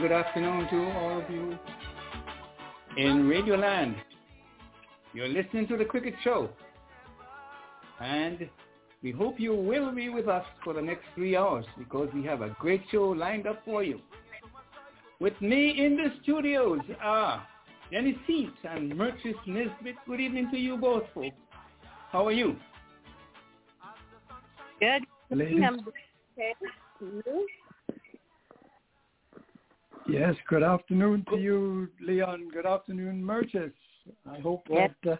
Good 0.00 0.12
afternoon 0.12 0.66
to 0.70 0.98
all 0.98 1.20
of 1.20 1.30
you 1.30 1.58
in 2.96 3.28
Radio 3.28 3.56
Land. 3.56 3.96
You're 5.12 5.28
listening 5.28 5.66
to 5.68 5.76
the 5.76 5.84
Cricket 5.84 6.14
Show. 6.24 6.48
And 8.00 8.48
we 9.02 9.10
hope 9.10 9.38
you 9.38 9.54
will 9.54 9.92
be 9.92 10.08
with 10.08 10.26
us 10.26 10.46
for 10.64 10.72
the 10.72 10.80
next 10.80 11.04
three 11.14 11.36
hours 11.36 11.66
because 11.76 12.08
we 12.14 12.24
have 12.24 12.40
a 12.40 12.56
great 12.58 12.82
show 12.90 13.10
lined 13.10 13.46
up 13.46 13.60
for 13.66 13.84
you. 13.84 14.00
With 15.20 15.38
me 15.42 15.84
in 15.84 15.98
the 15.98 16.14
studios 16.22 16.80
are 17.02 17.46
Jenny 17.92 18.16
Seats 18.26 18.56
and 18.64 18.94
Merchis 18.94 19.34
Nisbet. 19.46 19.96
Good 20.08 20.20
evening 20.20 20.48
to 20.50 20.56
you 20.56 20.78
both, 20.78 21.04
folks. 21.12 21.36
How 22.10 22.26
are 22.26 22.32
you? 22.32 22.56
Good. 24.80 25.02
Ladies. 25.30 25.60
I'm 30.10 30.16
okay. 30.16 30.18
You? 30.18 30.26
Yes, 30.26 30.36
good 30.48 30.62
afternoon 30.62 31.24
to 31.30 31.36
you, 31.38 31.88
Leon. 32.00 32.48
Good 32.52 32.66
afternoon, 32.66 33.22
Merchis. 33.22 33.72
I 34.30 34.38
hope 34.40 34.66
Yes. 34.70 34.90
that 35.04 35.12
uh, 35.12 35.16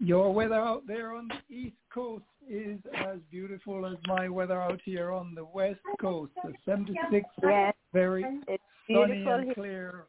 your 0.00 0.32
weather 0.32 0.54
out 0.54 0.86
there 0.86 1.12
on 1.14 1.28
the 1.28 1.54
East 1.54 1.76
Coast 1.92 2.24
is 2.48 2.78
as 2.94 3.18
beautiful 3.30 3.86
as 3.86 3.96
my 4.06 4.28
weather 4.28 4.60
out 4.60 4.80
here 4.84 5.12
on 5.12 5.34
the 5.34 5.44
West 5.44 5.80
Coast. 6.00 6.32
The 6.44 6.52
76, 6.64 7.26
Yes. 7.42 7.74
very 7.92 8.24
It's 8.48 8.62
sunny 8.90 9.06
beautiful. 9.16 9.32
and 9.34 9.44
Here. 9.44 9.54
clear. 9.54 10.04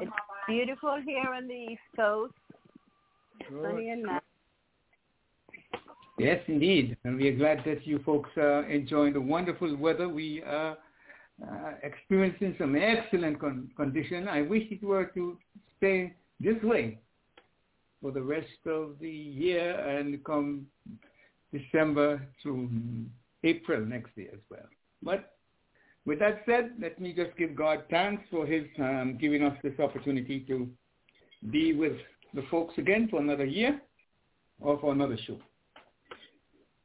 It's 0.00 0.10
beautiful 0.46 1.00
here 1.04 1.32
on 1.34 1.46
the 1.48 1.54
East 1.54 1.80
Coast. 1.96 2.34
Sunny 3.62 3.90
and 3.90 4.02
nice. 4.02 4.20
Yes, 6.18 6.42
indeed. 6.48 6.96
And 7.04 7.16
we 7.16 7.28
are 7.28 7.36
glad 7.36 7.62
that 7.64 7.86
you 7.86 8.00
folks 8.00 8.30
are 8.36 8.64
enjoying 8.64 9.12
the 9.12 9.20
wonderful 9.20 9.76
weather. 9.76 10.08
We 10.08 10.42
are 10.42 10.72
uh, 10.72 10.74
experiencing 11.82 12.54
some 12.58 12.76
excellent 12.76 13.40
con- 13.40 13.70
condition. 13.76 14.28
I 14.28 14.42
wish 14.42 14.64
it 14.70 14.82
were 14.82 15.06
to 15.14 15.36
stay 15.76 16.14
this 16.40 16.60
way 16.62 16.98
for 18.02 18.10
the 18.10 18.22
rest 18.22 18.46
of 18.66 18.96
the 19.00 19.10
year 19.10 19.74
and 19.74 20.22
come 20.24 20.66
December 21.52 22.26
to 22.42 22.68
April 23.44 23.84
next 23.84 24.10
year 24.16 24.30
as 24.32 24.40
well. 24.50 24.66
But 25.02 25.34
with 26.06 26.18
that 26.20 26.42
said, 26.46 26.72
let 26.80 27.00
me 27.00 27.12
just 27.12 27.36
give 27.36 27.54
God 27.54 27.84
thanks 27.90 28.22
for 28.30 28.46
his 28.46 28.64
um, 28.78 29.18
giving 29.20 29.42
us 29.42 29.56
this 29.62 29.78
opportunity 29.78 30.40
to 30.48 30.68
be 31.50 31.74
with 31.74 31.96
the 32.34 32.42
folks 32.50 32.74
again 32.78 33.08
for 33.10 33.20
another 33.20 33.44
year 33.44 33.80
or 34.60 34.78
for 34.80 34.92
another 34.92 35.16
show. 35.26 35.38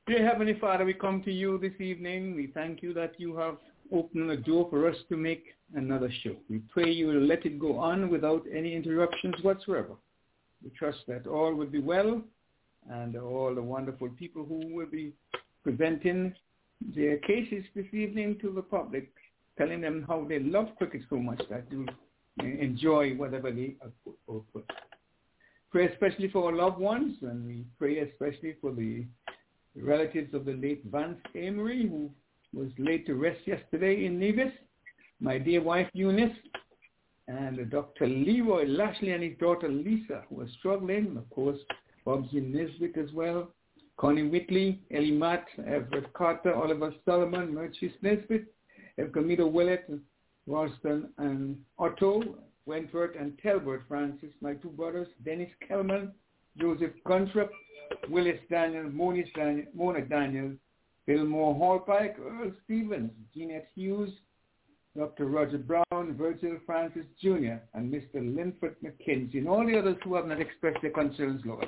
Dear 0.08 0.28
Heavenly 0.28 0.59
Father, 0.59 0.84
we 0.84 0.94
come 0.94 1.24
to 1.24 1.31
you 1.31 1.58
this 1.58 1.80
evening. 1.80 2.35
We 2.35 2.47
thank 2.47 2.84
you 2.84 2.94
that 2.94 3.14
you 3.18 3.35
have 3.38 3.58
opened 3.94 4.31
a 4.31 4.38
door 4.38 4.68
for 4.70 4.90
us 4.90 4.98
to 5.09 5.16
make 5.16 5.46
another 5.76 6.12
show. 6.24 6.36
We 6.50 6.59
pray 6.70 6.92
you 6.92 7.08
will 7.08 7.26
let 7.26 7.46
it 7.46 7.59
go 7.59 7.78
on 7.78 8.09
without 8.09 8.44
any 8.54 8.76
interruptions 8.76 9.36
whatsoever. 9.42 9.96
We 10.64 10.72
trust 10.72 11.00
that 11.08 11.28
all 11.28 11.54
will 11.54 11.68
be 11.68 11.80
well 11.80 12.22
and 12.90 13.16
all 13.16 13.53
the 13.53 13.62
wonderful 13.62 14.09
people 14.09 14.44
who 14.46 14.74
will 14.74 14.88
be 14.88 15.14
presenting 15.64 16.34
their 16.96 17.18
cases 17.20 17.64
this 17.76 17.86
evening 17.94 18.40
to 18.42 18.52
the 18.52 18.62
public, 18.62 19.09
telling 19.58 19.82
them 19.82 20.06
how 20.08 20.26
they 20.28 20.40
love 20.40 20.68
cricket 20.78 21.02
so 21.09 21.18
much 21.18 21.42
that 21.50 21.66
you 21.72 21.86
enjoy 22.42 23.14
whatever 23.16 23.52
they 23.52 23.76
put. 24.28 24.66
Pray 25.72 25.88
especially 25.88 26.30
for 26.30 26.46
our 26.46 26.56
loved 26.56 26.80
ones, 26.80 27.16
and 27.22 27.46
we 27.48 27.64
pray 27.80 28.00
especially 28.00 28.56
for 28.59 28.74
the 28.74 29.06
relatives 29.76 30.34
of 30.34 30.46
the 30.46 30.53
late 30.53 30.84
Vance 30.92 31.20
Amory, 31.36 31.88
who 31.88 32.12
was 32.53 32.69
laid 32.78 33.06
to 33.06 33.16
rest 33.16 33.40
yesterday 33.46 34.06
in 34.06 34.19
Nevis, 34.19 34.53
my 35.19 35.38
dear 35.38 35.62
wife 35.62 35.88
Eunice, 35.94 36.36
and 37.28 37.69
Dr. 37.72 38.08
Leroy 38.08 38.66
Lashley 38.66 39.12
and 39.12 39.24
his 39.24 39.38
daughter 39.40 39.69
Lisa, 39.69 40.24
who 40.30 40.41
are 40.41 40.50
struggling, 40.59 41.18
of 41.18 41.30
course, 41.30 41.58
Bobsy 42.06 42.41
Nisbet 42.41 42.97
as 42.97 43.12
well, 43.14 43.50
Connie 43.97 44.28
Whitley, 44.28 44.81
Ellie 44.91 45.12
Matt, 45.12 45.46
Everett 45.66 46.12
Carter, 46.14 46.53
Oliver 46.53 46.94
Solomon, 47.06 47.53
Merchis 47.53 47.94
Nisbet, 48.02 48.46
Evcamito 49.00 49.50
Willett, 49.50 49.90
Ralston 50.47 51.09
and 51.18 51.58
Otto, 51.80 52.35
Wentworth 52.66 53.16
and 53.20 53.38
Telbert 53.44 53.88
Francis, 53.88 54.31
my 54.41 54.53
two 54.56 54.70
brothers, 54.70 55.08
Dennis 55.24 55.50
Kelman, 55.68 56.12
Joseph 56.58 56.91
Guntrup, 57.06 57.50
Willis 58.09 58.40
Daniel, 58.50 58.91
Daniel, 59.35 59.66
Mona 59.74 60.02
Daniel, 60.02 60.52
Fillmore 61.06 61.56
Hallpike, 61.56 62.16
Earl 62.19 62.52
Stevens, 62.64 63.12
Jeanette 63.34 63.69
Hughes, 63.75 64.09
Dr. 64.97 65.25
Roger 65.25 65.58
Brown, 65.58 66.16
Virgil 66.16 66.58
Francis 66.66 67.05
Jr., 67.22 67.58
and 67.73 67.91
Mr. 67.91 68.16
Linford 68.35 68.76
McKenzie, 68.84 69.40
and 69.40 69.50
all 69.50 69.66
the 69.66 69.78
others 69.78 69.97
who 70.03 70.16
have 70.16 70.28
not 70.28 70.40
expressed 70.40 70.82
their 70.82 70.91
concerns, 70.91 71.41
Lord. 71.46 71.67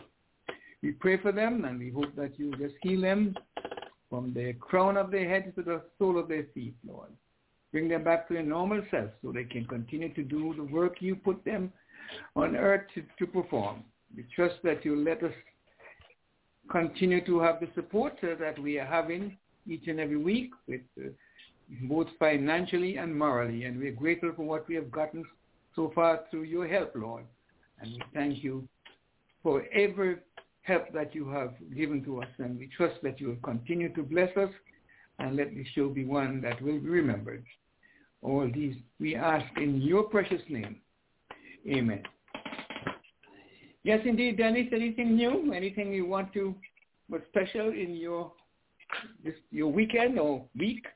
We 0.84 0.92
pray 0.92 1.18
for 1.18 1.32
them, 1.32 1.66
and 1.66 1.80
we 1.80 1.90
hope 1.90 2.16
that 2.16 2.38
you 2.38 2.52
just 2.58 2.76
heal 2.82 3.02
them 3.02 3.36
from 4.10 4.34
the 4.34 4.54
crown 4.60 4.96
of 4.98 5.10
their 5.10 5.28
heads 5.28 5.54
to 5.56 5.64
the 5.64 5.82
sole 5.98 6.20
of 6.20 6.28
their 6.28 6.46
feet, 6.54 6.76
Lord. 6.88 7.10
Bring 7.72 7.90
them 7.90 8.04
back 8.04 8.28
to 8.28 8.36
their 8.36 8.44
normal 8.44 8.84
self 8.92 9.10
so 9.22 9.32
they 9.32 9.44
can 9.44 9.66
continue 9.66 10.14
to 10.14 10.24
do 10.24 10.54
the 10.56 10.64
work 10.64 11.02
you 11.02 11.16
put 11.16 11.44
them 11.44 11.74
on 12.36 12.56
earth 12.56 12.84
to, 12.94 13.04
to 13.20 13.26
perform. 13.26 13.84
We 14.16 14.26
trust 14.36 14.56
that 14.64 14.86
you 14.86 14.96
let 14.96 15.24
us 15.24 15.34
continue 16.70 17.24
to 17.26 17.40
have 17.40 17.60
the 17.60 17.68
support 17.76 18.14
uh, 18.24 18.36
that 18.40 18.58
we 18.60 18.80
are 18.80 18.86
having 18.86 19.38
each 19.68 19.88
and 19.88 20.00
every 20.00 20.18
week 20.18 20.52
with 20.68 20.82
uh, 21.00 21.10
both 21.84 22.08
financially 22.20 22.98
and 22.98 23.18
morally. 23.18 23.66
And 23.66 23.80
we're 23.80 23.92
grateful 23.92 24.32
for 24.36 24.44
what 24.44 24.68
we 24.68 24.76
have 24.76 24.92
gotten 24.92 25.26
so 25.76 25.92
far 25.94 26.22
through 26.30 26.44
your 26.44 26.68
help, 26.68 26.94
Lord. 26.96 27.26
And 27.80 27.92
we 27.92 28.02
thank 28.14 28.44
you 28.44 28.68
for 29.44 29.66
every 29.74 30.18
help 30.62 30.92
that 30.94 31.14
you 31.14 31.30
have 31.30 31.54
given 31.76 32.04
to 32.06 32.22
us. 32.22 32.30
And 32.38 32.58
we 32.58 32.70
trust 32.76 32.96
that 33.04 33.20
you 33.20 33.28
will 33.28 33.36
continue 33.44 33.94
to 33.94 34.04
bless 34.04 34.36
us 34.38 34.50
and 35.20 35.36
let 35.36 35.54
this 35.56 35.68
show 35.76 35.90
be 35.90 36.06
one 36.06 36.42
that 36.42 36.62
will 36.62 36.80
be 36.80 36.90
remembered. 36.90 37.46
all 38.22 38.50
these 38.54 38.76
we 39.00 39.16
ask 39.16 39.46
in 39.58 39.82
your 39.82 40.04
precious 40.04 40.42
name. 40.50 40.78
Amen. 41.68 42.04
Yes, 43.86 44.00
indeed, 44.04 44.38
Dennis. 44.38 44.66
Anything 44.74 45.16
new? 45.16 45.54
Anything 45.54 45.94
you 45.94 46.08
want 46.08 46.34
to, 46.34 46.56
what's 47.08 47.28
special 47.28 47.70
in 47.70 47.96
your 47.96 48.32
this, 49.24 49.36
your 49.52 49.72
weekend 49.72 50.18
or 50.18 50.44
week? 50.58 50.88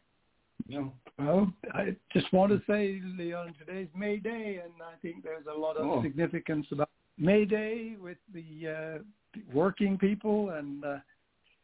No. 0.68 0.91
Well, 1.19 1.53
I 1.74 1.95
just 2.12 2.33
want 2.33 2.51
to 2.51 2.62
say, 2.68 3.00
Leon, 3.15 3.53
today's 3.59 3.89
May 3.95 4.18
Day, 4.18 4.59
and 4.63 4.74
I 4.81 4.95
think 5.03 5.24
there's 5.24 5.45
a 5.45 5.57
lot 5.57 5.77
of 5.77 5.86
Oh. 5.86 6.01
significance 6.01 6.65
about 6.71 6.89
May 7.19 7.45
Day 7.45 7.95
with 8.01 8.18
the 8.33 8.50
uh, 8.68 9.39
working 9.53 9.95
people 9.95 10.50
and 10.51 10.83
uh, 10.83 10.97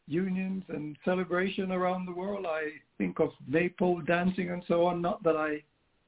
unions 0.08 0.64
and 0.70 0.96
celebration 1.04 1.72
around 1.72 2.06
the 2.06 2.12
world. 2.12 2.46
I 2.48 2.66
think 3.00 3.20
of 3.20 3.32
maypole 3.48 4.02
dancing 4.02 4.52
and 4.52 4.64
so 4.68 4.86
on. 4.86 5.02
Not 5.02 5.24
that 5.24 5.36
I 5.36 5.64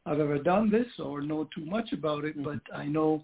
have 0.06 0.20
ever 0.20 0.38
done 0.38 0.70
this 0.70 0.88
or 1.00 1.22
know 1.22 1.50
too 1.56 1.66
much 1.66 1.92
about 1.92 2.24
it, 2.24 2.36
but 2.44 2.60
I 2.76 2.86
know 2.86 3.24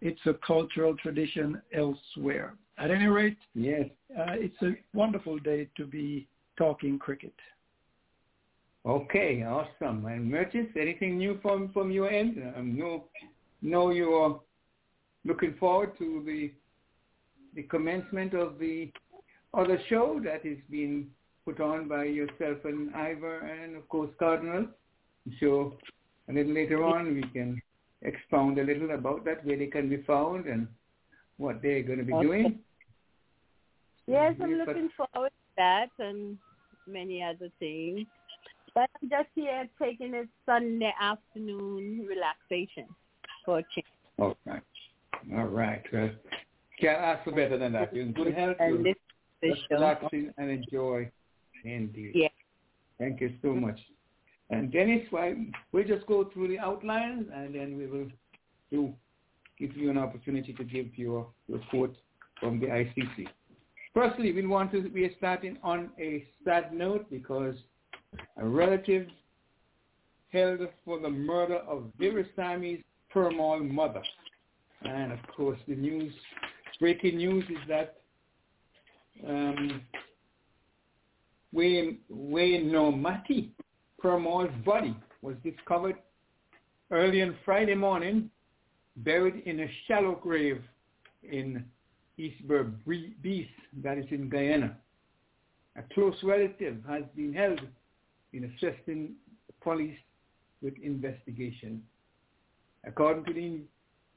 it's 0.00 0.20
a 0.26 0.34
cultural 0.34 0.96
tradition 0.96 1.60
elsewhere. 1.72 2.54
At 2.78 2.90
any 2.90 3.06
rate, 3.06 3.38
Yes. 3.54 3.88
uh, 4.16 4.36
it's 4.38 4.60
a 4.62 4.72
wonderful 4.94 5.38
day 5.38 5.68
to 5.76 5.84
be 5.86 6.28
talking 6.56 6.98
cricket. 6.98 7.34
Okay, 8.86 9.42
awesome. 9.42 10.06
And 10.06 10.30
Merchants, 10.30 10.72
anything 10.76 11.18
new 11.18 11.38
from 11.42 11.72
from 11.72 11.90
your 11.90 12.08
end? 12.08 12.40
Um, 12.56 12.76
no, 12.78 13.04
no, 13.60 13.90
you're 13.90 14.40
looking 15.24 15.54
forward 15.54 15.96
to 15.98 16.22
the 16.24 16.52
the 17.54 17.64
commencement 17.64 18.34
of 18.34 18.58
the 18.58 18.90
other 19.52 19.80
show 19.88 20.20
that 20.22 20.46
is 20.46 20.58
being 20.70 21.10
put 21.44 21.60
on 21.60 21.88
by 21.88 22.04
yourself 22.04 22.58
and 22.64 22.94
Ivor 22.94 23.38
and 23.40 23.74
of 23.76 23.88
course 23.88 24.10
Cardinal. 24.18 24.66
So 25.40 25.76
a 26.28 26.32
little 26.32 26.52
later 26.52 26.84
on 26.84 27.14
we 27.14 27.22
can 27.22 27.60
expound 28.02 28.58
a 28.58 28.64
little 28.64 28.92
about 28.92 29.24
that, 29.24 29.44
where 29.44 29.56
they 29.56 29.66
can 29.66 29.88
be 29.88 30.02
found 30.02 30.46
and 30.46 30.68
what 31.36 31.62
they're 31.62 31.82
going 31.82 31.98
to 31.98 32.04
be 32.04 32.14
Okay. 32.14 32.26
doing. 32.26 32.58
Yes, 34.06 34.34
I'm 34.40 34.56
Yes, 34.56 34.66
looking 34.66 34.88
forward 34.90 35.30
to 35.30 35.52
that 35.56 35.90
and 35.98 36.38
many 36.86 37.22
other 37.22 37.50
things. 37.58 38.06
But 38.74 38.90
I'm 39.02 39.10
just 39.10 39.28
here 39.34 39.68
taking 39.80 40.14
a 40.14 40.24
Sunday 40.46 40.94
afternoon 41.00 42.06
relaxation 42.06 42.86
for 43.44 43.58
a 43.58 43.62
change. 43.74 43.86
All 44.18 44.36
right. 44.46 44.62
All 45.36 45.46
right. 45.46 45.82
Well, 45.92 46.10
can't 46.80 46.98
ask 46.98 47.24
for 47.24 47.32
better 47.32 47.58
than 47.58 47.72
that. 47.72 47.94
You're 47.94 48.04
in 48.04 48.12
good 48.12 48.34
health. 48.34 48.56
And 48.60 48.84
this 48.84 48.94
is 49.42 49.50
the 49.50 49.56
show. 49.68 49.74
relaxing 49.74 50.32
and 50.38 50.50
enjoy. 50.50 51.10
Indeed. 51.64 52.12
Yeah. 52.14 52.28
Thank 52.98 53.20
you 53.20 53.34
so 53.42 53.48
mm-hmm. 53.48 53.66
much. 53.66 53.80
And 54.50 54.72
Dennis, 54.72 55.06
why, 55.10 55.34
we'll 55.72 55.86
just 55.86 56.06
go 56.06 56.30
through 56.32 56.48
the 56.48 56.58
outlines 56.58 57.26
and 57.34 57.54
then 57.54 57.76
we 57.76 57.86
will 57.86 58.08
do, 58.70 58.92
give 59.58 59.76
you 59.76 59.90
an 59.90 59.98
opportunity 59.98 60.52
to 60.54 60.64
give 60.64 60.86
your 60.96 61.26
report 61.48 61.92
from 62.40 62.58
the 62.58 62.66
ICC. 62.66 63.26
Firstly, 63.92 64.32
we 64.32 64.46
want 64.46 64.72
to, 64.72 64.90
we 64.94 65.04
are 65.04 65.14
starting 65.18 65.58
on 65.62 65.90
a 65.98 66.24
sad 66.44 66.72
note 66.72 67.10
because 67.10 67.56
a 68.36 68.46
relative 68.46 69.08
held 70.32 70.60
for 70.84 71.00
the 71.00 71.08
murder 71.08 71.56
of 71.56 71.90
Veerasammy's 72.00 72.82
Permaul 73.14 73.68
mother. 73.68 74.02
And 74.82 75.12
of 75.12 75.18
course, 75.36 75.58
the 75.66 75.74
news, 75.74 76.12
breaking 76.78 77.16
news 77.16 77.44
is 77.48 77.58
that 77.68 77.96
um, 79.26 79.82
Wayne, 81.52 81.98
Wayne 82.08 82.70
Nomati, 82.70 83.50
Permaul's 83.98 84.54
body 84.64 84.96
was 85.22 85.34
discovered 85.42 85.96
early 86.90 87.22
on 87.22 87.36
Friday 87.44 87.74
morning, 87.74 88.30
buried 88.96 89.42
in 89.46 89.60
a 89.60 89.70
shallow 89.86 90.14
grave 90.14 90.62
in 91.22 91.64
Eastburg 92.18 92.72
Beast, 93.22 93.50
that 93.82 93.98
is 93.98 94.06
in 94.10 94.28
Guyana. 94.28 94.76
A 95.76 95.82
close 95.94 96.16
relative 96.22 96.76
has 96.88 97.04
been 97.14 97.32
held 97.32 97.60
in 98.32 98.44
assisting 98.44 99.14
police 99.60 99.96
with 100.62 100.74
investigation. 100.82 101.82
According 102.84 103.24
to 103.26 103.32
the, 103.32 103.60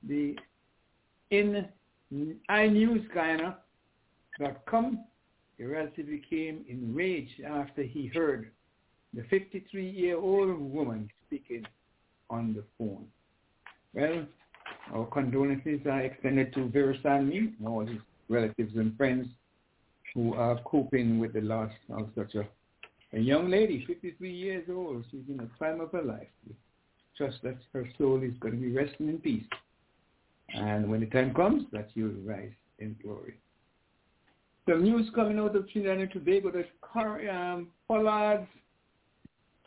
the 0.08 0.36
in 1.30 1.68
iNewsGuyana.com, 2.50 5.06
the 5.58 5.66
relative 5.66 6.08
became 6.08 6.66
enraged 6.68 7.42
after 7.46 7.84
he 7.84 8.08
heard 8.08 8.50
the 9.14 9.22
53-year-old 9.24 10.60
woman 10.60 11.10
speaking 11.28 11.66
on 12.30 12.54
the 12.54 12.64
phone. 12.78 13.06
Well, 13.94 14.26
our 14.94 15.06
condolences 15.08 15.82
are 15.86 16.02
extended 16.02 16.54
to 16.54 16.60
Veerasammy 16.62 17.54
and 17.60 17.68
all 17.68 17.86
his 17.86 18.00
relatives 18.30 18.76
and 18.76 18.96
friends 18.96 19.28
who 20.14 20.34
are 20.34 20.60
coping 20.66 21.20
with 21.20 21.34
the 21.34 21.42
loss 21.42 21.72
of 21.90 22.10
such 22.16 22.36
a, 22.36 22.48
a 23.14 23.20
young 23.20 23.50
lady, 23.50 23.84
53 23.86 24.32
years 24.32 24.66
old. 24.70 25.04
She's 25.12 25.22
in 25.30 25.38
the 25.38 25.50
prime 25.58 25.82
of 25.82 25.92
her 25.92 26.02
life. 26.02 26.28
Trust 27.18 27.38
that 27.44 27.58
her 27.74 27.88
soul 27.98 28.22
is 28.24 28.34
going 28.40 28.56
to 28.56 28.60
be 28.60 28.72
resting 28.72 29.10
in 29.10 29.20
peace. 29.20 29.46
And 30.54 30.90
when 30.90 31.02
the 31.02 31.06
time 31.08 31.34
comes, 31.34 31.64
that 31.72 31.90
you'll 31.94 32.12
rise 32.26 32.52
in 32.80 32.96
glory. 33.04 33.36
The 34.68 34.76
news 34.76 35.10
coming 35.16 35.40
out 35.40 35.56
of 35.56 35.70
Trinidad 35.70 36.00
and 36.00 36.12
Tobago 36.12 36.52
that 36.52 37.30
um, 37.30 37.68
Pollard's 37.88 38.48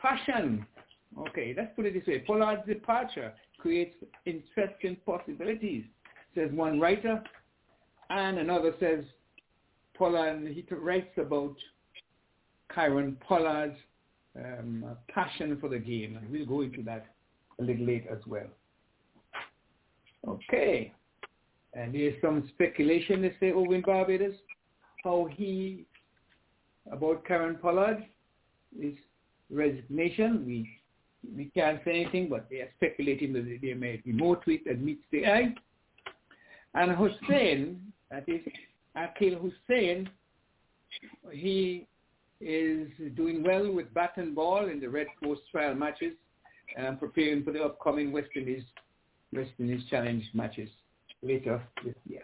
passion, 0.05 0.65
okay, 1.17 1.53
let's 1.57 1.71
put 1.75 1.85
it 1.85 1.93
this 1.93 2.05
way, 2.05 2.19
Pollard's 2.19 2.65
departure 2.67 3.33
creates 3.57 3.95
interesting 4.25 4.97
possibilities, 5.05 5.83
says 6.35 6.49
one 6.51 6.79
writer, 6.79 7.23
and 8.11 8.37
another 8.37 8.73
says 8.79 9.03
Pollard, 9.97 10.47
he 10.53 10.63
writes 10.75 11.17
about 11.17 11.55
Kieron 12.71 13.19
Pollard's 13.19 13.77
um, 14.37 14.85
passion 15.07 15.57
for 15.59 15.69
the 15.69 15.79
game, 15.79 16.19
we'll 16.29 16.45
go 16.45 16.61
into 16.61 16.83
that 16.83 17.07
a 17.59 17.63
little 17.63 17.85
later 17.85 18.09
as 18.11 18.25
well. 18.27 18.47
Okay. 20.27 20.91
And 21.73 21.95
there's 21.95 22.21
some 22.21 22.49
speculation, 22.53 23.21
they 23.21 23.33
say, 23.39 23.51
over 23.51 23.73
in 23.73 23.81
Barbados, 23.81 24.35
how 25.03 25.27
he, 25.31 25.85
about 26.91 27.25
Kieron 27.25 27.59
Pollard, 27.59 28.05
his 28.79 28.93
resignation. 29.49 30.45
We 30.45 30.69
we 31.35 31.45
can't 31.55 31.81
say 31.83 32.01
anything, 32.01 32.29
but 32.29 32.47
they 32.49 32.57
are 32.57 32.69
speculating 32.77 33.33
that 33.33 33.59
they 33.61 33.73
may 33.73 33.97
be 33.97 34.11
more 34.11 34.35
tweet 34.35 34.65
that 34.65 34.79
meets 34.79 35.03
the 35.11 35.25
eye. 35.25 35.55
And 36.75 36.91
Hosein, 36.91 37.77
that 38.11 38.27
is 38.27 38.41
Akeal 38.95 39.39
Hosein, 39.41 40.07
he 41.31 41.87
is 42.39 42.89
doing 43.15 43.43
well 43.43 43.71
with 43.71 43.93
bat 43.93 44.13
and 44.17 44.35
ball 44.35 44.69
in 44.69 44.79
the 44.79 44.89
Red 44.89 45.07
Force 45.23 45.39
trial 45.51 45.73
matches 45.73 46.13
and 46.77 46.99
preparing 46.99 47.43
for 47.43 47.51
the 47.51 47.63
upcoming 47.63 48.11
West 48.11 48.29
Indies 48.35 48.63
West 49.33 49.51
Indies 49.59 49.83
Challenge 49.89 50.23
matches 50.33 50.69
later 51.21 51.61
this 51.83 51.95
year. 52.07 52.21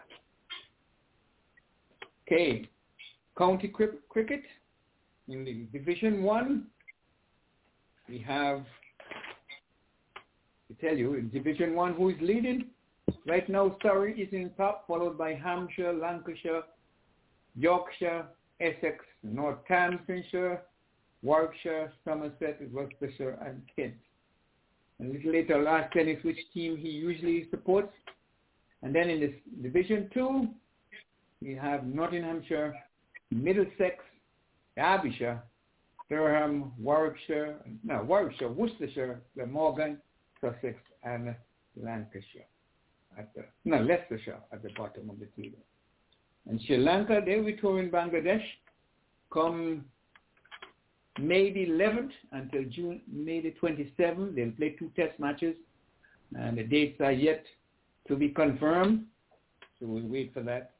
Okay, 2.26 2.68
county 3.36 3.68
cri- 3.68 3.98
cricket 4.08 4.42
in 5.28 5.44
the 5.44 5.66
Division 5.76 6.22
One. 6.22 6.66
We 8.08 8.18
have 8.18 8.64
to 10.68 10.86
tell 10.86 10.96
you 10.96 11.14
in 11.14 11.30
Division 11.30 11.74
One 11.74 11.94
who 11.94 12.10
is 12.10 12.16
leading 12.20 12.66
right 13.26 13.48
now. 13.48 13.76
Surrey 13.82 14.20
is 14.20 14.32
in 14.32 14.50
top, 14.56 14.86
followed 14.86 15.16
by 15.16 15.34
Hampshire, 15.34 15.92
Lancashire, 15.92 16.62
Yorkshire, 17.56 18.26
Essex, 18.60 19.04
Northamptonshire, 19.22 20.62
Warwickshire, 21.22 21.92
Somerset, 22.04 22.60
Worcestershire, 22.72 23.38
and 23.46 23.62
Kent. 23.76 23.94
A 25.00 25.04
little 25.04 25.32
later, 25.32 25.56
I'll 25.56 25.82
ask 25.82 25.92
Dennis 25.94 26.22
which 26.22 26.38
team 26.52 26.76
he 26.76 26.88
usually 26.88 27.48
supports. 27.50 27.92
And 28.82 28.94
then 28.94 29.08
in 29.08 29.20
this 29.20 29.32
Division 29.62 30.10
2, 30.12 30.48
we 31.40 31.54
have 31.54 31.84
Nottinghamshire, 31.86 32.74
Middlesex, 33.30 33.96
Derbyshire, 34.76 35.42
Durham, 36.12 36.72
Warwickshire, 36.78 37.56
no, 37.82 38.02
Warwickshire, 38.02 38.50
Worcestershire, 38.50 39.22
Glamorgan, 39.34 39.96
Sussex, 40.42 40.76
and 41.04 41.34
Lancashire. 41.74 42.44
At 43.18 43.34
the, 43.34 43.44
no, 43.64 43.78
Leicestershire 43.78 44.36
at 44.52 44.62
the 44.62 44.68
bottom 44.76 45.08
of 45.08 45.18
the 45.18 45.26
table. 45.40 45.58
And 46.46 46.60
Sri 46.66 46.76
Lanka, 46.76 47.22
they 47.24 47.52
tour 47.52 47.80
in 47.80 47.90
Bangladesh 47.90 48.42
come 49.32 49.86
May 51.18 51.50
the 51.50 51.64
11th 51.66 52.10
until 52.32 52.64
June, 52.64 53.00
May 53.10 53.40
the 53.40 53.54
27th. 53.62 54.34
They'll 54.34 54.50
play 54.50 54.76
two 54.78 54.90
test 54.94 55.18
matches, 55.18 55.54
and 56.34 56.58
the 56.58 56.64
dates 56.64 57.00
are 57.00 57.12
yet 57.12 57.42
to 58.08 58.16
be 58.16 58.28
confirmed, 58.28 59.06
so 59.80 59.86
we'll 59.86 60.06
wait 60.06 60.34
for 60.34 60.42
that. 60.42 60.72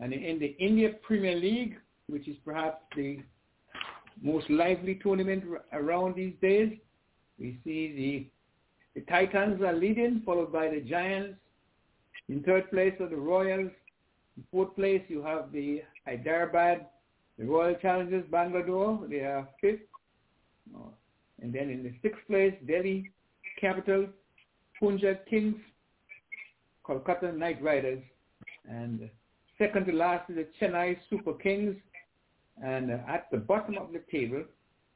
And 0.00 0.14
in 0.14 0.38
the 0.38 0.56
India 0.58 0.94
Premier 1.02 1.36
League, 1.36 1.76
which 2.06 2.26
is 2.26 2.36
perhaps 2.42 2.82
the 2.96 3.18
most 4.20 4.48
lively 4.50 4.98
tournament 5.02 5.44
around 5.72 6.16
these 6.16 6.34
days, 6.40 6.72
We 7.38 7.58
see 7.64 8.30
the, 8.94 9.00
the 9.00 9.06
Titans 9.06 9.62
are 9.62 9.72
leading, 9.72 10.22
followed 10.24 10.52
by 10.52 10.68
the 10.68 10.80
Giants. 10.80 11.38
In 12.28 12.42
third 12.42 12.70
place 12.70 12.94
are 13.00 13.08
the 13.08 13.16
Royals. 13.16 13.70
In 14.36 14.44
fourth 14.50 14.74
place, 14.76 15.02
you 15.08 15.22
have 15.22 15.52
the 15.52 15.82
Hyderabad, 16.06 16.86
the 17.38 17.44
Royal 17.44 17.74
Challengers, 17.74 18.24
Bangalore. 18.30 19.06
They 19.08 19.20
are 19.20 19.48
fifth. 19.60 19.80
And 21.42 21.52
then 21.52 21.70
in 21.70 21.82
the 21.82 21.92
sixth 22.02 22.20
place, 22.28 22.54
Delhi 22.66 23.10
Capital, 23.60 24.06
Punjab 24.78 25.26
Kings, 25.28 25.56
Kolkata 26.86 27.36
Knight 27.36 27.62
Riders, 27.62 28.02
and 28.68 29.10
second 29.58 29.86
to 29.86 29.92
last 29.92 30.30
is 30.30 30.36
the 30.36 30.46
Chennai 30.60 30.96
Super 31.10 31.34
Kings. 31.34 31.76
And 32.62 32.90
at 32.90 33.28
the 33.30 33.38
bottom 33.38 33.76
of 33.76 33.92
the 33.92 34.02
table, 34.10 34.44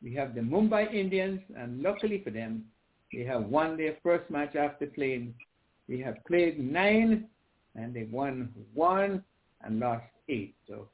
we 0.03 0.15
have 0.15 0.35
the 0.35 0.41
Mumbai 0.41 0.93
Indians, 0.95 1.41
and 1.57 1.83
luckily 1.83 2.23
for 2.23 2.31
them, 2.31 2.65
they 3.13 3.25
have 3.25 3.45
won 3.45 3.77
their 3.77 3.97
first 4.03 4.31
match 4.31 4.55
after 4.55 4.87
playing. 4.87 5.35
They 5.89 5.99
have 5.99 6.17
played 6.27 6.59
nine, 6.59 7.29
and 7.75 7.95
they 7.95 8.05
won 8.05 8.53
one 8.75 9.25
and 9.63 9.81
lost 9.81 10.05
eight. 10.29 10.55
So 10.69 10.89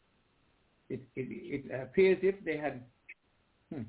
it 0.89 1.01
it, 1.17 1.65
it 1.71 1.81
appears 1.81 2.19
if 2.23 2.43
they 2.45 2.57
had 2.57 2.83
hmm, 3.73 3.83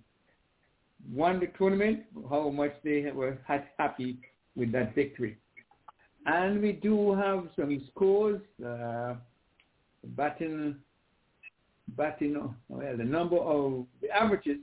won 1.12 1.40
the 1.40 1.48
tournament, 1.58 2.04
how 2.30 2.50
much 2.50 2.74
they 2.84 3.12
were 3.12 3.38
happy 3.78 4.18
with 4.56 4.72
that 4.74 4.96
victory. 4.96 5.38
And 6.26 6.62
we 6.62 6.74
do 6.74 7.14
have 7.16 7.50
some 7.56 7.82
scores. 7.92 8.42
Uh, 8.66 9.16
batting, 10.04 10.76
batting, 11.90 12.54
well, 12.70 12.98
the 12.98 13.04
number 13.04 13.38
of 13.38 13.86
the 14.02 14.10
averages 14.10 14.58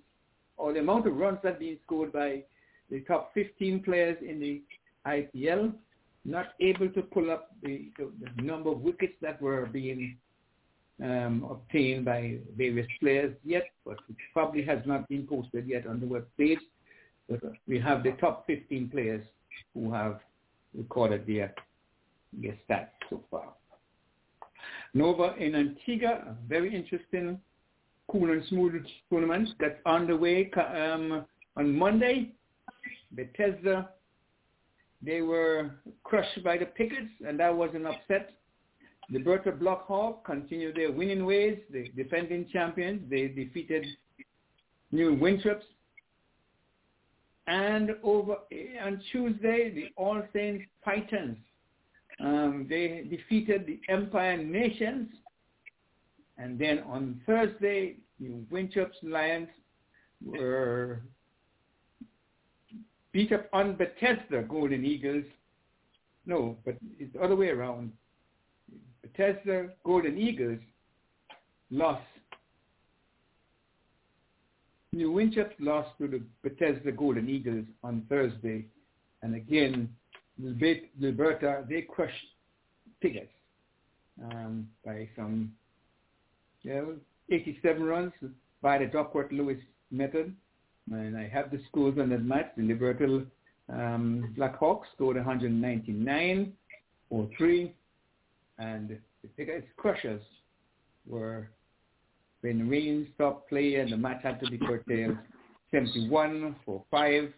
or 0.57 0.73
the 0.73 0.81
amount 0.81 1.07
of 1.07 1.17
runs 1.17 1.39
that 1.43 1.59
being 1.59 1.79
scored 1.85 2.13
by 2.13 2.43
the 2.91 3.01
top 3.01 3.33
15 3.35 3.83
players 3.83 4.17
in 4.21 4.41
the 4.41 4.63
IPL, 5.07 5.73
not 6.25 6.49
able 6.61 6.89
to 6.91 7.03
pull 7.03 7.31
up 7.31 7.51
the, 7.63 7.91
the 7.99 8.43
number 8.43 8.71
of 8.71 8.81
wickets 8.81 9.15
that 9.23 9.41
were 9.41 9.67
being 9.67 10.17
um, 11.03 11.47
obtained 11.51 12.05
by 12.05 12.39
various 12.57 12.87
players 13.01 13.35
yet, 13.45 13.65
but 13.85 13.97
it 14.09 14.17
probably 14.33 14.63
has 14.63 14.81
not 14.85 15.09
been 15.09 15.27
posted 15.27 15.67
yet 15.67 15.87
on 15.87 16.01
the 16.01 16.07
web 16.07 16.27
page. 16.37 16.59
But 17.29 17.41
we 17.67 17.79
have 17.81 18.03
the 18.03 18.13
top 18.13 18.47
15 18.47 18.91
players 18.91 19.25
who 19.73 19.93
have 19.93 20.21
recorded 20.77 21.27
their, 21.27 21.55
their 22.33 22.57
stats 22.69 22.89
so 23.09 23.23
far. 23.31 23.55
Nova 24.95 25.35
in 25.39 25.55
Antigua, 25.55 26.25
a 26.29 26.49
very 26.49 26.75
interesting 26.75 27.39
cool 28.11 28.31
and 28.31 28.45
smooth 28.49 28.85
tournament 29.09 29.49
that's 29.61 29.79
underway 29.87 30.51
um, 30.53 31.25
on 31.57 31.73
Monday. 31.73 32.33
Bethesda, 33.13 33.91
they 35.03 35.21
were 35.21 35.71
crushed 36.05 36.43
by 36.45 36.59
the 36.59 36.67
Piggotts, 36.67 37.11
and 37.27 37.39
that 37.41 37.55
was 37.55 37.71
an 37.75 37.87
upset. 37.87 38.35
Liberta 39.13 39.51
Blackhawk 39.53 40.25
continued 40.25 40.77
their 40.77 40.93
winning 40.93 41.25
ways. 41.25 41.59
The 41.73 41.89
defending 41.97 42.49
champions, 42.53 43.03
they 43.11 43.29
defeated 43.29 43.85
New 44.93 45.15
Winthorpes. 45.15 45.65
And 47.47 47.97
over 48.05 48.37
on 48.85 49.03
Tuesday, 49.11 49.73
the 49.75 49.87
All 49.97 50.23
Saints 50.33 50.65
Titans, 50.85 51.39
um, 52.21 52.67
they 52.69 53.07
defeated 53.09 53.67
the 53.67 53.81
Empire 53.89 54.37
Nations 54.37 55.09
and 56.41 56.59
then 56.59 56.79
on 56.81 57.21
Thursday, 57.27 57.97
New 58.19 58.47
Winthorpes 58.51 58.97
Lions 59.03 59.49
were 60.25 61.03
beat 63.13 63.31
up 63.33 63.47
on 63.53 63.77
Bethesda 63.77 64.43
Golden 64.49 64.85
Eagles. 64.85 65.25
No, 66.25 66.57
but 66.65 66.77
it's 66.99 67.13
the 67.13 67.21
other 67.21 67.37
way 67.37 67.49
around. 67.49 67.93
Bethesda 69.03 69.69
Golden 69.85 70.17
Eagles 70.17 70.61
lost. 71.71 72.03
New 74.93 75.13
Winthorpes 75.13 75.55
lost 75.59 75.91
to 75.99 76.09
the 76.09 76.23
Bethesda 76.43 76.91
Golden 76.91 77.29
Eagles 77.29 77.67
on 77.85 78.07
Thursday. 78.09 78.65
And 79.23 79.35
again, 79.35 79.95
Liberta, 80.43 81.69
they 81.69 81.83
crushed 81.83 82.15
Piggott 83.01 83.31
um, 84.23 84.69
by 84.85 85.09
some 85.17 85.53
yeah, 86.63 86.83
87 87.31 87.83
runs 87.83 88.13
by 88.63 88.79
the 88.79 88.87
Duckworth 88.87 89.33
Lewis 89.33 89.59
method. 89.91 90.35
And 90.91 91.17
I 91.17 91.29
have 91.29 91.51
the 91.51 91.61
scores 91.69 91.99
on 91.99 92.11
that 92.11 92.25
match. 92.25 92.51
The 92.57 92.63
Liberta 92.63 93.27
um, 93.73 94.35
Blackhawks 94.37 94.87
scored 94.95 95.17
199 95.17 96.53
or 97.11 97.29
3. 97.39 97.75
And 98.59 98.89
the 98.89 99.29
biggest 99.37 99.67
crushers 99.77 100.23
were 101.07 101.49
when 102.43 102.69
rain 102.69 103.09
stopped 103.15 103.49
play 103.49 103.77
and 103.77 103.93
the 103.93 103.97
match 103.97 104.21
had 104.23 104.41
to 104.41 104.51
be 104.51 104.59
curtailed 104.59 105.17
71 105.71 106.57
for 106.65 106.83
5 106.91 107.33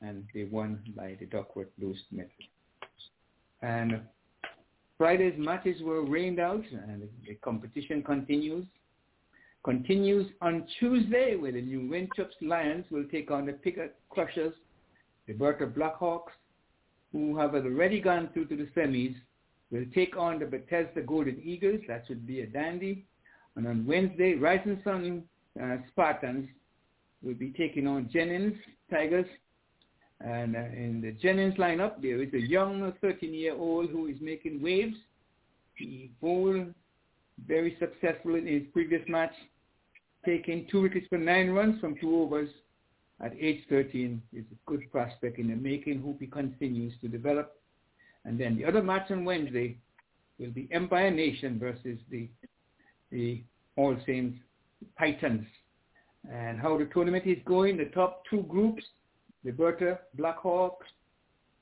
and 0.00 0.24
they 0.34 0.44
won 0.44 0.80
by 0.96 1.16
the 1.18 1.26
Duckworth 1.26 1.68
Lewis 1.80 1.98
method. 2.10 2.30
And 3.62 4.00
Friday's 4.96 5.34
matches 5.38 5.80
were 5.82 6.02
rained 6.02 6.40
out 6.40 6.64
and 6.70 7.08
the 7.26 7.34
competition 7.36 8.02
continues. 8.02 8.66
Continues 9.64 10.30
on 10.40 10.66
Tuesday 10.78 11.36
where 11.36 11.52
the 11.52 11.60
New 11.60 11.88
Winthorpes 11.88 12.36
Lions 12.40 12.84
will 12.90 13.04
take 13.10 13.30
on 13.30 13.46
the 13.46 13.52
Piggott 13.52 13.96
Crushers, 14.08 14.54
Liberta 15.28 15.66
Blackhawks, 15.66 16.32
who 17.12 17.36
have 17.38 17.54
already 17.54 18.00
gone 18.00 18.30
through 18.32 18.46
to 18.46 18.56
the 18.56 18.68
semis, 18.76 19.14
will 19.70 19.84
take 19.94 20.16
on 20.16 20.38
the 20.38 20.46
Bethesda 20.46 21.02
Golden 21.02 21.40
Eagles. 21.44 21.80
That 21.88 22.04
should 22.06 22.26
be 22.26 22.40
a 22.40 22.46
dandy. 22.46 23.04
And 23.56 23.66
on 23.66 23.86
Wednesday, 23.86 24.34
Rising 24.34 24.80
Sun 24.84 25.24
uh, 25.62 25.76
Spartans 25.88 26.48
will 27.22 27.34
be 27.34 27.50
taking 27.50 27.86
on 27.86 28.08
Jennings 28.12 28.56
Tigers 28.90 29.26
and 30.20 30.56
uh, 30.56 30.60
in 30.60 31.00
the 31.00 31.12
Jennings 31.12 31.54
lineup, 31.54 32.02
there 32.02 32.20
is 32.22 32.32
a 32.34 32.40
young 32.40 32.92
13-year-old 33.02 33.90
who 33.90 34.08
is 34.08 34.16
making 34.20 34.60
waves. 34.60 34.96
He 35.76 36.10
bowled 36.20 36.74
very 37.46 37.76
successful 37.78 38.34
in 38.34 38.46
his 38.46 38.62
previous 38.72 39.02
match, 39.08 39.32
taking 40.24 40.66
two 40.70 40.82
wickets 40.82 41.06
for 41.08 41.18
nine 41.18 41.50
runs 41.50 41.80
from 41.80 41.96
two 42.00 42.16
overs 42.16 42.48
at 43.20 43.32
age 43.38 43.62
13. 43.68 44.20
Is 44.32 44.44
a 44.50 44.70
good 44.70 44.90
prospect 44.90 45.38
in 45.38 45.48
the 45.48 45.54
making. 45.54 46.02
Hope 46.02 46.18
he 46.18 46.26
continues 46.26 46.94
to 47.00 47.08
develop. 47.08 47.54
And 48.24 48.38
then 48.38 48.56
the 48.56 48.64
other 48.64 48.82
match 48.82 49.10
on 49.12 49.24
Wednesday 49.24 49.78
will 50.40 50.50
be 50.50 50.68
Empire 50.72 51.12
Nation 51.12 51.60
versus 51.60 51.98
the 52.10 52.28
the 53.12 53.42
All 53.76 53.96
Saints 54.04 54.36
Titans. 54.98 55.46
And 56.30 56.60
how 56.60 56.76
the 56.76 56.86
tournament 56.86 57.24
is 57.24 57.38
going, 57.46 57.76
the 57.76 57.86
top 57.86 58.22
two 58.28 58.42
groups 58.42 58.82
Liberta, 59.44 59.98
Blackhawks, 60.18 60.86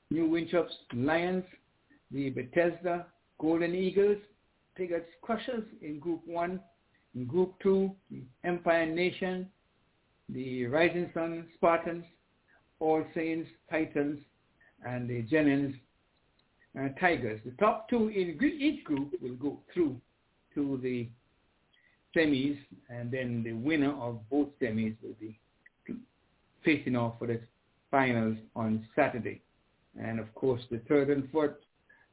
New 0.09 0.29
Winthorpes, 0.29 0.73
Lions, 0.93 1.43
the 2.11 2.29
Bethesda, 2.29 3.05
Golden 3.39 3.75
Eagles, 3.75 4.17
Piggotts 4.75 5.09
Crushers 5.21 5.63
in 5.81 5.99
Group 5.99 6.21
1. 6.25 6.59
In 7.15 7.25
Group 7.25 7.53
2, 7.63 7.91
the 8.11 8.21
Empire 8.43 8.85
Nation, 8.85 9.49
the 10.29 10.65
Rising 10.67 11.09
Sun 11.13 11.47
Spartans, 11.55 12.05
All 12.79 13.03
Saints 13.15 13.49
Titans, 13.69 14.19
and 14.85 15.09
the 15.09 15.23
Jennings 15.23 15.75
uh, 16.79 16.89
Tigers. 16.99 17.39
The 17.45 17.51
top 17.59 17.89
two 17.89 18.09
in 18.09 18.37
each 18.59 18.83
group 18.83 19.13
will 19.21 19.35
go 19.35 19.59
through 19.73 19.99
to 20.53 20.79
the 20.83 21.07
semis, 22.15 22.57
and 22.89 23.11
then 23.11 23.43
the 23.43 23.53
winner 23.53 23.93
of 23.99 24.19
both 24.29 24.49
semis 24.61 24.95
will 25.01 25.15
be 25.19 25.39
facing 26.63 26.95
off 26.95 27.13
for 27.19 27.27
the 27.27 27.39
finals 27.91 28.37
on 28.55 28.85
Saturday. 28.95 29.41
And 29.99 30.19
of 30.19 30.33
course, 30.35 30.61
the 30.69 30.79
third 30.87 31.09
and 31.09 31.29
fourth 31.31 31.55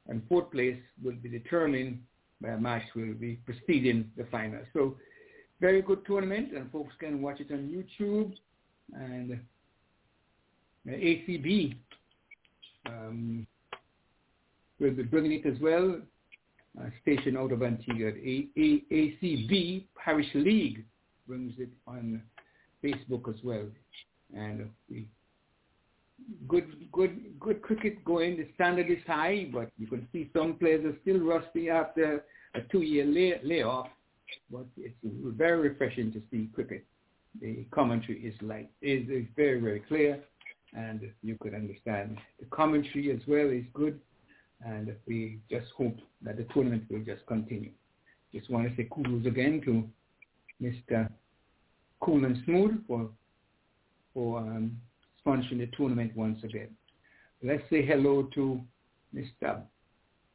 and 0.08 0.22
fourth 0.28 0.50
place 0.50 0.78
will 1.02 1.16
be 1.16 1.28
determined 1.28 2.02
by 2.40 2.50
a 2.50 2.58
match 2.58 2.82
will 2.94 3.14
be 3.14 3.38
preceding 3.46 4.10
the 4.16 4.24
final. 4.30 4.60
So 4.72 4.96
very 5.60 5.80
good 5.80 6.04
tournament, 6.06 6.52
and 6.52 6.70
folks 6.70 6.94
can 6.98 7.22
watch 7.22 7.40
it 7.40 7.50
on 7.50 7.68
YouTube. 7.68 8.34
And 8.92 9.40
ACB 10.86 11.76
um, 12.86 13.46
will 14.78 14.90
be 14.92 15.02
bringing 15.04 15.32
it 15.32 15.46
as 15.46 15.58
well, 15.60 16.00
uh, 16.78 16.86
station 17.02 17.36
out 17.36 17.52
of 17.52 17.62
Antigua. 17.62 18.08
A- 18.08 18.48
A- 18.56 18.84
ACB 18.92 19.86
Parish 19.96 20.28
League 20.34 20.84
brings 21.26 21.54
it 21.58 21.70
on 21.86 22.20
Facebook 22.82 23.28
as 23.28 23.42
well. 23.42 23.66
And 24.36 24.68
we 24.90 25.06
good 26.48 26.90
good 26.92 27.38
good 27.40 27.62
cricket 27.62 28.04
going. 28.04 28.36
The 28.36 28.48
standard 28.54 28.90
is 28.90 29.02
high, 29.06 29.48
but 29.52 29.70
you 29.78 29.86
can 29.86 30.06
see 30.12 30.30
some 30.32 30.54
players 30.54 30.84
are 30.84 30.96
still 31.02 31.20
rusty 31.20 31.70
after 31.70 32.24
a 32.54 32.60
two-year 32.70 33.04
lay, 33.04 33.40
layoff. 33.42 33.88
But 34.50 34.66
it's 34.76 34.94
very 35.02 35.68
refreshing 35.68 36.12
to 36.12 36.22
see 36.30 36.48
cricket. 36.54 36.84
The 37.40 37.64
commentary 37.70 38.18
is 38.20 38.34
like 38.42 38.70
is, 38.80 39.08
is 39.08 39.26
very 39.36 39.60
very 39.60 39.80
clear, 39.80 40.20
and 40.74 41.00
you 41.22 41.36
could 41.40 41.54
understand 41.54 42.18
the 42.40 42.46
commentary 42.46 43.10
as 43.12 43.20
well 43.26 43.48
is 43.48 43.64
good, 43.74 44.00
and 44.64 44.94
we 45.06 45.40
just 45.50 45.66
hope 45.76 45.96
that 46.22 46.36
the 46.36 46.46
tournament 46.54 46.84
will 46.90 47.04
just 47.04 47.26
continue. 47.26 47.70
Just 48.32 48.50
want 48.50 48.68
to 48.68 48.76
say 48.76 48.88
kudos 48.92 49.26
again 49.26 49.60
to 49.64 49.84
Mr. 50.62 51.08
Cool 52.00 52.24
and 52.24 52.42
Smooth 52.44 52.86
for 52.86 53.10
for 54.12 54.38
um, 54.38 54.76
sponsoring 55.26 55.58
the 55.58 55.68
tournament 55.76 56.12
once 56.16 56.38
again. 56.44 56.68
Let's 57.42 57.62
say 57.70 57.84
hello 57.84 58.28
to 58.34 58.60
Mr. 59.14 59.62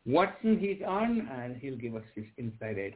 Watson. 0.06 0.60
He's 0.60 0.82
on, 0.86 1.28
and 1.32 1.58
he'll 1.58 1.78
give 1.78 1.96
us 1.96 2.04
his 2.16 2.26
inside 2.38 2.78
edge. 2.78 2.94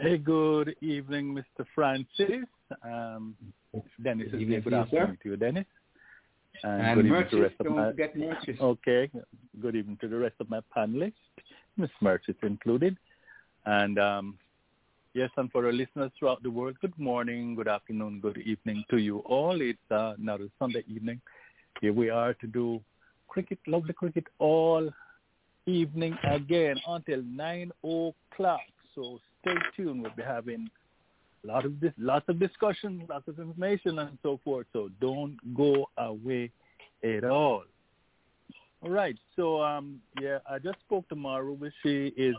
Hey, 0.00 0.18
good 0.18 0.74
evening, 0.80 1.34
Mr. 1.34 1.64
Francis. 1.74 2.44
Um, 2.82 3.36
Dennis 4.02 4.28
is 4.32 4.40
here. 4.40 4.60
Good 4.60 4.74
afternoon 4.74 5.18
to 5.22 5.28
you, 5.30 5.36
Dennis. 5.36 5.66
And, 6.62 6.82
And, 6.82 6.96
good 6.96 7.06
evening 7.06 7.26
to 7.30 7.36
the 7.36 7.42
rest 7.42 7.54
of 7.60 7.66
don't 7.66 7.76
my 7.76 7.92
Merchants. 8.16 8.60
okay. 8.60 9.10
Good 9.60 9.76
evening 9.76 9.98
to 10.00 10.08
the 10.08 10.16
rest 10.16 10.36
of 10.40 10.50
my 10.50 10.60
panelists, 10.76 11.12
Miss 11.76 11.90
Merchant 12.00 12.36
included, 12.42 12.96
and 13.66 13.98
um, 13.98 14.38
yes, 15.14 15.30
and 15.36 15.50
for 15.50 15.64
our 15.64 15.72
listeners 15.72 16.10
throughout 16.18 16.42
the 16.42 16.50
world, 16.50 16.76
good 16.80 16.98
morning, 16.98 17.54
good 17.54 17.68
afternoon, 17.68 18.18
good 18.20 18.38
evening 18.38 18.84
to 18.90 18.98
you 18.98 19.18
all. 19.20 19.60
It's 19.60 19.78
uh, 19.90 20.14
now 20.18 20.36
the 20.36 20.50
Sunday 20.58 20.84
evening. 20.88 21.20
Here 21.80 21.92
we 21.92 22.10
are 22.10 22.34
to 22.34 22.46
do 22.46 22.80
cricket, 23.28 23.58
lovely 23.66 23.92
cricket, 23.92 24.24
all 24.38 24.90
evening 25.66 26.16
again 26.24 26.76
until 26.86 27.22
nine 27.22 27.70
o'clock. 27.82 28.60
So 28.94 29.20
stay 29.40 29.54
tuned. 29.76 30.02
We'll 30.02 30.12
be 30.16 30.22
having 30.22 30.68
a 31.44 31.46
lot 31.46 31.64
of 31.64 31.80
this, 31.80 31.92
lots 31.96 32.28
of 32.28 32.38
discussion, 32.38 33.04
lots 33.08 33.28
of 33.28 33.38
information, 33.38 33.98
and 34.00 34.18
so 34.22 34.40
forth. 34.44 34.66
So 34.72 34.90
don't 35.00 35.36
go 35.56 35.88
away 35.96 36.50
at 37.02 37.24
all. 37.24 37.64
All 38.82 38.90
right. 38.90 39.16
So 39.36 39.62
um, 39.62 40.00
yeah, 40.20 40.38
I 40.50 40.58
just 40.58 40.80
spoke 40.80 41.08
to 41.08 41.14
Maru. 41.14 41.56
She 41.82 42.12
is 42.16 42.36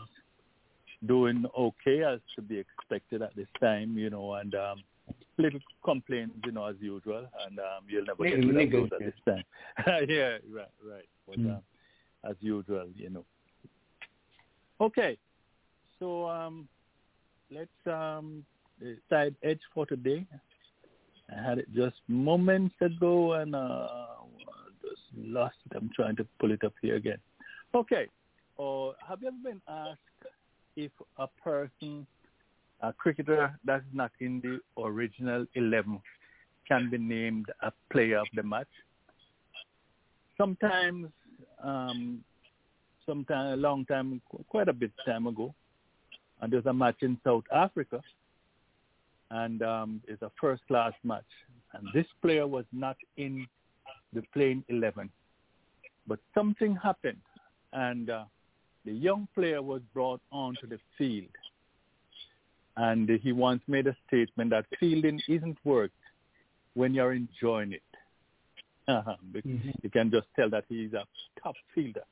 doing 1.04 1.44
okay 1.58 2.02
as 2.02 2.20
should 2.34 2.48
be 2.48 2.58
expected 2.58 3.22
at 3.22 3.34
this 3.36 3.48
time, 3.60 3.96
you 3.98 4.10
know, 4.10 4.34
and 4.34 4.54
um, 4.54 4.82
little 5.38 5.60
complaints, 5.84 6.34
you 6.44 6.52
know, 6.52 6.66
as 6.66 6.76
usual, 6.80 7.26
and 7.46 7.58
um, 7.58 7.84
you'll 7.88 8.04
never 8.04 8.24
get 8.24 8.44
rid 8.44 8.66
of 8.66 8.72
those 8.72 8.90
at 8.92 9.00
this 9.00 9.14
time. 9.26 9.44
yeah, 10.08 10.38
right, 10.50 10.72
right. 10.84 11.08
But 11.26 11.38
Mm. 11.38 11.56
um, 11.56 11.62
as 12.28 12.36
usual, 12.40 12.88
you 12.94 13.10
know. 13.10 13.24
Okay, 14.80 15.18
so 15.98 16.28
um, 16.28 16.68
let's 17.50 17.70
um, 17.86 18.44
side 19.10 19.34
edge 19.42 19.60
for 19.74 19.86
today. 19.86 20.26
I 21.36 21.42
had 21.42 21.58
it 21.58 21.66
just 21.74 21.96
moments 22.08 22.74
ago 22.80 23.34
and 23.34 23.54
uh, 23.54 23.96
just 24.82 25.02
lost 25.16 25.56
it. 25.70 25.76
I'm 25.76 25.90
trying 25.94 26.16
to 26.16 26.26
pull 26.38 26.52
it 26.52 26.62
up 26.64 26.74
here 26.80 26.96
again. 26.96 27.18
Okay. 27.74 28.06
Uh, 28.58 28.92
have 29.06 29.20
you 29.20 29.28
ever 29.28 29.36
been 29.42 29.60
asked 29.68 30.00
if 30.76 30.92
a 31.18 31.26
person, 31.42 32.06
a 32.82 32.92
cricketer 32.92 33.58
that's 33.64 33.84
not 33.92 34.12
in 34.20 34.40
the 34.42 34.82
original 34.82 35.46
11 35.54 36.00
can 36.68 36.90
be 36.90 36.98
named 36.98 37.46
a 37.62 37.72
player 37.90 38.18
of 38.18 38.26
the 38.34 38.42
match? 38.42 38.68
Sometimes, 40.36 41.08
um, 41.62 42.22
sometime 43.06 43.54
a 43.54 43.56
long 43.56 43.86
time, 43.86 44.20
quite 44.48 44.68
a 44.68 44.72
bit 44.72 44.92
time 45.06 45.26
ago, 45.26 45.54
and 46.40 46.52
there's 46.52 46.66
a 46.66 46.72
match 46.72 46.96
in 47.00 47.18
South 47.24 47.44
Africa, 47.54 48.02
and 49.30 49.62
um, 49.62 50.02
it's 50.06 50.22
a 50.22 50.30
first-class 50.38 50.92
match, 51.02 51.24
and 51.72 51.88
this 51.94 52.06
player 52.20 52.46
was 52.46 52.66
not 52.72 52.96
in 53.16 53.46
the 54.12 54.22
playing 54.34 54.62
11, 54.68 55.10
but 56.06 56.18
something 56.34 56.76
happened, 56.76 57.20
and 57.72 58.10
uh, 58.10 58.24
the 58.86 58.92
young 58.92 59.28
player 59.34 59.60
was 59.60 59.82
brought 59.92 60.20
onto 60.30 60.66
the 60.66 60.78
field, 60.96 61.34
and 62.76 63.08
he 63.08 63.32
once 63.32 63.62
made 63.66 63.86
a 63.86 63.96
statement 64.06 64.50
that 64.50 64.64
fielding 64.80 65.20
isn't 65.28 65.58
work 65.64 65.90
when 66.74 66.94
you're 66.94 67.12
enjoying 67.12 67.72
it. 67.72 67.82
Mhm. 68.88 69.74
You 69.82 69.90
can 69.90 70.12
just 70.12 70.28
tell 70.36 70.48
that 70.50 70.64
he's 70.68 70.92
a 70.92 71.04
top 71.42 71.56
fielder. 71.74 72.04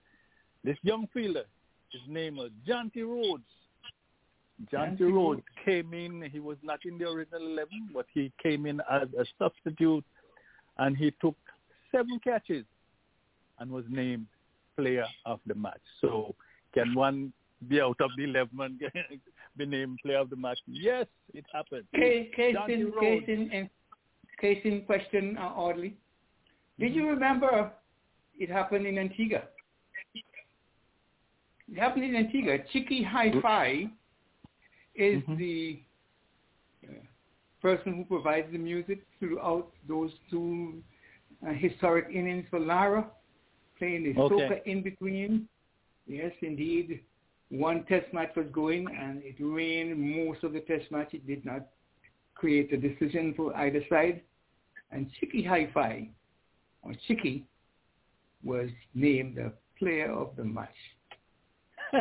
This 0.64 0.76
young 0.82 1.06
fielder, 1.14 1.44
his 1.92 2.02
name 2.08 2.34
was 2.36 2.50
Jonty 2.66 3.04
Rhodes. 3.06 3.44
Jonty 4.72 4.98
Jonty 4.98 5.12
Rhodes 5.14 5.42
came 5.64 5.94
in. 5.94 6.28
He 6.32 6.40
was 6.40 6.58
not 6.64 6.80
in 6.84 6.98
the 6.98 7.08
original 7.08 7.46
11, 7.46 7.90
but 7.94 8.06
he 8.12 8.32
came 8.42 8.66
in 8.66 8.80
as 8.90 9.06
a 9.16 9.24
substitute, 9.38 10.04
and 10.78 10.96
he 10.96 11.12
took 11.20 11.36
seven 11.92 12.18
catches 12.18 12.64
and 13.60 13.70
was 13.70 13.84
named 13.88 14.26
player 14.76 15.06
of 15.26 15.38
the 15.46 15.54
match. 15.54 15.80
So 16.00 16.34
can 16.74 16.94
one 16.94 17.32
be 17.68 17.80
out 17.80 17.96
of 18.00 18.10
the 18.16 18.24
11 18.24 18.60
and 18.60 18.78
get- 18.80 18.92
be 19.56 19.64
named 19.66 19.98
player 20.02 20.18
of 20.18 20.30
the 20.30 20.36
match? 20.36 20.58
Yes, 20.66 21.06
it 21.32 21.44
happened. 21.52 21.84
Case, 21.94 22.28
case, 22.34 22.56
in, 22.68 22.92
case, 23.00 23.22
in, 23.28 23.70
case 24.40 24.60
in 24.64 24.82
question, 24.82 25.36
uh, 25.38 25.42
Audley. 25.54 25.96
Did 26.78 26.92
you 26.94 27.08
remember 27.08 27.70
it 28.38 28.50
happened 28.50 28.86
in 28.86 28.98
Antigua? 28.98 29.42
It 31.70 31.78
happened 31.78 32.04
in 32.04 32.16
Antigua. 32.16 32.58
Chicky 32.72 33.02
Hi-Fi 33.02 33.88
is 34.96 35.22
Mhm. 35.22 35.38
the 35.38 35.82
uh, 36.86 36.92
person 37.62 37.94
who 37.94 38.04
provides 38.04 38.50
the 38.52 38.58
music 38.58 39.06
throughout 39.18 39.72
those 39.88 40.12
two 40.30 40.82
uh, 41.46 41.52
historic 41.52 42.06
innings 42.14 42.46
for 42.50 42.58
Lara, 42.58 43.06
playing 43.78 44.02
the 44.04 44.20
Okay. 44.20 44.34
soca 44.34 44.62
in 44.66 44.82
between. 44.82 45.48
Yes, 46.06 46.32
indeed. 46.42 47.00
One 47.50 47.84
test 47.84 48.12
match 48.12 48.30
was 48.36 48.46
going 48.52 48.86
and 48.98 49.22
it 49.22 49.36
rained 49.38 49.98
most 49.98 50.42
of 50.44 50.52
the 50.52 50.60
test 50.60 50.90
match. 50.90 51.12
It 51.14 51.26
did 51.26 51.44
not 51.44 51.66
create 52.34 52.72
a 52.72 52.76
decision 52.76 53.34
for 53.36 53.54
either 53.56 53.82
side. 53.88 54.22
And 54.90 55.10
Chicky 55.18 55.42
Hi-Fi, 55.42 56.08
or 56.82 56.92
Chicky, 57.06 57.46
was 58.42 58.68
named 58.94 59.36
the 59.36 59.52
player 59.78 60.10
of 60.12 60.36
the 60.36 60.44
match. 60.44 60.68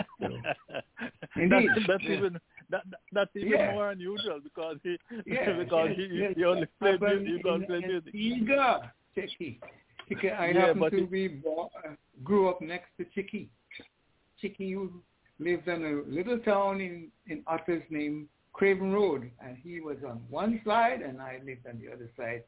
Indeed. 1.36 1.70
That's, 1.76 1.88
that's 1.88 2.04
Yeah. 2.04 2.18
even 2.18 2.34
that, 2.70 2.82
that- 2.90 3.00
that's 3.12 3.36
even 3.36 3.50
Yeah. 3.52 3.72
more 3.74 3.92
unusual 3.92 4.40
because 4.44 4.78
he 4.84 4.98
Yeah, 5.26 5.54
because 5.54 5.92
he, 5.96 6.06
yes, 6.12 6.34
he 6.36 6.44
only 6.46 6.68
played 6.80 7.02
music, 7.02 7.28
he 7.28 7.42
don't 7.44 7.62
in 7.62 7.68
play 7.68 7.80
music. 7.80 8.14
Antigua, 8.16 8.92
Chicky. 9.16 9.60
Chicky, 10.10 10.30
I 10.32 10.50
Yeah, 10.50 10.68
happen 10.68 10.82
to 10.92 10.98
it- 11.04 11.12
be 11.12 11.28
born, 11.28 11.70
uh, 11.86 11.92
grew 12.24 12.50
up 12.50 12.62
next 12.62 12.90
to 12.98 13.06
Chicky. 13.14 13.50
Who 14.58 15.02
lived 15.40 15.68
in 15.68 15.86
a 15.86 16.10
little 16.10 16.40
town 16.40 16.82
in 16.82 17.10
in 17.28 17.44
Otto's 17.48 17.82
named 17.90 18.28
Craven 18.54 18.92
Road, 18.92 19.30
and 19.44 19.58
he 19.64 19.80
was 19.80 19.98
on 20.08 20.22
one 20.30 20.62
side, 20.66 21.02
and 21.02 21.22
I 21.22 21.40
lived 21.46 21.66
on 21.68 21.80
the 21.80 21.92
other 21.92 22.10
side, 22.18 22.44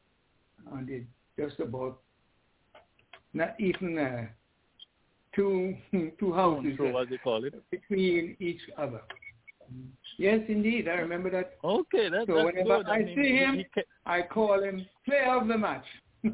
on 0.70 0.86
the 0.86 1.04
just 1.38 1.60
about 1.60 1.98
not 3.34 3.54
even 3.60 3.98
uh, 3.98 4.26
two 5.34 5.76
two 6.18 6.32
houses 6.32 6.74
So 6.78 6.90
what 6.90 7.10
they 7.10 7.18
call 7.18 7.44
it. 7.44 7.54
between 7.70 8.36
each 8.40 8.62
other. 8.78 9.02
Yes, 10.18 10.40
indeed, 10.48 10.88
I 10.88 10.94
remember 10.94 11.30
that. 11.30 11.56
Okay, 11.64 12.08
that, 12.08 12.26
So 12.26 12.36
that's 12.36 12.46
whenever 12.46 12.78
good. 12.78 12.86
I 12.86 12.98
mean, 13.00 13.16
see 13.16 13.36
him, 13.36 13.64
I 14.06 14.22
call 14.22 14.62
him 14.62 14.86
player 15.04 15.36
of 15.36 15.48
the 15.48 15.58
match. 15.58 15.84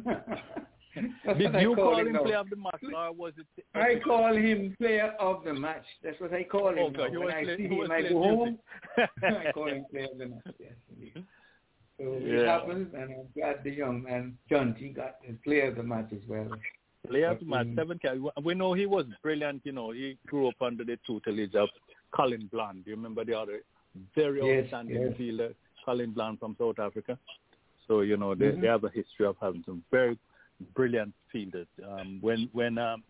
That's 1.24 1.38
did 1.38 1.46
what 1.52 1.56
I 1.56 1.60
you 1.62 1.74
call 1.74 1.98
him 2.00 2.12
now. 2.12 2.22
player 2.22 2.36
of 2.38 2.50
the 2.50 2.56
match, 2.56 2.82
or 2.94 3.12
was 3.12 3.32
it? 3.38 3.64
I 3.74 3.98
call 4.04 4.34
him 4.36 4.74
player 4.78 5.14
of 5.18 5.44
the 5.44 5.54
match. 5.54 5.84
That's 6.02 6.20
what 6.20 6.32
I 6.34 6.44
call 6.44 6.68
him. 6.70 6.78
Oh, 6.80 6.88
now. 6.88 6.96
God, 6.98 7.12
you 7.12 7.20
When 7.20 7.32
I 7.34 7.44
play- 7.44 7.56
see 7.56 7.62
him, 7.68 7.90
I 7.90 8.02
go 8.02 8.08
home. 8.22 8.58
music. 8.96 9.10
I 9.48 9.52
call 9.52 9.68
him 9.68 9.84
player 9.90 10.06
of 10.12 10.18
the 10.18 10.26
match. 10.26 10.54
Yes, 10.58 10.72
indeed. 10.94 11.24
So 11.98 12.04
it 12.20 12.46
happens, 12.46 12.88
and 12.94 13.04
I'm 13.10 13.28
glad 13.34 13.62
the 13.64 13.70
young 13.70 14.02
man 14.02 14.36
Jonty 14.50 14.94
got 14.94 15.16
the 15.26 15.34
player 15.44 15.68
of 15.68 15.76
the 15.76 15.82
match 15.82 16.08
as 16.12 16.22
well. 16.28 16.48
Player 17.08 17.30
of 17.30 17.40
the 17.40 17.46
match, 17.46 17.66
seven 17.76 17.98
catch. 17.98 18.18
We 18.42 18.54
know 18.54 18.72
he 18.74 18.86
was 18.86 19.06
brilliant. 19.22 19.62
You 19.64 19.72
know, 19.72 19.90
he 19.92 20.16
grew 20.26 20.48
up 20.48 20.60
under 20.60 20.84
the 20.84 20.98
tutelage 21.06 21.54
of 21.54 21.68
Colin 22.14 22.48
Bland. 22.52 22.82
You 22.86 22.94
remember 22.96 23.24
the 23.24 23.38
other 23.38 23.60
very 24.14 24.40
Yes, 24.46 24.64
outstanding 24.64 25.02
yes. 25.02 25.16
fielder, 25.16 25.54
Colin 25.84 26.12
Bland 26.12 26.38
from 26.38 26.56
South 26.58 26.78
Africa. 26.78 27.18
So 27.88 28.00
you 28.00 28.16
know 28.16 28.34
they, 28.34 28.46
Mhm. 28.46 28.60
they 28.62 28.66
have 28.68 28.84
a 28.84 28.88
history 28.90 29.26
of 29.26 29.36
having 29.40 29.62
some 29.66 29.82
very 29.90 30.16
brilliant 30.74 31.14
fielders. 31.30 31.66
Um, 31.86 32.18
when 32.20 32.48
when 32.52 32.78
um, 32.78 33.02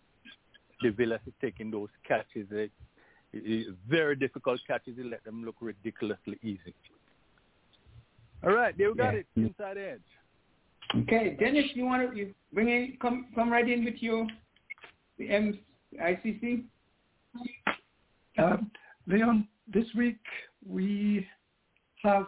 the 0.83 0.91
Villas 0.91 1.21
is 1.27 1.33
taking 1.41 1.71
those 1.71 1.89
catches, 2.07 2.49
they, 2.51 2.65
it- 2.65 2.73
it- 3.33 3.75
very 3.89 4.17
difficult 4.17 4.61
catches, 4.67 4.97
they 4.97 5.03
let 5.05 5.25
them 5.25 5.45
look 5.45 5.57
ridiculously 5.61 6.39
easy. 6.43 6.75
All 8.45 8.53
right, 8.53 8.77
there 8.77 8.91
we 8.91 8.97
got 8.99 9.15
Yeah. 9.15 9.21
it. 9.21 9.27
Inside 9.37 9.79
edge. 9.79 10.01
Okay, 11.03 11.37
Dennis, 11.39 11.67
you 11.75 11.85
want 11.85 12.11
to 12.11 12.17
you 12.17 12.35
bring 12.53 12.69
in 12.69 12.97
come 13.01 13.27
come 13.35 13.51
right 13.51 13.69
in 13.69 13.85
with 13.85 14.03
your 14.03 14.27
the 15.19 15.31
M 15.31 15.59
ICC. 16.01 16.65
Uh, 18.39 18.57
Leon, 19.07 19.47
this 19.73 19.87
week 19.97 20.19
we 20.67 21.27
have 22.03 22.27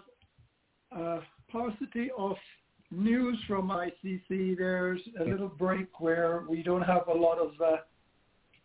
a 0.93 1.21
paucity 1.51 2.11
of 2.17 2.37
news 2.97 3.39
from 3.47 3.69
ICC. 3.69 4.57
There's 4.57 5.01
a 5.21 5.25
little 5.25 5.49
break 5.49 6.01
where 6.01 6.45
we 6.49 6.63
don't 6.63 6.83
have 6.83 7.09
a 7.09 7.13
lot 7.13 7.39
of 7.39 7.53
uh, 7.61 7.77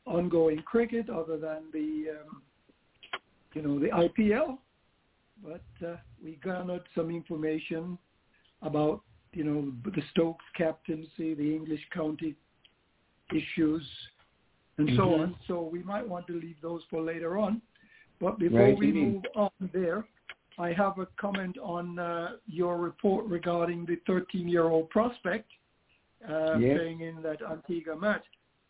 ongoing 0.06 0.62
cricket 0.64 1.10
other 1.10 1.38
than 1.38 1.64
the, 1.72 2.06
um, 2.12 2.42
you 3.54 3.62
know, 3.62 3.80
the 3.80 3.88
IPL. 3.88 4.58
But 5.44 5.88
uh, 5.88 5.98
we 6.24 6.40
garnered 6.44 6.84
some 6.96 7.10
information 7.10 7.98
about, 8.62 9.02
you 9.34 9.44
know, 9.44 9.72
the 9.86 10.02
Stokes 10.12 10.46
captaincy, 10.58 11.34
the 11.34 11.56
English 11.56 11.82
county 11.94 12.36
issues, 13.34 13.88
and 14.78 14.90
so 14.96 15.04
Mhm. 15.04 15.20
on. 15.20 15.36
So 15.48 15.62
we 15.62 15.84
might 15.84 16.08
want 16.08 16.28
to 16.28 16.34
leave 16.34 16.60
those 16.62 16.84
for 16.86 17.02
later 17.02 17.38
on. 17.38 17.62
But 18.20 18.38
before 18.40 18.60
Right, 18.60 18.78
we 18.78 18.92
move 18.92 19.26
on 19.36 19.52
there, 19.72 20.06
I 20.60 20.74
have 20.74 21.00
a 21.00 21.08
comment 21.18 21.58
on 21.58 21.98
uh, 21.98 22.32
your 22.46 22.78
report 22.78 23.26
regarding 23.26 23.86
the 23.86 23.98
13-year-old 24.12 24.90
prospect 24.90 25.50
uh, 26.30 26.58
Yes. 26.60 26.78
playing 26.78 27.00
in 27.02 27.22
that 27.24 27.40
Antigua 27.42 27.96
match. 27.98 28.26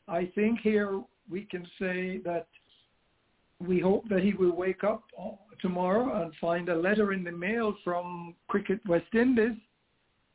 I 0.08 0.28
think 0.36 0.60
here 0.60 1.02
we 1.30 1.41
can 1.45 1.65
say 1.80 2.19
that 2.23 2.47
we 3.60 3.80
hope 3.80 4.08
that 4.10 4.21
he 4.23 4.34
will 4.34 4.56
wake 4.56 4.84
up 4.84 5.04
uh, 5.19 5.32
tomorrow 5.62 6.21
and 6.21 6.32
find 6.39 6.69
a 6.69 6.75
letter 6.75 7.12
in 7.12 7.23
the 7.23 7.32
mail 7.32 7.75
from 7.84 8.36
Cricket 8.47 8.80
West 8.88 9.13
Indies 9.13 9.58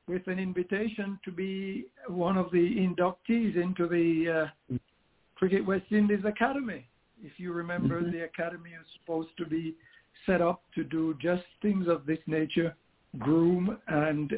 with 0.08 0.26
an 0.26 0.38
invitation 0.40 1.18
to 1.24 1.30
be 1.30 1.86
one 2.08 2.36
of 2.36 2.50
the 2.50 2.58
inductees 2.58 3.56
into 3.56 3.86
the 3.86 4.48
uh, 4.74 4.76
Cricket 5.36 5.64
West 5.64 5.86
Indies 5.90 6.24
Academy. 6.26 6.86
If 7.22 7.38
you 7.38 7.52
remember, 7.52 8.02
Mhm. 8.02 8.12
the 8.12 8.24
academy 8.24 8.70
is 8.70 8.86
supposed 8.98 9.34
to 9.38 9.46
be 9.46 9.74
set 10.26 10.40
up 10.40 10.62
to 10.74 10.84
do 10.84 11.14
just 11.20 11.44
things 11.62 11.88
of 11.88 12.06
this 12.06 12.18
nature, 12.26 12.74
groom 13.18 13.78
and 13.88 14.32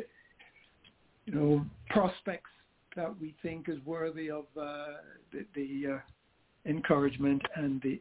you 1.27 1.35
know 1.35 1.67
prospects 1.91 2.51
that 2.95 3.13
we 3.21 3.35
think 3.43 3.69
is 3.69 3.77
worthy 3.85 4.31
of 4.31 4.45
uh, 4.59 4.87
the, 5.33 5.45
the 5.55 5.95
uh, 5.95 5.99
encouragement 6.69 7.43
and 7.57 7.81
the 7.83 8.01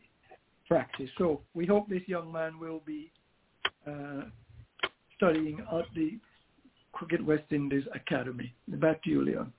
practice. 0.67 1.09
So 1.17 1.41
we 1.53 1.65
hope 1.65 1.89
this 1.89 2.01
young 2.07 2.31
man 2.31 2.59
will 2.59 2.81
be 2.85 3.11
uh, 3.85 4.23
studying 5.15 5.59
at 5.59 5.85
the 5.95 6.17
Cricket 6.93 7.23
West 7.25 7.43
Indies 7.51 7.83
Academy. 7.93 8.53
Back 8.67 9.03
to 9.03 9.09
you, 9.09 9.23
Leon. 9.23 9.51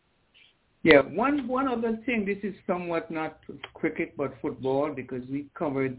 Yeah, 0.82 1.00
one 1.00 1.48
one 1.48 1.68
other 1.68 1.98
thing. 2.06 2.24
This 2.24 2.38
is 2.42 2.54
somewhat 2.66 3.10
not 3.10 3.40
cricket 3.74 4.16
but 4.16 4.34
football 4.40 4.92
because 4.94 5.22
we 5.30 5.46
covered 5.54 5.98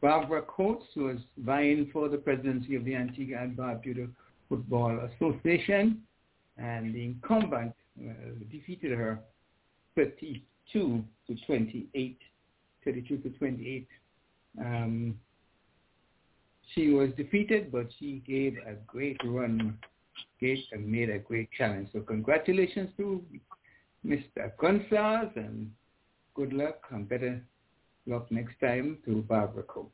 Barbara 0.00 0.42
Coates, 0.42 0.86
was 0.96 1.18
vying 1.38 1.90
for 1.92 2.08
the 2.08 2.18
presidency 2.18 2.76
of 2.76 2.84
the 2.84 2.94
Antigua 2.94 3.38
and 3.42 3.56
Barbuda 3.56 4.08
Football 4.48 5.00
Association, 5.12 6.02
and 6.56 6.94
the 6.94 7.04
incumbent 7.04 7.74
uh, 8.00 8.12
defeated 8.50 8.96
her 8.96 9.20
32 9.96 11.04
to 11.26 11.36
28, 11.46 12.18
32 12.84 13.16
to 13.18 13.30
28. 13.30 13.88
Um, 14.60 15.18
she 16.74 16.90
was 16.90 17.10
defeated, 17.16 17.72
but 17.72 17.88
she 17.98 18.22
gave 18.26 18.56
a 18.58 18.74
great 18.86 19.20
run, 19.24 19.78
gave 20.40 20.58
and 20.72 20.86
made 20.86 21.10
a 21.10 21.18
great 21.18 21.50
challenge. 21.56 21.88
So 21.92 22.00
congratulations 22.00 22.90
to 22.98 23.22
Mr. 24.06 24.52
Gonzalez, 24.60 25.30
and 25.34 25.72
good 26.34 26.52
luck 26.52 26.82
and 26.90 27.08
better 27.08 27.42
luck 28.08 28.30
next 28.30 28.58
time 28.60 28.98
to 29.04 29.22
Barbara 29.22 29.62
Coates. 29.64 29.92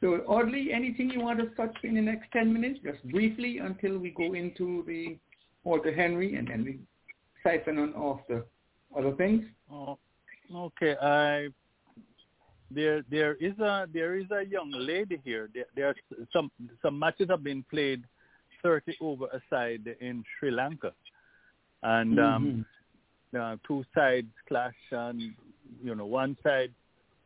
So, 0.00 0.14
Audley, 0.26 0.72
anything 0.72 1.10
you 1.10 1.20
want 1.20 1.38
to 1.40 1.46
touch 1.56 1.76
in 1.84 1.94
the 1.94 2.00
next 2.00 2.32
10 2.32 2.52
minutes, 2.52 2.80
just 2.82 3.02
briefly, 3.10 3.58
until 3.58 3.98
we 3.98 4.10
go 4.10 4.32
into 4.32 4.82
the 4.86 5.18
Walter 5.62 5.94
Henry, 5.94 6.36
and 6.36 6.48
then 6.48 6.64
we 6.64 6.78
siphon 7.42 7.78
on 7.78 7.92
off 7.94 8.20
the 8.28 8.44
other 8.96 9.12
things? 9.12 9.44
Oh, 9.70 9.98
okay. 10.54 10.96
I 11.00 11.48
there 12.70 13.02
there 13.10 13.34
is 13.34 13.58
a 13.58 13.86
there 13.92 14.16
is 14.16 14.26
a 14.30 14.44
young 14.44 14.70
lady 14.70 15.20
here. 15.24 15.50
There, 15.52 15.66
there 15.74 15.88
are 15.88 15.94
some 16.32 16.50
some 16.82 16.98
matches 16.98 17.28
have 17.28 17.42
been 17.42 17.64
played 17.70 18.04
thirty 18.62 18.96
over 19.00 19.26
a 19.26 19.40
side 19.50 19.96
in 20.00 20.24
Sri 20.38 20.50
Lanka, 20.50 20.92
and 21.82 22.18
um, 22.20 22.66
uh, 23.38 23.56
two 23.66 23.84
sides 23.94 24.28
clash, 24.48 24.74
and 24.92 25.34
you 25.82 25.94
know 25.94 26.06
one 26.06 26.36
side 26.42 26.72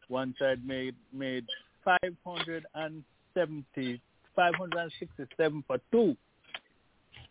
one 0.09 0.35
side 0.39 0.67
made 0.67 0.95
made 1.13 1.47
570 1.85 4.01
567 4.37 5.65
for 5.67 5.79
two. 5.93 6.17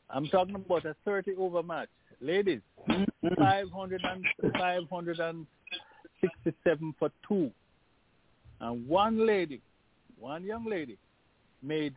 I'm 0.10 0.28
talking 0.28 0.56
about 0.56 0.86
a 0.86 0.96
30 1.06 1.36
over 1.36 1.64
match, 1.64 1.88
ladies. 2.22 2.60
500 3.38 4.02
and 4.04 4.26
567 4.54 6.96
for 7.00 7.10
two. 7.28 7.52
And 8.62 8.88
one 8.88 9.26
lady, 9.26 9.60
one 10.20 10.44
young 10.44 10.70
lady, 10.70 10.98
made 11.62 11.96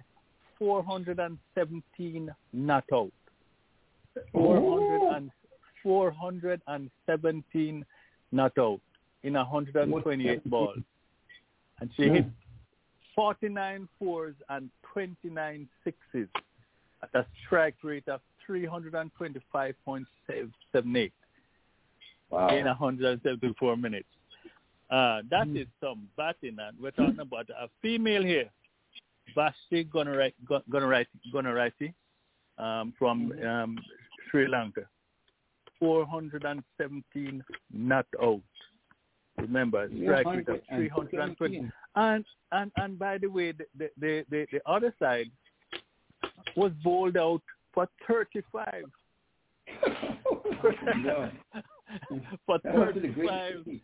417 0.58 2.34
not 2.52 2.84
out. 2.92 3.12
400 4.32 5.16
and, 5.16 5.30
417 5.82 7.84
not 8.32 8.58
out 8.58 8.80
in 9.26 9.34
128 9.34 10.48
balls. 10.48 10.78
And 11.80 11.90
she 11.96 12.04
hit 12.04 12.24
49 13.14 13.86
fours 13.98 14.34
and 14.48 14.70
29 14.92 15.68
sixes 15.84 16.28
at 17.02 17.10
a 17.14 17.26
strike 17.44 17.74
rate 17.82 18.08
of 18.08 18.20
325.78 18.48 21.12
Wow. 22.28 22.48
in 22.48 22.64
174 22.66 23.76
minutes. 23.76 24.08
Uh, 24.90 25.22
that 25.30 25.46
is 25.48 25.68
some 25.80 26.08
batting, 26.16 26.56
and 26.60 26.76
we're 26.80 26.90
talking 26.90 27.20
about 27.20 27.48
a 27.50 27.68
female 27.82 28.24
here, 28.24 28.50
Vishmi 29.36 29.88
Gunaratne 31.32 31.94
um, 32.58 32.92
from 32.98 33.32
um, 33.44 33.78
Sri 34.30 34.48
Lanka. 34.48 34.82
417 35.78 37.44
not 37.72 38.06
out. 38.22 38.40
Remember, 39.38 39.88
strike 40.02 40.26
rate 40.26 40.48
of 40.48 40.60
320. 40.68 41.70
And 41.94 42.24
and 42.52 42.72
and 42.76 42.98
by 42.98 43.18
the 43.18 43.28
way, 43.28 43.52
the 43.52 43.66
the 43.76 43.90
the, 43.98 44.24
the, 44.30 44.46
the 44.52 44.60
other 44.70 44.94
side 44.98 45.30
was 46.56 46.72
bowled 46.82 47.16
out 47.16 47.42
for 47.72 47.88
35. 48.06 48.84
No. 50.96 51.30
for 52.46 52.58
That 52.64 52.74
was 52.74 52.94
the 52.94 53.00
35, 53.02 53.64
great 53.64 53.82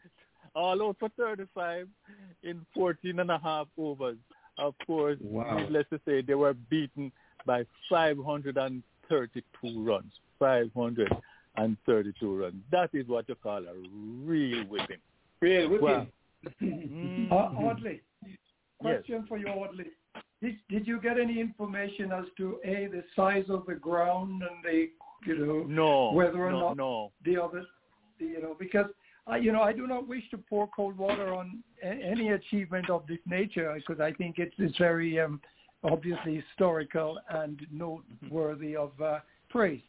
all 0.55 0.83
out 0.83 0.97
for 0.99 1.09
35 1.17 1.89
in 2.43 2.65
14 2.75 3.19
and 3.21 3.31
a 3.31 3.39
half 3.39 3.69
overs. 3.79 4.19
Of 4.59 4.75
course, 4.87 5.19
Wow. 5.21 5.59
needless 5.59 5.87
to 5.91 6.01
say, 6.05 6.21
they 6.21 6.35
were 6.35 6.55
beaten 6.55 7.11
by 7.47 7.65
532 7.89 9.83
runs. 9.83 10.13
532 10.39 12.37
runs. 12.37 12.63
That 12.71 12.91
is 12.93 13.09
what 13.09 13.29
you 13.29 13.35
call 13.37 13.65
a 13.67 13.75
real 14.25 14.65
whipping. 14.65 14.99
Real 15.43 15.69
wicked. 15.69 15.83
Wow. 15.83 16.07
Uh. 17.31 17.35
Audley, 17.35 18.01
question 18.81 19.27
for 19.29 19.39
you, 19.39 19.49
Audley. 19.49 19.87
Did, 20.41 20.57
did 20.69 20.87
you 20.87 21.01
get 21.01 21.19
any 21.19 21.41
information 21.41 22.13
as 22.13 22.25
to 22.37 22.59
a 22.65 22.87
the 22.87 23.03
size 23.15 23.45
of 23.49 23.67
the 23.67 23.75
ground 23.75 24.43
and 24.43 24.65
the 24.65 24.89
you 25.27 25.39
know 25.39 25.65
No, 25.65 26.13
whether 26.13 26.45
or 26.45 26.53
no, 26.53 26.61
not 26.61 26.77
no. 26.77 27.13
the 27.25 27.41
other 27.43 27.65
you 28.19 28.41
know 28.41 28.57
because 28.59 28.87
I 29.27 29.37
you 29.37 29.53
know 29.53 29.63
I 29.63 29.73
do 29.73 29.87
not 29.87 30.09
wish 30.09 30.29
to 30.31 30.39
pour 30.39 30.69
cold 30.69 30.97
water 30.97 31.35
on 31.35 31.63
a, 31.83 31.87
any 31.87 32.31
achievement 32.31 32.89
of 32.91 33.07
this 33.09 33.21
nature 33.27 33.73
because 33.77 34.01
I 34.01 34.13
think 34.13 34.39
it's 34.39 34.55
it's 34.59 34.79
very 34.79 35.21
um, 35.21 35.41
obviously 35.85 36.37
historical 36.37 37.19
and 37.31 37.65
noteworthy 37.73 38.77
of 38.77 38.93
uh, 39.01 39.19
praise, 39.49 39.83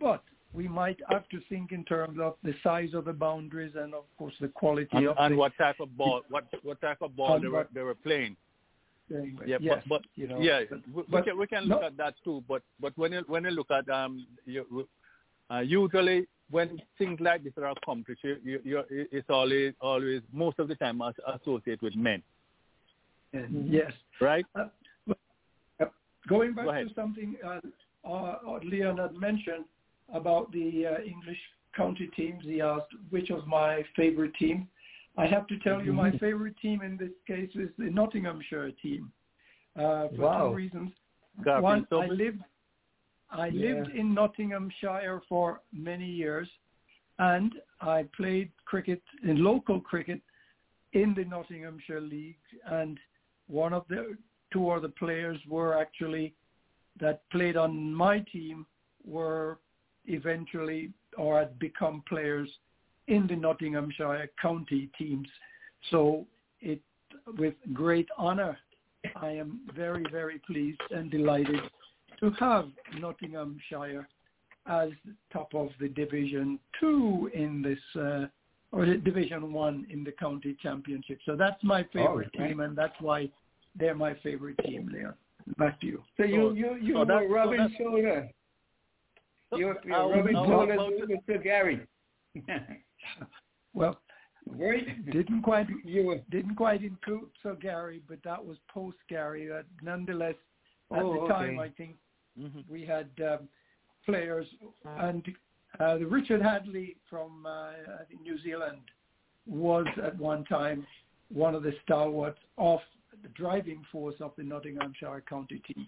but 0.00 0.22
we 0.52 0.66
might 0.66 0.98
have 1.08 1.28
to 1.28 1.40
think 1.48 1.72
in 1.72 1.84
terms 1.84 2.18
of 2.20 2.34
the 2.42 2.54
size 2.62 2.92
of 2.94 3.04
the 3.04 3.12
boundaries 3.12 3.74
and 3.76 3.94
of 3.94 4.04
course 4.18 4.34
the 4.40 4.48
quality 4.48 4.88
And, 4.92 5.08
of 5.08 5.16
and 5.18 5.34
the 5.34 5.38
what 5.38 5.52
type 5.56 5.78
of 5.80 5.96
ball? 5.96 6.22
What 6.28 6.44
what 6.62 6.80
type 6.80 6.98
of 7.02 7.16
ball 7.16 7.40
they 7.40 7.48
were 7.48 7.68
they 7.74 7.82
were 7.82 7.94
playing? 7.94 8.36
thing. 9.08 9.38
Yeah, 9.44 9.56
yes, 9.60 9.82
but, 9.88 10.02
but 10.02 10.02
you 10.14 10.28
know, 10.28 10.40
yeah, 10.40 10.60
but- 10.70 10.80
we, 10.94 11.02
we 11.02 11.08
but 11.10 11.24
can 11.24 11.38
we 11.38 11.46
can 11.46 11.64
look 11.64 11.80
no- 11.80 11.86
at 11.86 11.96
that 11.96 12.14
too. 12.24 12.42
But 12.48 12.62
but 12.80 12.96
when 12.96 13.12
you 13.12 13.24
when 13.26 13.44
you 13.44 13.50
look 13.50 13.70
at 13.70 13.88
um, 13.88 14.26
you, 14.46 14.86
uh, 15.50 15.58
usually 15.60 16.26
when 16.50 16.80
things 16.98 17.20
like 17.20 17.44
this 17.44 17.52
are 17.58 17.70
accomplished, 17.70 18.22
you, 18.24 18.36
you, 18.42 18.60
you, 18.64 18.82
it's 18.90 19.30
always 19.30 19.72
always 19.80 20.20
most 20.32 20.58
of 20.58 20.68
the 20.68 20.74
time 20.76 21.00
as- 21.02 21.14
associated 21.40 21.82
with 21.82 21.94
men, 21.96 22.22
yes. 23.68 23.92
right? 24.20 24.44
Going 26.28 26.54
back 26.54 26.64
Go 26.66 26.72
to 26.72 26.94
something 26.94 27.36
uh, 27.44 27.60
uh, 28.08 28.58
Leon 28.62 28.98
had 28.98 29.14
mentioned 29.14 29.64
about 30.12 30.50
the 30.52 30.86
uh, 30.86 31.02
English 31.02 31.38
county 31.76 32.08
teams, 32.16 32.42
he 32.44 32.60
asked 32.60 32.92
which 33.10 33.30
was 33.30 33.42
my 33.46 33.82
favorite 33.96 34.34
team. 34.34 34.68
I 35.16 35.26
have 35.26 35.46
to 35.48 35.58
tell 35.58 35.82
you, 35.82 35.92
my 35.92 36.10
favorite 36.18 36.56
team 36.60 36.82
in 36.82 36.96
this 36.96 37.10
case 37.26 37.50
is 37.54 37.70
the 37.78 37.90
Nottinghamshire 37.90 38.72
team 38.82 39.12
uh, 39.76 40.08
for 40.08 40.18
Wow. 40.18 40.48
two 40.48 40.54
reasons. 40.54 40.90
Garfield 41.44 41.86
One, 41.90 42.02
I 42.02 42.06
lived, 42.08 42.42
I 43.30 43.48
Yeah. 43.48 43.74
lived 43.74 43.90
in 43.90 44.14
Nottinghamshire 44.14 45.22
for 45.28 45.60
many 45.72 46.06
years, 46.06 46.48
and 47.18 47.52
I 47.80 48.04
played 48.16 48.50
cricket 48.64 49.02
in 49.22 49.42
local 49.44 49.80
cricket 49.80 50.20
in 50.92 51.14
the 51.14 51.24
Nottinghamshire 51.24 52.00
League, 52.00 52.38
and 52.66 52.98
one 53.46 53.72
of 53.72 53.84
the 53.88 54.16
two 54.52 54.70
other 54.70 54.88
players 54.88 55.38
were 55.48 55.78
actually 55.78 56.34
that 56.98 57.22
played 57.30 57.56
on 57.56 57.94
my 57.94 58.18
team 58.32 58.66
were 59.04 59.58
eventually 60.10 60.90
or 61.16 61.38
had 61.40 61.58
become 61.58 62.02
players 62.08 62.48
in 63.08 63.26
the 63.26 63.36
Nottinghamshire 63.36 64.28
county 64.40 64.88
teams. 64.98 65.28
So 65.90 66.26
it 66.60 66.80
with 67.38 67.54
great 67.72 68.08
honor 68.18 68.56
I 69.16 69.30
am 69.30 69.60
very, 69.74 70.04
very 70.12 70.38
pleased 70.46 70.80
and 70.90 71.10
delighted 71.10 71.60
to 72.20 72.30
have 72.38 72.66
Nottinghamshire 72.98 74.06
as 74.66 74.90
top 75.32 75.54
of 75.54 75.68
the 75.80 75.88
Division 75.88 76.58
Two 76.78 77.30
in 77.32 77.62
this, 77.62 77.78
uh, 78.00 78.26
or 78.72 78.84
the 78.86 78.96
Division 78.98 79.52
One 79.52 79.86
in 79.90 80.04
the 80.04 80.12
county 80.12 80.54
championship. 80.62 81.18
So 81.24 81.34
that's 81.34 81.62
my 81.64 81.82
favorite 81.94 82.30
Oh, 82.36 82.40
right. 82.40 82.48
team, 82.50 82.60
and 82.60 82.76
that's 82.76 82.98
why 83.00 83.30
they're 83.74 83.94
my 83.94 84.14
favorite 84.22 84.58
team, 84.66 84.90
Leon. 84.92 85.14
Back 85.56 85.80
to 85.80 85.86
you. 85.86 86.02
So 86.18 86.24
you 86.24 86.36
So- 86.36 86.52
you 86.52 86.74
you 86.86 86.92
so 86.94 86.98
were 87.00 87.04
that- 87.06 87.22
so 87.26 87.34
rubbing 87.34 87.68
shoulders. 87.78 88.30
You're, 89.56 89.78
I 89.78 89.80
you're 89.84 90.06
was- 90.06 90.16
rubbing 90.16 90.34
shoulders 90.34 90.80
with 91.08 91.26
to- 91.26 91.32
Mr. 91.32 91.42
Gary. 91.42 91.86
Well, 93.74 94.00
Right? 94.46 95.04
didn't 95.10 95.42
quite 95.42 95.66
You 95.84 96.04
were. 96.06 96.18
didn't 96.30 96.56
quite 96.56 96.82
include 96.82 97.30
Sir 97.42 97.54
Gary, 97.56 98.02
but 98.08 98.22
that 98.24 98.44
was 98.44 98.56
post 98.68 98.96
Gary. 99.08 99.52
Uh, 99.52 99.62
nonetheless, 99.82 100.34
at 100.92 101.02
Oh, 101.02 101.22
the 101.22 101.28
time, 101.32 101.58
okay. 101.58 101.68
I 101.68 101.68
think 101.70 101.96
Mhm. 102.38 102.66
we 102.68 102.84
had 102.84 103.10
um, 103.20 103.48
players 104.06 104.46
and 104.84 105.24
uh, 105.78 105.98
the 105.98 106.06
Richard 106.06 106.40
Hadlee 106.40 106.96
from 107.08 107.46
uh, 107.46 107.72
New 108.22 108.38
Zealand 108.38 108.80
was 109.46 109.86
at 110.02 110.16
one 110.16 110.44
time 110.46 110.86
one 111.28 111.54
of 111.54 111.62
the 111.62 111.72
stalwarts 111.84 112.40
of 112.58 112.80
the 112.80 112.99
driving 113.28 113.84
force 113.90 114.16
of 114.20 114.32
the 114.36 114.42
Nottinghamshire 114.42 115.22
county 115.28 115.60
team. 115.66 115.86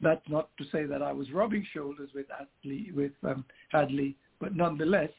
That's 0.00 0.26
not 0.28 0.48
to 0.58 0.64
say 0.72 0.84
that 0.86 1.02
I 1.02 1.12
was 1.12 1.30
rubbing 1.32 1.66
shoulders 1.72 2.10
with 2.14 2.26
Hadlee, 2.28 2.92
with 2.94 3.12
um, 3.22 3.44
Hadlee, 3.72 4.14
but 4.40 4.54
nonetheless, 4.54 5.10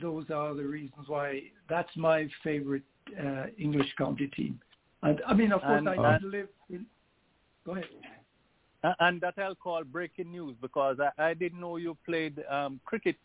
those 0.00 0.26
are 0.30 0.54
the 0.54 0.64
reasons 0.64 1.08
why 1.08 1.42
that's 1.68 1.94
my 1.96 2.28
favorite 2.42 2.82
uh, 3.20 3.46
English 3.58 3.92
county 3.96 4.28
team. 4.28 4.60
And 5.02 5.20
I 5.26 5.34
mean, 5.34 5.52
of 5.52 5.60
course, 5.60 5.78
And- 5.78 5.88
I 5.88 6.18
did 6.18 6.30
live 6.30 6.48
in. 6.70 6.86
Go 7.64 7.72
ahead. 7.72 7.84
And 9.00 9.18
that 9.22 9.34
I'll 9.38 9.54
call 9.54 9.82
breaking 9.82 10.30
news 10.30 10.56
because 10.60 10.98
I, 11.00 11.30
I 11.30 11.34
didn't 11.34 11.58
know 11.60 11.76
you 11.78 11.96
played 12.04 12.44
um, 12.50 12.80
cricket 12.84 13.16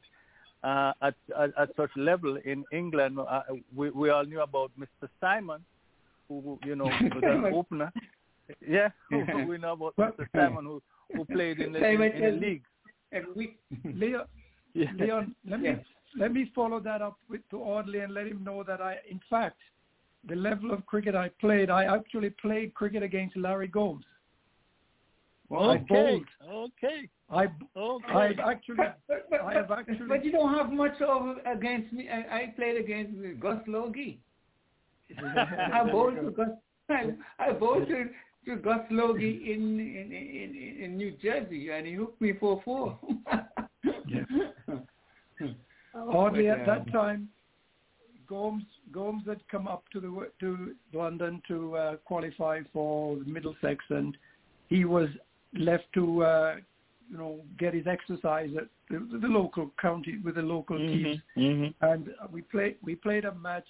uh, 0.63 0.93
at, 1.01 1.15
at 1.37 1.49
at 1.57 1.69
such 1.75 1.89
level 1.97 2.37
in 2.45 2.63
England. 2.71 3.19
Uh, 3.19 3.41
we 3.75 3.89
we 3.89 4.09
all 4.09 4.23
knew 4.25 4.41
about 4.41 4.71
Mr. 4.79 5.09
Simon, 5.19 5.63
who 6.29 6.59
you 6.63 6.75
know 6.75 6.85
was 7.15 7.23
an 7.23 7.45
opener. 7.53 7.91
Yeah, 8.67 8.89
who, 9.09 9.45
we 9.47 9.57
know 9.57 9.73
about 9.73 9.93
Well- 9.97 10.11
Mr. 10.19 10.27
Simon 10.35 10.65
who 10.65 10.81
who 11.15 11.25
played 11.25 11.59
in 11.59 11.73
the, 11.73 11.79
in, 11.87 12.01
in 12.01 12.21
the 12.21 12.31
league. 12.47 12.63
And 13.11 13.25
we, 13.35 13.57
Leon, 13.95 14.25
Yeah. 14.73 14.91
Leon, 14.97 15.35
let 15.49 15.59
me 15.61 15.69
Yes. 15.69 15.79
let 16.17 16.31
me 16.31 16.51
follow 16.53 16.79
that 16.81 17.01
up 17.01 17.17
with 17.29 17.41
to 17.49 17.57
Audley 17.61 17.99
and 17.99 18.13
let 18.13 18.27
him 18.27 18.43
know 18.43 18.63
that 18.63 18.79
I, 18.81 18.97
in 19.09 19.19
fact, 19.29 19.57
the 20.27 20.35
level 20.35 20.71
of 20.71 20.85
cricket 20.85 21.15
I 21.15 21.29
played, 21.41 21.69
I 21.71 21.85
actually 21.85 22.29
played 22.31 22.73
cricket 22.75 23.01
against 23.03 23.35
Larry 23.37 23.67
Gomes. 23.67 24.05
I 25.51 25.55
Okay, 25.55 25.85
bowled. 25.89 26.27
okay, 26.47 27.09
I 27.31 27.45
okay. 27.75 28.13
I've 28.13 28.39
actually 28.39 28.75
but, 28.77 28.99
but, 29.07 29.29
but, 29.31 29.41
I 29.41 29.53
have 29.53 29.71
actually- 29.71 30.07
but 30.07 30.23
you 30.23 30.31
don't 30.31 30.53
have 30.53 30.71
much 30.71 31.01
of 31.01 31.37
against 31.47 31.91
me. 31.91 32.07
I, 32.09 32.19
I 32.41 32.53
played 32.55 32.77
against 32.77 33.13
Gus 33.39 33.61
Logie. 33.67 34.19
I 35.17 35.89
bowled 35.91 36.15
to 36.15 36.31
Gus. 36.31 36.49
I, 36.89 37.13
I 37.39 37.51
bowled 37.51 37.87
to, 37.87 38.05
to 38.45 38.55
Gus 38.55 38.81
Logie 38.89 39.53
in, 39.53 39.79
in 39.79 40.11
in 40.11 40.83
in 40.83 40.97
New 40.97 41.11
Jersey, 41.21 41.69
and 41.71 41.85
he 41.85 41.93
hooked 41.93 42.21
me 42.21 42.33
for 42.39 42.61
four. 42.63 42.97
Yeah. 44.07 44.23
Oh, 45.95 46.11
Audley 46.11 46.47
but, 46.47 46.59
at 46.59 46.65
that 46.65 46.81
um, 46.81 46.85
time, 46.91 47.29
Gomes 48.27 48.63
Gomes 48.91 49.23
had 49.25 49.39
come 49.49 49.67
up 49.67 49.83
to 49.91 49.99
the 49.99 50.29
to 50.39 50.75
London 50.93 51.41
to 51.47 51.75
uh, 51.75 51.95
qualify 52.05 52.61
for 52.71 53.17
Middlesex, 53.25 53.83
and 53.89 54.15
he 54.67 54.85
was 54.85 55.09
left 55.53 55.85
to 55.95 56.23
uh, 56.23 56.55
you 57.09 57.17
know 57.17 57.39
get 57.57 57.73
his 57.73 57.87
exercise 57.87 58.49
at 58.55 58.67
the, 58.89 59.19
the 59.19 59.27
local 59.27 59.71
county 59.81 60.19
with 60.23 60.35
the 60.35 60.41
local 60.41 60.77
teams. 60.77 61.17
Mhm, 61.35 61.59
mhm. 61.59 61.73
and 61.81 62.09
we 62.31 62.41
played 62.43 62.77
we 62.83 62.95
played 62.95 63.25
a 63.25 63.33
match 63.33 63.67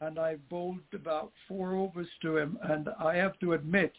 and 0.00 0.18
I 0.18 0.36
bowled 0.48 0.78
about 0.92 1.32
four 1.46 1.74
overs 1.74 2.08
to 2.22 2.36
him. 2.36 2.58
And 2.62 2.88
I 3.00 3.16
have 3.16 3.38
to 3.40 3.54
admit 3.54 3.92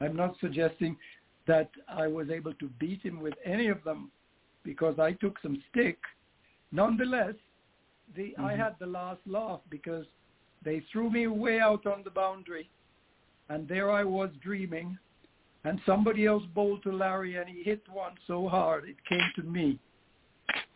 I'm 0.00 0.16
not 0.16 0.36
suggesting 0.40 0.96
that 1.46 1.70
I 1.88 2.06
was 2.06 2.30
able 2.30 2.54
to 2.54 2.68
beat 2.78 3.02
him 3.02 3.20
with 3.20 3.34
any 3.44 3.68
of 3.68 3.82
them 3.84 4.10
because 4.64 4.98
I 4.98 5.12
took 5.12 5.38
some 5.42 5.62
stick. 5.70 5.98
Nonetheless 6.72 7.34
the 8.14 8.34
I 8.38 8.52
mm-hmm. 8.52 8.60
had 8.60 8.74
the 8.78 8.86
last 8.86 9.20
laugh 9.26 9.60
because 9.68 10.06
they 10.64 10.82
threw 10.92 11.10
me 11.10 11.26
way 11.26 11.60
out 11.60 11.86
on 11.86 12.02
the 12.04 12.10
boundary. 12.10 12.68
And 13.48 13.68
there 13.68 13.90
I 13.90 14.04
was 14.04 14.30
dreaming. 14.42 14.98
And 15.64 15.80
somebody 15.84 16.26
else 16.26 16.44
bowled 16.54 16.82
to 16.84 16.92
Larry 16.92 17.36
and 17.36 17.48
he 17.48 17.62
hit 17.62 17.82
one 17.92 18.12
so 18.26 18.48
hard 18.48 18.84
it 18.88 18.96
came 19.08 19.30
to 19.36 19.42
me. 19.42 19.78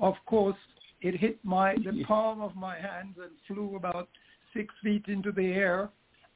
Of 0.01 0.15
course, 0.27 0.57
it 1.01 1.15
hit 1.15 1.39
my 1.45 1.75
the 1.75 2.05
palm 2.09 2.41
of 2.41 2.57
my 2.57 2.77
hands 2.77 3.17
and 3.21 3.31
flew 3.47 3.77
about 3.77 4.09
six 4.55 4.75
feet 4.83 5.05
into 5.09 5.33
the 5.33 5.47
air, 5.53 5.91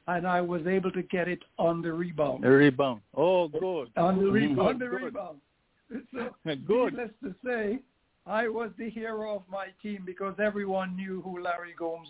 and 0.07 0.27
I 0.27 0.41
was 0.41 0.65
able 0.67 0.91
to 0.91 1.03
get 1.03 1.27
it 1.27 1.43
on 1.57 1.81
the 1.81 1.91
rebound. 1.91 2.45
A 2.45 2.49
rebound. 2.49 3.01
Oh, 3.15 3.47
good. 3.47 3.89
On 3.97 4.19
the, 4.19 4.31
re- 4.31 4.53
Good, 4.53 4.59
on 4.59 4.79
the 4.79 4.87
good. 4.87 5.03
rebound. 5.03 5.39
So, 6.13 6.29
Good. 6.45 6.93
needless 6.93 7.11
to 7.23 7.35
say, 7.45 7.79
I 8.25 8.47
was 8.47 8.71
the 8.77 8.89
hero 8.89 9.35
of 9.35 9.43
my 9.49 9.67
team 9.83 10.03
because 10.05 10.35
everyone 10.39 10.95
knew 10.95 11.21
who 11.21 11.41
Larry 11.41 11.75
Gomes 11.77 12.07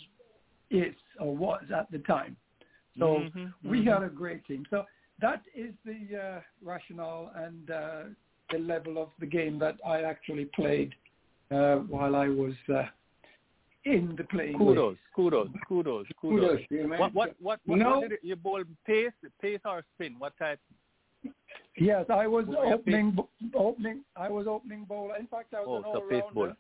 is 0.71 0.95
or 1.19 1.35
was 1.35 1.63
at 1.75 1.91
the 1.91 1.99
time. 1.99 2.37
So 2.97 3.05
Mhm, 3.35 3.53
we 3.63 3.81
mhm. 3.81 3.93
had 3.93 4.03
a 4.03 4.09
great 4.09 4.45
team. 4.45 4.65
So 4.69 4.85
that 5.19 5.41
is 5.53 5.73
the 5.83 6.17
uh, 6.17 6.41
rationale 6.63 7.31
and 7.35 7.69
uh, 7.69 8.03
the 8.51 8.59
level 8.59 8.97
of 8.97 9.09
the 9.19 9.25
game 9.25 9.59
that 9.59 9.77
I 9.85 10.03
actually 10.03 10.45
played 10.45 10.95
uh, 11.51 11.77
while 11.77 12.15
I 12.15 12.29
was 12.29 12.53
uh, 12.73 12.83
in 13.85 14.15
the 14.17 14.23
playing. 14.25 14.57
Kudos, 14.57 14.97
kudos, 15.15 15.47
kudos, 15.67 16.05
kudos. 16.19 16.59
Kudos. 16.69 16.99
What 16.99 17.13
what 17.13 17.35
what 17.39 17.59
what, 17.65 17.77
No. 17.77 17.99
what 17.99 18.11
you 18.23 18.35
bowl 18.35 18.63
pace 18.85 19.11
pace 19.41 19.59
or 19.65 19.83
spin? 19.95 20.15
What 20.17 20.33
type? 20.37 20.59
Yes, 21.77 22.05
I 22.09 22.27
was 22.27 22.45
Well, 22.47 22.73
opening 22.73 23.11
bo- 23.11 23.29
opening. 23.53 24.01
I 24.15 24.29
was 24.29 24.47
opening 24.47 24.85
bowler. 24.85 25.15
In 25.17 25.27
fact, 25.27 25.53
I 25.53 25.59
was 25.59 25.67
Oh, 25.67 25.77
an 25.77 25.83
all-rounder, 25.83 26.33
bowler. 26.33 26.57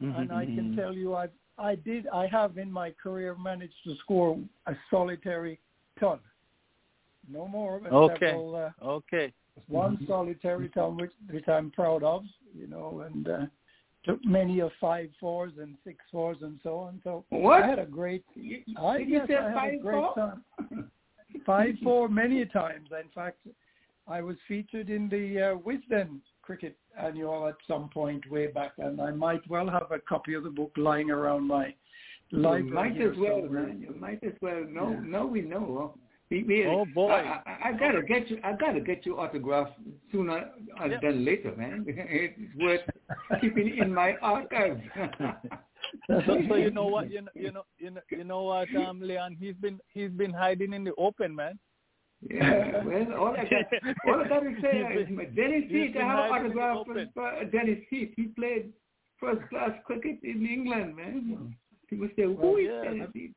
and 0.00 0.32
I 0.32 0.44
can 0.46 0.72
mhm. 0.72 0.76
tell 0.76 0.94
you, 0.94 1.14
I 1.14 1.28
I 1.58 1.74
did. 1.74 2.06
I 2.08 2.26
have 2.28 2.56
in 2.56 2.72
my 2.72 2.92
career 2.92 3.34
managed 3.36 3.82
to 3.84 3.94
score 3.96 4.38
a 4.66 4.74
solitary 4.90 5.58
ton. 6.00 6.18
No 7.28 7.46
more, 7.46 7.78
but 7.78 7.92
Okay. 7.92 8.26
several. 8.26 8.54
Uh, 8.56 8.70
Okay. 8.82 9.32
one 9.68 9.98
solitary 10.06 10.70
ton 10.70 10.96
which, 10.96 11.12
which 11.30 11.46
I'm 11.46 11.70
proud 11.70 12.02
of, 12.02 12.24
you 12.54 12.66
know, 12.68 13.00
and 13.00 13.28
uh, 13.28 13.46
took 14.04 14.24
many 14.24 14.60
of 14.60 14.70
five 14.80 15.10
fours 15.20 15.52
and 15.60 15.76
six 15.84 15.98
fours 16.10 16.38
and 16.42 16.58
so 16.62 16.78
on. 16.78 17.00
So 17.04 17.24
What? 17.30 17.62
I 17.62 17.66
had 17.66 17.78
a 17.78 17.86
great, 17.86 18.24
You, 18.34 18.62
I 18.80 18.98
did 18.98 19.08
you 19.08 19.14
yes, 19.18 19.28
say 19.28 19.34
had 19.34 19.44
a 19.50 19.54
five 19.54 19.80
great 19.82 20.04
four? 20.14 20.38
Five 21.46 21.74
four 21.82 22.08
many 22.08 22.44
times. 22.44 22.88
In 22.92 23.08
fact, 23.14 23.38
I 24.06 24.20
was 24.20 24.36
featured 24.46 24.90
in 24.90 25.08
the 25.08 25.40
uh, 25.40 25.56
Wisden 25.58 26.20
cricket 26.42 26.76
annual 27.00 27.48
at 27.48 27.54
some 27.66 27.88
point 27.88 28.30
way 28.30 28.48
back, 28.48 28.72
and 28.78 29.00
I 29.00 29.12
might 29.12 29.40
well 29.48 29.68
have 29.70 29.90
a 29.92 29.98
copy 30.00 30.34
of 30.34 30.44
the 30.44 30.50
book 30.50 30.72
lying 30.76 31.10
around 31.10 31.46
my 31.46 31.74
You 32.30 32.38
might 32.38 33.00
as 33.00 33.16
well, 33.16 33.40
somewhere. 33.42 33.66
man. 33.68 33.80
You 33.80 33.94
might 33.98 34.22
as 34.24 34.34
well. 34.42 34.64
No, 34.68 34.90
Yeah. 34.90 35.00
no, 35.04 35.26
we 35.26 35.40
know. 35.40 35.94
Oh, 36.68 36.86
boy. 36.94 37.10
I, 37.10 37.42
I, 37.46 37.68
I 37.68 37.72
gotta 37.72 38.02
get 38.02 38.30
you. 38.30 38.38
I 38.42 38.52
gotta 38.52 38.80
get 38.80 39.04
your 39.04 39.20
autograph 39.20 39.68
sooner 40.10 40.50
Yeah. 40.90 40.98
than 41.02 41.24
later, 41.24 41.54
man. 41.56 41.84
It's 41.88 42.38
worth 42.56 42.80
keeping 43.40 43.76
in 43.78 43.92
my 43.94 44.16
archives. 44.22 44.80
So, 46.08 46.20
so 46.48 46.54
you 46.54 46.70
know 46.70 46.86
what 46.86 47.10
you 47.14 47.22
know 47.22 47.30
you 47.34 47.50
know 47.52 47.64
you 47.78 47.90
know 47.90 48.00
you 48.10 48.24
know 48.24 48.42
what 48.44 48.74
um 48.76 49.00
Leon 49.00 49.36
he's 49.38 49.56
been 49.56 49.78
he's 49.92 50.10
been 50.10 50.32
hiding 50.32 50.72
in 50.72 50.84
the 50.84 50.94
open 50.96 51.34
man. 51.34 51.58
yeah. 52.30 52.82
Well, 52.84 53.12
all 53.18 53.36
I 53.36 53.44
got, 53.44 53.66
all 54.06 54.20
I 54.24 54.28
gotta 54.28 54.54
say 54.62 54.78
is 54.78 55.08
Dennis 55.34 55.64
Heath. 55.68 55.96
I 55.98 56.04
have 56.04 56.18
an 56.24 56.30
hiding 56.30 56.50
in 56.52 56.56
the 56.56 56.62
autograph 56.62 57.08
uh, 57.18 57.44
Dennis 57.50 57.80
Heath. 57.90 58.12
He 58.16 58.24
played 58.38 58.72
first 59.18 59.42
class 59.50 59.72
cricket 59.84 60.18
in 60.22 60.46
England, 60.46 60.96
man. 60.96 61.56
People 61.90 62.08
say, 62.16 62.22
who 62.22 62.38
Oh, 62.40 62.56
is 62.56 62.68
yeah. 62.70 62.82
Dennis 62.84 63.10
Heath? 63.12 63.34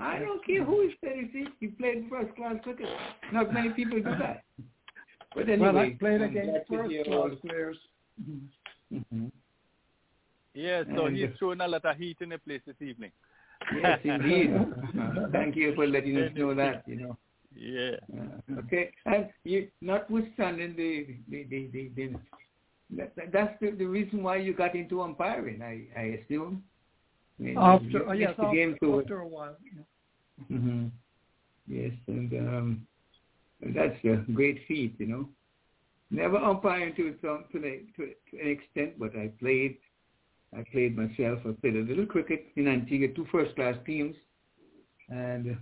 I 0.00 0.18
don't 0.18 0.44
care 0.44 0.64
who 0.64 0.80
is 0.82 0.92
Dennis 1.02 1.30
Heath. 1.32 1.48
He 1.60 1.66
played 1.68 2.06
first 2.10 2.34
class 2.36 2.56
cricket. 2.62 2.88
Not 3.32 3.52
many 3.52 3.70
people 3.70 3.98
do 3.98 4.04
that. 4.04 4.42
But 5.34 5.48
anyway, 5.48 5.58
well, 5.72 5.78
I 5.78 5.90
played 5.98 6.22
I'm 6.22 6.30
against 6.30 6.68
first 6.68 6.92
class 7.04 7.16
all- 7.16 7.36
players. 7.46 7.76
Mhm. 8.92 9.30
Yeah, 10.54 10.82
so 10.96 11.06
And- 11.06 11.16
he's 11.16 11.30
throwing 11.38 11.60
a 11.60 11.68
lot 11.68 11.84
of 11.84 11.96
heat 11.96 12.16
in 12.20 12.30
the 12.30 12.38
place 12.38 12.62
this 12.66 12.80
evening. 12.82 13.12
Yes, 13.74 14.00
indeed. 14.04 14.50
Uh, 14.54 15.28
Thank 15.32 15.54
you 15.54 15.74
for 15.74 15.86
letting 15.86 16.16
us 16.16 16.32
know 16.34 16.54
that. 16.54 16.82
You 16.88 16.96
know. 16.96 17.16
Yeah. 17.54 17.96
Uh, 18.12 18.60
okay, 18.60 18.92
and 19.06 19.28
you, 19.44 19.68
notwithstanding 19.80 20.74
the 20.76 21.16
the 21.28 21.44
the, 21.44 21.66
the, 21.72 21.88
the 21.96 22.14
that, 22.96 23.12
that's 23.32 23.60
the, 23.60 23.70
the 23.72 23.84
reason 23.84 24.22
why 24.22 24.36
you 24.36 24.54
got 24.54 24.74
into 24.74 25.02
umpiring, 25.02 25.62
I 25.62 25.86
I 25.98 26.04
assume. 26.18 26.64
I 27.38 27.42
mean, 27.42 27.58
After, 27.58 28.14
yes, 28.14 28.28
missed 28.28 28.40
the 28.40 28.52
game 28.52 28.72
after, 28.74 28.86
to 28.86 29.00
after 29.00 29.20
a 29.20 29.28
while. 29.28 29.56
yeah. 29.64 29.82
Hmm 30.48 30.86
Yes, 31.66 31.92
and 32.08 32.32
um, 32.32 32.86
and 33.62 33.76
that's 33.76 33.96
a 34.04 34.16
great 34.32 34.60
feat, 34.66 34.96
you 34.98 35.06
know. 35.06 35.28
Never 36.10 36.36
umpiring 36.36 36.94
to 36.96 37.14
some 37.22 37.44
to, 37.52 37.60
to 37.60 37.96
to 37.96 38.40
an 38.40 38.48
extent, 38.48 38.98
but 38.98 39.14
I 39.16 39.28
played. 39.38 39.76
I 40.56 40.64
played 40.72 40.96
myself. 40.96 41.38
I 41.46 41.52
played 41.60 41.76
a 41.76 41.80
little 41.88 42.06
cricket 42.06 42.46
in 42.56 42.66
Antigua, 42.66 43.08
two 43.14 43.26
first 43.30 43.54
class 43.54 43.76
teams, 43.86 44.16
and 45.08 45.52
uh, 45.52 45.54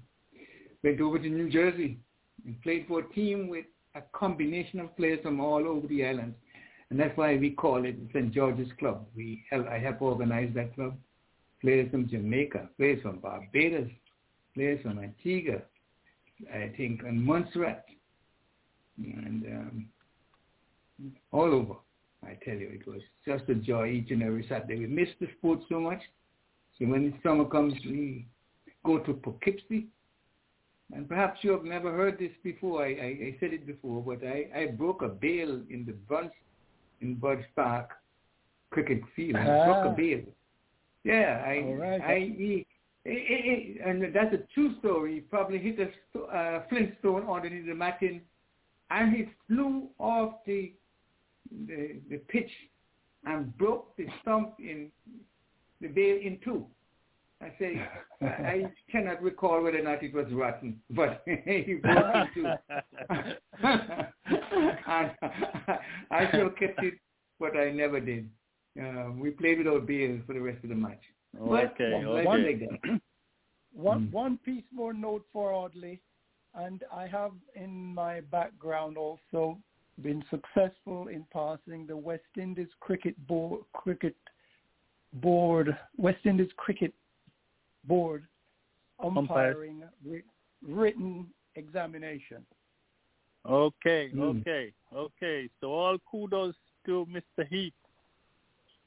went 0.82 1.00
over 1.00 1.18
to 1.18 1.28
New 1.28 1.50
Jersey 1.50 1.98
and 2.46 2.60
played 2.62 2.86
for 2.88 3.00
a 3.00 3.12
team 3.12 3.48
with 3.48 3.66
a 3.94 4.00
combination 4.12 4.80
of 4.80 4.96
players 4.96 5.20
from 5.22 5.40
all 5.40 5.66
over 5.66 5.86
the 5.88 6.06
island, 6.06 6.34
and 6.90 6.98
that's 6.98 7.16
why 7.18 7.36
we 7.36 7.50
call 7.50 7.84
it 7.84 7.96
St. 8.14 8.32
George's 8.32 8.70
Club. 8.78 9.06
We 9.14 9.44
help, 9.50 9.66
I 9.68 9.78
help 9.78 10.00
organize 10.00 10.50
that 10.54 10.74
club. 10.74 10.96
Players 11.60 11.90
from 11.90 12.08
Jamaica, 12.08 12.70
players 12.78 13.02
from 13.02 13.18
Barbados, 13.18 13.90
players 14.58 14.82
from 14.82 14.98
Antigua, 14.98 15.58
I 16.52 16.72
think, 16.76 17.02
and 17.06 17.24
Montserrat, 17.24 17.84
and 18.98 19.46
um, 19.46 19.86
all 21.30 21.54
over. 21.54 21.74
I 22.24 22.36
tell 22.44 22.56
you, 22.56 22.68
it 22.72 22.84
was 22.88 23.00
just 23.24 23.48
a 23.48 23.54
joy 23.54 23.86
each 23.90 24.10
and 24.10 24.20
every 24.20 24.44
Saturday. 24.48 24.80
We 24.80 24.88
missed 24.88 25.14
the 25.20 25.28
sport 25.38 25.60
so 25.68 25.78
much. 25.78 26.00
So 26.76 26.86
when 26.86 27.04
the 27.08 27.14
summer 27.22 27.44
comes, 27.44 27.74
we 27.84 28.26
go 28.84 28.98
to 28.98 29.12
Poughkeepsie. 29.12 29.86
And 30.92 31.08
perhaps 31.08 31.38
you 31.42 31.52
have 31.52 31.64
never 31.64 31.92
heard 31.92 32.18
this 32.18 32.32
before. 32.42 32.82
I, 32.82 32.88
I, 32.88 33.10
I 33.28 33.36
said 33.38 33.52
it 33.52 33.64
before, 33.64 34.02
but 34.02 34.26
I, 34.26 34.48
I 34.62 34.66
broke 34.66 35.02
a 35.02 35.08
bail 35.08 35.60
in 35.70 35.84
the 35.86 35.92
Buns 36.08 36.32
in 37.00 37.14
Budge 37.14 37.44
Park 37.54 37.90
cricket 38.70 39.02
field. 39.14 39.36
I 39.36 39.44
broke 39.44 39.86
Ah. 39.86 39.92
a 39.92 39.96
bail. 39.96 40.22
Yeah, 41.04 41.44
I, 41.46 41.74
right. 41.78 42.00
I, 42.02 42.64
he- 43.08 43.74
he- 43.74 43.80
and 43.84 44.02
that's 44.14 44.34
a 44.34 44.42
true 44.54 44.74
story. 44.78 45.14
He 45.14 45.20
probably 45.20 45.58
hit 45.58 45.78
a 45.80 46.18
uh, 46.18 46.62
flintstone 46.68 47.28
underneath 47.28 47.66
the 47.66 47.74
matting, 47.74 48.22
and 48.90 49.14
he 49.14 49.28
flew 49.46 49.88
off 49.98 50.44
the 50.46 50.72
the, 51.66 52.00
the 52.10 52.18
pitch 52.28 52.50
and 53.24 53.56
broke 53.56 53.96
the 53.96 54.06
stump 54.20 54.54
in 54.58 54.90
the 55.80 55.88
bail 55.88 56.18
in 56.22 56.38
two. 56.44 56.66
I 57.40 57.52
say 57.58 57.88
I 58.20 58.64
cannot 58.92 59.22
recall 59.22 59.62
whether 59.62 59.78
or 59.78 59.82
not 59.82 60.02
it 60.02 60.12
was 60.12 60.26
rotten, 60.32 60.80
but 60.90 61.22
he 61.26 61.74
broke 61.80 62.04
it 62.14 62.36
in 62.36 62.42
two. 62.42 62.46
and 63.60 65.10
I 66.10 66.28
still 66.28 66.50
kept 66.50 66.82
it, 66.82 66.94
but 67.38 67.56
I 67.56 67.70
never 67.70 68.00
did. 68.00 68.28
Uh, 68.80 69.10
we 69.16 69.30
played 69.30 69.58
without 69.58 69.86
bail 69.86 70.18
for 70.26 70.34
the 70.34 70.40
rest 70.40 70.62
of 70.64 70.70
the 70.70 70.74
match. 70.76 71.02
But 71.38 71.72
Okay, 71.72 72.04
life 72.04 72.26
okay. 72.28 72.40
is 72.40 72.60
like 72.60 72.60
that. 72.82 73.00
One 73.72 74.08
Mm. 74.08 74.12
one 74.12 74.38
piece 74.38 74.64
more 74.72 74.92
note 74.92 75.24
for 75.32 75.52
Audley, 75.52 76.00
and 76.54 76.82
I 76.92 77.06
have 77.06 77.32
in 77.54 77.94
my 77.94 78.20
background 78.22 78.96
also 78.96 79.58
been 80.02 80.22
successful 80.30 81.08
in 81.08 81.24
passing 81.32 81.86
the 81.86 81.96
West 81.96 82.32
Indies 82.36 82.72
cricket 82.80 83.14
board 83.26 83.62
cricket 83.72 84.16
board 85.14 85.76
West 85.96 86.24
Indies 86.24 86.52
cricket 86.56 86.92
board 87.84 88.26
umpiring 88.98 89.84
wri- 90.06 90.24
written 90.66 91.32
examination. 91.54 92.44
Okay, 93.46 94.10
Mm. 94.14 94.40
okay, 94.40 94.72
okay. 94.92 95.48
So 95.60 95.72
all 95.72 95.98
kudos 96.10 96.56
to 96.86 97.06
Mr. 97.06 97.46
Heat. 97.48 97.74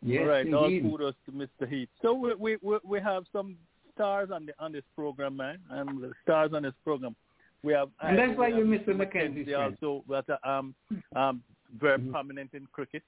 Yes, 0.04 0.22
all 0.22 0.28
right, 0.28 0.54
all 0.54 0.66
indeed. 0.66 0.84
kudos 0.92 1.14
to 1.26 1.32
Mr. 1.32 1.70
Heat. 1.70 1.90
So 2.02 2.14
we, 2.14 2.34
we 2.36 2.58
we 2.62 2.78
we 2.84 3.00
have 3.00 3.24
some 3.32 3.56
stars 3.94 4.30
on 4.32 4.46
the 4.48 4.54
on 4.60 4.72
this 4.72 4.84
program, 4.96 5.38
man, 5.38 5.60
and 5.70 6.02
the 6.02 6.12
stars 6.24 6.52
on 6.54 6.64
this 6.64 6.74
program. 6.84 7.16
We 7.64 7.74
have 7.74 7.90
And 8.02 8.18
that's 8.18 8.38
why 8.38 8.48
you're 8.48 8.66
Mr. 8.66 8.96
Friend. 9.12 9.54
also, 9.56 10.04
but 10.08 10.26
uh, 10.30 10.38
um 10.50 10.74
um 11.16 11.44
very 11.80 12.00
Mhm. 12.00 12.12
prominent 12.12 12.50
in 12.54 12.66
cricket. 12.72 13.04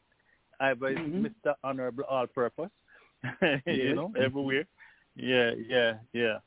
I 0.59 0.73
was 0.73 0.93
Mhm. 0.95 1.25
Mr. 1.25 1.55
Honorable 1.63 2.03
All 2.07 2.27
Purpose, 2.27 2.69
Yes. 3.41 3.61
you 3.65 3.95
know, 3.95 4.13
everywhere. 4.17 4.65
Yeah, 5.15 5.51
yeah, 5.67 5.97
yeah. 6.13 6.37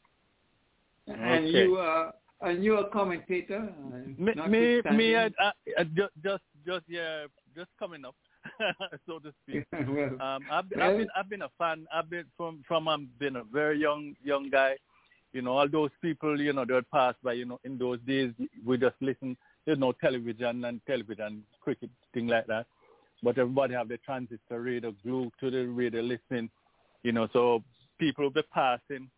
And 1.09 1.47
Okay. 1.47 1.65
you 1.65 1.77
are 1.79 2.15
and 2.43 2.63
you're 2.63 2.81
a 2.87 2.91
commentator. 2.91 3.73
uh, 3.93 3.97
Me, 4.19 4.33
me, 4.49 4.83
me, 4.97 5.17
I, 5.17 5.27
I, 5.41 5.53
I 5.79 5.85
just, 5.85 6.13
just, 6.23 6.43
just, 6.67 6.85
yeah, 6.87 7.25
just 7.57 7.71
coming 7.79 8.05
up, 8.05 8.15
so 9.07 9.19
to 9.19 9.33
speak. 9.43 9.65
well, 9.73 10.21
Um, 10.21 10.45
I've, 10.51 10.69
been, 10.69 10.81
I've 10.81 10.97
been, 10.99 11.09
I've 11.17 11.31
been 11.31 11.43
a 11.43 11.51
fan. 11.59 11.87
I've 11.95 12.11
been 12.11 12.25
from, 12.37 12.63
from, 12.67 12.89
I've 12.89 13.19
been 13.19 13.37
a 13.37 13.45
very 13.45 13.81
young, 13.81 14.15
young 14.25 14.51
guy. 14.51 14.77
You 15.33 15.43
know, 15.43 15.53
all 15.59 15.69
those 15.69 15.91
people, 16.01 16.41
you 16.41 16.53
know, 16.53 16.65
they 16.65 16.75
would 16.75 16.91
pass 16.91 17.15
by. 17.23 17.35
You 17.35 17.45
know, 17.45 17.61
in 17.65 17.79
those 17.79 17.99
days, 18.07 18.33
we 18.65 18.79
just 18.79 18.97
listen. 19.01 19.37
There's 19.65 19.79
no 19.79 19.93
television 19.93 20.65
and 20.65 20.81
television, 20.87 21.43
cricket, 21.61 21.91
thing 22.15 22.29
like 22.29 22.47
that. 22.47 22.67
But 23.23 23.39
everybody 23.39 23.75
have 23.75 23.89
the 23.89 23.99
transistor 23.99 24.61
radio 24.61 24.95
glued 25.03 25.33
to 25.41 25.51
the 25.51 25.67
radio 25.67 26.01
listening. 26.03 26.49
You 27.03 27.13
know, 27.13 27.29
so 27.33 27.63
people 27.99 28.25
will 28.25 28.31
be 28.31 28.43
passing, 28.53 29.11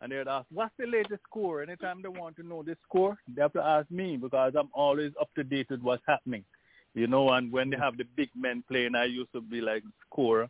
and 0.00 0.10
they'd 0.10 0.26
ask, 0.26 0.46
"What's 0.50 0.74
the 0.78 0.86
latest 0.86 1.22
score?" 1.24 1.62
Anytime 1.62 2.02
they 2.02 2.08
want 2.08 2.36
to 2.36 2.42
know 2.42 2.62
the 2.62 2.76
score, 2.84 3.16
they 3.28 3.42
have 3.42 3.52
to 3.52 3.62
ask 3.62 3.90
me 3.90 4.16
because 4.16 4.54
I'm 4.58 4.70
always 4.72 5.12
up 5.20 5.28
to 5.36 5.44
date 5.44 5.68
with 5.70 5.82
what's 5.82 6.02
happening. 6.06 6.44
You 6.94 7.06
know, 7.06 7.30
and 7.30 7.50
when 7.50 7.70
they 7.70 7.76
have 7.76 7.96
the 7.96 8.04
big 8.16 8.28
men 8.36 8.62
playing, 8.68 8.94
I 8.94 9.04
used 9.04 9.32
to 9.32 9.40
be 9.40 9.60
like 9.60 9.82
scorer 10.06 10.48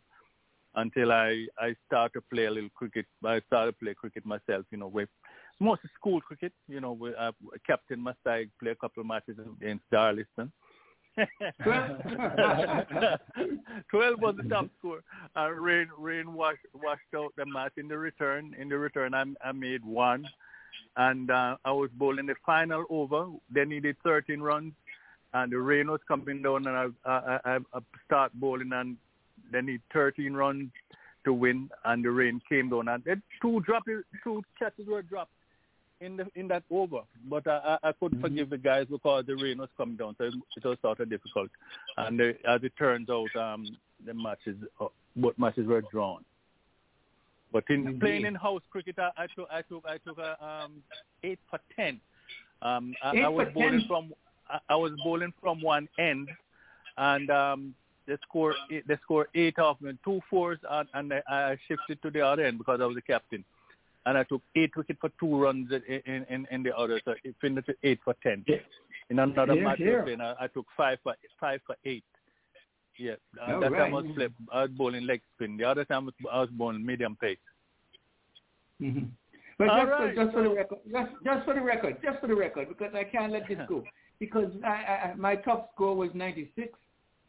until 0.75 1.11
I 1.11 1.47
I 1.57 1.75
start 1.87 2.13
to 2.13 2.21
play 2.21 2.45
a 2.45 2.51
little 2.51 2.69
cricket. 2.75 3.05
I 3.23 3.39
started 3.47 3.73
to 3.73 3.77
play 3.77 3.93
cricket 3.93 4.25
myself. 4.25 4.65
You 4.71 4.77
know, 4.77 4.87
with 4.87 5.09
mostly 5.59 5.89
school 5.95 6.19
cricket. 6.21 6.53
You 6.67 6.81
know, 6.81 6.93
with 6.93 7.15
uh, 7.17 7.31
captain 7.65 7.99
my 7.99 8.13
side, 8.23 8.49
play 8.59 8.71
a 8.71 8.75
couple 8.75 9.01
of 9.01 9.07
matches 9.07 9.37
against 9.61 9.83
Darliston. 9.91 10.51
Twelve 13.89 14.19
was 14.19 14.35
the 14.35 14.47
top 14.49 14.67
score. 14.79 15.03
Uh, 15.37 15.51
rain 15.51 15.87
rain 15.97 16.33
washed 16.33 16.65
washed 16.73 17.01
out 17.15 17.31
the 17.37 17.45
match 17.45 17.73
in 17.77 17.87
the 17.87 17.97
return. 17.97 18.55
In 18.59 18.67
the 18.67 18.77
return, 18.77 19.13
I 19.13 19.25
I 19.43 19.51
made 19.51 19.85
one, 19.85 20.25
and 20.97 21.29
uh, 21.29 21.57
I 21.63 21.71
was 21.71 21.91
bowling 21.93 22.25
the 22.25 22.35
final 22.43 22.85
over. 22.89 23.27
They 23.51 23.63
needed 23.63 23.95
13 24.03 24.41
runs, 24.41 24.73
and 25.33 25.51
the 25.51 25.57
rain 25.57 25.89
was 25.89 25.99
coming 26.07 26.41
down, 26.41 26.67
and 26.67 26.75
I 26.77 26.87
I, 27.09 27.39
I, 27.45 27.57
I 27.73 27.79
start 28.05 28.31
bowling, 28.35 28.71
and 28.73 28.97
they 29.51 29.61
need 29.61 29.81
13 29.93 30.33
runs 30.33 30.69
to 31.25 31.33
win, 31.33 31.69
and 31.85 32.03
the 32.03 32.11
rain 32.11 32.41
came 32.49 32.69
down, 32.69 32.87
and 32.87 33.03
then 33.03 33.21
two 33.41 33.59
drop 33.61 33.83
two 34.23 34.41
catches 34.59 34.87
were 34.87 35.01
dropped 35.01 35.31
in 36.01 36.17
the 36.17 36.27
in 36.35 36.47
that 36.49 36.63
over, 36.69 37.01
but 37.29 37.47
I 37.47 37.77
I, 37.83 37.89
I 37.89 37.91
couldn't 37.93 38.19
Mhm. 38.19 38.21
forgive 38.21 38.49
the 38.49 38.57
guys 38.57 38.87
because 38.89 39.25
the 39.25 39.35
rain 39.35 39.57
was 39.59 39.69
coming 39.77 39.95
down, 39.95 40.15
so 40.17 40.25
it, 40.25 40.33
it 40.57 40.63
was 40.65 40.77
sort 40.81 40.99
of 40.99 41.09
difficult. 41.09 41.49
And 41.97 42.19
uh, 42.19 42.33
as 42.47 42.63
it 42.63 42.73
turns 42.77 43.09
out, 43.09 43.33
um, 43.35 43.77
the 44.05 44.13
matches 44.13 44.57
uh, 44.81 44.87
both 45.15 45.37
matches 45.37 45.65
were 45.67 45.81
drawn. 45.81 46.25
But 47.51 47.63
in 47.69 47.99
playing 47.99 48.25
in 48.25 48.35
house 48.35 48.63
cricket, 48.71 48.97
I, 48.99 49.11
I 49.15 49.27
took 49.27 49.47
I 49.51 49.61
took 49.61 49.85
I 49.87 49.97
took 49.99 50.17
a 50.17 50.43
um, 50.43 50.83
eight 51.23 51.39
for 51.49 51.59
ten. 51.75 52.01
Um, 52.61 52.95
I, 53.03 53.15
Eight 53.15 53.23
I 53.23 53.29
was 53.29 53.47
bowling 53.53 53.79
10? 53.81 53.87
from 53.87 54.13
I, 54.49 54.59
I 54.69 54.75
was 54.75 54.91
bowling 55.03 55.33
from 55.41 55.61
one 55.61 55.87
end, 55.97 56.29
and 56.97 57.29
um, 57.29 57.75
they 58.07 58.17
score 58.27 58.55
eight, 58.71 58.87
they 58.87 58.97
score 59.03 59.27
eight 59.35 59.59
off 59.59 59.81
me, 59.81 59.97
two 60.03 60.21
fours, 60.29 60.59
and, 60.69 60.87
and 60.93 61.13
I, 61.13 61.21
I 61.29 61.57
shifted 61.67 62.01
to 62.01 62.11
the 62.11 62.21
other 62.21 62.43
end 62.43 62.57
because 62.57 62.79
I 62.81 62.85
was 62.85 62.95
the 62.95 63.01
captain, 63.01 63.43
and 64.05 64.17
I 64.17 64.23
took 64.23 64.41
eight 64.55 64.75
wicket 64.75 64.97
for 64.99 65.09
two 65.19 65.41
runs 65.41 65.71
in 65.71 66.25
in, 66.29 66.47
in, 66.51 66.63
the 66.63 66.75
other, 66.75 67.01
so 67.05 67.13
it 67.23 67.35
finished 67.41 67.69
at 67.69 67.75
eight 67.83 67.99
for 68.03 68.15
ten. 68.23 68.43
Yeah. 68.47 68.57
In 69.09 69.19
another 69.19 69.55
match, 69.55 69.81
I, 69.81 70.13
I, 70.21 70.45
I 70.45 70.47
took 70.47 70.65
five 70.75 70.97
for 71.03 71.15
five 71.39 71.59
for 71.65 71.75
eight. 71.85 72.03
Yeah, 72.97 73.13
uh, 73.41 73.59
that 73.59 73.71
time 73.71 73.93
I 73.95 74.01
was 74.01 74.05
flip. 74.15 74.31
I 74.51 74.61
was 74.63 74.71
bowling 74.71 75.07
leg 75.07 75.21
spin. 75.35 75.57
The 75.57 75.63
other 75.63 75.83
time 75.83 76.09
I 76.31 76.39
was 76.41 76.49
bowling 76.51 76.85
medium 76.85 77.17
pace. 77.19 77.37
Mhm. 78.81 79.09
But 79.57 79.69
All 79.69 79.81
just, 79.81 79.91
right, 79.91 80.15
for, 80.15 80.23
just 80.23 80.33
for 80.33 80.43
the 80.43 80.49
record, 80.49 80.79
just, 80.91 81.11
just 81.23 81.45
for 81.45 81.53
the 81.53 81.61
record, 81.61 81.97
just 82.03 82.19
for 82.19 82.27
the 82.27 82.35
record, 82.35 82.69
because 82.69 82.93
I 82.95 83.03
can't 83.03 83.31
let 83.31 83.47
this 83.47 83.59
go. 83.67 83.83
Because 84.19 84.51
I, 84.63 84.67
I, 84.67 85.13
my 85.17 85.35
top 85.35 85.71
score 85.73 85.95
was 85.95 86.09
96, 86.13 86.77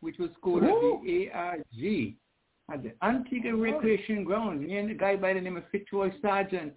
which 0.00 0.18
was 0.18 0.30
scored 0.38 0.64
Ooh. 0.64 0.98
at 0.98 1.04
the 1.04 1.30
ARG, 1.32 2.14
at 2.72 2.82
the 2.82 2.92
Antigua 3.04 3.52
oh. 3.52 3.58
Recreation 3.58 4.24
Ground. 4.24 4.66
Me 4.66 4.76
and 4.76 4.90
a 4.90 4.94
guy 4.94 5.16
by 5.16 5.32
the 5.32 5.40
name 5.40 5.56
of 5.56 5.64
Fitzroy 5.72 6.12
Sargent, 6.22 6.72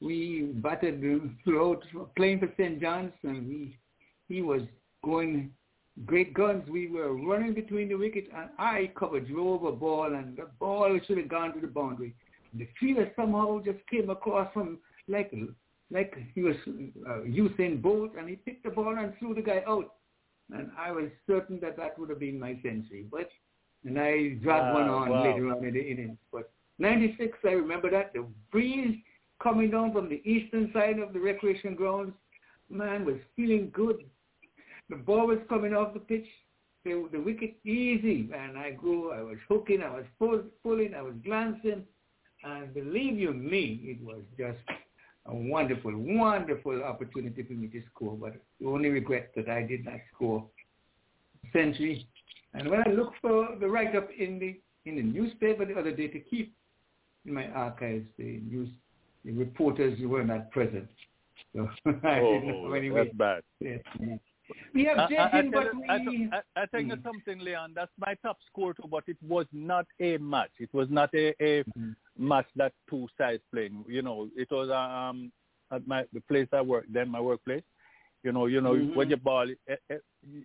we 0.00 0.52
batted 0.56 1.02
throughout, 1.44 1.82
playing 2.16 2.40
for 2.40 2.52
St. 2.56 2.80
John's, 2.80 3.12
and 3.22 3.48
we, 3.48 3.78
he 4.28 4.42
was 4.42 4.62
going 5.04 5.50
great 6.06 6.34
guns. 6.34 6.68
We 6.68 6.88
were 6.88 7.14
running 7.14 7.54
between 7.54 7.88
the 7.88 7.96
wicket, 7.96 8.28
and 8.34 8.50
I 8.58 8.92
covered, 8.96 9.28
drove 9.28 9.64
a 9.64 9.72
ball, 9.72 10.14
and 10.14 10.36
the 10.36 10.48
ball 10.60 10.98
should 11.06 11.18
have 11.18 11.28
gone 11.28 11.54
to 11.54 11.60
the 11.60 11.66
boundary. 11.66 12.14
The 12.54 12.68
fielder 12.78 13.10
somehow 13.16 13.60
just 13.64 13.78
came 13.90 14.10
across 14.10 14.52
from 14.52 14.78
like 15.08 15.32
like 15.90 16.14
he 16.34 16.42
was 16.42 16.56
uh, 16.66 17.20
Usain 17.20 17.80
Bolt, 17.80 18.12
and 18.18 18.28
he 18.28 18.36
picked 18.36 18.64
the 18.64 18.70
ball 18.70 18.96
and 18.98 19.12
threw 19.18 19.34
the 19.34 19.42
guy 19.42 19.62
out. 19.66 19.94
And 20.52 20.70
I 20.78 20.92
was 20.92 21.06
certain 21.26 21.60
that 21.60 21.76
that 21.76 21.98
would 21.98 22.10
have 22.10 22.20
been 22.20 22.38
my 22.38 22.54
century, 22.62 23.06
but 23.10 23.28
and 23.84 23.98
I 23.98 24.34
dragged 24.42 24.74
one 24.74 24.88
on 24.88 25.08
wow. 25.10 25.24
later 25.24 25.48
on 25.54 25.64
in 25.64 25.74
the 25.74 25.80
innings. 25.80 26.18
But 26.32 26.50
96, 26.78 27.38
I 27.44 27.52
remember 27.52 27.90
that 27.90 28.12
the 28.12 28.26
breeze 28.50 28.96
coming 29.42 29.70
down 29.70 29.92
from 29.92 30.08
the 30.08 30.20
eastern 30.28 30.70
side 30.72 30.98
of 30.98 31.12
the 31.12 31.20
recreation 31.20 31.74
grounds, 31.74 32.12
man, 32.70 33.04
was 33.04 33.16
feeling 33.36 33.70
good. 33.72 34.04
The 34.90 34.96
ball 34.96 35.26
was 35.26 35.38
coming 35.48 35.74
off 35.74 35.94
the 35.94 36.00
pitch, 36.00 36.26
the, 36.84 37.08
the 37.12 37.20
wicket 37.20 37.56
easy, 37.64 38.28
and 38.34 38.58
I 38.58 38.72
grew, 38.72 39.12
I 39.12 39.22
was 39.22 39.36
hooking, 39.48 39.82
I 39.82 39.90
was 39.90 40.04
pull, 40.18 40.42
pulling, 40.62 40.94
I 40.94 41.02
was 41.02 41.14
glancing, 41.24 41.84
and 42.42 42.74
believe 42.74 43.18
you 43.18 43.32
me, 43.32 43.80
it 43.84 44.02
was 44.02 44.22
just 44.36 44.58
a 45.28 45.34
wonderful, 45.34 45.92
wonderful 45.94 46.82
opportunity 46.82 47.42
for 47.42 47.52
me 47.52 47.68
to 47.68 47.82
score. 47.94 48.16
But 48.16 48.34
the 48.60 48.66
only 48.66 48.88
regret 48.88 49.30
that 49.36 49.48
I 49.48 49.62
did 49.62 49.84
not 49.84 50.00
score 50.14 50.44
century. 51.52 52.06
And 52.54 52.68
when 52.70 52.82
I 52.86 52.90
looked 52.90 53.16
for 53.20 53.48
the 53.60 53.68
write-up 53.68 54.08
in 54.18 54.38
the 54.38 54.58
in 54.88 54.96
the 54.96 55.02
newspaper 55.02 55.66
the 55.66 55.78
other 55.78 55.92
day 55.94 56.08
to 56.08 56.18
keep 56.18 56.54
in 57.26 57.34
my 57.34 57.46
archives, 57.48 58.06
the 58.16 58.40
news 58.48 58.68
the 59.24 59.32
reporters 59.32 59.98
were 60.02 60.24
not 60.24 60.50
present. 60.50 60.88
So 61.54 61.68
I 62.04 62.20
Oh, 62.20 62.32
didn't 62.34 62.48
know 62.48 62.66
oh, 62.68 62.72
anyway. 62.72 63.04
that's 63.04 63.16
bad. 63.16 63.42
Yes. 63.60 63.80
We 64.74 64.84
have 64.84 64.98
I, 64.98 65.02
I, 65.02 65.06
I, 65.06 65.08
Jason, 65.42 65.50
but 65.50 65.64
you- 65.74 65.82
I, 65.88 65.98
we... 65.98 66.28
I, 66.32 66.62
I 66.62 66.66
tell 66.66 66.80
you 66.80 66.96
Mm. 66.96 67.02
something, 67.02 67.38
Leon. 67.40 67.72
That's 67.74 67.90
my 67.98 68.14
top 68.22 68.38
score 68.50 68.74
too, 68.74 68.88
but 68.90 69.04
it 69.06 69.16
was 69.26 69.46
not 69.52 69.86
a 70.00 70.16
match. 70.18 70.50
It 70.58 70.72
was 70.72 70.88
not 70.90 71.10
a, 71.14 71.34
a 71.42 71.64
Mhm. 71.64 71.94
match 72.18 72.46
that 72.56 72.72
two 72.88 73.08
sides 73.18 73.42
playing. 73.52 73.84
You 73.88 74.02
know, 74.02 74.28
it 74.36 74.50
was 74.50 74.70
um 74.70 75.32
at 75.70 75.86
my 75.86 76.04
the 76.12 76.20
place 76.22 76.48
I 76.52 76.60
work 76.62 76.86
then, 76.88 77.08
my 77.10 77.20
workplace. 77.20 77.62
You 78.22 78.32
know, 78.32 78.46
you 78.46 78.60
know 78.60 78.74
Mhm. 78.74 78.96
when 78.96 79.10
you 79.10 79.16
ball, 79.16 79.48
eh, 79.68 79.76
eh, 79.90 79.98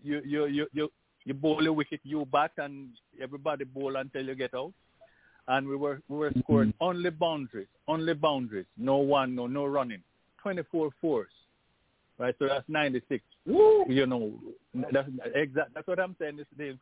you 0.04 0.22
you 0.26 0.46
you 0.48 0.68
you 0.74 0.92
you 1.26 1.34
bowl 1.34 1.66
a 1.66 1.72
wicket, 1.72 2.02
you 2.04 2.26
bat, 2.26 2.52
and 2.58 2.90
everybody 3.22 3.64
bowl 3.66 3.96
until 3.96 4.26
you 4.26 4.36
get 4.36 4.54
out. 4.54 4.74
And 5.48 5.68
we 5.68 5.76
were 5.76 6.02
we 6.10 6.18
were 6.18 6.34
scoring 6.40 6.74
only 6.80 7.10
boundaries, 7.10 7.68
only 7.88 8.14
boundaries. 8.14 8.68
No 8.78 8.98
one, 8.98 9.36
no 9.36 9.48
no 9.48 9.66
running. 9.66 10.04
Twenty 10.42 10.64
four 10.72 10.90
fours, 11.02 11.32
right? 12.18 12.36
So 12.40 12.48
that's 12.48 12.68
ninety 12.70 13.02
six 13.10 13.24
you 13.46 14.06
know, 14.08 14.34
that's 14.92 15.10
exact. 15.36 15.74
That's 15.74 15.88
what 15.88 16.00
I'm 16.00 16.16
saying. 16.20 16.38
This 16.38 16.48
day, 16.58 16.74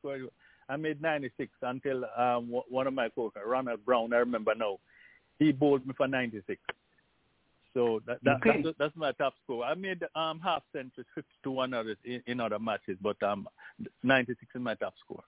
I 0.70 0.76
made 0.78 1.01
96 1.01 1.51
until 1.62 2.05
um, 2.18 2.45
w- 2.47 2.64
one 2.70 2.88
of 2.88 2.93
my 2.93 3.09
coworkers, 3.09 3.43
Ronald 3.45 3.84
Brown. 3.86 4.14
I 4.14 4.18
remember 4.18 4.53
now. 4.55 4.78
He 5.39 5.51
bowled 5.51 5.88
me 5.88 5.93
for 5.97 6.07
96. 6.07 6.62
So 7.74 7.99
that, 8.05 8.20
that 8.24 8.38
Okay. 8.45 8.62
that's, 8.62 8.78
that's 8.78 8.95
my 8.95 9.12
top 9.14 9.34
score. 9.43 9.64
I 9.64 9.74
made 9.74 10.03
um 10.16 10.39
half 10.39 10.62
centuries, 10.72 11.07
51 11.16 11.74
others 11.74 11.97
in, 12.03 12.22
in 12.28 12.39
other 12.39 12.59
matches, 12.59 12.97
but 13.01 13.22
um 13.24 13.47
96 14.03 14.39
is 14.53 14.62
my 14.62 14.76
top 14.76 14.93
score. 15.03 15.24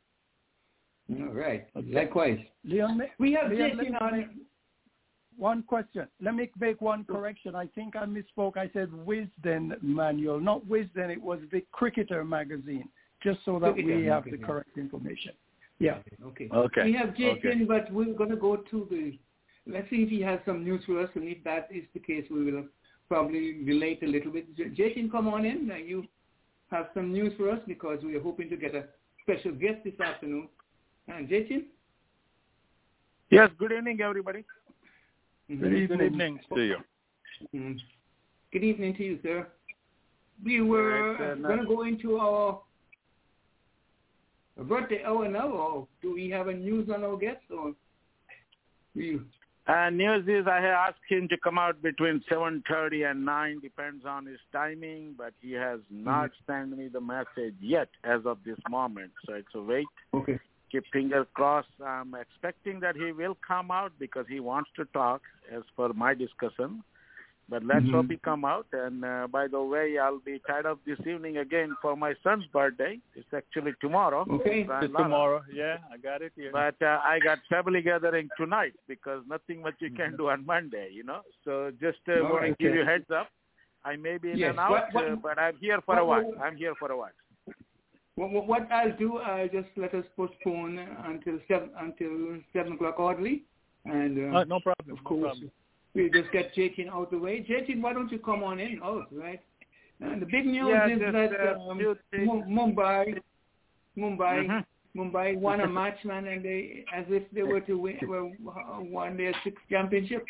All 1.20 1.34
right. 1.34 1.66
Okay. 1.76 1.92
Likewise. 1.94 2.40
Leon, 2.64 2.98
ma- 3.00 3.06
We 3.18 3.32
have 3.34 3.50
Leon, 3.52 3.72
Jason 3.80 3.94
let 3.94 4.02
on. 4.02 4.30
Me- 5.38 5.44
one 5.44 5.64
question. 5.64 6.08
Let 6.22 6.36
me 6.36 6.50
make 6.60 6.82
one 6.82 7.04
correction. 7.06 7.56
I 7.56 7.68
think 7.68 7.96
I 7.96 8.06
misspoke. 8.06 8.58
I 8.58 8.70
said 8.74 8.90
Wisden 8.90 9.82
Manual, 9.82 10.40
not 10.40 10.66
Wisden. 10.66 11.10
It 11.12 11.22
was 11.22 11.40
the 11.52 11.62
Cricketer 11.72 12.24
magazine, 12.24 12.88
just 13.22 13.40
so 13.46 13.60
that 13.60 13.76
we 13.76 13.84
Cricketer 13.84 14.12
have 14.12 14.24
the 14.26 14.32
magazine. 14.32 14.46
correct 14.48 14.78
information. 14.78 15.32
Yeah. 15.80 15.98
Okay. 16.26 16.50
Okay. 16.54 16.84
We 16.86 16.94
have 16.94 17.16
Jason, 17.16 17.48
Okay. 17.52 17.64
but 17.66 17.92
we're 17.92 18.14
going 18.14 18.30
to 18.30 18.36
go 18.36 18.58
to 18.58 18.88
the. 18.90 19.18
Let's 19.66 19.90
see 19.90 20.04
if 20.04 20.10
he 20.10 20.22
has 20.22 20.40
some 20.46 20.64
news 20.64 20.84
for 20.86 21.00
us, 21.00 21.10
and 21.16 21.24
if 21.26 21.44
that 21.46 21.70
is 21.72 21.84
the 21.94 22.00
case, 22.00 22.26
we 22.30 22.52
will 22.52 22.66
probably 23.08 23.64
relate 23.64 24.04
a 24.04 24.08
little 24.08 24.32
bit. 24.32 24.56
J- 24.56 24.70
Jason, 24.70 25.10
come 25.10 25.28
on 25.28 25.46
in. 25.46 25.70
Uh, 25.72 25.76
you 25.76 26.06
have 26.70 26.88
some 26.94 27.12
news 27.14 27.34
for 27.38 27.50
us 27.50 27.60
because 27.68 28.04
we 28.04 28.16
are 28.16 28.22
hoping 28.22 28.50
to 28.50 28.58
get 28.58 28.76
a 28.76 28.86
special 29.22 29.52
guest 29.54 29.84
this 29.86 30.00
afternoon. 30.00 30.50
And 31.08 31.28
Jason. 31.30 31.66
Yes, 33.30 33.50
good 33.58 33.72
evening, 33.72 34.00
everybody. 34.02 34.44
Mhm. 35.50 35.60
Good 35.60 35.88
Good 35.88 36.02
evening 36.02 36.40
to 36.54 36.62
you. 36.62 36.78
Mhm. 37.54 37.80
Good 38.52 38.64
evening 38.64 38.96
to 38.96 39.04
you, 39.04 39.20
sir. 39.22 39.52
We 40.44 40.62
were 40.62 41.18
Right, 41.18 41.42
going 41.42 41.60
to 41.60 41.66
go 41.66 41.82
into 41.84 42.18
our 42.18 42.62
birthday 44.58 45.04
hour 45.04 45.28
now, 45.28 45.50
or 45.50 45.88
do 46.02 46.14
we 46.14 46.30
have 46.30 46.48
a 46.48 46.54
news 46.54 46.90
on 46.90 47.04
our 47.04 47.18
guest, 47.18 47.44
or 47.50 47.76
we? 48.96 49.20
Uh, 49.66 49.90
news 49.90 50.28
is 50.28 50.46
I 50.46 50.60
asked 50.66 51.00
him 51.08 51.30
to 51.30 51.38
come 51.38 51.58
out 51.58 51.82
between 51.82 52.20
7.30 52.30 53.10
and 53.10 53.24
9, 53.24 53.60
depends 53.62 54.06
on 54.06 54.26
his 54.26 54.40
timing, 54.52 55.14
but 55.18 55.34
he 55.40 55.54
has 55.54 55.80
not 55.90 56.32
sent 56.46 56.78
me 56.78 56.90
the 56.90 57.00
message 57.00 57.56
yet 57.62 57.90
as 58.04 58.26
of 58.26 58.44
this 58.44 58.60
moment. 58.70 59.14
So 59.26 59.36
it's 59.36 59.56
a 59.56 59.62
wait. 59.62 59.88
Okay. 60.14 60.38
Keep 60.74 60.86
fingers 60.92 61.28
crossed. 61.36 61.68
I'm 61.86 62.16
expecting 62.16 62.80
that 62.80 62.96
he 62.96 63.12
will 63.12 63.38
come 63.48 63.70
out 63.70 63.92
because 64.00 64.26
he 64.28 64.40
wants 64.40 64.72
to 64.76 64.86
talk 64.86 65.22
as 65.56 65.62
per 65.78 65.94
my 65.94 66.16
discussion. 66.16 66.84
But 67.48 67.64
let's 67.64 67.86
Mhm. 67.86 67.92
hope 67.92 68.10
he 68.10 68.18
come 68.18 68.44
out. 68.44 68.66
And 68.74 69.06
uh, 69.06 69.28
by 69.28 69.48
the 69.48 69.62
way, 69.62 70.00
I'll 70.00 70.18
be 70.18 70.40
tied 70.48 70.66
up 70.66 70.80
this 70.84 71.00
evening 71.06 71.38
again 71.38 71.76
for 71.80 71.96
my 71.96 72.16
son's 72.24 72.48
birthday. 72.48 73.00
It's 73.14 73.32
actually 73.36 73.74
tomorrow. 73.82 74.26
Okay. 74.38 74.62
It's 74.62 74.94
tomorrow. 74.96 75.44
Yeah, 75.52 75.78
I 75.94 75.98
got 75.98 76.24
it. 76.24 76.34
But 76.52 76.82
uh, 76.82 77.00
I 77.04 77.20
got 77.20 77.38
family 77.50 77.84
gathering 77.84 78.30
tonight 78.36 78.74
because 78.88 79.22
nothing 79.28 79.62
much 79.62 79.76
you 79.80 79.92
can 79.92 80.18
do 80.18 80.30
on 80.30 80.44
Monday, 80.44 80.90
you 80.92 81.04
know. 81.04 81.22
So 81.44 81.72
just 81.80 82.00
uh, 82.08 82.24
want 82.24 82.42
right, 82.42 82.58
to 82.58 82.64
give 82.64 82.72
okay. 82.72 82.78
you 82.78 82.82
a 82.82 82.86
heads 82.86 83.12
up. 83.12 83.30
I 83.86 83.98
may 83.98 84.18
be 84.18 84.32
in 84.32 84.38
Yes, 84.40 84.52
and 84.52 84.60
out, 84.60 84.72
what- 84.72 84.94
what- 84.94 85.06
uh, 85.06 85.16
but 85.18 85.38
I'm 85.38 85.58
here 85.58 85.82
for 85.82 86.00
a 86.00 86.06
while. 86.06 86.34
I'm 86.42 86.56
here 86.56 86.74
for 86.76 86.92
a 86.92 86.98
while. 86.98 87.12
What, 88.16 88.30
what- 88.32 88.48
what 88.48 88.72
I'll 88.72 88.96
do, 88.98 89.18
I'll 89.18 89.48
just 89.50 89.70
let 89.76 89.94
us 89.96 90.06
postpone 90.16 90.78
until 91.06 91.40
seven 91.48 91.72
until 91.78 92.38
seven 92.54 92.74
o'clock 92.74 92.96
oddly, 93.00 93.44
and 93.86 94.18
uh, 94.34 94.38
Uh, 94.40 94.44
no 94.44 94.60
problem. 94.60 94.92
of 94.98 95.04
no 95.04 95.10
course 95.10 95.22
problem. 95.24 95.52
we'll 95.96 96.10
just 96.10 96.32
get 96.32 96.54
Jatin 96.56 96.90
out 96.90 97.10
the 97.12 97.18
way. 97.18 97.44
Jatin, 97.44 97.82
why 97.82 97.94
don't 97.94 98.12
you 98.12 98.20
come 98.20 98.44
on 98.44 98.60
in? 98.60 98.80
Oh, 98.84 99.06
right. 99.12 99.42
And 100.00 100.22
the 100.22 100.26
big 100.26 100.46
news 100.46 100.70
Yeah, 100.70 100.88
is 100.90 101.00
just, 101.00 101.14
that 101.14 101.40
uh, 101.40 101.70
um, 101.70 101.78
few 101.80 101.96
things. 102.12 102.28
Mu- 102.28 102.44
Mumbai, 102.46 103.20
Mumbai, 103.98 104.46
Mhm. 104.48 104.66
Mumbai 104.96 105.36
won 105.38 105.62
a 105.62 105.68
match, 105.68 106.04
man, 106.06 106.28
and 106.28 106.44
they 106.46 106.84
as 106.94 107.06
if 107.10 107.24
they 107.32 107.44
were 107.44 107.62
to 107.62 107.78
win, 107.80 107.98
were 108.04 108.30
won 108.80 109.18
their 109.18 109.34
sixth 109.44 109.64
championship. 109.70 110.24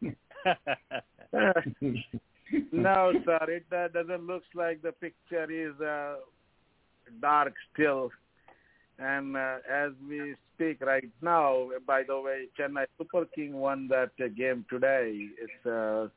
no, 2.72 3.12
sir, 3.24 3.38
it 3.48 3.66
uh, 3.72 3.88
doesn't 3.88 4.26
look 4.26 4.44
like 4.54 4.80
the 4.82 4.92
picture 4.92 5.50
is 5.50 5.78
uh, 5.80 6.16
dark 7.20 7.54
still. 7.72 8.10
And 8.98 9.36
uh, 9.36 9.56
as 9.70 9.90
we 10.08 10.34
speak 10.54 10.80
right 10.80 11.08
now, 11.20 11.68
by 11.86 12.02
the 12.06 12.20
way, 12.20 12.46
Chennai 12.58 12.86
Super 12.98 13.24
King 13.34 13.54
won 13.54 13.88
that 13.88 14.10
uh, 14.22 14.28
game 14.28 14.64
today. 14.70 15.28
It's 15.40 15.66
uh, 15.66 16.08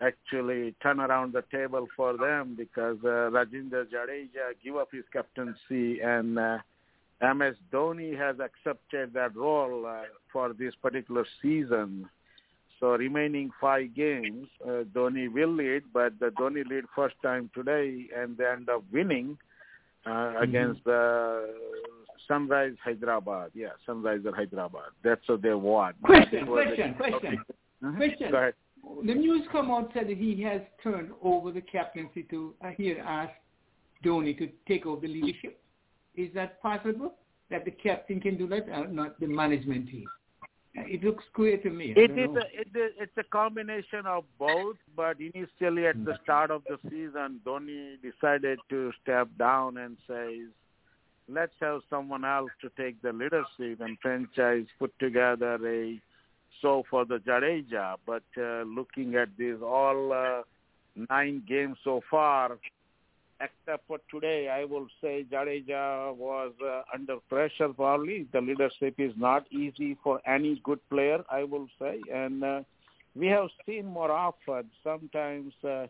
actually 0.00 0.74
turn 0.82 1.00
around 1.00 1.32
the 1.32 1.42
table 1.50 1.86
for 1.96 2.16
them 2.16 2.54
because 2.56 2.98
uh, 3.02 3.30
Ravindra 3.30 3.84
Jadeja 3.86 4.54
give 4.62 4.76
up 4.76 4.88
his 4.92 5.04
captaincy 5.12 6.00
and 6.00 6.38
uh, 6.38 6.58
MS 7.20 7.56
Dhoni 7.72 8.16
has 8.16 8.36
accepted 8.40 9.12
that 9.14 9.34
role 9.34 9.86
uh, 9.86 10.02
for 10.32 10.52
this 10.52 10.74
particular 10.80 11.26
season. 11.42 12.08
So 12.78 12.90
remaining 12.90 13.50
five 13.60 13.94
games, 13.94 14.46
uh, 14.64 14.84
Dhoni 14.94 15.32
will 15.32 15.52
lead, 15.52 15.82
but 15.92 16.18
the 16.20 16.26
Dhoni 16.26 16.64
lead 16.64 16.84
first 16.94 17.16
time 17.22 17.50
today, 17.52 18.06
and 18.16 18.36
they 18.36 18.46
end 18.46 18.68
up 18.68 18.84
winning 18.92 19.36
uh, 20.08 20.40
against 20.40 20.82
the 20.84 21.54
Sunrise 22.26 22.74
Hyderabad. 22.84 23.50
Yeah, 23.54 23.68
Sunriser 23.86 24.34
Hyderabad. 24.34 24.90
That's 25.02 25.26
what 25.28 25.42
they 25.42 25.54
won. 25.54 25.94
Question, 26.02 26.46
question, 26.46 26.94
the- 26.98 27.04
question. 27.04 27.44
Mhm. 27.82 27.96
Question. 27.96 28.30
Go 28.30 28.36
ahead. 28.38 28.54
The 29.04 29.14
news 29.14 29.46
come 29.52 29.70
out 29.70 29.90
said 29.92 30.08
that 30.08 30.16
he 30.16 30.42
has 30.42 30.62
turned 30.82 31.10
over 31.22 31.52
the 31.52 31.60
captaincy 31.60 32.22
to, 32.24 32.54
uh, 32.62 32.70
he 32.76 32.88
had 32.88 32.98
asked 32.98 33.34
Dhoni 34.04 34.36
to 34.38 34.48
take 34.66 34.86
over 34.86 35.00
the 35.00 35.08
leadership. 35.08 35.60
Is 36.14 36.32
that 36.34 36.60
possible? 36.62 37.14
That 37.50 37.64
the 37.64 37.70
captain 37.70 38.20
can 38.20 38.36
do 38.36 38.46
that, 38.48 38.68
or 38.68 38.86
not 38.86 39.18
the 39.20 39.26
management 39.26 39.88
team? 39.88 40.06
It 40.86 41.02
looks 41.02 41.24
clear 41.34 41.56
to 41.58 41.70
me. 41.70 41.94
I 41.96 42.00
It 42.00 42.10
know. 42.10 42.22
a, 42.36 42.60
it 42.60 42.68
is 42.74 42.92
it's 42.98 43.16
a 43.16 43.24
combination 43.24 44.06
of 44.06 44.24
both, 44.38 44.76
but 44.96 45.16
initially 45.20 45.86
at 45.86 46.04
the 46.04 46.18
start 46.22 46.50
of 46.50 46.62
the 46.68 46.78
season, 46.88 47.40
Dhoni 47.44 47.96
decided 48.02 48.58
to 48.70 48.92
step 49.02 49.28
down 49.38 49.76
and 49.76 49.96
says, 50.06 50.48
let's 51.28 51.52
have 51.60 51.80
someone 51.90 52.24
else 52.24 52.50
to 52.62 52.70
take 52.76 53.00
the 53.02 53.12
leadership 53.12 53.80
and 53.80 53.98
franchise 54.00 54.66
put 54.78 54.98
together 54.98 55.58
a 55.66 56.00
show 56.60 56.84
for 56.90 57.04
the 57.04 57.18
Jadeja. 57.18 57.96
But 58.06 58.24
uh, 58.36 58.62
looking 58.62 59.14
at 59.14 59.28
these 59.36 59.60
all 59.62 60.12
uh, 60.12 60.42
nine 61.10 61.42
games 61.46 61.76
so 61.84 62.00
far, 62.10 62.58
except 63.40 63.86
for 63.86 63.98
today, 64.10 64.48
I 64.48 64.64
will 64.64 64.86
say 65.00 65.24
Jadeja 65.30 66.14
was 66.16 66.52
uh, 66.64 66.82
under 66.92 67.16
pressure 67.28 67.68
probably. 67.68 68.26
The 68.32 68.40
leadership 68.40 68.94
is 68.98 69.12
not 69.16 69.46
easy 69.50 69.96
for 70.02 70.20
any 70.26 70.60
good 70.64 70.80
player, 70.90 71.22
I 71.30 71.44
will 71.44 71.68
say. 71.78 72.00
And 72.12 72.42
uh, 72.44 72.62
we 73.14 73.26
have 73.28 73.48
seen 73.66 73.86
more 73.86 74.10
often 74.10 74.70
sometimes 74.82 75.52
uh, 75.64 75.86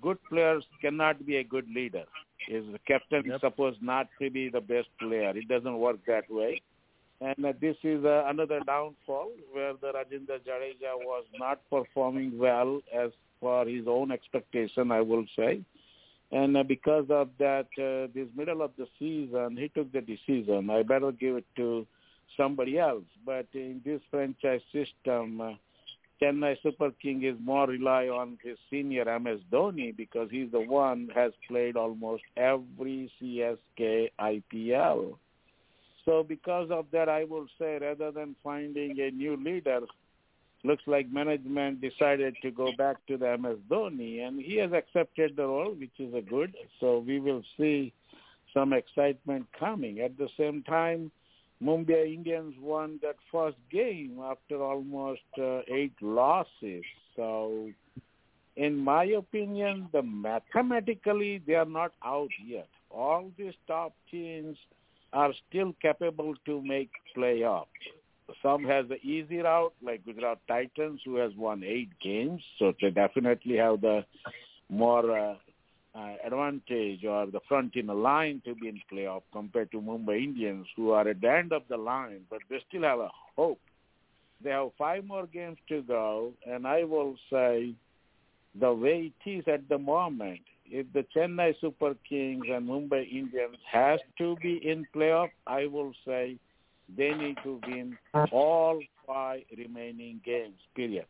good 0.00 0.18
players 0.28 0.64
cannot 0.80 1.24
be 1.26 1.36
a 1.36 1.44
good 1.44 1.68
leader. 1.74 2.04
Is 2.48 2.64
the 2.72 2.78
captain 2.86 3.24
Yep. 3.26 3.40
supposed 3.40 3.82
not 3.82 4.08
to 4.20 4.30
be 4.30 4.48
the 4.48 4.60
best 4.60 4.88
player? 5.00 5.30
It 5.36 5.48
doesn't 5.48 5.78
work 5.78 5.98
that 6.06 6.30
way. 6.30 6.60
And 7.20 7.44
uh, 7.46 7.52
this 7.60 7.76
is 7.82 8.04
uh, 8.04 8.24
another 8.26 8.60
downfall 8.60 9.30
where 9.52 9.72
the 9.74 9.92
Ravindra 9.92 10.38
Jadeja 10.46 10.94
was 10.96 11.24
not 11.38 11.60
performing 11.70 12.38
well 12.38 12.80
as 12.94 13.10
for 13.40 13.64
his 13.66 13.86
own 13.86 14.12
expectation, 14.12 14.92
I 14.92 15.00
will 15.00 15.24
say. 15.34 15.62
And 16.32 16.56
uh, 16.56 16.62
because 16.64 17.06
of 17.10 17.28
that, 17.38 17.66
uh, 17.78 18.12
this 18.14 18.28
middle 18.34 18.62
of 18.62 18.72
the 18.76 18.86
season, 18.98 19.56
he 19.56 19.68
took 19.68 19.92
the 19.92 20.00
decision. 20.00 20.70
I 20.70 20.82
better 20.82 21.12
give 21.12 21.36
it 21.36 21.46
to 21.56 21.86
somebody 22.36 22.78
else. 22.78 23.04
But 23.24 23.46
in 23.54 23.80
this 23.84 24.00
franchise 24.10 24.62
system, 24.72 25.40
uh, 25.40 25.52
Chennai 26.20 26.56
Super 26.62 26.90
King 27.02 27.24
is 27.24 27.36
more 27.40 27.66
rely 27.66 28.08
on 28.08 28.38
his 28.42 28.56
senior 28.70 29.04
MS 29.18 29.40
Dhoni 29.52 29.96
because 29.96 30.28
he's 30.30 30.50
the 30.50 30.60
one 30.60 31.10
has 31.14 31.32
played 31.46 31.76
almost 31.76 32.22
every 32.36 33.12
CSK 33.20 34.10
IPL. 34.18 35.16
So 36.04 36.22
because 36.22 36.70
of 36.70 36.86
that, 36.92 37.08
I 37.08 37.24
will 37.24 37.46
say 37.58 37.78
rather 37.80 38.10
than 38.12 38.34
finding 38.42 38.98
a 39.00 39.10
new 39.10 39.36
leader, 39.36 39.80
looks 40.66 40.82
like 40.86 41.10
management 41.10 41.80
decided 41.80 42.36
to 42.42 42.50
go 42.50 42.72
back 42.76 42.96
to 43.06 43.16
the 43.16 43.36
MS 43.38 43.58
Dhoni, 43.70 44.26
and 44.26 44.40
he 44.40 44.56
has 44.56 44.72
accepted 44.72 45.36
the 45.36 45.46
role, 45.46 45.72
which 45.72 45.98
is 45.98 46.12
a 46.14 46.20
good. 46.20 46.54
So 46.80 46.98
we 46.98 47.20
will 47.20 47.42
see 47.56 47.92
some 48.52 48.72
excitement 48.72 49.46
coming. 49.58 50.00
At 50.00 50.16
the 50.18 50.28
same 50.36 50.62
time, 50.62 51.10
Mumbai 51.62 52.12
Indians 52.12 52.54
won 52.60 52.98
that 53.02 53.16
first 53.32 53.56
game 53.70 54.20
after 54.22 54.62
almost 54.62 55.22
uh, 55.38 55.60
eight 55.68 55.94
losses. 56.00 56.84
So, 57.14 57.70
in 58.56 58.76
my 58.76 59.04
opinion, 59.04 59.88
the 59.92 60.02
mathematically 60.02 61.42
they 61.46 61.54
are 61.54 61.64
not 61.64 61.92
out 62.04 62.30
yet. 62.44 62.68
All 62.90 63.30
these 63.38 63.54
top 63.66 63.94
teams 64.10 64.56
are 65.12 65.32
still 65.48 65.74
capable 65.80 66.34
to 66.44 66.62
make 66.62 66.90
playoffs. 67.16 67.66
Some 68.42 68.64
has 68.64 68.86
the 68.88 69.00
easy 69.06 69.38
route, 69.38 69.74
like 69.82 70.04
Gujarat 70.04 70.38
Titans, 70.48 71.00
who 71.04 71.16
has 71.16 71.32
won 71.36 71.62
eight 71.62 71.90
games, 72.02 72.42
so 72.58 72.72
they 72.80 72.90
definitely 72.90 73.56
have 73.56 73.80
the 73.80 74.04
more 74.68 75.16
uh, 75.16 75.34
uh, 75.94 76.14
advantage 76.24 77.04
or 77.04 77.26
the 77.26 77.40
front 77.48 77.76
in 77.76 77.86
the 77.86 77.94
line 77.94 78.42
to 78.44 78.54
be 78.54 78.68
in 78.68 78.80
playoff 78.92 79.22
compared 79.32 79.70
to 79.70 79.80
Mumbai 79.80 80.22
Indians, 80.22 80.66
who 80.76 80.90
are 80.90 81.08
at 81.08 81.20
the 81.20 81.30
end 81.30 81.52
of 81.52 81.62
the 81.68 81.76
line, 81.76 82.22
but 82.28 82.40
they 82.50 82.60
still 82.68 82.82
have 82.82 82.98
a 82.98 83.10
hope. 83.36 83.60
They 84.42 84.50
have 84.50 84.70
five 84.76 85.04
more 85.04 85.26
games 85.26 85.58
to 85.68 85.82
go, 85.82 86.32
and 86.44 86.66
I 86.66 86.84
will 86.84 87.16
say 87.30 87.74
the 88.58 88.72
way 88.72 89.12
it 89.24 89.30
is 89.30 89.44
at 89.46 89.68
the 89.68 89.78
moment, 89.78 90.40
if 90.66 90.92
the 90.92 91.06
Chennai 91.14 91.54
Super 91.60 91.94
Kings 92.08 92.44
and 92.52 92.68
Mumbai 92.68 93.08
Indians 93.10 93.56
has 93.70 94.00
to 94.18 94.36
be 94.42 94.60
in 94.68 94.86
playoff, 94.94 95.30
I 95.46 95.66
will 95.66 95.92
say 96.04 96.38
they 96.94 97.12
need 97.14 97.36
to 97.42 97.60
win 97.66 97.96
all 98.30 98.80
five 99.06 99.42
remaining 99.56 100.20
games, 100.24 100.58
period. 100.74 101.06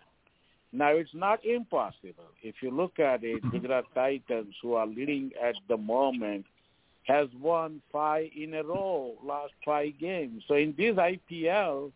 Now, 0.73 0.91
it's 0.91 1.15
not 1.15 1.45
impossible. 1.45 2.31
If 2.43 2.57
you 2.61 2.71
look 2.71 2.99
at 2.99 3.25
it, 3.25 3.43
mm-hmm. 3.43 3.51
Gujarat 3.51 3.85
Titans, 3.95 4.55
who 4.61 4.75
are 4.75 4.87
leading 4.87 5.31
at 5.43 5.55
the 5.69 5.77
moment, 5.77 6.45
has 7.05 7.29
won 7.41 7.81
five 7.93 8.31
in 8.37 8.55
a 8.55 8.63
row, 8.63 9.15
last 9.25 9.53
five 9.65 9.93
games. 9.99 10.43
So 10.49 10.55
in 10.55 10.75
this 10.77 10.97
IPL, 10.97 11.93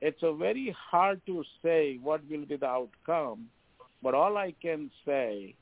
it's 0.00 0.22
a 0.22 0.32
very 0.32 0.74
hard 0.90 1.20
to 1.26 1.44
say 1.62 1.98
what 2.02 2.22
will 2.30 2.46
be 2.46 2.56
the 2.56 2.66
outcome. 2.66 3.48
But 4.02 4.14
all 4.14 4.36
I 4.36 4.54
can 4.60 4.90
say, 5.06 5.54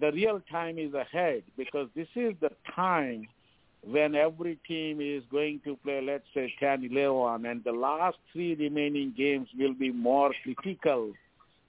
the 0.00 0.12
real 0.12 0.40
time 0.50 0.78
is 0.78 0.94
ahead 0.94 1.42
because 1.56 1.88
this 1.94 2.08
is 2.14 2.34
the 2.40 2.50
time 2.74 3.28
when 3.88 4.16
every 4.16 4.58
team 4.66 5.00
is 5.00 5.22
going 5.30 5.60
to 5.64 5.76
play, 5.76 6.00
let's 6.00 6.24
say, 6.34 6.52
10, 6.58 6.88
11, 6.90 7.46
and 7.46 7.62
the 7.62 7.72
last 7.72 8.16
three 8.32 8.54
remaining 8.56 9.14
games 9.16 9.48
will 9.56 9.74
be 9.74 9.92
more 9.92 10.32
critical 10.42 11.12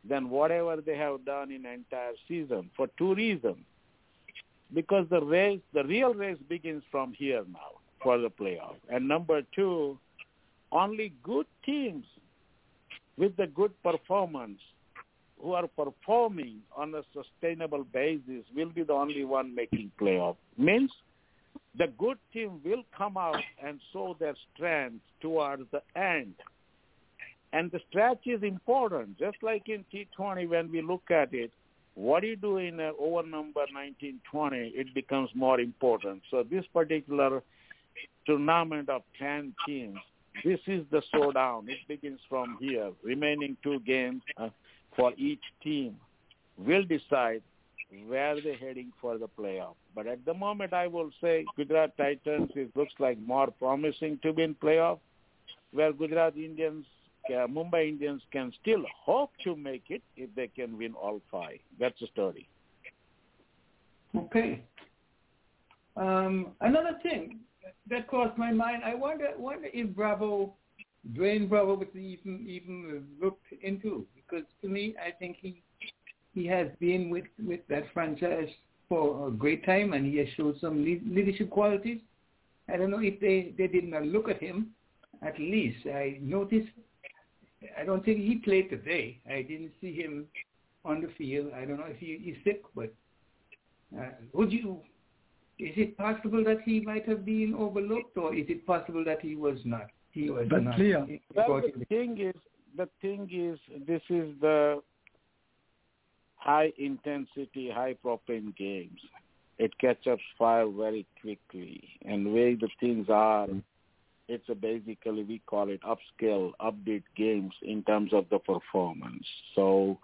than 0.07 0.29
whatever 0.29 0.77
they 0.77 0.97
have 0.97 1.23
done 1.25 1.51
in 1.51 1.65
entire 1.65 2.13
season 2.27 2.69
for 2.75 2.87
two 2.97 3.13
reasons. 3.13 3.57
Because 4.73 5.05
the 5.09 5.21
race, 5.21 5.61
the 5.73 5.83
real 5.83 6.13
race 6.13 6.37
begins 6.49 6.83
from 6.91 7.13
here 7.13 7.43
now 7.53 7.77
for 8.01 8.17
the 8.17 8.29
playoff. 8.29 8.75
And 8.89 9.07
number 9.07 9.41
two, 9.55 9.97
only 10.71 11.13
good 11.23 11.45
teams 11.63 12.05
with 13.17 13.37
the 13.37 13.47
good 13.47 13.71
performance 13.83 14.59
who 15.41 15.53
are 15.53 15.67
performing 15.67 16.61
on 16.75 16.95
a 16.95 17.03
sustainable 17.13 17.83
basis 17.83 18.43
will 18.55 18.69
be 18.69 18.83
the 18.83 18.93
only 18.93 19.23
one 19.23 19.53
making 19.53 19.91
playoff. 19.99 20.35
Means 20.57 20.91
the 21.77 21.87
good 21.97 22.17
team 22.33 22.59
will 22.63 22.83
come 22.97 23.17
out 23.17 23.41
and 23.63 23.79
show 23.93 24.15
their 24.19 24.35
strength 24.53 25.01
towards 25.21 25.63
the 25.71 25.81
end. 25.99 26.33
And 27.53 27.71
the 27.71 27.79
stretch 27.89 28.25
is 28.25 28.43
important. 28.43 29.17
Just 29.17 29.37
like 29.41 29.69
in 29.69 29.85
T20, 29.93 30.49
when 30.49 30.71
we 30.71 30.81
look 30.81 31.09
at 31.09 31.33
it, 31.33 31.51
what 31.95 32.23
you 32.23 32.35
do 32.35 32.57
in 32.57 32.79
uh, 32.79 32.91
over 32.99 33.23
number 33.23 33.61
1920, 33.71 34.73
it 34.75 34.93
becomes 34.93 35.29
more 35.33 35.59
important. 35.59 36.21
So 36.29 36.43
this 36.43 36.65
particular 36.73 37.41
tournament 38.25 38.89
of 38.89 39.01
10 39.17 39.53
teams, 39.65 39.97
this 40.43 40.59
is 40.67 40.85
the 40.91 41.01
showdown. 41.13 41.67
It 41.69 41.79
begins 41.87 42.19
from 42.29 42.57
here. 42.59 42.91
Remaining 43.03 43.57
two 43.63 43.79
games 43.79 44.21
uh, 44.37 44.49
for 44.95 45.13
each 45.17 45.41
team 45.63 45.95
will 46.57 46.83
decide 46.83 47.41
where 48.07 48.39
they're 48.41 48.57
heading 48.57 48.91
for 49.01 49.17
the 49.17 49.27
playoff. 49.27 49.75
But 49.95 50.07
at 50.07 50.25
the 50.25 50.33
moment, 50.33 50.73
I 50.73 50.87
will 50.87 51.09
say 51.21 51.45
Gujarat 51.55 51.95
Titans, 51.97 52.51
it 52.55 52.75
looks 52.75 52.93
like 52.99 53.19
more 53.19 53.49
promising 53.51 54.19
to 54.23 54.33
be 54.33 54.43
in 54.43 54.55
playoff, 54.55 54.99
where 55.71 55.93
Gujarat 55.93 56.35
Indians, 56.35 56.85
uh, 57.29 57.47
Mumbai 57.47 57.89
Indians 57.89 58.21
can 58.31 58.51
still 58.61 58.83
hope 59.05 59.31
to 59.43 59.55
make 59.55 59.85
it 59.89 60.01
if 60.15 60.29
they 60.35 60.47
can 60.47 60.77
win 60.77 60.93
all 60.93 61.21
five. 61.31 61.59
That's 61.79 61.99
the 61.99 62.07
story. 62.07 62.47
Okay. 64.15 64.63
Um, 65.95 66.53
another 66.61 66.99
thing 67.01 67.39
that 67.89 68.07
crossed 68.07 68.37
my 68.37 68.51
mind, 68.51 68.83
I 68.85 68.93
wonder 68.93 69.29
wonder 69.37 69.67
if 69.73 69.95
Bravo, 69.95 70.53
Dwayne 71.13 71.49
Bravo, 71.49 71.75
was 71.75 71.87
even 71.95 72.45
even 72.47 73.05
looked 73.21 73.45
into 73.61 74.05
because 74.15 74.45
to 74.61 74.67
me, 74.67 74.95
I 75.03 75.11
think 75.11 75.37
he 75.41 75.61
he 76.37 76.45
has 76.47 76.67
been 76.79 77.09
with 77.09 77.29
with 77.49 77.61
that 77.73 77.85
franchise 77.93 78.49
for 78.89 79.27
a 79.27 79.31
great 79.43 79.65
time 79.65 79.93
and 79.93 80.05
he 80.05 80.17
has 80.21 80.27
showed 80.37 80.55
some 80.61 80.83
leadership 81.17 81.49
qualities. 81.49 81.99
I 82.71 82.77
don't 82.77 82.91
know 82.91 83.01
if 83.11 83.19
they 83.19 83.53
they 83.57 83.67
did 83.67 83.85
not 83.95 84.03
look 84.15 84.29
at 84.29 84.39
him. 84.47 84.57
At 85.29 85.37
least 85.39 85.81
I 85.87 86.05
noticed. 86.21 86.69
I 87.79 87.83
don't 87.83 88.05
think 88.05 88.19
he 88.19 88.35
played 88.35 88.69
today. 88.69 89.05
I 89.27 89.41
didn't 89.41 89.71
see 89.81 89.93
him 90.01 90.13
on 90.85 91.01
the 91.01 91.09
field. 91.17 91.47
I 91.59 91.65
don't 91.65 91.79
know 91.81 91.91
if 91.95 91.97
he, 91.97 92.19
he's 92.23 92.37
sick, 92.43 92.61
but 92.75 92.93
uh, 93.97 94.11
would 94.33 94.51
you? 94.51 94.77
Is 95.59 95.73
it 95.75 95.97
possible 95.97 96.43
that 96.43 96.59
he 96.65 96.79
might 96.81 97.07
have 97.09 97.25
been 97.25 97.55
overlooked, 97.57 98.15
or 98.15 98.35
is 98.35 98.45
it 98.47 98.67
possible 98.67 99.03
that 99.05 99.21
he 99.21 99.35
was 99.35 99.57
not? 99.65 99.87
He 100.11 100.29
was 100.29 100.45
But 100.49 100.63
not. 100.65 100.77
Leo- 100.79 101.07
Well, 101.35 101.61
the 101.79 101.85
thing 101.85 102.11
is, 102.31 102.35
the 102.75 102.87
thing 103.01 103.27
is, 103.31 103.57
this 103.87 104.03
is 104.09 104.27
the 104.39 104.83
high 106.37 106.71
intensity, 106.77 107.69
high 107.69 107.95
propane 108.03 108.55
games. 108.55 108.99
It 109.57 109.77
catches 109.79 110.19
fire 110.37 110.67
very 110.67 111.05
quickly, 111.21 111.83
and 112.05 112.33
way 112.33 112.55
the 112.55 112.69
things 112.79 113.07
are, 113.09 113.47
it's 114.27 114.47
basically 114.61 115.23
we 115.23 115.41
call 115.47 115.69
it 115.69 115.81
upscale, 115.81 116.51
update 116.61 117.03
games 117.15 117.53
in 117.63 117.81
terms 117.83 118.13
of 118.13 118.25
the 118.29 118.37
performance. 118.37 119.25
So 119.55 119.97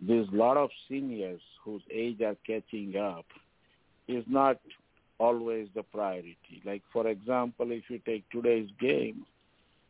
there's 0.00 0.28
a 0.32 0.36
lot 0.36 0.56
of 0.56 0.70
seniors 0.88 1.40
whose 1.64 1.82
age 1.92 2.20
are 2.20 2.36
catching 2.46 2.96
up. 2.96 3.26
Is 4.08 4.24
not 4.28 4.60
always 5.18 5.66
the 5.74 5.82
priority. 5.82 6.62
Like 6.64 6.82
for 6.92 7.08
example, 7.08 7.72
if 7.72 7.84
you 7.88 7.98
take 8.06 8.28
today's 8.30 8.68
game, 8.80 9.26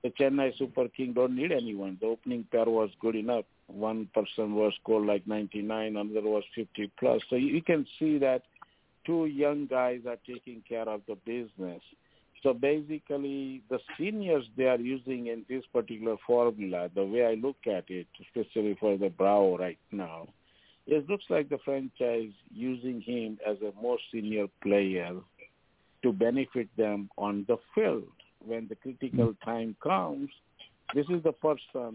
the 0.03 0.09
Chennai 0.11 0.57
Super 0.57 0.89
King 0.89 1.13
don't 1.13 1.37
need 1.37 1.53
anyone. 1.53 1.99
The 2.01 2.07
opening 2.07 2.47
pair 2.51 2.65
was 2.65 2.91
good 3.01 3.15
enough. 3.15 3.45
One 3.69 4.09
person 4.15 4.55
was 4.55 4.73
scored 4.81 5.07
like 5.07 5.27
99, 5.27 5.97
another 5.97 6.29
was 6.29 6.45
50 6.55 6.91
plus. 6.99 7.21
So 7.29 7.37
you 7.37 7.63
can 7.63 7.87
see 7.99 8.19
that 8.19 8.43
two 9.05 9.27
young 9.27 9.67
guys 9.67 10.01
are 10.07 10.19
taking 10.27 10.63
care 10.69 10.89
of 10.89 11.03
the 11.09 11.17
business. 11.25 11.83
So 12.43 12.53
basically, 12.53 13.63
the 13.71 13.79
seniors 13.99 14.45
they 14.57 14.67
are 14.67 14.79
using 14.79 15.29
in 15.29 15.45
this 15.49 15.65
particular 15.73 16.17
formula, 16.27 16.91
the 16.95 17.05
way 17.05 17.27
I 17.27 17.35
look 17.35 17.57
at 17.67 17.85
it, 17.89 18.07
especially 18.21 18.77
for 18.79 18.97
the 18.97 19.09
Bravo 19.09 19.59
right 19.59 19.79
now, 19.91 20.29
it 20.87 21.09
looks 21.09 21.25
like 21.29 21.49
the 21.49 21.59
franchise 21.65 22.31
using 22.53 23.01
him 23.01 23.39
as 23.45 23.57
a 23.63 23.73
more 23.81 23.99
senior 24.13 24.47
player 24.63 25.17
to 26.03 26.13
benefit 26.13 26.69
them 26.77 27.11
on 27.19 27.45
the 27.49 27.57
field. 27.75 28.05
When 28.45 28.69
the 28.69 28.77
critical 28.77 29.33
mm-hmm. 29.33 29.51
time 29.51 29.77
comes, 29.83 30.31
this 30.95 31.07
is 31.11 31.23
the 31.25 31.33
person 31.33 31.93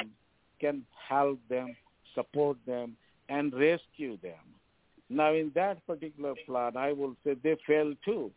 can 0.62 0.84
help 1.09 1.39
them, 1.49 1.76
support 2.16 2.57
them, 2.66 2.95
and 3.28 3.53
rescue 3.53 4.18
them. 4.22 4.45
Now, 5.09 5.34
in 5.34 5.51
that 5.55 5.86
particular 5.86 6.34
plan, 6.45 6.78
I 6.78 6.93
will 6.93 7.16
say 7.24 7.36
they 7.43 7.57
failed 7.68 7.97
too. 8.05 8.32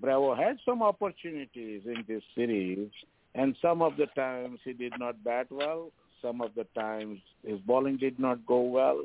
Bravo 0.00 0.34
had 0.34 0.56
some 0.64 0.82
opportunities 0.82 1.82
in 1.84 2.04
this 2.08 2.22
series, 2.34 2.88
and 3.34 3.54
some 3.60 3.82
of 3.82 3.98
the 3.98 4.06
times 4.06 4.60
he 4.64 4.72
did 4.72 4.94
not 4.98 5.22
bat 5.22 5.48
well. 5.50 5.90
Some 6.22 6.40
of 6.40 6.54
the 6.54 6.64
times 6.74 7.18
his 7.44 7.58
bowling 7.60 7.98
did 7.98 8.18
not 8.18 8.46
go 8.46 8.60
well. 8.60 9.04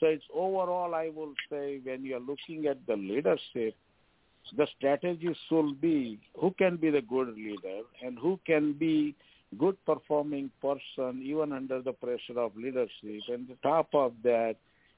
So 0.00 0.06
it's 0.06 0.24
overall, 0.34 0.94
I 0.94 1.10
will 1.14 1.34
say, 1.50 1.80
when 1.82 2.04
you're 2.04 2.20
looking 2.20 2.66
at 2.66 2.84
the 2.86 2.96
leadership, 2.96 3.74
the 4.56 4.66
strategy 4.76 5.36
should 5.48 5.80
be 5.80 6.18
who 6.38 6.54
can 6.58 6.76
be 6.76 6.90
the 6.90 7.02
good 7.02 7.34
leader 7.34 7.80
and 8.02 8.18
who 8.18 8.38
can 8.46 8.72
be 8.72 9.14
good 9.56 9.76
performing 9.86 10.50
person 10.60 11.22
even 11.22 11.52
under 11.52 11.80
the 11.80 11.92
pressure 11.92 12.38
of 12.38 12.56
leadership. 12.56 13.22
And 13.28 13.48
the 13.48 13.56
top 13.62 13.88
of 13.94 14.12
that, 14.24 14.56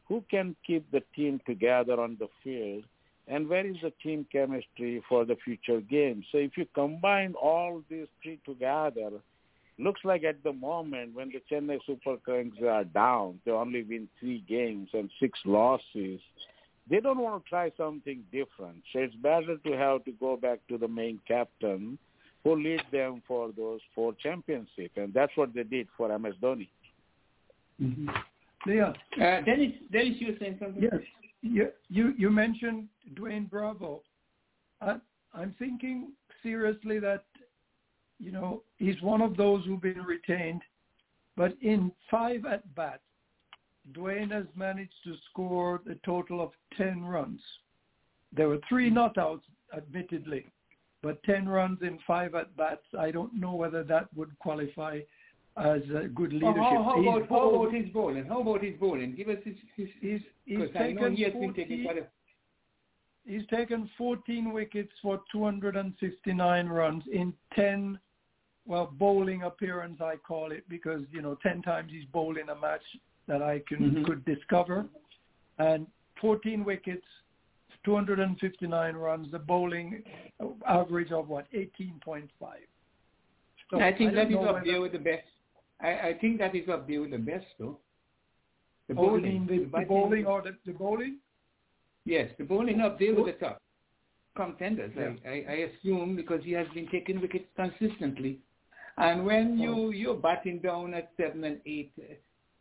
who 0.09 0.25
can 0.29 0.57
keep 0.67 0.91
the 0.91 1.03
team 1.15 1.41
together 1.47 2.01
on 2.01 2.17
the 2.19 2.29
field 2.43 2.85
and 3.29 3.49
where 3.49 3.65
is 3.65 3.77
the 3.81 3.93
team 4.03 4.27
chemistry 4.33 5.03
for 5.09 5.25
the 5.25 5.37
future 5.37 5.81
games. 5.81 6.27
So 6.33 6.39
if 6.39 6.57
you 6.57 6.67
combine 6.75 7.35
all 7.35 7.81
these 7.89 8.09
three 8.23 8.41
together, 8.45 9.11
looks 9.79 10.01
like 10.05 10.25
at 10.25 10.43
the 10.43 10.53
moment 10.53 11.15
when 11.15 11.31
the 11.31 11.41
Chennai 11.49 11.79
Super 11.87 12.17
Kings 12.27 12.57
are 12.67 12.83
down, 12.83 13.41
they 13.45 13.53
only 13.53 13.85
win 13.85 14.09
three 14.19 14.45
games 14.49 14.89
and 14.93 15.11
six 15.21 15.39
losses. 15.45 16.21
They 16.89 16.99
don't 16.99 17.21
want 17.21 17.45
to 17.45 17.49
try 17.49 17.71
something 17.77 18.25
different. 18.33 18.83
So 18.93 18.99
it's 18.99 19.15
better 19.15 19.57
to 19.57 19.73
have 19.77 20.05
to 20.07 20.13
go 20.13 20.37
back 20.37 20.59
to 20.69 20.77
the 20.77 20.89
main 20.89 21.21
captain 21.29 21.99
who 22.45 22.57
lead 22.57 22.83
them 22.91 23.23
for 23.29 23.51
those 23.57 23.81
four 23.95 24.15
championships, 24.15 24.97
and 24.97 25.13
that's 25.13 25.33
what 25.37 25.55
they 25.55 25.63
did 25.63 25.89
for 25.97 26.17
MS 26.19 26.35
Dhoni. 26.43 26.69
Mm-hmm. 27.81 28.09
Leon. 28.67 28.95
Uh, 29.17 29.41
Dennis, 29.43 29.73
Dennis, 29.93 30.17
you 30.19 30.29
were 30.29 30.39
saying 30.39 30.59
something? 30.61 30.83
Yes. 30.83 31.01
You, 31.43 31.69
you, 31.89 32.15
you 32.19 32.31
mentioned 32.31 32.89
Dwayne 33.15 33.49
Bravo. 33.49 34.03
I, 34.81 34.97
I'm 35.35 35.55
thinking 35.59 36.13
seriously 36.43 36.99
that, 36.99 37.25
you 38.19 38.33
know, 38.33 38.63
he's 38.77 39.01
one 39.01 39.23
of 39.23 39.37
those 39.37 39.65
who've 39.65 39.81
been 39.81 40.03
retained, 40.03 40.61
but 41.37 41.57
in 41.63 41.91
five 42.11 42.45
at-bats, 42.45 43.03
Dwayne 43.93 44.31
has 44.31 44.45
managed 44.55 44.93
to 45.05 45.15
score 45.31 45.81
a 45.91 45.95
total 46.05 46.43
of 46.43 46.51
10 46.77 47.03
runs. 47.03 47.41
There 48.37 48.49
were 48.49 48.61
three 48.69 48.91
not 48.91 49.17
outs, 49.17 49.45
admittedly, 49.75 50.47
but 51.03 51.23
10 51.25 51.49
runs 51.49 51.79
in 51.83 51.99
five 52.07 52.35
at-bats, 52.35 52.85
I 52.99 53.11
don't 53.11 53.35
know 53.35 53.55
whether 53.55 53.83
that 53.85 54.09
would 54.15 54.39
qualify 54.39 55.01
as 55.57 55.83
a 55.95 56.09
good 56.09 56.33
leadership. 56.33 56.57
How, 56.57 56.83
how, 56.83 57.03
He's 57.03 57.09
about, 57.09 57.29
how 57.29 57.51
about 57.51 57.75
his 57.75 57.89
bowling? 57.91 58.25
How 58.27 58.41
about 58.41 58.63
his 58.63 58.75
bowling? 58.79 59.15
Give 59.15 59.29
us 59.29 59.39
his... 59.45 59.57
his, 59.77 59.89
He's, 60.01 60.21
he's 60.45 60.59
because 60.59 60.77
I 60.77 60.93
know 60.93 61.01
taken 61.03 61.17
he 61.17 61.23
has 61.25 61.33
been 61.33 61.43
14 61.43 61.55
taking 61.55 61.85
quite 61.85 61.99
a... 61.99 62.07
He's 63.27 63.47
taken 63.49 63.91
14 63.99 64.53
wickets 64.53 64.93
for 65.03 65.21
269 65.31 66.69
runs 66.69 67.05
in 67.13 67.35
10, 67.55 67.99
well, 68.67 68.93
bowling 68.99 69.43
appearance 69.43 70.01
I 70.01 70.17
call 70.17 70.53
it 70.53 70.65
because 70.69 71.03
you 71.13 71.21
know 71.21 71.37
10 71.43 71.63
times 71.63 71.91
he's 71.93 72.07
bowled 72.07 72.39
in 72.39 72.49
a 72.49 72.55
match 72.55 72.83
that 73.29 73.43
I 73.43 73.63
can 73.69 73.91
Mhm. 73.91 74.05
could 74.07 74.25
discover, 74.25 74.87
and 75.59 75.87
14 76.21 76.65
wickets, 76.65 77.07
259 77.85 78.95
runs. 78.95 79.31
The 79.33 79.39
bowling 79.39 80.03
average 80.67 81.13
of 81.13 81.29
what 81.29 81.47
18.5. 81.53 82.29
So 83.71 83.81
I 83.81 83.93
think 83.93 84.15
don't 84.15 84.31
that 84.31 84.39
is 84.39 84.49
up 84.49 84.65
there 84.65 84.81
with 84.81 84.93
the 84.93 84.99
best. 84.99 85.25
I, 85.81 86.09
I 86.09 86.19
think 86.21 86.39
that 86.39 86.55
is 86.55 86.69
up 86.69 86.89
there 86.89 87.01
with 87.01 87.13
the 87.13 87.19
best, 87.19 87.47
though. 87.59 87.79
The 88.89 88.95
Oh, 88.95 89.07
bowling. 89.07 89.47
the, 89.47 89.59
the 89.79 89.87
bowling 89.87 90.27
or 90.27 90.43
the, 90.43 90.57
the 90.67 90.73
bowling? 90.73 91.19
Yes, 92.05 92.31
the 92.39 92.45
bowling 92.45 92.81
up 92.81 92.99
there 92.99 93.15
with 93.15 93.27
the 93.27 93.33
top 93.33 93.63
contenders. 94.37 94.93
Yeah. 94.97 95.13
I, 95.25 95.29
I, 95.29 95.45
I 95.49 95.55
assume 95.71 96.17
because 96.17 96.43
he 96.45 96.53
has 96.53 96.67
been 96.75 96.89
taking 96.89 97.21
wickets 97.21 97.47
consistently, 97.57 98.41
and 98.97 99.25
when 99.25 99.59
oh. 99.61 99.63
you 99.63 99.91
you're 99.91 100.15
batting 100.15 100.59
down 100.59 100.95
at 100.95 101.11
seven 101.17 101.45
and 101.45 101.61
eight, 101.67 101.93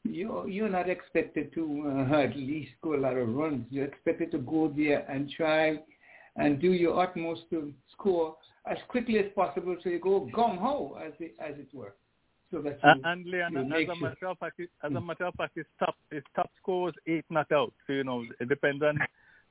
you're 0.04 0.48
you're 0.48 0.70
not 0.70 0.90
expected 0.90 1.54
to 1.54 2.08
uh, 2.12 2.16
at 2.24 2.36
least 2.36 2.72
score 2.80 2.96
a 2.96 3.00
lot 3.00 3.18
of 3.18 3.34
runs. 3.34 3.66
You're 3.70 3.86
expected 3.86 4.32
to 4.32 4.38
go 4.40 4.74
there 4.76 5.06
and 5.10 5.30
try 5.30 5.80
and 6.36 6.60
do 6.62 6.72
your 6.74 7.02
utmost 7.02 7.42
to 7.50 7.74
score 7.94 8.36
as 8.70 8.78
quickly 8.88 9.18
as 9.20 9.26
possible, 9.36 9.76
so 9.84 9.90
you 9.90 10.00
go 10.00 10.30
gung 10.36 10.58
ho 10.58 10.98
as 11.06 11.14
it 11.20 11.36
as 11.40 11.56
it 11.58 11.68
were. 11.74 11.94
So 12.52 12.62
that 12.62 12.80
you, 12.84 13.02
And, 13.06 13.26
Leon, 13.28 13.58
as 13.58 13.68
make 13.70 13.90
a 13.90 13.96
sure- 13.96 14.10
matter 14.10 14.28
of 14.28 14.38
fact, 14.40 14.60
as 14.60 14.92
a 14.92 15.02
matter 15.02 15.26
of 15.26 15.36
fact, 15.36 15.56
his 15.56 15.66
top 15.78 15.96
his 16.12 16.24
top 16.36 16.50
score 16.62 16.90
is 16.90 16.96
eight 17.08 17.26
not 17.30 17.52
out. 17.52 17.74
So 17.86 17.94
you 17.94 18.04
know, 18.04 18.26
it 18.40 18.50
depends 18.50 18.82
on 18.84 18.98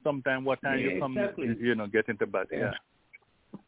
sometime 0.02 0.44
what 0.44 0.60
time 0.62 0.78
Yeah, 0.80 0.94
you 0.94 1.00
come, 1.00 1.16
exactly. 1.16 1.56
you 1.60 1.74
know, 1.74 1.86
get 1.86 2.08
into 2.08 2.26
bat. 2.26 2.48
Yeah. 2.50 2.72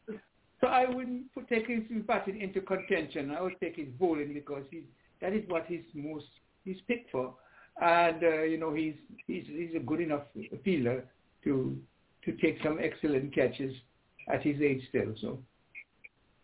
Yeah. 0.09 0.15
So 0.59 0.67
I 0.67 0.87
wouldn't 0.87 1.33
put, 1.33 1.47
take 1.49 1.67
his 1.67 1.81
batting 2.05 2.39
into 2.39 2.61
contention. 2.61 3.31
I 3.31 3.41
would 3.41 3.59
take 3.59 3.77
his 3.77 3.87
bowling 3.99 4.33
because 4.33 4.63
he's 4.69 4.83
that 5.21 5.33
is 5.33 5.47
what 5.47 5.65
he's 5.67 5.83
most 5.93 6.25
he's 6.65 6.77
picked 6.87 7.11
for, 7.11 7.33
and 7.81 8.23
uh, 8.23 8.43
you 8.43 8.57
know 8.57 8.73
he's 8.73 8.95
he's 9.27 9.45
he's 9.47 9.75
a 9.75 9.79
good 9.79 10.01
enough 10.01 10.23
fielder 10.63 11.03
to 11.43 11.77
to 12.25 12.31
take 12.33 12.57
some 12.63 12.79
excellent 12.81 13.33
catches 13.33 13.73
at 14.31 14.43
his 14.43 14.61
age 14.61 14.81
still. 14.89 15.13
So 15.19 15.39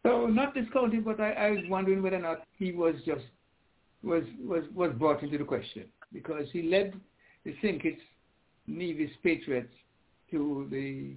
so 0.03 0.27
not 0.27 0.53
discounting, 0.53 1.01
but 1.01 1.19
I, 1.19 1.31
I 1.31 1.51
was 1.51 1.63
wondering 1.69 2.01
whether 2.01 2.17
or 2.17 2.21
not 2.21 2.43
he 2.57 2.71
was 2.71 2.95
just 3.05 3.25
was 4.03 4.23
was 4.43 4.63
was 4.73 4.91
brought 4.97 5.23
into 5.23 5.37
the 5.37 5.43
question 5.43 5.85
because 6.13 6.47
he 6.51 6.63
led 6.63 6.93
the. 7.45 7.53
Kitts 7.61 8.01
Nevis 8.67 9.11
Patriots 9.23 9.73
to 10.31 10.67
the 10.69 11.13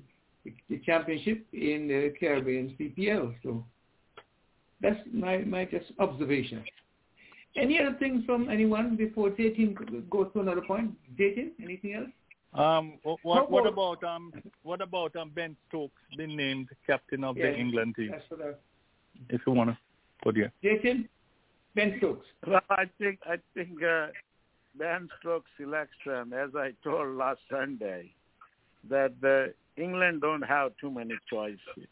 the 0.69 0.79
championship 0.87 1.47
in 1.53 1.89
the 1.89 2.15
Caribbean 2.19 2.75
CPL. 2.79 3.35
So 3.43 3.65
that's 4.81 4.99
my, 5.13 5.39
my 5.39 5.67
just 5.67 5.87
observation. 5.99 6.65
Any 7.57 7.81
other 7.81 7.97
things 7.99 8.25
from 8.25 8.49
anyone 8.49 8.97
before 8.97 9.31
Jatin 9.31 9.75
goes 10.09 10.29
to 10.35 10.41
another 10.41 10.61
point? 10.63 10.93
Jatin? 11.19 11.51
Anything 11.63 11.95
else? 11.95 12.09
Um, 12.55 12.95
wh- 13.05 13.09
How 13.09 13.17
what, 13.23 13.51
what 13.51 13.67
about- 13.67 13.99
about 14.03 14.05
um, 14.17 14.33
what 14.63 14.81
about 14.81 15.15
um, 15.17 15.31
Ben 15.35 15.57
Stokes 15.69 16.01
being 16.17 16.37
named 16.37 16.69
captain 16.87 17.23
of 17.25 17.37
Yeah, 17.37 17.47
the 17.51 17.59
England 17.59 17.95
team? 17.97 18.11
That's 18.13 18.25
what 18.31 18.61
If 19.29 19.41
you 19.47 19.53
wanna 19.53 19.79
put 20.23 20.37
here. 20.37 20.53
Jason? 20.63 21.09
Ben 21.75 21.95
Stokes. 21.99 22.27
Well, 22.47 22.61
I 22.71 22.85
think 22.99 23.19
I 23.25 23.37
think 23.55 23.83
uh, 23.83 24.09
Ben 24.77 25.09
Stokes' 25.21 25.47
selection, 25.57 26.33
as 26.33 26.51
I 26.57 26.73
told 26.83 27.17
last 27.17 27.41
Sunday, 27.51 28.13
that 28.89 29.13
the 29.21 29.55
England 29.77 30.21
don't 30.21 30.43
have 30.43 30.73
too 30.81 30.91
many 30.91 31.15
choices, 31.29 31.87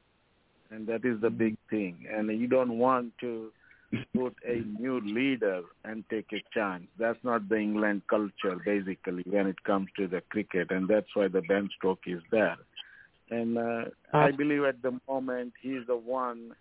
and 0.70 0.86
that 0.88 1.04
is 1.04 1.20
the 1.20 1.30
big 1.30 1.56
thing. 1.70 2.06
And 2.12 2.28
you 2.40 2.48
don't 2.48 2.78
want 2.78 3.12
to 3.20 3.52
put 4.14 4.34
a 4.46 4.62
new 4.78 5.00
leader 5.00 5.62
and 5.84 6.04
take 6.10 6.32
a 6.32 6.42
chance. 6.52 6.84
That's 6.98 7.18
not 7.22 7.48
the 7.48 7.56
England 7.56 8.02
culture, 8.08 8.56
basically, 8.64 9.24
when 9.26 9.46
it 9.46 9.62
comes 9.64 9.88
to 9.96 10.06
the 10.06 10.20
cricket, 10.28 10.70
and 10.70 10.88
that's 10.88 11.14
why 11.14 11.28
the 11.28 11.42
Ben 11.42 11.68
Stokes 11.78 12.06
is 12.06 12.22
there. 12.30 12.56
And 13.30 13.58
uh, 13.58 13.84
I 14.12 14.30
believe 14.30 14.64
at 14.64 14.82
the 14.82 14.98
moment 15.08 15.52
he's 15.60 15.86
the 15.86 15.96
one 15.96 16.52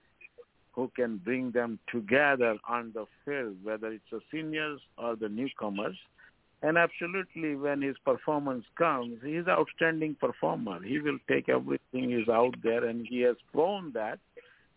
who 0.74 0.92
can 0.96 1.18
bring 1.18 1.52
them 1.52 1.80
together 1.92 2.58
on 2.68 2.92
the 2.94 3.06
field, 3.26 3.56
whether 3.64 3.88
it's 3.88 4.04
the 4.12 4.22
seniors 4.32 4.80
or 4.98 5.16
the 5.16 5.30
newcomers. 5.30 5.98
And 6.62 6.78
absolutely, 6.78 7.56
when 7.56 7.82
his 7.82 7.96
performance 8.04 8.66
comes, 8.78 9.20
he's 9.24 9.46
an 9.46 9.50
outstanding 9.50 10.16
performer. 10.20 10.82
He 10.82 11.00
will 11.00 11.20
take 11.28 11.50
everything 11.50 12.10
he's 12.10 12.30
out 12.30 12.56
there, 12.64 12.86
and 12.86 13.08
he 13.08 13.22
has 13.22 13.38
proven 13.52 13.92
that, 13.94 14.20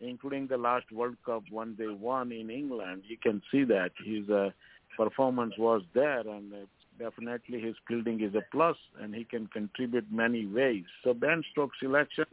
including 0.01 0.47
the 0.47 0.57
last 0.57 0.91
World 0.93 1.17
Cup 1.25 1.45
when 1.51 1.77
they 1.79 1.87
won 1.87 2.33
in 2.33 2.51
England. 2.51 3.03
You 3.07 3.17
can 3.17 3.43
see 3.51 3.65
that 3.65 3.91
his 4.05 4.29
uh, 4.31 4.51
performance 4.97 5.55
was 5.59 5.83
there, 5.95 6.21
and 6.21 6.53
uh, 6.53 6.57
definitely 6.99 7.61
his 7.61 7.77
fielding 7.87 8.21
is 8.21 8.35
a 8.35 8.43
plus, 8.51 8.77
and 9.01 9.15
he 9.15 9.25
can 9.25 9.47
contribute 9.49 10.07
many 10.11 10.47
ways. 10.47 10.85
So 11.05 11.15
Ben 11.15 11.43
Stokes' 11.53 11.77
selection 11.81 12.27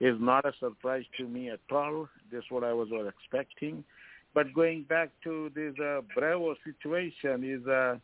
is 0.00 0.16
not 0.18 0.44
a 0.44 0.52
surprise 0.58 1.04
to 1.18 1.26
me 1.26 1.50
at 1.50 1.60
all. 1.70 2.08
This 2.30 2.38
is 2.38 2.50
what 2.50 2.64
I 2.64 2.72
was 2.72 2.88
expecting. 3.08 3.84
But 4.32 4.54
going 4.54 4.84
back 4.84 5.10
to 5.24 5.50
this 5.54 5.74
uh, 5.82 6.02
Bravo 6.14 6.54
situation 6.64 7.42
is 7.42 7.66
uh, 7.66 7.96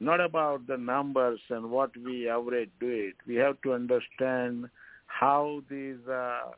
not 0.00 0.20
about 0.20 0.66
the 0.66 0.76
numbers 0.76 1.40
and 1.50 1.70
what 1.70 1.90
we 1.96 2.28
average 2.28 2.70
do 2.80 2.88
it. 2.88 3.14
We 3.26 3.36
have 3.36 3.60
to 3.62 3.72
understand 3.74 4.68
how 5.06 5.62
these 5.70 5.96
uh, 6.10 6.50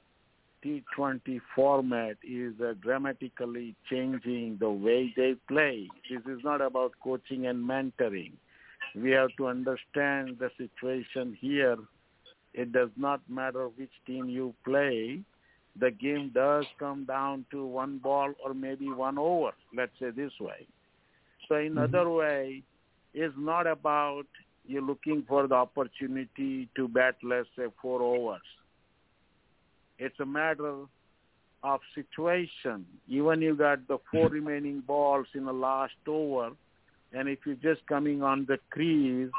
T20 0.64 1.40
format 1.54 2.16
is 2.22 2.54
uh, 2.60 2.74
dramatically 2.80 3.74
changing 3.88 4.58
the 4.60 4.70
way 4.70 5.12
they 5.16 5.34
play. 5.48 5.88
This 6.10 6.20
is 6.26 6.44
not 6.44 6.60
about 6.60 6.92
coaching 7.02 7.46
and 7.46 7.68
mentoring. 7.68 8.32
we 8.94 9.10
have 9.12 9.30
to 9.36 9.46
understand 9.46 10.38
the 10.38 10.50
situation 10.58 11.36
here. 11.40 11.76
It 12.52 12.72
does 12.72 12.90
not 12.96 13.20
matter 13.28 13.68
which 13.68 13.92
team 14.06 14.28
you 14.28 14.54
play. 14.64 15.20
The 15.78 15.90
game 15.90 16.32
does 16.34 16.66
come 16.78 17.04
down 17.04 17.46
to 17.52 17.64
one 17.64 17.98
ball 17.98 18.32
or 18.44 18.54
maybe 18.54 18.90
one 18.90 19.18
over, 19.18 19.52
let's 19.74 19.92
say 20.00 20.10
this 20.10 20.32
way. 20.40 20.66
So 21.48 21.56
in 21.56 21.74
mm-hmm. 21.74 21.94
other 21.94 22.10
way, 22.10 22.62
it's 23.14 23.34
not 23.38 23.66
about 23.66 24.26
you 24.66 24.80
looking 24.80 25.24
for 25.26 25.46
the 25.46 25.54
opportunity 25.54 26.68
to 26.76 26.88
bat, 26.88 27.16
let's 27.22 27.48
say, 27.56 27.66
four 27.80 28.02
overs. 28.02 28.40
It's 30.00 30.18
a 30.18 30.24
matter 30.24 30.86
of 31.62 31.80
situation. 31.94 32.86
Even 33.06 33.42
you 33.42 33.54
got 33.54 33.86
the 33.86 33.98
four 34.10 34.26
mm-hmm. 34.26 34.46
remaining 34.46 34.80
balls 34.80 35.26
in 35.34 35.44
the 35.44 35.52
last 35.52 35.92
over, 36.08 36.50
and 37.12 37.28
if 37.28 37.40
you're 37.44 37.56
just 37.56 37.86
coming 37.86 38.22
on 38.22 38.46
the 38.46 38.58
crease, 38.70 39.30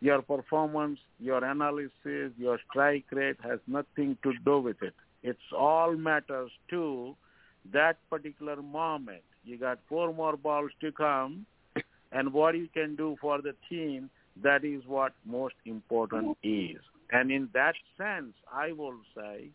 your 0.00 0.22
performance, 0.22 0.98
your 1.20 1.44
analysis, 1.44 2.32
your 2.38 2.58
strike 2.70 3.04
rate 3.12 3.36
has 3.42 3.58
nothing 3.66 4.16
to 4.22 4.32
do 4.42 4.58
with 4.58 4.82
it. 4.82 4.94
It's 5.22 5.52
all 5.56 5.94
matters 5.94 6.50
to 6.70 7.14
that 7.72 7.98
particular 8.08 8.56
moment. 8.62 9.22
You 9.44 9.58
got 9.58 9.80
four 9.86 10.14
more 10.14 10.38
balls 10.38 10.70
to 10.80 10.92
come, 10.92 11.44
and 12.10 12.32
what 12.32 12.56
you 12.56 12.68
can 12.72 12.96
do 12.96 13.16
for 13.20 13.42
the 13.42 13.54
team, 13.68 14.08
that 14.42 14.64
is 14.64 14.82
what 14.86 15.12
most 15.26 15.56
important 15.66 16.38
is. 16.42 16.78
And 17.10 17.30
in 17.30 17.50
that 17.52 17.74
sense, 17.98 18.32
I 18.52 18.72
will 18.72 19.00
say, 19.14 19.50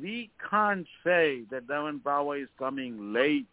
we 0.00 0.30
can't 0.50 0.86
say 1.04 1.42
that 1.50 1.66
Devon 1.68 1.98
Bravo 1.98 2.32
is 2.32 2.48
coming 2.58 3.12
late 3.12 3.46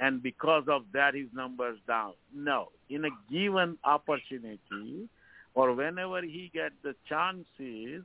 and 0.00 0.22
because 0.22 0.64
of 0.68 0.82
that 0.92 1.14
his 1.14 1.26
numbers 1.34 1.78
down. 1.86 2.12
No. 2.34 2.68
In 2.88 3.04
a 3.04 3.10
given 3.30 3.78
opportunity 3.84 5.08
or 5.54 5.74
whenever 5.74 6.22
he 6.22 6.50
gets 6.54 6.74
the 6.82 6.94
chances, 7.08 8.04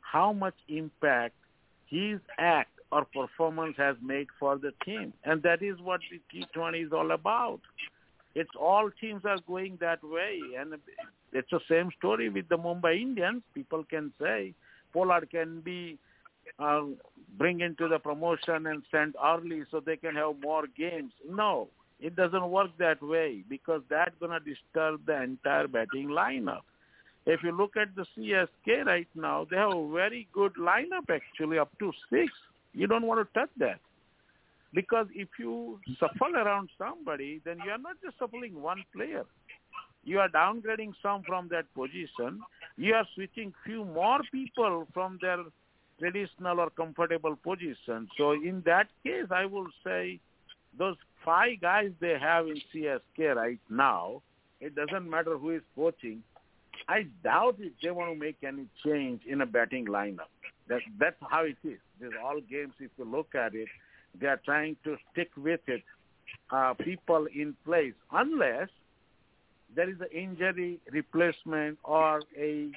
how 0.00 0.32
much 0.32 0.54
impact 0.68 1.34
his 1.86 2.18
act 2.38 2.70
or 2.92 3.04
performance 3.04 3.76
has 3.76 3.96
made 4.02 4.26
for 4.38 4.58
the 4.58 4.72
team. 4.84 5.12
And 5.24 5.42
that 5.42 5.62
is 5.62 5.76
what 5.80 6.00
the 6.10 6.20
T20 6.56 6.86
is 6.86 6.92
all 6.92 7.12
about. 7.12 7.60
It's 8.34 8.50
all 8.58 8.90
teams 9.00 9.22
are 9.24 9.38
going 9.46 9.78
that 9.80 10.02
way. 10.02 10.40
And 10.58 10.74
it's 11.32 11.50
the 11.50 11.60
same 11.68 11.90
story 11.98 12.28
with 12.28 12.48
the 12.48 12.58
Mumbai 12.58 13.00
Indians. 13.00 13.42
People 13.54 13.84
can 13.88 14.12
say 14.20 14.54
Pollard 14.92 15.30
can 15.30 15.60
be 15.60 15.98
uh, 16.58 16.82
bring 17.38 17.60
into 17.60 17.88
the 17.88 17.98
promotion 17.98 18.66
and 18.66 18.82
send 18.90 19.14
early 19.24 19.62
so 19.70 19.80
they 19.80 19.96
can 19.96 20.14
have 20.14 20.34
more 20.42 20.64
games. 20.76 21.12
No, 21.28 21.68
it 22.00 22.16
doesn't 22.16 22.50
work 22.50 22.70
that 22.78 23.02
way 23.02 23.44
because 23.48 23.82
that's 23.88 24.14
going 24.20 24.32
to 24.32 24.40
disturb 24.40 25.04
the 25.06 25.22
entire 25.22 25.68
batting 25.68 26.08
lineup. 26.08 26.62
If 27.26 27.42
you 27.42 27.52
look 27.52 27.76
at 27.76 27.94
the 27.94 28.06
CSK 28.16 28.86
right 28.86 29.08
now, 29.14 29.46
they 29.50 29.56
have 29.56 29.74
a 29.74 29.92
very 29.92 30.26
good 30.32 30.54
lineup 30.54 31.10
actually 31.10 31.58
up 31.58 31.70
to 31.78 31.92
six. 32.10 32.32
You 32.72 32.86
don't 32.86 33.06
want 33.06 33.20
to 33.20 33.38
touch 33.38 33.50
that. 33.58 33.80
Because 34.72 35.06
if 35.14 35.28
you 35.38 35.80
shuffle 35.98 36.36
around 36.36 36.70
somebody, 36.78 37.40
then 37.44 37.58
you 37.64 37.72
are 37.72 37.78
not 37.78 37.96
just 38.02 38.18
shuffling 38.18 38.60
one 38.62 38.84
player. 38.94 39.24
You 40.04 40.20
are 40.20 40.28
downgrading 40.28 40.92
some 41.02 41.22
from 41.26 41.48
that 41.48 41.66
position. 41.74 42.40
You 42.76 42.94
are 42.94 43.06
switching 43.14 43.52
few 43.64 43.84
more 43.84 44.20
people 44.32 44.86
from 44.94 45.18
their 45.20 45.38
traditional 46.00 46.58
or 46.58 46.70
comfortable 46.70 47.36
position. 47.36 48.08
So 48.16 48.32
in 48.32 48.62
that 48.66 48.88
case, 49.04 49.26
I 49.30 49.44
will 49.44 49.68
say 49.84 50.18
those 50.76 50.96
five 51.24 51.60
guys 51.60 51.90
they 52.00 52.16
have 52.18 52.46
in 52.46 52.60
CSK 52.74 53.36
right 53.36 53.60
now, 53.68 54.22
it 54.60 54.74
doesn't 54.74 55.08
matter 55.08 55.38
who 55.38 55.50
is 55.50 55.62
coaching. 55.76 56.22
I 56.88 57.06
doubt 57.22 57.56
if 57.58 57.72
they 57.82 57.90
want 57.90 58.12
to 58.12 58.18
make 58.18 58.38
any 58.46 58.66
change 58.84 59.22
in 59.26 59.42
a 59.42 59.46
batting 59.46 59.86
lineup. 59.86 60.30
That, 60.68 60.80
that's 60.98 61.16
how 61.28 61.44
it 61.44 61.56
is. 61.64 61.78
There's 62.00 62.14
all 62.24 62.40
games, 62.40 62.72
if 62.80 62.90
you 62.96 63.04
look 63.04 63.34
at 63.34 63.54
it, 63.54 63.68
they 64.18 64.26
are 64.26 64.40
trying 64.44 64.76
to 64.84 64.96
stick 65.12 65.30
with 65.36 65.60
it, 65.66 65.82
uh, 66.50 66.74
people 66.74 67.26
in 67.34 67.54
place, 67.64 67.94
unless 68.12 68.68
there 69.74 69.88
is 69.88 69.96
an 70.00 70.08
injury 70.12 70.80
replacement 70.90 71.78
or 71.84 72.22
a 72.36 72.70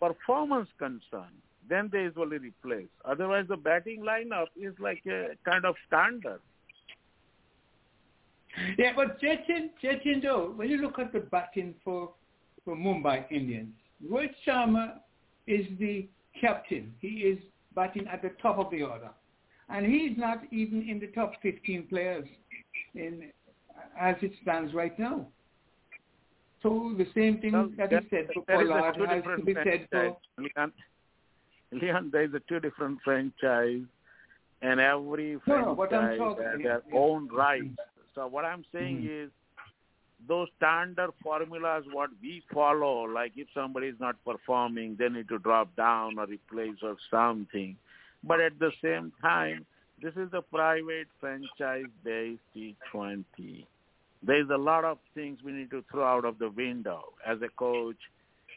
performance 0.00 0.68
concern 0.78 1.30
then 1.70 1.88
they 1.92 2.02
usually 2.02 2.38
replace. 2.38 2.88
Otherwise, 3.04 3.46
the 3.48 3.56
batting 3.56 4.02
lineup 4.02 4.46
is 4.60 4.74
like 4.78 5.02
a 5.06 5.28
kind 5.48 5.64
of 5.64 5.74
standard. 5.86 6.40
Yeah, 8.76 8.92
but 8.96 9.20
Chechen, 9.20 9.70
Chechen 9.80 10.20
though, 10.22 10.52
when 10.56 10.68
you 10.68 10.78
look 10.78 10.98
at 10.98 11.12
the 11.12 11.20
batting 11.20 11.74
for, 11.84 12.10
for 12.64 12.76
Mumbai 12.76 13.30
Indians, 13.30 13.72
Rohit 14.10 14.34
Sharma 14.46 14.94
is 15.46 15.66
the 15.78 16.08
captain. 16.40 16.92
He 17.00 17.08
is 17.08 17.38
batting 17.74 18.06
at 18.08 18.22
the 18.22 18.32
top 18.42 18.58
of 18.58 18.70
the 18.70 18.82
order. 18.82 19.10
And 19.68 19.86
he's 19.86 20.18
not 20.18 20.42
even 20.50 20.88
in 20.88 20.98
the 20.98 21.06
top 21.08 21.34
15 21.42 21.86
players 21.88 22.26
in 22.94 23.30
as 23.98 24.16
it 24.20 24.32
stands 24.42 24.74
right 24.74 24.98
now. 24.98 25.26
So 26.62 26.94
the 26.98 27.06
same 27.14 27.40
thing 27.40 27.52
well, 27.52 27.70
that 27.78 27.92
is 27.92 28.00
said 28.10 28.28
for 28.34 28.42
Pollard 28.42 29.08
has 29.08 29.38
to 29.38 29.44
be 29.44 29.54
said 29.54 29.88
for... 29.90 30.16
Leon, 31.72 32.10
there 32.12 32.24
is 32.24 32.34
a 32.34 32.40
two 32.48 32.60
different 32.60 32.98
franchise, 33.04 33.82
and 34.62 34.80
every 34.80 35.38
franchise 35.44 36.18
no, 36.18 36.36
has 36.38 36.62
their 36.62 36.82
own 36.94 37.28
rights. 37.28 37.76
So 38.14 38.26
what 38.26 38.44
I'm 38.44 38.64
saying 38.72 38.98
mm-hmm. 38.98 39.24
is, 39.24 39.30
those 40.28 40.48
standard 40.58 41.10
formulas 41.22 41.84
what 41.92 42.10
we 42.20 42.42
follow, 42.52 43.04
like 43.04 43.32
if 43.36 43.48
somebody 43.54 43.86
is 43.86 43.96
not 43.98 44.16
performing, 44.22 44.96
they 44.98 45.08
need 45.08 45.28
to 45.28 45.38
drop 45.38 45.74
down 45.76 46.18
or 46.18 46.26
replace 46.26 46.76
or 46.82 46.96
something. 47.10 47.74
But 48.22 48.40
at 48.40 48.58
the 48.58 48.70
same 48.82 49.12
time, 49.22 49.64
this 50.02 50.12
is 50.16 50.28
a 50.34 50.42
private 50.42 51.08
franchise-based 51.20 52.40
T20. 52.54 53.64
There's 54.22 54.50
a 54.50 54.58
lot 54.58 54.84
of 54.84 54.98
things 55.14 55.38
we 55.42 55.52
need 55.52 55.70
to 55.70 55.82
throw 55.90 56.04
out 56.04 56.26
of 56.26 56.38
the 56.38 56.50
window 56.50 57.04
as 57.26 57.38
a 57.42 57.48
coach, 57.58 57.96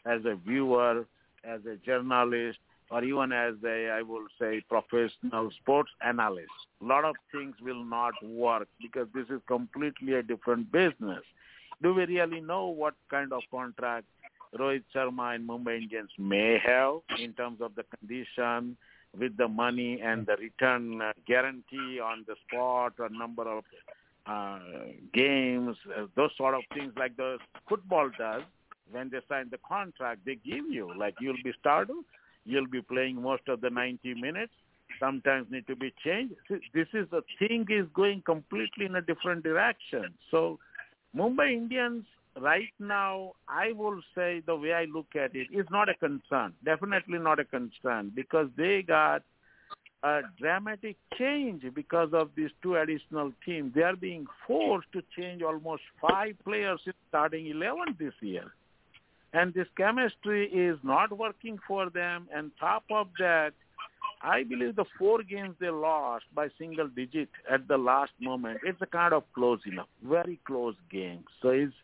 as 0.04 0.20
a 0.26 0.36
viewer, 0.36 1.06
as 1.44 1.60
a 1.64 1.76
journalist, 1.76 2.58
or 2.90 3.02
even 3.02 3.32
as 3.32 3.54
a, 3.64 3.90
I 3.90 4.02
will 4.02 4.26
say, 4.40 4.62
professional 4.68 5.50
sports 5.62 5.90
analyst. 6.04 6.52
A 6.82 6.84
lot 6.84 7.04
of 7.04 7.16
things 7.32 7.54
will 7.62 7.84
not 7.84 8.14
work 8.22 8.68
because 8.80 9.08
this 9.14 9.26
is 9.30 9.40
completely 9.46 10.14
a 10.14 10.22
different 10.22 10.70
business. 10.70 11.22
Do 11.82 11.94
we 11.94 12.04
really 12.04 12.40
know 12.40 12.66
what 12.66 12.94
kind 13.10 13.32
of 13.32 13.42
contract 13.50 14.06
Rohit 14.58 14.84
Sharma 14.94 15.34
and 15.34 15.48
Mumbai 15.48 15.82
Indians 15.82 16.10
may 16.18 16.58
have 16.64 17.00
in 17.18 17.32
terms 17.32 17.60
of 17.60 17.74
the 17.74 17.84
condition 17.98 18.76
with 19.18 19.36
the 19.36 19.48
money 19.48 20.00
and 20.00 20.26
the 20.26 20.36
return 20.36 21.00
uh, 21.00 21.12
guarantee 21.26 22.00
on 22.00 22.24
the 22.26 22.34
spot 22.46 22.94
or 22.98 23.08
number 23.08 23.48
of 23.48 23.64
uh, 24.26 24.58
games, 25.12 25.76
uh, 25.96 26.06
those 26.16 26.30
sort 26.36 26.54
of 26.54 26.62
things 26.72 26.92
like 26.96 27.16
the 27.16 27.38
football 27.68 28.10
does 28.18 28.42
when 28.90 29.10
they 29.10 29.18
sign 29.28 29.48
the 29.50 29.58
contract, 29.66 30.20
they 30.24 30.36
give 30.36 30.64
you, 30.70 30.92
like 30.96 31.14
you'll 31.20 31.42
be 31.42 31.52
started 31.58 31.96
You'll 32.44 32.68
be 32.68 32.82
playing 32.82 33.20
most 33.20 33.48
of 33.48 33.60
the 33.60 33.70
90 33.70 34.14
minutes. 34.14 34.52
Sometimes 35.00 35.46
need 35.50 35.66
to 35.66 35.76
be 35.76 35.92
changed. 36.04 36.34
This 36.48 36.88
is 36.92 37.08
the 37.10 37.22
thing 37.38 37.66
is 37.68 37.86
going 37.94 38.22
completely 38.22 38.84
in 38.84 38.94
a 38.96 39.02
different 39.02 39.42
direction. 39.42 40.14
So 40.30 40.58
Mumbai 41.16 41.52
Indians 41.52 42.04
right 42.40 42.72
now, 42.78 43.32
I 43.48 43.72
will 43.72 44.00
say 44.14 44.42
the 44.46 44.56
way 44.56 44.72
I 44.72 44.84
look 44.84 45.16
at 45.16 45.34
it 45.34 45.48
is 45.52 45.66
not 45.70 45.88
a 45.88 45.94
concern. 45.94 46.52
Definitely 46.64 47.18
not 47.18 47.40
a 47.40 47.44
concern 47.44 48.12
because 48.14 48.48
they 48.56 48.82
got 48.82 49.22
a 50.02 50.20
dramatic 50.38 50.96
change 51.18 51.62
because 51.74 52.10
of 52.12 52.30
these 52.36 52.50
two 52.62 52.76
additional 52.76 53.32
teams. 53.44 53.72
They 53.74 53.82
are 53.82 53.96
being 53.96 54.26
forced 54.46 54.92
to 54.92 55.02
change 55.16 55.42
almost 55.42 55.82
five 56.00 56.36
players 56.44 56.80
in 56.86 56.92
starting 57.08 57.46
11 57.46 57.96
this 57.98 58.12
year 58.20 58.52
and 59.34 59.52
this 59.52 59.66
chemistry 59.76 60.46
is 60.48 60.78
not 60.84 61.16
working 61.18 61.58
for 61.66 61.90
them. 61.90 62.28
And 62.34 62.52
top 62.60 62.84
of 62.90 63.08
that, 63.18 63.52
I 64.22 64.44
believe 64.44 64.76
the 64.76 64.84
four 64.96 65.22
games 65.22 65.56
they 65.60 65.70
lost 65.70 66.24
by 66.34 66.48
single 66.56 66.88
digit 66.88 67.28
at 67.50 67.66
the 67.66 67.76
last 67.76 68.12
moment, 68.20 68.60
it's 68.64 68.80
a 68.80 68.86
kind 68.86 69.12
of 69.12 69.24
close 69.34 69.60
enough, 69.66 69.88
very 70.02 70.38
close 70.46 70.76
game. 70.90 71.24
So 71.42 71.48
it's, 71.48 71.74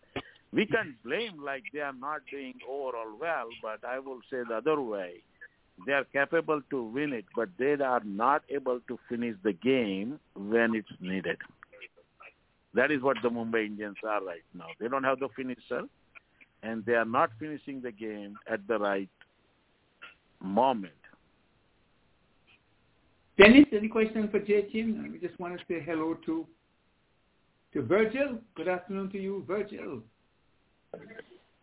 we 0.52 0.64
can 0.64 0.94
blame 1.04 1.42
like 1.44 1.64
they 1.72 1.80
are 1.80 1.92
not 1.92 2.20
doing 2.30 2.54
overall 2.68 3.16
well, 3.20 3.48
but 3.60 3.84
I 3.86 3.98
will 3.98 4.20
say 4.30 4.38
the 4.48 4.56
other 4.56 4.80
way. 4.80 5.22
They 5.86 5.92
are 5.92 6.04
capable 6.04 6.60
to 6.70 6.82
win 6.84 7.12
it, 7.12 7.24
but 7.34 7.48
they 7.58 7.72
are 7.72 8.02
not 8.04 8.42
able 8.48 8.80
to 8.86 8.98
finish 9.08 9.34
the 9.42 9.54
game 9.54 10.20
when 10.36 10.74
it's 10.74 11.00
needed. 11.00 11.38
That 12.74 12.92
is 12.92 13.02
what 13.02 13.16
the 13.22 13.30
Mumbai 13.30 13.66
Indians 13.66 13.96
are 14.06 14.22
right 14.22 14.44
now. 14.54 14.66
They 14.78 14.88
don't 14.88 15.04
have 15.04 15.18
the 15.18 15.28
finisher 15.34 15.88
and 16.62 16.84
they 16.84 16.94
are 16.94 17.04
not 17.04 17.30
finishing 17.38 17.80
the 17.80 17.92
game 17.92 18.36
at 18.50 18.66
the 18.68 18.78
right 18.78 19.08
moment. 20.42 20.92
Dennis, 23.38 23.66
any 23.72 23.88
question 23.88 24.28
for 24.28 24.40
Jatin? 24.40 25.10
We 25.12 25.18
just 25.18 25.38
want 25.40 25.58
to 25.58 25.64
say 25.66 25.82
hello 25.84 26.14
to 26.26 26.46
to 27.72 27.82
Virgil. 27.82 28.38
Good 28.56 28.68
afternoon 28.68 29.10
to 29.10 29.18
you, 29.18 29.44
Virgil. 29.46 30.02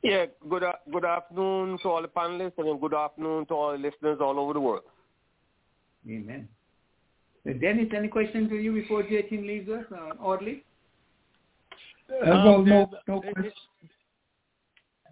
Yeah, 0.02 0.26
good 0.50 0.64
a- 0.64 0.80
good 0.91 1.06
afternoon 1.06 1.78
to 1.80 1.89
all 1.89 2.02
the 2.02 2.08
panelists 2.08 2.58
and 2.58 2.80
good 2.80 2.93
afternoon 2.93 3.45
to 3.48 3.54
all 3.54 3.72
the 3.74 3.78
listeners 3.78 4.20
all 4.22 4.39
over 4.39 4.54
the 4.54 4.62
world. 4.62 4.84
Amen. 6.10 6.48
Uh, 7.48 7.54
Dennis, 7.54 7.89
any 7.95 8.08
questions 8.08 8.50
to 8.50 8.56
you 8.56 8.74
before 8.74 9.04
J-Team 9.04 9.45
leaves 9.45 9.70
us, 9.70 9.86
uh, 9.91 10.14
Audley? 10.20 10.64
Uh, 12.10 12.32
Um, 12.32 12.45
well, 12.45 12.64
no, 12.64 12.89
no 13.08 13.22
it- 13.22 13.34
question. 13.34 13.52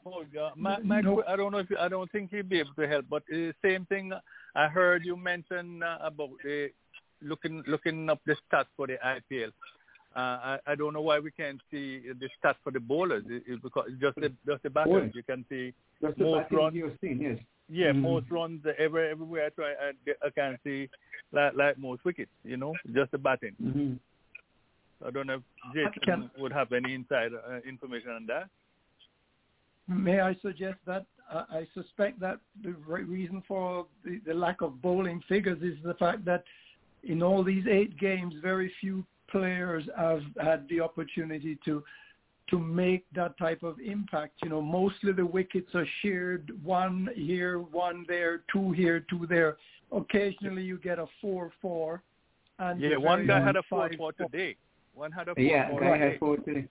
Oh. 0.06 0.24
My, 0.56 0.80
my, 0.80 1.02
No. 1.02 1.24
I 1.28 1.36
don't 1.36 1.52
know 1.52 1.58
if 1.58 1.70
you, 1.70 1.78
I 1.80 1.88
don't 1.88 2.12
think 2.12 2.30
he'll 2.32 2.44
be 2.44 2.60
able 2.60 2.74
to 2.78 2.88
help, 2.88 3.06
but 3.10 3.24
uh, 3.34 3.52
same 3.64 3.86
thing. 3.88 4.12
I 4.56 4.68
heard 4.68 5.04
you 5.04 5.18
mention 5.18 5.82
uh, 5.82 5.98
about 6.02 6.30
the 6.44 6.70
looking 7.22 7.64
looking 7.68 8.10
up 8.10 8.20
the 8.26 8.36
stats 8.52 8.66
for 8.78 8.86
the 8.88 8.98
IPL. 9.04 9.52
Uh, 10.16 10.20
I, 10.20 10.60
I 10.68 10.76
don't 10.76 10.94
know 10.94 11.02
why 11.02 11.20
we 11.20 11.32
can't 11.32 11.60
see 11.72 12.02
the 12.20 12.30
stats 12.38 12.56
for 12.64 12.72
the 12.72 12.80
bowlers. 12.80 13.24
It, 13.28 13.44
it, 13.48 13.62
because 13.64 13.90
just 14.00 14.16
the 14.18 14.32
just 14.46 14.64
the 14.64 14.70
batters. 14.70 15.12
You 15.16 15.24
can 15.24 15.44
see 15.50 15.74
Just 16.02 16.18
the 16.18 16.24
Most 16.24 16.52
runs. 16.52 16.76
you've 16.76 16.98
seen, 17.02 17.20
yes. 17.22 17.38
yeah 17.70 17.92
Mhm. 17.92 18.02
most 18.02 18.30
runs 18.30 18.64
every 18.78 19.10
everywhere 19.10 19.48
I 19.48 19.50
try. 19.50 19.72
I, 19.72 19.92
I 20.26 20.30
can 20.30 20.58
see 20.64 20.88
like 21.32 21.54
like 21.56 21.78
most 21.80 22.06
wickets. 22.06 22.32
You 22.44 22.58
know, 22.58 22.74
just 22.94 23.12
the 23.12 23.18
batting. 23.18 23.56
Mm-hmm. 23.62 23.94
I 25.06 25.12
don't 25.12 25.28
know 25.28 25.42
if 25.74 25.96
Jason 25.98 26.30
would 26.38 26.54
have 26.54 26.72
any 26.72 26.94
inside 26.94 27.32
uh, 27.34 27.58
information 27.68 28.12
on 28.12 28.26
that. 28.28 28.50
May 29.88 30.20
I 30.20 30.36
suggest 30.42 30.78
that 30.88 31.06
uh, 31.32 31.44
I 31.50 31.68
suspect 31.74 32.20
that 32.20 32.40
the 32.64 32.76
re- 32.88 33.04
reason 33.04 33.44
for 33.48 33.86
the, 34.04 34.20
the 34.26 34.34
lack 34.34 34.62
of 34.62 34.82
bowling 34.82 35.22
figures 35.28 35.62
is 35.62 35.78
the 35.84 35.94
fact 35.96 36.26
that 36.26 36.44
in 37.04 37.22
all 37.22 37.44
these 37.44 37.66
eight 37.70 37.98
games, 38.00 38.34
very 38.42 38.72
few 38.82 39.06
players 39.30 39.84
have 39.98 40.22
had 40.42 40.68
the 40.70 40.80
opportunity 40.82 41.58
to 41.66 41.84
to 42.52 42.60
make 42.60 43.04
that 43.16 43.36
type 43.40 43.64
of 43.64 43.80
impact. 43.80 44.34
You 44.44 44.50
know, 44.50 44.62
mostly 44.62 45.12
the 45.14 45.26
wickets 45.26 45.70
are 45.74 45.88
shared, 46.04 46.52
one 46.64 47.10
here, 47.16 47.58
one 47.60 48.06
there, 48.08 48.44
two 48.54 48.72
here, 48.72 49.04
two 49.10 49.26
there. 49.28 49.58
Occasionally, 49.92 50.62
you 50.62 50.78
get 50.78 51.00
a 51.00 51.08
four-four. 51.22 52.04
And 52.60 52.80
Yeah, 52.80 52.98
one 52.98 53.26
guy 53.26 53.44
had 53.44 53.56
a 53.56 53.64
five, 53.64 53.94
four 53.98 54.14
for 54.16 54.28
today. 54.28 54.56
One 54.94 55.12
had 55.12 55.28
a 55.28 55.34
four 55.34 55.44
Yeah, 55.44 55.70
for 55.72 55.80
guy 55.82 55.98
today. 55.98 56.10
had 56.12 56.20
four 56.20 56.38
today. 56.38 56.68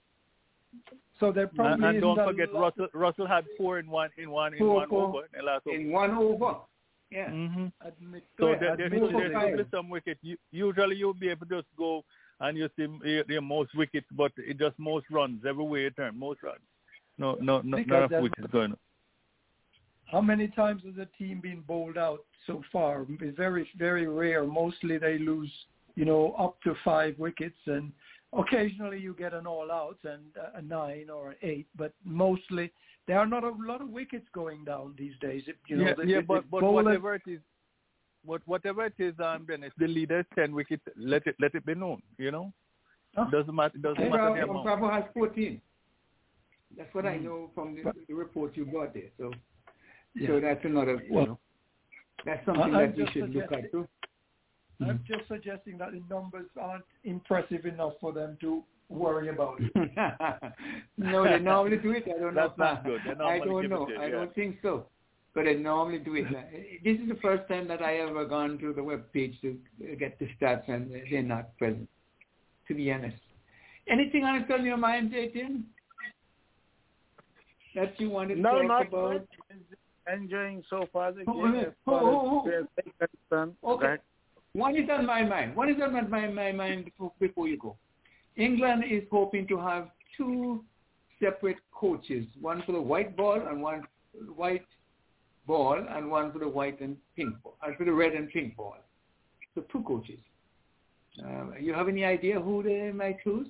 So 1.19 1.31
there 1.31 1.45
And, 1.45 1.55
probably 1.55 1.87
and 1.87 2.01
don't 2.01 2.17
forget 2.17 2.51
lot- 2.53 2.77
Russell. 2.77 2.87
Russell 2.93 3.27
had 3.27 3.45
four 3.57 3.79
in 3.79 3.89
one 3.89 4.09
in 4.17 4.29
one 4.31 4.53
in 4.53 4.59
Four, 4.59 4.75
one 4.75 4.89
four. 4.89 5.03
over 5.07 5.29
in 5.37 5.45
last 5.45 5.65
over. 5.67 5.75
In 5.75 5.91
one 5.91 6.11
over. 6.11 6.55
Yeah. 7.11 7.29
hmm 7.29 7.67
admit- 7.81 8.23
So 8.39 8.51
yeah, 8.51 8.59
there, 8.59 8.77
there, 8.77 8.85
admit- 8.87 9.01
there, 9.01 9.11
Four 9.11 9.21
there 9.21 9.31
for 9.31 9.57
should 9.57 9.57
be 9.71 9.77
some 9.77 9.89
wicket. 9.89 10.17
You, 10.21 10.37
usually 10.51 10.95
you'll 10.97 11.13
be 11.13 11.29
able 11.29 11.45
to 11.47 11.55
just 11.61 11.67
go 11.77 12.03
and 12.41 12.57
you 12.57 12.67
see 12.75 12.83
uh, 12.85 13.23
the 13.27 13.39
most 13.39 13.73
wickets, 13.75 14.07
but 14.11 14.31
it 14.37 14.57
just 14.59 14.77
most 14.77 15.05
runs 15.09 15.45
everywhere 15.47 15.81
you 15.81 15.89
turn, 15.91 16.19
most 16.19 16.43
runs. 16.43 16.59
No, 17.17 17.37
no, 17.39 17.61
no, 17.61 17.77
Because 17.77 18.09
none 18.09 18.13
of 18.13 18.23
which 18.23 18.33
is 18.37 18.45
going. 18.51 18.71
on. 18.71 18.77
How 20.11 20.19
many 20.21 20.49
times 20.49 20.83
has 20.85 20.95
the 20.95 21.07
team 21.17 21.39
been 21.41 21.61
bowled 21.61 21.97
out 21.97 22.19
so 22.45 22.61
far? 22.71 23.05
It's 23.21 23.37
very, 23.37 23.67
very 23.77 24.07
rare. 24.07 24.43
Mostly 24.43 24.97
they 24.97 25.17
lose, 25.17 25.51
you 25.95 26.03
know, 26.05 26.33
up 26.37 26.61
to 26.63 26.75
five 26.83 27.17
wickets, 27.17 27.55
and 27.67 27.91
occasionally 28.37 28.99
you 28.99 29.13
get 29.17 29.33
an 29.33 29.47
all-out 29.47 29.97
and 30.03 30.23
a 30.55 30.61
nine 30.61 31.09
or 31.09 31.31
an 31.31 31.37
eight. 31.41 31.67
But 31.77 31.93
mostly 32.03 32.71
there 33.07 33.19
are 33.19 33.25
not 33.25 33.43
a 33.43 33.49
lot 33.49 33.81
of 33.81 33.89
wickets 33.89 34.25
going 34.33 34.63
down 34.65 34.95
these 34.97 35.13
days. 35.21 35.43
It- 35.47 35.57
You 35.67 35.77
know, 35.77 35.85
yeah, 35.87 35.93
the, 35.95 36.05
yeah, 36.07 36.17
the, 36.17 36.23
but 36.23 36.41
the 36.41 36.47
but 36.49 36.61
bowlers- 36.61 36.85
whatever 36.85 37.15
it 37.15 37.21
is, 37.27 37.39
what 38.23 38.41
whatever 38.45 38.85
it 38.85 38.95
is, 38.99 39.13
um, 39.19 39.45
then 39.47 39.63
it's 39.63 39.75
the 39.77 39.87
leader 39.87 40.19
is 40.21 40.25
ten 40.35 40.53
wickets. 40.53 40.83
Let 40.95 41.27
it 41.27 41.35
let 41.39 41.53
it 41.55 41.65
be 41.65 41.75
known. 41.75 42.01
You 42.17 42.31
know, 42.31 42.53
Huh? 43.15 43.25
doesn't 43.31 43.53
matter. 43.55 43.77
Doesn't 43.77 44.01
And 44.01 44.11
matter 44.11 44.29
the 44.29 44.45
Bravo, 44.45 44.51
amount. 44.51 44.65
Bravo 44.65 44.89
has 44.89 45.03
14. 45.13 45.61
That's 46.77 46.93
what 46.93 47.05
I 47.05 47.17
Mm. 47.17 47.23
know 47.23 47.51
from 47.55 47.75
the, 47.75 47.83
the 48.07 48.13
report 48.13 48.57
you 48.57 48.65
got 48.65 48.93
there. 48.93 49.09
So, 49.17 49.31
Yeah. 50.15 50.27
so 50.27 50.39
that's 50.39 50.65
another. 50.65 51.01
You 51.03 51.25
know, 51.27 51.39
that's 52.25 52.43
something 52.45 52.63
I- 52.75 52.83
I'm 52.83 52.89
that 52.89 52.97
we 52.97 53.05
should 53.11 53.29
look 53.35 53.51
at 53.51 53.71
too. 53.71 53.87
I'm 54.81 54.87
mm-hmm. 54.87 55.13
just 55.13 55.27
suggesting 55.27 55.77
that 55.77 55.91
the 55.91 56.01
numbers 56.09 56.47
aren't 56.59 56.83
impressive 57.03 57.65
enough 57.65 57.93
for 58.01 58.11
them 58.11 58.37
to 58.41 58.63
worry 58.89 59.29
about 59.29 59.57
it. 59.59 59.71
no, 60.97 61.23
they 61.23 61.39
normally 61.39 61.77
do 61.77 61.91
it. 61.91 62.03
I 62.05 62.19
don't 62.19 62.35
know. 62.35 62.47
That's 62.47 62.57
not 62.57 62.83
good. 62.83 63.01
I 63.05 63.39
don't 63.39 63.69
know. 63.69 63.87
it 63.87 63.89
to 63.89 63.99
I 63.99 64.05
yeah. 64.05 64.11
don't 64.11 64.35
think 64.35 64.57
so. 64.61 64.87
But 65.33 65.45
they 65.45 65.55
normally 65.55 65.99
do 65.99 66.15
it. 66.15 66.25
This 66.83 66.99
is 66.99 67.09
the 67.09 67.19
first 67.21 67.47
time 67.49 67.67
that 67.67 67.81
I 67.81 67.97
ever 67.97 68.25
gone 68.25 68.57
to 68.59 68.73
the 68.73 68.83
web 68.83 69.11
page 69.11 69.35
to 69.41 69.57
get 69.99 70.17
the 70.19 70.27
stats, 70.39 70.69
and 70.69 70.91
they're 71.09 71.23
not 71.23 71.57
present. 71.57 71.89
To 72.67 72.73
be 72.73 72.91
honest. 72.91 73.17
Anything 73.87 74.23
on 74.23 74.51
on 74.51 74.65
your 74.65 74.77
mind, 74.77 75.11
Jatin? 75.11 75.63
That 77.75 77.99
you 77.99 78.09
wanted 78.09 78.35
to 78.35 78.41
No, 78.41 78.61
talk 78.61 78.67
not 78.67 78.87
about? 78.87 79.13
much. 79.13 79.27
Enjoying 80.11 80.63
so 80.69 80.87
far 80.93 81.11
the 81.11 81.23
Oh, 81.27 81.33
game. 81.33 81.55
oh, 81.55 81.59
as 81.59 81.73
far 81.83 82.03
oh, 82.03 82.43
oh, 82.45 82.49
as 82.49 82.65
they're. 83.29 83.49
Okay. 83.63 83.87
Right. 83.87 83.99
One 84.55 84.77
is 84.77 84.89
on 84.89 85.05
my 85.05 85.21
mind. 85.21 85.53
One 85.53 85.67
is 85.67 85.75
on 85.81 85.91
my, 85.91 86.27
my 86.27 86.51
mind 86.53 86.85
before, 86.85 87.11
before 87.19 87.49
you 87.49 87.57
go. 87.57 87.75
England 88.37 88.85
is 88.89 89.03
hoping 89.11 89.45
to 89.47 89.57
have 89.57 89.89
two 90.15 90.63
separate 91.21 91.57
coaches, 91.73 92.25
one 92.39 92.63
for 92.65 92.71
the 92.71 92.81
white 92.81 93.17
ball 93.17 93.41
and 93.49 93.61
one 93.61 93.83
white 94.33 94.65
ball 95.45 95.77
and 95.89 96.09
one 96.09 96.31
for 96.31 96.39
the 96.39 96.47
white 96.47 96.79
and 96.79 96.95
pink 97.17 97.35
ball, 97.43 97.57
and 97.63 97.75
for 97.75 97.83
the 97.83 97.91
red 97.91 98.13
and 98.13 98.29
pink 98.29 98.55
ball. 98.55 98.77
So 99.55 99.65
two 99.69 99.83
coaches. 99.83 100.19
Um, 101.21 101.53
you 101.59 101.73
have 101.73 101.89
any 101.89 102.05
idea 102.05 102.39
who 102.39 102.63
they 102.63 102.93
might 102.93 103.21
choose? 103.25 103.47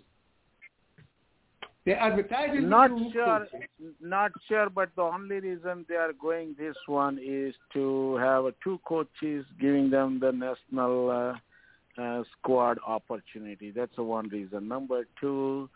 They're 1.85 1.99
advertising 1.99 2.67
Not 2.67 2.89
sure. 3.13 3.47
Not 4.01 4.31
sure, 4.47 4.69
but 4.71 4.89
the 4.95 5.03
only 5.03 5.39
reason 5.39 5.85
they 5.87 5.95
are 5.95 6.13
going 6.13 6.55
this 6.57 6.75
one 6.87 7.19
is 7.23 7.53
to 7.73 8.15
have 8.17 8.45
two 8.63 8.79
coaches 8.87 9.45
giving 9.61 9.91
them 9.91 10.19
the 10.19 10.31
national 10.31 11.11
uh, 11.11 12.01
uh, 12.01 12.23
squad 12.31 12.79
opportunity. 12.85 13.69
That's 13.69 13.95
the 13.95 14.03
one 14.03 14.29
reason. 14.29 14.67
Number 14.67 15.05
two, 15.21 15.69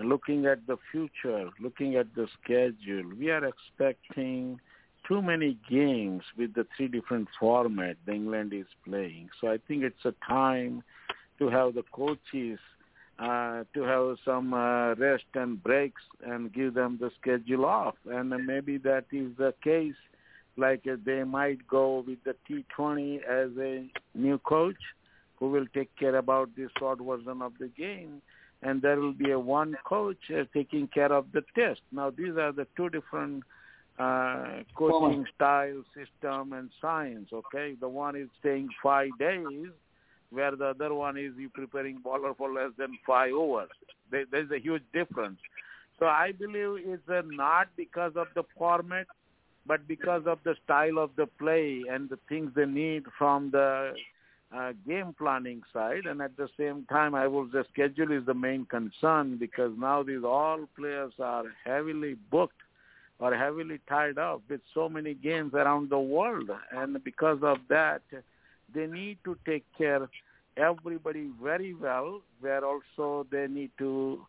looking 0.00 0.46
at 0.46 0.66
the 0.66 0.78
future, 0.90 1.48
looking 1.60 1.94
at 1.94 2.12
the 2.16 2.26
schedule, 2.42 3.12
we 3.16 3.30
are 3.30 3.44
expecting 3.44 4.58
too 5.06 5.22
many 5.22 5.58
games 5.70 6.22
with 6.36 6.54
the 6.54 6.66
three 6.76 6.88
different 6.88 7.28
formats 7.40 7.96
the 8.04 8.12
England 8.12 8.52
is 8.52 8.66
playing. 8.84 9.28
So 9.40 9.48
I 9.48 9.58
think 9.68 9.84
it's 9.84 10.04
a 10.04 10.14
time 10.28 10.82
to 11.38 11.48
have 11.50 11.74
the 11.74 11.84
coaches 11.92 12.58
uh, 13.18 13.64
to 13.74 13.82
have 13.82 14.16
some 14.24 14.54
uh, 14.54 14.94
rest 14.94 15.24
and 15.34 15.62
breaks 15.62 16.02
and 16.24 16.52
give 16.52 16.74
them 16.74 16.98
the 17.00 17.10
schedule 17.20 17.64
off. 17.64 17.94
And 18.10 18.32
uh, 18.32 18.38
maybe 18.38 18.78
that 18.78 19.06
is 19.12 19.36
the 19.36 19.54
case. 19.62 19.94
Like 20.56 20.86
uh, 20.90 20.96
they 21.04 21.24
might 21.24 21.66
go 21.66 22.04
with 22.06 22.18
the 22.24 22.34
T20 22.48 23.22
as 23.22 23.50
a 23.58 23.86
new 24.14 24.38
coach 24.38 24.76
who 25.36 25.50
will 25.50 25.66
take 25.74 25.94
care 25.96 26.16
about 26.16 26.50
this 26.56 26.70
short 26.78 26.98
version 27.00 27.42
of 27.42 27.52
the 27.58 27.68
game. 27.68 28.22
And 28.62 28.80
there 28.80 29.00
will 29.00 29.12
be 29.12 29.30
a 29.30 29.38
one 29.38 29.76
coach 29.84 30.30
uh, 30.30 30.44
taking 30.54 30.86
care 30.88 31.12
of 31.12 31.26
the 31.32 31.42
test. 31.54 31.80
Now 31.90 32.10
these 32.10 32.36
are 32.36 32.52
the 32.52 32.66
two 32.76 32.90
different 32.90 33.42
uh, 33.98 34.62
coaching 34.74 35.26
style, 35.34 35.82
system, 35.94 36.52
and 36.52 36.70
science. 36.80 37.28
Okay, 37.32 37.74
the 37.80 37.88
one 37.88 38.16
is 38.16 38.28
staying 38.40 38.68
five 38.82 39.10
days, 39.18 39.68
where 40.32 40.56
the 40.56 40.66
other 40.66 40.94
one 40.94 41.16
is 41.18 41.32
you 41.36 41.50
preparing 41.50 41.98
bowler 41.98 42.34
for 42.34 42.52
less 42.52 42.70
than 42.78 42.98
five 43.06 43.32
overs. 43.32 43.70
There, 44.10 44.24
there's 44.30 44.50
a 44.50 44.58
huge 44.58 44.82
difference. 44.92 45.38
So 45.98 46.06
I 46.06 46.32
believe 46.32 46.84
it's 46.86 47.08
uh, 47.08 47.22
not 47.26 47.68
because 47.76 48.12
of 48.16 48.26
the 48.34 48.42
format, 48.58 49.06
but 49.66 49.86
because 49.86 50.22
of 50.26 50.38
the 50.44 50.56
style 50.64 50.98
of 50.98 51.10
the 51.16 51.26
play 51.38 51.82
and 51.90 52.08
the 52.08 52.18
things 52.28 52.50
they 52.56 52.66
need 52.66 53.04
from 53.18 53.50
the 53.50 53.94
uh, 54.54 54.72
game 54.86 55.14
planning 55.16 55.62
side. 55.72 56.06
And 56.06 56.20
at 56.20 56.36
the 56.36 56.48
same 56.58 56.86
time, 56.90 57.14
I 57.14 57.26
will 57.26 57.46
the 57.46 57.64
schedule 57.72 58.10
is 58.12 58.26
the 58.26 58.34
main 58.34 58.66
concern 58.66 59.36
because 59.38 59.72
now 59.78 60.02
these 60.02 60.24
all 60.24 60.66
players 60.76 61.12
are 61.20 61.44
heavily 61.64 62.16
booked 62.30 62.54
or 63.18 63.34
heavily 63.36 63.80
tied 63.88 64.18
up 64.18 64.42
with 64.50 64.60
so 64.74 64.88
many 64.88 65.14
games 65.14 65.54
around 65.54 65.90
the 65.90 65.98
world. 65.98 66.50
And 66.72 67.02
because 67.04 67.38
of 67.42 67.58
that, 67.68 68.02
they 68.74 68.86
need 68.86 69.18
to 69.24 69.36
take 69.46 69.64
care 69.76 70.08
everybody 70.56 71.30
very 71.42 71.72
well, 71.74 72.20
where 72.40 72.62
also 72.64 73.26
they 73.30 73.46
need 73.48 73.70
to, 73.78 74.20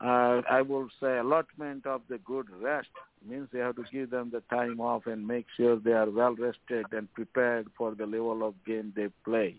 uh, 0.00 0.42
I 0.50 0.60
will 0.62 0.88
say, 1.00 1.18
allotment 1.18 1.86
of 1.86 2.02
the 2.08 2.18
good 2.18 2.48
rest 2.60 2.88
means 3.26 3.48
they 3.52 3.60
have 3.60 3.76
to 3.76 3.84
give 3.90 4.10
them 4.10 4.30
the 4.30 4.42
time 4.54 4.80
off 4.80 5.06
and 5.06 5.26
make 5.26 5.46
sure 5.56 5.76
they 5.78 5.92
are 5.92 6.10
well 6.10 6.34
rested 6.34 6.86
and 6.92 7.12
prepared 7.14 7.68
for 7.78 7.94
the 7.94 8.04
level 8.06 8.46
of 8.46 8.54
game 8.66 8.92
they 8.94 9.08
play. 9.24 9.56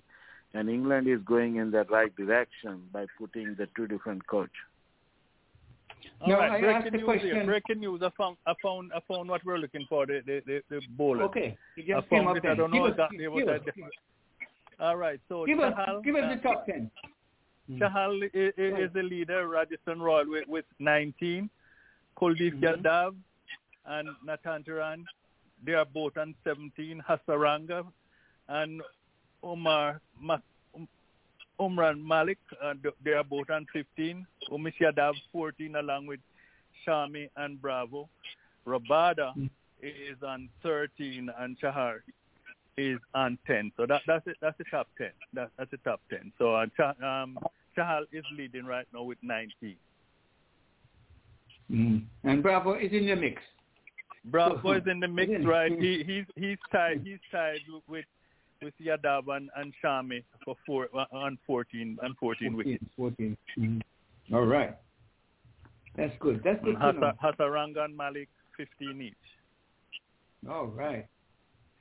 And 0.54 0.70
England 0.70 1.08
is 1.08 1.20
going 1.26 1.56
in 1.56 1.72
the 1.72 1.84
right 1.86 2.16
direction 2.16 2.84
by 2.92 3.08
putting 3.18 3.56
the 3.56 3.68
two 3.76 3.88
different 3.88 4.28
coach. 4.28 4.52
All 6.22 6.28
No, 6.28 6.38
right, 6.38 6.52
I 6.52 6.60
breaking 6.60 6.76
asked 6.76 6.86
the 6.86 6.92
news 6.98 7.06
question- 7.06 7.36
here. 7.36 7.46
Breaking 7.46 7.80
news. 7.80 8.02
I 8.04 8.10
found 8.18 8.38
I 8.46 8.54
found 8.62 8.92
I 8.94 9.00
found 9.08 9.30
what 9.30 9.44
we're 9.46 9.58
looking 9.58 9.86
for. 9.90 10.06
The 10.06 10.22
the 10.26 10.42
the, 10.46 10.62
the 10.70 10.82
bowler. 10.98 11.24
Okay, 11.24 11.58
it 11.78 11.86
I 11.90 12.00
just 12.02 12.10
came 12.10 12.26
found 12.26 12.38
up 12.38 12.44
it. 12.44 12.50
I 12.50 12.54
don't 12.56 12.70
know 12.72 12.78
Give 12.88 13.00
us, 13.00 13.10
exactly 13.10 13.28
what 13.28 13.48
us, 13.50 13.62
that. 13.66 13.74
All 14.84 14.98
right. 14.98 15.20
So 15.30 15.46
give 15.46 15.60
us, 15.60 15.74
Chahal, 15.74 16.04
give 16.04 16.16
us 16.16 16.24
uh, 16.26 16.36
the 16.36 16.42
top 16.42 16.66
ten. 16.66 16.92
Chahal 17.72 18.22
is, 18.34 18.54
is 18.58 18.90
the 18.94 19.02
leader. 19.04 19.48
Rajasthan 19.48 20.02
Royal 20.02 20.30
with, 20.30 20.48
with 20.48 20.66
19. 20.80 21.50
Kuldeep 22.20 22.60
Mhm. 22.60 22.64
Yadav 22.84 23.16
and 23.86 24.10
Natarajan, 24.28 25.04
they 25.66 25.74
are 25.74 25.86
both 25.86 26.18
on 26.18 26.36
17. 26.44 27.02
Hasaranga 27.10 27.86
and 28.50 28.82
Omar 29.42 30.02
Ma- 30.20 30.38
Um- 30.76 30.88
Umran 31.60 32.04
Malik, 32.04 32.40
uh, 32.62 32.74
they 33.04 33.12
are 33.14 33.24
both 33.24 33.50
on 33.50 33.66
15. 33.74 34.28
Umesh 34.52 34.78
Yadav 34.82 35.14
14 35.32 35.76
along 35.78 36.06
with 36.08 36.20
Shami 36.86 37.30
and 37.38 37.62
Bravo. 37.62 38.10
Rabada 38.68 39.34
Mm. 39.38 39.50
is 39.82 40.22
on 40.24 40.50
13 40.62 41.30
and 41.40 41.58
Chahar 41.60 42.02
is 42.78 43.00
on 43.14 43.38
10. 43.48 43.72
So 43.78 43.86
that, 43.88 44.02
that's 44.08 44.26
it. 44.28 44.38
That's 44.42 44.58
the 44.58 44.66
top 44.72 44.88
10. 44.98 45.10
That, 45.34 45.50
that's 45.58 45.72
the 45.72 45.78
top 45.78 46.02
10. 46.10 46.32
So 46.38 46.56
uh, 46.56 46.66
Chah, 46.78 46.94
um, 47.04 47.38
Chahal 47.78 48.04
is 48.12 48.24
leading 48.38 48.66
right 48.66 48.88
now 48.94 49.04
with 49.04 49.18
19. 49.22 49.76
Mm. 51.72 52.04
And 52.24 52.44
Bravo 52.44 52.74
is 52.76 52.92
in 52.92 53.08
the 53.08 53.16
mix. 53.16 53.42
Bravo 54.26 54.74
is 54.74 54.84
in 54.90 55.00
the 55.00 55.08
mix, 55.08 55.32
right? 55.46 55.72
He 55.72 56.04
he's 56.06 56.26
he's 56.36 56.58
tied 56.72 57.02
he's 57.04 57.20
tied 57.32 57.60
with 57.88 58.06
with 58.62 58.74
Yadav 58.82 59.24
and, 59.36 59.50
and 59.58 59.74
Shami 59.84 60.24
for 60.46 60.56
four 60.66 60.88
uh, 60.94 61.06
on 61.12 61.38
14 61.46 61.98
and 62.02 62.18
14 62.18 62.56
wickets. 62.56 62.84
14. 62.96 63.38
14. 63.56 63.82
Mm. 64.30 64.36
All 64.36 64.46
right. 64.46 64.76
That's 65.98 66.14
good. 66.20 66.42
That's 66.44 66.64
good. 66.64 66.76
Hasa, 66.76 67.14
Hasaranga 67.22 67.86
and 67.86 67.96
Malik 67.96 68.30
15 68.58 69.02
each. 69.02 69.14
All 70.50 70.68
right. 70.68 71.06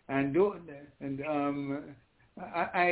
And 0.08 0.34
do, 0.34 0.54
and 1.00 1.24
um, 1.26 1.82
I, 2.40 2.60
I 2.74 2.86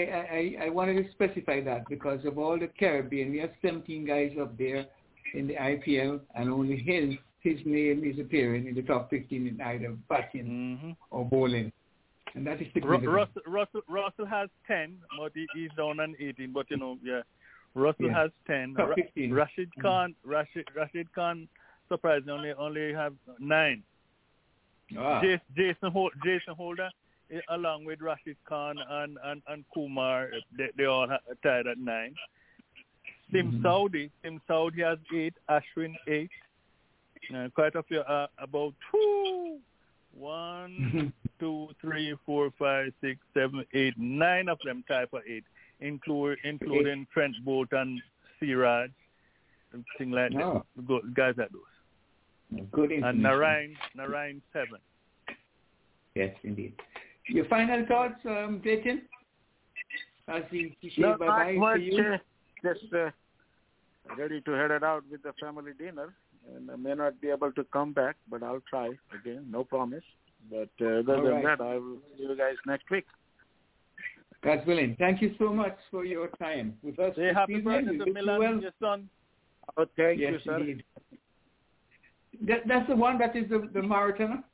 I 0.62 0.64
I 0.66 0.68
wanted 0.70 1.02
to 1.04 1.10
specify 1.12 1.60
that 1.64 1.88
because 1.88 2.24
of 2.24 2.38
all 2.38 2.58
the 2.58 2.68
Caribbean, 2.78 3.30
we 3.32 3.38
have 3.38 3.50
17 3.62 4.06
guys 4.06 4.32
up 4.40 4.56
there 4.56 4.86
in 5.34 5.46
the 5.46 5.54
IPL, 5.54 6.20
and 6.34 6.48
only 6.50 6.76
his 6.76 7.14
his 7.40 7.58
name 7.66 8.04
is 8.04 8.18
appearing 8.18 8.66
in 8.68 8.74
the 8.74 8.82
top 8.82 9.10
15 9.10 9.46
in 9.46 9.60
either 9.60 9.96
batting 10.08 10.46
Mm-hmm. 10.46 10.90
or 11.10 11.24
bowling, 11.24 11.72
and 12.34 12.46
that 12.46 12.60
is 12.62 12.68
significant. 12.74 13.08
Russell, 13.10 13.42
Russell 13.46 13.80
Russell 13.88 14.26
has 14.26 14.48
10, 14.66 14.96
but 15.18 15.32
he, 15.34 15.46
he's 15.54 15.70
down 15.76 16.00
on 16.00 16.14
18. 16.20 16.52
But 16.52 16.66
you 16.70 16.76
know, 16.76 16.96
yeah, 17.02 17.22
Russell 17.74 18.06
Yeah. 18.06 18.22
has 18.22 18.30
10. 18.46 18.74
Top 18.76 18.90
Ra- 18.90 18.94
15. 18.94 19.32
Rashid 19.34 19.70
Mhm. 19.78 19.82
Khan, 19.82 20.14
Rashid 20.24 20.68
Rashid 20.76 21.12
Khan, 21.14 21.48
surprisingly 21.88 22.32
only 22.32 22.52
only 22.52 22.92
have 22.94 23.14
nine. 23.38 23.82
Ah, 24.98 25.20
Jason 25.22 25.40
Jason, 25.56 25.90
Hol- 25.92 26.10
Jason 26.24 26.54
Holder, 26.54 26.90
along 27.48 27.84
with 27.84 28.00
Rashid 28.00 28.36
Khan 28.48 28.76
and 28.88 29.18
and, 29.24 29.42
and 29.48 29.64
Kumar, 29.74 30.24
eh, 30.24 30.40
they, 30.56 30.68
they 30.76 30.84
all 30.86 31.06
tied 31.42 31.66
at 31.66 31.78
nine. 31.78 32.14
Tim 33.32 33.52
Mhm. 33.52 33.62
Southee, 33.62 34.10
Tim 34.22 34.40
Southee 34.48 34.84
has 34.84 34.98
eight, 35.14 35.34
Ashwin 35.48 35.94
eight. 36.08 36.30
Uh, 37.34 37.48
quite 37.54 37.74
a 37.76 37.82
few, 37.84 38.00
uh, 38.00 38.26
about 38.38 38.74
two, 38.90 39.58
one, 40.12 41.12
two, 41.38 41.68
three, 41.80 42.16
four, 42.26 42.50
five, 42.58 42.92
six, 43.00 43.20
seven, 43.34 43.64
eight, 43.72 43.94
nine 43.98 44.48
of 44.48 44.58
them 44.64 44.82
tied 44.88 45.08
for 45.10 45.22
eight, 45.28 45.44
include, 45.80 46.38
including 46.42 47.06
Trent 47.12 47.36
Boult 47.46 47.72
and 47.72 48.00
Siraj, 48.40 48.90
things 49.96 50.12
like 50.14 50.32
that. 50.32 50.62
Go- 50.88 51.02
Guys 51.14 51.34
like 51.36 51.50
those. 51.50 52.66
good 52.72 52.90
And. 52.90 53.22
Narayan, 53.22 53.76
Narayan 53.94 54.42
seven. 54.52 54.80
Yes, 56.16 56.34
indeed. 56.42 56.72
Your 57.28 57.44
final 57.46 57.84
thoughts, 57.86 58.20
um, 58.24 58.60
Jason? 58.64 59.02
As 60.28 60.42
we 60.50 60.76
we 60.82 60.90
say 60.90 60.94
No, 61.02 61.16
bye-bye 61.18 61.52
not 61.52 61.74
to 61.74 61.80
you. 61.80 62.02
uh, 62.02 62.18
Just 62.62 62.92
uh, 62.92 63.10
ready 64.16 64.40
to 64.42 64.50
head 64.52 64.70
it 64.70 64.82
out 64.82 65.04
with 65.10 65.22
the 65.22 65.32
family 65.40 65.72
dinner, 65.78 66.14
and 66.54 66.70
I 66.70 66.76
may 66.76 66.94
not 66.94 67.20
be 67.20 67.28
able 67.28 67.52
to 67.52 67.64
come 67.72 67.92
back, 67.92 68.16
but 68.28 68.42
I'll 68.42 68.62
try 68.68 68.90
again. 69.18 69.46
No 69.50 69.64
promise. 69.64 70.04
But 70.50 70.70
uh, 70.80 71.00
other 71.00 71.16
All 71.16 71.22
than 71.24 71.32
right. 71.44 71.58
that, 71.58 71.64
I 71.64 71.74
will 71.74 71.98
see 72.16 72.24
you 72.24 72.36
guys 72.36 72.54
next 72.66 72.90
week. 72.90 73.06
God's 74.42 74.66
willing. 74.66 74.96
Thank 74.98 75.20
you 75.20 75.34
so 75.38 75.52
much 75.52 75.76
for 75.90 76.04
your 76.04 76.28
time 76.28 76.74
with 76.82 76.98
us. 76.98 77.14
Say 77.14 77.30
happy 77.34 77.60
birthday 77.60 77.90
We 77.90 77.98
to 77.98 78.04
wish 78.04 78.14
Milan, 78.14 78.38
well. 78.38 78.60
your 78.60 78.72
son. 78.80 79.08
Oh, 79.76 79.84
thank 79.96 80.18
yes, 80.18 80.32
you, 80.32 80.40
sir. 80.44 80.74
That, 82.48 82.60
that's 82.66 82.88
the 82.88 82.96
one 82.96 83.18
that 83.18 83.36
is 83.36 83.48
the, 83.50 83.68
the 83.72 83.82
marathon? 83.82 84.44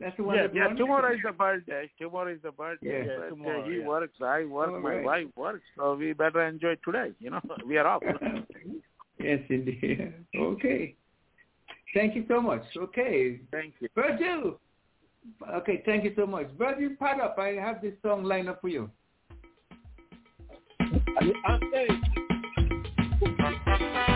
That's 0.00 0.16
the 0.16 0.22
one 0.24 0.36
Yeah, 0.36 0.46
Yeah, 0.52 0.68
tomorrow 0.74 1.12
is 1.12 1.20
the 1.24 1.32
birthday. 1.32 1.90
Tomorrow 1.98 2.32
is 2.32 2.40
the 2.42 2.52
birthday. 2.52 3.06
Yeah, 3.06 3.16
but, 3.18 3.26
uh, 3.26 3.28
tomorrow, 3.28 3.70
he 3.70 3.78
yeah. 3.78 3.86
works, 3.86 4.14
I 4.22 4.44
work, 4.44 4.70
All 4.70 4.80
my 4.80 4.94
right. 4.96 5.04
wife 5.04 5.26
works, 5.36 5.62
so 5.76 5.94
we 5.94 6.14
better 6.14 6.46
enjoy 6.46 6.76
today. 6.84 7.12
You 7.20 7.30
know, 7.30 7.40
we 7.66 7.76
are 7.76 7.86
off. 7.86 8.02
yes, 9.18 9.40
indeed. 9.48 10.14
Okay. 10.34 10.96
Thank 11.92 12.16
you 12.16 12.24
so 12.28 12.40
much. 12.40 12.62
Okay. 12.76 13.40
thank 13.52 13.74
you. 13.80 13.88
Virgil. 13.94 14.58
Okay, 15.52 15.82
thank 15.84 16.04
you 16.04 16.14
so 16.16 16.26
much. 16.26 16.48
Virgil, 16.56 16.96
pad 16.98 17.20
up. 17.20 17.36
I 17.38 17.48
have 17.48 17.82
this 17.82 17.92
song 18.02 18.24
lined 18.24 18.48
up 18.48 18.60
for 18.62 18.68
you. 18.68 18.90
looking 23.30 24.09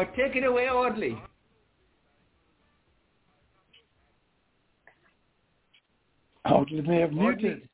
no 0.00 0.04
house. 0.04 0.14
Oh, 0.18 0.22
take 0.22 0.36
it 0.36 0.44
away, 0.44 0.68
Audley. 0.68 1.16
Audley 6.44 6.80
may 6.82 7.00
have 7.00 7.12
muted. 7.12 7.68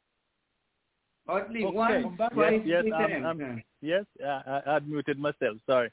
Audley, 1.29 1.65
Okay. 1.65 1.77
one, 1.77 2.17
Yes, 2.19 2.33
twice, 2.33 2.63
yes, 2.65 2.83
three 2.83 2.93
I'm- 2.93 3.11
times. 3.23 3.25
I'm- 3.43 3.63
Yes, 3.85 4.07
I, 4.25 4.63
I, 4.65 4.77
I'd 4.77 4.89
muted 4.89 5.19
myself. 5.19 5.59
Sorry. 5.67 5.91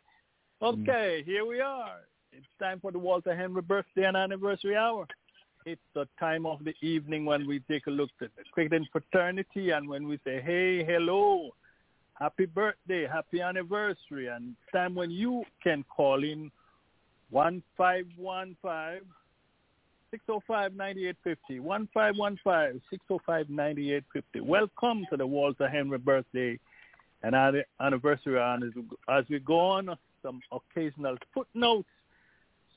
Hmm. 0.61 0.65
Okay, 0.67 1.23
here 1.23 1.45
we 1.45 1.59
are. 1.59 2.01
It's 2.31 2.45
time 2.59 2.79
for 2.79 2.91
the 2.91 2.99
Walter 2.99 3.35
Henry 3.35 3.61
birthday 3.61 4.05
and 4.05 4.15
anniversary 4.15 4.75
hour. 4.75 5.07
It's 5.65 5.81
the 5.93 6.07
time 6.19 6.45
of 6.45 6.63
the 6.63 6.73
evening 6.81 7.25
when 7.25 7.47
we 7.47 7.59
take 7.61 7.87
a 7.87 7.91
look 7.91 8.09
at 8.21 8.29
the 8.35 8.43
cricketing 8.51 8.85
fraternity 8.91 9.71
and 9.71 9.89
when 9.89 10.07
we 10.07 10.17
say, 10.23 10.39
hey, 10.41 10.83
hello, 10.83 11.49
happy 12.19 12.45
birthday, 12.45 13.07
happy 13.07 13.41
anniversary. 13.41 14.27
And 14.27 14.55
time 14.71 14.93
when 14.93 15.09
you 15.09 15.43
can 15.63 15.83
call 15.83 16.23
in 16.23 16.51
1515 17.29 19.01
605 20.11 20.73
9850. 20.73 21.59
1515 21.59 22.81
605 22.89 23.49
9850. 23.49 24.39
Welcome 24.41 25.05
to 25.09 25.17
the 25.17 25.25
Walter 25.25 25.67
Henry 25.67 25.97
birthday 25.97 26.59
and 27.23 27.35
anniversary 27.79 28.39
and 28.39 28.63
as, 28.63 28.71
as 29.09 29.25
we 29.29 29.39
go 29.39 29.59
on 29.59 29.97
some 30.21 30.41
occasional 30.51 31.15
footnotes. 31.33 31.87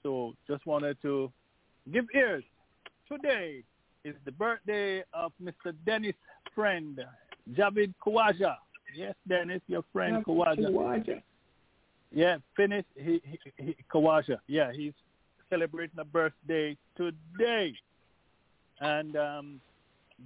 So 0.02 0.34
just 0.48 0.66
wanted 0.66 1.00
to 1.02 1.32
give 1.92 2.06
ears. 2.14 2.44
Today 3.10 3.62
is 4.04 4.14
the 4.24 4.32
birthday 4.32 5.02
of 5.14 5.32
Mr. 5.42 5.74
Dennis' 5.86 6.14
friend, 6.54 7.00
Javid 7.52 7.94
Kawaja. 8.04 8.56
Yes, 8.94 9.14
Dennis, 9.28 9.60
your 9.68 9.82
friend 9.92 10.24
Kawaja. 10.24 10.70
Kawaja. 10.70 11.22
Yeah, 12.10 12.38
finished 12.56 12.88
he, 12.94 13.20
he, 13.24 13.38
he, 13.56 13.76
Kawaja. 13.92 14.38
Yeah, 14.46 14.72
he's 14.72 14.92
celebrating 15.48 15.98
a 15.98 16.04
birthday 16.04 16.76
today. 16.96 17.74
And 18.80 19.16
um, 19.16 19.60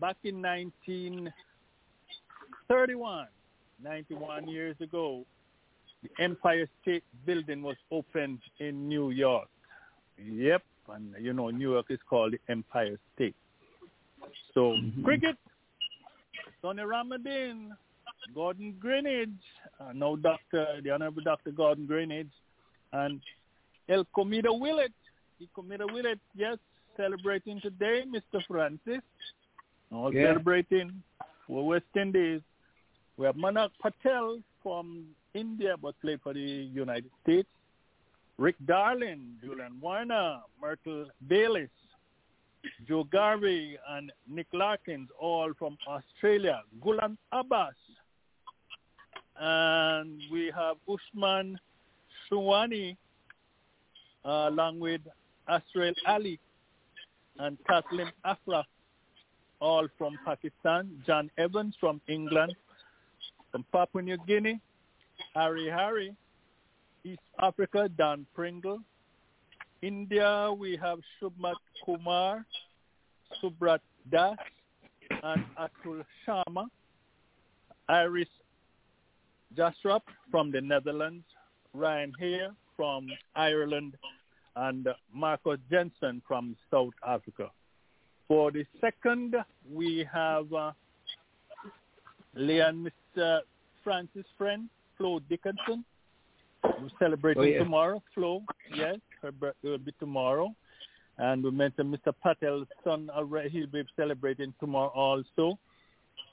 back 0.00 0.16
in 0.24 0.42
1931, 0.42 3.26
91 3.82 4.48
years 4.48 4.76
ago, 4.80 5.24
the 6.02 6.10
Empire 6.22 6.68
State 6.82 7.04
Building 7.24 7.62
was 7.62 7.76
opened 7.90 8.40
in 8.58 8.86
New 8.88 9.10
York. 9.10 9.48
Yep, 10.18 10.62
and 10.92 11.14
you 11.20 11.32
know 11.32 11.50
New 11.50 11.72
York 11.72 11.86
is 11.90 11.98
called 12.08 12.32
the 12.32 12.40
Empire 12.48 12.98
State. 13.14 13.36
So 14.54 14.76
Mhm. 14.76 15.04
cricket, 15.04 15.36
Sonny 16.62 16.82
Ramadhin, 16.82 17.76
Gordon 18.34 18.74
Greenidge, 18.82 19.38
uh, 19.80 19.92
now 19.94 20.16
Doctor, 20.16 20.80
the 20.82 20.90
Honorable 20.90 21.22
Dr. 21.22 21.50
Gordon 21.50 21.86
Greenidge, 21.86 22.30
and 22.92 23.20
El 23.88 24.04
Comida 24.14 24.52
Willett. 24.52 24.92
Elquemedo 25.40 25.86
Willett, 25.92 26.18
yes, 26.34 26.56
celebrating 26.96 27.60
today, 27.60 28.04
Mr. 28.06 28.42
Francis. 28.46 29.02
All 29.92 30.12
Yeah. 30.14 30.28
celebrating 30.32 31.02
for 31.46 31.66
West 31.66 31.84
Indies. 31.94 32.40
We 33.18 33.26
have 33.26 33.36
Monank 33.36 33.70
Patel 33.80 34.42
from 34.62 35.14
India 35.34 35.76
but 35.76 35.98
played 36.00 36.20
for 36.22 36.32
the 36.32 36.40
United 36.40 37.10
States. 37.22 37.48
Rick 38.38 38.56
Darling, 38.66 39.38
Julian 39.42 39.78
Warner, 39.80 40.40
Myrtle 40.60 41.06
Bayliss, 41.28 41.70
Joe 42.86 43.04
Garvey 43.04 43.78
and 43.88 44.12
Nick 44.26 44.46
Larkins, 44.52 45.08
all 45.18 45.52
from 45.54 45.78
Australia. 45.86 46.62
Gulam 46.80 47.16
Abbas. 47.32 47.74
And 49.40 50.20
we 50.32 50.50
have 50.54 50.76
Usman 50.88 51.58
Shinwari 52.30 52.96
uh, 54.24 54.48
along 54.48 54.80
with 54.80 55.00
Asrael 55.48 55.94
Ali 56.06 56.40
and 57.38 57.58
Kathleen 57.68 58.10
Afra, 58.24 58.64
all 59.60 59.86
from 59.98 60.18
Pakistan. 60.24 60.90
John 61.06 61.30
Evans 61.38 61.74
from 61.78 62.00
England. 62.08 62.54
From 63.52 63.64
Papua 63.72 64.02
New 64.02 64.18
Guinea, 64.26 64.60
Harry 65.34 65.68
Harry. 65.68 66.14
East 67.04 67.20
Africa, 67.40 67.88
Dan 67.96 68.26
Pringle. 68.34 68.80
India, 69.82 70.52
we 70.58 70.76
have 70.76 70.98
Shubhat 71.20 71.54
Kumar, 71.84 72.44
Subrat 73.40 73.78
Das, 74.10 74.36
and 75.22 75.44
Atul 75.56 76.04
Sharma. 76.26 76.66
Iris 77.88 78.28
Jasrap 79.54 80.00
from 80.30 80.50
the 80.50 80.60
Netherlands. 80.60 81.24
Ryan 81.74 82.12
Hare 82.18 82.50
from 82.76 83.08
Ireland. 83.34 83.94
And 84.56 84.88
Marco 85.12 85.56
Jansen 85.70 86.22
from 86.26 86.56
South 86.70 86.94
Africa. 87.06 87.50
For 88.26 88.50
the 88.50 88.64
second, 88.80 89.36
we 89.70 90.06
have 90.12 90.50
uh, 90.52 90.72
Leon 92.34 92.90
Mr. 93.16 93.40
Francis 93.84 94.24
Friend, 94.36 94.68
Flo 94.96 95.20
Dickinson, 95.28 95.84
who's 96.80 96.90
celebrating 96.98 97.42
Oh, 97.42 97.46
yeah. 97.46 97.58
tomorrow. 97.58 98.02
Flo, 98.14 98.42
yes, 98.74 98.96
her 99.22 99.30
birthday 99.30 99.70
will 99.70 99.78
be 99.78 99.92
tomorrow. 100.00 100.54
And 101.18 101.42
we 101.44 101.50
mentioned 101.50 101.94
Mr. 101.94 102.12
Patel's 102.22 102.66
son 102.84 103.10
already. 103.14 103.48
He'll 103.50 103.66
be 103.68 103.84
celebrating 103.96 104.52
tomorrow 104.58 104.90
also. 104.94 105.58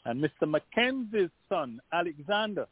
And 0.05 0.21
Mr. 0.21 0.49
Mackenzie's 0.49 1.29
son, 1.47 1.79
Alexander, 1.93 2.67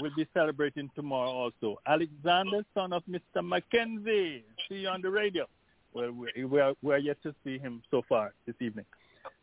will 0.00 0.10
be 0.16 0.26
celebrating 0.34 0.90
tomorrow 0.94 1.30
also. 1.30 1.78
Alexander, 1.86 2.64
son 2.74 2.92
of 2.92 3.02
Mr. 3.08 3.44
Mackenzie. 3.44 4.44
See 4.68 4.76
you 4.76 4.88
on 4.88 5.02
the 5.02 5.10
radio. 5.10 5.46
Well, 5.92 6.12
we 6.12 6.44
we 6.44 6.60
are, 6.60 6.74
we 6.82 6.94
are 6.94 6.98
yet 6.98 7.22
to 7.22 7.34
see 7.44 7.58
him 7.58 7.82
so 7.90 8.02
far 8.08 8.32
this 8.46 8.54
evening. 8.60 8.86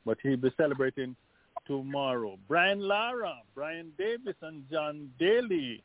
But 0.05 0.17
he'll 0.23 0.37
be 0.37 0.51
celebrating 0.57 1.15
tomorrow. 1.65 2.37
Brian 2.47 2.79
Lara, 2.79 3.35
Brian 3.53 3.91
Davis, 3.97 4.35
and 4.41 4.63
John 4.71 5.11
Daly, 5.19 5.83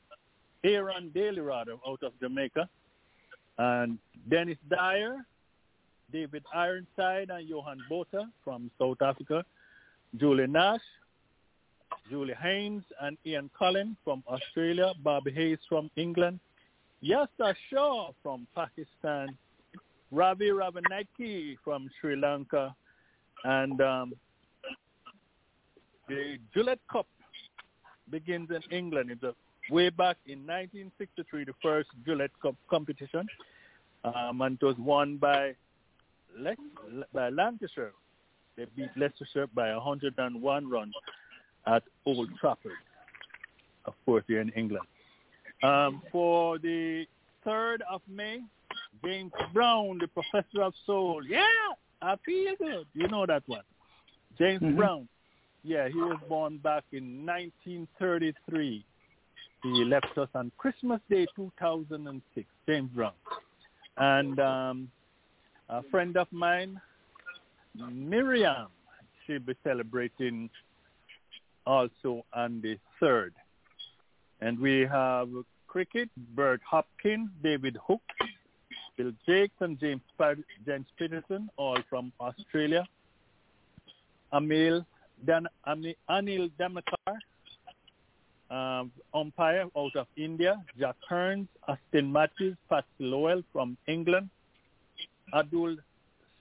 Aaron 0.65 1.11
Daly, 1.13 1.41
rather, 1.41 1.77
out 1.87 2.03
of 2.03 2.13
Jamaica. 2.21 2.69
And 3.59 3.99
Dennis 4.31 4.59
Dyer, 4.69 5.27
David 6.13 6.45
Ironside, 6.55 7.31
and 7.31 7.49
Johan 7.49 7.79
Botha 7.89 8.29
from 8.45 8.71
South 8.79 9.03
Africa. 9.03 9.45
Julie 10.17 10.47
Nash, 10.47 10.81
Julie 12.11 12.35
Haynes, 12.41 12.85
and 13.01 13.17
Ian 13.25 13.51
Cullen 13.59 13.97
from 14.05 14.23
Australia. 14.29 14.93
Bobby 15.03 15.33
Hayes 15.33 15.59
from 15.69 15.91
England. 15.97 16.41
Yasta 17.03 17.55
Shaw 17.71 18.13
from 18.23 18.47
Pakistan. 18.55 19.37
Ravi 20.11 20.51
Ravanaki 20.51 21.57
from 21.65 21.89
Sri 22.01 22.17
Lanka. 22.17 22.75
And 23.45 23.81
um, 23.81 24.13
the 26.09 26.39
Gillette 26.55 26.81
Cup 26.91 27.07
begins 28.11 28.51
in 28.51 28.63
England. 28.77 29.11
It's 29.11 29.23
a, 29.23 29.35
way 29.71 29.89
back 29.89 30.19
in 30.27 30.41
1963, 30.41 31.45
the 31.45 31.53
first 31.63 31.89
Gillette 32.05 32.31
Cup 32.43 32.57
competition, 32.69 33.27
um, 34.05 34.43
and 34.43 34.59
it 34.61 34.65
was 34.65 34.77
won 34.77 35.17
by 35.17 35.55
Le- 36.37 36.57
by 37.13 37.29
Lancashire. 37.31 37.93
They 38.57 38.67
beat 38.77 38.91
Leicestershire 38.97 39.47
by 39.55 39.75
101 39.75 40.69
runs 40.69 40.95
at 41.67 41.83
Old 42.07 42.29
Trafford, 42.41 42.73
of 43.85 43.95
course, 44.05 44.25
here 44.27 44.41
in 44.41 44.51
England. 44.51 44.87
Um, 45.63 46.03
for 46.11 46.59
the 46.59 47.07
3rd 47.47 47.79
of 47.91 48.03
May, 48.09 48.41
James 49.05 49.33
Brown, 49.53 49.99
the 50.01 50.09
Professor 50.09 50.63
of 50.63 50.75
Soul. 50.87 51.23
Yeah, 51.27 51.45
I 52.01 52.17
feel 52.25 52.55
good. 52.59 52.87
You 52.95 53.09
know 53.09 53.27
that 53.27 53.43
one. 53.47 53.63
James 54.39 54.63
Mhm. 54.63 54.77
Brown. 54.77 55.09
Yeah, 55.63 55.89
he 55.89 55.99
was 55.99 56.19
born 56.29 56.59
back 56.59 56.85
in 56.93 57.25
1933. 57.25 58.85
He 59.63 59.85
left 59.85 60.19
us 60.19 60.29
on 60.35 60.51
Christmas 60.59 61.01
Day 61.09 61.27
2006, 61.37 62.49
James 62.67 62.91
Brown. 62.91 63.13
And 63.97 64.41
um, 64.41 64.91
a 65.69 65.83
friend 65.85 66.17
of 66.17 66.27
mine, 66.33 66.81
Miriam, 67.75 68.67
she'll 69.25 69.39
be 69.39 69.55
celebrating 69.63 70.51
also 71.67 72.25
on 72.33 72.61
the 72.61 72.79
3rd. 73.01 73.33
And 74.41 74.59
we 74.59 74.81
have 74.81 75.29
cricket, 75.69 76.11
Bert 76.35 76.61
Hopkins, 76.69 77.31
David 77.43 77.79
Hook, 77.87 78.03
Bill 78.97 79.13
Jakes, 79.27 79.55
and 79.61 79.79
James, 79.79 80.03
James 80.67 80.87
Peterson, 80.99 81.49
all 81.57 81.79
from 81.89 82.13
Australia. 82.21 82.87
Amil 84.33 84.85
Dan, 85.25 85.47
Ami- 85.65 85.97
Anil 86.11 86.51
Damakar, 86.59 87.17
um, 88.51 88.91
umpire 89.15 89.67
out 89.77 89.97
of 89.97 90.07
India. 90.17 90.63
Jack 90.79 90.97
Hearns, 91.11 91.47
Austin 91.69 92.11
Matthews, 92.13 92.57
Pat 92.69 92.85
Lowell 92.99 93.43
from 93.53 93.77
England. 93.87 94.29
Abdul 95.33 95.77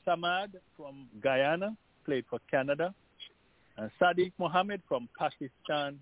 Samad 0.05 0.55
from 0.75 1.07
Guyana, 1.21 1.77
played 2.05 2.25
for 2.29 2.39
Canada. 2.49 2.93
Uh, 3.77 3.87
Sadiq 3.99 4.31
Mohammed 4.37 4.81
from 4.87 5.09
Pakistan. 5.17 5.99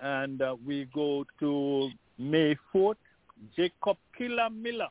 And 0.00 0.40
uh, 0.40 0.56
we 0.64 0.88
go 0.94 1.24
to 1.40 1.90
May 2.18 2.56
4th, 2.74 2.94
Jacob 3.56 3.96
Killa 4.16 4.48
Miller 4.50 4.88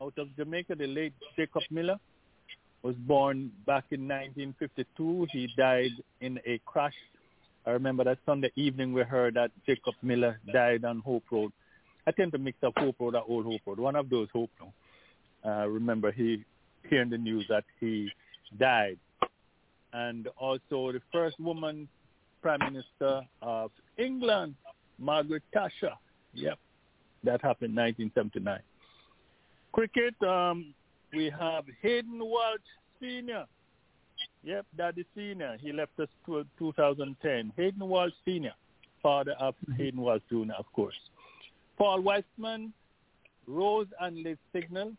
out 0.00 0.14
of 0.18 0.34
Jamaica, 0.36 0.74
the 0.74 0.86
late 0.86 1.12
Jacob 1.36 1.62
Miller 1.70 1.98
was 2.82 2.94
born 2.94 3.50
back 3.66 3.84
in 3.90 4.02
1952. 4.02 5.26
He 5.32 5.48
died 5.56 5.90
in 6.20 6.38
a 6.46 6.60
crash. 6.64 6.94
I 7.66 7.70
remember 7.70 8.04
that 8.04 8.18
Sunday 8.24 8.52
evening 8.54 8.92
we 8.92 9.02
heard 9.02 9.34
that 9.34 9.50
Jacob 9.66 9.94
Miller 10.02 10.38
died 10.52 10.84
on 10.84 11.00
Hope 11.00 11.24
Road. 11.30 11.52
I 12.06 12.12
tend 12.12 12.32
to 12.32 12.38
mix 12.38 12.58
up 12.62 12.72
Hope 12.76 12.96
Road 13.00 13.16
or 13.16 13.24
Old 13.28 13.44
Hope 13.46 13.60
Road. 13.66 13.80
One 13.80 13.96
of 13.96 14.08
those 14.08 14.28
Hope 14.32 14.50
Road. 14.60 14.72
Uh, 15.44 15.68
remember 15.68 16.12
he 16.12 16.44
hearing 16.88 17.10
the 17.10 17.18
news 17.18 17.44
that 17.48 17.64
he 17.80 18.10
died. 18.58 18.98
And 19.92 20.28
also 20.38 20.92
the 20.92 21.00
first 21.12 21.38
woman 21.40 21.88
Prime 22.42 22.60
Minister 22.60 23.22
of 23.42 23.70
England, 23.96 24.54
Margaret 24.98 25.42
Thatcher. 25.52 25.92
Yep, 26.34 26.58
that 27.24 27.42
happened 27.42 27.76
in 27.76 27.84
1979. 27.84 28.60
Cricket, 29.72 30.14
um, 30.22 30.74
we 31.12 31.32
have 31.38 31.64
Hayden 31.82 32.20
Walsh 32.20 32.60
Sr. 33.00 33.46
Yep, 34.44 34.66
Daddy 34.76 35.04
Sr. 35.14 35.56
He 35.60 35.72
left 35.72 35.98
us 35.98 36.08
to 36.26 36.44
2010. 36.58 37.52
Hayden 37.56 37.88
Walsh 37.88 38.12
Sr., 38.24 38.52
father 39.02 39.32
of 39.40 39.54
Hayden 39.76 40.00
Walsh 40.00 40.22
Jr., 40.28 40.52
of 40.56 40.66
course. 40.72 40.98
Paul 41.76 42.02
Weissman, 42.02 42.72
Rose 43.46 43.86
and 44.00 44.22
Liz 44.22 44.36
Signal, 44.52 44.92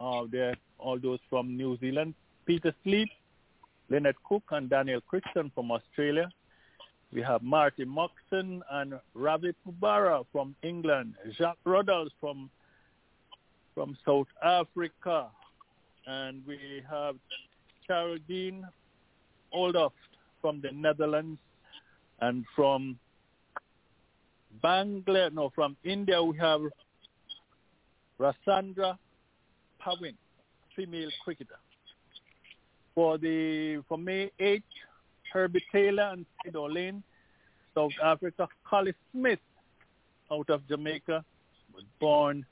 uh, 0.00 0.22
they're 0.30 0.56
all 0.78 0.98
those 0.98 1.18
from 1.28 1.56
New 1.56 1.76
Zealand. 1.78 2.14
Peter 2.46 2.74
Sleep, 2.84 3.08
Leonard 3.90 4.16
Cook, 4.24 4.42
and 4.50 4.68
Daniel 4.68 5.00
Christian 5.00 5.50
from 5.54 5.70
Australia. 5.70 6.28
We 7.12 7.22
have 7.22 7.42
Marty 7.42 7.84
Moxon 7.84 8.62
and 8.70 8.94
Ravi 9.14 9.54
Bopara 9.66 10.24
from 10.30 10.54
England. 10.62 11.14
Jacques 11.38 11.58
Ruddles 11.64 12.12
from 12.20 12.50
from 13.74 13.96
South 14.04 14.26
Africa. 14.42 15.28
And 16.06 16.42
we 16.46 16.82
have 16.90 17.16
Geraldine 17.86 18.66
Oldoft 19.54 19.92
from 20.40 20.60
the 20.60 20.70
Netherlands. 20.72 21.38
And 22.20 22.44
from 22.54 22.98
Bangladesh, 24.62 25.32
no, 25.32 25.50
from 25.54 25.76
India 25.84 26.22
we 26.22 26.36
have 26.38 26.60
Rasandra 28.18 28.98
Pawin, 29.78 30.16
female 30.74 31.10
cricketer. 31.24 31.58
For 32.98 33.16
the 33.16 33.80
for 33.88 33.96
May 33.96 34.28
8th, 34.40 34.62
Herbie 35.32 35.62
Taylor 35.70 36.10
and 36.14 36.26
Sid 36.42 36.56
Olin, 36.56 37.00
South 37.72 37.92
Africa. 38.02 38.48
Collie 38.68 38.92
Smith 39.12 39.38
out 40.32 40.50
of 40.50 40.66
Jamaica 40.66 41.24
was 41.72 41.84
born 42.00 42.44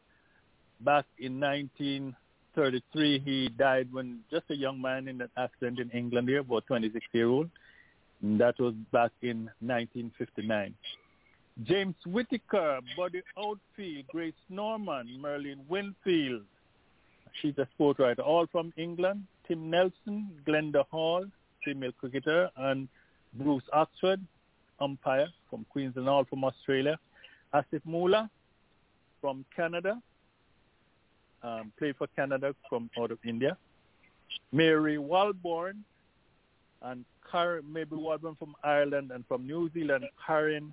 back 0.83 1.05
in 1.19 1.41
1933. 1.41 3.19
He 3.25 3.49
died 3.59 3.93
when 3.93 4.21
just 4.31 4.45
a 4.51 4.55
young 4.55 4.81
man 4.81 5.09
in 5.09 5.21
an 5.21 5.31
accident 5.37 5.81
in 5.81 5.91
England 5.91 6.29
here, 6.29 6.39
about 6.39 6.65
26 6.69 7.05
year 7.13 7.27
old. 7.27 7.51
And 8.23 8.41
that 8.41 8.57
was 8.61 8.75
back 8.93 9.11
in 9.23 9.51
1959. 9.59 10.73
James 11.65 11.97
Whitaker, 12.07 12.79
Buddy 12.97 13.23
Outfield, 13.37 14.07
Grace 14.13 14.33
Norman, 14.49 15.09
Merlin 15.21 15.59
Winfield. 15.69 16.45
She's 17.43 17.59
a 17.59 17.67
sport 17.75 17.99
writer, 17.99 18.23
all 18.23 18.47
from 18.47 18.73
England. 18.77 19.25
Tim 19.47 19.71
Nelson, 19.71 20.31
Glenda 20.47 20.85
Hall, 20.91 21.25
female 21.65 21.93
cricketer, 21.93 22.51
and 22.57 22.89
Bruce 23.35 23.63
Oxford, 23.73 24.21
umpire 24.81 25.29
from 25.49 25.65
Queensland 25.71 26.09
Hall 26.09 26.25
from 26.29 26.45
Australia. 26.45 26.99
Asif 27.55 27.81
Mula 27.85 28.31
from 29.21 29.45
Canada, 29.55 30.01
um, 31.43 31.73
played 31.79 31.97
for 31.97 32.07
Canada 32.09 32.55
from 32.69 32.91
out 32.99 33.11
of 33.11 33.19
India. 33.25 33.57
Mary 34.53 34.97
Walborn 34.97 35.79
and 36.83 37.05
Karen, 37.31 37.65
Mabel 37.73 37.99
Walborn 37.99 38.39
from 38.39 38.55
Ireland 38.63 39.11
and 39.13 39.25
from 39.27 39.47
New 39.47 39.71
Zealand, 39.73 40.05
Karen 40.27 40.73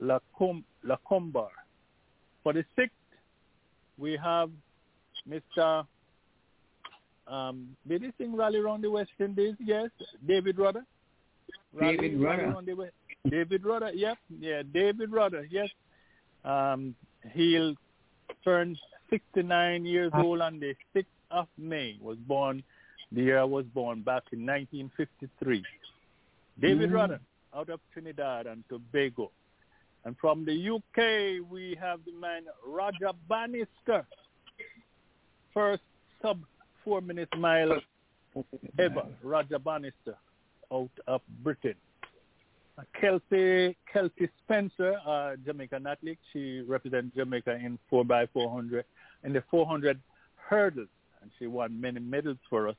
Lacom- 0.00 0.64
Lacombar. 0.84 1.48
For 2.42 2.52
the 2.52 2.64
sixth, 2.76 2.94
we 3.96 4.16
have 4.16 4.50
Mr. 5.28 5.86
Um, 7.26 7.76
did 7.88 8.02
he 8.02 8.12
sing 8.18 8.36
Rally 8.36 8.58
Around 8.58 8.82
the 8.82 8.90
West 8.90 9.12
Indies? 9.18 9.54
Yes. 9.58 9.90
David 10.26 10.58
Rudder? 10.58 10.84
Rally- 11.72 11.96
David 11.96 12.20
Rudder. 12.20 12.76
West- 12.76 12.92
David 13.28 13.64
Rudder, 13.64 13.90
yep. 13.94 14.18
Yeah, 14.38 14.62
David 14.72 15.10
Rudder, 15.10 15.46
yes. 15.50 15.70
Um, 16.44 16.94
he'll 17.32 17.74
turn 18.44 18.76
69 19.08 19.86
years 19.86 20.12
old 20.14 20.42
on 20.42 20.60
the 20.60 20.74
6th 20.94 21.06
of 21.30 21.48
May. 21.56 21.96
Was 22.02 22.18
born, 22.18 22.62
the 23.12 23.22
year 23.22 23.38
I 23.38 23.44
was 23.44 23.64
born, 23.66 24.02
back 24.02 24.24
in 24.32 24.44
1953. 24.44 25.64
David 26.60 26.90
Mm. 26.90 26.94
Rudder, 26.94 27.20
out 27.54 27.70
of 27.70 27.80
Trinidad 27.92 28.46
and 28.46 28.62
Tobago. 28.68 29.30
And 30.04 30.16
from 30.18 30.44
the 30.44 30.52
UK, 30.52 31.40
we 31.50 31.74
have 31.80 32.04
the 32.04 32.12
man 32.12 32.44
Roger 32.66 33.12
Bannister, 33.26 34.06
first 35.54 35.82
sub 36.20 36.40
four 36.84 37.00
minute 37.00 37.28
mile 37.38 37.78
ever, 38.78 39.06
Roger 39.22 39.58
Bannister, 39.58 40.16
out 40.72 40.90
of 41.06 41.20
Britain. 41.42 41.74
Kelsey 43.00 43.76
Kelsey 43.92 44.28
Spencer, 44.44 44.96
uh, 45.06 45.36
Jamaican 45.46 45.86
athlete. 45.86 46.18
She 46.32 46.62
represents 46.66 47.14
Jamaica 47.14 47.54
in 47.54 47.78
4x400 47.90 48.82
in 49.22 49.32
the 49.32 49.42
400 49.50 50.00
hurdles, 50.36 50.88
and 51.22 51.30
she 51.38 51.46
won 51.46 51.80
many 51.80 52.00
medals 52.00 52.38
for 52.50 52.68
us 52.68 52.76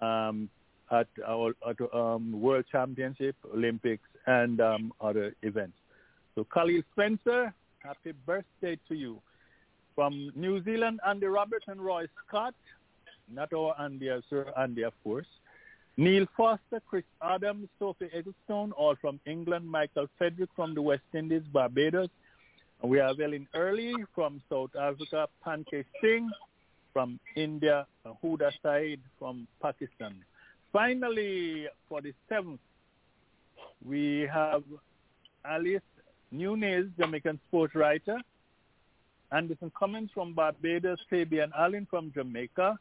um, 0.00 0.48
at 0.90 1.06
our 1.26 1.54
at, 1.68 1.76
um, 1.94 2.40
World 2.40 2.64
Championship, 2.70 3.36
Olympics, 3.54 4.08
and 4.26 4.60
um, 4.60 4.92
other 5.00 5.34
events. 5.42 5.76
So, 6.34 6.44
Khalil 6.52 6.82
Spencer, 6.92 7.52
happy 7.78 8.12
birthday 8.26 8.78
to 8.88 8.94
you. 8.94 9.20
From 9.94 10.32
New 10.34 10.62
Zealand, 10.64 11.00
Andy 11.06 11.26
Roberts 11.26 11.66
and 11.68 11.80
Roy 11.80 12.06
Scott, 12.26 12.54
not 13.32 13.52
our 13.52 13.74
Andy, 13.80 14.10
uh, 14.10 14.20
Sir 14.28 14.52
Andy, 14.58 14.82
of 14.82 14.92
course. 15.02 15.26
Neil 15.96 16.26
Foster, 16.36 16.80
Chris 16.88 17.04
Adams, 17.22 17.68
Sophie 17.78 18.10
Ecclestone, 18.14 18.72
all 18.76 18.94
from 19.00 19.20
England. 19.26 19.68
Michael 19.68 20.06
Frederick 20.16 20.50
from 20.56 20.74
the 20.74 20.82
West 20.82 21.02
Indies, 21.14 21.42
Barbados. 21.52 22.08
We 22.82 22.98
have 22.98 23.20
Ellen 23.20 23.46
Early 23.54 23.94
from 24.14 24.40
South 24.48 24.74
Africa, 24.74 25.28
Pankaj 25.46 25.84
Singh 26.00 26.30
from 26.92 27.20
India, 27.36 27.86
Huda 28.24 28.50
Said 28.62 29.00
from 29.18 29.46
Pakistan. 29.60 30.14
Finally, 30.72 31.66
for 31.88 32.00
the 32.00 32.14
seventh, 32.28 32.60
we 33.84 34.28
have 34.32 34.62
Alice 35.44 35.82
Nunez, 36.30 36.86
Jamaican 36.98 37.38
sports 37.48 37.74
writer. 37.74 38.18
Anderson 39.32 39.70
Cummins 39.78 40.10
from 40.12 40.34
Barbados, 40.34 40.98
Fabian 41.08 41.52
Allen 41.56 41.86
from 41.88 42.10
Jamaica, 42.12 42.78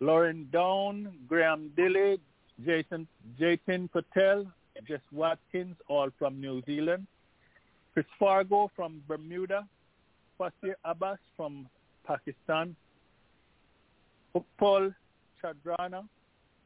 Lauren 0.00 0.48
Down, 0.52 1.12
Graham 1.28 1.70
Dilley, 1.76 2.18
Jason 2.64 3.06
Jatin 3.40 3.90
Patel, 3.90 4.46
Jess 4.86 5.00
Watkins, 5.12 5.76
all 5.88 6.10
from 6.18 6.40
New 6.40 6.62
Zealand. 6.66 7.06
Chris 7.94 8.06
Fargo 8.18 8.70
from 8.76 9.02
Bermuda, 9.08 9.66
Fasir 10.38 10.74
Abbas 10.84 11.18
from 11.34 11.66
Pakistan, 12.06 12.76
Paul 14.58 14.92
Chadrana 15.42 16.06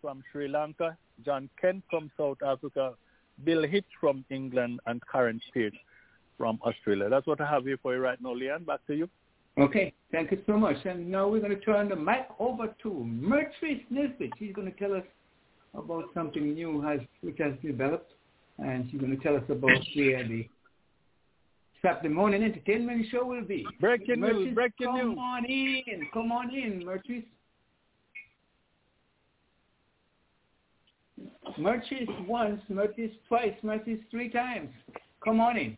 from 0.00 0.24
Sri 0.32 0.48
Lanka, 0.48 0.96
John 1.24 1.48
Kent 1.60 1.84
from 1.88 2.10
South 2.16 2.38
Africa, 2.44 2.94
Bill 3.44 3.62
Hitch 3.62 3.84
from 4.00 4.24
England, 4.30 4.80
and 4.86 5.00
Karen 5.10 5.40
Spears 5.48 5.74
from 6.36 6.58
Australia. 6.64 7.08
That's 7.08 7.28
what 7.28 7.40
I 7.40 7.46
have 7.48 7.64
here 7.64 7.78
for 7.80 7.94
you 7.94 8.00
right 8.00 8.20
now, 8.20 8.34
Leanne. 8.34 8.66
Back 8.66 8.80
to 8.88 8.94
you. 8.94 9.08
Okay, 9.60 9.92
thank 10.10 10.30
you 10.30 10.40
so 10.46 10.56
much. 10.56 10.76
And 10.86 11.10
now 11.10 11.28
we're 11.28 11.40
going 11.40 11.54
to 11.54 11.60
turn 11.60 11.90
the 11.90 11.96
mic 11.96 12.28
over 12.38 12.74
to 12.82 12.88
Mertrice 12.88 13.84
Nisbet. 13.90 14.30
She's 14.38 14.54
going 14.54 14.72
to 14.72 14.78
tell 14.78 14.94
us 14.94 15.04
about 15.74 16.04
something 16.14 16.54
new 16.54 16.80
has 16.80 17.00
which 17.20 17.36
has 17.38 17.52
developed, 17.62 18.10
and 18.58 18.88
she's 18.90 19.00
going 19.00 19.14
to 19.14 19.22
tell 19.22 19.36
us 19.36 19.42
about 19.50 19.78
where 19.94 20.26
the 20.26 20.48
Saturday 21.82 22.08
morning 22.08 22.42
entertainment 22.42 23.04
show 23.10 23.26
will 23.26 23.44
be. 23.44 23.66
Breaking 23.80 24.20
news, 24.20 24.48
Mertrice, 24.48 24.54
breaking 24.54 24.86
come 24.86 25.08
news. 25.08 25.18
on 25.20 25.44
in, 25.44 26.08
come 26.14 26.32
on 26.32 26.50
in, 26.54 26.82
Mertrice. 26.82 27.24
Mertrice 31.58 32.26
once, 32.26 32.62
Mertrice 32.70 33.12
twice, 33.28 33.54
Mertrice 33.62 34.00
three 34.10 34.30
times. 34.30 34.70
Come 35.22 35.38
on 35.38 35.58
in. 35.58 35.76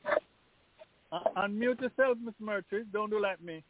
Uh, 1.10 1.18
unmute 1.36 1.80
yourself, 1.80 2.16
Miss 2.24 2.34
Mertrice. 2.40 2.84
Don't 2.92 3.10
do 3.10 3.20
like 3.20 3.42
me. 3.42 3.64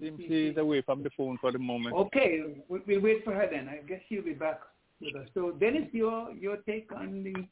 Seems 0.00 0.20
she's 0.26 0.56
away 0.56 0.82
from 0.82 1.02
the 1.02 1.10
phone 1.16 1.38
for 1.40 1.52
the 1.52 1.58
moment. 1.58 1.94
Okay, 1.94 2.42
we- 2.68 2.80
we'll 2.80 3.00
wait 3.00 3.24
for 3.24 3.34
her 3.34 3.46
then. 3.46 3.68
I 3.68 3.78
guess 3.78 4.00
she'll 4.08 4.22
be 4.22 4.32
back 4.32 4.60
with 5.00 5.14
us. 5.16 5.28
So, 5.34 5.52
Dennis, 5.52 5.92
your 5.92 6.32
your 6.32 6.56
take 6.58 6.90
on 6.92 7.22
the 7.22 7.46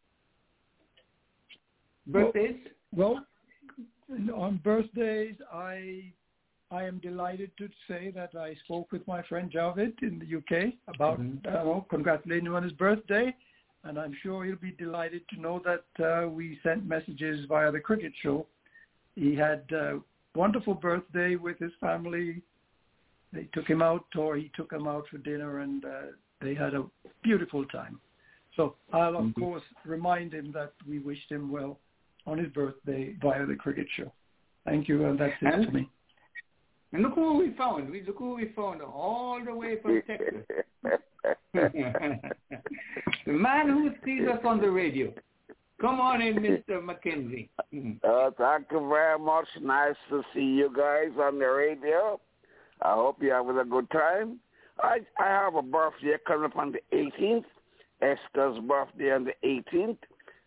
birthdays? 2.07 2.57
Well, 2.93 3.25
on 4.35 4.57
birthdays, 4.59 5.37
I 5.53 6.13
I 6.71 6.85
am 6.85 6.99
delighted 7.01 7.51
to 7.59 7.69
say 7.87 8.11
that 8.13 8.35
I 8.35 8.55
spoke 8.65 8.93
with 8.93 9.07
my 9.07 9.21
friend 9.23 9.51
Javed 9.51 10.03
in 10.03 10.19
the 10.19 10.25
UK 10.39 10.79
about 10.89 11.21
Mhm. 11.21 11.47
uh, 11.47 11.81
congratulating 11.81 12.47
him 12.47 12.55
on 12.55 12.63
his 12.63 12.73
birthday, 12.73 13.37
and 13.85 13.99
I'm 13.99 14.15
sure 14.15 14.45
he'll 14.45 14.57
be 14.57 14.73
delighted 14.73 15.29
to 15.29 15.41
know 15.41 15.59
that 15.61 15.85
uh, 16.01 16.29
we 16.29 16.59
sent 16.63 16.87
messages 16.87 17.45
via 17.45 17.71
the 17.71 17.81
cricket 17.81 18.15
show. 18.17 18.47
He 19.17 19.35
had 19.35 19.71
a 19.73 20.01
wonderful 20.35 20.75
birthday 20.75 21.37
with 21.37 21.59
his 21.59 21.73
family. 21.81 22.43
They 23.33 23.49
took 23.55 23.67
him 23.67 23.83
out, 23.83 24.05
or 24.17 24.37
he 24.37 24.51
took 24.55 24.73
him 24.73 24.87
out 24.87 25.05
for 25.11 25.19
dinner, 25.19 25.61
and 25.61 25.85
uh, 25.85 25.89
they 26.41 26.55
had 26.55 26.75
a 26.75 26.85
beautiful 27.23 27.65
time. 27.67 28.01
So 28.57 28.77
I'll 28.93 29.17
of 29.17 29.25
Mhm. 29.27 29.35
course 29.35 29.63
remind 29.87 30.33
him 30.35 30.53
that 30.53 30.73
we 30.87 30.99
wished 30.99 31.31
him 31.31 31.51
well 31.51 31.79
on 32.27 32.37
his 32.39 32.51
birthday 32.53 33.15
via 33.21 33.47
the 33.47 33.57
cricket 33.57 33.87
show. 33.97 34.13
Thank 34.65 34.89
you, 34.89 35.05
and 35.07 35.19
that's 35.19 35.41
it 35.43 35.55
And- 35.55 35.67
to 35.67 35.73
me. 35.73 35.89
And 36.93 37.03
look 37.03 37.15
who 37.15 37.39
we 37.39 37.53
found. 37.53 37.89
We 37.91 38.03
look 38.03 38.19
who 38.19 38.35
we 38.35 38.49
found 38.55 38.83
all 38.83 39.43
the 39.43 39.55
way 39.55 39.77
from 39.81 40.03
Texas. 40.03 40.45
the 41.55 43.33
man 43.33 43.69
who 43.69 43.91
sees 44.05 44.29
us 44.29 44.45
on 44.45 44.61
the 44.61 44.71
radio. 44.71 45.13
Come 45.83 46.01
on 46.01 46.23
in, 46.23 46.37
Mr. 46.69 46.83
Mackenzie. 46.83 47.51
Mhm. 47.75 47.99
Uh, 48.05 48.31
thank 48.39 48.67
you 48.71 48.89
very 48.89 49.19
much. 49.19 49.49
Nice 49.61 49.97
to 50.11 50.23
see 50.33 50.41
you 50.61 50.71
guys 50.75 51.11
on 51.21 51.39
the 51.41 51.47
radio. 51.47 52.19
I 52.81 52.95
hope 52.95 53.21
you're 53.21 53.37
having 53.37 53.59
a 53.59 53.65
good 53.65 53.91
time. 53.91 54.39
I 54.81 55.01
I 55.19 55.27
have 55.27 55.57
a 55.57 55.63
birthday 55.63 56.17
coming 56.27 56.47
up 56.47 56.57
on 56.57 56.73
the 56.73 56.81
18th. 56.97 57.45
Esther's 58.01 58.59
birthday 58.61 59.13
on 59.13 59.25
the 59.25 59.35
18th. 59.45 59.99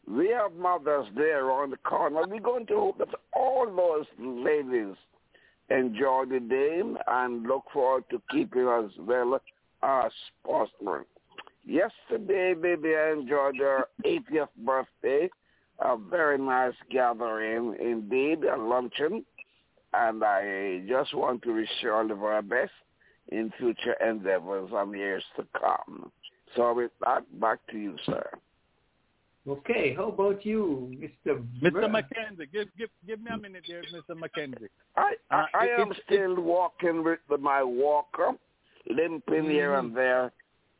We 0.07 0.29
have 0.29 0.53
Mother's 0.53 1.07
Day 1.15 1.31
around 1.31 1.71
the 1.71 1.77
corner. 1.77 2.23
We're 2.27 2.39
going 2.39 2.65
to 2.67 2.75
hope 2.75 2.97
that 2.99 3.07
all 3.33 3.65
those 3.65 4.05
ladies 4.19 4.95
enjoy 5.69 6.25
the 6.29 6.39
day 6.39 6.81
and 7.07 7.43
look 7.43 7.63
forward 7.73 8.03
to 8.11 8.21
keeping 8.29 8.67
as 8.67 8.91
well 8.99 9.39
as 9.83 10.11
possible. 10.45 11.03
Yesterday, 11.65 12.53
baby, 12.53 12.95
I 12.95 13.11
enjoyed 13.13 13.57
her 13.57 13.85
80th 14.05 14.49
birthday. 14.57 15.29
A 15.79 15.97
very 15.97 16.37
nice 16.37 16.73
gathering 16.89 17.75
indeed, 17.81 18.43
a 18.45 18.55
luncheon. 18.55 19.25
And 19.93 20.23
I 20.23 20.83
just 20.87 21.13
want 21.13 21.41
to 21.43 21.53
wish 21.53 21.69
her 21.81 21.93
all 21.93 22.07
the 22.07 22.15
very 22.15 22.41
best 22.41 22.71
in 23.29 23.51
future 23.57 23.93
endeavors 24.05 24.69
and 24.73 24.93
years 24.93 25.23
to 25.37 25.45
come. 25.59 26.11
So 26.55 26.73
with 26.73 26.91
that, 27.03 27.23
back 27.39 27.59
to 27.71 27.77
you, 27.77 27.95
sir. 28.05 28.29
Okay, 29.47 29.93
how 29.95 30.09
about 30.09 30.43
you, 30.45 30.91
Mr. 30.99 31.45
Mr. 31.61 31.71
Bur- 31.73 31.87
Mackenzie, 31.87 32.47
give 32.51 32.67
give 32.77 32.89
give 33.05 33.21
me 33.21 33.29
a 33.31 33.37
minute 33.37 33.63
there, 33.67 33.83
Mr. 33.93 34.17
Mackenzie. 34.17 34.69
I, 34.95 35.13
I, 35.29 35.41
Uh, 35.41 35.45
I 35.53 35.67
am 35.81 35.91
it- 35.91 35.97
still 36.05 36.35
walking 36.41 37.03
with 37.03 37.19
my 37.39 37.61
walker, 37.61 38.31
limping 38.89 39.43
here 39.49 39.71
Mhm. 39.73 39.79
and 39.79 39.95
there, 39.95 40.31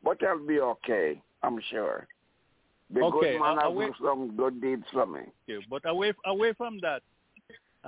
but 0.02 0.22
I'll 0.24 0.46
be 0.46 0.60
okay, 0.60 1.20
I'm 1.42 1.60
sure. 1.70 2.06
The 2.92 3.00
Okay, 3.00 3.32
good 3.32 3.40
man 3.40 3.58
has 3.58 3.74
done 3.74 3.94
some 4.04 4.36
good 4.36 4.60
deeds 4.60 4.84
for 4.92 5.06
me. 5.06 5.20
you. 5.46 5.60
But 5.68 5.88
away 5.88 6.12
away 6.24 6.52
from 6.52 6.78
that, 6.80 7.02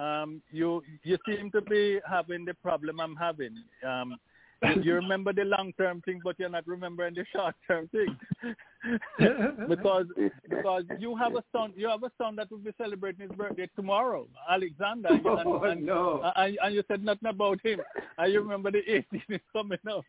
um, 0.01 0.43
you 0.51 0.83
you 1.05 1.19
seem 1.27 1.51
to 1.53 1.61
be 1.61 2.01
having 2.09 2.45
the 2.45 2.55
problem 2.55 3.01
I'm 3.01 3.15
having. 3.17 3.57
Um, 3.87 4.17
you, 4.83 4.95
remember 5.03 5.33
the 5.33 5.45
long 5.45 5.73
term 5.79 6.01
thing, 6.03 6.21
but 6.25 6.37
you're 6.39 6.49
not 6.49 6.67
remembering 6.67 7.15
the 7.15 7.25
short 7.35 7.55
term 7.67 7.89
thing. 7.89 8.17
because 9.69 10.07
because 10.49 10.85
you 10.99 11.17
have 11.17 11.35
a 11.35 11.45
son, 11.53 11.73
you 11.77 11.89
have 11.89 12.03
a 12.03 12.11
son 12.19 12.37
that 12.37 12.51
will 12.51 12.59
be 12.59 12.73
celebrating 12.79 13.29
his 13.29 13.37
birthday 13.37 13.69
tomorrow, 13.77 14.27
Alexander. 14.51 15.09
And, 15.11 15.27
Oh, 15.27 15.63
and, 15.65 15.85
no. 15.85 16.33
and, 16.37 16.59
and 16.63 16.75
you 16.75 16.83
said 16.89 17.05
nothing 17.05 17.29
about 17.29 17.61
him. 17.65 17.81
And 18.19 18.33
you 18.33 18.41
remember 18.41 18.71
the 18.71 18.79
18th 18.89 19.23
is 19.29 19.41
coming 19.53 19.79
up. 19.91 20.05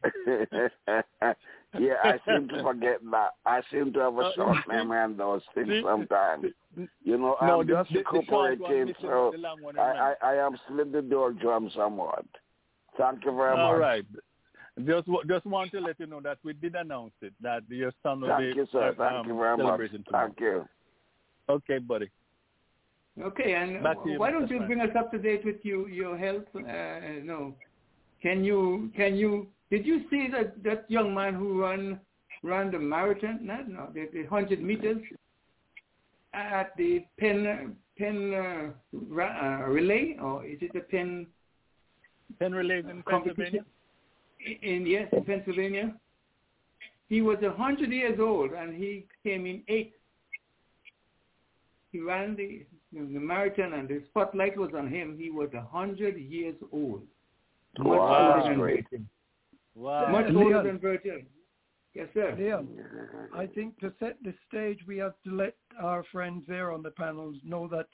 yeah, 1.79 1.93
I 2.03 2.19
seem 2.27 2.47
to 2.49 2.63
forget 2.63 2.99
that. 3.11 3.29
I 3.45 3.61
seem 3.71 3.93
to 3.93 3.99
have 3.99 4.15
a 4.17 4.21
Uh, 4.21 4.31
short 4.35 4.57
memory 4.67 4.99
on 4.99 5.17
those 5.17 5.41
things 5.53 5.83
sometimes. 5.83 6.45
You 7.03 7.17
know, 7.17 7.37
No, 7.41 7.59
I'm 7.61 7.67
the- 7.67 7.73
just 7.73 7.89
the- 7.91 7.99
the 7.99 8.03
short 8.03 8.27
one 8.29 8.49
recuperating, 8.51 8.85
missing, 8.87 8.95
so 9.01 9.33
one 9.61 9.77
I, 9.79 10.13
I, 10.21 10.33
I 10.33 10.35
am 10.45 10.57
slid 10.67 10.91
the 10.91 11.01
door 11.01 11.31
drum 11.33 11.69
somewhat. 11.75 12.25
Thank 12.97 13.23
you 13.25 13.31
very 13.35 13.57
All 13.57 13.73
much. 13.73 13.79
right. 13.81 14.05
Just 14.85 15.07
wa- 15.07 15.23
just 15.27 15.45
want 15.45 15.71
to 15.71 15.79
let 15.81 15.99
you 15.99 16.05
know 16.05 16.21
that 16.21 16.37
we 16.43 16.53
did 16.53 16.75
announce 16.75 17.13
it 17.21 17.33
that 17.41 17.63
your 17.69 17.91
son 18.01 18.21
will 18.21 18.29
Thank 18.29 18.53
be 18.53 18.59
you, 18.59 18.67
sir. 18.71 18.89
uh, 18.89 18.93
Thank 18.97 19.19
um, 19.21 19.27
you 19.27 19.37
very 19.37 19.57
much. 19.57 19.65
celebrating. 19.65 20.03
Thank 20.11 20.39
you. 20.39 20.67
Okay, 21.49 21.79
buddy. 21.79 22.09
Okay, 23.21 23.55
and 23.55 23.71
you, 24.05 24.19
why 24.19 24.31
don't 24.31 24.49
you 24.49 24.59
bring 24.61 24.79
us 24.79 24.95
up 24.97 25.11
to 25.11 25.17
date 25.17 25.43
with 25.43 25.57
you, 25.63 25.87
your 25.87 26.17
health? 26.17 26.45
Uh, 26.55 27.19
no, 27.23 27.55
can 28.21 28.43
you 28.43 28.91
can 28.95 29.15
you 29.15 29.47
did 29.69 29.85
you 29.85 30.01
see 30.09 30.27
that 30.31 30.63
that 30.63 30.89
young 30.89 31.13
man 31.13 31.33
who 31.33 31.61
ran 31.61 31.99
ran 32.43 32.71
the 32.71 32.79
marathon? 32.79 33.39
No, 33.41 33.57
no, 33.67 33.89
the, 33.93 34.07
the 34.13 34.25
hundred 34.27 34.61
meters 34.61 35.01
at 36.33 36.71
the 36.77 37.03
Penn 37.17 37.75
Penn 37.97 38.33
uh, 38.33 38.69
ra- 38.93 39.63
uh, 39.63 39.67
relay, 39.67 40.15
or 40.21 40.45
is 40.45 40.59
it 40.61 40.71
the 40.73 40.81
Penn 40.81 41.27
Penn 42.39 42.53
relay 42.53 42.79
in 42.79 43.03
Pennsylvania. 43.03 43.65
In, 44.45 44.69
in 44.75 44.85
yes, 44.85 45.07
in 45.11 45.23
Pennsylvania? 45.23 45.93
He 47.07 47.21
was 47.21 47.37
a 47.43 47.51
hundred 47.51 47.91
years 47.91 48.19
old, 48.19 48.51
and 48.51 48.73
he 48.75 49.05
came 49.23 49.45
in 49.45 49.63
eighth. 49.67 49.93
He 51.91 51.99
ran 51.99 52.35
the 52.35 52.65
the 52.91 53.19
marathon, 53.19 53.73
and 53.73 53.87
the 53.87 54.01
spotlight 54.09 54.57
was 54.57 54.71
on 54.75 54.87
him. 54.87 55.15
He 55.17 55.29
was 55.29 55.49
a 55.53 55.61
hundred 55.61 56.17
years 56.17 56.55
old. 56.71 57.01
Much 57.77 57.87
Wow. 57.87 58.35
older 58.35 58.49
than 58.49 58.59
Great. 58.59 58.85
Virgil. 58.89 59.05
Wow. 59.75 60.11
Much 60.11 60.25
Leon. 60.29 60.37
older 60.43 60.63
than 60.63 60.79
Virgil. 60.79 61.21
Yes, 61.93 62.07
sir. 62.13 62.35
Leon, 62.37 62.67
I 63.35 63.47
think 63.47 63.79
to 63.79 63.91
set 63.99 64.17
the 64.23 64.33
stage, 64.47 64.79
we 64.87 64.97
have 64.97 65.15
to 65.23 65.31
let 65.31 65.55
our 65.81 66.03
friends 66.11 66.43
there 66.47 66.71
on 66.71 66.83
the 66.83 66.91
panels 66.91 67.35
know 67.43 67.67
that 67.69 67.87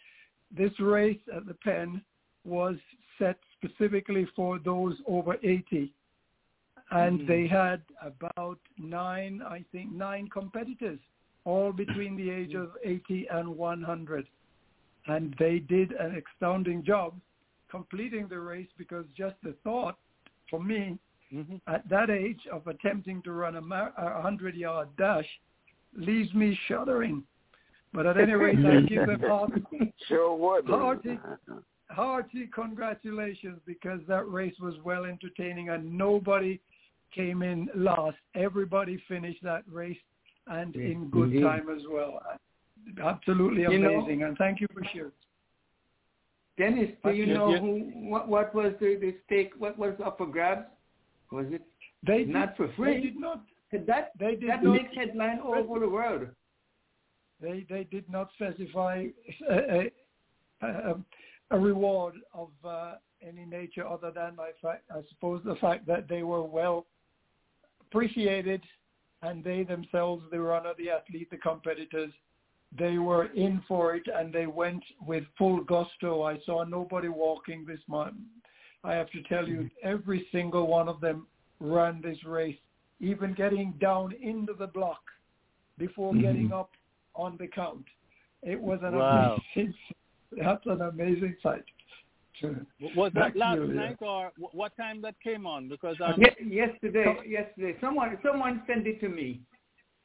this 0.55 0.71
race 0.79 1.19
at 1.35 1.45
the 1.45 1.53
Penn 1.55 2.01
was 2.43 2.75
set 3.17 3.37
specifically 3.57 4.27
for 4.35 4.59
those 4.59 4.95
over 5.07 5.35
80. 5.43 5.93
And 6.91 7.21
Mhm. 7.21 7.27
they 7.27 7.47
had 7.47 7.81
about 8.01 8.59
nine, 8.77 9.41
I 9.41 9.63
think, 9.71 9.91
nine 9.91 10.27
competitors, 10.29 10.99
all 11.43 11.71
between 11.73 12.15
the 12.15 12.29
age 12.29 12.53
of 12.53 12.77
80 12.83 13.27
and 13.27 13.57
100. 13.57 14.27
And 15.07 15.33
they 15.35 15.59
did 15.59 15.91
an 15.93 16.15
astounding 16.15 16.83
job 16.83 17.19
completing 17.69 18.27
the 18.27 18.39
race 18.39 18.69
because 18.77 19.05
just 19.15 19.35
the 19.41 19.53
thought, 19.63 19.97
for 20.49 20.59
me, 20.59 20.97
Mhm. 21.31 21.59
at 21.67 21.87
that 21.89 22.09
age 22.09 22.45
of 22.47 22.67
attempting 22.67 23.21
to 23.23 23.31
run 23.31 23.55
a, 23.55 23.93
a 23.97 24.21
hundred 24.21 24.55
yard 24.55 24.87
dash 24.95 25.27
leaves 25.93 26.33
me 26.33 26.53
shuddering. 26.67 27.23
But 27.93 28.05
at 28.05 28.17
any 28.17 28.33
rate, 28.33 28.63
I 28.65 28.81
give 28.81 29.05
them 29.07 29.21
hearty, 29.21 29.63
Sure 30.07 30.35
would. 30.35 30.67
Hearty. 30.67 31.19
hearty 31.89 32.47
congratulations 32.47 33.59
because 33.65 34.01
that 34.07 34.29
race 34.29 34.59
was 34.59 34.77
well 34.83 35.05
entertaining 35.05 35.69
and 35.69 35.97
nobody 35.97 36.59
came 37.15 37.41
in 37.41 37.69
last. 37.75 38.17
Everybody 38.35 39.01
finished 39.07 39.41
that 39.43 39.63
race 39.71 39.97
and 40.47 40.75
Yes, 40.75 40.83
in 40.91 41.09
good 41.09 41.29
indeed. 41.29 41.41
time 41.43 41.67
as 41.75 41.81
well. 41.89 42.21
Absolutely 43.01 43.61
You 43.63 43.79
know- 43.79 43.95
amazing. 43.99 44.23
and 44.23 44.37
thank 44.37 44.59
you 44.61 44.67
for 44.73 44.83
sharing. 44.93 45.11
Dennis, 46.57 46.91
do 47.03 47.11
you 47.11 47.25
Yes, 47.25 47.35
know 47.37 47.49
yes. 47.49 47.59
who? 47.61 48.09
What, 48.09 48.27
what 48.29 48.55
was 48.55 48.73
the, 48.79 48.95
the 48.95 49.15
stake? 49.25 49.53
What 49.57 49.77
was 49.77 49.93
up 50.05 50.17
for 50.17 50.27
grabs? 50.27 50.67
Was 51.31 51.47
it 51.51 51.63
They 52.05 52.19
did, 52.19 52.29
not 52.29 52.55
for 52.55 52.67
they 52.67 52.73
free? 52.75 53.01
did 53.01 53.17
not. 53.19 53.41
That 53.71 54.11
They 54.19 54.35
did 54.35 54.49
that 54.49 54.63
not. 54.63 54.73
makes 54.73 54.95
headline 54.95 55.39
all 55.39 55.55
over 55.55 55.79
the 55.79 55.89
world. 55.89 56.27
They 57.41 57.65
they 57.69 57.83
did 57.83 58.09
not 58.09 58.29
specify 58.35 59.07
a, 59.49 59.53
a, 59.53 59.91
a, 60.65 60.95
a 61.51 61.59
reward 61.59 62.15
of 62.33 62.49
uh, 62.63 62.93
any 63.21 63.43
nature 63.45 63.85
other 63.85 64.11
than 64.11 64.37
I, 64.39 64.51
I 64.93 65.01
suppose 65.09 65.41
the 65.43 65.55
fact 65.55 65.85
that 65.87 66.07
they 66.07 66.23
were 66.23 66.43
well 66.43 66.85
appreciated 67.89 68.63
and 69.21 69.43
they 69.43 69.63
themselves, 69.63 70.23
the 70.31 70.39
runner, 70.39 70.73
the 70.77 70.89
athlete, 70.89 71.29
the 71.31 71.37
competitors, 71.37 72.11
they 72.77 72.97
were 72.97 73.27
in 73.33 73.61
for 73.67 73.95
it 73.95 74.03
and 74.13 74.33
they 74.33 74.47
went 74.47 74.83
with 75.07 75.23
full 75.37 75.63
gusto. 75.63 76.23
I 76.23 76.39
saw 76.45 76.63
nobody 76.63 77.07
walking 77.07 77.65
this 77.65 77.79
month. 77.87 78.15
I 78.83 78.93
have 78.93 79.09
to 79.11 79.23
tell 79.23 79.47
you, 79.47 79.69
every 79.81 80.27
single 80.31 80.67
one 80.67 80.87
of 80.87 80.99
them 81.01 81.27
ran 81.59 82.01
this 82.01 82.17
race, 82.25 82.57
even 82.99 83.33
getting 83.33 83.73
down 83.79 84.13
into 84.21 84.53
the 84.53 84.67
block 84.67 85.01
before 85.77 86.13
Mhm. 86.13 86.21
getting 86.21 86.53
up 86.53 86.71
on 87.15 87.37
the 87.37 87.47
count. 87.47 87.85
It 88.43 88.61
was 88.61 88.79
an 88.83 88.93
Wow. 88.93 89.41
amazing, 89.55 89.73
that's 90.31 90.65
an 90.65 90.81
amazing 90.81 91.35
sight. 91.41 91.65
Was 92.95 93.11
that 93.13 93.35
last 93.35 93.55
you, 93.55 93.63
Leon. 93.65 93.75
night 93.75 93.97
or 94.01 94.31
what 94.37 94.75
time 94.75 95.01
that 95.01 95.15
came 95.23 95.45
on? 95.47 95.69
Because 95.69 95.95
um, 96.03 96.19
Ye- 96.19 96.55
yesterday, 96.55 97.15
yesterday, 97.27 97.77
someone 97.79 98.17
someone 98.23 98.63
sent 98.67 98.85
it 98.87 98.99
to 99.01 99.09
me. 99.09 99.41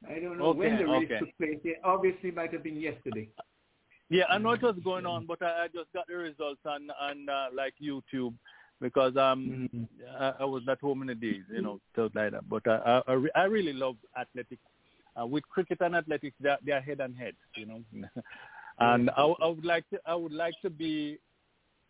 I 0.08 0.18
don't 0.18 0.38
know 0.38 0.52
when 0.52 0.78
the 0.78 0.86
race 0.86 1.04
okay. 1.04 1.18
took 1.18 1.36
place. 1.38 1.58
It 1.64 1.78
obviously 1.84 2.30
might 2.30 2.52
have 2.52 2.62
been 2.62 2.80
yesterday. 2.80 3.28
Yeah, 4.08 4.24
I 4.28 4.38
know 4.38 4.52
it 4.52 4.62
was 4.62 4.76
going 4.82 5.06
on, 5.06 5.26
but 5.26 5.42
I, 5.42 5.64
I 5.64 5.66
just 5.68 5.92
got 5.92 6.06
the 6.08 6.16
results 6.16 6.60
on 6.64 6.88
on 7.00 7.28
uh, 7.28 7.46
like 7.54 7.74
YouTube 7.82 8.34
because 8.80 9.16
um 9.16 9.68
Mhm. 9.74 9.88
I, 10.18 10.34
I 10.40 10.44
was 10.44 10.62
not 10.66 10.80
home 10.80 11.02
in 11.02 11.08
the 11.08 11.14
days, 11.14 11.42
you 11.52 11.62
know, 11.62 11.80
stuff 11.92 12.12
like 12.14 12.32
that. 12.32 12.48
But 12.48 12.66
I 12.66 13.02
I, 13.06 13.12
I 13.14 13.26
I 13.34 13.44
really 13.44 13.72
love 13.72 13.96
athletics. 14.18 14.62
Uh, 15.20 15.26
with 15.26 15.42
cricket 15.48 15.78
and 15.80 15.96
athletics, 15.96 16.36
they're, 16.40 16.58
they're 16.64 16.80
head 16.80 17.00
and 17.00 17.16
head, 17.16 17.34
you 17.56 17.66
know. 17.66 17.82
and 18.78 19.10
I, 19.10 19.22
I 19.22 19.46
would 19.48 19.64
like 19.64 19.88
to 19.90 20.00
I 20.06 20.14
would 20.14 20.32
like 20.32 20.54
to 20.62 20.70
be 20.70 21.18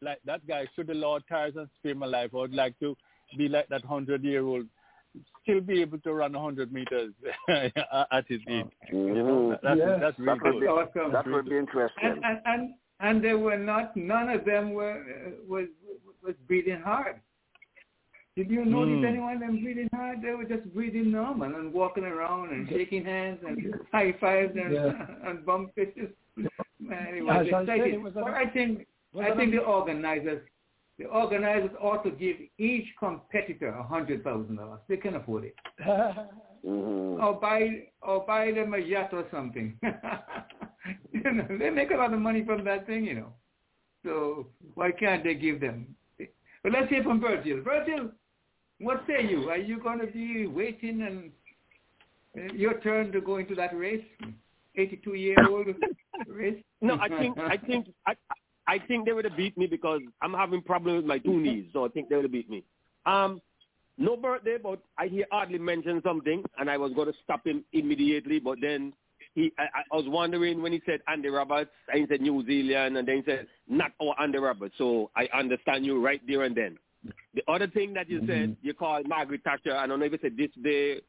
like 0.03 0.19
that 0.25 0.47
guy. 0.47 0.67
Should 0.75 0.87
the 0.89 0.95
Lord 0.95 1.23
tires 1.29 1.55
and 1.57 1.69
spare 1.79 1.95
my 1.95 2.07
life, 2.07 2.31
I 2.35 2.39
would 2.39 2.55
like 2.55 2.79
to 2.81 2.97
be 3.37 3.49
like 3.49 3.69
that 3.69 3.85
hundred 3.85 4.25
year 4.25 4.43
old, 4.45 4.67
still 5.43 5.61
be 5.61 5.81
able 5.81 5.99
to 5.99 6.13
run 6.13 6.35
a 6.35 6.41
hundred 6.41 6.73
meters 6.73 7.13
at 7.49 8.25
his 8.29 8.41
age. 8.49 8.67
You 8.93 9.15
know, 9.15 9.59
that's 9.63 9.79
Yeah. 9.79 9.99
that's 10.01 10.19
really 10.19 10.39
That 10.39 10.53
would 10.55 10.61
be 10.61 10.67
Awesome. 10.67 11.13
that 11.13 11.27
would 11.27 11.49
be 11.49 11.57
interesting. 11.59 12.03
And 12.05 12.25
and 12.25 12.39
and, 12.47 12.75
and 13.01 13.25
they 13.25 13.35
were 13.35 13.59
not. 13.59 13.97
None 13.97 14.29
of 14.31 14.45
them 14.45 14.73
were 14.73 15.01
uh, 15.01 15.31
was 15.49 15.67
was 16.25 16.35
breathing 16.47 16.81
hard. 16.81 17.21
Did 18.37 18.51
you 18.51 18.65
notice 18.65 18.99
Hmm. 19.01 19.05
anyone 19.05 19.35
of 19.35 19.41
them 19.41 19.63
breathing 19.63 19.89
hard? 19.93 20.23
They 20.23 20.31
were 20.31 20.45
just 20.45 20.73
breathing 20.73 21.11
normal 21.11 21.55
and 21.57 21.73
walking 21.73 22.05
around 22.05 22.51
and 22.53 22.69
shaking 22.69 23.05
hands 23.05 23.41
and 23.47 23.75
high 23.93 24.13
fives 24.21 24.57
and 24.57 24.73
Yeah. 24.73 25.07
and 25.25 25.45
bump 25.45 25.75
fishes. 25.75 26.11
Man, 26.81 27.15
it 27.15 27.19
As 27.19 27.25
was 27.25 27.31
I 27.31 27.51
said, 27.51 27.63
exciting. 27.63 27.95
it 27.95 28.01
was 28.03 28.17
an- 28.17 28.23
But 28.25 28.35
I 28.35 28.47
think 28.47 28.87
was 29.13 29.25
I 29.27 29.31
an 29.33 29.39
think 29.39 29.53
the 29.53 29.59
organizers 29.61 30.43
the 30.99 31.07
organizers 31.07 31.71
ought 31.81 32.05
to 32.05 32.11
give 32.11 32.37
each 32.59 32.87
competitor 32.99 33.69
a 33.69 33.83
hundred 33.83 34.23
thousand 34.23 34.57
dollars. 34.57 34.81
They 34.89 34.99
can 34.99 35.17
afford 35.17 35.45
it. 35.45 35.55
Mhm. 36.65 37.23
Or 37.23 37.41
buy 37.41 37.87
or 38.03 38.25
buy 38.27 38.53
them 38.53 38.75
a 38.75 38.79
yacht 38.79 39.13
or 39.13 39.25
something. 39.31 39.79
you 41.13 41.33
know, 41.33 41.47
they 41.59 41.71
make 41.71 41.91
a 41.91 41.97
lot 41.97 42.13
of 42.13 42.21
money 42.21 42.45
from 42.45 42.65
that 42.65 42.87
thing, 42.87 43.05
you 43.05 43.15
know. 43.15 43.33
So 44.05 44.49
why 44.75 44.91
can't 44.93 45.25
they 45.25 45.35
give 45.35 45.61
them? 45.61 45.95
But 46.19 46.73
let's 46.73 46.91
hear 46.91 47.03
from 47.03 47.21
Virgil. 47.21 47.63
Virgil, 47.63 48.11
what 48.79 49.03
say 49.07 49.27
you? 49.27 49.49
Are 49.49 49.57
you 49.57 49.81
going 49.81 50.01
to 50.01 50.07
be 50.07 50.47
waiting 50.47 51.03
and 51.03 51.33
uh, 52.37 52.53
your 52.55 52.79
turn 52.81 53.13
to 53.13 53.21
go 53.21 53.39
into 53.39 53.55
that 53.55 53.75
race? 53.77 54.05
82 54.77 55.15
year 55.15 55.37
old 55.49 55.67
race? 56.29 56.63
No, 56.81 56.99
I 57.01 57.09
think 57.09 57.39
I 57.39 57.57
think 57.57 57.87
I 58.07 58.15
I 58.71 58.79
think 58.79 59.05
they 59.05 59.13
would 59.13 59.25
have 59.25 59.37
beat 59.37 59.59
me 59.59 59.67
because 59.67 60.01
I'm 60.23 60.33
having 60.33 60.63
problems 60.63 60.99
with 60.99 61.05
my 61.07 61.19
two 61.19 61.41
knees, 61.41 61.65
so 61.73 61.85
I 61.85 61.89
think 61.89 62.09
they 62.09 62.15
would 62.15 62.25
have 62.27 62.33
beat 62.33 62.49
me. 62.49 62.63
Um, 63.05 63.41
no 63.99 64.17
birthday, 64.17 64.59
but 64.63 64.79
I 64.97 65.09
hear 65.09 65.27
Audley 65.33 65.59
mention 65.59 66.01
something, 66.05 66.45
and 66.57 66.71
I 66.71 66.77
was 66.77 66.93
going 66.93 67.09
to 67.09 67.19
stop 67.25 67.45
him 67.45 67.65
immediately, 67.73 68.39
but 68.39 68.59
then 68.61 68.93
he 69.35 69.53
I, 69.59 69.65
I 69.93 69.97
was 69.97 70.07
wondering 70.07 70.63
when 70.63 70.73
he 70.73 70.81
said 70.87 71.01
Andy 71.09 71.29
Roberts, 71.29 71.71
and 71.93 72.01
he 72.01 72.07
said 72.09 72.21
New 72.21 72.47
Zealand, 72.47 72.97
and 72.97 73.07
then 73.09 73.17
he 73.17 73.23
said 73.27 73.49
not 73.69 73.91
our 74.01 74.15
Andy 74.21 74.39
Roberts. 74.39 74.75
So 74.79 75.11
I 75.17 75.29
understand 75.37 75.85
you 75.85 76.01
right 76.05 76.21
there 76.27 76.45
and 76.45 76.57
then. 76.57 76.79
The 77.35 77.43
other 77.49 77.67
thing 77.67 77.93
that 77.95 78.09
you 78.09 78.21
said, 78.27 78.57
you 78.63 78.75
called 78.75 79.09
Margaret 79.09 79.41
Thatcher. 79.43 79.77
I 79.77 79.87
don't 79.87 79.99
know 80.01 80.07
if 80.07 80.13
you 80.13 80.19
said 80.23 80.37
this 80.37 80.51
day, 80.63 81.01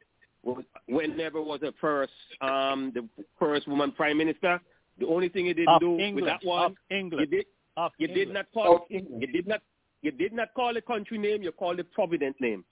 whenever 0.87 1.41
was 1.41 1.59
the 1.61 1.73
first 1.79 2.13
um 2.41 2.91
the 2.95 3.07
first 3.39 3.67
woman 3.67 3.91
prime 3.91 4.17
minister. 4.17 4.59
The 4.99 5.07
only 5.07 5.29
thing 5.29 5.45
he 5.45 5.53
didn't 5.53 5.69
Of 5.69 5.81
do 5.81 5.97
England, 5.99 6.15
with 6.15 6.25
that 6.25 6.43
one, 6.45 6.75
England. 6.89 7.27
he 7.29 7.37
did 7.37 7.45
Of 7.77 7.91
You 7.97 8.07
did 8.07 8.29
not 8.29 8.45
call. 8.53 8.75
Of 8.77 8.81
England. 8.89 9.21
You 9.21 9.27
did 9.27 9.47
not. 9.47 9.61
You 10.01 10.11
did 10.11 10.33
not 10.33 10.53
call 10.55 10.73
the 10.73 10.81
country 10.81 11.17
name. 11.17 11.43
You 11.43 11.51
called 11.51 11.77
the 11.77 11.83
Provident 11.83 12.35
name, 12.41 12.63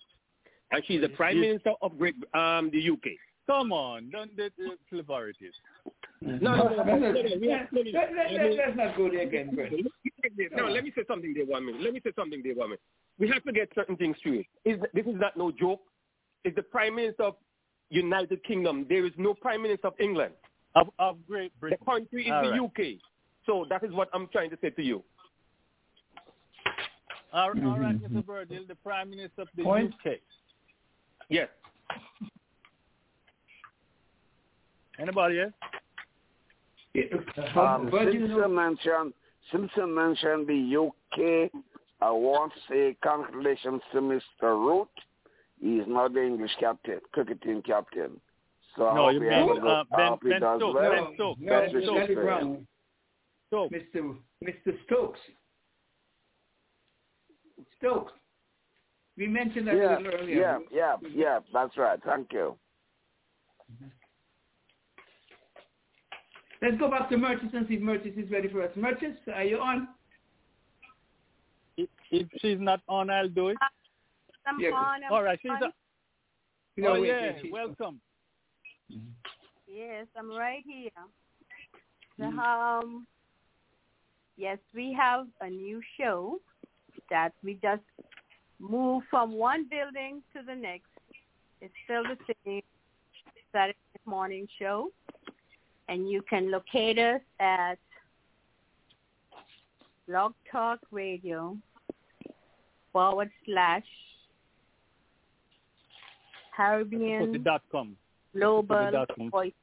and 0.71 0.83
she's 0.85 1.01
the 1.01 1.09
Prime 1.09 1.39
Minister 1.39 1.73
of 1.81 1.97
Great 1.97 2.15
um 2.33 2.69
the 2.71 2.89
UK. 2.89 3.11
Come 3.49 3.71
on, 3.71 4.11
don't 4.11 4.35
do 4.37 4.47
the 4.57 4.77
flavorities. 4.91 5.53
No, 6.21 6.37
no, 6.37 6.83
no, 6.83 7.09
Let's 7.09 8.77
not 8.77 8.95
go 8.95 9.09
there 9.09 9.21
again, 9.21 9.55
Brett. 9.55 9.71
No, 10.51 10.67
let 10.67 10.83
me 10.83 10.91
say 10.95 11.01
something 11.07 11.33
there 11.33 11.45
one 11.45 11.65
minute. 11.65 11.81
Let 11.81 11.93
me 11.93 12.01
say 12.03 12.11
something 12.15 12.41
there 12.43 12.53
one 12.53 12.69
minute. 12.69 12.81
We 13.17 13.27
have 13.29 13.43
to 13.45 13.51
get 13.51 13.69
certain 13.73 13.95
things 13.97 14.17
straight. 14.19 14.47
Is 14.65 14.79
this 14.93 15.05
is 15.07 15.15
not 15.15 15.35
no 15.35 15.51
joke? 15.51 15.81
Is 16.45 16.53
the 16.55 16.61
Prime 16.61 16.95
Minister 16.95 17.23
of 17.23 17.35
United 17.89 18.43
Kingdom? 18.43 18.85
There 18.87 19.05
is 19.05 19.13
no 19.17 19.33
Prime 19.33 19.63
Minister 19.63 19.87
of 19.87 19.93
England. 19.99 20.33
Of, 20.75 20.89
of 20.99 21.17
Great 21.27 21.57
Britain. 21.59 21.77
The 21.79 21.91
country 21.91 22.25
is 22.25 22.31
All 22.31 22.43
the 22.43 22.49
right. 22.51 22.61
UK. 22.61 23.01
So 23.45 23.65
that 23.69 23.83
is 23.83 23.91
what 23.91 24.09
I'm 24.13 24.27
trying 24.27 24.51
to 24.51 24.57
say 24.61 24.69
to 24.69 24.83
you. 24.83 25.03
All, 27.33 27.49
all 27.49 27.79
right. 27.79 27.99
Mr. 28.01 28.25
Virgil, 28.25 28.63
the 28.67 28.75
Prime 28.75 29.09
Minister 29.09 29.43
of 29.43 29.47
the 29.55 29.63
Point. 29.63 29.93
UK. 30.05 30.13
Yes. 31.29 31.47
Anybody 34.99 35.41
else? 35.41 35.53
Um, 37.55 37.89
But 37.91 38.13
you 38.13 38.27
since 38.27 38.31
you 38.31 38.47
mentioned, 38.49 39.13
since 39.51 39.71
you 39.77 39.87
mentioned 39.87 40.47
the 40.47 40.77
UK, 40.77 41.51
I 42.01 42.11
want 42.11 42.51
to 42.53 42.59
say 42.69 42.97
congratulations 43.01 43.81
to 43.93 44.01
Mr. 44.01 44.21
Root. 44.43 44.89
He's 45.61 45.83
not 45.87 46.13
the 46.13 46.23
English 46.23 46.51
captain, 46.59 46.99
cricket 47.11 47.41
team 47.41 47.61
captain. 47.61 48.19
So 48.79 48.87
I 48.87 48.95
No, 48.95 49.03
hope 49.03 49.13
you 49.13 49.19
he 49.19 49.27
mean, 49.27 49.33
has 49.33 49.57
a 49.57 49.59
good- 49.59 49.67
uh, 49.69 49.83
Ben- 49.91 50.07
hope 50.07 50.21
Ben 50.21 50.37
Stokes, 50.39 50.63
well. 50.73 50.91
Ben 51.05 51.13
Stokes, 51.15 51.41
No, 51.41 51.49
Best 51.59 51.73
no, 51.73 51.79
wishes 51.79 51.89
Charlie 51.89 52.07
to 52.07 52.19
him. 52.21 52.25
Brown. 52.25 52.67
So, 53.49 53.69
Mr. 53.69 54.17
Mr. 54.41 54.83
Stokes. 54.85 55.19
Stokes. 57.77 58.13
We 59.17 59.27
mentioned 59.27 59.67
that 59.67 59.75
Yeah, 59.75 59.97
earlier. 59.97 60.39
yeah, 60.39 60.59
yeah, 60.71 60.95
yeah. 61.09 61.39
That's 61.51 61.75
right. 61.75 62.01
Thank 62.03 62.31
you. 62.31 62.57
Let's 66.61 66.77
go 66.77 66.89
back 66.89 67.09
to 67.09 67.17
Merchants 67.17 67.53
and 67.53 67.67
see 67.67 67.73
if 67.75 67.81
Merchants 67.81 68.17
is 68.17 68.29
ready 68.31 68.47
for 68.47 68.61
us. 68.61 68.73
Merchants, 68.77 69.19
are 69.33 69.43
you 69.43 69.59
on? 69.59 69.89
if, 71.75 71.89
if 72.11 72.27
she's 72.41 72.59
not 72.59 72.81
on, 72.87 73.09
I'll 73.09 73.27
do 73.29 73.49
it. 73.49 73.57
I'm 74.45 74.57
Yeah. 74.59 74.69
on. 74.71 75.03
I'm 75.03 75.11
All 75.11 75.23
right, 75.23 75.37
she's 75.41 75.51
on. 75.51 75.63
on. 75.63 75.73
No, 76.77 76.89
oh, 76.95 77.01
wait, 77.01 77.07
yeah, 77.07 77.21
wait, 77.33 77.41
she's- 77.41 77.51
welcome. 77.51 77.99
Yes, 79.67 80.07
I'm 80.17 80.31
right 80.31 80.63
here. 80.65 80.89
Mm. 82.19 82.37
um, 82.37 83.07
yes, 84.37 84.57
we 84.73 84.93
have 84.93 85.27
a 85.41 85.49
new 85.49 85.81
show 85.97 86.39
that 87.09 87.31
we 87.43 87.53
just 87.61 87.81
moved 88.59 89.05
from 89.09 89.33
one 89.33 89.67
building 89.69 90.21
to 90.33 90.41
the 90.45 90.55
next. 90.55 90.89
It's 91.61 91.73
still 91.85 92.03
the 92.03 92.17
same 92.45 92.61
Saturday 93.51 93.77
morning 94.05 94.47
show, 94.59 94.91
and 95.87 96.09
you 96.09 96.21
can 96.23 96.51
locate 96.51 96.99
us 96.99 97.21
at 97.39 97.77
Blog 100.07 100.33
Talk 100.51 100.79
Radio 100.91 101.57
forward 102.91 103.31
slash 103.45 103.83
Caribbean 106.55 107.43
dot 107.43 107.61
com. 107.71 107.95
Global 108.35 108.91
dot 108.91 109.09
com. 109.15 109.29
Voice. 109.29 109.53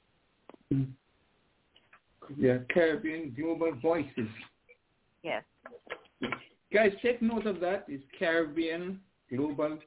Yeah, 2.37 2.59
Caribbean 2.73 3.35
Global 3.39 3.73
Voices. 3.81 4.29
Yes. 5.23 5.45
Guys, 6.73 6.93
take 7.03 7.23
note 7.23 7.47
of 7.47 7.61
that. 7.61 7.85
It's 7.89 8.05
Caribbean 8.19 9.01
Global 9.35 9.79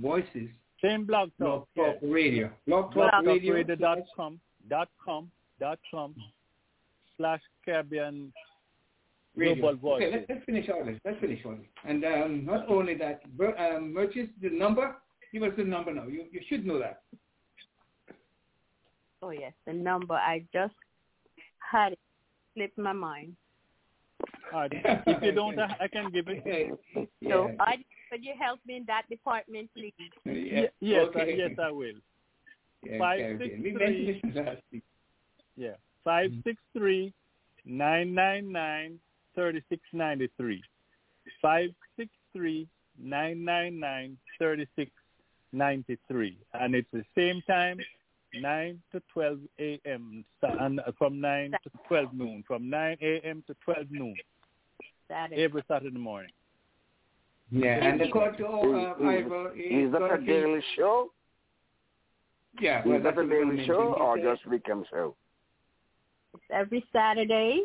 Voices. 0.00 0.48
Same 0.82 1.06
blog 1.06 1.30
Blog 1.38 1.60
talk. 1.60 1.68
Yeah. 1.74 1.84
Talk 1.92 1.96
Radio. 2.02 2.50
Blog 2.66 2.92
Talk 2.92 3.12
Blog 3.12 3.26
Radio. 3.26 3.54
Radio 3.54 3.76
dot 3.76 3.98
com 4.14 4.38
dot 4.68 4.88
com 5.02 5.30
dot 5.58 5.78
com 5.90 6.14
slash 7.16 7.40
Caribbean 7.64 8.30
Radio. 9.34 9.54
Global 9.54 9.68
Okay, 9.70 9.80
Voices. 9.80 10.12
let's, 10.12 10.26
let's 10.28 10.44
finish 10.44 10.68
all 10.68 10.84
this. 10.84 10.98
Let's 11.02 11.20
finish 11.20 11.40
all 11.46 11.52
this. 11.52 11.66
And 11.88 12.04
um, 12.04 12.44
not 12.44 12.68
only 12.68 12.94
that, 12.96 13.36
Ber- 13.38 13.58
um, 13.58 13.94
Merchants, 13.94 14.32
the 14.42 14.50
number, 14.50 14.96
give 15.32 15.42
us 15.42 15.52
the 15.56 15.64
number 15.64 15.94
now. 15.94 16.06
You, 16.06 16.24
you 16.30 16.40
should 16.48 16.66
know 16.66 16.78
that. 16.78 17.00
Oh 19.26 19.30
yes, 19.30 19.52
the 19.66 19.72
number 19.72 20.14
I 20.14 20.44
just 20.52 20.74
had 21.58 21.92
it 21.94 21.98
slip 22.54 22.70
my 22.78 22.92
mind. 22.92 23.34
All 24.52 24.60
right. 24.60 24.72
If 25.06 25.20
you 25.22 25.32
don't, 25.32 25.58
I 25.58 25.74
I 25.80 25.88
can 25.88 26.12
give 26.12 26.26
it. 26.28 26.78
yeah. 27.20 27.28
So 27.30 27.50
I 27.58 27.78
could 28.08 28.22
you 28.24 28.34
help 28.40 28.60
me 28.64 28.76
in 28.76 28.84
that 28.86 29.02
department, 29.10 29.68
please? 29.76 29.92
yeah. 30.24 30.32
Ye- 30.32 30.68
Yes, 30.78 31.08
I, 31.16 31.18
okay. 31.20 31.34
yes, 31.38 31.50
I 31.58 31.70
will. 31.72 31.98
Yeah, 32.84 32.98
Five, 32.98 33.18
Caribbean. 33.18 33.50
six, 33.50 33.62
We 33.64 33.72
three. 33.72 34.06
mentioned 34.06 34.34
this 34.34 34.46
last 34.46 34.62
week. 34.72 34.84
Yeah. 35.56 35.74
Five 36.04 36.30
six 36.44 36.56
three 36.72 37.12
nine 37.64 38.14
nine 38.14 38.52
nine 38.52 39.00
thirty 39.34 39.60
six 39.68 39.82
ninety 39.92 40.30
three. 40.36 40.62
Five 41.42 41.70
six 41.96 42.10
three 42.32 42.68
nine 42.96 43.44
nine 43.44 43.80
nine 43.80 44.18
thirty 44.38 44.68
six 44.76 44.92
ninety 45.52 45.98
three. 46.06 46.38
And 46.54 46.76
it's 46.76 46.92
the 46.92 47.04
same 47.16 47.42
time, 47.48 47.78
nine 48.34 48.80
to 48.92 49.00
twelve 49.12 49.38
AM 49.58 50.24
and 50.42 50.80
from 50.98 51.20
nine 51.20 51.52
to 51.52 51.70
twelve 51.88 52.12
noon. 52.12 52.44
From 52.46 52.68
nine 52.70 52.96
AM 53.00 53.42
to 53.46 53.54
twelve 53.64 53.86
noon. 53.90 54.14
Saturday. 55.08 55.42
Every 55.42 55.62
Saturday 55.68 55.98
morning. 55.98 56.30
Yeah, 57.50 57.84
and 57.84 58.00
according 58.00 58.38
to 58.38 58.46
uh, 58.46 58.90
Is- 58.92 59.24
Ivor, 59.24 59.52
Is 59.54 59.92
that 59.92 60.02
a 60.02 60.20
daily 60.26 60.60
show? 60.76 61.12
Yeah, 62.60 62.82
well, 62.84 62.96
Is 62.96 63.02
that 63.04 63.12
a 63.12 63.16
what 63.16 63.28
we're 63.28 63.44
gonna 63.44 63.52
daily 63.56 63.66
show 63.66 63.94
or 63.94 64.16
He 64.16 64.22
just 64.24 64.44
weekend 64.46 64.86
show? 64.90 65.14
It's 66.34 66.42
every 66.52 66.84
Saturday 66.92 67.62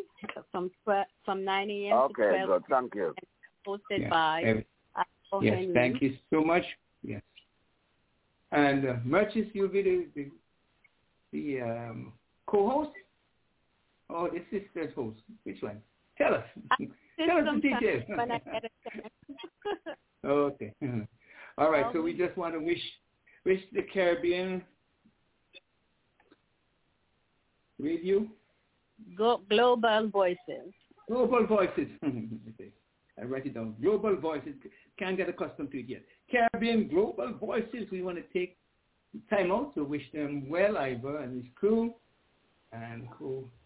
from 0.52 0.70
tw- 0.86 1.08
from 1.24 1.44
nine 1.44 1.68
a.m. 1.70 1.92
Okay, 1.98 2.22
to 2.22 2.44
twelve. 2.46 2.48
good. 2.48 2.62
Thank 2.70 2.94
you. 2.94 3.14
Hosted 3.66 3.80
Yeah, 4.02 4.08
by 4.10 4.42
every- 4.42 4.66
Yes, 5.40 5.54
Henry. 5.54 5.72
thank 5.74 6.02
you 6.02 6.14
so 6.30 6.44
much. 6.44 6.62
Yes. 7.02 7.22
And 8.52 8.86
uh, 8.86 8.94
Merchants, 9.04 9.50
you'll 9.54 9.68
be 9.68 9.82
the, 10.14 10.30
the, 11.32 11.60
um, 11.60 12.12
co-host? 12.46 12.90
Or 14.08 14.28
the 14.30 14.42
sister's 14.50 14.94
host? 14.94 15.20
Which 15.44 15.62
one? 15.62 15.80
Tell 16.18 16.34
us. 16.34 16.44
Tell 17.26 17.38
us 17.38 17.44
the 17.54 17.60
details. 17.60 18.02
when 18.08 18.30
I 18.32 18.38
get 18.52 18.64
a 18.64 18.90
chance. 18.90 19.96
okay. 20.24 20.72
All 21.58 21.70
right, 21.70 21.86
so 21.92 22.02
we 22.02 22.12
Um, 22.12 22.18
just 22.18 22.36
want 22.36 22.54
to 22.54 22.60
wish 22.60 22.80
wish 23.44 23.60
the 23.72 23.82
Caribbean 23.82 24.62
radio 27.78 28.26
Go, 29.16 29.40
global 29.50 30.08
voices. 30.12 30.72
Global 31.08 31.44
Voices. 31.46 31.88
I 33.20 33.24
write 33.24 33.46
it 33.46 33.54
down. 33.54 33.74
Global 33.82 34.14
Voices. 34.16 34.54
Can't 34.98 35.16
get 35.16 35.28
accustomed 35.28 35.72
to 35.72 35.80
it 35.80 35.88
yet. 35.88 36.02
Caribbean 36.30 36.88
Global 36.88 37.34
Voices. 37.40 37.88
We 37.90 38.02
want 38.02 38.18
to 38.18 38.22
take 38.32 38.56
time 39.30 39.52
out 39.52 39.74
to 39.74 39.84
wish 39.84 40.04
them 40.12 40.48
well, 40.48 40.78
Ivor 40.78 41.18
and 41.18 41.42
his 41.42 41.52
crew. 41.54 41.94
And 42.72 43.08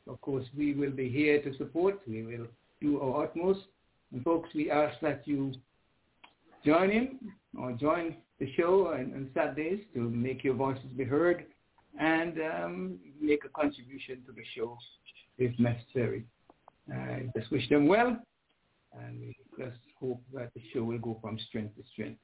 of 0.08 0.20
course, 0.20 0.44
we 0.56 0.74
will 0.74 0.90
be 0.90 1.08
here 1.08 1.40
to 1.42 1.56
support. 1.56 2.00
We 2.06 2.22
will 2.22 2.46
do 2.80 3.00
our 3.00 3.24
utmost. 3.24 3.60
And 4.12 4.22
folks, 4.24 4.48
we 4.54 4.70
ask 4.70 4.98
that 5.00 5.22
you 5.26 5.52
join 6.64 6.90
in 6.90 7.18
or 7.58 7.72
join 7.72 8.16
the 8.40 8.52
show 8.54 8.88
on, 8.88 9.12
on 9.14 9.30
Saturdays 9.34 9.80
to 9.94 10.00
make 10.00 10.44
your 10.44 10.54
voices 10.54 10.90
be 10.96 11.04
heard 11.04 11.46
and 11.98 12.38
um, 12.40 12.98
make 13.20 13.44
a 13.44 13.48
contribution 13.48 14.22
to 14.26 14.32
the 14.32 14.42
show 14.54 14.76
if 15.38 15.58
necessary. 15.58 16.24
I 16.92 17.26
just 17.36 17.50
wish 17.50 17.68
them 17.68 17.86
well, 17.86 18.16
and 19.00 19.20
we 19.20 19.36
just 19.58 19.78
hope 19.98 20.20
that 20.34 20.52
the 20.54 20.60
show 20.72 20.84
will 20.84 20.98
go 20.98 21.18
from 21.20 21.38
strength 21.48 21.74
to 21.76 21.82
strength. 21.92 22.20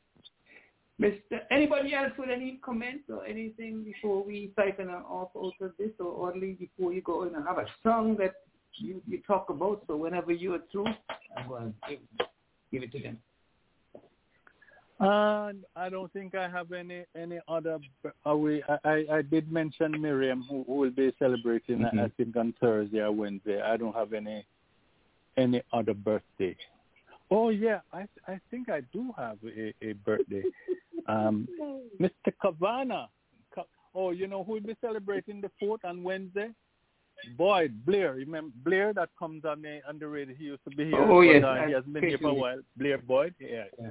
Mr. 1.02 1.40
Anybody 1.50 1.94
else 1.94 2.12
with 2.16 2.30
any 2.30 2.60
comments 2.64 3.04
or 3.08 3.26
anything 3.26 3.82
before 3.82 4.22
we 4.24 4.52
siphon 4.56 4.88
off 4.88 5.30
out 5.36 5.52
of 5.60 5.72
this, 5.78 5.90
or 5.98 6.06
orderly 6.06 6.52
before 6.52 6.92
you 6.92 7.02
go 7.02 7.24
in 7.24 7.34
and 7.34 7.44
have 7.46 7.58
a 7.58 7.66
song 7.82 8.16
that 8.18 8.34
you, 8.76 9.02
you 9.08 9.20
talk 9.26 9.50
about? 9.50 9.82
So 9.88 9.96
whenever 9.96 10.32
you 10.32 10.54
are 10.54 10.60
through, 10.70 10.86
I'm 11.36 11.48
going 11.48 11.74
to 11.88 11.90
give, 11.90 11.98
give 12.70 12.82
it 12.84 12.92
to 12.92 12.98
them. 13.02 13.18
Uh, 15.00 15.52
I 15.74 15.88
don't 15.88 16.12
think 16.12 16.36
I 16.36 16.48
have 16.48 16.70
any 16.70 17.04
any 17.16 17.40
other. 17.48 17.78
Uh, 18.24 18.36
we, 18.36 18.62
I, 18.68 18.78
I 18.84 19.04
I 19.18 19.22
did 19.22 19.50
mention 19.50 20.00
Miriam, 20.00 20.44
who, 20.48 20.62
who 20.64 20.74
will 20.74 20.90
be 20.90 21.12
celebrating, 21.18 21.78
Mhm. 21.80 21.98
I 21.98 22.08
think, 22.16 22.36
on 22.36 22.54
Thursday 22.60 23.00
or 23.00 23.10
Wednesday. 23.10 23.60
I 23.60 23.76
don't 23.76 23.96
have 23.96 24.12
any 24.12 24.46
any 25.36 25.60
other 25.72 25.94
birthday. 25.94 26.54
Oh 27.32 27.48
yeah, 27.48 27.80
I 27.92 28.06
I 28.28 28.38
think 28.50 28.68
I 28.68 28.82
do 28.92 29.10
have 29.16 29.38
a, 29.44 29.72
a 29.80 29.94
birthday. 29.94 30.42
Um, 31.08 31.48
Mr. 32.00 32.32
Cavana. 32.44 33.08
Oh, 33.94 34.10
you 34.10 34.26
know 34.26 34.42
who 34.42 34.52
will 34.52 34.60
be 34.60 34.76
celebrating 34.80 35.40
the 35.40 35.50
fourth 35.60 35.84
on 35.84 36.02
Wednesday? 36.02 36.48
Boy, 37.36 37.68
Blair. 37.86 38.14
Remember 38.14 38.52
Blair 38.64 38.94
that 38.94 39.10
comes 39.18 39.44
on 39.44 39.62
the 39.62 39.80
on 39.88 39.98
the 39.98 40.08
radio. 40.08 40.34
He 40.34 40.44
used 40.44 40.64
to 40.68 40.76
be 40.76 40.86
here. 40.86 41.00
Oh 41.00 41.20
but, 41.20 41.22
yes, 41.22 41.44
uh, 41.44 41.66
he 41.66 41.72
has 41.72 41.84
been 41.84 42.02
here 42.02 42.18
for 42.18 42.28
a 42.28 42.34
while. 42.44 42.60
Blair 42.76 42.98
Boyd. 42.98 43.34
Yeah. 43.38 43.64
yeah. 43.80 43.86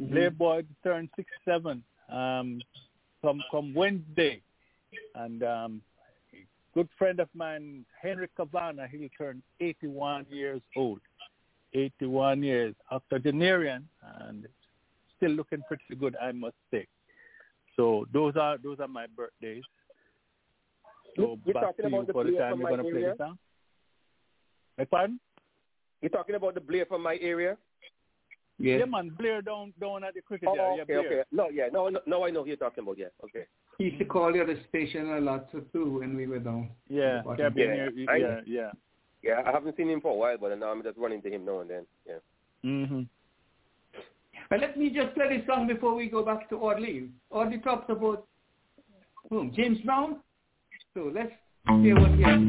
Mm-hmm. 0.00 0.12
Blair 0.12 0.30
Boyd 0.30 0.66
turned 0.82 1.08
six 1.16 1.28
seven. 1.44 1.82
Um, 2.10 2.60
from 3.20 3.42
from 3.50 3.74
Wednesday, 3.74 4.42
and 5.14 5.42
um, 5.42 5.82
good 6.74 6.88
friend 6.98 7.18
of 7.20 7.28
mine 7.34 7.84
Henry 8.00 8.28
Cavana. 8.38 8.88
He'll 8.88 9.08
turn 9.16 9.42
eighty 9.60 9.86
one 9.86 10.26
years 10.30 10.62
old. 10.76 11.00
81 11.74 12.42
years 12.42 12.74
octogenarian 12.90 13.88
and 14.20 14.46
still 15.16 15.30
looking 15.30 15.62
pretty 15.66 15.82
good, 15.98 16.16
I 16.20 16.32
must 16.32 16.56
say. 16.70 16.86
So 17.76 18.06
those 18.12 18.34
are 18.36 18.56
those 18.58 18.78
are 18.80 18.88
my 18.88 19.06
birthdays. 19.16 19.64
So 21.16 21.38
You're 21.44 21.54
back 21.54 21.76
to 21.76 21.82
you 21.88 22.06
for 22.12 22.24
the 22.24 22.32
time 22.32 22.58
you're 22.58 22.68
going 22.68 22.84
to 22.84 22.90
play 22.90 23.02
the 23.02 23.14
song. 23.18 23.38
My 24.78 24.84
pardon? 24.84 25.20
You're 26.00 26.10
talking 26.10 26.34
about 26.34 26.54
the 26.54 26.60
Blair 26.60 26.86
from 26.86 27.02
my 27.02 27.18
area? 27.20 27.56
Yeah. 28.58 28.78
yeah, 28.78 28.84
man, 28.84 29.10
Blair 29.18 29.42
down 29.42 29.72
down 29.80 30.04
at 30.04 30.14
the 30.14 30.20
cricket 30.20 30.48
oh, 30.50 30.54
area. 30.54 30.82
Okay, 30.82 30.92
Blair. 30.92 31.06
okay. 31.06 31.22
No, 31.32 31.48
yeah, 31.50 31.68
no, 31.72 31.88
no, 31.88 32.00
no, 32.06 32.24
I 32.24 32.30
know 32.30 32.42
who 32.42 32.48
you're 32.48 32.56
talking 32.56 32.84
about. 32.84 32.98
Yeah, 32.98 33.06
okay. 33.24 33.46
He 33.78 33.84
used 33.84 33.98
to 33.98 34.04
call 34.04 34.34
you 34.34 34.42
at 34.42 34.46
the 34.46 34.58
station 34.68 35.10
a 35.10 35.20
lot 35.20 35.50
too 35.50 35.98
when 35.98 36.16
we 36.16 36.26
were 36.26 36.38
down. 36.38 36.70
Yeah, 36.88 37.22
yeah, 37.38 37.88
yeah, 37.96 38.40
yeah. 38.46 38.70
Yeah, 39.24 39.42
I 39.46 39.52
haven't 39.52 39.76
seen 39.76 39.88
him 39.88 40.02
for 40.02 40.12
a 40.12 40.14
while, 40.14 40.36
but 40.38 40.56
now 40.58 40.70
I'm 40.70 40.82
just 40.82 40.98
running 40.98 41.22
to 41.22 41.30
him 41.30 41.46
now 41.46 41.60
and 41.60 41.70
then. 41.70 41.86
Yeah. 42.06 42.18
Mhm. 42.62 43.08
And 44.50 44.60
let 44.60 44.76
me 44.76 44.90
just 44.90 45.14
play 45.14 45.34
this 45.34 45.46
song 45.46 45.66
before 45.66 45.94
we 45.94 46.08
go 46.08 46.22
back 46.22 46.50
to 46.50 46.62
Odd 46.62 46.80
Leave. 46.80 47.10
Audley 47.30 47.58
talks 47.58 47.88
about 47.88 48.26
whom? 49.30 49.52
James 49.54 49.80
Brown. 49.80 50.20
So 50.92 51.10
let's 51.14 51.32
hear 51.80 51.98
what 51.98 52.10
he 52.10 52.22
has. 52.22 52.40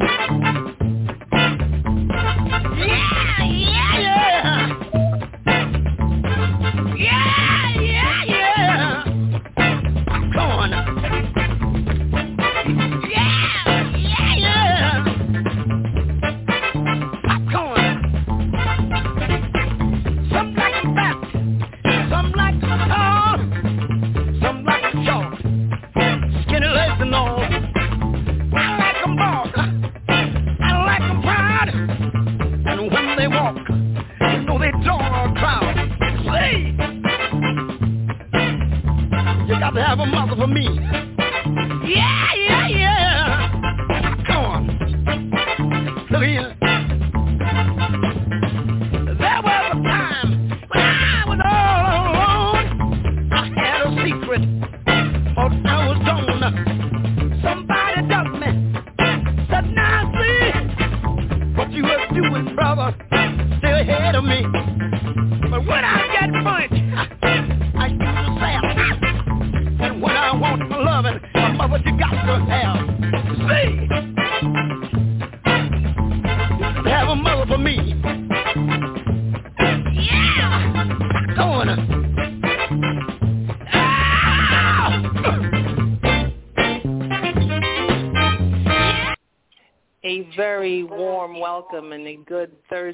Yeah. 2.78 3.45
for 40.46 40.54
me. 40.54 41.05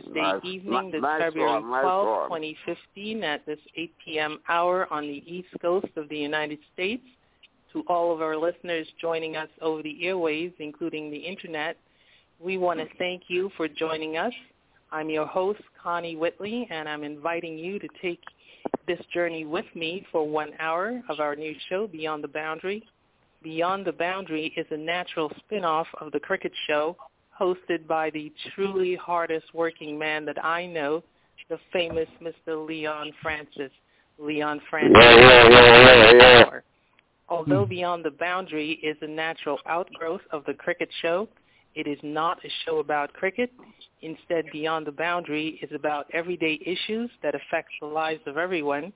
Thursday 0.05 0.21
nice, 0.21 0.41
evening, 0.43 0.91
this 0.91 1.01
February 1.01 1.61
twelfth, 1.61 2.29
12, 2.29 2.29
2015, 2.29 3.23
at 3.23 3.45
this 3.45 3.59
8 3.75 3.93
p.m. 4.03 4.39
hour 4.49 4.91
on 4.91 5.03
the 5.03 5.23
East 5.25 5.49
Coast 5.61 5.87
of 5.95 6.09
the 6.09 6.17
United 6.17 6.59
States. 6.73 7.03
To 7.73 7.83
all 7.87 8.13
of 8.13 8.21
our 8.21 8.35
listeners 8.35 8.85
joining 8.99 9.37
us 9.37 9.47
over 9.61 9.81
the 9.81 9.97
airwaves, 10.03 10.53
including 10.59 11.09
the 11.09 11.17
Internet, 11.17 11.77
we 12.39 12.57
want 12.57 12.79
to 12.79 12.85
thank 12.97 13.23
you 13.29 13.49
for 13.55 13.67
joining 13.69 14.17
us. 14.17 14.33
I'm 14.91 15.09
your 15.09 15.25
host, 15.25 15.61
Connie 15.81 16.17
Whitley, 16.17 16.67
and 16.69 16.89
I'm 16.89 17.03
inviting 17.03 17.57
you 17.57 17.79
to 17.79 17.87
take 18.01 18.19
this 18.87 18.99
journey 19.13 19.45
with 19.45 19.65
me 19.73 20.05
for 20.11 20.27
one 20.27 20.51
hour 20.59 21.01
of 21.07 21.21
our 21.21 21.35
new 21.35 21.55
show, 21.69 21.87
Beyond 21.87 22.25
the 22.25 22.27
Boundary. 22.27 22.83
Beyond 23.41 23.85
the 23.85 23.93
Boundary 23.93 24.53
is 24.57 24.67
a 24.69 24.77
natural 24.77 25.31
spin-off 25.39 25.87
of 25.99 26.11
The 26.11 26.19
Cricket 26.19 26.51
Show, 26.67 26.97
hosted 27.41 27.87
by 27.87 28.09
the 28.11 28.31
truly 28.53 28.95
hardest 28.95 29.47
working 29.53 29.97
man 29.97 30.25
that 30.25 30.43
I 30.43 30.67
know, 30.67 31.03
the 31.49 31.57
famous 31.73 32.07
Mr. 32.21 32.67
Leon 32.67 33.11
Francis. 33.21 33.71
Leon 34.19 34.61
Francis. 34.69 34.95
Yeah, 34.99 35.49
yeah, 35.49 36.11
yeah, 36.13 36.59
Although 37.27 37.63
hmm. 37.63 37.69
Beyond 37.69 38.05
the 38.05 38.11
Boundary 38.11 38.73
is 38.83 38.97
a 39.01 39.07
natural 39.07 39.57
outgrowth 39.65 40.21
of 40.31 40.43
the 40.45 40.53
cricket 40.53 40.89
show, 41.01 41.27
it 41.73 41.87
is 41.87 41.97
not 42.03 42.37
a 42.45 42.49
show 42.65 42.79
about 42.79 43.13
cricket. 43.13 43.51
Instead, 44.01 44.45
Beyond 44.51 44.85
the 44.85 44.91
Boundary 44.91 45.59
is 45.61 45.71
about 45.73 46.07
everyday 46.13 46.59
issues 46.65 47.09
that 47.23 47.33
affect 47.33 47.69
the 47.79 47.87
lives 47.87 48.21
of 48.27 48.37
everyone. 48.37 48.91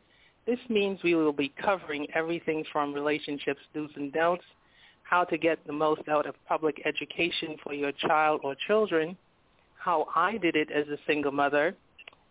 This 0.45 0.59
means 0.69 0.99
we 1.03 1.15
will 1.15 1.34
be 1.34 1.53
covering 1.61 2.05
everything 2.13 2.63
from 2.72 2.93
relationships, 2.93 3.61
do's 3.73 3.89
and 3.95 4.13
don'ts, 4.13 4.43
how 5.06 5.23
to 5.23 5.38
get 5.38 5.60
the 5.65 5.73
most 5.73 6.02
out 6.10 6.26
of 6.26 6.36
public 6.48 6.82
education 6.86 7.56
for 7.64 7.73
your 7.73 7.91
child 7.91 8.41
or 8.44 8.56
children, 8.68 9.15
how 9.77 10.07
I 10.15 10.38
did 10.38 10.56
it 10.56 10.69
as 10.72 10.88
a 10.88 10.98
single 11.07 11.32
mother, 11.32 11.76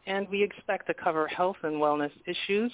and 0.06 0.28
we 0.28 0.42
expect 0.42 0.88
to 0.88 0.94
cover 0.94 1.26
health 1.28 1.56
and 1.62 1.74
wellness 1.76 2.10
issues, 2.26 2.72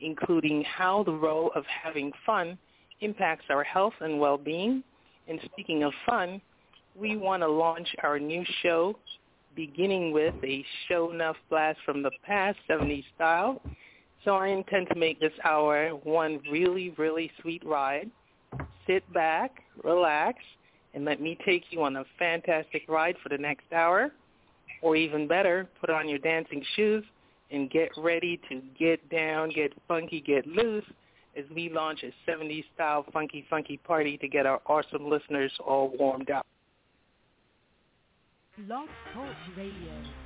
including 0.00 0.64
how 0.64 1.04
the 1.04 1.12
role 1.12 1.52
of 1.54 1.64
having 1.66 2.10
fun 2.24 2.58
impacts 3.02 3.44
our 3.50 3.62
health 3.62 3.92
and 4.00 4.18
well-being. 4.18 4.82
And 5.28 5.38
speaking 5.52 5.82
of 5.84 5.92
fun, 6.06 6.40
we 6.96 7.16
want 7.16 7.42
to 7.42 7.48
launch 7.48 7.88
our 8.02 8.18
new 8.18 8.44
show, 8.62 8.96
beginning 9.54 10.12
with 10.12 10.34
a 10.42 10.64
show 10.88 11.12
enough 11.12 11.36
blast 11.50 11.78
from 11.84 12.02
the 12.02 12.10
past, 12.24 12.58
70s 12.70 13.04
style. 13.14 13.60
So 14.24 14.34
I 14.34 14.48
intend 14.48 14.88
to 14.92 14.98
make 14.98 15.20
this 15.20 15.32
hour 15.44 15.90
one 15.90 16.40
really, 16.50 16.94
really 16.96 17.30
sweet 17.42 17.62
ride 17.66 18.10
sit 18.86 19.10
back, 19.12 19.62
relax, 19.82 20.38
and 20.94 21.04
let 21.04 21.20
me 21.20 21.38
take 21.44 21.64
you 21.70 21.82
on 21.82 21.96
a 21.96 22.04
fantastic 22.18 22.82
ride 22.88 23.16
for 23.22 23.28
the 23.28 23.38
next 23.38 23.72
hour. 23.72 24.10
Or 24.82 24.96
even 24.96 25.28
better, 25.28 25.68
put 25.80 25.90
on 25.90 26.08
your 26.08 26.18
dancing 26.18 26.64
shoes 26.74 27.04
and 27.50 27.70
get 27.70 27.90
ready 27.96 28.40
to 28.48 28.60
get 28.78 29.08
down, 29.10 29.50
get 29.50 29.72
funky, 29.86 30.20
get 30.20 30.46
loose 30.46 30.84
as 31.36 31.44
we 31.54 31.70
launch 31.70 32.02
a 32.02 32.30
70s 32.30 32.64
style 32.74 33.04
funky 33.12 33.46
funky 33.48 33.76
party 33.78 34.18
to 34.18 34.28
get 34.28 34.44
our 34.44 34.60
awesome 34.66 35.08
listeners 35.08 35.52
all 35.64 35.92
warmed 35.98 36.30
up. 36.30 36.46
Blog 38.58 38.88
Talk 39.14 39.34
Radio. 39.56 40.21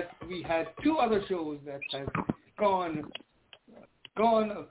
That 0.00 0.28
we 0.28 0.42
had 0.42 0.68
two 0.82 0.96
other 0.96 1.22
shows 1.28 1.58
that 1.66 1.80
have 1.92 2.08
gone, 2.58 3.10
gone 4.16 4.66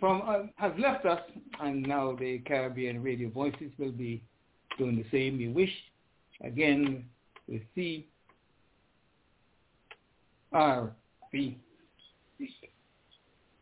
from, 0.00 0.22
uh, 0.26 0.46
have 0.56 0.78
left 0.78 1.04
us, 1.06 1.20
and 1.60 1.82
now 1.82 2.16
the 2.18 2.38
Caribbean 2.40 3.02
Radio 3.02 3.28
Voices 3.30 3.70
will 3.78 3.92
be 3.92 4.22
doing 4.78 4.96
the 4.96 5.06
same. 5.10 5.38
We 5.38 5.48
wish, 5.48 5.72
again, 6.42 7.04
to 7.48 7.60
see 7.74 8.06
our 10.52 10.90
feet 11.30 11.58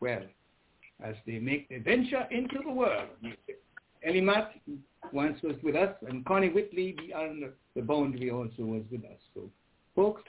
well 0.01 0.23
as 1.03 1.15
they 1.27 1.39
make 1.39 1.69
the 1.69 1.79
venture 1.79 2.27
into 2.31 2.59
the 2.65 2.71
world. 2.71 3.09
Ellie 4.07 4.21
Matt 4.21 4.53
once 5.13 5.41
was 5.43 5.57
with 5.63 5.75
us, 5.75 5.95
and 6.07 6.25
Connie 6.25 6.51
Whitley 6.51 6.95
beyond 6.99 7.45
the 7.75 7.83
boundary 7.83 8.31
also 8.31 8.63
was 8.63 8.83
with 8.91 9.05
us. 9.05 9.19
So, 9.35 9.49
folks, 9.97 10.23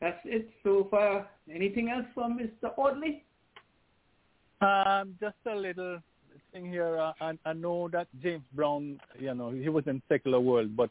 that's 0.00 0.20
it 0.24 0.48
so 0.62 0.88
far. 0.90 1.28
Anything 1.52 1.90
else 1.90 2.06
from 2.14 2.38
Mr. 2.38 2.76
Audley? 2.76 3.24
Um, 4.60 5.14
just 5.20 5.36
a 5.50 5.54
little 5.54 6.00
thing 6.52 6.70
here. 6.70 6.98
Uh, 6.98 7.12
I, 7.20 7.32
I 7.44 7.52
know 7.52 7.88
that 7.88 8.08
James 8.22 8.42
Brown, 8.54 9.00
you 9.18 9.34
know, 9.34 9.50
he 9.50 9.68
was 9.68 9.84
in 9.86 10.02
secular 10.08 10.40
world, 10.40 10.76
but 10.76 10.90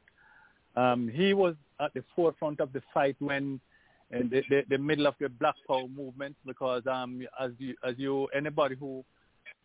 um, 0.76 1.10
he 1.14 1.34
was 1.34 1.56
at 1.80 1.94
the 1.94 2.04
forefront 2.16 2.60
of 2.60 2.74
the 2.74 2.82
fight 2.94 3.16
when 3.20 3.60
in 4.12 4.30
the, 4.30 4.42
the, 4.50 4.64
the 4.70 4.78
middle 4.78 5.08
of 5.08 5.16
the 5.20 5.30
Black 5.30 5.56
Power 5.68 5.88
movement 5.88 6.36
because 6.46 6.84
um, 6.88 7.22
as 7.40 7.52
you, 7.60 7.76
as 7.88 7.96
you 7.98 8.26
anybody 8.36 8.76
who 8.76 9.04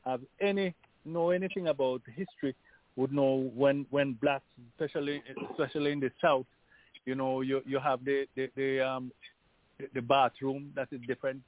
have 0.04 0.20
any 0.40 0.74
know 1.04 1.30
anything 1.30 1.68
about 1.68 2.02
history 2.14 2.54
would 2.96 3.12
know 3.12 3.50
when 3.54 3.86
when 3.90 4.12
blacks, 4.14 4.44
especially 4.72 5.22
especially 5.50 5.92
in 5.92 6.00
the 6.00 6.10
South, 6.20 6.46
you 7.06 7.14
know 7.14 7.40
you 7.40 7.62
you 7.66 7.78
have 7.78 8.04
the 8.04 8.26
the, 8.36 8.50
the 8.56 8.80
um 8.86 9.10
the, 9.78 9.86
the 9.94 10.02
bathroom 10.02 10.72
that 10.74 10.88
is 10.92 11.00
different, 11.06 11.42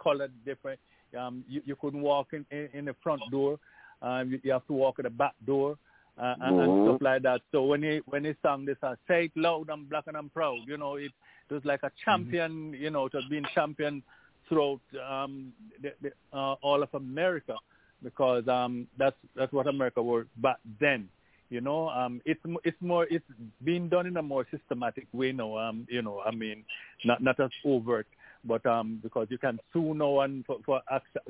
color. 0.00 0.28
different. 0.44 0.78
Um, 1.18 1.44
you 1.48 1.62
you 1.64 1.76
couldn't 1.76 2.02
walk 2.02 2.28
in 2.32 2.46
in, 2.50 2.68
in 2.72 2.84
the 2.86 2.96
front 3.02 3.22
door. 3.30 3.58
Um, 4.00 4.30
you, 4.30 4.40
you 4.42 4.52
have 4.52 4.66
to 4.66 4.72
walk 4.72 4.98
at 4.98 5.04
the 5.04 5.10
back 5.10 5.34
door. 5.46 5.76
Uh, 6.20 6.34
and, 6.42 6.60
and 6.60 6.86
stuff 6.86 7.00
like 7.00 7.22
that. 7.22 7.40
So 7.52 7.64
when 7.64 7.82
he 7.82 8.00
when 8.04 8.24
he 8.24 8.34
sang 8.42 8.66
this, 8.66 8.76
uh, 8.82 8.96
say 9.08 9.24
it 9.24 9.32
loud, 9.34 9.70
I'm 9.70 9.86
black 9.86 10.04
and 10.08 10.16
I'm 10.16 10.28
proud. 10.28 10.58
You 10.66 10.76
know, 10.76 10.96
it, 10.96 11.10
it 11.48 11.54
was 11.54 11.64
like 11.64 11.82
a 11.84 11.90
champion. 12.04 12.74
You 12.78 12.90
know, 12.90 13.06
it 13.06 13.14
has 13.14 13.24
been 13.30 13.46
champion 13.54 14.02
throughout 14.46 14.80
um, 15.08 15.54
the, 15.80 15.94
the, 16.02 16.10
uh, 16.36 16.56
all 16.60 16.82
of 16.82 16.90
America 16.92 17.56
because 18.02 18.46
um, 18.48 18.86
that's 18.98 19.16
that's 19.34 19.52
what 19.52 19.66
America 19.66 20.02
was 20.02 20.26
back 20.36 20.58
then. 20.80 21.08
You 21.52 21.60
know, 21.60 21.90
um, 21.90 22.22
it's 22.24 22.40
it's 22.64 22.80
more 22.80 23.06
it's 23.10 23.26
being 23.62 23.90
done 23.90 24.06
in 24.06 24.16
a 24.16 24.22
more 24.22 24.46
systematic 24.50 25.06
way 25.12 25.32
now. 25.32 25.58
Um, 25.58 25.86
you 25.90 26.00
know, 26.00 26.22
I 26.24 26.30
mean, 26.30 26.64
not 27.04 27.22
not 27.22 27.38
as 27.40 27.50
overt, 27.62 28.06
but 28.42 28.64
um, 28.64 29.00
because 29.02 29.26
you 29.28 29.36
can 29.36 29.60
sue 29.70 29.92
no 29.92 30.12
one 30.12 30.44
for, 30.46 30.60
for 30.64 30.80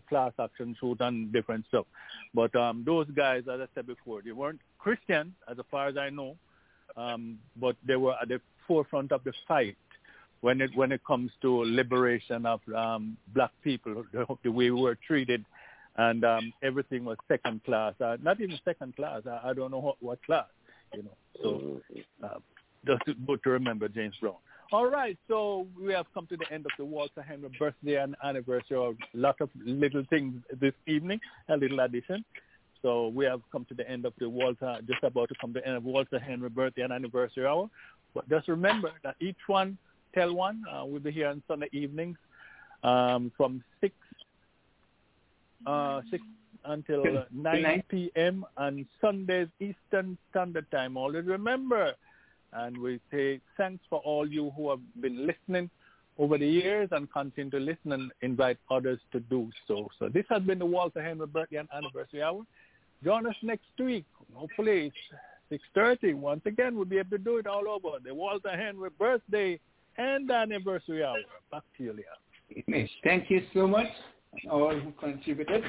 class 0.08 0.32
action 0.38 0.76
suit 0.80 0.98
and 1.00 1.32
different 1.32 1.64
stuff. 1.66 1.86
But 2.32 2.54
um, 2.54 2.84
those 2.86 3.08
guys, 3.16 3.42
as 3.52 3.62
I 3.62 3.66
said 3.74 3.88
before, 3.88 4.22
they 4.22 4.30
weren't 4.30 4.60
Christian, 4.78 5.34
as 5.50 5.56
far 5.72 5.88
as 5.88 5.96
I 5.96 6.10
know, 6.10 6.36
um, 6.96 7.40
but 7.56 7.74
they 7.84 7.96
were 7.96 8.14
at 8.22 8.28
the 8.28 8.40
forefront 8.68 9.10
of 9.10 9.24
the 9.24 9.32
fight 9.48 9.76
when 10.40 10.60
it 10.60 10.70
when 10.76 10.92
it 10.92 11.00
comes 11.04 11.32
to 11.40 11.64
liberation 11.64 12.46
of 12.46 12.60
um, 12.76 13.16
black 13.34 13.50
people, 13.64 14.04
the, 14.12 14.24
the 14.44 14.52
way 14.52 14.70
we 14.70 14.80
were 14.82 14.98
treated 15.04 15.44
and 15.96 16.24
um, 16.24 16.52
everything 16.62 17.04
was 17.04 17.16
second 17.28 17.62
class. 17.64 17.94
Uh, 18.00 18.16
not 18.22 18.40
even 18.40 18.58
second 18.64 18.96
class. 18.96 19.22
I, 19.26 19.50
I 19.50 19.52
don't 19.52 19.70
know 19.70 19.80
what, 19.80 19.96
what 20.00 20.22
class, 20.24 20.46
you 20.94 21.02
know. 21.02 21.16
So 21.42 21.80
uh, 22.24 22.38
just 22.86 23.02
good 23.26 23.42
to 23.44 23.50
remember 23.50 23.88
James 23.88 24.14
Brown. 24.20 24.36
All 24.72 24.88
right, 24.88 25.18
so 25.28 25.66
we 25.78 25.92
have 25.92 26.06
come 26.14 26.26
to 26.28 26.36
the 26.36 26.50
end 26.50 26.64
of 26.64 26.72
the 26.78 26.84
Walter 26.84 27.20
Henry 27.20 27.50
birthday 27.58 27.96
and 27.96 28.16
anniversary. 28.24 28.78
A 28.78 28.94
lot 29.12 29.36
of 29.42 29.50
little 29.62 30.02
things 30.08 30.34
this 30.60 30.72
evening, 30.86 31.20
a 31.50 31.56
little 31.56 31.80
addition. 31.80 32.24
So 32.80 33.08
we 33.08 33.26
have 33.26 33.42
come 33.52 33.66
to 33.66 33.74
the 33.74 33.88
end 33.88 34.06
of 34.06 34.14
the 34.18 34.28
Walter, 34.28 34.78
just 34.88 35.04
about 35.04 35.28
to 35.28 35.34
come 35.40 35.52
to 35.52 35.60
the 35.60 35.66
end 35.66 35.76
of 35.76 35.84
Walter 35.84 36.18
Henry 36.18 36.48
birthday 36.48 36.82
and 36.82 36.92
anniversary 36.92 37.46
hour. 37.46 37.68
But 38.14 38.28
just 38.30 38.48
remember 38.48 38.92
that 39.04 39.16
each 39.20 39.36
one 39.46 39.76
tell 40.14 40.34
one. 40.34 40.62
Uh, 40.70 40.84
we'll 40.86 41.00
be 41.00 41.12
here 41.12 41.28
on 41.28 41.42
Sunday 41.46 41.68
evenings 41.72 42.16
um, 42.82 43.30
from 43.36 43.62
6 43.80 43.94
uh, 45.66 46.00
6 46.10 46.22
until 46.64 47.24
9 47.32 47.82
p.m. 47.88 48.44
on 48.56 48.86
Sundays 49.00 49.48
Eastern 49.60 50.16
Standard 50.30 50.70
Time. 50.70 50.96
Always 50.96 51.26
remember. 51.26 51.92
And 52.52 52.76
we 52.78 53.00
say 53.10 53.40
thanks 53.56 53.82
for 53.88 54.00
all 54.00 54.28
you 54.28 54.52
who 54.56 54.70
have 54.70 54.80
been 55.00 55.26
listening 55.26 55.70
over 56.18 56.36
the 56.36 56.46
years 56.46 56.88
and 56.92 57.10
continue 57.10 57.50
to 57.50 57.58
listen 57.58 57.92
and 57.92 58.12
invite 58.20 58.58
others 58.70 59.00
to 59.12 59.20
do 59.20 59.50
so. 59.66 59.88
So 59.98 60.08
this 60.08 60.26
has 60.28 60.42
been 60.42 60.58
the 60.58 60.66
Walter 60.66 61.02
Henry 61.02 61.26
birthday 61.26 61.56
and 61.56 61.68
anniversary 61.74 62.22
hour. 62.22 62.42
Join 63.02 63.26
us 63.26 63.34
next 63.42 63.64
week. 63.78 64.04
Hopefully 64.34 64.92
it's 65.50 65.62
6.30. 65.76 66.14
Once 66.14 66.42
again, 66.44 66.76
we'll 66.76 66.84
be 66.84 66.98
able 66.98 67.10
to 67.10 67.18
do 67.18 67.38
it 67.38 67.46
all 67.46 67.68
over. 67.68 67.98
The 68.04 68.14
Walter 68.14 68.54
Henry 68.54 68.90
birthday 68.98 69.58
and 69.96 70.30
anniversary 70.30 71.02
hour. 71.02 71.16
Back 71.50 71.62
to 71.78 71.84
you, 71.84 71.94
Leah. 71.94 72.86
Thank 73.02 73.30
you 73.30 73.42
so 73.54 73.66
much 73.66 73.88
all 74.50 74.74
who 74.74 74.92
contributed. 74.92 75.64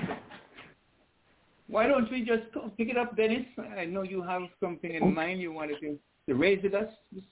Why 1.68 1.88
don't 1.88 2.12
we 2.12 2.24
just 2.24 2.44
pick 2.78 2.90
it 2.90 2.98
up, 2.98 3.16
Dennis? 3.16 3.46
I 3.78 3.86
know 3.86 4.04
you 4.04 4.22
have 4.22 4.44
something 4.60 4.94
in 4.94 5.14
mind 5.14 5.42
you 5.42 5.52
wanted 5.52 5.80
to, 5.82 5.98
to 6.28 6.36
raise 6.36 6.62
with 6.64 6.74
us 6.74 6.92
this, 7.12 7.24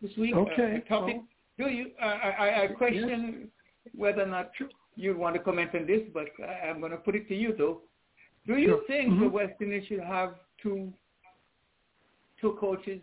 this 0.00 0.16
week. 0.16 0.34
Okay. 0.34 0.82
Uh, 0.84 0.88
topic. 0.88 1.16
Do 1.58 1.68
you? 1.68 1.90
Uh, 2.00 2.04
I, 2.04 2.64
I 2.64 2.66
question 2.68 3.50
yes. 3.84 3.94
whether 3.94 4.22
or 4.22 4.26
not 4.26 4.50
you 4.96 5.16
want 5.16 5.34
to 5.36 5.42
comment 5.42 5.70
on 5.74 5.86
this, 5.86 6.00
but 6.12 6.28
I, 6.42 6.68
am 6.68 6.80
going 6.80 6.92
to 6.92 6.98
put 6.98 7.14
it 7.14 7.28
to 7.28 7.34
you 7.34 7.54
though. 7.56 7.82
Do 8.46 8.56
you 8.56 8.68
sure. 8.68 8.82
think 8.86 9.10
mm-hmm. 9.10 9.22
the 9.24 9.28
West 9.28 9.54
Indies 9.60 9.84
should 9.88 10.00
have 10.00 10.34
two 10.62 10.92
two 12.40 12.56
coaches, 12.58 13.00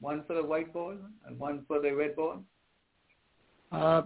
one 0.00 0.24
for 0.26 0.34
the 0.34 0.42
white 0.42 0.72
ball 0.72 0.96
and 1.26 1.38
one 1.38 1.64
for 1.68 1.80
the 1.80 1.92
red 1.92 2.16
ball? 2.16 2.42
Uh, 3.70 4.02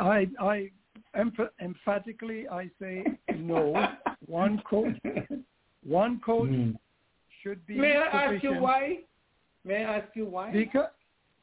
I 0.00 0.26
I 0.40 0.70
emph- 1.16 1.50
emphatically, 1.60 2.48
I 2.48 2.70
say 2.80 3.04
no. 3.36 3.88
one 4.26 4.62
coach, 4.68 4.96
one 5.84 6.20
coach 6.24 6.50
mm. 6.50 6.76
should 7.42 7.64
be. 7.66 7.76
May 7.78 7.96
I 7.96 8.26
sufficient. 8.26 8.34
ask 8.34 8.44
you 8.44 8.62
why? 8.62 8.98
May 9.64 9.84
I 9.84 9.98
ask 9.98 10.08
you 10.14 10.26
why? 10.26 10.52
Because 10.52 10.88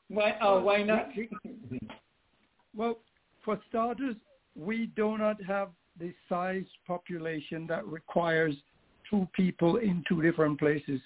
why? 0.09 0.31
Uh, 0.31 0.59
why 0.59 0.83
not? 0.83 1.09
well, 2.75 2.97
for 3.43 3.59
starters, 3.69 4.15
we 4.55 4.87
do 4.95 5.17
not 5.17 5.41
have 5.43 5.69
the 5.99 6.13
size 6.27 6.65
population 6.87 7.65
that 7.67 7.85
requires 7.85 8.55
two 9.09 9.27
people 9.33 9.77
in 9.77 10.03
two 10.07 10.21
different 10.21 10.59
places. 10.59 10.99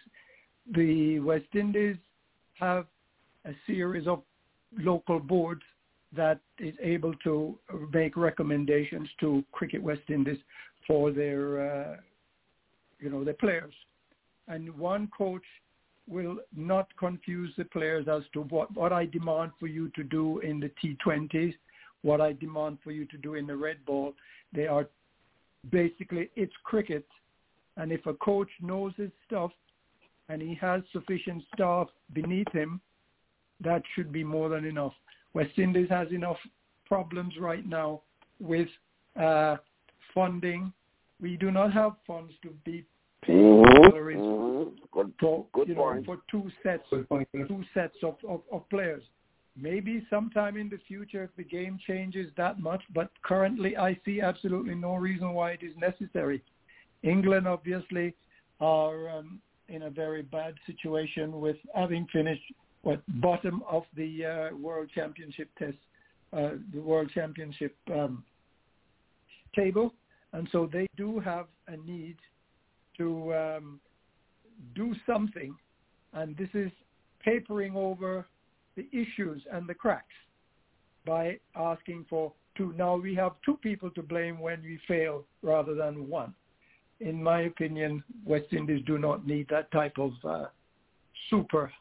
The 0.73 1.19
West 1.19 1.53
Indies 1.53 1.97
have 2.59 2.85
a 3.45 3.51
series 3.65 4.07
of 4.07 4.21
local 4.77 5.19
boards 5.19 5.61
that 6.15 6.39
is 6.57 6.73
able 6.81 7.13
to 7.23 7.57
make 7.91 8.17
recommendations 8.17 9.07
to 9.19 9.43
Cricket 9.51 9.81
West 9.81 10.01
Indies 10.09 10.39
for 10.87 11.11
their, 11.11 11.71
uh, 11.71 11.95
you 12.99 13.09
know, 13.09 13.23
their 13.23 13.35
players. 13.35 13.73
And 14.47 14.75
one 14.77 15.09
coach 15.15 15.43
will 16.07 16.37
not 16.55 16.87
confuse 16.97 17.53
the 17.57 17.65
players 17.65 18.07
as 18.07 18.23
to 18.33 18.41
what, 18.43 18.75
what 18.75 18.91
I 18.91 19.05
demand 19.05 19.51
for 19.59 19.67
you 19.67 19.89
to 19.89 20.03
do 20.03 20.39
in 20.39 20.59
the 20.59 20.71
T20s, 20.83 21.53
what 22.01 22.19
I 22.19 22.33
demand 22.33 22.79
for 22.83 22.91
you 22.91 23.05
to 23.05 23.17
do 23.17 23.35
in 23.35 23.45
the 23.45 23.55
red 23.55 23.85
ball. 23.85 24.13
They 24.51 24.65
are 24.65 24.87
basically, 25.69 26.31
it's 26.35 26.53
cricket. 26.63 27.05
And 27.77 27.91
if 27.91 28.05
a 28.07 28.15
coach 28.15 28.49
knows 28.61 28.93
his 28.97 29.11
stuff 29.27 29.51
and 30.27 30.41
he 30.41 30.55
has 30.55 30.81
sufficient 30.91 31.43
staff 31.53 31.87
beneath 32.13 32.51
him, 32.51 32.81
that 33.63 33.83
should 33.93 34.11
be 34.11 34.23
more 34.23 34.49
than 34.49 34.65
enough. 34.65 34.93
West 35.33 35.57
Indies 35.57 35.87
has 35.89 36.07
enough 36.11 36.37
problems 36.85 37.33
right 37.39 37.67
now 37.67 38.01
with 38.39 38.67
uh, 39.19 39.57
funding. 40.13 40.73
We 41.21 41.37
do 41.37 41.51
not 41.51 41.73
have 41.73 41.93
funds 42.07 42.33
to 42.43 42.49
be 42.65 42.85
paying 43.23 43.63
salaries 43.83 44.17
mm-hmm. 44.17 44.69
good, 44.91 45.13
for, 45.19 45.45
good 45.53 45.67
you 45.67 45.75
know, 45.75 46.01
for 46.05 46.19
two 46.31 46.49
sets, 46.63 46.83
two 46.89 47.63
sets 47.73 47.95
of, 48.03 48.15
of, 48.27 48.41
of 48.51 48.67
players. 48.69 49.03
Maybe 49.61 50.05
sometime 50.09 50.55
in 50.55 50.69
the 50.69 50.79
future 50.87 51.23
if 51.23 51.35
the 51.35 51.43
game 51.43 51.77
changes 51.85 52.31
that 52.37 52.59
much, 52.59 52.81
but 52.93 53.09
currently 53.23 53.75
I 53.75 53.99
see 54.05 54.21
absolutely 54.21 54.75
no 54.75 54.95
reason 54.95 55.33
why 55.33 55.51
it 55.51 55.63
is 55.63 55.75
necessary. 55.77 56.41
England 57.03 57.47
obviously 57.47 58.15
are 58.61 59.09
um, 59.09 59.39
in 59.67 59.83
a 59.83 59.89
very 59.89 60.21
bad 60.21 60.53
situation 60.65 61.39
with 61.39 61.57
having 61.75 62.07
finished 62.11 62.41
what 62.81 63.01
bottom 63.21 63.61
of 63.69 63.83
the 63.95 64.25
uh, 64.25 64.55
World 64.55 64.89
Championship 64.93 65.49
test, 65.57 65.77
uh, 66.33 66.51
the 66.73 66.79
World 66.79 67.11
Championship 67.13 67.75
um, 67.93 68.23
table, 69.55 69.93
and 70.33 70.47
so 70.51 70.69
they 70.71 70.87
do 70.95 71.19
have 71.19 71.47
a 71.67 71.77
need 71.77 72.17
to 72.97 73.33
um, 73.33 73.79
do 74.75 74.93
something, 75.05 75.55
and 76.13 76.37
this 76.37 76.49
is 76.53 76.71
papering 77.23 77.75
over 77.75 78.25
the 78.75 78.87
issues 78.91 79.41
and 79.51 79.67
the 79.67 79.73
cracks 79.73 80.05
by 81.05 81.37
asking 81.55 82.05
for 82.09 82.31
two. 82.55 82.73
Now 82.77 82.95
we 82.95 83.15
have 83.15 83.33
two 83.43 83.57
people 83.57 83.89
to 83.91 84.03
blame 84.03 84.39
when 84.39 84.61
we 84.61 84.79
fail 84.87 85.25
rather 85.41 85.75
than 85.75 86.07
one. 86.09 86.33
In 86.99 87.21
my 87.21 87.41
opinion, 87.41 88.03
West 88.25 88.47
Indies 88.51 88.83
do 88.85 88.97
not 88.97 89.25
need 89.25 89.47
that 89.49 89.71
type 89.71 89.97
of 89.97 90.11
uh, 90.27 90.45
super, 91.29 91.71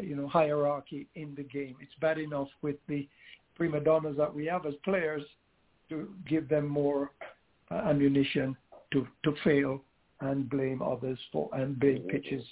you 0.00 0.16
know, 0.16 0.26
hierarchy 0.26 1.06
in 1.14 1.34
the 1.34 1.42
game. 1.42 1.76
It's 1.80 1.94
bad 2.00 2.18
enough 2.18 2.48
with 2.62 2.76
the 2.88 3.08
prima 3.54 3.80
donnas 3.80 4.16
that 4.16 4.34
we 4.34 4.46
have 4.46 4.66
as 4.66 4.74
players 4.84 5.22
to 5.88 6.08
give 6.28 6.48
them 6.48 6.66
more 6.66 7.10
uh, 7.70 7.74
ammunition 7.74 8.56
to, 8.92 9.06
to 9.24 9.34
fail 9.44 9.82
and 10.20 10.48
blame 10.48 10.82
others 10.82 11.18
for 11.32 11.50
and 11.52 11.78
blame 11.78 12.02
pitches. 12.08 12.44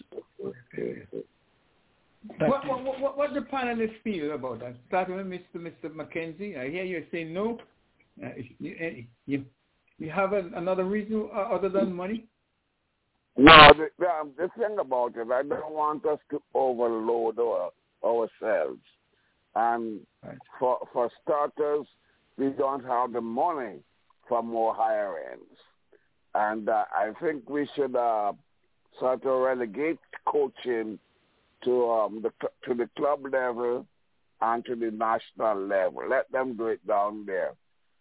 What, 2.38 2.66
what, 2.66 3.00
what, 3.00 3.16
what 3.16 3.34
the 3.34 3.40
panelists 3.40 4.02
feel 4.04 4.32
about 4.32 4.60
that? 4.60 4.76
Starting 4.88 5.16
with 5.16 5.26
Mr. 5.26 5.56
Mr. 5.56 5.90
McKenzie, 5.90 6.58
I 6.58 6.68
hear 6.68 6.84
you 6.84 7.04
saying 7.10 7.32
no. 7.32 7.58
Uh, 8.22 8.28
you, 8.58 9.06
you, 9.26 9.44
you 9.98 10.10
have 10.10 10.34
a, 10.34 10.50
another 10.54 10.84
reason 10.84 11.30
uh, 11.34 11.38
other 11.38 11.70
than 11.70 11.94
money? 11.94 12.26
No, 13.40 13.72
the, 13.74 13.88
the, 13.98 14.06
um, 14.06 14.32
the 14.36 14.50
thing 14.58 14.76
about 14.78 15.16
it, 15.16 15.26
I 15.32 15.42
don't 15.42 15.72
want 15.72 16.04
us 16.04 16.18
to 16.30 16.42
overload 16.52 17.38
our, 17.38 17.70
ourselves. 18.04 18.84
And 19.54 20.00
right. 20.22 20.36
for 20.58 20.78
for 20.92 21.10
starters, 21.22 21.86
we 22.36 22.50
don't 22.50 22.84
have 22.84 23.14
the 23.14 23.22
money 23.22 23.78
for 24.28 24.42
more 24.42 24.74
higher 24.74 25.14
ends. 25.32 25.58
And 26.34 26.68
uh, 26.68 26.84
I 26.94 27.12
think 27.20 27.48
we 27.48 27.66
should 27.74 27.96
uh, 27.96 28.32
sort 28.98 29.24
of 29.24 29.40
relegate 29.40 29.98
coaching 30.26 30.98
to 31.64 31.90
um, 31.90 32.22
the 32.22 32.30
to 32.66 32.74
the 32.74 32.90
club 32.94 33.20
level 33.32 33.86
and 34.42 34.64
to 34.66 34.76
the 34.76 34.90
national 34.90 35.66
level. 35.66 36.02
Let 36.08 36.30
them 36.30 36.56
do 36.58 36.66
it 36.66 36.86
down 36.86 37.24
there, 37.24 37.52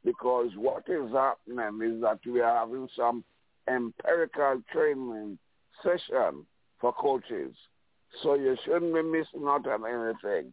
because 0.04 0.50
what 0.58 0.84
is 0.88 1.12
happening 1.14 1.96
is 1.96 2.02
that 2.02 2.20
we 2.26 2.42
are 2.42 2.58
having 2.58 2.90
some 2.96 3.24
empirical 3.70 4.62
training 4.72 5.38
session 5.84 6.46
for 6.80 6.94
coaches. 6.94 7.56
So 8.24 8.34
you 8.36 8.58
shouldn't 8.66 8.94
be 8.94 9.02
missing 9.02 9.48
out 9.48 9.68
on 9.68 9.86
anything. 9.86 10.52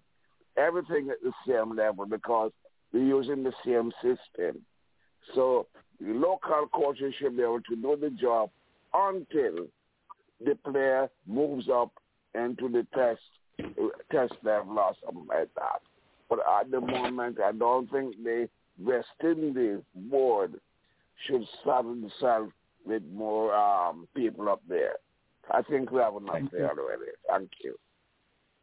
Everything 0.57 1.11
at 1.11 1.23
the 1.23 1.33
same 1.47 1.77
level 1.77 2.07
because 2.07 2.51
we're 2.93 3.05
using 3.05 3.43
the 3.43 3.53
same 3.65 3.93
system. 4.03 4.63
So 5.35 5.67
the 6.01 6.13
local 6.13 6.67
coaches 6.73 7.15
should 7.19 7.37
be 7.37 7.43
able 7.43 7.61
to 7.63 7.77
do 7.77 7.97
the 8.01 8.11
job 8.11 8.51
until 8.95 9.67
the 10.45 10.55
player 10.65 11.09
moves 11.27 11.69
up 11.69 11.91
into 12.35 12.69
the 12.69 12.87
test 12.95 13.21
test 14.13 14.35
level 14.43 14.79
or 14.79 14.93
something 15.05 15.27
like 15.29 15.49
that. 15.55 15.81
But 16.29 16.41
at 16.61 16.71
the 16.71 16.81
moment, 16.81 17.39
I 17.41 17.53
don't 17.53 17.91
think 17.91 18.23
the 18.23 18.49
West 18.79 19.07
Indies 19.23 19.81
board 19.95 20.55
should 21.27 21.47
saddle 21.65 21.95
themselves 21.95 22.53
with 22.87 23.03
more 23.13 23.55
um, 23.55 24.07
people 24.15 24.49
up 24.49 24.63
there. 24.69 24.95
I 25.51 25.63
think 25.63 25.91
we 25.91 26.01
have 26.01 26.15
enough 26.17 26.35
Thank 26.35 26.51
there 26.53 26.63
you. 26.63 26.69
already. 26.69 27.11
Thank 27.29 27.51
you. 27.63 27.77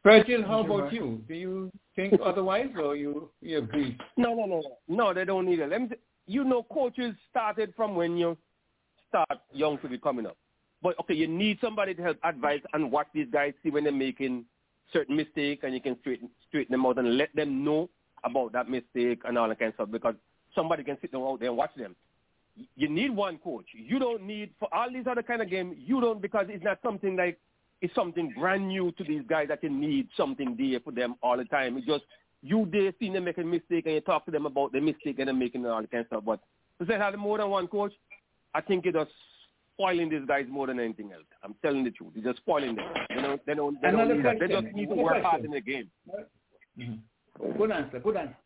Virgil, 0.04 0.44
how 0.44 0.60
about 0.60 0.92
you? 0.92 1.22
Do 1.28 1.34
you 1.34 1.72
think 1.96 2.20
otherwise, 2.24 2.70
or 2.78 2.96
you 2.96 3.30
you 3.42 3.60
agree? 3.60 3.98
No, 4.18 4.34
no, 4.34 4.46
no, 4.46 4.62
no. 4.90 5.14
They 5.14 5.24
don't 5.24 5.46
need 5.46 5.60
it. 5.60 5.70
Let 5.70 5.82
me. 5.82 5.88
you 6.28 6.44
know, 6.44 6.64
coaches 6.64 7.16
started 7.30 7.74
from 7.76 7.96
when 7.96 8.18
you 8.18 8.38
start 9.08 9.40
young 9.54 9.78
to 9.80 9.88
be 9.88 9.98
coming 9.98 10.26
up. 10.26 10.36
But 10.82 11.00
okay, 11.00 11.14
you 11.14 11.28
need 11.28 11.58
somebody 11.62 11.94
to 11.94 12.02
help 12.02 12.18
advise 12.26 12.60
and 12.74 12.92
watch 12.92 13.08
these 13.14 13.28
guys, 13.32 13.54
see 13.64 13.70
when 13.70 13.86
they're 13.86 13.94
making 13.94 14.44
certain 14.92 15.16
mistakes, 15.16 15.64
and 15.64 15.74
you 15.74 15.80
can 15.80 15.98
straighten 16.02 16.30
straighten 16.50 16.74
them 16.74 16.86
out 16.86 16.98
and 16.98 17.18
let 17.18 17.34
them 17.34 17.64
know 17.64 17.90
about 18.26 18.52
that 18.52 18.70
mistake 18.70 19.22
and 19.26 19.38
all 19.38 19.48
that 19.48 19.60
kind 19.60 19.70
of 19.70 19.76
stuff. 19.76 19.92
Because 19.92 20.16
somebody 20.54 20.84
can 20.84 20.98
sit 21.00 21.14
them 21.14 21.22
out 21.22 21.40
there 21.40 21.48
and 21.50 21.58
watch 21.58 21.72
them. 21.78 21.96
You 22.76 22.90
need 22.90 23.12
one 23.12 23.38
coach. 23.40 23.66
You 23.74 24.00
don't 24.00 24.24
need 24.24 24.52
for 24.60 24.74
all 24.74 24.92
these 24.92 25.06
other 25.10 25.24
kind 25.24 25.42
of 25.42 25.50
games. 25.50 25.76
You 25.80 26.00
don't 26.02 26.22
because 26.22 26.46
it's 26.50 26.64
not 26.64 26.80
something 26.84 27.16
like 27.16 27.40
it's 27.82 27.94
something 27.96 28.34
brand 28.38 28.68
new 28.68 28.92
to 28.94 29.04
these 29.04 29.24
guys 29.28 29.48
that 29.50 29.64
you 29.64 29.70
need 29.70 30.08
something 30.16 30.56
there 30.58 30.80
for 30.80 30.92
them 30.92 31.16
all 31.22 31.38
the 31.38 31.46
time. 31.46 31.78
It's 31.78 31.88
just 31.88 32.04
you 32.42 32.68
there 32.72 32.94
seeing 33.00 33.14
them 33.14 33.26
making 33.26 33.46
a 33.46 33.48
mistake 33.48 33.86
and 33.86 33.96
you 33.96 34.02
talk 34.02 34.26
to 34.26 34.32
them 34.32 34.46
about 34.46 34.72
the 34.72 34.82
mistake 34.82 35.20
and 35.20 35.30
them 35.30 35.40
making 35.40 35.66
all 35.66 35.82
the 35.82 35.88
kind 35.88 36.02
of 36.02 36.08
stuff. 36.08 36.24
But 36.26 36.40
to 36.80 36.88
say 36.88 36.98
have 36.98 37.16
more 37.16 37.38
than 37.38 37.50
one 37.50 37.68
coach, 37.68 37.94
I 38.54 38.62
think 38.62 38.86
it 38.86 38.92
does 38.92 39.08
spoiling 39.74 40.10
these 40.10 40.26
guys 40.28 40.46
more 40.50 40.68
than 40.68 40.80
anything 40.80 41.12
else. 41.12 41.26
I'm 41.44 41.56
telling 41.62 41.84
the 41.84 41.92
truth. 41.92 42.12
It's 42.16 42.26
just 42.26 42.38
spoiling 42.38 42.76
them. 42.76 42.86
They 43.10 43.16
don't. 43.22 43.46
They 43.46 43.56
don't. 43.56 43.82
They, 43.82 43.92
don't 43.92 44.16
need 44.16 44.26
that. 44.26 44.36
they 44.40 44.48
just 44.48 44.76
need 44.76 44.90
to 44.90 44.96
work 44.96 45.24
hard 45.24 45.46
in 45.46 45.52
the 45.52 45.62
game. 45.62 45.90
Mm-hmm. 46.80 47.58
Good 47.58 47.72
answer. 47.72 48.00
Good 48.00 48.18
answer. 48.18 48.38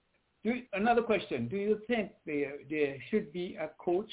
Do 0.48 0.62
another 0.72 1.02
question. 1.02 1.50
Do 1.50 1.58
you 1.58 1.82
think 1.88 2.12
there 2.26 2.54
there 2.70 2.96
should 3.12 3.34
be 3.34 3.58
a 3.60 3.70
coach 3.84 4.10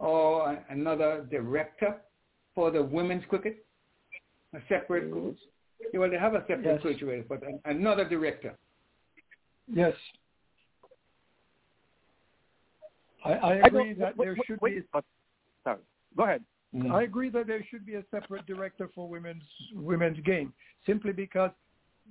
or 0.00 0.58
another 0.68 1.24
director 1.30 1.98
for 2.56 2.72
the 2.72 2.82
women's 2.82 3.22
cricket? 3.28 3.64
A 4.52 4.58
separate 4.68 5.12
coach. 5.12 5.38
Well, 5.92 6.10
they 6.10 6.18
have 6.18 6.34
a 6.34 6.40
separate 6.48 6.64
yes. 6.64 6.82
coach 6.82 7.00
already, 7.04 7.22
but 7.28 7.40
another 7.66 8.04
director. 8.04 8.56
Yes. 9.72 9.94
I, 13.24 13.34
I 13.34 13.54
agree 13.66 13.90
I 13.92 13.94
that 14.00 14.14
there 14.18 14.36
should 14.48 14.60
wait, 14.60 14.90
be. 14.92 15.00
Sorry. 15.62 15.78
Go 16.16 16.24
ahead. 16.24 16.42
Mm-hmm. 16.74 16.90
I 16.90 17.04
agree 17.04 17.30
that 17.30 17.46
there 17.46 17.64
should 17.70 17.86
be 17.86 17.94
a 17.94 18.02
separate 18.10 18.44
director 18.46 18.90
for 18.92 19.08
women's 19.08 19.44
women's 19.72 20.18
game, 20.24 20.52
simply 20.84 21.12
because 21.12 21.52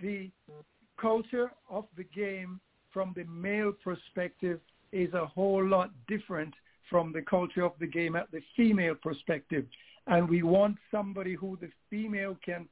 the 0.01 0.31
culture 0.97 1.51
of 1.69 1.83
the 1.97 2.05
game 2.05 2.61
from 2.93 3.13
the 3.15 3.25
male 3.25 3.73
perspective 3.83 4.59
is 4.91 5.13
a 5.13 5.25
whole 5.25 5.65
lot 5.65 5.89
different 6.07 6.53
from 6.89 7.11
the 7.11 7.21
culture 7.21 7.65
of 7.65 7.73
the 7.79 7.87
game 7.87 8.15
at 8.15 8.31
the 8.31 8.41
female 8.55 8.95
perspective. 8.95 9.65
And 10.07 10.29
we 10.29 10.43
want 10.43 10.77
somebody 10.91 11.33
who 11.33 11.57
the 11.59 11.69
female 11.89 12.37
can 12.45 12.67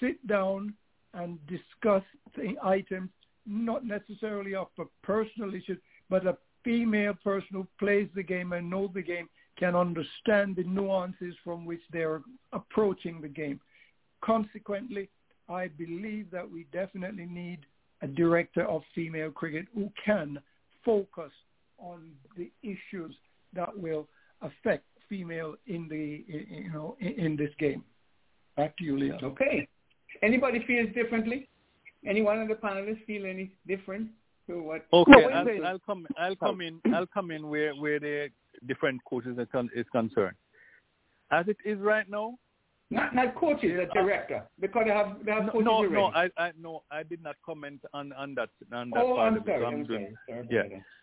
sit 0.00 0.24
down 0.26 0.74
and 1.14 1.38
discuss 1.46 2.04
the 2.36 2.56
items, 2.62 3.10
not 3.46 3.84
necessarily 3.84 4.54
of 4.54 4.68
a 4.78 4.84
personal 5.02 5.54
issue, 5.54 5.76
but 6.08 6.26
a 6.26 6.36
female 6.64 7.14
person 7.24 7.48
who 7.52 7.66
plays 7.78 8.08
the 8.14 8.22
game 8.22 8.52
and 8.52 8.70
knows 8.70 8.90
the 8.94 9.02
game 9.02 9.28
can 9.58 9.74
understand 9.74 10.56
the 10.56 10.64
nuances 10.64 11.34
from 11.44 11.64
which 11.64 11.82
they're 11.92 12.22
approaching 12.52 13.20
the 13.20 13.28
game. 13.28 13.60
Consequently, 14.22 15.08
I 15.48 15.68
believe 15.68 16.30
that 16.30 16.48
we 16.48 16.66
definitely 16.72 17.26
need 17.26 17.66
a 18.02 18.06
director 18.06 18.64
of 18.68 18.82
female 18.94 19.30
cricket 19.30 19.66
who 19.74 19.90
can 20.04 20.38
focus 20.84 21.32
on 21.78 22.10
the 22.36 22.50
issues 22.62 23.14
that 23.54 23.76
will 23.76 24.08
affect 24.42 24.84
female 25.08 25.54
in 25.66 25.88
the 25.88 26.24
you 26.28 26.72
know 26.72 26.96
in 27.00 27.36
this 27.36 27.50
game. 27.58 27.84
Back 28.56 28.76
to 28.78 28.84
you, 28.84 28.98
Leon. 28.98 29.20
Okay. 29.22 29.68
Anybody 30.22 30.62
feels 30.66 30.92
differently? 30.94 31.48
Anyone 32.06 32.40
of 32.40 32.48
the 32.48 32.54
panelists 32.54 33.04
feel 33.06 33.24
any 33.26 33.52
different 33.66 34.08
to 34.48 34.62
what? 34.62 34.86
Okay, 34.92 35.24
I'll, 35.32 35.66
I'll, 35.66 35.78
come. 35.78 36.06
I'll 36.18 36.36
come 36.36 36.60
in. 36.60 36.80
I'll 36.94 37.06
come 37.06 37.30
in 37.30 37.48
where 37.48 37.74
where 37.74 38.00
the 38.00 38.28
different 38.66 39.00
coaches 39.08 39.38
is 39.74 39.86
concerned. 39.92 40.36
As 41.30 41.46
it 41.48 41.56
is 41.64 41.78
right 41.78 42.08
now, 42.10 42.34
not 42.92 43.14
not 43.14 43.34
coaches, 43.34 43.78
a 43.78 43.92
director, 43.94 44.44
because 44.60 44.84
they 44.86 44.92
have 44.92 45.16
they 45.24 45.32
have 45.32 45.46
coaches 45.46 45.64
no, 45.64 45.72
already. 45.72 45.94
No, 45.94 46.04
I, 46.14 46.28
I 46.36 46.52
no, 46.60 46.82
I 46.90 47.02
did 47.02 47.22
not 47.22 47.36
comment 47.44 47.80
on 47.92 48.12
on 48.12 48.34
that 48.34 48.50
on 48.72 48.90
that 48.90 49.02
oh, 49.02 49.16
part 49.16 49.32
I'm 49.32 49.38
of 49.38 49.44
sorry, 49.44 49.62
it. 49.62 49.66
I'm 49.66 49.86
sorry. 49.86 50.16
sorry 50.28 50.48
yeah, 50.50 50.62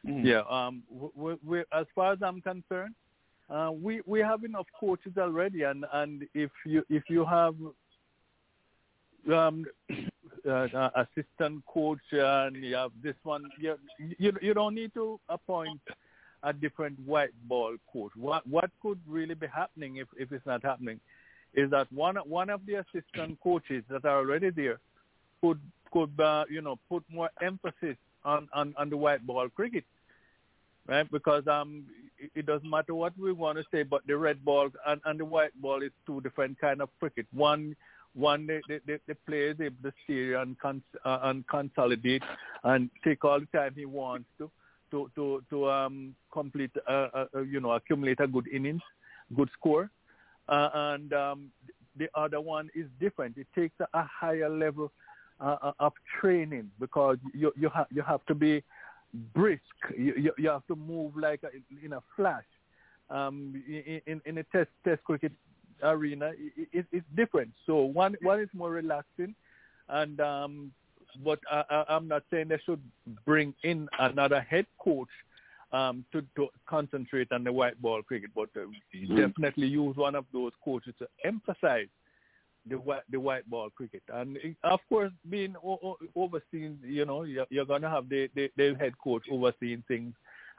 mm-hmm. 0.10 0.26
yeah. 0.26 0.42
Um, 0.50 0.84
we, 1.16 1.36
we, 1.46 1.60
as 1.74 1.86
far 1.96 2.14
as 2.14 2.20
I'm 2.22 2.42
concerned, 2.42 2.96
uh, 3.50 3.72
we 3.72 4.02
we 4.06 4.20
have 4.20 4.44
enough 4.44 4.68
coaches 4.80 5.14
already, 5.18 5.64
and 5.64 5.86
and 5.94 6.24
if 6.34 6.52
you 6.66 6.84
if 6.90 7.04
you 7.10 7.26
have 7.26 7.56
um, 9.34 9.66
uh, 10.50 10.90
assistant 10.96 11.66
coach 11.66 12.00
and 12.12 12.56
you 12.56 12.76
have 12.76 12.92
this 13.04 13.16
one, 13.24 13.46
you, 13.60 13.76
you 14.18 14.34
you 14.42 14.54
don't 14.54 14.76
need 14.76 14.94
to 14.94 15.20
appoint 15.30 15.82
a 16.44 16.54
different 16.54 16.98
white 17.06 17.34
ball 17.48 17.76
coach. 17.92 18.12
What 18.16 18.46
what 18.48 18.70
could 18.82 19.00
really 19.08 19.36
be 19.36 19.48
happening 19.48 19.98
if 19.98 20.08
if 20.18 20.32
it's 20.32 20.46
not 20.46 20.64
happening? 20.64 21.00
Is 21.54 21.70
that 21.72 21.92
one 21.92 22.16
one 22.18 22.50
of 22.50 22.62
the 22.66 22.76
assistant 22.76 23.40
coaches 23.42 23.84
that 23.90 24.06
are 24.06 24.18
already 24.18 24.50
there 24.50 24.80
could 25.42 25.60
could 25.92 26.20
uh, 26.20 26.46
you 26.50 26.62
know 26.62 26.78
put 26.90 27.04
more 27.10 27.30
emphasis 27.42 27.98
on, 28.24 28.48
on 28.54 28.74
on 28.78 28.90
the 28.90 28.98
white 28.98 29.26
ball 29.26 29.48
cricket, 29.50 29.84
right? 30.88 31.10
Because 31.12 31.48
um 31.48 31.86
it, 32.36 32.46
doesn't 32.46 32.70
matter 32.70 32.94
what 32.94 33.18
we 33.18 33.32
want 33.32 33.58
to 33.58 33.64
say, 33.72 33.84
but 33.84 34.06
the 34.06 34.18
red 34.18 34.44
ball 34.44 34.70
and, 34.88 35.02
and 35.06 35.20
the 35.20 35.26
white 35.26 35.60
ball 35.62 35.82
is 35.82 35.92
two 36.06 36.22
different 36.22 36.60
kind 36.60 36.82
of 36.82 36.90
cricket. 37.00 37.26
One 37.34 37.76
one 38.14 38.46
the 38.46 38.62
the, 38.68 38.82
the, 38.86 39.00
the 39.08 39.16
player 39.28 39.52
is 39.52 39.62
able 39.62 39.84
to 39.84 39.94
steer 40.04 40.38
and 40.40 40.60
cons, 40.60 40.84
uh, 41.06 41.20
and 41.24 41.48
consolidate 41.48 42.24
and 42.64 42.90
take 43.04 43.24
all 43.24 43.40
the 43.40 43.58
time 43.58 43.74
he 43.76 43.86
wants 43.86 44.28
to 44.38 44.52
to 44.92 45.10
to 45.16 45.44
to 45.50 45.70
um 45.70 46.16
complete 46.32 46.72
uh, 46.88 47.08
uh, 47.14 47.42
you 47.42 47.60
know 47.60 47.72
accumulate 47.72 48.20
a 48.20 48.28
good 48.28 48.48
innings, 48.48 48.82
good 49.36 49.50
score 49.58 49.90
uh, 50.50 50.70
and 50.74 51.14
um, 51.14 51.52
the 51.98 52.10
other 52.16 52.42
one 52.42 52.70
is 52.76 52.88
different. 53.00 53.38
It 53.38 53.48
takes 53.56 53.76
a, 53.94 54.04
higher 54.04 54.50
level 54.50 54.92
uh, 55.40 55.72
of 55.80 55.94
training 56.20 56.72
because 56.80 57.18
you 57.34 57.54
you 57.56 57.70
have 57.70 57.88
you 57.92 58.02
have 58.02 58.26
to 58.26 58.36
be 58.36 58.64
brisk. 59.34 59.62
You 59.98 60.14
you, 60.18 60.32
you 60.38 60.50
have 60.50 60.66
to 60.68 60.76
move 60.76 61.16
like 61.16 61.42
a, 61.44 61.50
in 61.86 61.94
a 61.94 62.02
flash. 62.16 62.44
Um, 63.10 63.64
in 64.06 64.22
in 64.26 64.38
a 64.38 64.44
test 64.44 64.70
test 64.84 65.04
cricket 65.04 65.32
arena, 65.84 66.32
it, 66.38 66.68
it, 66.72 66.86
it's 66.92 67.06
different. 67.16 67.52
So 67.66 67.82
one 67.82 68.16
one 68.22 68.40
is 68.40 68.50
more 68.54 68.72
relaxing, 68.72 69.36
and 69.88 70.20
um, 70.20 70.72
but 71.24 71.40
I, 71.52 71.64
I, 71.70 71.86
I'm 71.90 72.08
not 72.08 72.24
saying 72.32 72.50
they 72.50 72.60
should 72.66 72.82
bring 73.26 73.54
in 73.64 73.88
another 74.00 74.42
head 74.42 74.66
coach 74.80 75.10
um, 75.72 76.04
to, 76.12 76.22
to 76.36 76.48
concentrate 76.68 77.32
on 77.32 77.44
the 77.44 77.52
white 77.52 77.80
ball 77.82 78.02
cricket, 78.02 78.32
but 78.36 78.50
uh, 78.56 78.66
Mm. 78.96 79.16
definitely 79.18 79.68
use 79.68 79.96
one 79.96 80.16
of 80.16 80.26
those 80.34 80.52
coaches 80.64 80.94
to 81.00 81.08
emphasize 81.24 81.88
the 82.70 82.76
white 82.78 83.04
the 83.10 83.20
white 83.20 83.50
ball 83.50 83.70
cricket. 83.70 84.02
And 84.14 84.38
it- 84.38 84.58
of 84.64 84.80
course, 84.90 85.12
being 85.30 85.56
o- 85.64 85.80
o- 85.84 85.98
overseen, 86.16 86.80
you 86.84 87.06
know, 87.06 87.24
you're, 87.24 87.46
you're 87.50 87.66
going 87.66 87.82
to 87.84 87.90
have 87.90 88.10
the, 88.10 88.30
the, 88.36 88.52
the 88.58 88.76
head 88.80 88.94
coach 89.04 89.24
overseeing 89.32 89.84
things 89.88 90.14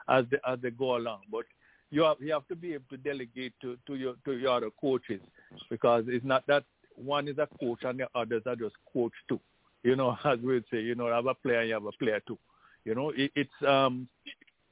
as 0.07 0.25
they, 0.31 0.37
as 0.47 0.59
they 0.61 0.71
go 0.71 0.95
along. 0.97 1.21
But 1.31 1.45
you 1.91 2.03
have 2.03 2.17
you 2.21 2.33
have 2.33 2.47
to 2.47 2.55
be 2.55 2.73
able 2.73 2.85
to 2.89 2.97
delegate 2.97 3.53
to, 3.61 3.77
to 3.87 3.95
your 3.95 4.15
to 4.25 4.33
your 4.33 4.55
other 4.57 4.69
coaches 4.79 5.21
because 5.69 6.05
it's 6.07 6.25
not 6.25 6.45
that 6.47 6.63
one 6.95 7.27
is 7.27 7.37
a 7.37 7.47
coach 7.59 7.79
and 7.83 7.99
the 7.99 8.07
others 8.15 8.43
are 8.45 8.55
just 8.55 8.75
coach 8.91 9.13
too. 9.27 9.39
You 9.83 9.95
know, 9.95 10.17
as 10.25 10.39
we 10.39 10.63
say, 10.71 10.81
you 10.81 10.95
know, 10.95 11.07
have 11.13 11.27
a 11.27 11.33
player, 11.35 11.63
you 11.63 11.73
have 11.73 11.85
a 11.85 11.91
player 11.93 12.21
too. 12.27 12.37
You 12.85 12.95
know, 12.95 13.09
it, 13.15 13.31
it's 13.35 13.67
um 13.67 14.07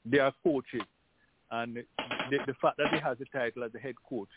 they 0.05 0.19
are 0.19 0.33
coaches, 0.43 0.81
and 1.51 1.75
the, 1.75 2.37
the 2.47 2.53
fact 2.61 2.77
that 2.77 2.93
he 2.93 2.99
has 2.99 3.17
a 3.21 3.37
title 3.37 3.63
as 3.63 3.73
a 3.75 3.79
head 3.79 3.95
coach 4.07 4.29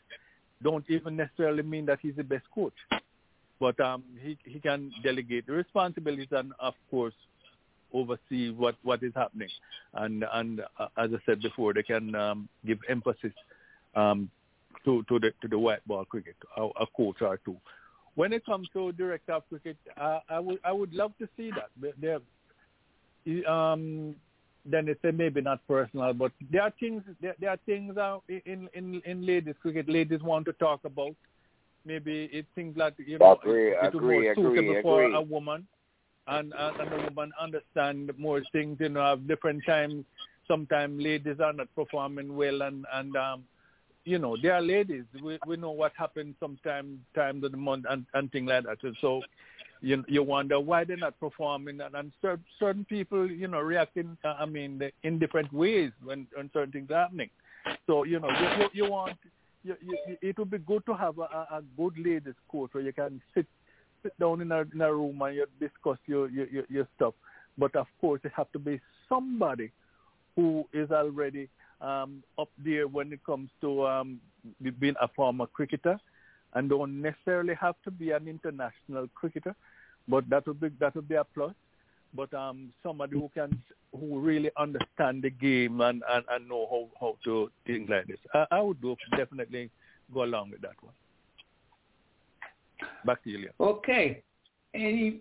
don't 0.62 0.84
even 0.88 1.16
necessarily 1.16 1.62
mean 1.62 1.86
that 1.86 1.98
he's 2.00 2.16
the 2.16 2.24
best 2.24 2.44
coach. 2.54 2.74
But 3.60 3.78
um, 3.80 4.02
he 4.20 4.36
he 4.44 4.58
can 4.58 4.92
delegate 5.02 5.46
the 5.46 5.52
responsibilities 5.52 6.28
and 6.32 6.52
of 6.58 6.74
course 6.90 7.14
oversee 7.92 8.50
what 8.50 8.76
what 8.82 9.02
is 9.02 9.12
happening. 9.14 9.50
And 9.94 10.24
and 10.32 10.62
uh, 10.78 10.88
as 10.96 11.10
I 11.12 11.18
said 11.26 11.42
before, 11.42 11.72
they 11.74 11.82
can 11.82 12.14
um, 12.14 12.48
give 12.66 12.78
emphasis 12.88 13.32
um, 13.94 14.30
to 14.84 15.04
to 15.08 15.18
the 15.18 15.32
to 15.42 15.48
the 15.48 15.58
white 15.58 15.86
ball 15.86 16.04
cricket, 16.04 16.36
a, 16.56 16.62
a 16.62 16.86
coach 16.96 17.16
or 17.20 17.38
two. 17.44 17.56
When 18.14 18.32
it 18.32 18.44
comes 18.44 18.68
to 18.74 18.92
director 18.92 19.32
of 19.32 19.48
cricket, 19.48 19.76
uh, 19.96 20.20
I 20.28 20.40
would 20.40 20.58
I 20.64 20.72
would 20.72 20.92
love 20.92 21.12
to 21.18 21.28
see 21.36 21.50
that. 21.50 21.70
There, 22.00 22.20
um, 23.48 24.16
then 24.64 24.86
they 24.86 24.94
say 25.02 25.10
maybe 25.10 25.40
not 25.40 25.66
personal, 25.66 26.12
but 26.12 26.32
there 26.50 26.62
are 26.62 26.72
things 26.78 27.02
there, 27.20 27.34
there 27.40 27.50
are 27.50 27.58
things 27.66 27.96
out 27.96 28.22
in 28.28 28.68
in 28.74 29.00
in 29.04 29.26
ladies 29.26 29.54
cricket. 29.60 29.88
Ladies 29.88 30.22
want 30.22 30.46
to 30.46 30.52
talk 30.54 30.80
about. 30.84 31.14
Maybe 31.84 32.28
it 32.32 32.46
things 32.54 32.76
like 32.76 32.94
you 32.98 33.18
know 33.18 33.38
Agree, 33.42 33.70
it, 33.70 33.78
it's 33.82 33.94
agree, 33.94 34.28
more 34.28 34.32
agree, 34.32 34.34
suitable 34.34 34.82
for 34.82 35.02
agree. 35.02 35.14
a 35.14 35.20
woman, 35.20 35.66
and 36.28 36.52
and, 36.56 36.90
the 36.92 36.96
woman 37.10 37.32
understand 37.40 38.12
more 38.18 38.42
things. 38.52 38.76
You 38.80 38.90
know, 38.90 39.02
have 39.04 39.26
different 39.26 39.64
times. 39.66 40.04
Sometimes 40.46 41.02
ladies 41.02 41.40
are 41.40 41.52
not 41.52 41.68
performing 41.74 42.36
well, 42.36 42.62
and 42.62 42.84
and 42.92 43.16
um, 43.16 43.44
you 44.04 44.18
know, 44.18 44.36
they 44.40 44.48
are 44.48 44.60
ladies. 44.62 45.04
We 45.22 45.38
we 45.46 45.56
know 45.56 45.70
what 45.70 45.92
happens 45.96 46.34
sometimes 46.40 46.98
times 47.14 47.44
of 47.44 47.50
the 47.52 47.56
month 47.56 47.84
and 47.88 48.06
and 48.14 48.30
things 48.30 48.48
like 48.48 48.64
that. 48.64 48.78
And 48.82 48.96
so 49.00 49.22
you 49.82 50.04
you 50.08 50.22
wonder 50.22 50.58
why 50.60 50.84
they're 50.84 50.96
not 50.96 51.18
performing, 51.18 51.80
and, 51.80 51.94
and 51.94 52.12
certain 52.58 52.84
people, 52.84 53.30
you 53.30 53.48
know, 53.48 53.60
reacting. 53.60 54.16
Uh, 54.24 54.36
I 54.38 54.46
mean, 54.46 54.80
in 55.02 55.18
different 55.18 55.52
ways 55.52 55.90
when 56.04 56.26
when 56.34 56.50
certain 56.52 56.72
things 56.72 56.90
are 56.90 57.02
happening. 57.02 57.30
So 57.86 58.04
you 58.04 58.20
know, 58.20 58.28
you 58.30 58.62
you, 58.62 58.84
you 58.84 58.90
want. 58.90 59.16
You, 59.64 59.76
you, 59.80 60.16
it 60.20 60.36
would 60.38 60.50
be 60.50 60.58
good 60.58 60.84
to 60.86 60.94
have 60.94 61.18
a, 61.18 61.22
a 61.22 61.62
good 61.76 61.96
ladies 61.96 62.34
coach 62.50 62.70
where 62.72 62.82
you 62.82 62.92
can 62.92 63.20
sit 63.32 63.46
sit 64.02 64.18
down 64.18 64.40
in 64.40 64.50
a 64.50 64.64
in 64.74 64.80
a 64.80 64.92
room 64.92 65.22
and 65.22 65.36
you 65.36 65.46
discuss 65.60 65.98
your 66.06 66.28
your 66.28 66.48
your, 66.48 66.64
your 66.68 66.88
stuff. 66.96 67.14
But 67.58 67.76
of 67.76 67.86
course, 68.00 68.20
it 68.24 68.32
have 68.34 68.50
to 68.52 68.58
be 68.58 68.80
somebody 69.08 69.70
who 70.34 70.64
is 70.72 70.90
already 70.90 71.48
um, 71.80 72.22
up 72.38 72.48
there 72.58 72.88
when 72.88 73.12
it 73.12 73.24
comes 73.24 73.50
to 73.60 73.86
um, 73.86 74.20
being 74.80 74.94
a 75.00 75.08
former 75.08 75.46
cricketer, 75.46 75.98
and 76.54 76.68
don't 76.68 77.00
necessarily 77.00 77.54
have 77.60 77.74
to 77.84 77.90
be 77.90 78.10
an 78.10 78.26
international 78.28 79.08
cricketer, 79.14 79.54
but 80.08 80.28
that 80.30 80.46
would 80.46 80.60
be 80.60 80.68
that 80.80 80.94
would 80.94 81.08
be 81.08 81.14
a 81.14 81.24
plus. 81.24 81.54
But 82.14 82.32
um, 82.34 82.72
somebody 82.82 83.18
who 83.18 83.30
can 83.32 83.62
who 83.98 84.20
really 84.20 84.50
understand 84.58 85.22
the 85.22 85.30
game 85.30 85.80
and, 85.80 86.02
and, 86.10 86.24
and 86.30 86.48
know 86.48 86.66
how, 86.70 86.88
how 87.00 87.16
to 87.24 87.50
think 87.66 87.88
like 87.88 88.06
this. 88.06 88.18
I, 88.34 88.46
I 88.50 88.60
would 88.60 88.78
definitely 89.16 89.70
go 90.12 90.24
along 90.24 90.50
with 90.50 90.62
that 90.62 90.76
one. 90.80 90.94
Back 93.04 93.22
to 93.24 93.30
you, 93.30 93.38
Leon. 93.38 93.52
Okay. 93.60 94.22
Any 94.74 95.20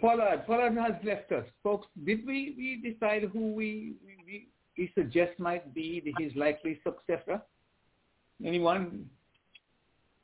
Pollard, 0.00 0.44
Pollard 0.46 0.76
has 0.76 0.94
left 1.04 1.32
us, 1.32 1.44
folks. 1.62 1.86
Did 2.04 2.26
we, 2.26 2.54
we 2.56 2.90
decide 2.92 3.24
who 3.32 3.52
we, 3.52 3.94
we 4.06 4.48
we 4.80 4.90
suggest 4.94 5.38
might 5.38 5.74
be 5.74 6.02
his 6.18 6.34
likely 6.34 6.80
successor? 6.82 7.42
Anyone? 8.44 9.10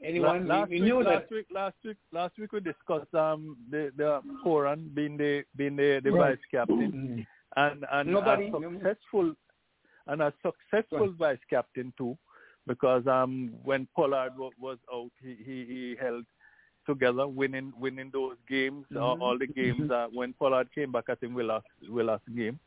Anyone? 0.03 0.47
La- 0.47 0.59
Last 0.61 0.71
we, 0.71 0.77
we 0.77 0.81
week, 0.83 0.93
knew 0.95 1.03
last 1.03 1.31
week, 1.31 1.47
last 1.53 1.77
week, 1.85 1.97
last 2.13 2.39
week 2.39 2.53
we 2.53 2.61
discussed 2.61 3.15
um 3.15 3.57
the 3.71 3.93
the 3.97 4.21
Pooran 4.45 4.95
being 4.95 5.17
the 5.17 5.45
being 5.57 5.77
the, 5.77 6.01
the 6.05 6.11
Right. 6.13 6.37
vice 6.37 6.45
captain 6.51 7.27
and 7.57 7.87
and 7.91 8.11
Nobody- 8.11 8.49
a 8.49 8.61
successful 8.61 9.35
and 10.07 10.23
a 10.23 10.33
successful 10.45 11.13
vice 11.19 11.39
captain 11.49 11.93
too, 11.97 12.17
because 12.67 13.07
um 13.07 13.55
when 13.65 13.89
Pollard 13.97 14.37
wa- 14.37 14.51
was 14.61 14.79
out, 14.93 15.11
he 15.23 15.35
he, 15.45 15.65
he 15.65 15.97
held 15.99 16.25
together, 16.87 17.27
winning 17.27 17.73
winning 17.81 18.11
those 18.13 18.37
games, 18.49 18.85
all, 18.97 19.17
Mhm. 19.17 19.23
all 19.23 19.39
the 19.39 19.47
games. 19.47 19.91
Uh, 19.91 20.09
when 20.13 20.33
Pollard 20.35 20.69
came 20.75 20.93
back, 20.93 21.05
I 21.09 21.15
think 21.17 21.35
we 21.35 21.43
lost 21.43 21.67
we 21.91 22.03
lost 22.03 22.25
the 22.27 22.33
game. 22.33 22.61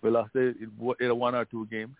We 0.00 0.10
lost 0.10 0.34
it, 0.34 0.56
it, 1.00 1.12
one 1.16 1.34
or 1.36 1.44
two 1.44 1.66
games. 1.66 1.94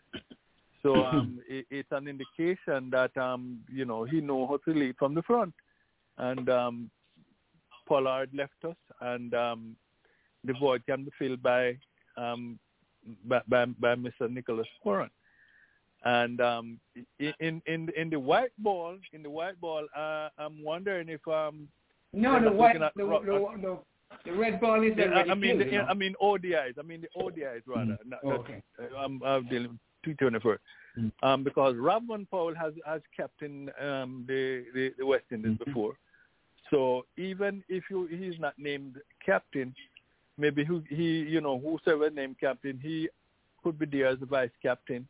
So 0.83 1.05
um, 1.13 1.41
it, 1.49 1.67
it's 1.71 1.89
an 1.93 2.09
indication 2.09 2.91
that 2.91 3.17
um, 3.17 3.61
you 3.73 3.85
know 3.85 4.05
he 4.05 4.21
know 4.21 4.47
how 4.47 4.59
to 4.65 4.79
lead 4.79 4.97
from 4.99 5.15
the 5.15 5.23
front, 5.23 5.55
and 6.19 6.49
um, 6.51 6.91
Pollard 7.89 8.31
left 8.35 8.65
us, 8.65 8.77
and 9.01 9.35
um, 9.35 9.77
the 10.45 10.55
void 10.55 10.83
can 10.87 11.05
be 11.05 11.11
filled 11.19 11.43
by 11.43 11.77
um, 12.17 12.59
by, 13.27 13.41
by, 13.49 13.65
by 13.67 13.95
Mr. 13.95 14.31
Nicholas 14.31 14.67
Pooran. 14.85 15.11
And 16.05 16.41
um, 16.41 16.81
in 17.19 17.63
in 17.67 17.89
in 17.97 18.11
the 18.11 18.19
white 18.19 18.51
ball, 18.59 18.97
in 19.13 19.23
the 19.23 19.31
white 19.31 19.61
ball, 19.61 19.87
uh, 19.97 20.29
I'm 20.37 20.63
wondering 20.65 21.09
if 21.09 21.27
um, 21.29 21.69
No, 22.13 22.33
they're 22.33 22.51
the 22.51 22.57
white, 22.57 22.75
looking 22.81 22.93
the, 22.97 23.05
Ro- 23.05 23.23
the, 23.25 23.59
the, 24.25 24.31
the 24.33 24.37
red 24.37 24.61
ball 24.61 24.83
is 24.83 24.95
yeah, 24.97 25.05
already 25.05 25.31
I 25.31 25.35
mean, 25.35 25.59
filled, 25.59 25.61
the, 25.61 25.73
you 25.73 25.79
know. 25.79 25.85
I 25.89 25.95
mean 25.95 26.15
ODIs. 26.21 26.75
I 26.79 26.83
mean 26.83 27.03
the 27.03 27.21
ODIs 27.23 27.63
rather. 27.67 27.97
Not, 28.05 28.19
Oh, 28.25 28.31
not- 28.31 28.41
okay. 28.41 28.63
I'm, 28.99 29.23
I'm 29.23 29.47
dealing 29.49 29.79
two 30.05 30.15
twenty 30.15 30.41
four. 30.41 30.59
Um, 31.23 31.43
because 31.43 31.75
Rovman 31.75 32.29
Powell 32.31 32.55
has 32.55 32.75
has 32.87 33.01
captained 33.17 33.71
um, 33.81 34.25
the, 34.29 34.65
the 34.75 34.93
the 34.99 35.07
West 35.07 35.25
Indies 35.31 35.57
before, 35.65 35.95
so 36.71 37.07
even 37.17 37.65
if 37.69 37.85
you 37.91 38.07
he's 38.07 38.39
not 38.39 38.55
named 38.59 38.97
captain, 39.25 39.75
maybe 40.37 40.65
who 40.65 40.83
he 40.89 41.21
you 41.21 41.41
know 41.41 41.59
whosoever 41.59 42.11
named 42.11 42.37
captain, 42.41 42.79
he 42.83 43.09
could 43.63 43.79
be 43.79 43.87
there 43.87 44.09
as 44.09 44.19
a 44.21 44.27
vice 44.27 44.51
captain, 44.63 45.07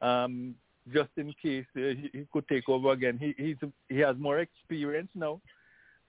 um, 0.00 0.54
just 0.92 1.10
in 1.16 1.32
case 1.40 1.66
uh, 1.76 1.80
he, 1.80 2.10
he 2.12 2.26
could 2.32 2.48
take 2.48 2.68
over 2.68 2.90
again. 2.90 3.18
He 3.18 3.34
he's 3.36 3.56
he 3.88 3.98
has 3.98 4.16
more 4.18 4.40
experience 4.40 5.10
now. 5.14 5.40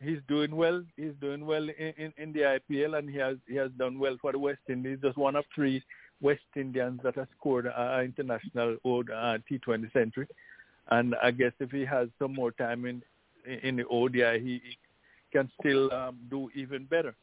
He's 0.01 0.19
doing 0.27 0.55
well. 0.55 0.83
He's 0.97 1.13
doing 1.21 1.45
well 1.45 1.63
in, 1.63 1.93
in, 1.97 2.13
in 2.17 2.33
the 2.33 2.59
IPL, 2.59 2.97
and 2.97 3.09
he 3.09 3.17
has 3.17 3.37
he 3.47 3.55
has 3.55 3.69
done 3.77 3.99
well 3.99 4.17
for 4.21 4.31
the 4.31 4.39
West 4.39 4.61
Indies. 4.67 4.97
Just 5.03 5.17
one 5.17 5.35
of 5.35 5.45
three 5.53 5.83
West 6.23 6.41
Indians 6.55 7.01
that 7.03 7.15
has 7.15 7.27
scored 7.37 7.67
an 7.67 8.05
international 8.05 8.77
old 8.83 9.09
uh, 9.09 9.37
T20 9.49 9.91
century. 9.93 10.27
And 10.89 11.15
I 11.21 11.31
guess 11.31 11.51
if 11.59 11.71
he 11.71 11.85
has 11.85 12.07
some 12.17 12.33
more 12.33 12.51
time 12.51 12.85
in 12.85 13.03
in 13.45 13.75
the 13.75 13.85
ODI, 13.87 14.39
he, 14.39 14.61
can 15.33 15.51
still 15.59 15.91
um, 15.91 16.17
do 16.29 16.49
even 16.55 16.85
better. 16.85 17.15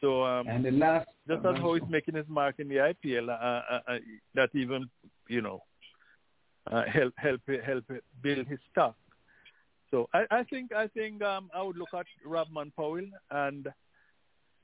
So 0.00 0.24
um, 0.24 0.48
And 0.48 0.64
the 0.64 0.70
last, 0.70 1.06
just 1.28 1.44
as 1.44 1.56
how 1.58 1.74
he's 1.74 1.88
making 1.88 2.14
his 2.14 2.24
mark 2.26 2.54
in 2.58 2.68
the 2.68 2.76
IPL, 2.76 3.28
uh, 3.28 3.32
uh, 3.32 3.80
uh, 3.86 3.98
that 4.34 4.48
even 4.54 4.88
you 5.28 5.42
know 5.42 5.62
uh, 6.70 6.84
help 6.84 7.12
help 7.16 7.42
help 7.64 7.84
build 8.22 8.46
his 8.46 8.58
stock. 8.72 8.96
So 9.90 10.08
I, 10.14 10.24
I 10.30 10.42
think 10.44 10.72
I 10.72 10.86
think 10.88 11.22
um, 11.22 11.50
I 11.54 11.62
would 11.62 11.76
look 11.76 11.92
at 11.94 12.06
Rovman 12.26 12.74
Powell 12.74 13.06
and 13.30 13.68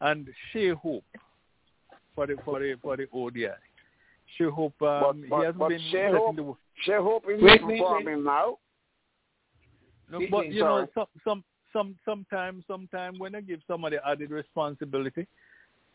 and 0.01 0.29
Shai 0.53 0.71
Hope 0.71 1.05
for 2.15 2.27
the 2.27 2.37
for 2.45 2.61
the 2.61 2.75
for 2.83 2.97
the 2.97 3.07
ODI. 3.13 3.49
Shai 4.37 4.49
Hope 4.51 4.81
um, 4.83 5.25
but, 5.29 5.39
he 5.39 5.45
hasn't 5.45 5.59
but 5.59 5.69
been 5.69 5.81
Shai 5.91 6.11
setting 6.11 6.17
Hope, 6.17 6.37
the 6.37 6.55
Shai 6.85 6.97
Hope 6.97 7.25
is 7.29 7.43
Wait, 7.43 7.61
not 7.61 7.69
wait, 7.69 7.79
performing 7.79 8.25
now. 8.25 8.59
No, 10.11 10.19
Wait, 10.19 10.31
but 10.31 10.39
wait, 10.39 10.53
you 10.53 10.61
know, 10.61 10.87
some 10.95 11.07
some 11.25 11.45
some 11.73 11.97
sometimes 12.05 12.65
sometimes 12.67 13.19
when 13.19 13.35
I 13.35 13.41
give 13.41 13.61
somebody 13.67 13.97
added 14.07 14.31
responsibility, 14.31 15.27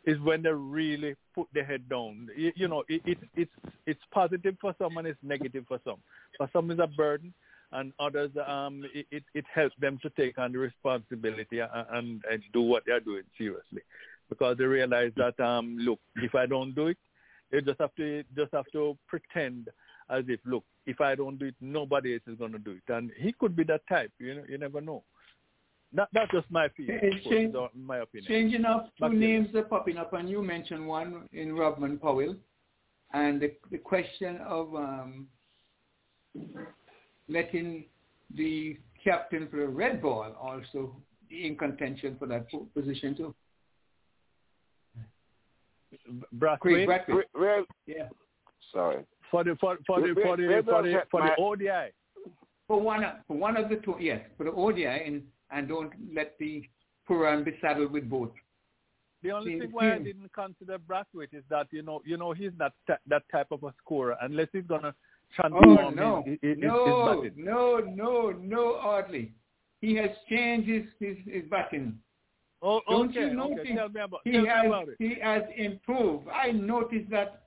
is 0.06 0.20
when 0.22 0.42
they 0.42 0.50
really 0.50 1.16
put 1.36 1.48
their 1.54 1.66
head 1.66 1.88
down. 1.90 2.30
You, 2.36 2.52
you 2.56 2.68
know, 2.68 2.84
it, 2.88 3.02
it 3.06 3.18
it's 3.36 3.52
it's 3.86 4.02
positive 4.12 4.56
for 4.60 4.74
some 4.78 4.98
and 4.98 5.08
it's 5.08 5.20
negative 5.24 5.66
for 5.68 5.80
some. 5.84 5.98
For 6.38 6.50
some, 6.54 6.72
it's 6.72 6.82
a 6.82 6.88
burden, 6.88 7.34
and 7.72 7.94
others 8.00 8.32
um, 8.48 8.84
it, 8.94 9.06
it, 9.12 9.24
it 9.34 9.46
helps 9.54 9.76
them 9.80 10.00
to 10.02 10.10
take 10.12 10.38
on 10.38 10.52
the 10.52 10.58
responsibility 10.58 11.60
and, 11.60 11.70
and, 11.92 12.24
and 12.32 12.44
do 12.54 12.62
what 12.62 12.84
they're 12.86 13.00
doing 13.00 13.24
seriously 13.38 13.82
because 14.30 14.58
they 14.58 14.66
realize 14.66 15.12
that 15.18 15.40
um, 15.44 15.78
look, 15.80 16.00
if 16.18 16.36
I 16.36 16.46
don't 16.46 16.74
do 16.74 16.88
it, 16.88 16.98
they 17.52 17.62
just 17.62 17.80
have 17.80 17.94
to 17.96 18.24
just 18.36 18.54
have 18.54 18.66
to 18.74 18.98
pretend 19.08 19.70
as 20.10 20.24
if 20.28 20.40
look, 20.46 20.64
if 20.86 21.02
I 21.02 21.16
don't 21.16 21.38
do 21.38 21.46
it, 21.48 21.56
nobody 21.62 22.14
else 22.14 22.24
is 22.28 22.38
going 22.38 22.52
to 22.52 22.60
do 22.60 22.72
it, 22.72 22.94
and 22.94 23.12
he 23.18 23.32
could 23.34 23.56
be 23.56 23.64
that 23.66 23.82
type. 23.88 24.12
You 24.20 24.36
know, 24.36 24.44
you 24.48 24.58
never 24.58 24.82
know. 24.82 25.04
That, 25.94 26.08
that's 26.14 26.32
just 26.32 26.46
my 26.52 26.68
feeling, 26.78 27.00
Change, 27.28 27.56
my 27.76 27.98
opinion. 27.98 28.28
Changing 28.28 28.66
up, 28.66 28.92
two 28.98 29.06
Back 29.06 29.14
names 29.14 29.56
are 29.56 29.64
popping 29.64 29.98
up, 29.98 30.14
and 30.14 30.30
you 30.30 30.44
mentioned 30.44 30.88
one 30.88 31.28
in 31.34 31.50
Rovman 31.50 32.00
Powell, 32.00 32.36
and 33.14 33.42
the, 33.42 33.54
the 33.72 33.80
question 33.80 34.38
of 34.46 34.76
um, 34.76 35.28
letting 37.28 37.86
the 38.36 38.78
captain 39.04 39.48
for 39.50 39.58
the 39.58 39.68
red 39.68 40.00
ball 40.00 40.36
also 40.40 40.96
in 41.32 41.56
contention 41.58 42.16
for 42.20 42.28
that 42.28 42.52
po- 42.52 42.68
position 42.76 43.16
too. 43.16 43.34
Kraigg 46.40 46.88
Brathwaite 46.88 46.88
Brathwaite. 47.36 47.66
Yeah. 47.86 48.10
sorry. 48.74 49.04
for 49.32 49.44
the 49.44 49.56
for, 49.60 49.78
for 49.86 50.02
the 50.02 50.14
for 50.22 50.38
the 50.38 50.64
for 50.66 50.84
the, 50.84 51.02
for 51.12 51.22
the 51.22 51.36
ODI. 51.42 51.92
For 52.68 52.80
one, 52.80 53.04
for 53.28 53.36
one 53.36 53.58
of 53.58 53.68
the 53.70 53.78
two, 53.78 53.96
yes, 54.00 54.22
for 54.38 54.44
the 54.44 54.52
ODI, 54.52 54.86
and, 54.86 55.24
and 55.52 55.68
don't 55.68 55.92
let 56.14 56.36
the 56.40 56.64
Pooran 57.10 57.44
be 57.44 57.58
saddled 57.62 57.92
with 57.92 58.08
both. 58.08 58.30
The 59.24 59.32
only 59.32 59.54
See, 59.54 59.60
thing 59.62 59.72
why 59.72 59.96
I 59.96 59.98
didn't 59.98 60.32
consider 60.34 60.78
Brathwaite 60.78 61.34
is 61.34 61.44
that 61.50 61.68
you 61.72 61.82
know 61.82 62.02
you 62.06 62.16
know 62.16 62.32
he's 62.32 62.52
not 62.58 62.74
ta- 62.88 63.00
that 63.08 63.24
type 63.32 63.48
of 63.52 63.64
a 63.64 63.74
scorer 63.84 64.16
unless 64.22 64.48
he's 64.54 64.68
gonna 64.68 64.94
transform 65.36 65.78
Oh 65.78 65.90
no, 65.90 66.24
his, 66.26 66.38
his, 66.42 66.56
his 66.58 66.64
no, 66.64 67.22
batting. 67.22 67.44
no, 67.44 67.80
no, 67.80 68.32
no, 68.40 68.76
Audley. 68.76 69.32
He 69.82 69.96
has 69.96 70.12
changed 70.30 70.70
his 70.70 70.84
his, 71.00 71.18
his 71.26 71.44
batting. 71.50 71.98
Oh, 72.62 72.82
Don't 72.90 73.10
okay, 73.12 73.20
you 73.22 73.34
notice? 73.34 73.60
okay. 73.62 73.76
Tell 73.76 73.90
me 73.90 74.02
about 74.02 74.20
He 74.26 74.36
has 74.36 74.66
about 74.66 74.90
it. 74.90 74.96
he 75.00 75.16
has 75.22 75.44
improved. 75.56 76.28
I 76.30 76.52
noticed 76.52 77.10
that 77.10 77.44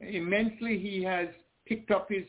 immensely. 0.00 0.78
He 0.78 1.02
has 1.02 1.28
picked 1.66 1.90
up 1.90 2.08
his 2.10 2.24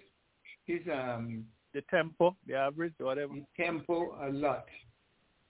his 0.66 0.82
um 0.92 1.46
The 1.74 1.82
tempo, 1.90 2.36
the 2.48 2.56
average, 2.56 2.94
whatever. 3.00 3.34
his 3.34 3.44
tempo 3.58 4.18
a 4.28 4.30
lot. 4.32 4.66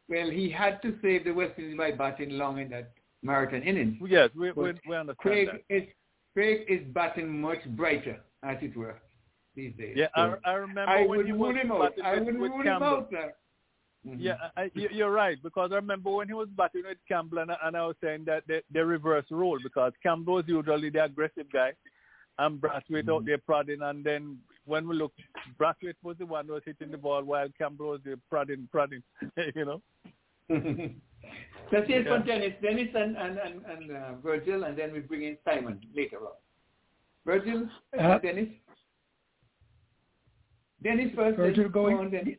Well, 0.10 0.30
he 0.30 0.50
had 0.50 0.82
to 0.82 0.98
save 1.02 1.24
the 1.24 1.32
West 1.32 1.54
Indies 1.58 1.78
by 1.78 1.92
batting 1.92 2.32
long 2.32 2.60
in 2.60 2.70
that 2.72 2.92
marathon 3.22 3.64
innings. 3.64 3.98
Yes, 4.06 4.30
we 4.36 4.52
we, 4.52 4.72
But 4.74 4.82
we 4.88 4.96
understand 4.96 5.18
Kraigg 5.18 5.48
that. 5.52 5.76
is 5.76 5.84
Kraigg 6.34 6.66
is 6.68 6.82
batting 6.94 7.30
much 7.42 7.64
brighter, 7.78 8.20
as 8.44 8.58
it 8.62 8.76
were, 8.76 9.00
these 9.56 9.74
days. 9.78 9.96
Yeah, 9.96 10.08
So 10.16 10.36
I, 10.44 10.52
I 10.52 10.54
remember 10.56 10.92
I 10.92 11.02
when 11.06 11.10
would 11.20 11.26
he 11.28 11.32
rule 11.32 11.54
was 11.54 11.56
him 11.56 11.72
out. 11.72 11.94
I 12.04 12.18
would 12.20 12.38
with 12.38 12.52
rule 12.52 12.62
him 12.62 12.84
out. 12.84 13.08
Sir. 13.12 13.34
Mhm. 14.06 14.18
Yeah, 14.20 14.50
I, 14.58 14.70
you- 14.74 14.90
you're 14.92 15.12
right 15.12 15.42
because 15.42 15.72
I 15.72 15.76
remember 15.76 16.10
when 16.12 16.28
he 16.28 16.34
was 16.34 16.50
batting 16.50 16.84
with 16.86 16.98
Campbell, 17.08 17.38
and, 17.40 17.52
I- 17.52 17.58
and 17.64 17.78
I 17.78 17.86
was 17.86 17.96
saying 18.04 18.26
that 18.26 18.44
they, 18.48 18.62
they 18.72 18.82
reverse 18.82 19.26
role 19.32 19.60
because 19.64 19.94
Campbell 20.04 20.36
was 20.36 20.44
usually 20.48 20.90
the 20.90 21.06
aggressive 21.06 21.50
guy, 21.54 21.72
and 22.40 22.60
Brathwaite 22.60 23.10
out 23.10 23.26
there 23.26 23.38
prodding, 23.38 23.82
and 23.82 24.04
then 24.04 24.40
when 24.66 24.88
we 24.88 24.96
look, 24.96 25.14
Brathwaite 25.60 25.96
was 26.04 26.18
the 26.18 26.26
one 26.26 26.48
who 26.48 26.54
was 26.54 26.64
hitting 26.66 26.92
the 26.92 26.98
ball 26.98 27.24
while 27.24 27.48
Campbell 27.58 27.92
was 27.92 28.02
there 28.04 28.18
prodding, 28.30 28.68
prodding, 28.72 29.04
you 29.56 29.66
know. 29.66 29.82
Let's 31.72 31.88
hear 31.88 32.04
from 32.04 32.26
Dennis, 32.26 32.54
Dennis 32.62 32.90
and 32.94 33.16
and 33.16 33.38
and, 33.38 33.62
and 33.66 33.92
uh, 33.92 34.14
Virgil, 34.22 34.66
and 34.66 34.78
then 34.78 34.92
we 34.92 35.00
bring 35.00 35.24
in 35.24 35.38
Simon 35.46 35.80
later 35.96 36.18
on. 36.20 36.34
Virgil, 37.26 37.70
Uh, 37.98 38.18
Dennis. 38.20 38.50
Dennis 40.84 41.12
first. 41.16 41.38
Virgil 41.38 41.70
going? 41.70 41.96
go 41.96 42.02
on, 42.04 42.12
Dennis. 42.12 42.36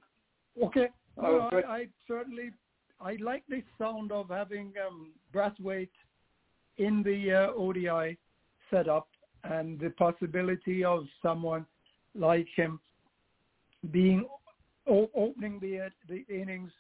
Okay. 0.63 0.89
Oh, 1.19 1.49
I, 1.53 1.57
I 1.57 1.87
certainly 2.09 2.51
I 3.01 3.17
like 3.21 3.45
the 3.49 3.63
sound 3.79 4.13
of 4.13 4.31
having 4.31 4.73
um, 4.85 5.13
Brathwaite 5.33 5.89
in 6.79 7.03
the 7.03 7.33
uh, 7.33 7.53
ODI 7.57 8.19
setup 8.71 9.09
and 9.45 9.79
the 9.79 9.91
possibility 9.91 10.85
of 10.85 11.05
someone 11.23 11.67
like 12.15 12.47
him 12.57 12.81
being 13.91 14.27
o- 14.89 15.11
opening 15.15 15.59
the 15.61 15.87
uh, 15.87 15.89
the 16.09 16.25
innings. 16.29 16.71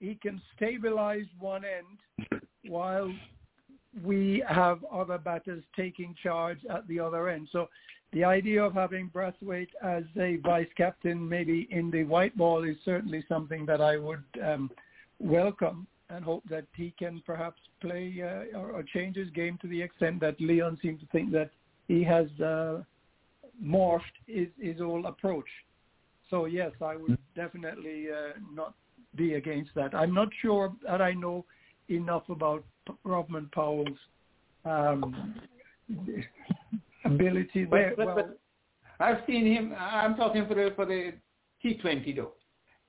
He 0.00 0.14
can 0.22 0.40
stabilize 0.54 1.26
one 1.40 1.62
end 1.64 2.40
while 2.68 3.12
we 4.04 4.44
have 4.48 4.84
other 4.92 5.18
batters 5.18 5.64
taking 5.74 6.14
charge 6.22 6.58
at 6.70 6.86
the 6.86 7.00
other 7.00 7.28
end. 7.28 7.48
So 7.50 7.68
the 8.12 8.24
idea 8.24 8.62
of 8.62 8.74
having 8.74 9.10
Brathwaite 9.10 9.68
as 9.82 10.04
a 10.18 10.36
vice 10.36 10.68
captain, 10.76 11.28
maybe 11.28 11.68
in 11.70 11.90
the 11.90 12.04
white 12.04 12.36
ball, 12.36 12.64
is 12.64 12.76
certainly 12.84 13.24
something 13.28 13.66
that 13.66 13.80
I 13.80 13.96
would 13.96 14.24
um, 14.42 14.70
welcome 15.18 15.86
and 16.10 16.24
hope 16.24 16.42
that 16.48 16.64
he 16.74 16.94
can 16.98 17.22
perhaps 17.26 17.60
play 17.80 18.14
uh, 18.22 18.58
or, 18.58 18.72
or 18.72 18.82
change 18.82 19.16
his 19.16 19.28
game 19.30 19.58
to 19.60 19.68
the 19.68 19.80
extent 19.80 20.20
that 20.20 20.40
Leon 20.40 20.78
seems 20.80 21.00
to 21.00 21.06
think 21.08 21.30
that 21.32 21.50
he 21.86 22.02
has 22.02 22.28
uh, 22.40 22.82
morphed 23.62 24.00
his, 24.26 24.48
his 24.58 24.78
whole 24.78 25.06
approach. 25.06 25.48
So 26.30 26.46
yes, 26.46 26.72
I 26.82 26.96
would 26.96 27.18
definitely 27.34 28.06
uh, 28.10 28.38
not 28.54 28.74
be 29.16 29.34
against 29.34 29.70
that. 29.74 29.94
I'm 29.94 30.14
not 30.14 30.28
sure 30.40 30.72
that 30.86 31.02
I 31.02 31.12
know 31.12 31.44
enough 31.88 32.28
about 32.28 32.64
P- 32.86 32.94
Rovman 33.04 33.50
Powell's 33.52 33.88
um, 34.64 35.34
ability 37.14 37.64
there. 37.64 37.94
But, 37.96 37.96
but, 37.96 38.06
well, 38.06 38.16
but 38.98 39.04
I've 39.04 39.22
seen 39.26 39.46
him. 39.46 39.74
I'm 39.78 40.16
talking 40.16 40.46
for 40.46 40.54
the 40.54 40.72
for 40.76 40.86
the 40.86 41.12
T20 41.64 42.16
though, 42.16 42.32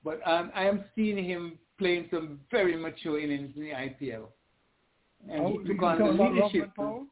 but 0.04 0.20
um, 0.26 0.50
I 0.54 0.64
am 0.64 0.84
seeing 0.94 1.22
him 1.24 1.58
playing 1.78 2.08
some 2.12 2.40
very 2.50 2.76
mature 2.76 3.18
innings 3.20 3.52
in 3.56 3.62
the 3.62 3.70
IPL, 3.70 4.26
and 5.30 5.40
oh, 5.46 5.58
he 5.62 5.68
took 5.68 5.82
on 5.82 5.98
the 5.98 6.04
leadership. 6.04 6.70
Rovman 6.78 7.06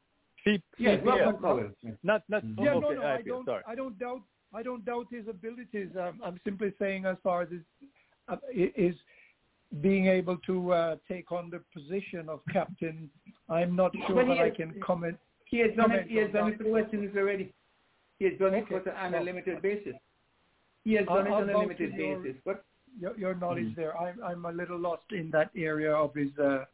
C- 0.44 0.62
Yes, 0.78 1.00
CPL. 1.04 1.40
Powell. 1.40 1.70
Yeah. 1.82 1.90
Not 2.02 2.22
not 2.28 2.42
Mhm. 2.44 2.54
oh, 2.58 2.64
Yeah, 2.64 2.70
okay, 2.74 2.94
no, 2.94 3.00
no, 3.02 3.06
I 3.06 3.22
don't. 3.22 3.44
sorry. 3.44 3.62
I 3.66 3.74
don't 3.74 3.98
doubt. 3.98 4.22
I 4.54 4.62
don't 4.62 4.84
doubt 4.84 5.06
his 5.10 5.28
abilities. 5.28 5.90
Um, 5.96 6.20
I'm 6.24 6.40
simply 6.44 6.72
saying, 6.78 7.04
as 7.04 7.16
far 7.22 7.42
as 7.42 7.50
his, 7.50 7.62
uh, 8.28 8.36
i- 8.54 8.72
is 8.76 8.94
being 9.82 10.06
able 10.06 10.38
to 10.38 10.72
uh, 10.72 10.96
take 11.06 11.30
on 11.32 11.50
the 11.50 11.60
position 11.74 12.28
of 12.30 12.40
captain, 12.50 13.10
I'm 13.50 13.76
not 13.76 13.92
sure 14.06 14.16
But 14.16 14.28
that 14.28 14.38
I 14.38 14.48
can 14.50 14.80
comment. 14.80 15.18
He 15.50 15.58
has 15.60 15.70
done 15.76 15.92
it. 15.92 16.06
He 16.08 16.16
has 16.16 16.30
done 16.32 16.48
it 16.52 16.58
for 16.58 16.64
the 16.64 16.70
West 16.70 16.92
Indies 16.92 17.16
already. 17.16 17.52
He 18.18 18.24
has 18.26 18.38
done 18.38 18.54
it 18.54 18.64
Okay. 18.70 18.80
for, 18.84 18.92
on 18.92 19.14
a 19.14 19.20
limited 19.20 19.62
basis. 19.62 19.94
He 20.84 20.92
has 20.94 21.06
I'll- 21.08 21.16
done 21.16 21.26
it 21.26 21.30
I'll 21.30 21.42
on 21.42 21.50
a 21.50 21.58
limited 21.58 21.94
your- 21.94 22.18
basis. 22.20 22.40
But 22.44 22.64
Your, 23.00 23.16
your 23.16 23.34
knowledge 23.34 23.66
Mhm. 23.72 23.76
there, 23.76 23.96
I'm 23.96 24.20
I'm 24.24 24.44
a 24.46 24.50
little 24.52 24.78
lost 24.78 25.12
in 25.12 25.30
that 25.30 25.50
area 25.54 25.92
of 25.94 26.14
his 26.14 26.36
uh, 26.38 26.64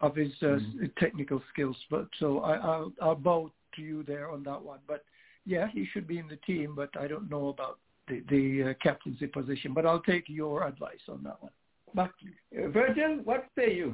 of 0.00 0.16
his 0.16 0.32
uh, 0.42 0.54
s- 0.54 0.90
technical 0.98 1.40
skills, 1.52 1.76
but 1.90 2.08
so 2.18 2.40
I, 2.40 2.54
I'll 2.56 2.92
I'll 3.00 3.14
bow 3.14 3.52
to 3.76 3.82
you 3.82 4.02
there 4.02 4.30
on 4.30 4.42
that 4.44 4.60
one. 4.60 4.80
But 4.88 5.04
yeah, 5.44 5.66
he 5.68 5.84
should 5.92 6.06
be 6.08 6.18
in 6.18 6.26
the 6.26 6.36
team, 6.50 6.74
but 6.74 6.90
I 6.98 7.06
don't 7.06 7.28
know 7.30 7.48
about 7.48 7.78
the 8.08 8.16
the 8.34 8.70
uh, 8.70 8.74
captaincy 8.82 9.26
position. 9.28 9.72
But 9.74 9.84
I'll 9.86 10.00
take 10.14 10.24
your 10.28 10.66
advice 10.66 11.04
on 11.08 11.22
that 11.24 11.40
one. 11.42 11.52
Back 11.94 12.12
to 12.20 12.24
you. 12.26 12.64
uh, 12.64 12.68
Virgil, 12.70 13.18
what 13.24 13.46
say 13.56 13.74
you? 13.80 13.88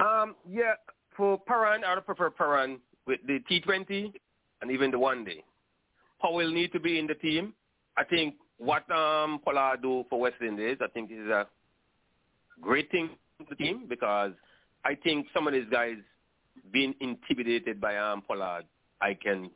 Um, 0.00 0.34
yeah, 0.48 0.74
for 1.16 1.38
Pooran, 1.48 1.84
I 1.84 1.94
would 1.94 2.06
prefer 2.06 2.30
Pooran 2.30 2.78
with 3.06 3.20
the 3.26 3.40
T20 3.50 4.12
and 4.62 4.70
even 4.70 4.90
the 4.90 4.98
one 4.98 5.24
day. 5.24 5.44
Powell 6.20 6.50
need 6.50 6.72
to 6.72 6.80
be 6.80 6.98
in 6.98 7.06
the 7.06 7.14
team. 7.14 7.54
I 7.96 8.04
think 8.04 8.34
what 8.58 8.90
um 8.90 9.40
Pollard 9.44 9.82
do 9.82 10.04
for 10.10 10.20
West 10.20 10.36
Indies, 10.40 10.78
I 10.80 10.88
think 10.88 11.10
is 11.10 11.28
a 11.28 11.46
great 12.60 12.90
thing 12.90 13.10
for 13.38 13.46
the 13.48 13.56
team 13.56 13.86
because 13.88 14.32
I 14.84 14.94
think 14.94 15.26
some 15.32 15.46
of 15.46 15.54
these 15.54 15.68
guys 15.70 15.96
being 16.72 16.94
intimidated 17.00 17.80
by 17.80 17.96
um 17.96 18.22
Pollard, 18.22 18.64
I 19.00 19.14
can 19.14 19.50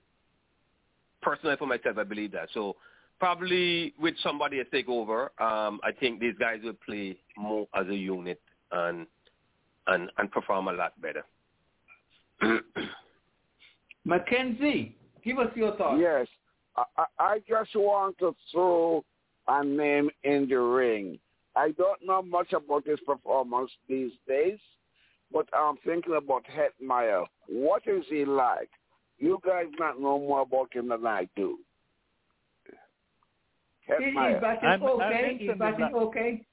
personally 1.23 1.57
for 1.59 1.67
myself 1.67 1.99
I 1.99 2.05
believe 2.05 2.33
that. 2.33 2.49
So 2.55 2.77
probably 3.19 3.95
with 3.99 4.15
somebody 4.23 4.57
to 4.57 4.65
take 4.65 4.89
over, 4.89 5.33
um, 5.41 5.81
I 5.85 5.93
think 5.99 6.21
these 6.21 6.35
guys 6.39 6.61
will 6.63 6.77
play 6.87 7.17
more 7.37 7.69
as 7.75 7.87
a 7.89 7.95
unit 7.95 8.41
and 8.73 9.07
and, 9.87 10.11
and 10.17 10.31
perform 10.31 10.69
a 10.69 10.73
lot 10.73 10.95
better. 11.01 11.25
Mackenzie, 14.05 14.97
give 15.25 15.39
us 15.39 15.49
your 15.55 15.77
thoughts. 15.77 15.99
Yes. 16.01 16.27
I, 16.77 16.85
I 16.99 17.05
I 17.19 17.39
just 17.49 17.75
want 17.75 18.19
to 18.19 18.35
throw 18.53 19.05
a 19.49 19.65
name 19.65 20.11
in 20.25 20.49
the 20.49 20.57
ring. 20.57 21.19
I 21.57 21.71
don't 21.73 22.05
know 22.05 22.23
much 22.23 22.53
about 22.53 22.87
his 22.87 22.99
performance 23.07 23.71
these 23.89 24.11
days, 24.27 24.59
but 25.33 25.47
I'm 25.53 25.77
thinking 25.85 26.17
about 26.17 26.45
Hetmyer. 26.47 27.25
What 27.47 27.83
is 27.87 28.05
he 28.09 28.25
like? 28.25 28.71
You 29.19 29.39
guys 29.47 29.67
not 29.79 30.01
know 30.01 30.19
more 30.19 30.43
about 30.43 30.75
him 30.75 30.89
than 30.89 31.07
I 31.07 31.29
do. 31.37 31.59
He, 33.87 34.05
he's 34.07 34.15
batting 34.41 34.69
I'm- 34.69 34.83
I 34.83 34.87
okay. 34.87 35.37
He's 35.39 35.51
batting 35.59 35.91
that. 35.93 35.95
okay. 35.95 36.45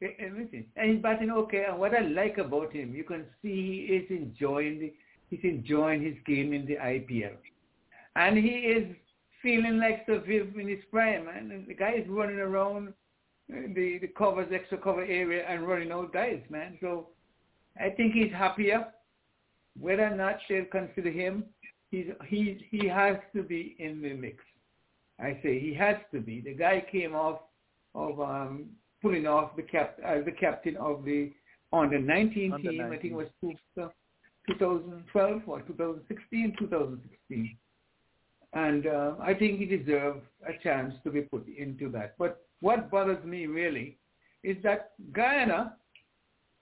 Listen, 0.00 0.64
and 0.76 0.90
he's 0.92 1.02
batting 1.02 1.30
okay. 1.30 1.64
And 1.68 1.78
what 1.78 1.94
I 1.94 2.00
like 2.00 2.38
about 2.38 2.72
him, 2.72 2.94
you 2.94 3.04
can 3.04 3.24
see 3.42 3.86
he 3.88 3.94
is 3.94 4.10
enjoying 4.10 4.78
the 4.78 4.94
he's 5.30 5.40
enjoying 5.42 6.02
his 6.02 6.16
game 6.26 6.52
in 6.52 6.66
the 6.66 6.76
IPL, 6.76 7.36
and 8.16 8.36
he 8.36 8.48
is 8.48 8.94
feeling 9.42 9.78
like 9.78 10.04
Sir 10.06 10.22
Viv 10.26 10.58
in 10.58 10.68
his 10.68 10.84
prime, 10.90 11.26
man. 11.26 11.50
And 11.50 11.66
the 11.66 11.74
guy 11.74 11.94
is 11.94 12.08
running 12.08 12.38
around 12.38 12.88
uh, 13.52 13.62
the 13.74 13.98
the 14.00 14.08
covers, 14.08 14.48
extra 14.52 14.78
cover 14.78 15.02
area 15.02 15.44
and 15.48 15.66
running 15.66 15.92
out 15.92 16.12
guys, 16.12 16.40
man. 16.50 16.76
So 16.80 17.08
I 17.80 17.90
think 17.90 18.14
he's 18.14 18.32
happier. 18.32 18.86
Whether 19.78 20.06
or 20.06 20.16
not 20.16 20.36
they'll 20.48 20.64
consider 20.66 21.10
him, 21.10 21.44
he's 21.90 22.06
he 22.26 22.66
he 22.70 22.86
has 22.88 23.16
to 23.34 23.42
be 23.42 23.76
in 23.78 24.02
the 24.02 24.14
mix. 24.14 24.44
I 25.18 25.38
say 25.42 25.58
he 25.60 25.74
has 25.74 25.96
to 26.12 26.20
be. 26.20 26.40
The 26.40 26.54
guy 26.54 26.84
came 26.90 27.14
off 27.14 27.40
of 27.94 28.20
um, 28.20 28.66
pulling 29.02 29.26
off 29.26 29.56
the 29.56 29.62
cap 29.62 29.98
as 30.04 30.24
the 30.24 30.32
captain 30.32 30.76
of 30.76 31.04
the 31.04 31.32
on 31.72 31.90
the 31.90 31.98
19 31.98 32.52
Under 32.52 32.70
team. 32.70 32.78
19. 32.78 32.80
I 32.80 33.00
think 33.00 33.12
it 33.12 33.16
was 33.16 33.28
two, 33.40 33.82
uh, 33.82 33.88
2012 34.48 35.42
or 35.46 35.60
2016, 35.62 36.56
2016. 36.58 37.56
And 38.52 38.86
uh, 38.86 39.12
I 39.22 39.34
think 39.34 39.60
he 39.60 39.66
deserves 39.66 40.22
a 40.46 40.60
chance 40.62 40.94
to 41.04 41.10
be 41.10 41.22
put 41.22 41.46
into 41.48 41.88
that. 41.90 42.16
But 42.18 42.44
what 42.60 42.90
bothers 42.90 43.24
me 43.24 43.46
really 43.46 43.96
is 44.42 44.56
that 44.62 44.92
Guyana 45.12 45.76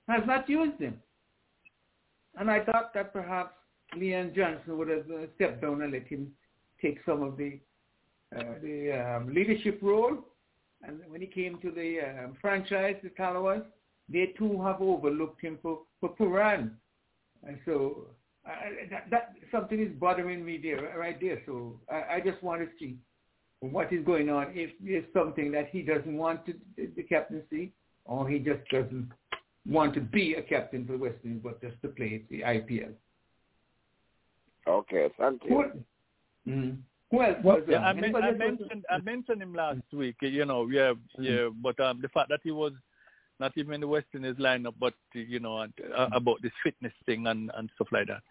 has 0.08 0.22
not 0.26 0.48
used 0.48 0.80
him. 0.80 1.00
And 2.38 2.50
I 2.50 2.64
thought 2.64 2.92
that 2.94 3.12
perhaps 3.12 3.54
Leon 3.96 4.32
Johnson 4.36 4.76
would 4.78 4.88
have 4.88 5.10
uh, 5.10 5.26
stepped 5.36 5.62
down 5.62 5.82
and 5.82 5.92
let 5.92 6.06
him 6.06 6.30
take 6.80 6.98
some 7.06 7.22
of 7.22 7.36
the 7.36 7.58
uh, 8.36 8.42
the 8.62 8.92
um, 8.92 9.34
leadership 9.34 9.78
role. 9.80 10.18
And 10.82 11.00
when 11.08 11.22
he 11.22 11.26
came 11.26 11.58
to 11.60 11.70
the 11.70 12.00
um, 12.00 12.36
franchise, 12.40 12.96
the 13.02 13.08
Tallawahs, 13.10 13.64
they 14.08 14.34
too 14.38 14.62
have 14.62 14.82
overlooked 14.82 15.40
him 15.40 15.58
for, 15.62 15.80
for 15.98 16.14
Pooran. 16.14 16.72
And 17.46 17.58
so 17.64 18.06
uh, 18.46 18.50
that, 18.90 19.10
that 19.10 19.32
something 19.52 19.80
is 19.80 19.92
bothering 19.98 20.44
me 20.44 20.58
there, 20.62 20.94
right 20.98 21.20
there. 21.20 21.40
So 21.46 21.80
I, 21.90 22.16
I 22.16 22.20
just 22.20 22.42
want 22.42 22.62
to 22.62 22.68
see 22.78 22.96
what 23.60 23.92
is 23.92 24.04
going 24.04 24.30
on. 24.30 24.48
If 24.54 24.70
there's 24.80 25.04
something 25.12 25.50
that 25.52 25.68
he 25.70 25.82
doesn't 25.82 26.16
want 26.16 26.46
to, 26.46 26.54
the, 26.76 26.86
the 26.96 27.02
captaincy, 27.02 27.72
or 28.04 28.28
he 28.28 28.38
just 28.38 28.66
doesn't 28.70 29.10
want 29.66 29.94
to 29.94 30.00
be 30.00 30.34
a 30.34 30.42
captain 30.42 30.86
for 30.86 30.92
the 30.92 30.98
West 30.98 31.16
Indies, 31.24 31.40
but 31.42 31.60
just 31.60 31.80
to 31.82 31.88
play 31.88 32.22
the 32.30 32.40
IPL. 32.40 32.92
Okay, 34.66 35.08
thank 35.18 35.42
you. 35.44 35.54
What? 35.54 35.76
Mm. 36.46 36.78
Who? 37.10 37.16
Well, 37.16 37.62
Yeah, 37.66 37.78
um, 37.78 37.84
I, 37.84 37.92
men- 37.94 38.16
I 38.16 38.30
mentioned 38.32 38.84
I 38.90 38.98
mentioned 38.98 39.42
him 39.42 39.54
last 39.54 39.80
week. 39.92 40.16
You 40.20 40.44
know, 40.44 40.68
yeah, 40.68 40.92
yeah. 41.18 41.48
But 41.62 41.80
um, 41.80 42.00
the 42.02 42.08
fact 42.08 42.28
that 42.28 42.40
he 42.42 42.50
was 42.50 42.72
not 43.40 43.52
even 43.56 43.74
in 43.74 43.80
the 43.80 43.88
West 43.88 44.06
Indies 44.14 44.36
lineup, 44.36 44.74
but 44.78 44.94
you 45.12 45.40
know, 45.40 45.58
and, 45.60 45.72
uh, 45.96 46.08
about 46.12 46.42
this 46.42 46.52
fitness 46.62 46.92
thing 47.06 47.26
and 47.26 47.50
and 47.56 47.70
stuff 47.74 47.88
like 47.92 48.08
that. 48.08 48.22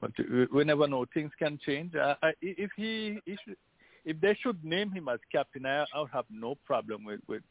But 0.00 0.12
we, 0.18 0.46
we 0.46 0.64
never 0.64 0.86
know. 0.86 1.06
Things 1.12 1.32
can 1.38 1.58
change. 1.64 1.94
Uh, 1.94 2.14
I, 2.22 2.32
if 2.42 2.70
he, 2.76 3.18
he 3.24 3.36
should, 3.44 3.56
if 4.04 4.20
they 4.20 4.36
should 4.42 4.62
name 4.64 4.92
him 4.92 5.08
as 5.08 5.18
captain, 5.32 5.64
I, 5.66 5.84
I 5.94 6.00
would 6.00 6.10
have 6.12 6.26
no 6.30 6.56
problem 6.66 7.04
with 7.04 7.20
with 7.28 7.42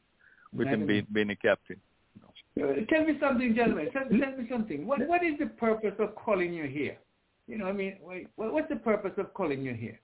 with 0.54 0.68
him 0.68 0.86
being, 0.86 1.08
being 1.12 1.30
a 1.32 1.36
captain. 1.36 1.80
Uh, 2.24 2.64
Tell 2.90 3.04
me 3.04 3.18
something, 3.20 3.54
gentlemen. 3.56 3.90
Tell, 3.92 4.04
tell 4.04 4.38
me 4.38 4.48
something. 4.50 4.88
What 4.88 5.06
What 5.08 5.24
is 5.24 5.38
the 5.40 5.48
purpose 5.48 5.94
of 6.00 6.16
calling 6.16 6.54
you 6.54 6.66
here? 6.66 6.98
You 7.48 7.58
know, 7.58 7.66
I 7.66 7.74
mean, 7.74 7.98
wait, 8.02 8.28
what- 8.36 8.54
what's 8.54 8.70
the 8.70 8.78
purpose 8.78 9.14
of 9.18 9.34
calling 9.34 9.62
you 9.62 9.74
here? 9.74 10.00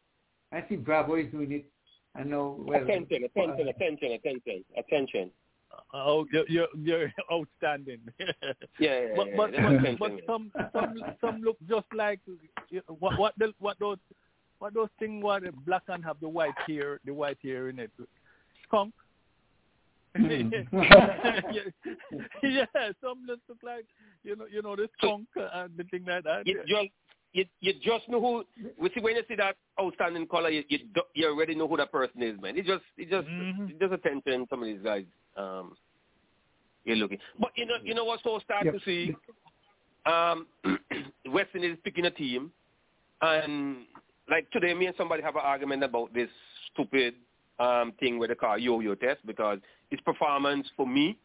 I 0.51 0.65
see 0.67 0.75
Bravo 0.75 1.15
is 1.15 1.31
doing 1.31 1.51
it. 1.53 1.65
I 2.13 2.23
know. 2.23 2.57
Well, 2.67 2.83
attention, 2.83 3.23
attention, 3.23 3.67
uh, 3.67 3.71
attention, 3.71 4.11
attention, 4.11 4.65
attention. 4.77 5.31
Oh, 5.93 6.25
you're 6.31 6.47
you're, 6.47 6.67
you're 6.77 7.13
outstanding. 7.31 7.99
Yeah, 8.79 9.01
yeah, 9.01 9.07
but 9.15 9.27
yeah, 9.27 9.37
but, 9.37 9.53
yeah, 9.53 9.95
but, 9.99 9.99
but 9.99 10.11
some 10.25 10.51
some 10.73 10.95
some 11.19 11.41
look 11.41 11.57
just 11.69 11.85
like 11.93 12.19
you 12.69 12.81
know, 12.87 12.95
what 12.99 13.19
what 13.19 13.33
the, 13.37 13.53
what 13.59 13.77
those 13.79 13.97
what 14.59 14.73
those 14.73 14.89
things 14.99 15.23
what 15.23 15.43
the 15.43 15.51
black 15.65 15.83
and 15.87 16.03
have 16.03 16.19
the 16.19 16.29
white 16.29 16.55
hair 16.67 16.99
the 17.05 17.13
white 17.13 17.37
hair 17.43 17.69
in 17.69 17.79
it 17.79 17.91
skunk. 18.67 18.93
Hmm. 20.15 20.49
yeah, 20.73 21.61
yeah, 22.43 22.65
some 23.01 23.23
just 23.27 23.41
look 23.47 23.59
like 23.63 23.85
you 24.23 24.35
know 24.35 24.45
you 24.51 24.61
know 24.61 24.75
the 24.75 24.89
skunk 24.97 25.27
and 25.35 25.71
the 25.77 25.83
thing 25.85 26.05
like 26.05 26.23
that. 26.23 26.47
You 26.47 26.61
just 26.67 26.91
you, 27.33 27.45
you 27.61 27.73
just 27.81 28.09
know 28.09 28.19
who. 28.19 28.43
We 28.77 28.89
see 28.93 28.99
when 28.99 29.15
you 29.15 29.23
see 29.27 29.35
that 29.35 29.55
outstanding 29.79 30.27
color, 30.27 30.49
you 30.49 30.63
you, 30.67 30.79
you 31.13 31.27
already 31.27 31.55
know 31.55 31.67
who 31.67 31.77
that 31.77 31.91
person 31.91 32.21
is, 32.21 32.39
man. 32.41 32.57
It 32.57 32.65
just 32.65 32.83
it 32.97 33.09
just 33.09 33.27
Mhm. 33.27 33.69
it 33.69 33.79
just 33.79 33.93
attention. 33.93 34.47
Some 34.49 34.61
of 34.61 34.65
these 34.65 34.81
guys, 34.83 35.05
um, 35.37 35.77
you're 36.83 36.97
looking. 36.97 37.19
But 37.39 37.51
you 37.55 37.65
know 37.65 37.75
you 37.83 37.93
know 37.93 38.05
what's 38.05 38.23
so 38.23 38.39
sad 38.47 38.71
to 38.71 38.79
see. 38.81 39.15
Um, 40.05 40.47
West 41.29 41.49
Indies 41.53 41.77
picking 41.83 42.05
a 42.05 42.11
team, 42.11 42.51
and 43.21 43.85
like 44.29 44.49
today, 44.51 44.73
me 44.73 44.87
and 44.87 44.95
somebody 44.97 45.21
have 45.23 45.35
an 45.35 45.41
argument 45.43 45.83
about 45.83 46.13
this 46.13 46.29
stupid 46.73 47.15
um 47.59 47.93
thing 47.99 48.17
with 48.17 48.29
the 48.29 48.35
car 48.35 48.57
yo-yo 48.57 48.95
test 48.95 49.25
because 49.25 49.59
it's 49.91 50.01
performance 50.01 50.67
for 50.75 50.87
me. 50.87 51.17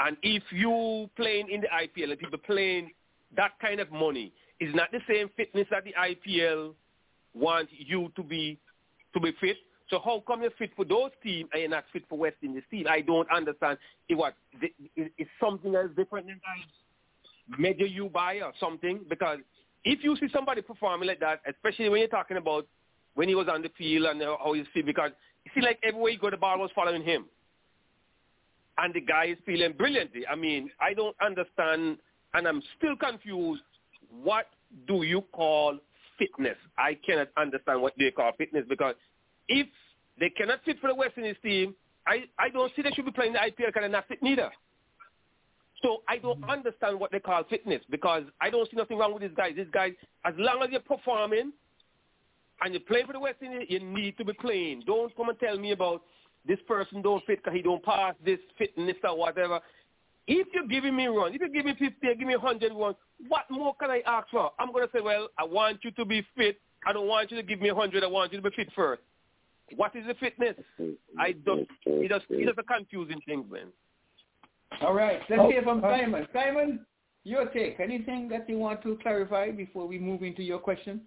And 0.00 0.16
if 0.22 0.44
you 0.52 1.10
playing 1.16 1.48
in 1.50 1.62
the 1.62 1.66
IPL 1.68 2.10
and 2.12 2.18
people 2.20 2.38
playing 2.38 2.92
that 3.36 3.58
kind 3.60 3.80
of 3.80 3.90
money, 3.90 4.32
is 4.60 4.74
not 4.74 4.90
the 4.90 5.00
same 5.08 5.30
fitness 5.36 5.66
that 5.70 5.84
the 5.84 5.94
IPL 5.98 6.74
want 7.34 7.68
you 7.70 8.10
to 8.16 8.22
be 8.22 8.58
to 9.14 9.20
be 9.20 9.32
fit. 9.40 9.56
So 9.90 10.00
how 10.04 10.22
come 10.26 10.42
you're 10.42 10.50
fit 10.58 10.70
for 10.76 10.84
those 10.84 11.10
teams 11.22 11.48
and 11.52 11.60
you're 11.62 11.70
not 11.70 11.84
fit 11.92 12.04
for 12.08 12.18
West 12.18 12.36
Indies 12.42 12.62
team? 12.70 12.86
I 12.88 13.00
don't 13.00 13.30
understand. 13.30 13.78
It 14.08 14.16
what 14.16 14.34
it's 14.96 15.30
something 15.40 15.74
else 15.74 15.90
different 15.96 16.26
than 16.26 16.40
measure 17.58 17.86
you 17.86 18.10
by 18.10 18.36
or 18.36 18.52
something 18.60 19.00
because 19.08 19.38
if 19.84 20.04
you 20.04 20.16
see 20.16 20.28
somebody 20.32 20.60
performing 20.60 21.08
like 21.08 21.20
that, 21.20 21.40
especially 21.48 21.88
when 21.88 22.00
you're 22.00 22.08
talking 22.08 22.36
about 22.36 22.66
when 23.14 23.28
he 23.28 23.34
was 23.34 23.48
on 23.50 23.62
the 23.62 23.70
field 23.78 24.06
and 24.06 24.20
how 24.20 24.52
he 24.52 24.64
feel, 24.74 24.84
because 24.84 25.10
you 25.44 25.50
see 25.54 25.64
like 25.64 25.78
everywhere 25.82 26.12
he 26.12 26.18
go, 26.18 26.30
the 26.30 26.36
ball 26.36 26.58
was 26.58 26.70
following 26.74 27.02
him 27.02 27.24
and 28.78 28.94
the 28.94 29.00
guy 29.00 29.26
is 29.26 29.38
feeling 29.44 29.72
brilliantly. 29.72 30.26
I 30.26 30.36
mean, 30.36 30.70
I 30.80 30.94
don't 30.94 31.16
understand, 31.20 31.98
and 32.34 32.46
I'm 32.46 32.62
still 32.76 32.96
confused. 32.96 33.62
What 34.10 34.46
do 34.86 35.02
you 35.02 35.22
call 35.32 35.78
fitness? 36.18 36.56
I 36.76 36.98
cannot 37.06 37.28
understand 37.36 37.82
what 37.82 37.94
they 37.98 38.10
call 38.10 38.32
fitness 38.36 38.64
because 38.68 38.94
if 39.48 39.66
they 40.18 40.30
cannot 40.30 40.60
fit 40.64 40.80
for 40.80 40.88
the 40.88 40.94
West 40.94 41.14
Indies 41.16 41.36
team, 41.42 41.74
I, 42.06 42.24
I 42.38 42.48
don't 42.48 42.72
see 42.74 42.82
they 42.82 42.90
should 42.90 43.04
be 43.04 43.12
playing 43.12 43.34
the 43.34 43.38
IPL 43.38 43.56
because 43.56 43.72
they're 43.80 43.88
not 43.88 44.08
fit 44.08 44.22
neither. 44.22 44.50
So 45.82 46.02
I 46.08 46.18
don't 46.18 46.40
mm-hmm. 46.40 46.50
understand 46.50 46.98
what 46.98 47.12
they 47.12 47.20
call 47.20 47.44
fitness 47.44 47.82
because 47.90 48.24
I 48.40 48.50
don't 48.50 48.68
see 48.70 48.76
nothing 48.76 48.98
wrong 48.98 49.12
with 49.12 49.22
these 49.22 49.36
guys. 49.36 49.52
These 49.56 49.66
guys, 49.72 49.92
as 50.24 50.34
long 50.36 50.62
as 50.62 50.70
you're 50.70 50.80
performing 50.80 51.52
and 52.60 52.72
you're 52.72 52.80
playing 52.80 53.06
for 53.06 53.12
the 53.12 53.20
West 53.20 53.36
Indies, 53.42 53.66
you 53.68 53.80
need 53.80 54.16
to 54.18 54.24
be 54.24 54.32
playing. 54.32 54.82
Don't 54.86 55.14
come 55.16 55.28
and 55.28 55.38
tell 55.38 55.56
me 55.56 55.72
about 55.72 56.02
this 56.46 56.58
person 56.66 57.02
don't 57.02 57.24
fit 57.26 57.42
because 57.42 57.54
he 57.56 57.62
don't 57.62 57.84
pass 57.84 58.14
this 58.24 58.38
fitness 58.56 58.96
or 59.04 59.16
whatever. 59.16 59.60
If 60.30 60.46
you're 60.52 60.66
giving 60.66 60.94
me 60.94 61.06
run, 61.06 61.34
if 61.34 61.40
you 61.40 61.50
give 61.50 61.64
me 61.64 61.74
50 61.78 62.06
or 62.06 62.14
give 62.14 62.28
me 62.28 62.36
100 62.36 62.72
runs, 62.74 62.96
what 63.28 63.50
more 63.50 63.74
can 63.80 63.90
I 63.90 64.02
ask 64.06 64.28
for? 64.28 64.52
I'm 64.58 64.70
going 64.72 64.86
to 64.86 64.90
say, 64.94 65.00
well, 65.00 65.28
I 65.38 65.44
want 65.44 65.78
you 65.82 65.90
to 65.92 66.04
be 66.04 66.22
fit. 66.36 66.60
I 66.86 66.92
don't 66.92 67.08
want 67.08 67.30
you 67.30 67.38
to 67.38 67.42
give 67.42 67.60
me 67.62 67.72
100. 67.72 68.04
I 68.04 68.06
want 68.06 68.32
you 68.32 68.40
to 68.40 68.50
be 68.50 68.54
fit 68.54 68.68
first. 68.76 69.00
What 69.74 69.96
is 69.96 70.06
the 70.06 70.14
fitness? 70.14 70.54
I 71.18 71.32
don't, 71.32 71.66
it 71.86 72.08
just, 72.10 72.26
it 72.28 72.46
just 72.46 72.58
a 72.58 72.62
confusing 72.62 73.20
thing, 73.26 73.44
man. 73.50 73.68
All 74.82 74.94
right. 74.94 75.20
Let's 75.30 75.42
Oh, 75.42 75.50
hear 75.50 75.62
from 75.62 75.82
uh, 75.82 75.88
Simon. 75.88 76.26
Simon, 76.32 76.86
your 77.24 77.46
take. 77.46 77.80
Anything 77.80 78.28
that 78.28 78.48
you 78.50 78.58
want 78.58 78.82
to 78.82 78.98
clarify 79.02 79.50
before 79.50 79.86
we 79.86 79.98
move 79.98 80.22
into 80.22 80.42
your 80.42 80.58
question? 80.58 81.00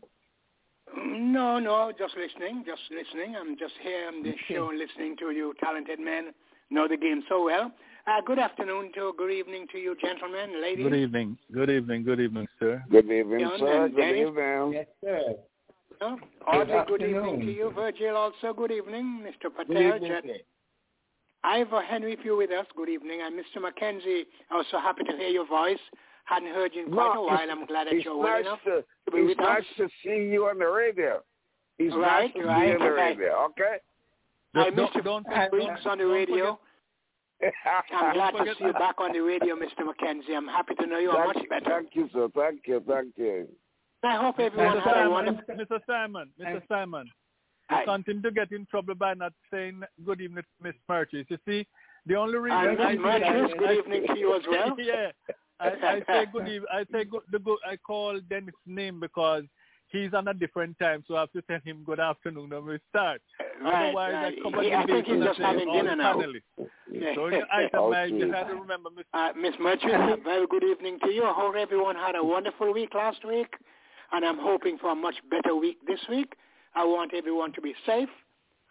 No, 0.98 1.60
no, 1.60 1.92
just 1.98 2.16
listening, 2.18 2.64
just 2.66 2.82
listening. 2.90 3.36
I'm 3.36 3.58
just 3.58 3.74
here 3.82 4.08
on 4.08 4.24
this 4.24 4.34
Okay. 4.46 4.56
show 4.56 4.72
listening 4.76 5.16
to 5.20 5.32
you 5.32 5.54
talented 5.60 6.00
men 6.00 6.34
know 6.70 6.88
the 6.88 6.98
game 6.98 7.24
so 7.30 7.46
well. 7.46 7.72
Uh, 8.08 8.20
good 8.26 8.40
afternoon 8.40 8.92
to, 8.96 9.14
good 9.18 9.32
evening 9.32 9.68
to 9.72 9.78
you 9.78 9.96
gentlemen, 10.02 10.62
ladies. 10.62 10.84
Good 10.86 10.96
evening, 10.96 11.38
good 11.54 11.70
evening, 11.70 12.04
good 12.04 12.20
evening, 12.20 12.48
sir. 12.60 12.84
Good 12.90 13.10
evening, 13.12 13.40
John 13.42 13.60
sir. 13.60 13.88
Good 13.90 13.98
Dennis. 13.98 14.28
evening. 14.28 14.74
Yes, 14.74 14.88
sir. 15.04 15.36
Uh, 16.02 16.16
Audley, 16.48 16.66
good 16.66 16.72
afternoon. 17.04 17.16
evening 17.16 17.40
to 17.42 17.54
you. 17.54 17.72
Virgil, 17.76 18.16
also 18.18 18.54
good 18.58 18.72
evening. 18.72 19.24
Mr. 19.24 19.54
Patel. 19.56 19.68
Good 19.76 19.96
evening, 19.96 20.12
Jet- 20.12 20.24
sir. 20.26 20.38
Ivor 21.44 21.82
Henry, 21.82 22.14
if 22.14 22.20
you're 22.24 22.36
with 22.38 22.52
us, 22.52 22.66
good 22.76 22.90
evening. 22.90 23.22
And 23.24 23.36
Mr. 23.40 23.62
Mackenzie, 23.62 24.26
also 24.52 24.78
happy 24.80 25.04
to 25.04 25.16
hear 25.18 25.30
your 25.30 25.48
voice. 25.48 25.80
Hadn't 26.26 26.54
heard 26.54 26.72
you 26.74 26.86
in 26.86 26.92
quite 26.92 27.16
a 27.18 27.22
while. 27.22 27.38
I'm 27.52 27.66
glad 27.66 27.88
that 27.88 28.02
you're 28.04 28.18
well 28.18 28.28
nice 28.38 28.42
enough. 28.46 28.60
to, 28.66 28.84
to 29.06 29.12
be 29.12 29.20
it's 29.20 29.30
with 29.30 29.40
us. 29.40 29.46
nice 29.48 29.64
to 29.78 29.88
see 30.04 30.30
you 30.32 30.46
on 30.48 30.58
the 30.60 30.66
radio. 30.68 31.22
It's 31.80 31.96
Right, 31.96 32.32
nice 32.36 32.44
to 32.44 32.48
right, 32.48 32.66
be 32.68 32.74
on 32.74 32.80
the 32.80 32.92
radio, 32.94 33.46
okay? 33.52 33.78
I 34.54 34.64
Don't- 34.66 34.76
missed 34.76 34.94
don't- 34.94 35.04
don't 35.04 35.24
few 35.28 35.34
forget- 35.36 35.52
weeks 35.54 35.82
on 35.86 35.98
the 35.98 36.04
don't 36.04 36.14
radio. 36.14 36.60
I'm 37.44 38.14
glad 38.14 38.32
to 38.32 38.54
see 38.58 38.66
you 38.66 38.74
back 38.74 38.96
on 39.00 39.14
the 39.14 39.20
radio, 39.20 39.56
Mr. 39.56 39.86
Mackenzie. 39.86 40.34
I'm 40.36 40.48
happy 40.48 40.76
to 40.76 40.86
know 40.86 41.00
you 41.00 41.12
are 41.12 41.28
much 41.28 41.38
better. 41.50 41.66
Thank 41.82 41.90
you, 41.96 42.10
sir. 42.14 42.28
Thank 42.36 42.62
you. 42.68 42.82
Thank 42.88 43.14
you. 43.18 43.48
I 44.04 44.18
hope 44.18 44.40
everyone 44.40 44.78
Mr. 44.78 44.82
had 44.84 44.92
a 44.94 45.00
Simon, 45.00 45.12
wonderful. 45.12 45.56
Mr. 45.56 45.80
Simon, 45.88 46.30
Mr. 46.40 46.62
Simon, 46.68 47.06
you 47.70 47.78
Hi. 47.78 47.86
continue 47.86 48.22
to 48.24 48.32
get 48.32 48.52
in 48.52 48.66
trouble 48.66 48.96
by 48.96 49.14
not 49.14 49.34
saying 49.54 49.82
good 50.06 50.22
evening, 50.22 50.44
to 50.44 50.64
Miss 50.68 50.76
Murchis. 50.90 51.26
You 51.30 51.38
see, 51.48 51.68
the 52.08 52.16
only 52.16 52.38
reason 52.38 52.58
And 52.58 52.82
I 52.82 52.94
Miss 52.94 53.02
Murchis, 53.02 53.58
good 53.60 53.78
evening 53.78 54.08
to 54.08 54.18
you 54.20 54.36
as 54.36 54.42
well. 54.50 54.76
yeah, 54.80 55.12
I, 55.60 55.68
I 55.68 56.02
say 56.08 56.26
good 56.34 56.48
evening. 56.48 56.66
I 56.74 56.84
say 56.92 57.04
good, 57.06 57.22
the 57.32 57.38
good. 57.40 57.58
I 57.66 57.76
call 57.78 58.20
Dennis' 58.30 58.56
name 58.66 59.00
because 59.00 59.44
he's 59.92 60.14
on 60.14 60.28
a 60.28 60.34
different 60.34 60.78
time, 60.80 61.04
so 61.08 61.16
I 61.16 61.22
have 61.22 61.32
to 61.34 61.42
tell 61.44 61.60
him 61.64 61.84
good 61.86 62.00
afternoon 62.00 62.50
when 62.50 62.66
we 62.66 62.80
start. 62.90 63.22
Right, 63.62 63.90
Otherwise, 63.90 64.14
right. 64.14 64.34
I 64.38 64.42
come 64.42 64.56
on 64.56 64.74
I 64.74 64.86
think 64.86 65.06
he's 65.06 65.24
just 65.24 65.40
having 65.40 65.72
dinner 65.72 65.96
now. 65.96 66.16
panelists. 66.16 67.16
So 67.16 67.28
you 67.28 67.44
itemize, 67.56 68.10
you 68.20 68.32
have 68.32 68.48
to 68.48 68.56
remember, 68.56 68.90
Mr. 68.90 69.04
Uh, 69.14 69.34
Miss 69.40 69.54
Merchant, 69.60 70.24
very 70.24 70.48
good 70.48 70.64
evening 70.64 71.00
to 71.04 71.12
you. 71.12 71.24
I 71.24 71.34
hope 71.34 71.56
everyone 71.56 71.96
had 71.96 72.16
a 72.16 72.24
wonderful 72.24 72.74
week 72.74 72.94
last 72.94 73.26
week, 73.26 73.54
and 74.12 74.26
I'm 74.26 74.40
hoping 74.40 74.78
for 74.78 74.92
a 74.92 74.96
much 74.96 75.16
better 75.30 75.56
week 75.56 75.78
this 75.88 76.00
week. 76.10 76.34
I 76.76 76.84
want 76.86 77.14
everyone 77.14 77.54
to 77.54 77.62
be 77.62 77.74
safe, 77.86 78.10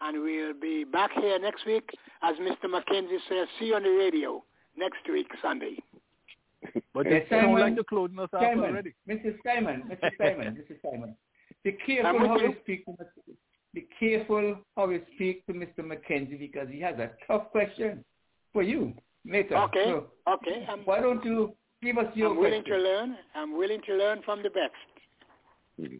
and 0.01 0.21
we'll 0.21 0.53
be 0.59 0.83
back 0.83 1.11
here 1.19 1.39
next 1.39 1.65
week. 1.65 1.89
As 2.23 2.35
Mr. 2.37 2.69
Mackenzie 2.69 3.17
says, 3.29 3.47
see 3.59 3.65
you 3.65 3.75
on 3.75 3.83
the 3.83 3.89
radio 3.89 4.43
next 4.77 4.99
week, 5.11 5.27
Sunday. 5.41 5.77
But 6.93 7.07
sounds 7.29 7.41
Simon, 7.43 7.59
like 7.59 7.75
the 7.75 7.83
us 8.19 8.29
already. 8.33 8.93
Mrs. 9.09 9.35
Simon, 9.45 9.83
Mrs. 9.89 10.11
Simon, 10.17 10.57
Mrs. 10.71 10.77
Simon. 10.91 11.15
Be 11.63 11.71
careful 11.85 12.27
how 12.27 12.37
you. 12.37 12.55
speak 12.63 12.85
to 12.85 12.91
Mr. 12.91 13.35
Be 13.73 13.87
careful 13.99 14.57
how 14.75 14.89
you 14.89 15.01
speak 15.15 15.45
to 15.47 15.53
Mr. 15.53 15.85
Mackenzie 15.85 16.35
because 16.37 16.67
he 16.69 16.79
has 16.81 16.95
a 16.99 17.11
tough 17.25 17.49
question 17.51 18.03
for 18.53 18.63
you 18.63 18.93
later. 19.25 19.55
Okay, 19.57 19.85
So 19.85 20.07
okay. 20.27 20.65
I'm, 20.69 20.79
why 20.81 20.99
don't 20.99 21.23
you 21.23 21.55
give 21.81 21.97
us 21.97 22.07
your 22.15 22.31
I'm 22.31 22.37
willing 22.37 22.63
question? 22.63 22.77
to 22.79 22.83
learn. 22.83 23.15
I'm 23.35 23.57
willing 23.57 23.81
to 23.87 23.93
learn 23.95 24.21
from 24.23 24.43
the 24.43 24.49
best. 24.49 24.73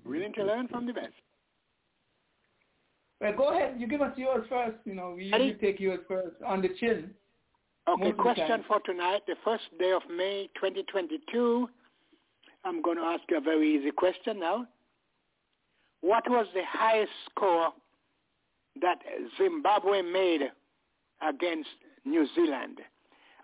Willing 0.05 0.33
to 0.33 0.43
learn 0.43 0.67
from 0.67 0.85
the 0.85 0.93
best. 0.93 1.13
Well, 3.19 3.33
go 3.38 3.55
ahead. 3.55 3.75
You 3.79 3.88
give 3.88 4.01
us 4.01 4.13
yours 4.17 4.45
first. 4.49 4.77
You 4.85 4.95
know, 4.95 5.13
we 5.15 5.25
usually 5.25 5.53
take 5.53 5.79
yours 5.79 5.99
first 6.07 6.35
on 6.45 6.61
the 6.61 6.69
chin. 6.79 7.11
Okay, 7.89 8.11
question 8.11 8.63
for 8.67 8.79
tonight, 8.81 9.21
the 9.27 9.35
first 9.43 9.63
day 9.79 9.91
of 9.91 10.03
May 10.15 10.49
2022. 10.55 11.67
I'm 12.63 12.81
going 12.83 12.97
to 12.97 13.03
ask 13.03 13.23
you 13.27 13.37
a 13.37 13.41
very 13.41 13.75
easy 13.75 13.89
question 13.89 14.39
now. 14.39 14.67
What 16.01 16.29
was 16.29 16.45
the 16.53 16.61
highest 16.67 17.11
score 17.29 17.69
that 18.81 18.99
Zimbabwe 19.37 20.03
made 20.03 20.51
against 21.27 21.69
New 22.05 22.27
Zealand? 22.35 22.81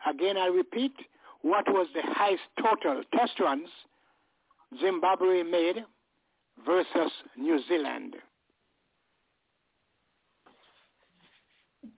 Again, 0.07 0.37
I 0.37 0.47
repeat, 0.47 0.93
what 1.41 1.65
was 1.67 1.87
the 1.95 2.03
highest 2.03 2.43
total 2.61 3.01
test 3.15 3.39
runs 3.39 3.69
Zimbabwe 4.79 5.41
made 5.41 5.83
versus 6.63 7.11
New 7.35 7.59
Zealand? 7.67 8.17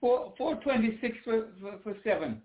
Four 0.00 0.34
four 0.36 0.56
twenty 0.56 0.98
six 1.00 1.16
for, 1.24 1.48
for 1.60 1.78
for 1.82 1.96
seven. 2.04 2.42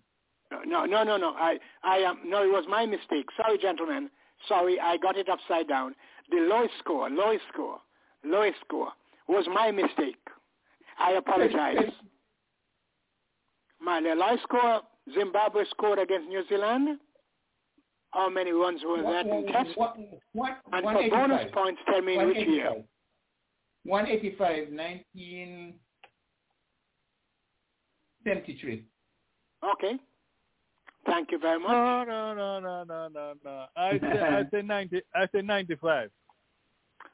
No, 0.66 0.86
no, 0.86 1.04
no, 1.04 1.18
no. 1.18 1.30
I, 1.32 1.58
I 1.84 1.98
am. 1.98 2.20
no, 2.26 2.44
it 2.44 2.52
was 2.52 2.66
my 2.70 2.86
mistake. 2.86 3.26
Sorry, 3.36 3.58
gentlemen. 3.58 4.10
Sorry, 4.48 4.80
I 4.80 4.98
got 4.98 5.18
it 5.18 5.28
upside 5.28 5.68
down. 5.68 5.96
The 6.30 6.38
lowest 6.38 6.74
score, 6.80 7.10
lowest 7.10 7.44
score, 7.52 7.80
lowest 8.24 8.58
score 8.66 8.90
was 9.28 9.46
my 9.54 9.72
mistake. 9.72 10.18
I 11.00 11.12
apologize. 11.12 11.92
My 13.82 14.02
the 14.02 14.16
lowest 14.16 14.44
score 14.44 14.82
Zimbabwe 15.14 15.64
scored 15.72 16.00
against 16.00 16.28
New 16.30 16.44
Zealand. 16.48 17.00
How 18.12 18.30
many 18.30 18.52
runs 18.52 18.82
was 18.84 19.04
that 19.04 19.26
in 19.26 19.46
test? 19.52 19.78
One, 19.78 20.08
one, 20.34 20.56
And 20.72 20.84
for 20.84 21.10
bonus 21.10 21.52
points, 21.54 21.82
tell 21.86 22.02
me 22.02 22.18
in 22.18 22.28
which 22.28 22.48
year. 22.48 22.72
185, 23.84 24.72
1973. 28.26 28.84
Okay. 29.74 30.00
Thank 31.06 31.32
you 31.32 31.38
very 31.40 31.60
much. 31.60 31.70
No, 31.72 32.04
no, 32.04 32.34
no, 32.34 32.60
no, 32.60 32.84
no, 32.84 33.08
no, 33.14 33.34
no. 33.44 33.66
I 33.76 33.92
say, 34.00 34.20
I 34.20 34.44
say 34.52 34.62
ninety. 34.64 35.02
I 35.14 35.28
say 35.34 35.42
ninety-five. 35.44 36.10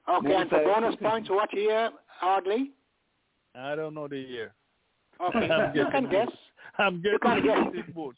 Okay, 0.10 0.34
and 0.34 0.50
for 0.50 0.64
bonus 0.64 0.96
points, 0.96 1.30
what 1.30 1.54
year, 1.54 1.92
Hardly? 2.08 2.72
I 3.56 3.76
don't 3.76 3.94
know 3.94 4.08
the 4.08 4.18
year. 4.18 4.54
Okay, 5.22 5.50
I'm 5.52 5.76
you 5.76 5.86
can 5.92 6.10
guess. 6.10 6.30
I'm 6.78 7.02
You 7.04 7.20
can 7.22 7.44
guess. 7.44 7.60
this 7.74 7.94
boat. 7.94 8.16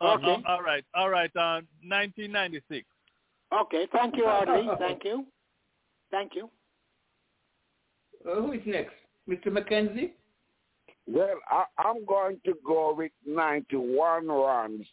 Uh, 0.00 0.14
Okay. 0.14 0.36
uh, 0.46 0.48
all 0.52 0.62
right. 0.62 0.84
All 0.94 1.10
right. 1.10 1.30
Uh, 1.34 1.60
1996. 1.82 2.86
Okay, 3.62 3.88
thank 3.92 4.16
you, 4.16 4.26
Audley. 4.26 4.68
Thank 4.78 5.04
you. 5.04 5.26
Thank 6.12 6.34
you. 6.36 6.48
Uh, 8.24 8.36
who 8.42 8.52
is 8.52 8.60
next? 8.64 8.94
Mr. 9.28 9.50
Mackenzie? 9.52 10.12
Well, 11.10 11.36
I, 11.48 11.64
I'm 11.78 12.04
going 12.04 12.38
to 12.44 12.52
go 12.66 12.92
with 12.94 13.12
91 13.26 14.28
runs 14.28 14.84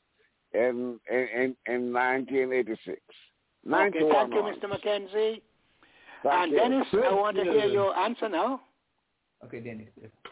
in 0.53 0.97
in, 1.11 1.27
in, 1.35 1.53
in 1.67 1.91
1986. 1.93 2.79
Okay, 2.87 3.01
91 3.65 4.13
thank 4.13 4.33
you, 4.33 4.39
runs. 4.41 4.57
Mr. 4.57 4.69
McKenzie. 4.69 5.41
Thank 6.23 6.43
and 6.43 6.51
you. 6.51 6.57
Dennis, 6.57 6.87
I 6.93 7.13
want 7.13 7.35
to 7.37 7.43
hear 7.43 7.65
your 7.65 7.95
answer 7.97 8.29
now. 8.29 8.61
Okay, 9.43 9.59
Dennis. 9.59 9.89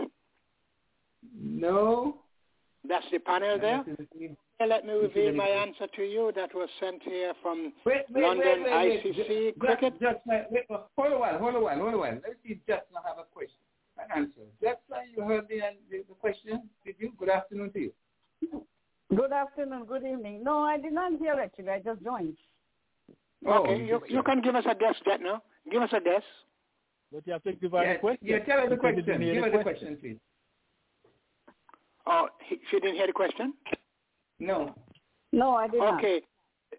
No. 1.37 2.22
That's 2.89 3.05
the 3.13 3.19
panel 3.21 3.59
there. 3.59 3.85
Wait, 4.19 4.37
Let 4.69 4.85
me 4.85 4.93
reveal 4.93 5.29
any 5.29 5.37
my 5.37 5.47
answer 5.49 5.87
to 5.97 6.03
you. 6.03 6.33
That 6.35 6.55
was 6.55 6.69
sent 6.81 7.03
here 7.03 7.33
from 7.43 7.73
wait, 7.85 8.03
wait, 8.11 8.23
London 8.25 8.65
wait, 8.65 8.73
wait. 8.73 9.05
ICC 9.05 9.17
Just- 9.49 9.59
cricket. 9.61 10.01
Just, 10.01 10.19
like- 10.27 10.51
wait, 10.51 10.65
uh, 10.71 10.79
hold 10.97 11.13
a 11.13 11.19
while, 11.19 11.39
hold 11.39 11.55
a 11.55 11.61
while, 11.61 11.79
hold 11.79 11.95
a 11.95 11.99
while. 11.99 12.15
Let's 12.27 12.37
see 12.45 12.53
if 12.55 12.59
Just 12.67 12.83
now 12.93 13.01
have 13.07 13.19
a 13.19 13.25
question, 13.33 13.59
an 13.99 14.07
answer. 14.17 14.47
Just 14.63 14.81
like 14.91 15.07
you 15.17 15.23
heard 15.25 15.47
the, 15.49 15.61
the, 15.91 15.99
the 16.09 16.15
question, 16.15 16.69
did 16.85 16.97
you? 16.99 17.13
Good 17.19 17.29
afternoon 17.29 17.73
to 17.73 17.81
you. 17.81 17.93
Good 19.15 19.33
afternoon, 19.33 19.85
good 19.85 20.05
evening. 20.05 20.43
No, 20.43 20.59
I 20.63 20.79
did 20.79 20.93
not 20.93 21.13
hear 21.19 21.35
actually. 21.35 21.69
I 21.69 21.81
just 21.81 22.03
joined. 22.03 22.37
Oh, 23.47 23.65
okay, 23.65 23.85
you, 23.85 24.01
you 24.09 24.23
can 24.23 24.41
give 24.41 24.55
us 24.55 24.65
a 24.69 24.75
guess, 24.75 24.95
Jet, 25.05 25.21
now. 25.21 25.43
Give 25.71 25.83
us 25.83 25.91
a 25.93 26.01
guess. 26.01 26.23
But 27.13 27.27
you 27.27 27.33
have 27.35 27.43
to 27.43 27.53
give 27.53 27.73
her 27.73 27.85
Yeah, 27.85 27.91
a 27.93 27.99
question. 27.99 28.27
yeah, 28.27 28.39
tell 28.41 28.61
her 28.61 28.69
the 28.69 28.77
question. 28.77 29.05
Give 29.05 29.19
the 29.19 29.41
her 29.51 29.51
the 29.59 29.63
question, 29.63 29.97
please. 30.01 30.17
Oh, 32.07 32.29
she 32.49 32.81
didn't 32.81 32.95
hear 32.97 33.07
the 33.07 33.13
question? 33.13 33.55
No. 34.41 34.75
No, 35.33 35.55
I 35.55 35.69
did 35.69 35.79
not. 35.79 35.99
Okay. 35.99 36.21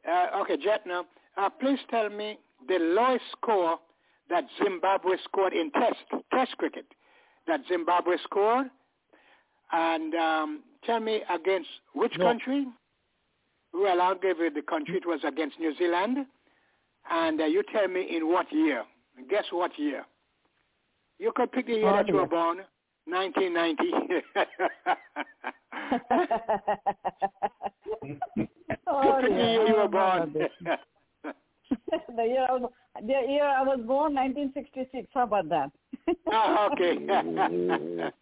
Uh, 0.08 0.42
okay, 0.42 0.58
Jet, 0.58 0.82
now. 0.86 1.06
Uh, 1.38 1.50
please 1.50 1.80
tell 1.90 2.10
me 2.10 2.38
the 2.68 2.78
lowest 2.80 3.24
score 3.32 3.78
that 4.30 4.46
Zimbabwe 4.64 5.16
scored 5.24 5.54
in 5.54 5.72
test, 5.72 5.96
test 6.34 6.58
cricket, 6.58 6.86
that 7.48 7.62
Zimbabwe 7.68 8.18
scored. 8.24 8.68
And 9.72 10.14
um, 10.14 10.64
tell 10.86 11.00
me 11.00 11.22
against 11.34 11.70
which 11.94 12.14
No. 12.18 12.26
country? 12.26 12.66
Well, 13.74 14.02
I'll 14.02 14.16
give 14.18 14.38
you 14.38 14.52
the 14.52 14.62
country. 14.62 14.98
It 14.98 15.08
was 15.08 15.22
against 15.24 15.60
New 15.60 15.76
Zealand. 15.78 16.18
And 17.10 17.42
uh, 17.42 17.46
you 17.46 17.64
tell 17.72 17.88
me 17.88 18.16
in 18.16 18.28
what 18.28 18.52
year. 18.52 18.84
Guess 19.30 19.46
what 19.52 19.72
year? 19.80 20.06
You 21.20 21.32
could 21.36 21.52
pick 21.52 21.66
the 21.68 21.74
year 21.74 21.90
Oh, 21.90 21.96
that 21.98 22.08
you 22.08 22.16
were 22.16 22.28
born, 22.28 22.60
1990. 23.06 23.84
oh, 28.88 29.20
pick 29.22 29.30
the 29.30 29.36
year 29.36 29.68
you 29.68 29.76
Oh, 29.76 29.82
were 29.84 29.88
born. 29.88 30.34
the 32.16 32.24
year 32.24 32.46
I 32.50 32.52
was, 32.54 32.72
the 33.02 33.22
year 33.28 33.46
I 33.46 33.62
was 33.64 33.80
born, 33.86 34.14
1966. 34.16 35.08
How 35.14 35.24
about 35.24 35.50
that? 35.50 35.72
Ah, 36.32 36.70
okay. 36.72 36.98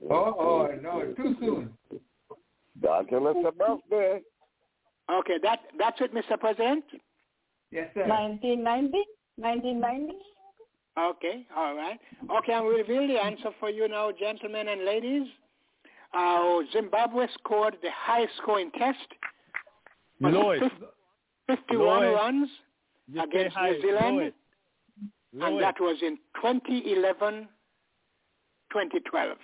Oh, 0.09 0.35
oh, 0.39 0.69
no, 0.81 1.13
too 1.15 1.35
soon. 1.39 1.73
Don't 2.81 3.07
tell 3.09 3.27
us 3.27 3.35
a 3.47 3.51
birthday. 3.51 4.21
okay, 5.11 5.37
that 5.43 5.59
that's 5.77 5.99
it, 6.01 6.13
Mr. 6.13 6.39
President. 6.39 6.83
Yes, 7.71 7.89
sir. 7.93 8.07
1990? 8.07 8.97
1990? 9.37 10.13
Okay, 10.99 11.45
all 11.55 11.75
right. 11.75 11.99
Okay, 12.39 12.53
I'm 12.53 12.65
reveal 12.65 13.07
the 13.07 13.17
answer 13.23 13.49
for 13.59 13.69
you 13.69 13.87
now, 13.87 14.11
gentlemen 14.11 14.67
and 14.67 14.83
ladies. 14.83 15.27
Uh, 16.13 16.59
Zimbabwe 16.73 17.27
scored 17.39 17.77
the 17.81 17.89
highest 17.95 18.33
scoring 18.41 18.71
test. 18.77 18.97
was 20.19 20.33
Lowest. 20.33 20.63
51 21.47 21.79
Lowest. 21.79 22.15
runs 22.21 22.49
You 23.07 23.23
against 23.23 23.55
New 23.57 23.81
Zealand, 23.81 24.17
lowest. 24.17 24.35
and 25.41 25.61
that 25.61 25.75
was 25.79 25.97
in 26.01 26.17
2011, 26.41 27.47
2012. 28.73 29.37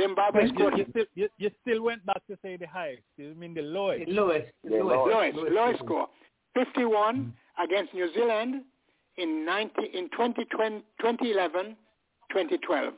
Zimbabwe 0.00 0.42
You, 0.42 0.48
scored 0.54 0.78
you, 0.78 0.86
still, 0.90 1.04
you, 1.14 1.28
you 1.38 1.50
still 1.62 1.82
went 1.82 2.04
back 2.06 2.24
to 2.28 2.36
say 2.42 2.56
the 2.56 2.66
highest. 2.66 3.02
You 3.16 3.34
mean 3.34 3.54
the 3.54 3.62
lowest? 3.62 4.08
Lowest. 4.08 4.52
The 4.62 4.76
lowest, 4.76 5.36
lowest 5.50 5.78
score, 5.80 6.06
51 6.54 7.32
against 7.62 7.94
New 7.94 8.12
Zealand 8.14 8.62
in 9.18 9.44
90, 9.44 9.72
in 9.94 10.08
2020, 10.10 10.82
2011, 11.00 11.76
2012. 12.30 12.94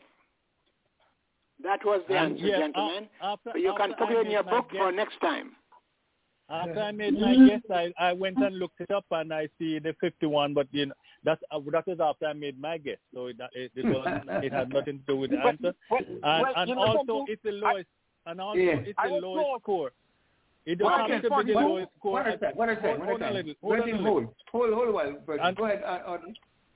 That 1.62 1.84
was 1.84 2.02
the 2.08 2.16
And 2.16 2.32
answer, 2.34 2.46
yeah, 2.46 2.58
gentlemen. 2.58 3.08
a- 3.20 3.24
after- 3.26 3.58
you 3.58 3.74
can 3.76 3.94
put 3.94 4.10
it 4.10 4.26
in 4.26 4.30
your 4.30 4.42
made 4.44 4.50
my 4.52 4.58
book 4.60 4.70
for 4.70 4.92
next 4.92 5.20
time. 5.20 5.56
After 6.50 6.80
I 6.80 6.92
made 6.92 7.18
my 7.20 7.34
guess, 7.46 7.60
I, 7.70 7.92
I 7.98 8.12
went 8.14 8.38
and 8.38 8.58
looked 8.58 8.80
it 8.80 8.90
up 8.90 9.04
and 9.10 9.34
I 9.34 9.48
see 9.58 9.78
the 9.78 9.94
51, 10.00 10.54
but 10.54 10.66
you 10.72 10.86
know 10.86 10.94
that's 11.24 11.42
uh, 11.50 11.60
that 11.72 11.86
was 11.86 11.98
after 12.00 12.24
I 12.26 12.32
made 12.32 12.58
my 12.58 12.78
guess, 12.78 12.96
so 13.12 13.26
it 13.26 13.36
it, 13.52 13.70
it, 13.74 13.84
was, 13.84 14.06
it 14.42 14.50
had 14.52 14.72
nothing 14.72 15.00
to 15.00 15.04
do 15.12 15.16
with 15.16 15.30
the 15.30 15.36
But- 15.36 15.48
answer. 15.48 15.74
And, 15.90 16.22
well, 16.22 16.52
and 16.56 16.68
you 16.70 16.74
know 16.74 16.80
also 16.80 17.24
it's 17.28 17.42
the 17.42 17.50
lowest, 17.52 17.88
and 18.24 18.40
also 18.40 18.58
Yeah. 18.58 18.76
it's 18.76 18.98
the 19.04 19.10
lowest 19.10 19.62
score. 19.62 19.90
It 20.68 20.78
doesn't 20.78 21.10
have 21.10 21.22
to 21.22 21.44
be 21.46 21.52
the 21.54 21.58
lowest 21.60 21.88
score. 21.98 22.12
What 22.12 22.26
is 22.28 22.40
that? 22.42 22.54
What 22.54 22.68
is 22.68 22.76
that? 22.82 22.98
Hold, 23.00 23.22
on 23.22 23.36
a? 23.36 23.42
Hold 23.62 23.80
on 23.80 23.80
a 23.80 23.86
Wait, 23.86 23.94
little. 23.94 24.34
hold, 24.52 24.74
hold, 24.74 24.88
a 24.88 24.92
while. 24.92 25.16
And- 25.40 25.56
go 25.56 25.64
ahead. 25.64 25.82
Uh, 25.82 25.86
uh, 25.86 26.18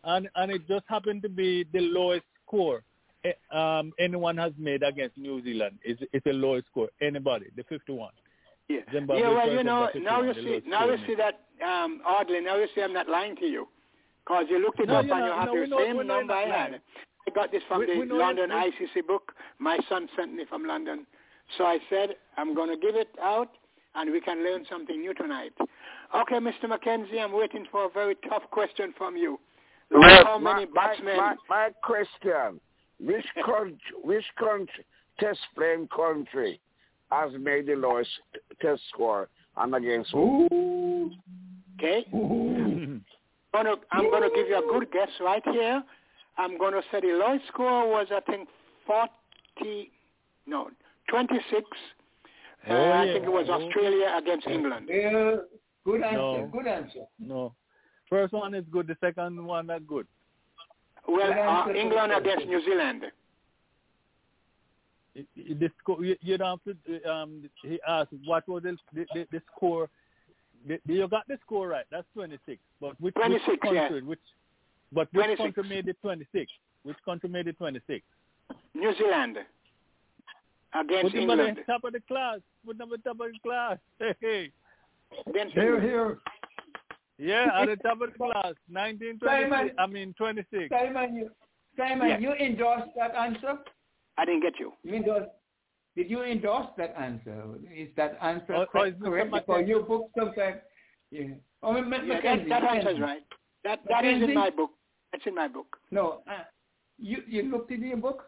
and 0.05 0.29
and 0.35 0.51
it 0.51 0.67
just 0.67 0.85
happened 0.89 1.21
to 1.23 1.29
be 1.29 1.67
the 1.75 1.81
lowest 1.81 2.25
score 2.47 2.83
eh, 3.25 3.33
um, 3.53 3.93
anyone 4.01 4.39
has 4.39 4.53
made 4.57 4.83
against 4.83 5.19
New 5.19 5.45
Zealand. 5.45 5.79
It's, 5.85 6.01
it's 6.15 6.25
the 6.25 6.33
lowest 6.33 6.69
score. 6.69 6.89
Anybody, 7.03 7.47
the 7.55 7.65
51. 7.65 8.11
Yeah, 8.69 8.79
Zimbabwe 8.91 9.21
yeah 9.23 9.29
well, 9.29 9.53
you 9.53 9.63
know, 9.63 9.89
now 10.01 10.23
you 10.23 10.35
see, 10.35 10.63
now 10.67 10.89
you 10.89 10.97
see 11.07 11.15
that, 11.17 11.41
um, 11.63 12.01
oddly, 12.07 12.41
now 12.41 12.57
you 12.57 12.67
see 12.75 12.81
I'm 12.81 12.95
not 12.95 13.09
lying 13.09 13.37
to 13.37 13.45
you. 13.47 13.69
Because 14.25 14.47
you 14.49 14.59
looked 14.59 14.81
it 14.81 14.89
No, 14.89 14.97
up 14.97 15.01
and 15.03 15.11
you 15.11 15.33
have 15.33 15.47
No, 15.47 15.61
the 15.61 15.85
same 15.85 15.97
know 15.99 16.03
number 16.03 16.33
I 16.33 16.47
had. 16.47 16.81
I 17.29 17.31
got 17.33 17.53
this 17.53 17.63
from 17.69 17.81
We- 17.81 17.87
the 17.87 17.99
we 18.01 18.07
London 18.07 18.51
ICC 18.51 19.07
book. 19.07 19.33
My 19.59 19.79
son 19.89 20.09
sent 20.17 20.33
me 20.33 20.47
from 20.49 20.65
London. 20.65 21.07
So 21.59 21.65
I 21.65 21.79
said, 21.91 22.17
I'm 22.39 22.55
going 22.55 22.71
to 22.71 22.77
give 22.77 22.97
it 22.97 23.11
out 23.23 23.51
and 23.95 24.11
we 24.11 24.21
can 24.21 24.43
learn 24.45 24.65
something 24.71 25.01
new 25.01 25.15
tonight. 25.15 25.53
Okay, 26.15 26.37
Mr. 26.37 26.69
Mackenzie, 26.69 27.21
I'm 27.21 27.33
waiting 27.33 27.67
for 27.71 27.87
a 27.87 27.89
very 27.91 28.17
tough 28.29 28.43
question 28.51 28.93
from 28.97 29.17
you. 29.17 29.39
Well, 29.91 30.25
How 30.25 30.39
many 30.39 30.67
my, 30.67 30.89
batsmen? 30.89 31.17
my, 31.17 31.35
my 31.49 31.69
question, 31.83 32.61
which 33.01 33.27
country, 33.45 33.79
which 34.03 34.25
country, 34.39 34.85
test 35.19 35.41
playing 35.57 35.89
country 35.95 36.61
has 37.11 37.33
made 37.39 37.67
the 37.67 37.75
lowest 37.75 38.11
test 38.61 38.81
score 38.93 39.29
and 39.57 39.75
against 39.75 40.11
who? 40.13 41.11
Okay. 41.79 42.07
Gonna, 43.53 43.75
I'm 43.91 44.11
going 44.11 44.23
to 44.23 44.31
give 44.35 44.49
you 44.49 44.57
a 44.57 44.73
good 44.73 44.91
guess 44.91 45.11
right 45.21 45.43
here. 45.53 45.83
I'm 46.39 46.57
going 46.57 46.73
to 46.73 46.81
say 46.91 47.01
the 47.01 47.09
lowest 47.09 47.47
score 47.49 47.87
was, 47.87 48.07
I 48.11 48.21
think, 48.21 48.49
40, 48.87 49.91
no, 50.47 50.71
26. 51.11 51.63
Uh, 52.69 52.73
Oh, 52.73 52.75
I 52.91 53.05
yeah. 53.05 53.13
think 53.15 53.25
it 53.25 53.33
was 53.33 53.47
Oh. 53.49 53.55
Australia 53.55 54.15
against 54.19 54.47
England. 54.47 54.89
Yeah, 54.89 55.37
good 55.85 56.03
answer. 56.03 56.17
No. 56.17 56.51
Good 56.53 56.67
answer. 56.67 57.05
No. 57.19 57.55
First 58.09 58.33
one 58.33 58.55
is 58.55 58.65
good. 58.71 58.87
The 58.87 58.97
second 59.01 59.45
one 59.45 59.67
not 59.67 59.87
good. 59.87 60.07
Well, 61.09 61.27
Good 61.67 61.77
uh. 61.77 61.81
England 61.81 62.13
against 62.13 62.47
New 62.47 62.65
Zealand. 62.65 63.05
It, 65.15 65.27
it, 65.37 65.61
the 65.61 65.71
score, 65.79 66.03
you, 66.05 66.17
you 66.23 66.39
don't 66.39 66.61
have 66.67 66.77
to, 66.87 67.11
um, 67.11 67.51
he 67.63 67.79
asked 67.87 68.13
what 68.25 68.49
was 68.49 68.63
the, 68.63 68.77
the, 68.95 69.05
the, 69.13 69.27
the 69.33 69.43
score. 69.55 69.91
The, 70.67 70.79
you 70.87 71.07
got 71.09 71.27
the 71.29 71.37
score 71.45 71.69
right. 71.69 71.85
That's 71.91 72.07
26. 72.15 72.59
But 72.81 72.99
which, 73.01 73.15
26, 73.15 73.47
which 73.63 73.73
yeah. 73.75 73.91
Which, 73.91 74.21
but 74.93 75.09
which 75.13 75.25
26. 75.37 75.39
country 75.55 75.69
made 75.69 75.89
it 75.89 75.97
26? 76.01 76.51
Which 76.85 76.97
country 77.05 77.29
made 77.29 77.47
it 77.49 77.59
26? 77.59 78.03
New 78.75 78.95
Zealand 78.97 79.39
against 80.75 81.03
Put 81.03 81.13
them 81.13 81.31
at 81.31 81.39
England. 81.39 81.59
the 81.67 81.73
top 81.73 81.85
of 81.85 81.93
the 81.93 82.01
class. 82.09 82.39
Put 82.67 82.79
them 82.79 82.93
at 82.93 83.03
the 83.03 83.09
top 83.11 83.21
of 83.21 83.33
the 83.33 83.39
class. 83.43 83.79
Hey, 83.99 84.15
hey. 84.21 84.53
Against 85.27 85.55
Here, 85.55 85.75
England. 85.77 85.89
here. 85.89 86.19
Yeah, 87.19 87.49
at 87.61 87.67
the 87.67 87.77
top 87.83 88.01
of 88.01 88.13
the 88.13 88.17
class. 88.19 88.55
1926. 88.69 89.21
Simon. 89.27 89.71
I 89.79 89.87
mean 89.87 90.15
26. 90.17 90.69
Simon, 90.71 91.15
you, 91.15 91.31
Simon, 91.77 92.09
Yeah. 92.09 92.19
you 92.19 92.33
endorse 92.33 92.89
that 92.97 93.15
answer? 93.15 93.59
I 94.19 94.25
didn't 94.25 94.43
get 94.43 94.59
you. 94.59 94.73
You 94.83 94.95
endorse, 94.97 95.29
did 95.97 96.11
you 96.11 96.23
endorse 96.23 96.67
that 96.79 96.95
answer? 96.99 97.45
Is 97.75 97.89
that 97.97 98.19
answer 98.23 98.55
Oh, 98.55 98.63
oh, 98.63 98.67
correct? 98.67 98.97
is 98.97 99.03
correct? 99.03 99.31
Mackenzie- 99.31 99.47
Because 99.47 99.69
your 99.69 99.83
book 99.83 100.11
sometimes, 100.19 100.61
yeah. 101.11 101.29
Oh, 101.63 101.77
M- 101.77 101.91
Yeah, 101.93 101.99
that, 102.01 102.07
Mackenzie, 102.09 102.49
that 102.49 102.63
answer 102.65 102.91
is 102.91 103.01
right. 103.01 103.23
That 103.65 103.81
that 103.89 104.05
is 104.05 104.23
in 104.23 104.35
my 104.35 104.51
book. 104.51 104.71
That's 105.13 105.25
in 105.27 105.35
my 105.35 105.47
book. 105.49 105.77
No, 105.91 106.23
uh, 106.29 106.45
you 106.99 107.19
you 107.29 107.43
looked 107.45 107.71
in 107.71 107.83
your 107.85 107.97
book. 107.99 108.25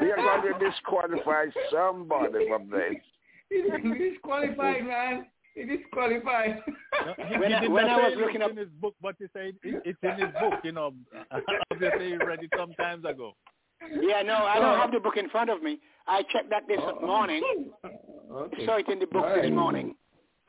We 0.00 0.10
are 0.10 0.16
going 0.16 0.42
to 0.52 0.70
disqualify 0.70 1.46
somebody 1.72 2.48
from 2.48 2.70
this. 2.70 2.96
It 3.50 4.02
is 4.02 4.18
qualified, 4.22 4.84
man. 4.86 5.26
It 5.54 5.70
is 5.72 5.80
qualified. 5.92 6.60
No, 7.06 7.14
he, 7.28 7.38
When 7.38 7.48
he 7.50 7.54
I- 7.54 7.66
when 7.68 7.86
I 7.86 7.96
was 8.08 8.18
looking 8.18 8.42
up- 8.42 8.50
in 8.50 8.56
his 8.58 8.68
book, 8.80 8.94
but 9.00 9.14
he 9.18 9.26
said 9.32 9.54
it, 9.62 9.82
it's 9.84 9.98
in 10.02 10.14
his 10.26 10.34
book. 10.40 10.54
You 10.64 10.72
know, 10.72 10.92
obviously 11.70 12.08
he 12.10 12.16
read 12.16 12.42
it 12.42 12.50
some 12.58 12.72
times 12.74 13.04
ago. 13.06 13.34
Yeah, 14.00 14.22
no, 14.22 14.34
I 14.34 14.56
don't 14.58 14.76
oh. 14.76 14.80
have 14.80 14.90
the 14.92 15.00
book 15.00 15.16
in 15.16 15.28
front 15.30 15.48
of 15.50 15.62
me. 15.62 15.78
I 16.06 16.22
checked 16.32 16.50
that 16.50 16.66
this 16.68 16.78
Oh. 16.80 17.00
morning. 17.06 17.42
okay. 17.84 18.62
I 18.62 18.66
saw 18.66 18.76
it 18.76 18.88
in 18.88 18.98
the 18.98 19.06
book 19.06 19.24
All 19.24 19.34
this 19.40 19.50
morning. 19.50 19.94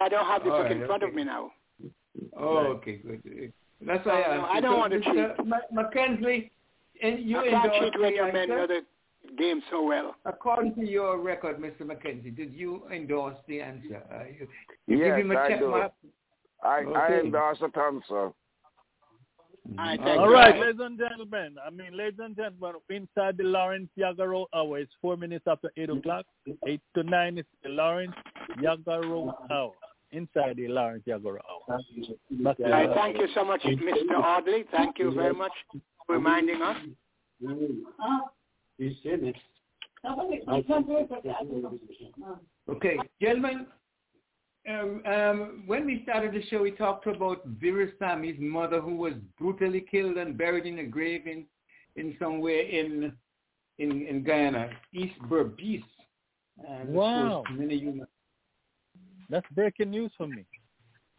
I 0.02 0.10
don't 0.10 0.26
have 0.26 0.44
the 0.44 0.52
All 0.52 0.64
book 0.64 0.72
in 0.72 0.86
front 0.86 1.04
okay. 1.04 1.10
of 1.10 1.16
me 1.16 1.24
now. 1.24 1.52
Oh, 2.36 2.58
okay, 2.78 2.98
good. 2.98 3.54
That's 3.86 4.06
why 4.06 4.24
I 4.24 4.38
No, 4.38 4.46
I 4.46 4.60
don't 4.60 4.74
So, 4.74 4.78
want 4.78 4.94
to 4.94 5.00
Mr. 5.00 5.38
cheat. 5.38 5.72
Mackenzie, 5.72 6.52
and 7.02 7.20
you 7.24 7.40
I 7.40 7.50
can't 7.50 7.74
cheat 7.74 7.94
when 8.00 8.02
that 8.02 8.14
you 8.16 8.34
men 8.34 8.50
know 8.50 8.68
the 8.68 8.82
game 9.38 9.62
so 9.70 9.84
well. 9.84 10.16
According 10.26 10.76
to 10.76 10.82
your 10.90 11.20
record, 11.20 11.60
Mr. 11.60 11.86
Mackenzie, 11.86 12.32
did 12.32 12.54
you 12.54 12.84
endorse 12.92 13.36
the 13.48 13.62
answer? 13.62 14.02
Uh, 14.12 14.24
you, 14.26 14.48
you 14.88 14.98
Yes, 14.98 15.18
give 15.18 15.26
him 15.26 15.32
a 15.32 15.36
I 15.40 15.48
check 15.50 15.60
do. 15.60 15.70
mark? 15.70 15.92
I, 16.64 16.84
I 16.96 17.20
endorse 17.20 17.60
the 17.60 17.80
answer. 17.80 18.32
I 19.78 19.98
thank 19.98 20.20
All 20.22 20.30
you. 20.32 20.38
ladies 20.38 20.80
and 20.80 20.98
gentlemen. 20.98 21.56
I 21.66 21.70
mean, 21.70 21.96
ladies 21.96 22.20
and 22.24 22.36
gentlemen, 22.38 22.76
inside 22.90 23.36
the 23.38 23.44
Lawrence 23.44 23.90
Yagaro 24.00 24.46
hour, 24.56 24.80
it's 24.80 24.94
four 25.02 25.18
minutes 25.18 25.44
after 25.46 25.70
8 25.76 25.90
o'clock. 25.90 26.26
8 26.66 26.80
to 26.96 27.04
9 27.04 27.38
is 27.38 27.46
the 27.64 27.70
Lawrence 27.70 28.16
Yagaro 28.62 29.34
hour. 29.52 29.74
Inside 30.12 30.56
the 30.58 30.68
Lawrence 30.68 31.04
Yagaro 31.08 31.40
hour. 31.70 31.80
Back 32.44 32.58
to 32.58 32.66
I 32.74 32.94
thank 32.94 33.18
you 33.18 33.28
so 33.36 33.44
much, 33.44 33.62
Mr. 33.64 34.18
Audley. 34.18 34.64
Thank 34.72 35.00
you 35.00 35.14
very 35.14 35.34
much 35.34 35.52
for 36.06 36.14
reminding 36.16 36.62
us. 36.62 36.78
Okay, 42.70 42.98
gentlemen, 43.22 43.68
um, 44.70 45.02
um, 45.06 45.64
when 45.66 45.86
we 45.86 46.04
started 46.04 46.34
the 46.34 46.44
show, 46.50 46.62
we 46.62 46.72
talked 46.72 47.08
about 47.08 47.48
Veerasammy's 47.60 48.40
mother, 48.40 48.82
who 48.82 48.96
was 48.96 49.14
brutally 49.40 49.82
killed 49.82 50.18
and 50.18 50.38
buried 50.38 50.66
in 50.66 50.80
a 50.80 50.84
grave 50.84 51.26
in, 51.26 51.46
in 51.96 52.16
somewhere 52.20 52.62
in 52.62 53.14
in, 53.80 54.08
in 54.08 54.24
Guyana, 54.24 54.70
East 54.94 55.20
Berbice. 55.30 55.84
And 56.68 56.90
Wow. 56.90 57.44
course, 57.46 57.60
many 57.60 57.76
of 57.76 57.82
you 57.84 57.92
know. 57.94 58.06
That's 59.30 59.46
breaking 59.52 59.92
news 59.92 60.12
for 60.18 60.28
me. 60.28 60.46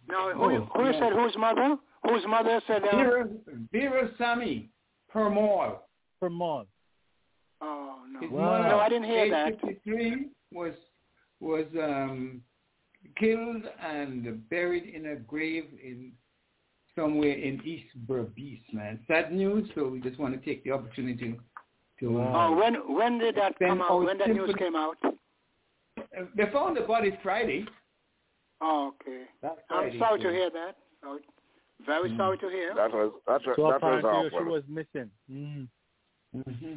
Now, 0.09 0.33
who, 0.33 0.43
Oh, 0.43 0.69
who 0.75 0.85
yeah. 0.87 0.99
said 1.01 1.13
whose 1.13 1.37
mother? 1.37 1.77
Whose 2.09 2.25
mother 2.27 2.61
said? 2.67 2.83
that? 2.83 2.95
Uh, 2.95 2.97
Vera, 2.97 3.29
Veerasammy 3.75 4.69
Permaul. 5.15 5.79
Vermont. 6.21 6.69
oh 7.61 7.97
no, 8.11 8.21
His 8.21 8.31
Wow. 8.31 8.59
mother, 8.59 8.69
no, 8.69 8.79
I 8.81 8.89
didn't 8.89 9.05
hear 9.05 9.25
age 9.25 9.31
that. 9.33 9.61
53, 9.61 10.29
was 10.53 10.73
was 11.41 11.67
um, 11.81 12.43
killed 13.17 13.63
and 13.81 14.49
buried 14.49 14.93
in 14.95 15.07
a 15.07 15.17
grave 15.17 15.67
in 15.83 16.13
somewhere 16.97 17.33
in 17.37 17.61
East 17.65 17.87
Berbice, 18.07 18.73
man. 18.73 18.99
Sad 19.07 19.33
news, 19.33 19.69
so 19.75 19.87
we 19.89 20.01
just 20.01 20.19
want 20.19 20.35
to 20.35 20.45
take 20.45 20.65
the 20.65 20.73
opportunity 20.73 21.39
to. 22.01 22.21
Uh, 22.21 22.33
Oh, 22.35 22.57
when 22.57 22.75
when 22.97 23.19
did 23.19 23.35
that 23.37 23.59
come 23.59 23.83
out? 23.83 24.03
When 24.05 24.19
that 24.19 24.29
news 24.31 24.55
came 24.59 24.75
out? 24.77 24.97
uh, 25.05 25.13
they 26.37 26.47
found 26.53 26.77
the 26.77 26.83
body 26.83 27.17
Friday. 27.23 27.67
Oh, 28.61 28.93
okay. 29.01 29.23
That's 29.43 29.59
I'm 29.71 29.99
sorry 29.99 30.21
to 30.21 30.31
hear 30.31 30.51
that. 30.51 30.77
Oh, 31.05 31.19
very 31.87 32.15
sorry 32.17 32.39
to 32.39 32.49
hear. 32.49 32.75
That 32.75 32.93
was 32.93 33.13
that 33.27 33.47
was, 33.47 33.57
So 33.57 33.63
that 33.63 33.83
was 33.83 34.01
apparently 34.03 34.31
she 34.31 34.45
was 34.45 34.63
missing. 34.69 35.11
Mm. 35.31 35.69
Mm-hmm. 36.37 36.75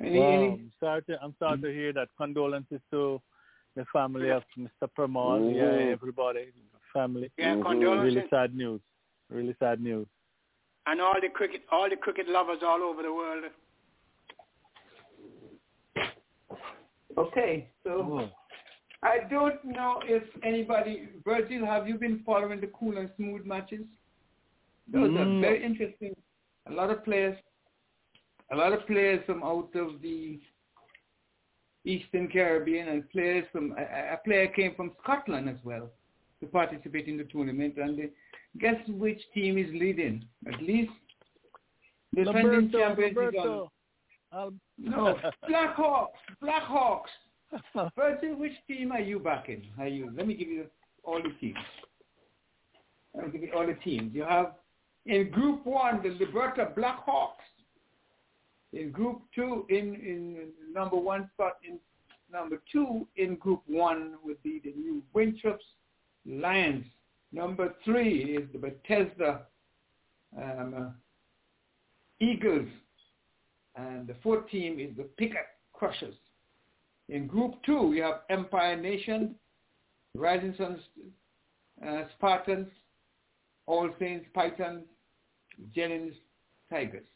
Any, 0.00 0.18
Wow. 0.20 0.28
any, 0.28 0.46
I'm 0.46 0.72
sorry 0.78 1.02
to 1.02 1.18
I'm 1.22 1.34
sorry 1.38 1.60
to 1.60 1.68
hear 1.72 1.92
that. 1.94 2.08
Condolences 2.16 2.80
to 2.92 3.20
the 3.74 3.84
family 3.92 4.30
of 4.30 4.44
Mr. 4.56 4.88
Permaul. 4.96 5.54
Yeah, 5.54 5.62
Mhm. 5.62 5.92
everybody, 5.92 6.52
family. 6.92 7.30
Yeah, 7.36 7.56
Mhm. 7.56 7.62
condolences. 7.62 8.14
Really 8.16 8.28
sad 8.28 8.54
news. 8.54 8.80
Really 9.30 9.54
sad 9.58 9.80
news. 9.80 10.06
And 10.86 11.00
all 11.00 11.20
the 11.20 11.28
cricket, 11.28 11.62
all 11.70 11.88
the 11.90 11.96
cricket 11.96 12.28
lovers 12.28 12.62
all 12.62 12.82
over 12.82 13.02
the 13.02 13.12
world. 13.12 13.44
okay, 17.16 17.68
so 17.82 17.90
Oh. 18.02 18.30
I 19.02 19.18
don't 19.30 19.64
know 19.64 20.00
if 20.04 20.22
anybody, 20.42 21.08
Virgil, 21.24 21.64
have 21.66 21.86
you 21.86 21.96
been 21.96 22.22
following 22.26 22.60
the 22.60 22.66
cool 22.68 22.98
and 22.98 23.10
smooth 23.16 23.44
matches? 23.46 23.84
Those 24.92 25.10
Mm. 25.10 25.20
are 25.20 25.40
very 25.40 25.62
interesting. 25.62 26.16
A 26.66 26.72
lot 26.72 26.90
of 26.90 27.04
players, 27.04 27.38
a 28.50 28.56
lot 28.56 28.72
of 28.72 28.86
players 28.86 29.24
from 29.24 29.42
out 29.42 29.74
of 29.76 30.00
the 30.02 30.40
Eastern 31.84 32.28
Caribbean 32.28 32.88
and 32.88 33.08
players 33.10 33.46
from, 33.52 33.72
a, 33.78 34.14
a 34.14 34.16
player 34.24 34.48
came 34.48 34.74
from 34.74 34.92
Scotland 35.02 35.48
as 35.48 35.62
well 35.64 35.90
to 36.40 36.46
participate 36.46 37.06
in 37.06 37.16
the 37.16 37.24
tournament. 37.24 37.76
And 37.78 37.98
they, 37.98 38.10
guess 38.58 38.76
which 38.88 39.20
team 39.32 39.58
is 39.58 39.70
leading? 39.72 40.24
At 40.46 40.60
least 40.62 40.92
the 42.12 42.24
defending 42.24 42.70
Roberto, 42.72 42.78
champions 42.78 43.12
is 43.12 43.16
on. 43.18 43.24
Roberto. 43.24 43.72
I'll- 44.32 44.54
No, 44.76 45.18
Blackhawks, 45.48 46.18
Blackhawks. 46.42 47.12
Virgil, 47.96 48.36
which 48.36 48.52
team 48.66 48.92
are 48.92 49.00
you 49.00 49.18
backing? 49.18 49.66
Are 49.78 49.88
you? 49.88 50.12
Let 50.16 50.26
me 50.26 50.34
give 50.34 50.48
you 50.48 50.66
all 51.04 51.20
the 51.22 51.32
teams. 51.40 51.58
I'll 53.20 53.30
give 53.30 53.42
you 53.42 53.52
all 53.56 53.66
the 53.66 53.74
teams. 53.74 54.14
You 54.14 54.24
have 54.24 54.54
in 55.06 55.30
Group 55.30 55.64
One 55.64 56.02
the 56.02 56.10
Liberta 56.10 56.74
Blackhawks. 56.76 57.44
In 58.72 58.90
Group 58.90 59.22
Two, 59.34 59.64
in 59.70 59.94
in 59.94 60.48
number 60.72 60.96
one 60.96 61.30
spot 61.34 61.54
in 61.66 61.78
number 62.30 62.60
two 62.70 63.06
in 63.16 63.36
Group 63.36 63.62
One 63.66 64.14
would 64.22 64.42
be 64.42 64.60
the 64.62 64.72
New 64.72 65.02
Winthorpes 65.14 65.64
Lions. 66.26 66.84
Number 67.32 67.74
three 67.84 68.36
is 68.36 68.48
the 68.52 68.58
Bethesda 68.58 69.42
um, 70.36 70.94
Eagles, 72.20 72.68
and 73.76 74.06
the 74.06 74.14
fourth 74.22 74.48
team 74.50 74.78
is 74.78 74.96
the 74.96 75.04
Piggott 75.16 75.46
Crushers. 75.72 76.14
In 77.08 77.26
Group 77.26 77.54
Two, 77.64 77.88
we 77.88 77.98
have 77.98 78.22
Empire 78.28 78.76
Nation, 78.76 79.34
Rising 80.14 80.54
Suns 80.58 80.80
uh, 81.86 82.02
Spartans, 82.16 82.68
All 83.66 83.88
Saints 83.98 84.26
Pythons, 84.34 84.84
Jennings 85.74 86.14
Tigers. 86.70 87.06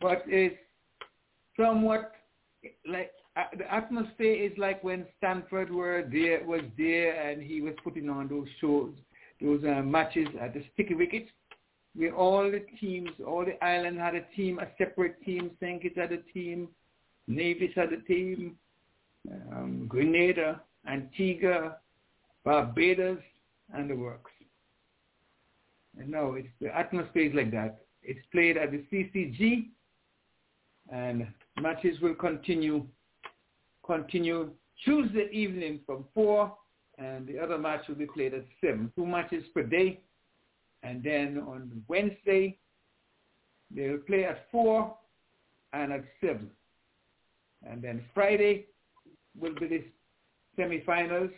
But 0.00 0.22
it's 0.26 0.56
somewhat 1.56 2.12
like 2.86 3.12
uh, 3.36 3.44
the 3.56 3.72
atmosphere 3.72 4.34
is 4.34 4.52
like 4.58 4.84
when 4.84 5.06
Stanford 5.18 5.72
were 5.72 6.04
there 6.10 6.44
was 6.44 6.62
there 6.76 7.30
and 7.30 7.42
he 7.42 7.62
was 7.62 7.74
putting 7.82 8.08
on 8.08 8.28
those 8.28 8.46
shows, 8.60 8.92
those 9.40 9.64
uh, 9.64 9.82
matches 9.82 10.28
at 10.40 10.54
the 10.54 10.62
Sticky 10.74 10.94
Wicket 10.94 11.26
where 11.96 12.14
all 12.14 12.42
the 12.50 12.62
teams, 12.78 13.08
all 13.26 13.44
the 13.44 13.62
island 13.64 13.98
had 13.98 14.14
a 14.14 14.20
team, 14.36 14.58
a 14.58 14.66
separate 14.76 15.22
team. 15.24 15.50
St. 15.60 15.80
Kitts 15.80 15.96
had 15.96 16.12
a 16.12 16.18
team, 16.34 16.68
Nevis 17.26 17.70
had 17.74 17.92
a 17.92 18.00
team, 18.02 18.56
um, 19.52 19.86
Grenada, 19.88 20.60
Antigua, 20.88 21.76
Barbados, 22.44 23.18
and 23.74 23.90
the 23.90 23.96
works. 23.96 24.30
And 25.98 26.10
no, 26.10 26.34
it's 26.34 26.48
the 26.60 26.76
atmosphere 26.76 27.28
is 27.28 27.34
like 27.34 27.50
that. 27.52 27.82
It's 28.02 28.24
played 28.30 28.56
at 28.56 28.70
the 28.70 28.84
CCG, 28.92 29.68
and 30.92 31.26
matches 31.60 32.00
will 32.00 32.14
continue 32.14 32.86
continue 33.84 34.50
Tuesday 34.84 35.28
evening 35.32 35.80
from 35.86 36.04
four, 36.14 36.52
and 36.98 37.26
the 37.26 37.38
other 37.38 37.58
match 37.58 37.88
will 37.88 37.94
be 37.94 38.06
played 38.06 38.34
at 38.34 38.44
seven. 38.60 38.92
Two 38.96 39.06
matches 39.06 39.44
per 39.54 39.62
day, 39.62 40.00
and 40.82 41.02
then 41.02 41.38
on 41.38 41.82
Wednesday 41.88 42.58
they'll 43.74 43.98
play 43.98 44.24
at 44.24 44.46
four 44.52 44.96
and 45.72 45.92
at 45.92 46.04
seven, 46.20 46.50
and 47.70 47.82
then 47.82 48.04
Friday 48.14 48.66
will 49.38 49.54
be 49.54 49.66
the 49.66 49.84
semifinals 50.58 51.30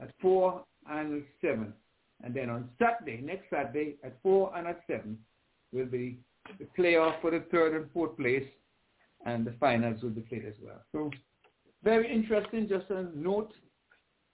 at 0.00 0.10
four 0.20 0.64
and 0.88 1.24
seven. 1.40 1.72
And 2.22 2.34
then 2.34 2.48
on 2.48 2.68
Saturday, 2.78 3.20
next 3.22 3.50
Saturday, 3.50 3.96
at 4.02 4.16
4 4.22 4.56
and 4.56 4.66
at 4.66 4.80
7, 4.86 5.18
will 5.72 5.86
be 5.86 6.18
the 6.58 6.66
playoff 6.78 7.20
for 7.20 7.30
the 7.30 7.44
third 7.50 7.74
and 7.74 7.90
fourth 7.92 8.16
place, 8.16 8.46
and 9.26 9.46
the 9.46 9.54
finals 9.60 10.02
will 10.02 10.10
be 10.10 10.22
played 10.22 10.46
as 10.46 10.54
well. 10.62 10.80
So 10.92 11.10
very 11.84 12.10
interesting, 12.12 12.68
just 12.68 12.88
a 12.90 13.08
note. 13.14 13.52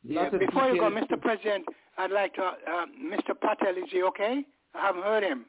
Yeah, 0.04 0.30
before 0.30 0.70
you 0.70 0.80
go. 0.80 0.90
Mr. 0.90 1.20
President, 1.20 1.64
I'd 1.96 2.10
like 2.10 2.34
to, 2.34 2.42
uh, 2.42 2.86
Mr. 3.04 3.38
Patel, 3.40 3.76
is 3.76 3.90
he 3.90 4.02
okay? 4.04 4.44
I 4.74 4.86
haven't 4.86 5.02
heard 5.02 5.22
him. 5.22 5.46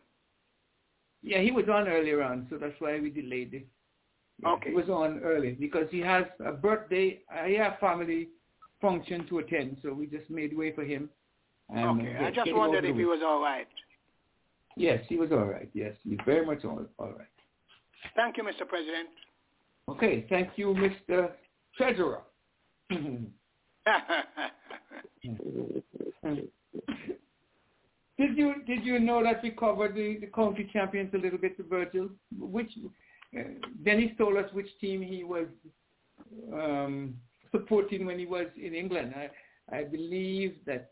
Yeah, 1.22 1.40
he 1.40 1.52
was 1.52 1.66
on 1.70 1.88
earlier 1.88 2.22
on, 2.22 2.48
so 2.50 2.58
that's 2.58 2.76
why 2.80 3.00
we 3.00 3.10
delayed 3.10 3.54
it. 3.54 3.68
Okay. 4.46 4.70
He 4.70 4.76
was 4.76 4.90
on 4.90 5.22
early 5.24 5.52
because 5.52 5.88
he 5.92 6.00
has 6.00 6.26
a 6.46 6.52
birthday, 6.52 7.20
uh, 7.32 7.46
he 7.46 7.56
has 7.56 7.74
family 7.80 8.30
function 8.82 9.26
to 9.28 9.40
attend, 9.40 9.78
so 9.82 9.94
we 9.94 10.08
just 10.08 10.30
made 10.30 10.56
way 10.56 10.74
for 10.74 10.84
him. 10.84 11.10
And, 11.74 12.02
okay, 12.02 12.18
uh, 12.20 12.28
I 12.28 12.32
just 12.32 12.54
wondered 12.54 12.86
if 12.86 12.96
he 12.96 13.06
was 13.06 13.22
all 13.26 13.42
right. 13.42 13.68
Yes, 14.76 15.04
he 15.08 15.18
was 15.18 15.32
all 15.32 15.46
right. 15.46 15.70
Yes, 15.74 15.94
he's 16.04 16.20
very 16.26 16.46
much 16.46 16.66
all, 16.66 16.86
all 17.00 17.12
right. 17.12 17.28
Thank 18.16 18.38
you, 18.38 18.44
Mr. 18.44 18.68
President. 18.68 19.10
Okay, 19.88 20.26
thank 20.30 20.50
you, 20.56 20.76
Mr. 21.10 21.32
Treasurer. 21.78 22.22
Did 28.18 28.38
you 28.38 28.54
did 28.68 28.86
you 28.86 29.00
know 29.00 29.24
that 29.24 29.42
we 29.42 29.50
covered 29.50 29.96
the, 29.96 30.18
the 30.22 30.28
county 30.28 30.70
champions 30.72 31.14
a 31.14 31.18
little 31.18 31.40
bit, 31.40 31.58
Virgil? 31.70 32.10
Which 32.38 32.72
Dennis 33.84 34.12
told 34.18 34.38
us 34.38 34.52
which 34.54 34.68
team 34.80 35.02
he 35.02 35.24
was 35.24 35.48
um, 36.54 37.16
supporting 37.52 38.06
when 38.06 38.20
he 38.20 38.26
was 38.26 38.48
in 38.56 38.74
England. 38.76 39.14
I 39.16 39.30
I 39.72 39.84
believe 39.84 40.58
that 40.66 40.92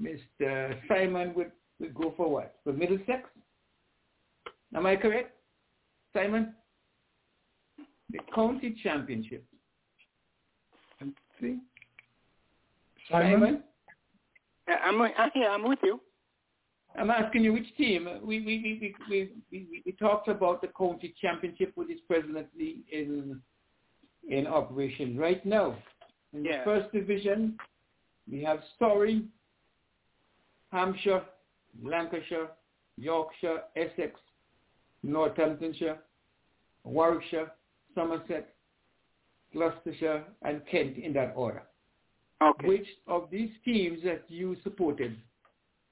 Mr. 0.00 0.74
Simon 0.88 1.34
would, 1.34 1.52
would 1.80 1.94
go 1.94 2.14
for 2.16 2.30
what? 2.30 2.56
For 2.64 2.72
Middlesex? 2.72 3.28
Am 4.74 4.86
I 4.86 4.96
correct, 4.96 5.34
Simon? 6.12 6.54
The 8.10 8.18
county 8.34 8.76
championship. 8.82 9.44
See? 11.40 11.58
Simon? 13.10 13.62
Yeah, 14.66 14.76
I'm, 14.84 15.00
uh, 15.00 15.08
yeah, 15.34 15.48
I'm 15.48 15.66
with 15.66 15.78
you. 15.82 16.00
I'm 16.98 17.10
asking 17.10 17.44
you 17.44 17.52
which 17.52 17.76
team. 17.76 18.08
We 18.22 18.40
we 18.40 18.58
we 18.80 18.94
we 19.08 19.30
we, 19.50 19.82
we, 19.86 19.92
talked 19.92 20.28
about 20.28 20.60
the 20.60 20.68
county 20.68 21.14
championship, 21.20 21.72
which 21.76 21.90
is 21.90 22.00
presently 22.06 22.82
in 22.90 23.40
in 24.28 24.46
operation 24.46 25.16
right 25.16 25.44
now. 25.46 25.76
In 26.32 26.44
Yeah. 26.44 26.58
the 26.58 26.64
first 26.64 26.92
division, 26.92 27.56
we 28.30 28.42
have 28.42 28.60
Surrey, 28.78 29.22
Hampshire, 30.72 31.24
Lancashire, 31.82 32.48
Yorkshire, 32.96 33.62
Essex, 33.76 34.20
Northamptonshire, 35.02 35.98
Warwickshire, 36.84 37.50
Somerset, 37.94 38.54
Gloucestershire, 39.52 40.24
and 40.42 40.66
Kent 40.66 40.98
in 40.98 41.12
that 41.14 41.32
order. 41.36 41.62
Okay. 42.42 42.68
Which 42.68 42.86
of 43.06 43.30
these 43.30 43.50
teams 43.64 44.02
that 44.04 44.24
you 44.28 44.56
supported 44.62 45.16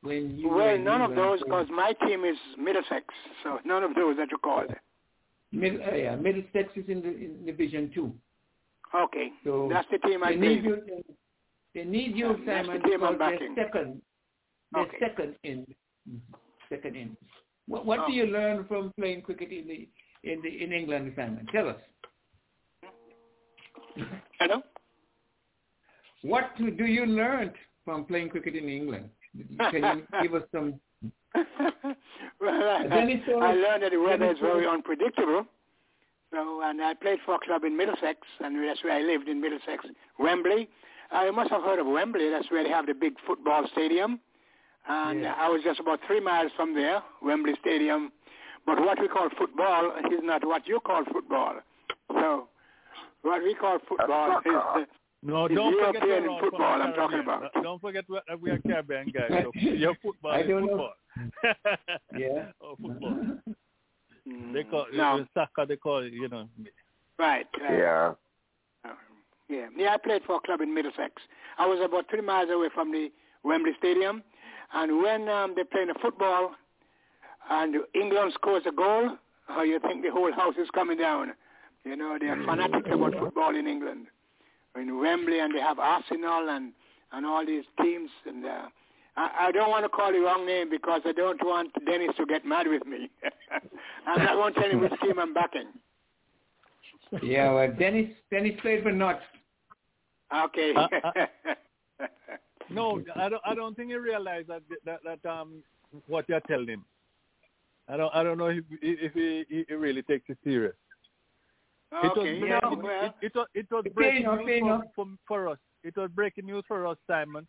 when 0.06 0.38
you 0.38 0.48
Well, 0.48 0.78
none 0.78 1.02
of 1.02 1.14
those, 1.14 1.40
because 1.40 1.66
my 1.70 1.92
team 2.06 2.24
is 2.24 2.36
Middlesex, 2.58 3.04
so 3.42 3.58
none 3.64 3.82
of 3.82 3.94
those 3.94 4.16
that 4.16 4.28
you 4.30 4.38
called. 4.38 4.70
Middle, 5.52 5.80
uh, 5.82 5.94
yeah, 5.94 6.16
Middlesex 6.16 6.70
is 6.76 6.88
in 6.88 7.00
the 7.02 7.08
in 7.08 7.44
Division 7.46 7.90
Two. 7.94 8.12
Okay, 8.94 9.30
So 9.44 9.68
that's 9.70 9.86
the 9.90 9.98
team 9.98 10.22
I 10.22 10.30
they 10.30 10.36
need 10.36 10.64
you. 10.64 10.82
They 11.74 11.84
need 11.84 12.16
you, 12.16 12.36
Simon, 12.46 12.80
the 12.82 12.88
team 12.88 13.02
I'm 13.04 13.18
backing. 13.18 13.54
second. 13.56 14.00
They're 14.72 14.82
Okay. 14.84 14.96
second 15.00 15.36
in. 15.44 15.66
Second 16.68 16.96
in. 16.96 17.16
What, 17.68 17.84
what 17.84 17.96
do 18.06 18.12
Oh. 18.12 18.14
you 18.14 18.26
learn 18.26 18.64
from 18.66 18.92
playing 18.98 19.22
cricket 19.22 19.50
in 19.52 19.66
the 19.68 19.88
in 20.24 20.40
the 20.42 20.62
in 20.64 20.72
England, 20.72 21.12
Simon? 21.16 21.46
Tell 21.52 21.68
us. 21.68 21.76
Hello? 24.38 24.62
what 26.22 26.56
do 26.56 26.86
you 26.86 27.06
learn 27.06 27.52
from 27.84 28.04
playing 28.04 28.28
cricket 28.30 28.54
in 28.56 28.68
England? 28.68 29.08
Can 29.70 29.98
you 29.98 30.22
give 30.22 30.34
us 30.34 30.42
some? 30.52 30.80
well, 32.40 32.62
I, 32.62 32.86
uh, 32.90 33.38
I 33.38 33.52
learned 33.52 33.82
that 33.82 33.90
the 33.92 33.98
weather 33.98 34.30
is 34.30 34.38
very 34.40 34.66
uh, 34.66 34.70
unpredictable. 34.70 35.44
So, 36.32 36.60
and 36.62 36.82
I 36.82 36.94
played 36.94 37.18
for 37.24 37.34
a 37.34 37.38
club 37.38 37.64
in 37.64 37.76
Middlesex, 37.76 38.20
and 38.40 38.56
that's 38.66 38.82
where 38.82 38.94
I 38.94 39.02
lived 39.02 39.28
in 39.28 39.40
Middlesex, 39.40 39.84
Wembley. 40.18 40.68
I 41.10 41.30
must 41.30 41.50
have 41.50 41.62
heard 41.62 41.78
of 41.78 41.86
Wembley. 41.86 42.30
That's 42.30 42.50
where 42.50 42.64
they 42.64 42.70
have 42.70 42.86
the 42.86 42.94
big 42.94 43.14
football 43.26 43.66
stadium. 43.72 44.20
And 44.88 45.22
Yeah. 45.22 45.34
I 45.36 45.48
was 45.48 45.62
just 45.62 45.80
about 45.80 46.00
three 46.06 46.20
miles 46.20 46.52
from 46.56 46.74
there, 46.74 47.02
Wembley 47.22 47.54
Stadium. 47.60 48.12
But 48.64 48.80
what 48.80 49.00
we 49.00 49.08
call 49.08 49.28
football 49.30 49.92
is 50.10 50.20
not 50.22 50.44
what 50.44 50.66
you 50.66 50.80
call 50.80 51.04
football. 51.04 51.60
So, 52.12 52.48
what 53.22 53.42
we 53.42 53.54
call 53.54 53.78
football 53.88 54.38
is 54.38 54.44
the, 54.44 54.86
No, 55.26 55.46
is 55.46 55.54
don't 55.56 55.72
forget 55.74 56.02
European 56.02 56.22
you're 56.22 56.30
all 56.32 56.40
football 56.40 56.70
from 56.72 56.78
the 56.78 56.84
I'm 56.86 56.94
talking 56.94 57.20
about. 57.20 57.42
Uh, 57.56 57.60
Don't 57.62 57.80
forget 57.80 58.04
we 58.08 58.16
are- 58.18 58.36
we 58.36 58.50
are 58.50 58.58
Caribbean 58.58 59.08
guys. 59.12 59.30
So 59.44 59.50
your 59.60 59.94
football 60.02 60.32
I 60.32 60.40
is 60.40 60.48
don't 60.48 60.66
know. 60.66 60.90
football. 61.42 61.76
Yeah. 62.18 62.46
oh, 62.62 62.76
football. 62.80 63.16
They 64.52 64.64
call 64.64 64.86
No. 64.92 65.20
uh, 65.20 65.24
soccer. 65.34 65.66
They 65.66 65.76
call 65.76 65.98
it, 65.98 66.12
you 66.12 66.28
know. 66.28 66.48
right. 67.18 67.46
right. 67.60 67.78
Yeah. 67.78 68.12
Yeah, 69.48 69.66
yeah. 69.76 69.94
I 69.94 69.96
played 69.96 70.22
for 70.26 70.36
a 70.36 70.40
club 70.40 70.60
in 70.60 70.72
Middlesex. 70.74 71.12
I 71.58 71.66
was 71.66 71.80
about 71.84 72.08
three 72.10 72.20
miles 72.20 72.50
away 72.50 72.68
from 72.74 72.90
the 72.92 73.10
Wembley 73.44 73.72
Stadium, 73.78 74.22
and 74.74 75.00
when 75.02 75.28
um, 75.28 75.52
they're 75.54 75.64
playing 75.64 75.90
a 75.90 75.98
football, 76.00 76.50
and 77.48 77.76
England 77.94 78.32
scores 78.34 78.64
a 78.66 78.72
goal, 78.72 79.10
oh, 79.50 79.62
you 79.62 79.78
think 79.80 80.02
the 80.02 80.10
whole 80.10 80.32
house 80.32 80.54
is 80.60 80.68
coming 80.74 80.98
down. 80.98 81.32
You 81.84 81.94
know, 81.96 82.16
they 82.20 82.26
are 82.26 82.44
fanatics 82.44 82.88
about 82.92 83.12
football 83.14 83.54
in 83.54 83.68
England. 83.68 84.06
In 84.80 85.00
Wembley, 85.00 85.40
and 85.40 85.54
they 85.54 85.60
have 85.60 85.78
Arsenal 85.78 86.48
and 86.50 86.72
and 87.12 87.24
all 87.24 87.46
these 87.46 87.64
teams, 87.80 88.10
and 88.26 88.44
uh, 88.44 88.66
I, 89.16 89.46
I 89.48 89.52
don't 89.52 89.70
want 89.70 89.84
to 89.84 89.88
call 89.88 90.12
the 90.12 90.18
wrong 90.18 90.44
name 90.44 90.68
because 90.68 91.00
I 91.04 91.12
don't 91.12 91.42
want 91.44 91.72
Dennis 91.86 92.10
to 92.18 92.26
get 92.26 92.44
mad 92.44 92.66
with 92.68 92.84
me. 92.86 93.08
and 94.06 94.28
I 94.28 94.34
won't 94.34 94.54
tell 94.54 94.68
him 94.68 94.80
which 94.80 94.92
team 95.00 95.18
I'm 95.18 95.32
backing. 95.32 95.68
Yeah, 97.22 97.52
well, 97.52 97.72
Dennis 97.78 98.10
Dennis 98.30 98.58
played 98.60 98.82
for 98.82 98.92
Notts. 98.92 99.22
Okay. 100.34 100.74
Uh, 100.74 100.88
No, 102.70 103.02
I 103.14 103.28
don't. 103.28 103.42
I 103.44 103.54
don't 103.54 103.76
think 103.76 103.90
he 103.90 103.96
realized 103.96 104.48
that 104.48 104.62
that 104.84 105.00
that 105.04 105.28
um 105.28 105.62
what 106.08 106.28
you're 106.28 106.40
telling 106.40 106.68
him. 106.68 106.84
I 107.88 107.96
don't. 107.96 108.14
I 108.14 108.22
don't 108.22 108.38
know 108.38 108.48
if 108.48 108.64
if 108.82 109.12
he, 109.12 109.64
he 109.68 109.74
really 109.74 110.02
takes 110.02 110.28
it 110.28 110.38
serious. 110.42 110.74
It 111.92 111.96
was 112.04 112.18
Okay, 112.18 112.38
breaking, 112.40 112.48
yeah, 112.48 112.72
it, 112.72 112.82
well- 112.82 113.14
it, 113.22 113.34
was 113.34 113.46
it 113.54 113.66
was 113.70 113.84
breaking 113.94 114.22
enough, 114.22 114.40
fair 114.44 114.60
news 114.60 114.82
for, 114.94 115.04
for, 115.04 115.44
for 115.44 115.48
us. 115.50 115.58
It 115.84 115.96
was 115.96 116.10
breaking 116.14 116.46
news 116.46 116.64
for 116.66 116.86
us, 116.86 116.98
Simon. 117.06 117.46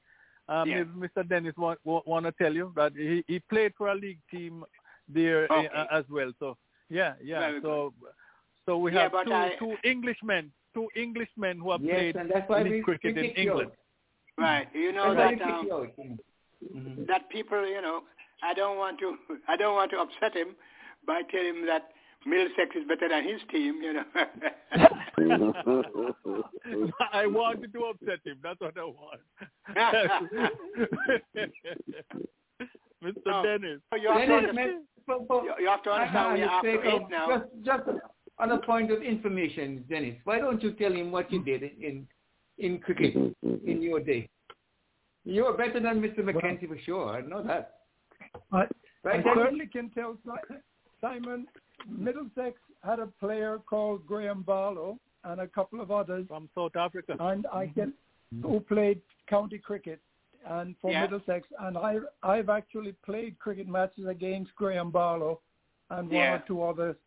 Um, 0.47 0.69
Yeah. 0.69 0.83
Mr. 0.83 1.27
Dennis 1.27 1.55
want, 1.57 1.79
want 1.83 2.25
to 2.25 2.31
tell 2.33 2.53
you 2.53 2.71
that 2.75 2.93
he, 2.95 3.23
he 3.27 3.39
played 3.49 3.73
for 3.77 3.89
a 3.89 3.95
league 3.95 4.19
team 4.31 4.63
there 5.09 5.51
uh, 5.51 5.85
as 5.91 6.05
well. 6.09 6.31
So 6.39 6.55
yeah, 6.89 7.13
yeah. 7.21 7.39
Very 7.39 7.61
so 7.61 7.93
so 8.65 8.77
we 8.77 8.93
Yeah, 8.93 9.03
have 9.03 9.11
but 9.11 9.23
two 9.25 9.33
I- 9.33 9.55
two 9.59 9.75
Englishmen, 9.83 10.51
two 10.73 10.87
Englishmen 10.95 11.59
who 11.59 11.71
have 11.71 11.81
Yes, 11.81 11.95
played 11.95 12.15
and 12.15 12.31
that's 12.31 12.47
why 12.49 12.61
league 12.61 12.71
we, 12.73 12.81
cricket 12.81 13.15
we 13.15 13.21
in 13.21 13.27
picked 13.27 13.39
England. 13.39 13.71
out. 13.71 14.43
Right. 14.43 14.67
You 14.73 14.91
know 14.93 15.13
That's 15.15 15.39
that 15.39 15.49
um, 15.51 15.65
you 15.65 15.73
out. 15.73 17.07
That 17.07 17.29
people, 17.29 17.67
you 17.67 17.81
know, 17.81 18.01
I 18.43 18.53
don't 18.53 18.77
want 18.77 18.99
to 18.99 19.15
I 19.47 19.57
don't 19.57 19.75
want 19.75 19.91
to 19.91 19.97
upset 19.97 20.35
him 20.35 20.55
by 21.05 21.21
telling 21.31 21.55
him 21.61 21.65
that 21.65 21.89
Middlesex 22.25 22.75
is 22.75 22.83
better 22.87 23.07
than 23.09 23.23
his 23.23 23.39
team, 23.51 23.75
you 23.81 23.93
know. 23.93 24.03
I 27.13 27.25
wanted 27.27 27.71
to 27.73 27.79
upset 27.85 28.19
him. 28.25 28.37
That's 28.43 28.59
what 28.59 28.73
I 28.77 28.83
want. 28.83 29.21
Mr. 33.03 33.13
No. 33.25 33.43
Dennis. 33.43 33.79
you 34.01 34.09
have 34.09 34.21
to 34.21 34.27
Dennis, 34.27 34.31
understand, 34.31 34.55
man, 34.55 34.83
for, 35.05 35.25
for, 35.27 35.43
you, 35.43 35.53
you 35.59 35.67
have 35.67 35.83
to 35.83 35.91
understand 35.91 36.33
we 36.33 36.41
are 36.41 36.49
after 36.49 36.81
sake 36.83 36.93
um, 36.93 37.07
now. 37.09 37.27
Just, 37.37 37.45
just 37.63 37.83
on 38.39 38.51
a 38.51 38.57
point 38.57 38.91
of 38.91 39.01
information, 39.03 39.83
Dennis, 39.89 40.15
why 40.23 40.39
don't 40.39 40.61
you 40.63 40.71
tell 40.73 40.91
him 40.91 41.11
what 41.11 41.31
you 41.31 41.43
did 41.43 41.61
in 41.63 42.07
in 42.57 42.79
cricket 42.79 43.13
in 43.43 43.81
your 43.81 43.99
day? 43.99 44.27
You 45.23 45.45
are 45.45 45.53
better 45.55 45.79
than 45.79 46.01
Mr. 46.01 46.19
McKenzie 46.19 46.67
for 46.67 46.77
sure. 46.85 47.09
I 47.09 47.21
know 47.21 47.43
that. 47.43 47.73
I, 48.51 48.65
Right, 49.03 49.19
I 49.19 49.23
Dennis? 49.23 49.37
certainly 49.37 49.67
can 49.67 49.89
tell 49.91 50.17
Simon, 50.99 51.45
Middlesex 51.85 52.59
had 52.83 52.99
a 52.99 53.07
player 53.19 53.59
called 53.65 54.05
Graham 54.05 54.41
Barlow 54.41 54.99
and 55.23 55.41
a 55.41 55.47
couple 55.47 55.81
of 55.81 55.91
others, 55.91 56.25
From 56.27 56.49
South 56.55 56.75
Africa. 56.75 57.15
and 57.19 57.45
I 57.47 57.67
can 57.67 57.93
who 58.41 58.59
played 58.59 59.01
county 59.27 59.57
cricket 59.57 60.01
and 60.45 60.75
for 60.81 60.91
Yeah. 60.91 61.01
Middlesex, 61.01 61.47
and 61.59 61.77
I 61.77 61.97
I've 62.23 62.49
actually 62.49 62.93
played 63.05 63.37
cricket 63.39 63.67
matches 63.67 64.05
against 64.07 64.53
Graham 64.55 64.91
Barlow 64.91 65.41
and 65.89 66.09
one 66.09 66.15
Yeah. 66.15 66.35
or 66.35 66.43
two 66.47 66.61
other 66.63 66.97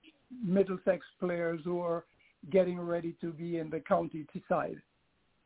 Middlesex 0.42 1.05
players 1.18 1.60
who 1.64 1.80
are 1.80 2.05
getting 2.51 2.80
ready 2.80 3.12
to 3.20 3.32
be 3.32 3.59
in 3.59 3.68
the 3.70 3.80
county 3.80 4.26
side. 4.48 4.80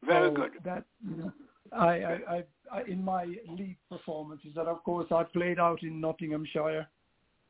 Very 0.03 0.29
So 0.29 0.35
good. 0.35 0.53
That 0.65 0.85
you 1.09 1.17
know, 1.17 1.33
I, 1.73 2.03
I, 2.03 2.13
I, 2.37 2.45
I, 2.71 2.83
in 2.85 3.03
my 3.05 3.25
league 3.49 3.79
performances, 3.89 4.55
that 4.55 4.67
of 4.67 4.83
course 4.85 5.11
I 5.11 5.25
played 5.25 5.59
out 5.59 5.83
in 5.83 6.01
Nottinghamshire 6.01 6.87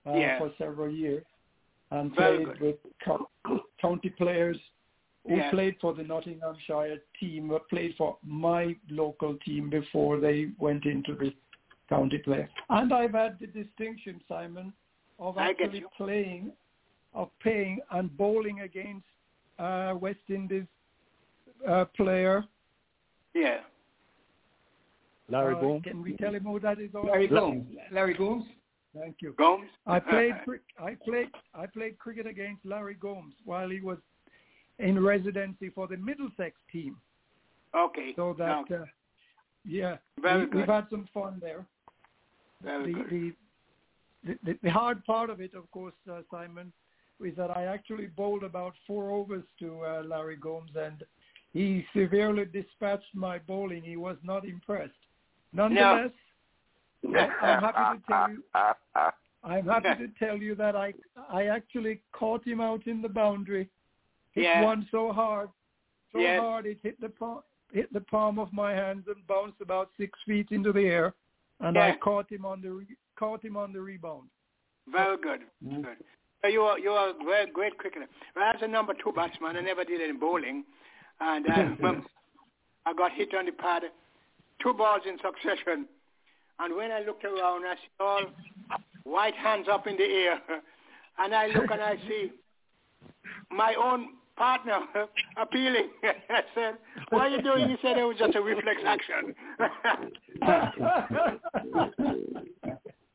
uh, 0.06 0.12
Yeah. 0.14 0.38
for 0.38 0.51
several 0.56 0.90
years 0.90 1.24
and 1.95 2.15
Very 2.16 2.45
played 2.45 2.59
good. 2.59 2.79
with 3.07 3.61
county 3.81 4.11
players 4.11 4.59
who 5.27 5.37
Yeah. 5.37 5.51
played 5.51 5.77
for 5.81 5.95
the 5.95 6.03
Nottinghamshire 6.03 6.99
team, 7.21 7.49
but 7.49 7.69
played 7.69 7.95
for 7.97 8.19
my 8.23 8.77
local 8.91 9.33
team 9.47 9.71
before 9.71 10.15
they 10.21 10.51
went 10.59 10.85
into 10.87 11.15
the 11.15 11.33
county 11.89 12.19
play. 12.19 12.49
And 12.69 12.93
I've 12.93 13.12
had 13.23 13.39
the 13.39 13.47
distinction, 13.47 14.21
Simon, 14.29 14.73
of 15.19 15.39
actually 15.39 15.85
playing, 15.97 16.53
of 17.15 17.29
playing 17.41 17.81
and 17.93 18.15
bowling 18.16 18.61
against 18.61 19.07
uh, 19.59 19.95
West 20.05 20.27
Indies 20.29 20.66
uh, 21.69 21.85
player. 21.97 22.45
Yeah. 23.35 23.61
Larry 25.31 25.55
Uh, 25.55 25.61
Boom. 25.61 25.83
Can 25.83 26.03
we 26.03 26.16
tell 26.16 26.35
him 26.35 26.45
who 26.45 26.59
that 26.61 26.79
is? 26.81 26.95
also? 26.95 27.09
Larry 27.09 27.29
Gomes. 27.29 27.66
Larry 27.93 28.15
Gomes. 28.15 28.45
Thank 28.99 29.16
you. 29.21 29.35
Gomes? 29.39 29.69
I 29.87 29.99
played 29.99 30.35
I 30.79 30.97
played 31.05 31.29
I 31.55 31.66
played 31.66 31.99
cricket 31.99 32.27
against 32.27 32.65
Larry 32.65 32.95
Gomes 32.95 33.35
while 33.45 33.69
he 33.69 33.81
was 33.81 33.99
in 34.79 35.03
residency 35.03 35.71
for 35.71 35.87
the 35.87 35.97
Middlesex 35.97 36.57
team. 36.73 36.97
Okay. 37.77 38.12
So 38.16 38.35
that 38.39 38.65
Now, 38.71 38.77
uh, 38.77 38.85
yeah, 39.65 39.97
Very 40.21 40.47
we, 40.47 40.59
we've 40.59 40.66
had 40.69 40.87
some 40.91 41.09
fun 41.12 41.39
there. 41.41 41.66
very 42.62 42.93
the, 42.93 42.99
good. 42.99 43.35
the, 44.25 44.39
the 44.45 44.59
the 44.62 44.71
hard 44.71 45.05
part 45.05 45.31
of 45.31 45.41
it, 45.41 45.55
of 45.55 45.71
course, 45.71 45.95
uh, 46.11 46.21
Simon, 46.31 46.73
is 47.25 47.37
that 47.37 47.57
I 47.57 47.65
actually 47.65 48.07
bowled 48.07 48.45
about 48.45 48.75
four 48.87 49.11
overs 49.11 49.45
to 49.61 49.81
uh, 49.85 50.03
Larry 50.07 50.37
Gomes, 50.37 50.73
and 50.77 51.03
he 51.53 51.85
severely 51.97 52.45
dispatched 52.45 53.15
my 53.15 53.39
bowling. 53.39 53.83
He 53.83 53.97
was 53.97 54.16
not 54.23 54.45
impressed. 54.45 54.93
Nonetheless, 55.53 56.11
I'm 57.43 57.60
happy 57.62 57.98
to 57.98 58.02
tell 58.09 58.31
you. 58.31 58.43
I'm 59.43 59.66
happy 59.66 60.06
to 60.06 60.09
tell 60.18 60.36
you 60.39 60.55
that 60.56 60.74
I 60.76 60.94
I 61.31 61.47
actually 61.47 62.01
caught 62.12 62.47
him 62.47 62.60
out 62.60 62.86
in 62.86 63.02
the 63.02 63.09
boundary. 63.09 63.68
Hit 64.32 64.44
Yeah. 64.44 64.62
one 64.64 64.89
so 64.90 65.12
hard, 65.12 65.51
so 66.12 66.18
Yes. 66.18 66.40
hard 66.40 66.66
it 66.66 66.78
hit 66.82 67.01
the 67.01 67.09
palm, 67.10 67.43
hit 67.72 67.93
the 67.93 68.01
palm 68.01 68.39
of 68.39 68.52
my 68.52 68.72
hands 68.72 69.05
and 69.06 69.24
bounced 69.26 69.60
about 69.60 69.90
six 69.98 70.18
feet 70.26 70.48
into 70.51 70.72
the 70.72 70.86
air, 70.86 71.14
and 71.60 71.76
I 71.78 71.97
caught 71.97 72.31
him 72.31 72.44
on 72.44 72.60
the 72.62 72.70
re- 72.72 72.97
caught 73.16 73.44
him 73.44 73.56
on 73.56 73.72
the 73.72 73.81
rebound. 73.81 74.28
Very 74.90 75.16
good. 75.18 75.40
Mm-hmm. 75.64 75.82
Good. 75.82 75.97
So 76.43 76.48
you 76.48 76.62
are 76.62 76.78
you 76.78 76.90
are 76.90 77.10
a 77.10 77.24
very 77.24 77.51
great 77.51 77.76
cricketer. 77.78 78.06
Well, 78.35 78.44
as 78.55 78.60
a 78.62 78.68
number 78.68 78.94
two 78.94 79.12
batsman, 79.12 79.56
I 79.56 79.60
never 79.60 79.85
did 79.85 80.01
any 80.01 80.12
bowling, 80.12 80.64
and 81.20 81.47
I, 81.51 81.62
uh, 81.62 81.76
well, 81.81 82.02
I 82.86 82.93
got 82.94 83.12
hit 83.12 83.32
on 83.35 83.47
the 83.47 83.52
pad, 83.52 83.82
two 84.62 84.72
balls 84.74 85.02
in 85.06 85.16
succession, 85.18 85.86
and 86.60 86.76
when 86.76 86.93
I 86.93 87.01
look 87.01 87.24
around, 87.24 87.64
I 87.64 87.74
saw 87.98 88.05
all 88.05 88.26
white 89.05 89.35
hands 89.35 89.66
up 89.70 89.86
in 89.86 89.97
the 89.97 90.05
air, 90.05 90.39
and 91.18 91.35
I 91.35 91.47
look 91.48 91.70
and 91.70 91.82
I 91.82 91.97
see 92.09 92.32
my 93.51 93.74
own 93.74 94.09
partner 94.36 94.81
appealing. 95.36 95.89
I 96.02 96.43
said, 96.55 96.74
"What 97.10 97.22
are 97.22 97.28
you 97.28 97.43
doing?" 97.43 97.68
He 97.68 97.76
said, 97.82 97.98
"It 97.98 98.05
was 98.05 98.16
just 98.18 98.35
a 98.35 98.43
reflex 98.43 98.81
action." 98.85 99.35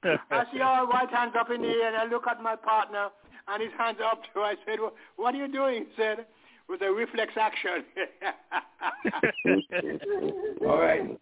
I 0.03 0.45
see 0.53 0.61
all 0.61 0.87
white 0.87 1.09
hands 1.09 1.33
up 1.37 1.49
in 1.49 1.61
the 1.61 1.67
air, 1.67 1.87
and 1.89 1.97
I 1.97 2.05
look 2.05 2.27
at 2.27 2.41
my 2.41 2.55
partner, 2.55 3.09
and 3.47 3.61
his 3.61 3.71
hands 3.77 3.99
up 4.03 4.21
too. 4.33 4.41
I 4.41 4.55
said, 4.65 4.79
"Well, 4.79 4.93
"What 5.17 5.35
are 5.35 5.37
you 5.37 5.47
doing?" 5.47 5.85
He 5.85 5.91
said, 6.01 6.25
"With 6.67 6.81
a 6.81 6.91
reflex 6.91 7.33
action." 7.37 7.83
All 10.61 10.77
right. 10.79 11.19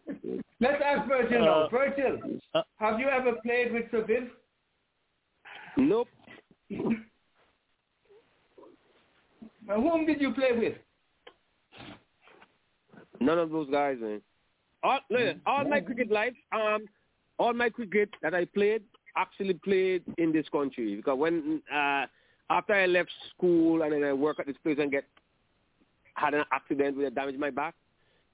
Let's 0.59 0.81
ask 0.83 1.07
Virgil 1.07 1.41
now. 1.41 1.63
Uh, 1.65 1.69
Virgil, 1.69 2.39
uh, 2.55 2.61
have 2.77 2.99
you 2.99 3.07
ever 3.07 3.33
played 3.43 3.73
with 3.73 3.85
Sir 3.91 4.03
Viv? 4.05 4.29
Nope. 5.77 6.07
Now, 9.67 9.81
whom 9.81 10.05
did 10.05 10.21
you 10.21 10.33
play 10.33 10.53
with? 10.57 10.75
None 13.19 13.37
of 13.37 13.49
those 13.49 13.69
guys, 13.69 13.97
man. 13.99 14.21
All, 14.81 14.99
listen, 15.09 15.41
all 15.45 15.65
my 15.65 15.81
cricket 15.81 16.09
life, 16.09 16.33
um, 16.53 16.85
all 17.37 17.53
my 17.53 17.69
cricket 17.69 18.09
that 18.21 18.33
I 18.33 18.45
played 18.45 18.83
actually 19.17 19.55
played 19.55 20.03
in 20.17 20.31
this 20.31 20.47
country 20.49 20.95
because 20.95 21.17
when 21.17 21.61
uh, 21.73 22.05
after 22.49 22.73
I 22.73 22.85
left 22.85 23.09
school 23.35 23.81
and 23.81 23.91
then 23.91 24.03
I 24.03 24.13
work 24.13 24.39
at 24.39 24.45
this 24.45 24.55
place 24.63 24.77
and 24.79 24.91
get 24.91 25.03
had 26.13 26.33
an 26.33 26.45
accident 26.51 26.95
where 26.95 27.07
I 27.07 27.09
damaged 27.09 27.39
my 27.39 27.49
back, 27.49 27.75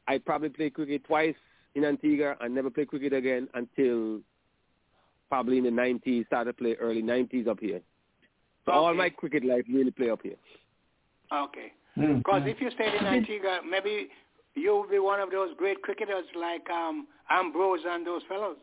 I 0.08 0.20
probably 0.20 0.50
played 0.50 0.76
cricket 0.76 1.04
twice 1.06 1.36
in 1.76 1.86
Antigua 1.86 2.36
and 2.42 2.54
never 2.54 2.70
played 2.70 2.88
cricket 2.88 3.14
again 3.14 3.48
until 3.54 4.22
probably 5.30 5.58
in 5.58 5.64
the 5.64 5.70
90s, 5.70 6.28
started 6.28 6.56
to 6.56 6.64
play 6.64 6.76
early 6.80 7.02
90s 7.02 7.48
up 7.48 7.60
here. 7.60 7.82
So 8.66 8.72
all 8.72 8.94
my 8.94 9.10
cricket 9.10 9.44
life 9.44 9.64
really 9.72 9.92
play 9.92 10.10
up 10.10 10.20
here. 10.22 10.36
Okay. 11.34 11.74
Mm. 11.98 12.20
Because 12.20 12.44
if 12.46 12.62
you 12.62 12.70
stayed 12.72 12.94
in 12.94 13.06
Antigua, 13.06 13.60
maybe 13.68 14.10
you'll 14.56 14.88
be 14.88 15.00
one 15.00 15.20
of 15.20 15.32
those 15.32 15.50
great 15.58 15.82
cricketers 15.82 16.26
like 16.40 16.70
um, 16.70 17.08
Ambrose 17.30 17.82
and 17.86 18.06
those 18.06 18.22
fellows. 18.30 18.58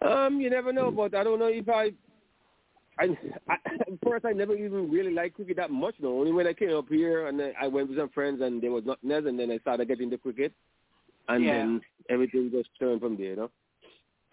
Um, 0.00 0.40
you 0.40 0.50
never 0.50 0.72
know, 0.72 0.90
but 0.90 1.14
I 1.14 1.22
don't 1.22 1.38
know 1.38 1.46
if 1.46 1.68
I. 1.68 1.92
I, 2.98 3.06
I 3.48 3.56
first 4.06 4.26
I 4.26 4.32
never 4.32 4.54
even 4.54 4.90
really 4.90 5.12
liked 5.12 5.36
cricket 5.36 5.56
that 5.56 5.70
much. 5.70 5.94
No, 5.98 6.18
only 6.18 6.32
when 6.32 6.46
I 6.46 6.52
came 6.52 6.76
up 6.76 6.88
here 6.90 7.26
and 7.26 7.40
then 7.40 7.54
I 7.60 7.66
went 7.66 7.88
with 7.88 7.98
some 7.98 8.10
friends 8.10 8.42
and 8.42 8.62
there 8.62 8.70
was 8.70 8.84
nothing 8.84 9.10
else, 9.10 9.24
and 9.26 9.38
then 9.38 9.50
I 9.50 9.58
started 9.58 9.88
getting 9.88 10.04
into 10.04 10.18
cricket, 10.18 10.52
and 11.34 11.44
Yeah. 11.44 11.52
then 11.58 11.80
everything 12.08 12.50
just 12.50 12.68
turned 12.78 13.00
from 13.00 13.16
there. 13.16 13.30
You 13.30 13.36
know. 13.36 13.50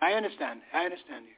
I 0.01 0.13
understand. 0.13 0.61
I 0.73 0.85
understand 0.85 1.25
you. 1.25 1.33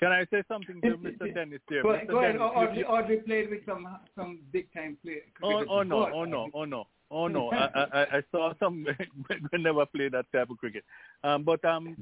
Can 0.00 0.10
I 0.10 0.24
say 0.32 0.42
something 0.48 0.80
to 0.80 0.96
Mr. 0.98 1.32
Dennis 1.32 1.60
there? 1.68 1.82
Go, 1.82 1.90
Mr. 1.90 2.08
go 2.08 2.18
ahead. 2.18 2.32
Dennis, 2.38 2.52
you- 2.54 2.60
Audrey, 2.60 2.84
Audrey 2.84 3.16
played 3.18 3.50
with 3.50 3.64
some 3.64 3.86
some 4.16 4.40
big 4.52 4.66
time 4.74 4.96
play. 5.02 5.22
Oh, 5.42 5.48
cricketers 5.48 5.68
oh 5.70 5.82
no, 5.84 6.10
oh 6.12 6.24
no, 6.24 6.50
oh 6.54 6.64
no, 6.64 6.86
oh 7.10 7.28
no. 7.28 7.50
I, 7.50 7.66
I, 7.74 7.84
I- 8.02 8.16
I 8.18 8.22
saw 8.32 8.52
some 8.58 8.84
when 9.50 9.62
never 9.62 9.86
played 9.86 10.12
that 10.12 10.26
type 10.32 10.50
of 10.50 10.58
cricket. 10.58 10.84
Um, 11.22 11.44
but 11.44 11.64
um, 11.64 11.96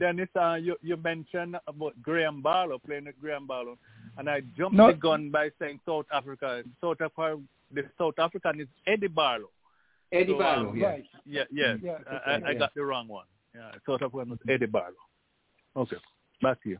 Dennis, 0.00 0.28
uh, 0.34 0.54
you 0.54 0.76
you 0.82 0.96
mentioned 0.96 1.56
about 1.68 1.94
Graham 2.02 2.42
Barlow 2.42 2.78
playing 2.84 3.04
with 3.04 3.20
Graham 3.20 3.46
Barlow, 3.46 3.78
and 4.16 4.28
I 4.28 4.40
jumped 4.56 4.76
No. 4.76 4.88
the 4.88 4.94
gun 4.98 5.30
by 5.30 5.50
saying 5.60 5.78
South 5.86 6.06
Africa. 6.12 6.64
South 6.80 7.00
Africa, 7.00 7.38
the 7.72 7.84
South 7.98 8.18
African 8.18 8.60
is 8.60 8.68
Eddie 8.86 9.06
Barlow. 9.06 9.50
Eddie 10.12 10.32
So, 10.32 10.38
Barlow, 10.38 10.70
um, 10.70 10.76
yeah. 10.76 10.86
Right. 10.86 11.04
Yeah, 11.26 11.42
yeah. 11.50 11.76
Yeah, 11.82 11.98
I, 12.10 12.14
I, 12.14 12.34
I 12.34 12.50
yeah. 12.52 12.58
got 12.58 12.74
the 12.74 12.82
wrong 12.84 13.08
one. 13.08 13.26
Yeah, 13.54 13.70
South 13.86 14.02
African 14.02 14.30
was 14.30 14.38
Eddie 14.48 14.66
Barlow. 14.66 14.94
Okay, 15.76 15.96
back 16.42 16.62
to 16.62 16.70
you. 16.70 16.78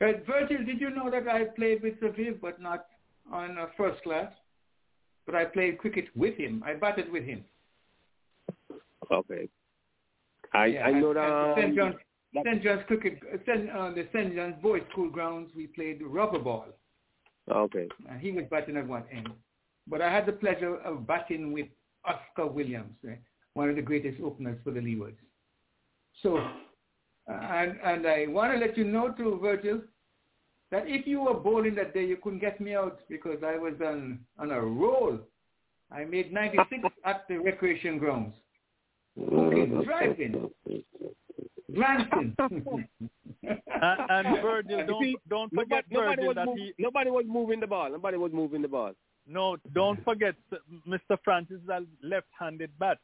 Uh, 0.00 0.12
Virgil, 0.26 0.64
did 0.64 0.80
you 0.80 0.90
know 0.90 1.10
that 1.10 1.26
I 1.28 1.44
played 1.44 1.82
with 1.82 1.98
Sir 2.00 2.12
Viv, 2.16 2.40
but 2.40 2.60
not 2.60 2.86
on 3.32 3.58
uh, 3.58 3.66
first 3.76 4.02
class? 4.02 4.32
But 5.26 5.34
I 5.34 5.44
played 5.44 5.78
cricket 5.78 6.06
with 6.16 6.36
him. 6.36 6.62
I 6.64 6.74
batted 6.74 7.10
with 7.12 7.24
him. 7.24 7.44
Okay. 9.10 9.48
I 10.54 10.66
Yeah, 10.66 10.86
I 10.86 10.92
know 10.92 11.10
at- 11.10 11.16
at 11.18 11.54
that. 11.56 11.56
St. 11.58 11.76
John's, 11.76 11.94
that- 12.34 12.44
St. 12.46 12.62
John's 12.62 12.82
cricket, 12.86 13.18
uh, 13.32 13.36
St. 13.46 13.70
Uh, 13.70 13.90
the 13.90 14.06
St. 14.12 14.34
John's 14.34 14.54
Boys 14.62 14.82
School 14.92 15.10
grounds. 15.10 15.50
We 15.54 15.66
played 15.66 16.00
rubber 16.02 16.38
ball. 16.38 16.66
Okay. 17.50 17.88
and 18.10 18.20
he 18.20 18.30
was 18.30 18.44
batting 18.50 18.76
at 18.76 18.86
one 18.86 19.04
end. 19.10 19.30
But 19.88 20.02
I 20.02 20.12
had 20.12 20.26
the 20.26 20.32
pleasure 20.32 20.76
of 20.76 21.06
batting 21.06 21.52
with 21.52 21.66
Oscar 22.04 22.46
Williams, 22.46 22.94
eh, 23.08 23.14
one 23.54 23.70
of 23.70 23.76
the 23.76 23.82
greatest 23.82 24.20
openers 24.22 24.58
for 24.62 24.70
the 24.70 24.80
Leewards. 24.80 25.16
So, 26.22 26.38
uh, 26.38 27.32
and, 27.32 27.78
and 27.84 28.06
I 28.06 28.26
want 28.28 28.52
to 28.52 28.58
let 28.58 28.76
you 28.76 28.84
know 28.84 29.10
too, 29.12 29.38
Virgil, 29.40 29.80
that 30.70 30.84
if 30.86 31.06
you 31.06 31.22
were 31.22 31.34
bowling 31.34 31.74
that 31.76 31.94
day, 31.94 32.04
you 32.04 32.18
couldn't 32.22 32.40
get 32.40 32.60
me 32.60 32.74
out 32.74 33.00
because 33.08 33.38
I 33.44 33.56
was 33.56 33.74
on, 33.84 34.20
on 34.38 34.50
a 34.50 34.60
roll. 34.60 35.18
I 35.90 36.04
made 36.04 36.32
96 36.32 36.88
at 37.04 37.24
the 37.28 37.38
recreation 37.38 37.98
grounds. 37.98 38.34
Okay, 39.20 39.66
driving, 39.84 40.50
glancing. 41.74 42.36
And, 43.80 44.26
and 44.26 44.42
Virgil, 44.42 44.78
don't 44.86 45.16
don't 45.28 45.52
Nobody, 45.52 45.70
forget 45.70 45.84
nobody, 45.90 46.16
Virgil 46.16 46.26
was 46.26 46.34
that 46.34 46.46
move, 46.46 46.56
he 46.56 46.72
nobody 46.78 47.10
was 47.10 47.24
moving 47.28 47.60
the 47.60 47.66
ball. 47.66 47.90
Nobody 47.90 48.16
was 48.16 48.32
moving 48.32 48.62
the 48.62 48.68
ball. 48.68 48.92
No, 49.28 49.58
don't 49.74 50.02
forget, 50.04 50.34
Mr. 50.88 51.18
Francis 51.22 51.58
is 51.62 51.68
a 51.68 51.82
left-handed 52.02 52.70
bat, 52.78 52.98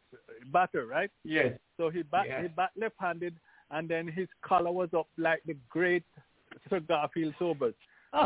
batter, 0.53 0.87
right? 0.87 1.11
Yes. 1.23 1.53
So 1.77 1.91
he 1.91 2.03
bat 2.03 2.27
he 2.41 2.49
bat 2.49 2.71
left-handed, 2.77 3.35
and 3.71 3.89
then 3.89 4.09
his 4.09 4.29
collar 4.43 4.73
was 4.73 4.89
up 4.97 5.09
like 5.19 5.43
the 5.47 5.57
great 5.69 6.05
Sir 6.71 6.81
Garfield 6.81 7.35
Sobers. 7.39 7.75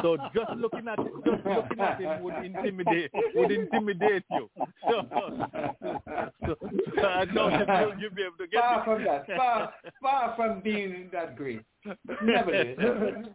So 0.03 0.17
just 0.35 0.51
looking 0.59 0.87
at 0.87 0.99
it, 0.99 1.13
just 1.25 1.47
looking 1.47 1.81
at 1.81 2.01
him 2.01 2.23
would 2.23 2.45
intimidate 2.45 3.11
would 3.35 3.51
intimidate 3.51 4.25
you. 4.31 4.51
So, 4.89 5.07
so, 6.47 6.57
so 6.95 7.07
I 7.07 7.25
know 7.25 7.49
you'll, 7.49 8.01
you'll 8.01 8.15
be 8.15 8.23
able 8.23 8.37
to 8.39 8.47
get 8.47 8.61
far 8.61 8.85
from 8.85 9.05
that, 9.05 9.27
far, 9.37 9.73
far 10.03 10.37
from 10.37 10.61
being 10.61 11.09
that 11.13 11.37
great. 11.37 11.63
But 11.85 11.97
nevertheless, 12.23 13.29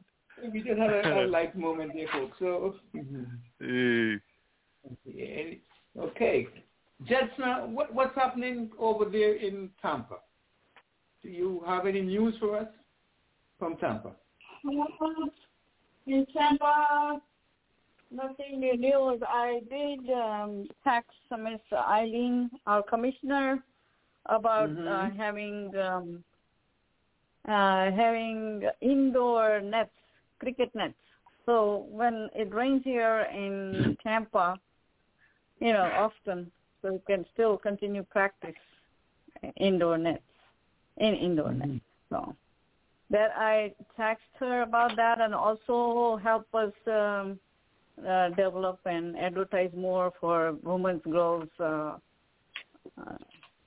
we 0.53 0.61
just 0.61 0.77
had 0.77 0.91
a, 0.91 1.23
a 1.23 1.27
light 1.27 1.57
moment 1.57 1.93
there, 1.95 2.07
folks. 2.13 2.37
So, 2.39 2.75
mm-hmm. 2.95 3.23
yeah, 3.59 4.17
okay. 5.99 6.47
Jetsna, 7.09 7.67
what, 7.67 7.93
what's 7.93 8.15
happening 8.15 8.71
over 8.79 9.05
there 9.05 9.35
in 9.35 9.69
Tampa? 9.81 10.17
Do 11.21 11.29
you 11.29 11.63
have 11.65 11.85
any 11.85 12.01
news 12.01 12.35
for 12.39 12.57
us 12.57 12.67
from 13.59 13.77
Tampa? 13.77 14.11
In 16.05 16.25
Tampa, 16.37 17.21
nothing 18.11 18.59
new 18.59 18.77
news. 18.77 19.21
I 19.27 19.61
did 19.69 20.09
um, 20.11 20.67
text 20.83 21.11
Miss 21.31 21.61
Eileen, 21.73 22.49
our 22.67 22.83
commissioner, 22.83 23.63
about 24.27 24.69
uh, 24.69 25.09
Mhm. 25.09 25.17
having 25.17 25.75
um, 25.77 26.23
uh, 27.47 27.91
having 27.91 28.63
indoor 28.81 29.59
nets, 29.59 29.91
cricket 30.39 30.73
nets. 30.73 30.93
So 31.45 31.87
when 31.89 32.29
it 32.33 32.53
rains 32.53 32.83
here 32.85 33.27
in 33.33 33.97
Tampa, 34.01 34.57
you 35.63 35.71
know, 35.71 35.89
often, 35.95 36.51
so 36.81 36.91
we 36.91 36.99
can 37.07 37.25
still 37.33 37.57
continue 37.57 38.03
practice 38.03 38.53
indoor 39.55 39.97
nets, 39.97 40.21
in 40.97 41.15
indoor 41.15 41.53
nets. 41.53 41.79
So 42.09 42.35
that 43.09 43.31
I 43.37 43.73
text 43.95 44.25
her 44.39 44.63
about 44.63 44.97
that 44.97 45.21
and 45.21 45.33
also 45.33 46.19
help 46.21 46.53
us 46.53 46.73
um, 46.87 47.39
uh, 48.05 48.29
develop 48.29 48.79
and 48.85 49.17
advertise 49.17 49.71
more 49.73 50.11
for 50.19 50.57
women's 50.63 51.03
girls 51.03 51.47
uh, 51.61 51.95
uh, 52.97 53.17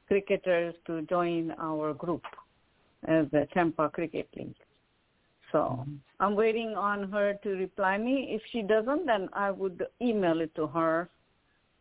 cricketers 0.07 0.75
to 0.87 1.01
join 1.03 1.55
our 1.59 1.95
group 1.95 2.23
as 3.09 3.25
the 3.33 3.49
Tampa 3.55 3.89
Cricket 3.89 4.29
League. 4.37 4.55
So 5.51 5.87
I'm 6.21 6.35
waiting 6.35 6.75
on 6.77 7.11
her 7.11 7.39
to 7.43 7.51
reply 7.51 7.97
me. 7.97 8.29
If 8.35 8.43
she 8.53 8.61
doesn't, 8.61 9.07
then 9.07 9.31
I 9.33 9.51
would 9.51 9.87
email 10.03 10.43
it 10.43 10.55
to 10.57 10.67
her 10.67 11.09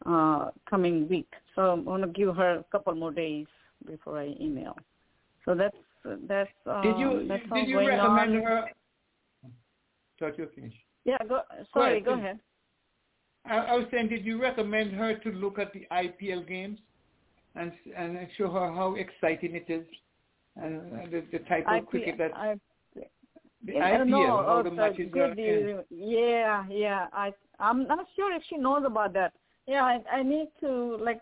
uh, 0.06 0.50
coming 0.70 1.08
week. 1.08 1.32
So 1.56 1.62
I'm 1.72 1.86
going 1.86 2.02
to 2.02 2.08
give 2.08 2.36
her 2.36 2.60
a 2.60 2.64
couple 2.72 2.94
more 2.96 3.12
days 3.12 3.48
before 3.86 4.20
I 4.20 4.36
email. 4.40 4.78
So 5.46 5.56
that's 5.56 5.78
that's 6.28 6.50
uh, 6.70 6.82
Did 6.82 6.98
you 7.00 7.26
that's 7.28 7.44
did 7.54 7.68
you 7.68 7.80
recommend 7.80 8.36
on. 8.38 8.44
her? 8.44 8.66
Thought 10.20 10.38
you 10.38 10.50
finished. 10.56 10.78
Yeah, 11.04 11.18
go. 11.28 11.42
Sorry, 11.74 11.94
ahead, 11.98 12.06
go 12.06 12.14
ahead. 12.14 12.40
I, 13.46 13.58
I 13.58 13.74
was 13.76 13.86
saying, 13.92 14.10
did 14.10 14.26
you 14.26 14.42
recommend 14.42 14.94
her 14.94 15.18
to 15.20 15.30
look 15.32 15.60
at 15.60 15.72
the 15.74 15.86
IPL 15.92 16.48
games 16.48 16.80
and 17.56 17.72
and 17.96 18.18
show 18.38 18.50
her 18.50 18.72
how 18.72 18.96
exciting 18.96 19.56
it 19.56 19.66
is 19.70 19.86
and 20.58 20.94
uh, 20.94 21.06
the, 21.12 21.24
the 21.32 21.40
type 21.40 21.66
of 21.68 21.78
IP 21.78 21.90
cricket 21.90 22.18
that 22.18 22.36
I, 22.36 22.56
the 23.66 23.80
I 23.80 23.98
don't 23.98 24.08
IPL, 24.08 24.12
know. 24.12 24.44
how 24.46 24.62
the 24.64 24.72
matches 24.72 25.12
are. 25.14 25.84
Yeah, 25.90 26.66
yeah. 26.70 27.08
I 27.14 27.34
I'm 27.60 27.88
not 27.88 28.06
sure 28.16 28.34
if 28.36 28.44
she 28.50 28.58
knows 28.58 28.84
about 28.86 29.14
that. 29.14 29.34
Yeah, 29.68 29.84
I 29.84 30.02
I 30.12 30.24
need 30.24 30.50
to 30.62 30.98
like 30.98 31.22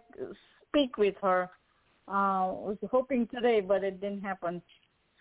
speak 0.67 0.97
with 0.97 1.15
her. 1.21 1.49
Uh, 2.07 2.51
was 2.51 2.77
hoping 2.91 3.27
today, 3.27 3.61
but 3.61 3.83
it 3.83 4.01
didn't 4.01 4.21
happen. 4.21 4.61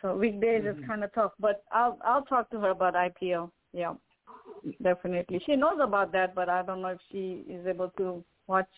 So 0.01 0.17
weekdays 0.17 0.65
Mm-hmm. 0.65 0.81
is 0.81 0.87
kind 0.87 1.05
of 1.05 1.15
tough. 1.15 1.33
But 1.39 1.63
I'll 1.71 1.99
I'll 2.05 2.25
talk 2.25 2.51
to 2.51 2.61
her 2.61 2.71
about 2.71 2.95
IPL. 2.95 3.51
Yeah, 3.73 3.95
definitely. 4.83 5.41
She 5.47 5.55
knows 5.57 5.79
about 5.81 6.11
that, 6.13 6.35
but 6.35 6.49
I 6.49 6.63
don't 6.63 6.83
know 6.83 6.89
if 6.89 6.99
she 7.11 7.45
is 7.49 7.67
able 7.67 7.91
to 7.99 8.25
watch. 8.49 8.69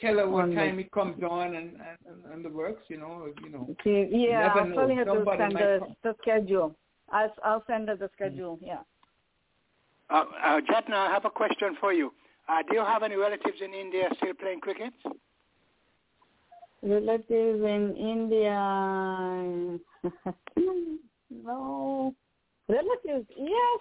Tell 0.00 0.16
her 0.16 0.28
what 0.28 0.54
time 0.54 0.78
it 0.78 0.90
comes 0.90 1.22
on 1.22 1.54
and, 1.54 1.76
and 2.08 2.32
and 2.32 2.44
the 2.44 2.48
works. 2.48 2.84
You 2.88 2.96
know, 2.96 3.28
you 3.42 3.50
know. 3.50 3.76
She, 3.84 4.08
yeah, 4.10 4.38
never 4.48 4.60
I'll 4.60 4.66
know. 4.66 4.74
probably 4.74 4.94
have 4.96 5.06
to 5.06 5.24
send 5.36 5.52
might 5.52 5.60
the, 5.60 5.80
the 6.02 6.16
schedule. 6.22 6.74
I'll 7.10 7.34
I'll 7.44 7.64
send 7.66 7.88
her 7.88 7.96
the 7.96 8.10
schedule. 8.14 8.58
Yeah. 8.62 8.78
Uh, 10.10 10.24
uh, 10.42 10.60
Jatna, 10.62 10.94
I 10.94 11.10
have 11.12 11.24
a 11.26 11.30
question 11.30 11.76
for 11.80 11.92
you. 11.92 12.12
Uh, 12.48 12.62
do 12.68 12.74
you 12.74 12.80
have 12.84 13.02
any 13.02 13.16
relatives 13.16 13.60
in 13.64 13.72
India 13.72 14.08
still 14.18 14.34
playing 14.34 14.60
cricket? 14.60 14.92
relatives 16.82 17.62
in 17.64 17.96
India. 17.96 18.60
no 21.30 22.14
relatives. 22.68 23.26
Yes, 23.36 23.80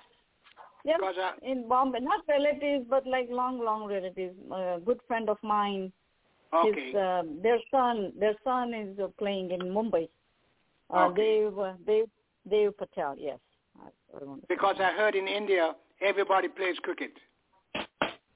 Yes, 0.85 0.99
in 1.41 1.67
Bombay, 1.69 1.99
not 2.01 2.25
relatives, 2.27 2.85
but 2.89 3.07
like 3.07 3.29
long, 3.29 3.59
long 3.63 3.87
relatives. 3.87 4.35
A 4.51 4.79
good 4.83 4.99
friend 5.07 5.29
of 5.29 5.37
mine. 5.41 5.93
Okay. 6.53 6.87
His, 6.87 6.95
uh, 6.95 7.23
their 7.41 7.57
son, 7.71 8.11
their 8.19 8.35
son 8.43 8.73
is 8.73 8.99
uh, 8.99 9.07
playing 9.17 9.51
in 9.51 9.61
Mumbai. 9.61 10.09
Uh, 10.93 11.07
Okay. 11.07 11.39
Dave, 11.39 11.57
uh, 11.57 11.73
Dave, 11.87 12.05
Dave 12.49 12.77
Patel. 12.77 13.15
Yes. 13.17 13.39
I, 13.81 14.17
I. 14.17 14.19
Because 14.49 14.75
I 14.79 14.91
heard 14.91 15.15
in 15.15 15.27
India 15.27 15.73
everybody 16.01 16.49
plays 16.49 16.75
cricket. 16.83 17.11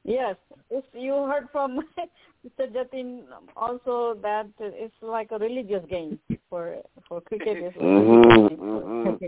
Yes, 0.08 0.38
if 0.70 0.86
you 0.94 1.12
heard 1.26 1.50
from 1.52 1.80
Mr. 2.46 2.72
Jatin 2.72 3.24
also 3.58 4.18
that 4.22 4.48
it's 4.60 4.96
like 5.02 5.32
a 5.32 5.38
religious 5.38 5.84
game 5.90 6.18
for 6.50 6.78
for 7.10 7.20
cricket. 7.20 7.58
Is 7.58 7.74
Mhm, 7.74 9.20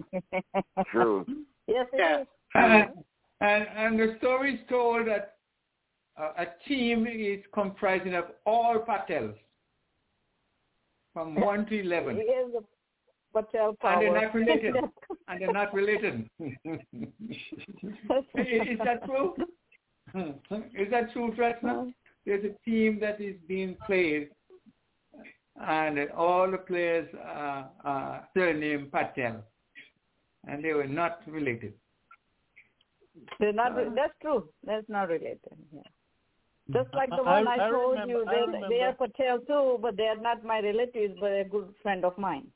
True. 0.92 1.26
Yes, 1.68 1.86
it 1.92 2.00
Yeah. 2.00 2.22
is. 2.22 2.28
And, 2.56 2.90
and, 3.42 3.68
and 3.78 4.00
the 4.00 4.16
story 4.20 4.56
is 4.56 4.62
told 4.70 5.06
that 5.08 5.36
uh, 6.18 6.32
a 6.38 6.46
team 6.68 7.06
is 7.08 7.44
comprising 7.54 8.14
of 8.16 8.26
all 8.46 8.80
Patels 8.80 9.36
from 11.14 11.36
1 11.36 11.66
to 11.66 11.80
11. 11.82 12.16
He 12.16 12.22
is 12.22 12.54
Patel 13.34 13.76
power. 13.82 13.94
And 14.02 14.02
they're 14.02 14.22
not 14.24 14.34
related. 14.34 14.76
and 15.28 15.42
they're 15.42 15.52
not 15.52 15.74
related. 15.74 16.30
is, 16.40 16.56
is 18.36 18.80
that 18.86 19.06
true? 19.06 19.36
Hmm. 20.14 20.56
Is 20.78 20.90
that 20.92 21.12
true, 21.14 21.34
Tresna? 21.38 21.92
There's 22.26 22.44
a 22.46 22.54
team 22.70 23.00
that 23.02 23.20
is 23.22 23.36
being 23.48 23.76
played, 23.86 24.30
and 25.62 26.00
all 26.12 26.50
the 26.50 26.58
players 26.58 27.08
are, 27.24 27.70
are 27.84 28.28
surname 28.36 28.90
Patel, 28.92 29.44
and 30.48 30.64
they 30.64 30.74
were 30.74 30.88
not 30.88 31.22
related. 31.28 31.74
They're 33.40 33.54
not. 33.54 33.72
Uh-huh. 33.72 33.90
that's 33.96 34.14
true. 34.22 34.50
That's 34.66 34.88
not 34.90 35.10
related. 35.10 35.40
Yeah. 35.74 35.82
Hmm. 36.68 36.74
Just 36.74 36.94
like 36.94 37.10
the 37.10 37.24
one 37.24 37.48
I, 37.48 37.56
I 37.56 37.70
told 37.70 37.92
remember- 38.00 38.14
you, 38.14 38.26
they, 38.26 38.42
remember. 38.42 38.70
they 38.70 38.82
are 38.82 38.94
Patel 38.94 39.40
too, 39.40 39.80
but 39.82 39.98
they 39.98 40.06
are 40.08 40.18
not 40.20 40.44
my 40.44 40.60
relatives, 40.60 41.16
but 41.20 41.32
a 41.32 41.44
good 41.44 41.74
friend 41.82 42.06
of 42.06 42.18
mine. 42.18 42.48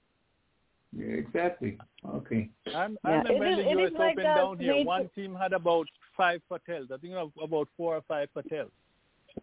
Yeah, 0.95 1.15
exactly. 1.15 1.77
Okay. 2.07 2.49
I'm, 2.75 2.97
I 3.03 3.09
Yeah, 3.11 3.21
remember 3.23 3.45
it 3.45 3.67
in 3.67 3.77
the 3.77 3.83
US 3.83 3.91
is 3.91 3.97
like 3.97 4.11
Open 4.13 4.23
down 4.23 4.59
here, 4.59 4.73
sweet- 4.73 4.85
one 4.85 5.09
team 5.15 5.35
had 5.35 5.53
about 5.53 5.87
five 6.15 6.41
Patels. 6.51 6.91
I 6.91 6.97
think 6.97 7.13
about 7.41 7.67
four 7.77 7.95
or 7.97 8.01
five 8.07 8.29
Patels. 8.35 8.71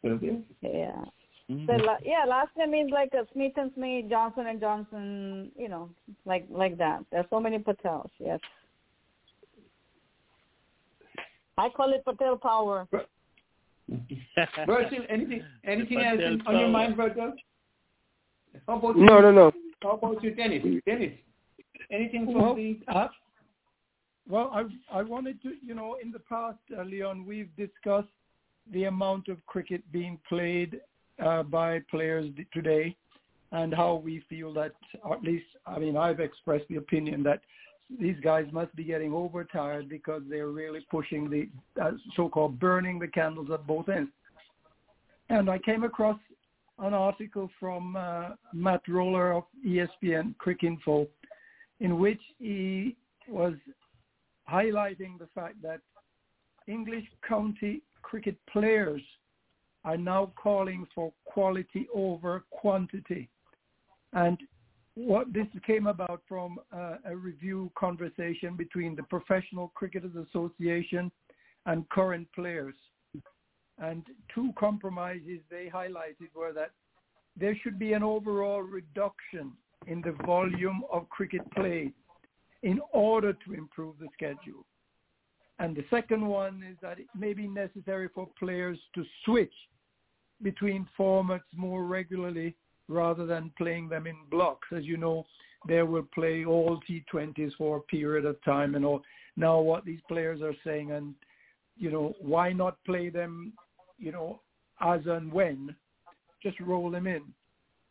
Yeah. 0.02 1.04
Mhm. 1.50 1.66
So 1.66 1.96
yeah, 2.04 2.24
last 2.28 2.50
name 2.56 2.70
means 2.70 2.90
like 2.92 3.12
a 3.12 3.26
Smith 3.32 3.52
and 3.56 3.72
Smith, 3.74 4.08
Johnson 4.08 4.46
and 4.46 4.60
Johnson, 4.60 5.50
you 5.56 5.68
know, 5.68 5.90
like 6.24 6.46
like 6.48 6.76
that. 6.78 7.04
There's 7.10 7.26
so 7.30 7.40
many 7.40 7.58
Patels. 7.58 8.10
Yes. 8.20 8.38
I 11.58 11.68
call 11.68 11.92
it 11.92 12.04
Patel 12.04 12.36
power. 12.38 12.88
Virgil, 14.66 15.04
anything 15.08 15.42
anything 15.64 15.98
The 15.98 16.04
else 16.06 16.16
Patel 16.18 16.32
in- 16.32 16.46
on 16.46 16.58
your 16.58 16.68
mind, 16.68 16.96
Virgil? 16.96 17.32
How 18.66 18.78
about 18.78 18.96
No, 18.96 19.16
you? 19.16 19.22
no, 19.22 19.30
no. 19.32 19.52
How 19.82 19.90
about 19.90 20.22
you, 20.22 20.30
Dennis? 20.34 20.62
Dennis, 20.86 21.12
anything 21.90 22.24
from 22.26 22.34
Well, 22.34 22.54
the 22.54 22.78
uh, 22.88 23.08
well, 24.28 24.50
I 24.52 24.98
I 24.98 25.02
wanted 25.02 25.42
to, 25.42 25.52
you 25.64 25.74
know, 25.74 25.96
in 26.02 26.10
the 26.12 26.18
past, 26.18 26.58
uh, 26.76 26.82
Leon, 26.82 27.26
we've 27.26 27.54
discussed 27.56 28.08
the 28.72 28.84
amount 28.84 29.28
of 29.28 29.44
cricket 29.46 29.82
being 29.92 30.18
played 30.28 30.80
uh, 31.24 31.42
by 31.42 31.80
players 31.90 32.30
today, 32.52 32.96
and 33.52 33.74
how 33.74 33.94
we 33.96 34.22
feel 34.28 34.52
that, 34.54 34.72
at 35.10 35.22
least, 35.22 35.46
I 35.66 35.78
mean, 35.78 35.96
I've 35.96 36.20
expressed 36.20 36.66
the 36.68 36.76
opinion 36.76 37.22
that 37.24 37.40
these 37.98 38.16
guys 38.22 38.46
must 38.52 38.74
be 38.76 38.84
getting 38.84 39.12
overtired 39.12 39.88
because 39.88 40.22
they're 40.30 40.48
really 40.48 40.86
pushing 40.90 41.28
the 41.28 41.48
uh, 41.82 41.92
so-called 42.14 42.60
burning 42.60 42.98
the 42.98 43.08
candles 43.08 43.48
at 43.52 43.66
both 43.66 43.88
ends. 43.88 44.12
And 45.28 45.50
I 45.50 45.58
came 45.58 45.82
across 45.82 46.18
an 46.78 46.94
article 46.94 47.50
from 47.58 47.96
uh, 47.96 48.30
Matt 48.52 48.82
Roller 48.88 49.32
of 49.32 49.44
ESPN 49.66 49.88
ESPN 50.02 50.34
Cricinfo 50.36 51.08
in 51.80 51.98
which 51.98 52.20
he 52.38 52.96
was 53.28 53.54
highlighting 54.50 55.18
the 55.18 55.28
fact 55.34 55.60
that 55.62 55.80
English 56.66 57.04
county 57.26 57.82
cricket 58.02 58.36
players 58.50 59.02
are 59.84 59.96
now 59.96 60.32
calling 60.36 60.86
for 60.94 61.12
quality 61.24 61.86
over 61.94 62.44
quantity. 62.50 63.28
And 64.12 64.38
what 64.94 65.32
this 65.32 65.46
came 65.66 65.86
about 65.86 66.22
from 66.28 66.58
uh, 66.72 66.96
a 67.06 67.16
review 67.16 67.70
conversation 67.78 68.56
between 68.56 68.96
the 68.96 69.04
Professional 69.04 69.68
Cricketers 69.74 70.16
Association 70.28 71.10
and 71.66 71.88
current 71.88 72.28
players. 72.34 72.74
And 73.78 74.04
two 74.34 74.52
compromises 74.58 75.40
they 75.50 75.70
highlighted 75.72 76.34
were 76.34 76.52
that 76.52 76.72
there 77.36 77.56
should 77.62 77.78
be 77.78 77.94
an 77.94 78.02
overall 78.02 78.60
reduction 78.60 79.52
in 79.86 80.02
the 80.02 80.14
volume 80.26 80.82
of 80.92 81.08
cricket 81.08 81.40
played 81.52 81.92
in 82.62 82.80
order 82.92 83.32
to 83.32 83.52
improve 83.54 83.94
the 83.98 84.08
schedule. 84.12 84.64
And 85.58 85.76
the 85.76 85.84
second 85.90 86.26
one 86.26 86.62
is 86.68 86.76
that 86.82 86.98
it 86.98 87.06
may 87.14 87.34
be 87.34 87.46
necessary 87.46 88.08
for 88.14 88.28
players 88.38 88.78
to 88.94 89.04
switch 89.24 89.52
between 90.42 90.88
formats 90.98 91.40
more 91.54 91.84
regularly 91.84 92.54
rather 92.88 93.26
than 93.26 93.52
playing 93.58 93.88
them 93.88 94.06
in 94.06 94.16
blocks. 94.30 94.68
As 94.74 94.84
you 94.84 94.96
know, 94.96 95.26
they 95.68 95.82
will 95.82 96.06
play 96.14 96.44
all 96.44 96.80
T20s 96.88 97.52
for 97.58 97.76
a 97.76 97.82
period 97.82 98.24
of 98.24 98.42
time 98.42 98.74
and 98.74 98.84
all. 98.84 99.02
Now 99.36 99.60
what 99.60 99.84
these 99.84 100.00
players 100.08 100.40
are 100.40 100.54
saying 100.64 100.92
and, 100.92 101.14
you 101.76 101.90
know, 101.90 102.14
why 102.20 102.52
not 102.52 102.82
play 102.84 103.10
them, 103.10 103.52
you 103.98 104.12
know, 104.12 104.40
as 104.80 105.00
and 105.06 105.30
when, 105.30 105.74
just 106.42 106.58
roll 106.60 106.90
them 106.90 107.06
in. 107.06 107.22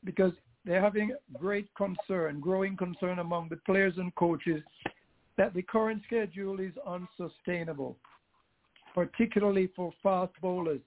Because 0.03 0.33
they're 0.69 0.79
having 0.79 1.15
great 1.33 1.67
concern, 1.75 2.39
growing 2.39 2.77
concern 2.77 3.17
among 3.17 3.49
the 3.49 3.55
players 3.65 3.95
and 3.97 4.13
coaches 4.13 4.61
that 5.35 5.51
the 5.55 5.63
current 5.63 5.99
schedule 6.05 6.59
is 6.59 6.73
unsustainable, 6.87 7.97
particularly 8.93 9.71
for 9.75 9.91
fast 10.03 10.31
bowlers. 10.43 10.81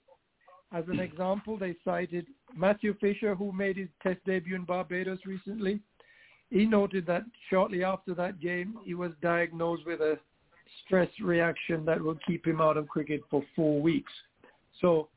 As 0.73 0.85
an 0.86 1.01
example, 1.01 1.59
they 1.59 1.75
cited 1.85 2.28
Matthew 2.57 2.94
Fisher, 3.01 3.35
who 3.35 3.51
made 3.51 3.77
his 3.77 3.89
test 4.05 4.20
debut 4.25 4.55
in 4.55 4.65
Barbados 4.65 5.19
recently. 5.27 5.81
He 6.51 6.65
noted 6.65 7.05
that 7.07 7.25
shortly 7.51 7.83
after 7.83 8.15
that 8.15 8.39
game, 8.39 8.78
he 8.85 8.94
was 8.94 9.11
diagnosed 9.20 9.85
with 9.85 10.01
a 10.01 10.17
stress 10.85 11.09
reaction 11.20 11.85
that 11.86 12.01
will 12.01 12.19
keep 12.25 12.47
him 12.47 12.61
out 12.61 12.77
of 12.77 12.86
cricket 12.86 13.23
for 13.28 13.43
four 13.57 13.83
weeks. 13.83 14.12
So 14.81 15.09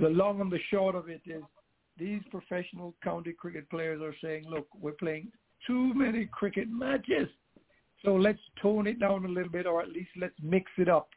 the 0.00 0.08
long 0.08 0.40
and 0.40 0.50
the 0.50 0.60
short 0.70 0.94
of 0.94 1.10
it 1.10 1.20
is 1.26 1.42
these 1.98 2.20
professional 2.30 2.94
county 3.02 3.32
cricket 3.32 3.68
players 3.70 4.00
are 4.00 4.14
saying, 4.22 4.44
look, 4.48 4.66
we're 4.80 4.92
playing 4.92 5.30
too 5.66 5.92
many 5.94 6.26
cricket 6.26 6.68
matches. 6.70 7.28
So 8.04 8.14
let's 8.14 8.38
tone 8.62 8.86
it 8.86 9.00
down 9.00 9.24
a 9.24 9.28
little 9.28 9.50
bit, 9.50 9.66
or 9.66 9.82
at 9.82 9.88
least 9.88 10.10
let's 10.16 10.34
mix 10.42 10.70
it 10.78 10.88
up 10.88 11.08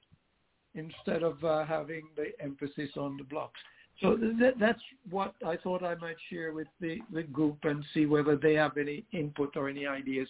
instead 0.73 1.21
of 1.21 1.43
uh, 1.43 1.65
having 1.65 2.03
the 2.15 2.31
emphasis 2.43 2.89
on 2.97 3.17
the 3.17 3.23
blocks. 3.23 3.59
So 4.01 4.17
th- 4.17 4.55
that's 4.59 4.81
what 5.09 5.35
I 5.45 5.57
thought 5.57 5.83
I 5.83 5.95
might 5.95 6.15
share 6.29 6.53
with 6.53 6.67
the, 6.79 6.99
the 7.13 7.23
group 7.23 7.57
and 7.63 7.85
see 7.93 8.05
whether 8.05 8.35
they 8.35 8.53
have 8.55 8.77
any 8.77 9.05
input 9.11 9.55
or 9.55 9.69
any 9.69 9.85
ideas 9.85 10.27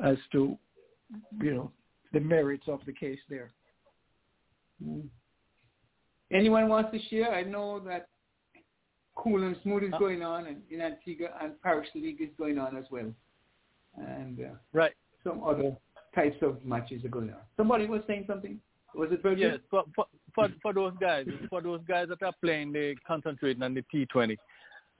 as 0.00 0.16
to, 0.32 0.58
you 1.40 1.54
know, 1.54 1.72
the 2.12 2.20
merits 2.20 2.64
of 2.68 2.80
the 2.86 2.92
case 2.92 3.18
there. 3.30 3.52
Anyone 6.30 6.68
wants 6.68 6.90
to 6.92 6.98
share? 7.08 7.34
I 7.34 7.42
know 7.42 7.80
that 7.80 8.08
Cool 9.18 9.42
and 9.42 9.56
Smooth 9.62 9.82
is 9.82 9.92
going 9.98 10.22
on, 10.22 10.46
and 10.46 10.62
in 10.70 10.80
Antigua 10.80 11.30
and 11.42 11.60
Parish 11.62 11.88
League 11.94 12.20
is 12.20 12.28
going 12.38 12.56
on 12.58 12.76
as 12.76 12.84
well, 12.90 13.12
and 13.96 14.38
uh, 14.38 14.54
right. 14.72 14.92
some 15.24 15.42
other 15.42 15.76
types 16.14 16.36
of 16.40 16.64
matches 16.64 17.04
are 17.04 17.08
going 17.08 17.30
on. 17.30 17.40
Somebody 17.56 17.86
was 17.86 18.00
saying 18.06 18.24
something. 18.28 18.60
Was 18.94 19.10
it 19.10 19.22
Virgil? 19.22 19.50
Yes, 19.50 19.58
for, 19.70 19.84
for 19.94 20.06
for 20.34 20.48
for 20.62 20.72
those 20.72 20.92
guys, 21.00 21.26
for 21.50 21.60
those 21.60 21.80
guys 21.88 22.08
that 22.08 22.22
are 22.22 22.32
playing, 22.42 22.72
they 22.72 22.94
concentrating 23.06 23.62
on 23.62 23.74
the 23.74 23.84
T20, 23.92 24.36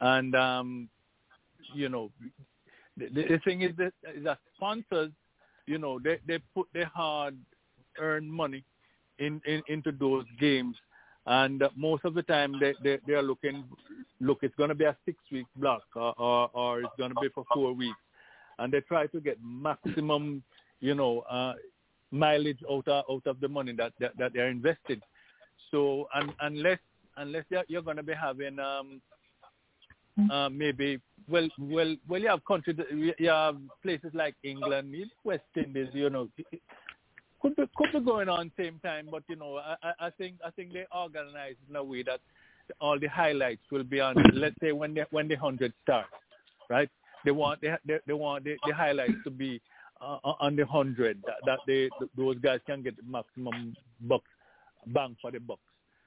and 0.01 0.35
um, 0.35 0.89
you 1.73 1.89
know, 1.89 2.11
the, 2.97 3.09
the 3.09 3.41
thing 3.45 3.63
is 3.63 3.73
that, 3.77 3.93
is 4.17 4.25
that 4.25 4.39
sponsors, 4.57 5.13
you 5.67 5.79
know, 5.79 6.01
they 6.03 6.19
they 6.27 6.39
put 6.55 6.67
their 6.75 6.91
hard 6.95 7.37
earned 8.01 8.33
money 8.33 8.65
in, 9.19 9.41
in 9.47 9.63
into 9.69 9.93
those 9.93 10.25
games, 10.41 10.77
and 11.27 11.63
most 11.77 12.05
of 12.05 12.15
the 12.15 12.23
time 12.23 12.55
they 12.61 12.75
they, 12.83 12.99
they 13.07 13.15
are 13.15 13.23
looking, 13.23 13.65
look, 14.21 14.39
it's 14.43 14.55
going 14.57 14.71
to 14.71 14.75
be 14.75 14.85
a 14.85 14.97
six 15.05 15.19
week 15.31 15.47
block, 15.57 15.83
or, 15.95 16.15
or 16.19 16.51
or 16.53 16.81
it's 16.81 16.97
going 16.99 17.11
to 17.15 17.21
be 17.21 17.29
for 17.35 17.45
four 17.53 17.73
weeks, 17.73 17.99
and 18.59 18.73
they 18.73 18.81
try 18.81 19.07
to 19.09 19.21
get 19.21 19.39
maximum, 19.43 20.43
you 20.81 20.95
know. 20.95 21.21
Uh, 21.31 21.55
mileage 22.11 22.61
out 22.71 22.89
of, 22.89 23.05
out 23.11 23.27
of 23.27 23.39
the 23.41 23.47
money 23.49 23.71
that, 23.77 23.93
that, 24.01 24.17
that 24.17 24.33
they're 24.33 24.49
invested. 24.49 25.03
So 25.71 26.09
un, 26.15 26.33
unless 26.41 26.79
unless 27.19 27.45
you're, 27.51 27.65
you're 27.69 27.83
going 27.83 27.99
to 27.99 28.03
be 28.03 28.15
having 28.15 28.59
um, 28.59 29.03
uh, 30.31 30.49
maybe 30.49 30.99
well 31.29 31.47
well 31.59 31.95
well 32.09 32.21
you 32.23 32.29
have 32.29 32.43
countries 32.47 32.79
that- 32.79 32.91
you 33.19 33.29
have 33.29 33.59
places 33.83 34.11
like 34.15 34.35
England, 34.43 34.95
West 35.23 35.43
Indies, 35.55 35.89
you 35.93 36.09
know, 36.09 36.29
could 37.41 37.57
be 37.57 37.65
could 37.77 37.93
be 37.93 38.01
going 38.01 38.29
on 38.29 38.51
same 38.59 38.81
time, 38.85 39.09
but 39.11 39.23
you 39.29 39.37
know, 39.37 39.57
I, 39.59 39.93
I 40.01 40.11
think 40.11 40.37
I 40.45 40.51
think 40.51 40.73
they 40.73 40.87
organize 40.95 41.57
in 41.69 41.77
a 41.77 41.85
way 41.85 42.03
that 42.05 42.21
all 42.81 42.99
the 42.99 43.09
highlights 43.09 43.63
will 43.71 43.85
be 43.85 44.01
on. 44.01 44.17
let's 44.33 44.57
say 44.61 44.73
when 44.73 44.95
the 44.95 45.07
when 45.11 45.29
the 45.29 45.37
hundred 45.37 45.73
starts, 45.83 46.09
right? 46.69 46.89
They 47.25 47.31
want 47.31 47.61
they 47.61 47.75
they, 47.87 47.99
they 48.07 48.13
want 48.13 48.45
the, 48.45 48.57
the 48.67 48.75
highlights 48.75 49.23
to 49.25 49.31
be 49.31 49.61
uh, 50.01 50.19
on 50.23 50.57
the 50.57 50.67
hundred 50.67 51.23
that, 51.27 51.37
that 51.47 51.59
they 51.67 51.89
those 52.17 52.39
guys 52.39 52.61
can 52.67 52.83
get 52.83 52.97
the 52.97 53.03
maximum 53.03 53.77
bucks 54.03 54.31
bang 54.87 55.17
for 55.21 55.31
the 55.31 55.41
bucks. 55.41 55.61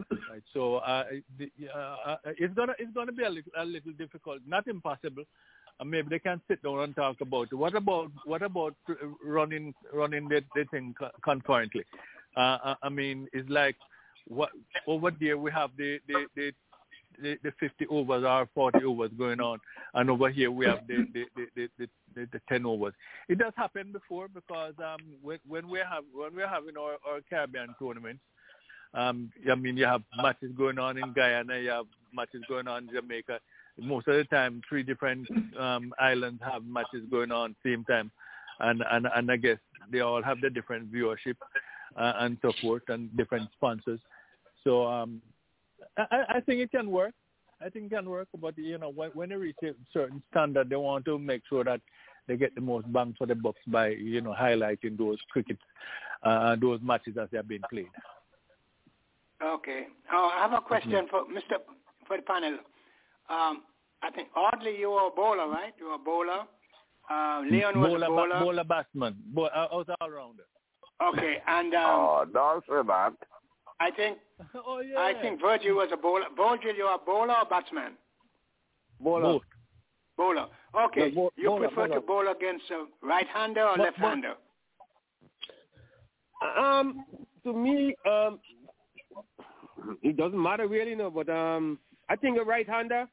Right. 0.09 0.41
So 0.53 0.77
uh, 0.77 1.05
the, 1.37 1.51
uh, 1.73 2.15
it's 2.37 2.53
gonna 2.55 2.73
it's 2.79 2.91
gonna 2.93 3.11
be 3.11 3.23
a 3.23 3.29
little 3.29 3.51
a 3.57 3.65
little 3.65 3.91
difficult, 3.93 4.39
not 4.47 4.67
impossible. 4.67 5.23
Uh, 5.79 5.83
maybe 5.83 6.09
they 6.09 6.19
can 6.19 6.41
sit 6.47 6.61
down 6.63 6.79
and 6.79 6.95
talk 6.95 7.21
about. 7.21 7.51
What 7.53 7.75
about 7.75 8.11
what 8.25 8.41
about 8.41 8.75
running 9.23 9.73
running 9.93 10.27
the, 10.29 10.43
the 10.55 10.65
thing 10.65 10.93
concurrently? 11.23 11.83
Uh, 12.35 12.75
I 12.81 12.89
mean, 12.89 13.27
it's 13.33 13.49
like 13.49 13.75
what 14.27 14.49
over 14.87 15.11
there 15.19 15.37
we 15.37 15.51
have 15.51 15.71
the 15.77 15.99
the, 16.07 16.25
the 16.35 16.51
the, 17.21 17.37
the 17.43 17.51
50 17.59 17.87
overs 17.87 18.23
or 18.25 18.47
40 18.53 18.85
overs 18.85 19.11
going 19.17 19.39
on, 19.39 19.59
and 19.93 20.09
over 20.09 20.29
here 20.29 20.51
we 20.51 20.65
have 20.65 20.87
the 20.87 21.05
the, 21.13 21.25
the, 21.35 21.67
the, 21.77 21.87
the, 22.15 22.27
the 22.31 22.41
10 22.49 22.65
overs. 22.65 22.93
It 23.29 23.37
does 23.37 23.53
happen 23.55 23.91
before 23.91 24.27
because 24.27 24.73
um, 24.79 24.99
when, 25.21 25.39
when 25.47 25.69
we 25.69 25.79
have 25.79 26.03
when 26.13 26.35
we're 26.35 26.47
having 26.47 26.77
our, 26.77 26.93
our 27.07 27.21
Caribbean 27.29 27.75
tournaments, 27.79 28.21
um, 28.93 29.31
I 29.49 29.55
mean 29.55 29.77
you 29.77 29.85
have 29.85 30.03
matches 30.21 30.51
going 30.57 30.79
on 30.79 30.97
in 30.97 31.13
Guyana, 31.13 31.57
you 31.59 31.69
have 31.69 31.85
matches 32.13 32.43
going 32.47 32.67
on 32.67 32.87
in 32.87 32.95
Jamaica. 32.95 33.39
Most 33.79 34.07
of 34.07 34.15
the 34.15 34.23
time, 34.25 34.61
three 34.67 34.83
different 34.83 35.27
um, 35.59 35.93
islands 35.99 36.41
have 36.43 36.63
matches 36.65 37.03
going 37.09 37.31
on 37.31 37.55
same 37.65 37.83
time, 37.85 38.11
and 38.59 38.83
and 38.91 39.07
and 39.15 39.31
I 39.31 39.37
guess 39.37 39.57
they 39.91 40.01
all 40.01 40.21
have 40.21 40.41
the 40.41 40.49
different 40.49 40.91
viewership 40.91 41.35
uh, 41.97 42.13
and 42.19 42.37
so 42.41 42.51
forth 42.61 42.83
and 42.89 43.15
different 43.17 43.49
sponsors. 43.55 43.99
So 44.63 44.85
um, 44.85 45.21
I, 45.97 46.23
I 46.35 46.39
think 46.41 46.61
it 46.61 46.71
can 46.71 46.91
work. 46.91 47.13
I 47.63 47.69
think 47.69 47.85
it 47.85 47.95
can 47.95 48.09
work, 48.09 48.27
but 48.39 48.57
you 48.57 48.77
know, 48.77 48.89
when, 48.89 49.11
when 49.11 49.29
they 49.29 49.35
reach 49.35 49.55
a 49.63 49.73
certain 49.93 50.21
standard, 50.31 50.69
they 50.69 50.75
want 50.75 51.05
to 51.05 51.19
make 51.19 51.43
sure 51.47 51.63
that 51.63 51.81
they 52.27 52.35
get 52.35 52.55
the 52.55 52.61
most 52.61 52.91
bang 52.91 53.13
for 53.17 53.27
the 53.27 53.35
bucks 53.35 53.59
by 53.67 53.89
you 53.89 54.21
know 54.21 54.35
highlighting 54.39 54.97
those 54.97 55.17
cricket, 55.29 55.57
uh, 56.23 56.55
those 56.59 56.79
matches 56.81 57.17
as 57.21 57.27
they 57.31 57.37
are 57.37 57.43
being 57.43 57.61
played. 57.69 57.85
Okay, 59.43 59.87
uh, 60.13 60.17
I 60.17 60.39
have 60.41 60.53
a 60.53 60.61
question 60.61 61.07
for 61.09 61.25
Mr. 61.25 61.57
for 62.07 62.17
the 62.17 62.23
panel. 62.23 62.57
Um, 63.29 63.63
I 64.03 64.09
think 64.13 64.29
oddly 64.35 64.77
you 64.77 64.89
were 64.91 65.07
a 65.07 65.11
bowler, 65.11 65.47
right? 65.47 65.73
You 65.79 65.87
were 65.89 65.95
a 65.95 65.99
bowler. 65.99 66.43
Uh, 67.09 67.41
Leon 67.49 67.79
was 67.79 67.89
bowler, 67.91 68.05
a 68.05 68.09
bowler. 68.09 68.39
bowler 68.39 68.63
batsman. 68.63 69.15
Bo- 69.33 69.45
I 69.53 69.63
was 69.75 69.85
all 69.99 70.09
rounder. 70.09 70.43
Okay, 71.01 71.37
and 71.47 71.73
um, 71.73 71.83
oh, 71.85 72.25
don't 72.31 72.63
say 72.65 72.87
that. 72.87 73.13
I 73.79 73.91
think 73.91 74.17
oh, 74.55 74.79
yeah. 74.81 74.99
I 74.99 75.13
think 75.21 75.41
Virgil 75.41 75.75
was 75.75 75.89
a 75.93 75.97
bowler. 75.97 76.25
Virgil, 76.37 76.75
you 76.75 76.83
are 76.85 76.95
a 76.95 77.05
bowler 77.05 77.33
or 77.35 77.45
batsman? 77.49 77.93
Bowler. 78.99 79.21
Both. 79.23 79.41
Bowler. 80.17 80.45
Okay. 80.85 81.09
No, 81.09 81.15
bo- 81.15 81.31
you 81.35 81.47
bowler, 81.49 81.67
prefer 81.67 81.87
bowler. 81.87 81.99
to 81.99 82.05
bowl 82.05 82.27
against 82.31 82.65
a 82.71 82.85
right-hander 83.05 83.63
or 83.63 83.77
But- 83.77 83.83
left-hander? 83.85 84.33
Um, 86.57 87.05
to 87.43 87.53
me, 87.53 87.95
um, 88.09 88.39
it 90.01 90.17
doesn't 90.17 90.41
matter 90.41 90.67
really, 90.67 90.95
no. 90.95 91.09
But 91.11 91.29
um, 91.29 91.77
I 92.11 92.17
think 92.17 92.37
a 92.37 92.43
right-hander, 92.43 93.07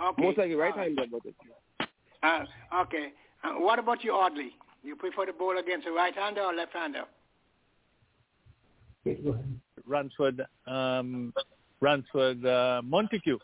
Okay. 0.00 0.22
most 0.22 0.38
likely 0.38 0.54
a 0.54 0.56
right-hander. 0.56 1.06
But 1.10 1.88
Uh, 2.22 2.44
okay. 2.82 3.12
Uh, 3.42 3.54
what 3.54 3.80
about 3.80 4.04
you, 4.04 4.12
Audley? 4.12 4.52
You 4.84 4.94
prefer 4.94 5.26
to 5.26 5.32
bowl 5.32 5.58
against 5.58 5.88
a 5.88 5.90
right-hander 5.90 6.42
or 6.42 6.54
left-hander? 6.54 7.04
Okay, 9.04 9.20
go. 9.20 9.36
Ransford, 9.84 10.46
um, 10.68 11.32
Ransford 11.80 12.46
uh, 12.46 12.80
Montague. 12.84 13.38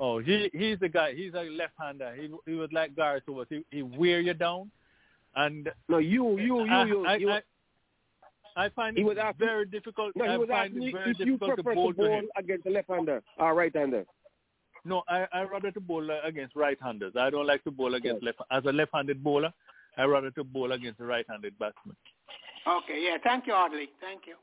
Oh, 0.00 0.18
he 0.18 0.48
he's 0.54 0.78
the 0.80 0.88
guy. 0.88 1.12
He's 1.12 1.34
a 1.34 1.42
left-hander. 1.42 2.14
He 2.14 2.30
he 2.46 2.54
was 2.54 2.70
like 2.72 2.96
Gareth 2.96 3.28
was. 3.28 3.46
He 3.50 3.62
he 3.70 3.82
wear 3.82 4.20
you 4.20 4.32
down, 4.32 4.70
and 5.36 5.68
no, 5.90 5.98
you 5.98 6.38
you 6.38 6.64
you 6.64 6.72
I, 6.72 6.84
you. 6.86 7.04
I, 7.06 7.16
you 7.16 7.30
I, 7.30 7.40
I 8.56 8.68
find 8.70 8.96
He 8.96 9.02
it 9.02 9.18
asking- 9.18 9.46
very 9.46 9.66
difficult. 9.66 10.14
no, 10.16 10.24
he 10.24 10.30
I 10.30 10.36
was 10.36 10.48
find 10.48 10.66
asking 10.72 10.82
it 10.82 10.86
me 10.86 10.92
very 10.92 11.10
if 11.12 11.18
you 11.20 11.24
difficult 11.24 11.56
to 11.56 11.62
prefer 11.62 11.74
bowl 11.74 11.92
to 11.92 11.96
to 12.02 12.08
bowl 12.08 12.28
against 12.36 12.66
a 12.66 12.70
left-hander 12.70 13.22
or 13.38 13.54
right-hander. 13.54 14.04
No, 14.84 15.02
I 15.08 15.26
I 15.32 15.42
rather 15.44 15.70
to 15.70 15.80
bowl 15.80 16.08
against 16.24 16.54
right-handers. 16.56 17.14
I 17.16 17.30
don't 17.30 17.46
like 17.46 17.62
to 17.64 17.70
bowl 17.70 17.94
against 17.94 18.22
left. 18.22 18.40
As 18.50 18.64
a 18.66 18.72
left-handed 18.72 19.22
bowler, 19.22 19.52
I 19.96 20.04
rather 20.04 20.30
to 20.32 20.44
bowl 20.44 20.72
against 20.72 21.00
a 21.00 21.04
right-handed 21.04 21.58
batsman. 21.58 21.96
Okay. 22.66 23.02
Yeah. 23.04 23.18
Thank 23.22 23.46
you, 23.46 23.52
Audley. 23.54 23.88
Thank 24.00 24.26
you. 24.26 24.34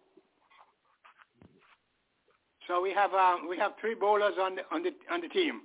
So 2.68 2.82
we 2.82 2.92
have 2.94 3.14
um, 3.14 3.48
we 3.50 3.58
have 3.58 3.74
three 3.82 3.96
bowlers 3.96 4.34
on 4.40 4.56
the 4.56 4.62
on 4.72 4.84
the 4.84 4.92
on 5.12 5.22
the 5.22 5.28
team. 5.30 5.62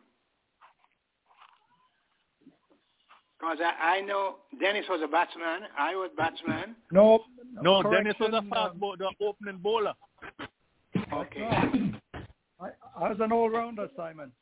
Because 3.44 3.58
I, 3.60 3.96
I 3.96 4.00
know 4.00 4.36
Dennis 4.58 4.86
was 4.88 5.00
a 5.04 5.08
batsman. 5.08 5.68
I 5.78 5.94
was 5.94 6.10
batsman. 6.16 6.74
No, 6.90 7.24
No, 7.62 7.82
Dennis 7.82 8.14
was 8.18 8.32
a 8.32 8.42
fast 8.48 8.78
bowler, 8.80 8.96
the 8.96 9.10
opening 9.24 9.58
bowler. 9.58 9.92
Okay. 11.12 11.48
I, 12.60 12.68
I 12.96 13.08
was 13.10 13.18
an 13.20 13.32
all-rounder, 13.32 13.88
Simon, 13.96 14.32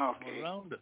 Okay. 0.00 0.42
All-rounder. 0.44 0.78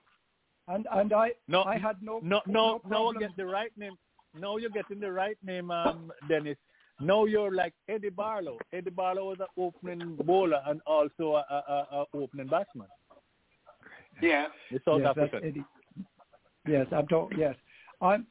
and 0.69 0.87
and 0.93 1.13
I 1.13 1.33
No, 1.47 1.65
I 1.65 1.77
had 1.77 1.97
no 2.01 2.21
No, 2.23 2.41
no, 2.47 2.81
no 2.81 2.81
now 2.89 3.09
I 3.09 3.13
problem. 3.13 3.19
get 3.19 3.37
the 3.37 3.45
right 3.47 3.73
name. 3.77 3.97
Now 4.39 4.57
you're 4.57 4.71
getting 4.71 4.99
the 5.01 5.13
right 5.13 5.37
name, 5.45 5.71
um, 5.71 6.11
Dennis. 6.29 6.57
Now 7.01 7.27
you're 7.27 7.53
like 7.53 7.75
Eddie 7.89 8.09
Barlow. 8.09 8.57
Eddie 8.73 8.91
Barlow 8.91 9.29
was 9.29 9.39
an 9.41 9.47
opening 9.59 10.17
bowler 10.25 10.61
and 10.67 10.81
also 10.87 11.35
a, 11.35 11.45
a, 11.51 11.57
a, 11.69 11.97
a 12.03 12.07
opening 12.15 12.47
batsman. 12.47 12.89
Yeah. 14.23 14.47
The 14.73 14.81
South 14.85 15.01
yes, 15.03 15.13
that's 15.15 15.29
African. 15.29 15.49
Eddie. 15.49 15.65
Yes, 16.67 16.87
I'm 16.93 17.07
talking. 17.07 17.39
Yes, 17.39 17.57
I'm. 18.01 18.27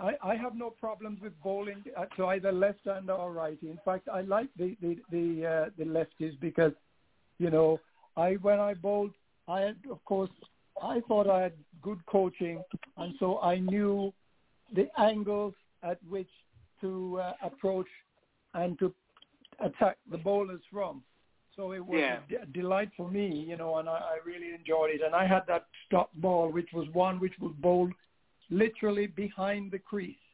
I, 0.00 0.12
I 0.22 0.36
have 0.36 0.54
no 0.54 0.70
problems 0.70 1.20
with 1.20 1.32
bowling 1.42 1.82
uh, 1.96 2.06
to 2.16 2.26
either 2.26 2.52
left-hander 2.52 3.12
or 3.12 3.32
righty. 3.32 3.70
In 3.70 3.78
fact, 3.84 4.08
I 4.12 4.20
like 4.20 4.48
the 4.56 4.76
the 4.80 4.96
the, 5.10 5.46
uh, 5.46 5.70
the 5.76 5.84
lefties 5.84 6.38
because, 6.40 6.72
you 7.38 7.50
know, 7.50 7.80
I 8.16 8.34
when 8.34 8.60
I 8.60 8.74
bowled, 8.74 9.12
I 9.48 9.60
had, 9.62 9.76
of 9.90 10.04
course 10.04 10.30
I 10.82 11.00
thought 11.08 11.28
I 11.28 11.42
had 11.42 11.52
good 11.82 12.04
coaching, 12.06 12.62
and 12.96 13.14
so 13.18 13.40
I 13.40 13.58
knew 13.58 14.12
the 14.74 14.88
angles 14.98 15.54
at 15.82 15.98
which 16.08 16.30
to 16.80 17.20
uh, 17.20 17.32
approach 17.42 17.88
and 18.54 18.78
to 18.78 18.94
attack 19.64 19.96
the 20.10 20.18
bowlers 20.18 20.62
from. 20.72 21.02
So 21.60 21.72
it 21.72 21.84
was 21.84 21.98
Yeah. 22.00 22.20
a 22.22 22.46
de- 22.46 22.46
delight 22.60 22.90
for 22.96 23.10
me, 23.10 23.26
you 23.28 23.56
know, 23.56 23.76
and 23.76 23.88
I, 23.88 23.98
I 24.14 24.18
really 24.24 24.54
enjoyed 24.54 24.90
it. 24.94 25.02
And 25.02 25.14
I 25.14 25.26
had 25.26 25.46
that 25.46 25.66
stop 25.86 26.10
ball, 26.14 26.48
which 26.50 26.72
was 26.72 26.88
one 26.94 27.20
which 27.20 27.38
was 27.38 27.52
bowled 27.58 27.92
literally 28.48 29.06
behind 29.06 29.70
the 29.70 29.78
crease, 29.78 30.24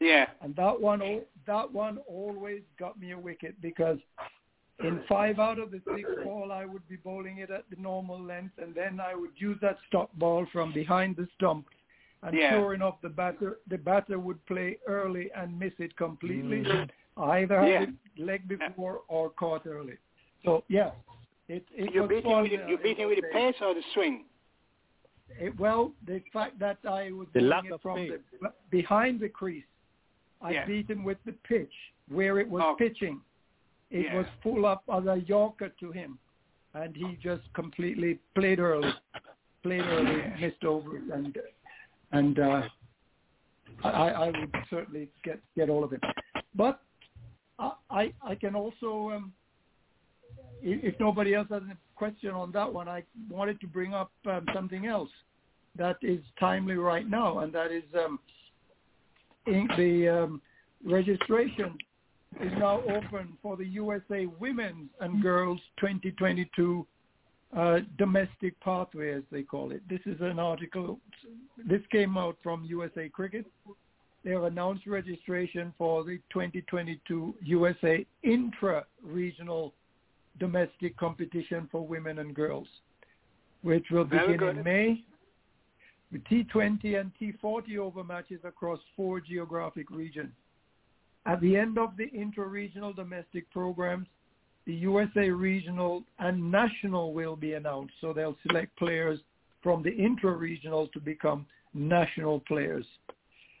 Yeah. 0.00 0.26
and 0.40 0.54
that 0.56 0.80
one, 0.80 1.00
that 1.46 1.70
one 1.72 1.98
always 2.06 2.62
got 2.78 2.98
me 2.98 3.10
a 3.10 3.18
wicket 3.18 3.60
because 3.60 3.98
in 4.78 5.02
five 5.08 5.38
out 5.40 5.58
of 5.58 5.70
the 5.72 5.82
six 5.96 6.08
ball, 6.24 6.52
I 6.52 6.64
would 6.64 6.86
be 6.88 6.96
bowling 6.96 7.38
it 7.38 7.50
at 7.50 7.68
the 7.68 7.76
normal 7.76 8.20
length, 8.22 8.56
and 8.58 8.72
then 8.74 9.00
I 9.00 9.14
would 9.16 9.32
use 9.34 9.58
that 9.60 9.78
stop 9.88 10.10
ball 10.14 10.46
from 10.52 10.72
behind 10.72 11.16
the 11.16 11.26
stump. 11.34 11.66
And 12.22 12.36
Yeah. 12.36 12.52
sure 12.52 12.72
enough, 12.72 13.00
the 13.02 13.08
batter 13.10 13.58
the 13.66 13.78
batter 13.78 14.18
would 14.20 14.40
play 14.46 14.78
early 14.86 15.26
and 15.32 15.58
miss 15.58 15.74
it 15.80 15.96
completely. 15.96 16.62
Mm. 16.62 16.88
Either 17.16 17.60
Yeah. 17.66 17.80
had 17.80 17.96
leg 18.16 18.46
before 18.48 19.02
or 19.08 19.28
caught 19.30 19.66
early. 19.66 19.98
So 20.44 20.64
yeah, 20.68 20.90
it 21.48 21.64
it 21.74 21.94
You 21.94 22.02
was 22.02 22.08
beat 22.08 22.24
him 22.24 22.30
fun. 22.32 22.42
with 22.42 22.52
the, 22.52 22.64
uh, 22.64 22.68
you 22.68 22.78
beat 22.78 22.98
him 22.98 23.08
with 23.08 23.18
the 23.20 23.28
pace 23.32 23.54
or 23.60 23.74
the 23.74 23.82
swing? 23.94 24.24
it- 25.40 25.58
well, 25.58 25.92
the 26.06 26.20
fact 26.32 26.58
that 26.58 26.78
I 26.84 27.10
was 27.12 27.26
The 27.32 27.40
doing 27.40 27.64
it 27.66 27.80
from 27.80 27.96
the, 28.08 28.20
behind 28.70 29.18
the 29.20 29.28
crease, 29.30 29.64
I 30.42 30.50
Yeah. 30.52 30.66
beat 30.66 30.90
him 30.90 31.04
with 31.04 31.18
the 31.24 31.32
pitch 31.32 31.72
where 32.08 32.38
it 32.38 32.48
was 32.48 32.62
Oh. 32.64 32.74
pitching. 32.76 33.20
It 33.90 34.06
Yeah. 34.06 34.16
was 34.18 34.26
full 34.42 34.66
up 34.66 34.82
as 34.92 35.06
a 35.06 35.20
Yorker 35.20 35.70
to 35.80 35.90
him, 35.92 36.18
and 36.74 36.94
he 36.96 37.16
just 37.16 37.50
completely 37.54 38.18
played 38.34 38.58
early, 38.58 38.92
played 39.62 39.82
early, 39.86 40.22
missed 40.40 40.64
over 40.64 40.96
it, 40.96 41.04
and 41.04 41.38
and 42.12 42.38
uh, 42.38 42.68
I, 43.84 44.10
I 44.10 44.30
would 44.38 44.54
certainly 44.68 45.08
get 45.22 45.40
get 45.54 45.70
all 45.70 45.82
of 45.84 45.92
it. 45.94 46.02
But 46.54 46.80
I 47.58 47.72
I, 47.90 48.14
I 48.22 48.34
can 48.34 48.54
also, 48.54 49.10
um, 49.12 49.32
if, 50.62 50.98
nobody 51.00 51.34
else 51.34 51.48
has 51.50 51.62
a 51.62 51.76
question 51.96 52.30
on 52.30 52.52
that 52.52 52.72
one, 52.72 52.88
I 52.88 53.02
wanted 53.30 53.60
to 53.60 53.66
bring 53.66 53.94
up 53.94 54.10
um, 54.26 54.46
something 54.54 54.86
else 54.86 55.10
that 55.76 55.96
is 56.02 56.20
timely 56.38 56.74
right 56.74 57.08
now, 57.08 57.40
and 57.40 57.52
that 57.54 57.70
is 57.70 57.84
um, 57.94 58.18
the 59.46 60.08
um, 60.08 60.42
registration 60.84 61.76
is 62.40 62.52
now 62.58 62.82
open 62.82 63.36
for 63.42 63.56
the 63.56 63.66
USA 63.66 64.26
Women's 64.26 64.90
and 65.00 65.22
Girls 65.22 65.60
2022 65.80 66.86
uh, 67.56 67.78
domestic 67.98 68.58
pathway, 68.60 69.12
as 69.12 69.22
they 69.30 69.42
call 69.42 69.72
it. 69.72 69.82
This 69.88 70.00
is 70.06 70.20
an 70.20 70.38
article. 70.38 70.98
This 71.68 71.82
came 71.90 72.16
out 72.16 72.36
from 72.42 72.64
USA 72.64 73.08
Cricket, 73.10 73.46
they 74.24 74.30
have 74.30 74.44
announced 74.44 74.86
registration 74.86 75.74
for 75.76 76.04
the 76.04 76.18
2022 76.32 77.34
USA 77.42 78.06
intra-regional 78.22 79.74
domestic 80.38 80.96
competition 80.96 81.68
for 81.70 81.86
women 81.86 82.18
and 82.18 82.34
girls, 82.34 82.66
which 83.62 83.84
will 83.90 84.04
begin 84.04 84.42
in. 84.42 84.64
May 84.64 85.04
with 86.12 86.22
T20 86.24 87.00
and 87.00 87.10
T40 87.20 87.78
over 87.78 88.04
matches 88.04 88.40
across 88.44 88.78
four 88.94 89.20
geographic 89.20 89.90
regions. 89.90 90.32
At 91.24 91.40
the 91.40 91.56
end 91.56 91.78
of 91.78 91.96
the 91.96 92.08
intra-regional 92.08 92.92
domestic 92.92 93.50
programs, 93.50 94.06
the 94.66 94.74
USA 94.74 95.30
regional 95.30 96.04
and 96.18 96.50
national 96.50 97.14
will 97.14 97.34
be 97.34 97.54
announced. 97.54 97.94
So 98.00 98.12
they'll 98.12 98.36
select 98.46 98.76
players 98.76 99.18
from 99.62 99.82
the 99.82 99.94
intra-regional 99.94 100.88
to 100.88 101.00
become 101.00 101.46
national 101.72 102.40
players. 102.40 102.84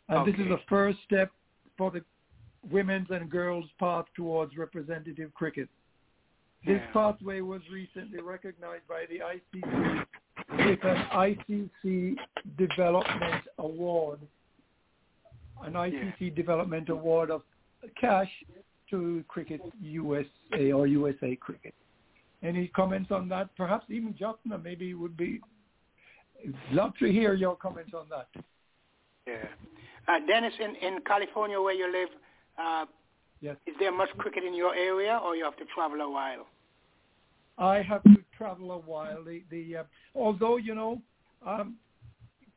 And 0.08 0.26
this 0.26 0.38
is 0.38 0.48
the 0.48 0.60
first 0.68 0.98
step 1.06 1.30
for 1.78 1.90
the 1.90 2.04
women's 2.70 3.08
and 3.10 3.30
girls' 3.30 3.64
path 3.78 4.04
towards 4.14 4.56
representative 4.56 5.32
cricket. 5.34 5.68
This 6.64 6.80
Yeah. 6.80 6.92
pathway 6.92 7.40
was 7.40 7.68
recently 7.70 8.20
recognized 8.20 8.86
by 8.86 9.06
the 9.06 9.20
ICC 9.22 10.06
with 10.66 10.84
an 10.84 11.06
ICC 11.10 12.16
Development 12.56 13.46
Award, 13.58 14.20
an 15.62 15.74
ICC 15.74 16.30
Development 16.30 16.88
Award 16.88 17.30
of 17.30 17.42
cash 17.96 18.30
to 18.90 19.24
Cricket 19.26 19.60
USA 19.80 20.70
or 20.72 20.86
USA 20.86 21.34
Cricket. 21.34 21.74
Any 22.42 22.68
comments 22.68 23.10
on 23.10 23.28
that? 23.30 23.54
Perhaps 23.56 23.86
even 23.90 24.14
Jotna 24.14 24.62
maybe 24.62 24.94
would 24.94 25.16
be 25.16 25.40
love 26.70 26.96
to 26.98 27.06
hear 27.10 27.34
your 27.34 27.56
comments 27.56 27.94
on 27.94 28.08
that. 28.08 28.28
Yeah. 29.26 29.48
Uh, 30.08 30.18
Dennis, 30.26 30.52
in, 30.58 30.74
in 30.76 31.00
California 31.02 31.60
where 31.60 31.74
you 31.74 31.90
live, 31.90 32.08
uh, 32.58 32.86
Yes. 33.40 33.56
is 33.66 33.74
there 33.80 33.90
much 33.90 34.10
cricket 34.18 34.44
in 34.44 34.54
your 34.54 34.74
area 34.74 35.18
or 35.24 35.34
you 35.34 35.42
have 35.44 35.56
to 35.56 35.64
travel 35.74 36.00
a 36.00 36.08
while? 36.10 36.46
I 37.58 37.82
have 37.82 38.02
to 38.04 38.16
travel 38.36 38.72
a 38.72 38.78
while. 38.78 39.24
The, 39.24 39.42
the 39.50 39.76
uh, 39.78 39.84
although 40.14 40.56
you 40.56 40.74
know, 40.74 41.02
um, 41.46 41.76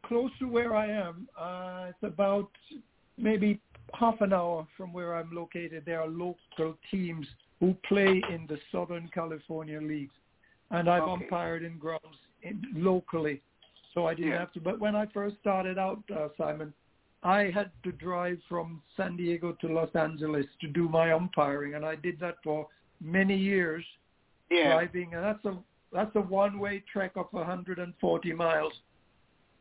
close 0.06 0.32
to 0.40 0.48
where 0.48 0.76
I 0.76 0.88
am, 0.88 1.28
uh, 1.40 1.88
it's 1.90 2.14
about 2.14 2.50
maybe 3.18 3.60
half 3.94 4.22
an 4.22 4.34
hour 4.34 4.68
from 4.76 4.94
where 4.94 5.16
I'm 5.16 5.32
located. 5.34 5.84
There 5.86 6.02
are 6.02 6.08
local 6.08 6.78
teams 6.92 7.28
who 7.60 7.76
play 7.88 8.22
in 8.30 8.46
the 8.48 8.58
Southern 8.72 9.10
California 9.14 9.80
leagues, 9.80 10.16
and 10.72 10.90
I've 10.90 11.04
Okay. 11.04 11.26
umpired 11.26 11.64
in 11.64 11.78
grounds 11.78 12.20
in, 12.42 12.66
locally, 12.74 13.42
so 13.94 14.06
I 14.08 14.14
didn't 14.14 14.32
Yeah. 14.32 14.40
have 14.40 14.54
to. 14.54 14.60
But 14.60 14.80
when 14.80 14.96
I 14.96 15.06
first 15.08 15.38
started 15.40 15.78
out, 15.78 16.04
uh, 16.12 16.30
Simon, 16.38 16.74
I 17.24 17.50
had 17.50 17.72
to 17.84 17.92
drive 17.92 18.42
from 18.44 18.82
San 18.96 19.18
Diego 19.18 19.54
to 19.54 19.68
Los 19.68 19.94
Angeles 19.96 20.46
to 20.62 20.68
do 20.68 20.88
my 20.88 21.12
umpiring, 21.12 21.76
and 21.76 21.86
I 21.86 21.96
did 21.96 22.20
that 22.20 22.38
for 22.44 22.68
many 23.02 23.36
years 23.36 23.86
Yeah. 24.50 24.74
driving, 24.74 25.14
and 25.14 25.24
that's 25.24 25.44
a 25.46 25.58
that's 25.94 26.16
a 26.16 26.22
one-way 26.22 26.84
trek 26.92 27.12
of 27.16 27.28
140 27.32 28.34
miles. 28.34 28.74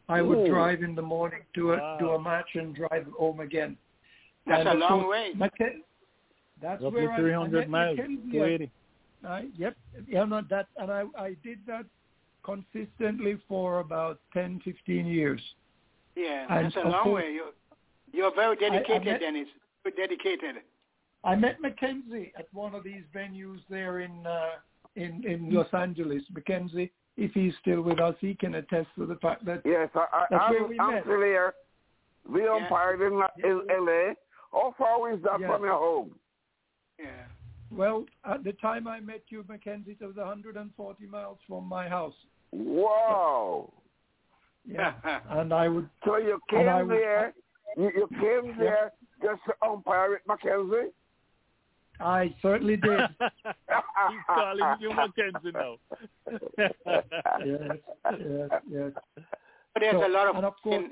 I 0.08 0.20
would 0.20 0.38
Ooh. 0.38 0.48
drive 0.48 0.82
in 0.82 0.94
the 0.94 1.02
morning 1.02 1.40
to 1.54 1.72
a 1.74 1.76
Wow. 1.78 1.98
to 1.98 2.08
a 2.10 2.20
match 2.20 2.48
and 2.54 2.74
drive 2.74 3.06
home 3.18 3.40
again. 3.40 3.76
That's 4.46 4.60
And 4.60 4.68
a 4.68 4.74
long 4.74 5.02
course, 5.04 5.10
way. 5.10 5.32
Maca- 5.34 5.80
that's 6.60 6.82
Roughly 6.82 7.06
where 7.06 7.16
300 7.16 7.56
I 7.56 7.60
met 7.62 7.70
miles, 7.70 7.96
Mackenzie. 7.98 8.32
280. 8.32 8.70
I, 9.26 9.48
yep, 9.56 9.76
yeah, 10.06 10.24
not 10.24 10.48
that, 10.50 10.66
and 10.76 10.90
I 10.92 11.04
I 11.16 11.34
did 11.42 11.58
that 11.66 11.86
consistently 12.42 13.38
for 13.48 13.80
about 13.80 14.20
10, 14.34 14.60
15 14.64 15.06
years. 15.06 15.40
Yeah, 16.14 16.46
And 16.50 16.66
that's 16.66 16.76
a 16.76 16.80
long 16.88 17.04
course- 17.04 17.22
way. 17.24 17.32
You, 17.32 17.54
you're 18.12 18.34
very 18.34 18.56
dedicated, 18.56 19.04
met- 19.06 19.20
Dennis. 19.20 19.48
You're 19.84 19.92
dedicated. 19.94 20.56
I 21.24 21.34
met 21.36 21.60
Mackenzie 21.60 22.32
at 22.36 22.46
one 22.52 22.74
of 22.74 22.84
these 22.84 23.02
venues 23.14 23.60
there 23.70 24.00
in 24.00 24.26
uh, 24.26 24.50
in 24.96 25.24
in 25.26 25.50
mm. 25.50 25.52
Los 25.52 25.72
Angeles. 25.72 26.22
Mackenzie, 26.32 26.90
if 27.16 27.32
he's 27.32 27.52
still 27.60 27.82
with 27.82 28.00
us, 28.00 28.14
he 28.20 28.34
can 28.34 28.54
attest 28.56 28.88
to 28.98 29.06
the 29.06 29.16
fact 29.16 29.44
that 29.46 29.62
Yes, 29.64 29.88
I, 29.94 30.00
I, 30.12 30.24
That's 30.30 30.42
I'm, 30.46 30.52
where 30.52 30.66
we 30.66 30.78
I'm 30.80 30.94
met. 30.94 31.02
still 31.04 31.20
here. 31.22 31.54
We 32.28 32.48
umpired 32.48 33.00
in, 33.02 33.12
in 33.44 33.60
L.A. 33.70 34.14
How 34.52 34.74
far 34.78 35.12
is 35.12 35.22
that 35.24 35.40
Yes. 35.40 35.50
from 35.50 35.62
your 35.62 35.78
home? 35.78 36.14
Yeah. 36.98 37.06
Well, 37.70 38.04
at 38.24 38.44
the 38.44 38.52
time 38.54 38.86
I 38.86 39.00
met 39.00 39.22
you, 39.28 39.44
Mackenzie, 39.48 39.96
it 40.00 40.04
was 40.04 40.16
140 40.16 41.06
miles 41.06 41.38
from 41.48 41.64
my 41.68 41.88
house. 41.88 42.14
Wow. 42.52 43.72
Yeah, 44.66 44.94
and 45.30 45.52
I 45.52 45.68
would. 45.68 45.88
So 46.04 46.16
you 46.16 46.38
And 46.52 46.70
I 46.70 46.78
came 46.78 46.88
would- 46.88 46.96
there, 46.96 47.34
you, 47.76 47.90
you 47.94 48.08
came 48.20 48.56
there 48.58 48.92
just 49.22 49.40
to 49.46 49.54
umpire 49.68 50.10
with 50.10 50.20
Mackenzie? 50.26 50.92
I 52.00 52.34
certainly 52.42 52.76
did. 52.76 53.00
He's 53.20 54.20
calling 54.26 54.76
you 54.80 54.90
Mackenzie 54.94 55.52
now. 55.52 55.76
yes, 56.58 56.72
yes, 58.18 58.50
yes. 58.70 58.92
But 59.72 59.80
there's 59.80 59.94
So- 59.94 60.06
a 60.06 60.12
lot 60.12 60.28
of, 60.28 60.36
of 60.44 60.54
course- 60.62 60.84
in, 60.84 60.90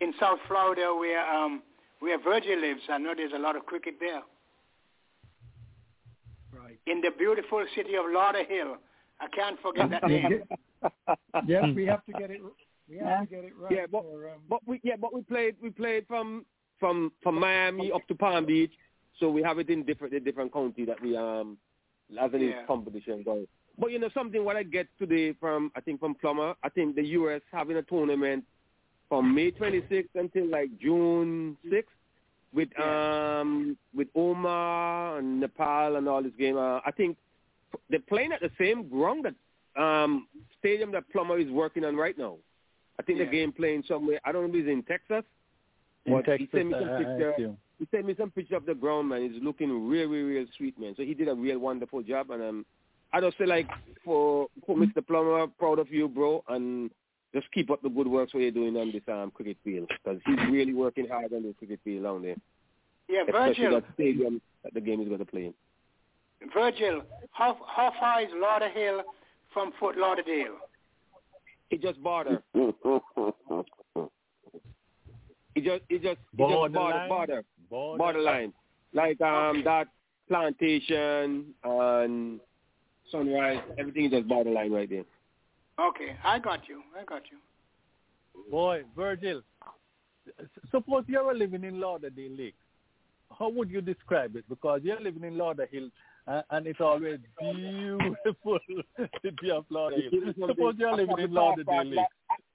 in 0.00 0.14
South 0.18 0.38
Florida 0.48 0.94
where 0.98 1.24
um 1.28 1.62
where 2.00 2.18
Virgil 2.20 2.58
lives. 2.60 2.80
I 2.88 2.98
know 2.98 3.14
there's 3.16 3.32
a 3.34 3.38
lot 3.38 3.54
of 3.56 3.64
cricket 3.66 3.94
there. 4.00 4.22
Right. 6.52 6.78
In 6.86 7.00
the 7.00 7.10
beautiful 7.16 7.64
city 7.74 7.94
of 7.94 8.04
Lauderhill. 8.06 8.76
I 9.20 9.28
can't 9.34 9.58
forget 9.60 9.88
that 9.90 10.08
name. 10.08 10.42
yes, 11.46 11.64
we 11.76 11.86
have 11.86 12.04
to 12.06 12.12
get 12.12 12.30
it. 12.30 12.40
We 12.88 12.98
have 12.98 13.20
to 13.20 13.26
get 13.26 13.44
it 13.44 13.52
right. 13.56 13.70
Yeah, 13.72 13.86
but, 13.90 14.02
for, 14.02 14.30
um, 14.30 14.40
but 14.50 14.60
we 14.66 14.80
yeah, 14.82 14.96
but 15.00 15.14
we 15.14 15.22
played 15.22 15.54
we 15.62 15.70
played 15.70 16.06
from 16.08 16.44
from 16.80 17.12
from 17.22 17.38
Miami 17.38 17.92
up 17.92 18.06
to 18.08 18.14
Palm 18.16 18.44
Beach, 18.46 18.72
so 19.18 19.30
we 19.30 19.42
have 19.42 19.58
it 19.58 19.68
in 19.70 19.84
different 19.84 20.12
in 20.14 20.24
different 20.24 20.52
county 20.52 20.84
that 20.84 21.00
we 21.02 21.16
um 21.16 21.58
as 22.20 22.32
an 22.34 22.40
Yeah. 22.42 22.64
competition 22.66 23.22
going. 23.22 23.46
But 23.78 23.90
you 23.92 23.98
know 23.98 24.10
something 24.12 24.44
what 24.44 24.56
I 24.56 24.62
get 24.64 24.86
today 24.98 25.32
from 25.32 25.70
I 25.74 25.80
think 25.80 26.00
from 26.00 26.14
Plummer, 26.14 26.54
I 26.62 26.68
think 26.68 26.94
the 26.96 27.04
US 27.18 27.40
having 27.50 27.76
a 27.78 27.82
tournament 27.82 28.44
from 29.08 29.34
May 29.34 29.50
26th 29.50 30.14
until 30.14 30.46
like 30.46 30.70
June 30.78 31.56
6th 31.70 31.84
with 32.52 32.68
um 32.78 33.76
with 33.94 34.08
Omar 34.14 35.18
and 35.18 35.40
Nepal 35.40 35.96
and 35.96 36.08
all 36.08 36.22
this 36.22 36.32
game. 36.38 36.56
Uh, 36.56 36.80
I 36.84 36.90
think 36.96 37.16
they're 37.88 38.00
playing 38.00 38.32
at 38.32 38.40
the 38.40 38.50
same 38.58 38.88
ground 38.88 39.24
that 39.26 39.34
um 39.82 40.28
stadium 40.58 40.92
that 40.92 41.08
Plummer 41.10 41.38
is 41.38 41.50
working 41.50 41.84
on 41.84 41.96
right 41.96 42.16
now. 42.18 42.36
I 42.98 43.02
think 43.02 43.18
Yeah. 43.18 43.24
the 43.24 43.30
game 43.30 43.52
playing 43.52 43.84
somewhere. 43.88 44.20
I 44.24 44.32
don't 44.32 44.42
know 44.50 44.58
if 44.58 44.64
it's 44.66 44.70
in 44.70 44.82
Texas. 44.82 45.24
In 46.04 46.14
Texas, 46.24 46.48
he 46.52 46.56
sent 46.58 46.68
me 46.68 46.74
some 46.78 46.88
I- 46.90 46.94
I 46.94 46.98
picture. 46.98 47.30
assume. 47.30 47.56
He 47.82 47.88
sent 47.90 48.06
me 48.06 48.14
some 48.16 48.30
picture 48.30 48.54
of 48.54 48.64
the 48.64 48.74
ground, 48.76 49.08
man. 49.08 49.22
It's 49.22 49.42
looking 49.42 49.88
real, 49.88 50.06
real, 50.08 50.26
real 50.26 50.46
sweet, 50.56 50.78
man. 50.78 50.94
So 50.96 51.02
he 51.02 51.14
did 51.14 51.26
a 51.26 51.34
real 51.34 51.58
wonderful 51.58 52.00
job, 52.00 52.30
and 52.30 52.40
um, 52.40 52.66
I 53.12 53.20
just 53.20 53.36
say 53.38 53.44
like 53.44 53.66
for 54.04 54.46
for 54.64 54.76
Mr. 54.76 55.04
Plummer, 55.04 55.48
proud 55.58 55.80
of 55.80 55.90
you, 55.90 56.06
bro, 56.06 56.44
and 56.48 56.92
just 57.34 57.50
keep 57.50 57.72
up 57.72 57.82
the 57.82 57.88
good 57.88 58.06
work 58.06 58.28
what 58.32 58.40
you're 58.40 58.52
doing 58.52 58.76
on 58.76 58.92
this 58.92 59.02
um 59.12 59.32
cricket 59.32 59.56
field 59.64 59.90
because 60.04 60.20
he's 60.24 60.38
really 60.48 60.72
working 60.74 61.08
hard 61.08 61.32
on 61.32 61.42
the 61.42 61.52
cricket 61.58 61.80
field 61.82 62.04
down 62.04 62.22
there, 62.22 62.36
Yeah, 63.08 63.22
especially 63.26 63.64
Virgil. 63.64 63.80
that 63.80 63.84
stadium 63.94 64.40
that 64.62 64.74
the 64.74 64.80
game 64.80 65.00
is 65.00 65.08
going 65.08 65.18
to 65.18 65.24
play 65.24 65.46
in. 65.46 65.54
Virgil, 66.54 67.02
how 67.32 67.58
how 67.66 67.92
far 67.98 68.22
is 68.22 68.28
Lauderhill 68.30 69.00
from 69.52 69.72
Fort 69.80 69.96
Lauderdale? 69.98 70.54
It 71.72 71.82
just 71.82 72.00
border. 72.00 72.44
It 72.54 72.76
just 75.56 75.56
it 75.56 75.64
just 75.64 75.82
it 75.90 76.02
just 76.02 76.20
border 76.36 76.68
Border- 77.08 77.42
borderline 77.98 78.52
like 78.92 79.20
um 79.20 79.62
that 79.64 79.88
plantation 80.28 81.46
and 81.64 82.40
sunrise 83.10 83.60
everything 83.78 84.06
is 84.06 84.12
just 84.12 84.28
borderline 84.28 84.72
right 84.72 84.88
there. 84.88 85.04
Okay, 85.80 86.16
I 86.24 86.38
got 86.38 86.68
you. 86.68 86.82
I 86.98 87.04
got 87.04 87.22
you. 87.30 87.38
Boy, 88.50 88.82
Virgil, 88.94 89.42
suppose 90.70 91.04
you 91.06 91.22
were 91.24 91.34
living 91.34 91.64
in 91.64 91.80
Lauderdale 91.80 92.36
Lake. 92.36 92.54
How 93.38 93.48
would 93.48 93.70
you 93.70 93.80
describe 93.80 94.36
it? 94.36 94.44
Because 94.48 94.80
you're 94.84 95.00
living 95.00 95.24
in 95.24 95.38
Lauderdale, 95.38 95.88
uh, 96.26 96.42
and 96.50 96.66
it's 96.66 96.80
always 96.80 97.18
beautiful 97.40 98.58
city 99.22 99.50
of 99.50 99.64
Lauderdale. 99.70 100.34
Suppose 100.46 100.74
you're 100.78 100.96
living 100.96 101.18
in 101.18 101.32
Lauderdale 101.32 101.84
Lake. 101.84 101.98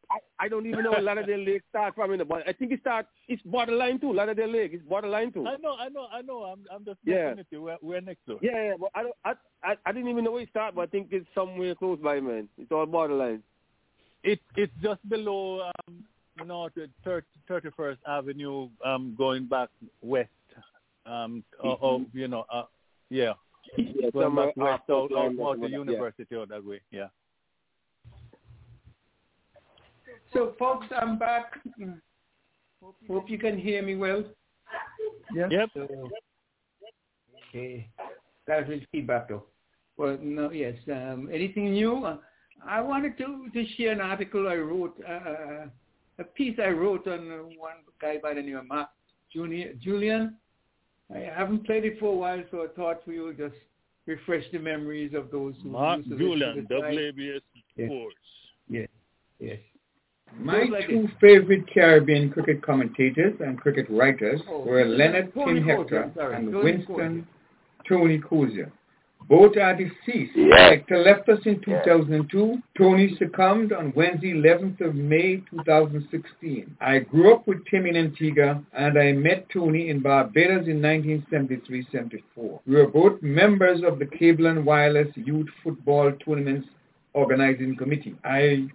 I, 0.09 0.45
I 0.45 0.47
don't 0.47 0.65
even 0.65 0.83
know 0.83 0.91
where 0.91 1.01
Lauderdale 1.01 1.43
Lake 1.43 1.63
start 1.69 1.95
from 1.95 2.13
in 2.13 2.19
the 2.19 2.25
but 2.25 2.47
I 2.47 2.53
think 2.53 2.71
it 2.71 2.79
start 2.79 3.07
it's 3.27 3.41
borderline 3.43 3.99
too. 3.99 4.13
Lauderdale 4.13 4.49
Lake 4.51 4.71
it's 4.73 4.83
borderline 4.85 5.31
too. 5.33 5.45
I 5.45 5.57
know, 5.57 5.75
I 5.77 5.89
know, 5.89 6.07
I 6.11 6.21
know. 6.21 6.43
I'm, 6.43 6.59
I'm 6.73 6.85
just 6.85 6.99
Yeah. 7.03 7.33
you. 7.51 7.61
We're, 7.61 7.77
we're 7.81 8.01
next 8.01 8.25
door. 8.25 8.39
Yeah, 8.41 8.51
yeah, 8.63 8.73
but 8.79 8.89
I 8.95 9.03
don't 9.03 9.15
I, 9.25 9.33
I 9.63 9.75
I 9.85 9.91
didn't 9.91 10.09
even 10.09 10.23
know 10.23 10.31
where 10.31 10.43
it 10.43 10.49
start, 10.49 10.75
but 10.75 10.81
I 10.81 10.85
think 10.87 11.09
it's 11.11 11.27
somewhere 11.35 11.75
close 11.75 11.99
by, 11.99 12.19
man. 12.19 12.47
It's 12.57 12.71
all 12.71 12.85
borderline. 12.85 13.43
It 14.23 14.39
it's 14.55 14.73
just 14.81 15.07
below, 15.09 15.61
um, 15.87 16.03
you 16.39 16.45
know, 16.45 16.69
the 16.75 16.89
31st 17.05 17.97
Avenue, 18.07 18.69
um, 18.85 19.15
going 19.17 19.45
back 19.45 19.69
west. 20.01 20.29
Um, 21.05 21.43
or, 21.63 21.77
or, 21.81 22.01
you 22.13 22.27
know, 22.27 22.45
uh, 22.51 22.63
yeah, 23.09 23.33
Yeah, 23.77 24.09
going 24.11 24.25
somewhere 24.25 24.53
west 24.55 24.81
out, 24.89 24.95
out, 24.95 25.11
London, 25.11 25.45
out 25.45 25.61
the 25.61 25.69
yeah. 25.69 25.77
university 25.77 26.35
out 26.35 26.49
that 26.49 26.65
way. 26.65 26.81
Yeah. 26.91 27.07
So, 30.33 30.53
folks, 30.59 30.87
I'm 30.95 31.17
back. 31.17 31.53
Hope 33.07 33.29
you 33.29 33.37
can 33.37 33.57
hear 33.57 33.81
me 33.81 33.95
well. 33.95 34.23
Yes. 35.33 35.49
Yep. 35.51 35.69
So, 35.73 36.09
okay. 37.49 37.89
That 38.47 38.67
will 38.67 38.79
feedback 38.91 39.29
though. 39.29 39.43
Well, 39.97 40.17
no, 40.21 40.51
yes. 40.51 40.75
Um, 40.91 41.29
anything 41.33 41.71
new? 41.73 42.05
Uh, 42.05 42.17
I 42.65 42.81
wanted 42.81 43.17
to, 43.17 43.49
to 43.53 43.65
share 43.75 43.91
an 43.91 44.01
article 44.01 44.47
I 44.47 44.55
wrote, 44.55 44.95
uh, 45.07 45.67
a 46.19 46.23
piece 46.35 46.57
I 46.63 46.69
wrote 46.69 47.07
on 47.07 47.31
uh, 47.31 47.35
one 47.57 47.77
guy 48.01 48.17
by 48.21 48.33
the 48.33 48.41
name 48.41 48.57
of 48.57 48.67
Mark 48.67 48.89
Junior, 49.33 49.73
Julian. 49.81 50.35
I 51.13 51.19
haven't 51.19 51.65
played 51.65 51.85
it 51.85 51.99
for 51.99 52.13
a 52.13 52.15
while, 52.15 52.43
so 52.51 52.63
I 52.63 52.67
thought 52.75 53.07
we 53.07 53.19
would 53.19 53.37
just 53.37 53.55
refresh 54.05 54.43
the 54.51 54.59
memories 54.59 55.13
of 55.13 55.31
those 55.31 55.55
who 55.63 55.69
Mark 55.69 55.99
used 55.99 56.09
to 56.09 56.15
listen 56.15 56.27
Julian, 56.27 56.55
to 56.55 56.61
the 56.61 56.79
site. 56.81 56.97
WABS 56.97 57.41
Yes. 57.75 57.89
Sports. 57.89 58.15
Yes, 58.69 58.89
yes. 59.39 59.59
My 60.39 60.63
like 60.63 60.87
two 60.87 61.03
this. 61.03 61.11
favorite 61.19 61.65
Caribbean 61.73 62.29
cricket 62.29 62.61
commentators 62.61 63.33
and 63.39 63.59
cricket 63.59 63.87
writers 63.89 64.41
Oh, 64.49 64.63
were 64.63 64.85
Leonard 64.85 65.33
Cozier, 65.33 65.55
Tim 65.55 65.63
Hector 65.63 66.31
and 66.31 66.51
Tony 66.51 66.63
Winston 66.63 67.27
Tony 67.87 68.19
Cozier. 68.19 68.71
Both 69.29 69.57
are 69.57 69.75
deceased. 69.75 70.31
Yes. 70.35 70.69
Hector 70.71 70.99
left 70.99 71.27
us 71.27 71.39
in 71.45 71.59
2002. 71.61 72.59
Tony 72.77 73.13
succumbed 73.19 73.73
on 73.73 73.91
Wednesday, 73.93 74.31
11th 74.31 74.79
of 74.79 74.95
May, 74.95 75.43
2016. 75.49 76.77
I 76.79 76.99
grew 76.99 77.33
up 77.33 77.45
with 77.45 77.57
Tim 77.69 77.85
in 77.87 77.97
Antigua, 77.97 78.63
and 78.71 78.97
I 78.97 79.11
met 79.11 79.47
Tony 79.49 79.89
in 79.89 79.99
Barbados 80.01 80.67
in 80.67 80.79
1973-74. 80.81 82.21
We 82.65 82.75
were 82.75 82.87
both 82.87 83.21
members 83.21 83.81
of 83.85 83.99
the 83.99 84.05
Cable 84.05 84.45
and 84.45 84.65
Wireless 84.65 85.09
Youth 85.15 85.47
Football 85.61 86.13
Tournaments 86.23 86.69
Organizing 87.13 87.75
Committee. 87.75 88.15
I 88.23 88.67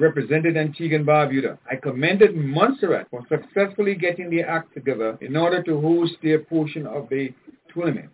represented 0.00 0.56
Antigua 0.56 0.98
and 0.98 1.06
Barbuda. 1.06 1.58
I 1.70 1.76
commended 1.76 2.34
Montserrat 2.34 3.08
for 3.10 3.24
successfully 3.28 3.94
getting 3.94 4.30
the 4.30 4.40
act 4.40 4.72
together 4.72 5.18
in 5.20 5.36
order 5.36 5.62
to 5.62 5.80
host 5.80 6.14
their 6.22 6.38
portion 6.38 6.86
of 6.86 7.08
the 7.10 7.32
tournament. 7.72 8.10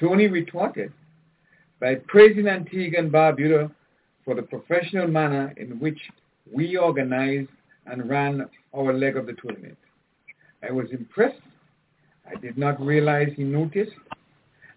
Tony 0.00 0.28
retorted 0.28 0.92
by 1.80 1.96
praising 2.06 2.46
Antigua 2.46 3.00
and 3.00 3.12
Barbuda 3.12 3.70
for 4.24 4.34
the 4.34 4.42
professional 4.42 5.08
manner 5.08 5.52
in 5.56 5.80
which 5.80 5.98
we 6.52 6.76
organized 6.76 7.50
and 7.86 8.08
ran 8.08 8.48
our 8.74 8.92
leg 8.92 9.16
of 9.16 9.26
the 9.26 9.34
tournament. 9.34 9.76
I 10.66 10.72
was 10.72 10.86
impressed. 10.92 11.40
I 12.30 12.38
did 12.38 12.56
not 12.56 12.80
realize 12.80 13.28
he 13.34 13.42
noticed. 13.42 13.92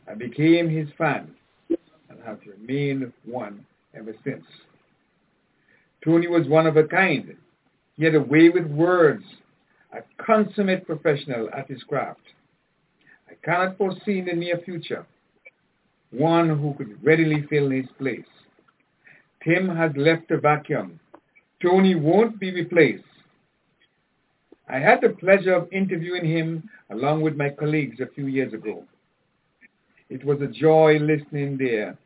I 0.08 0.16
became 0.16 0.70
his 0.70 0.88
fan 0.98 1.32
and 1.70 2.20
have 2.26 2.40
remained 2.48 3.12
one 3.26 3.66
ever 3.94 4.16
since. 4.24 4.44
Tony 6.04 6.28
was 6.28 6.48
one 6.48 6.68
of 6.68 6.78
a 6.78 6.84
kind. 6.84 7.36
He 7.96 8.06
had 8.06 8.16
a 8.16 8.22
way 8.22 8.50
with 8.50 8.66
words, 8.66 9.24
a 9.94 10.00
consummate 10.24 10.86
professional 10.86 11.50
at 11.56 11.68
his 11.68 11.84
craft. 11.84 12.22
I 13.30 13.34
cannot 13.46 13.78
foresee 13.78 14.20
in 14.20 14.26
the 14.26 14.34
near 14.34 14.60
future 14.66 15.06
one 16.12 16.50
who 16.50 16.74
could 16.74 17.04
readily 17.04 17.46
fill 17.50 17.70
his 17.70 17.86
place. 17.98 18.26
Tim 19.44 19.70
has 19.70 19.92
left 19.96 20.30
a 20.32 20.38
vacuum. 20.38 21.00
Tony 21.62 21.96
won't 21.96 22.40
be 22.40 22.52
replaced. 22.52 23.04
I 24.70 24.80
had 24.80 25.02
the 25.02 25.10
pleasure 25.10 25.54
of 25.54 25.72
interviewing 25.72 26.26
him 26.26 26.70
along 26.92 27.22
with 27.22 27.36
my 27.36 27.50
colleagues 27.50 28.00
a 28.00 28.08
few 28.14 28.28
years 28.28 28.54
ago. 28.54 28.84
It 30.10 30.24
was 30.26 30.42
a 30.42 30.48
joy 30.48 30.98
listening 31.00 31.58
there, 31.58 31.98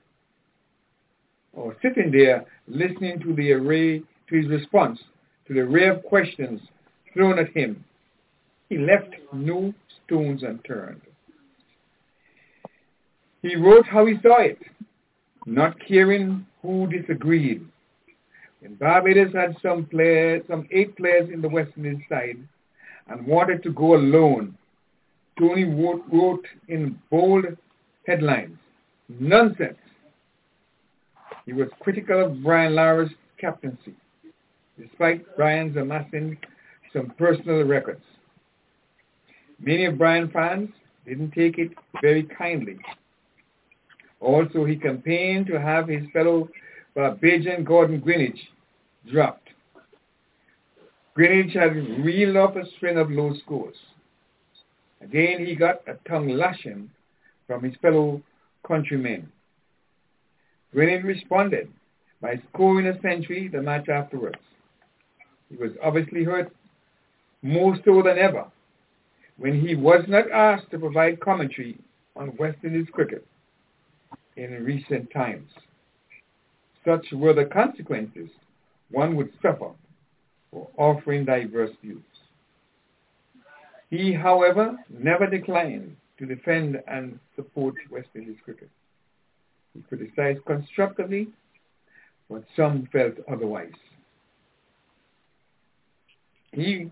or 1.56 1.76
sitting 1.82 2.12
there 2.12 2.46
listening 2.68 3.20
to 3.22 3.34
the 3.34 3.52
array, 3.54 4.00
to 4.00 4.36
his 4.36 4.48
response 4.48 5.00
to 5.48 5.54
the 5.54 5.62
array 5.62 5.88
of 5.88 6.04
questions 6.04 6.60
thrown 7.14 7.40
at 7.40 7.50
him. 7.56 7.84
He 8.70 8.78
left 8.78 9.14
no 9.32 9.74
stones 10.06 10.44
unturned. 10.44 11.02
He 13.42 13.56
wrote 13.56 13.86
how 13.86 14.06
he 14.06 14.16
saw 14.24 14.42
it, 14.42 14.58
not 15.46 15.76
caring 15.88 16.46
who 16.62 16.88
disagreed. 16.88 17.66
When 18.60 18.76
Barbados 18.76 19.34
had 19.34 19.56
some 19.62 19.86
players, 19.86 20.42
some 20.50 20.68
eight 20.72 20.98
players 20.98 21.30
in 21.32 21.42
the 21.42 21.50
Western 21.50 21.86
Indies 21.86 22.06
side 22.10 22.38
and 23.08 23.28
wanted 23.28 23.62
to 23.64 23.72
go 23.72 23.96
alone, 23.96 24.58
Tony 25.38 25.66
wrote 25.66 26.46
in 26.68 26.98
bold 27.12 27.46
headlines, 28.08 28.58
nonsense. 29.20 29.78
He 31.46 31.54
was 31.54 31.68
critical 31.80 32.26
of 32.26 32.44
Brian 32.44 32.76
Lara's 32.76 33.12
captaincy, 33.40 33.94
despite 34.80 35.36
Brian's 35.36 35.78
amassing 35.78 36.38
some 36.92 37.14
personal 37.18 37.64
records. 37.64 38.04
Many 39.60 39.86
of 39.86 39.98
Brian 39.98 40.30
fans 40.32 40.70
didn't 41.06 41.32
take 41.32 41.58
it 41.58 41.72
very 42.02 42.24
kindly. 42.24 42.78
Also, 44.20 44.66
he 44.66 44.76
campaigned 44.76 45.46
to 45.48 45.60
have 45.60 45.88
his 45.88 46.04
fellow 46.12 46.50
Barbadian 46.96 47.64
Gordon 47.64 48.02
Greenidge 48.02 48.40
dropped. 49.12 49.50
Greenidge 51.16 51.54
had 51.54 51.76
reeled 52.04 52.38
off 52.38 52.56
a 52.56 52.66
string 52.76 52.98
of 52.98 53.12
low 53.12 53.34
scores. 53.44 53.76
Again, 55.02 55.46
he 55.46 55.56
got 55.56 55.82
a 55.88 55.94
tongue 56.10 56.30
lashing 56.30 56.90
from 57.48 57.64
his 57.64 57.76
fellow 57.82 58.22
countrymen. 58.66 59.32
Greenidge 60.76 61.06
responded 61.06 61.70
by 62.22 62.36
scoring 62.50 62.88
a 62.88 63.02
century 63.02 63.48
the 63.48 63.62
match 63.62 63.88
afterwards. 63.88 64.40
He 65.50 65.56
was 65.56 65.72
obviously 65.82 66.26
hurt 66.26 66.52
more 67.42 67.78
so 67.86 68.02
than 68.02 68.18
ever 68.18 68.46
when 69.38 69.60
he 69.66 69.76
was 69.76 70.04
not 70.10 70.30
asked 70.32 70.72
to 70.72 70.80
provide 70.80 71.20
commentary 71.22 71.78
on 72.16 72.36
West 72.38 72.58
Indies 72.64 72.88
cricket 72.92 73.26
in 74.36 74.52
recent 74.66 75.10
times. 75.12 75.50
Such 76.84 77.06
were 77.14 77.34
the 77.34 77.46
consequences 77.46 78.30
one 78.92 79.16
would 79.16 79.32
suffer 79.42 79.72
for 80.52 80.68
offering 80.78 81.24
diverse 81.26 81.72
views. 81.82 82.04
He, 83.90 84.12
however, 84.14 84.78
never 84.90 85.28
declined 85.28 85.96
to 86.18 86.26
defend 86.26 86.82
and 86.88 87.18
support 87.36 87.76
West 87.90 88.10
Indies 88.14 88.38
cricket. 88.44 88.70
He 89.76 89.82
criticized 89.82 90.46
constructively, 90.46 91.28
but 92.30 92.44
some 92.56 92.88
felt 92.92 93.16
otherwise. 93.32 93.74
He 96.54 96.90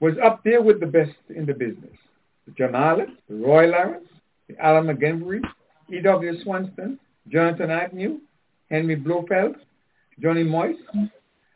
was 0.00 0.14
up 0.24 0.42
there 0.42 0.62
with 0.62 0.80
the 0.80 0.86
best 0.86 1.12
in 1.28 1.44
the 1.44 1.52
business. 1.52 1.96
The 2.46 2.52
John 2.52 2.74
Allen, 2.74 3.18
the 3.28 3.36
Roy 3.36 3.66
Lawrence, 3.66 4.08
the 4.48 4.58
Alan 4.58 4.86
McGenry, 4.86 5.42
E.W. 5.92 6.42
Swanton, 6.42 6.98
Jonathan 7.28 7.70
Agnew, 7.70 8.20
Henry 8.70 8.96
Blofeld, 8.96 9.56
Johnny 10.20 10.42
Moyes, 10.42 10.76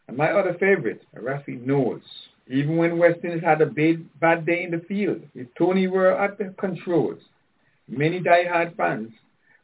and 0.09 0.17
my 0.17 0.31
other 0.31 0.55
favorite, 0.61 1.03
Rafi 1.17 1.65
Knowles. 1.65 2.03
Even 2.49 2.77
when 2.77 2.99
West 2.99 3.21
Indies 3.25 3.43
had 3.43 3.63
a 3.63 3.67
bad 3.67 4.47
day 4.47 4.63
in 4.63 4.71
the 4.71 4.85
field, 4.87 5.23
if 5.35 5.49
Tony 5.59 5.89
were 5.89 6.13
at 6.13 6.39
the 6.39 6.55
controls, 6.59 7.19
many 7.89 8.21
die-hard 8.21 8.75
fans 8.77 9.11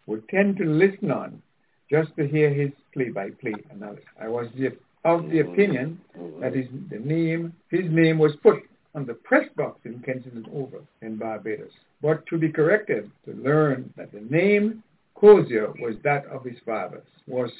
would 0.06 0.28
tend 0.28 0.56
to 0.58 0.64
listen 0.64 1.10
on 1.10 1.42
just 1.90 2.14
to 2.16 2.26
hear 2.26 2.52
his 2.52 2.70
play-by-play 2.94 3.54
analysis. 3.70 4.04
I 4.20 4.28
was 4.28 4.46
the, 4.56 4.68
of 5.04 5.24
the 5.24 5.38
mm-hmm. 5.38 5.52
opinion 5.52 6.00
mm-hmm. 6.18 6.40
that 6.40 6.54
his, 6.54 6.66
the 6.90 6.98
name, 6.98 7.52
his 7.70 7.90
name 7.90 8.18
was 8.18 8.32
put 8.42 8.62
on 8.94 9.06
the 9.06 9.14
press 9.14 9.48
box 9.56 9.80
in 9.84 10.00
Kensington 10.00 10.46
Oval 10.54 10.86
in 11.00 11.16
Barbados, 11.16 11.70
but 12.02 12.26
to 12.26 12.38
be 12.38 12.50
corrected 12.50 13.10
to 13.24 13.32
learn 13.34 13.92
that 13.96 14.12
the 14.12 14.20
name 14.20 14.82
Cozier 15.14 15.72
was 15.80 15.94
that 16.02 16.26
of 16.26 16.44
his 16.44 16.58
father's. 16.66 17.06
Was 17.26 17.50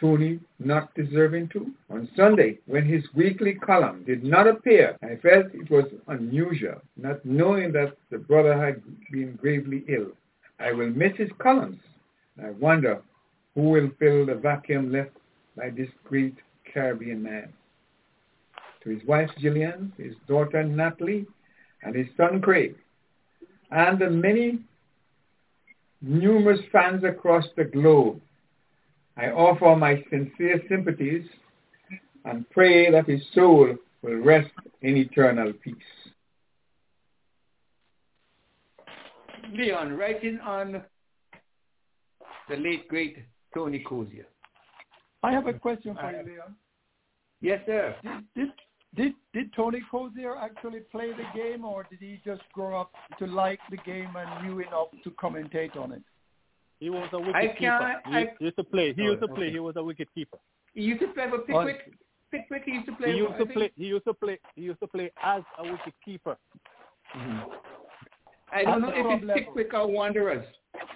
Tony 0.00 0.40
not 0.58 0.94
deserving 0.94 1.48
to? 1.48 1.70
On 1.90 2.08
Sunday, 2.16 2.58
when 2.66 2.86
his 2.86 3.04
weekly 3.14 3.54
column 3.54 4.02
did 4.04 4.24
not 4.24 4.46
appear, 4.46 4.96
I 5.02 5.16
felt 5.16 5.54
it 5.54 5.70
was 5.70 5.84
unusual, 6.08 6.80
not 6.96 7.24
knowing 7.24 7.72
that 7.72 7.96
the 8.10 8.18
brother 8.18 8.58
had 8.58 8.82
been 9.10 9.36
gravely 9.36 9.84
ill. 9.88 10.12
I 10.62 10.72
will 10.72 10.90
miss 10.90 11.16
his 11.16 11.30
columns. 11.38 11.80
I 12.42 12.50
wonder 12.50 13.02
who 13.54 13.62
will 13.70 13.90
fill 13.98 14.26
the 14.26 14.36
vacuum 14.36 14.92
left 14.92 15.10
by 15.56 15.70
this 15.70 15.88
great 16.04 16.36
Caribbean 16.72 17.22
man. 17.22 17.52
To 18.82 18.90
his 18.90 19.04
wife 19.06 19.30
Gillian, 19.38 19.92
his 19.98 20.14
daughter 20.28 20.62
Natalie, 20.62 21.26
and 21.82 21.94
his 21.94 22.06
son 22.16 22.40
Craig, 22.40 22.76
and 23.70 23.98
the 23.98 24.10
many 24.10 24.60
numerous 26.00 26.60
fans 26.70 27.02
across 27.04 27.44
the 27.56 27.64
globe, 27.64 28.20
I 29.16 29.26
offer 29.30 29.76
my 29.76 30.02
sincere 30.10 30.60
sympathies 30.68 31.26
and 32.24 32.48
pray 32.50 32.90
that 32.90 33.08
his 33.08 33.22
soul 33.34 33.76
will 34.02 34.16
rest 34.16 34.50
in 34.82 34.96
eternal 34.96 35.52
peace. 35.52 36.11
Leon, 39.52 39.96
writing 39.96 40.38
on 40.40 40.82
the 42.48 42.56
late 42.56 42.88
great 42.88 43.16
Tony 43.54 43.84
Cozier. 43.86 44.26
I 45.22 45.30
have 45.32 45.46
a 45.46 45.52
question 45.52 45.94
for 45.94 46.10
you, 46.10 46.32
Leon. 46.34 46.56
Yes, 47.40 47.60
sir. 47.66 47.94
Did, 48.34 48.48
did 48.96 49.12
did 49.32 49.52
Tony 49.54 49.80
Cozier 49.90 50.36
actually 50.36 50.80
play 50.90 51.10
the 51.12 51.24
game, 51.34 51.64
or 51.64 51.84
did 51.88 51.98
he 52.00 52.20
just 52.24 52.42
grow 52.52 52.80
up 52.80 52.92
to 53.18 53.26
like 53.26 53.60
the 53.70 53.76
game 53.78 54.10
and 54.16 54.46
knew 54.46 54.60
enough 54.60 54.88
to 55.04 55.10
commentate 55.12 55.76
on 55.76 55.92
it? 55.92 56.02
He 56.80 56.90
was 56.90 57.08
a 57.12 57.18
wicket 57.18 57.34
I 57.36 57.46
keeper. 57.48 57.78
can't- 58.02 58.06
He, 58.06 58.14
I- 58.14 58.36
used 58.44 58.56
to 58.56 58.64
play. 58.64 58.92
He 58.92 59.02
used 59.02 59.20
to 59.20 59.28
play. 59.28 59.46
okay. 59.46 59.52
He 59.52 59.58
was 59.60 59.76
a 59.76 59.84
wicket 59.84 60.08
keeper. 60.14 60.38
He 60.74 60.82
used 60.82 61.00
to 61.00 61.08
play 61.08 61.28
for 61.30 61.38
Pickwick. 61.38 61.92
Pickwick 62.30 62.62
he 62.64 62.72
used 62.72 62.86
to 62.86 62.92
play. 62.96 63.12
He 63.12 63.18
used 63.18 63.38
to 63.38 63.46
play. 63.46 63.70
He 63.76 63.84
used 63.86 64.04
to 64.06 64.14
play. 64.14 64.38
He 64.56 64.62
used 64.62 64.80
to 64.80 64.86
play 64.88 65.12
as 65.22 65.42
a 65.58 65.62
wicket 65.64 65.94
keeper. 66.04 66.36
Mm-hmm. 67.16 67.50
I 68.52 68.64
don't 68.64 68.82
know 68.82 68.90
if 68.94 68.96
it's 68.96 69.24
level. 69.24 69.42
Pickwick 69.44 69.74
or 69.74 69.86
Wanderers. 69.86 70.46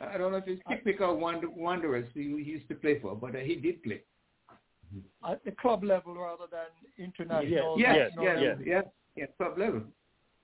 I 0.01 0.19
don't 0.19 0.33
know 0.33 0.39
if 0.39 0.49
it's 0.49 0.63
Pickwick 0.69 1.01
or 1.01 1.15
Wanderers 1.15 2.09
he, 2.15 2.23
he 2.23 2.51
used 2.51 2.69
to 2.69 2.75
play 2.75 2.99
for, 3.01 3.15
but 3.15 3.35
uh, 3.35 3.39
he 3.39 3.57
did 3.57 3.83
play. 3.83 4.03
At 5.29 5.45
the 5.45 5.51
club 5.53 5.83
level 5.83 6.15
rather 6.15 6.45
than 6.51 7.05
international. 7.05 7.77
Yes, 7.79 8.11
national 8.17 8.25
yes, 8.25 8.37
level. 8.37 8.65
yes, 8.67 8.85
yes, 9.17 9.29
club 9.37 9.59
level. 9.59 9.83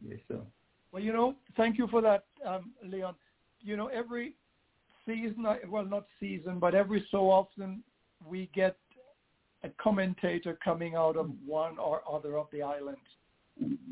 Yes, 0.06 0.18
sir. 0.28 0.40
Well, 0.90 1.02
you 1.02 1.12
know, 1.12 1.36
thank 1.56 1.78
you 1.78 1.86
for 1.88 2.02
that, 2.02 2.24
um, 2.46 2.72
Leon. 2.84 3.14
You 3.60 3.76
know, 3.76 3.86
every 3.86 4.34
season, 5.06 5.46
well, 5.68 5.84
not 5.84 6.06
season, 6.20 6.58
but 6.58 6.74
every 6.74 7.06
so 7.10 7.30
often 7.30 7.82
we 8.26 8.50
get 8.54 8.76
a 9.64 9.68
commentator 9.80 10.58
coming 10.62 10.94
out 10.94 11.16
of 11.16 11.30
one 11.46 11.78
or 11.78 12.02
other 12.10 12.36
of 12.36 12.48
the 12.52 12.62
islands 12.62 13.00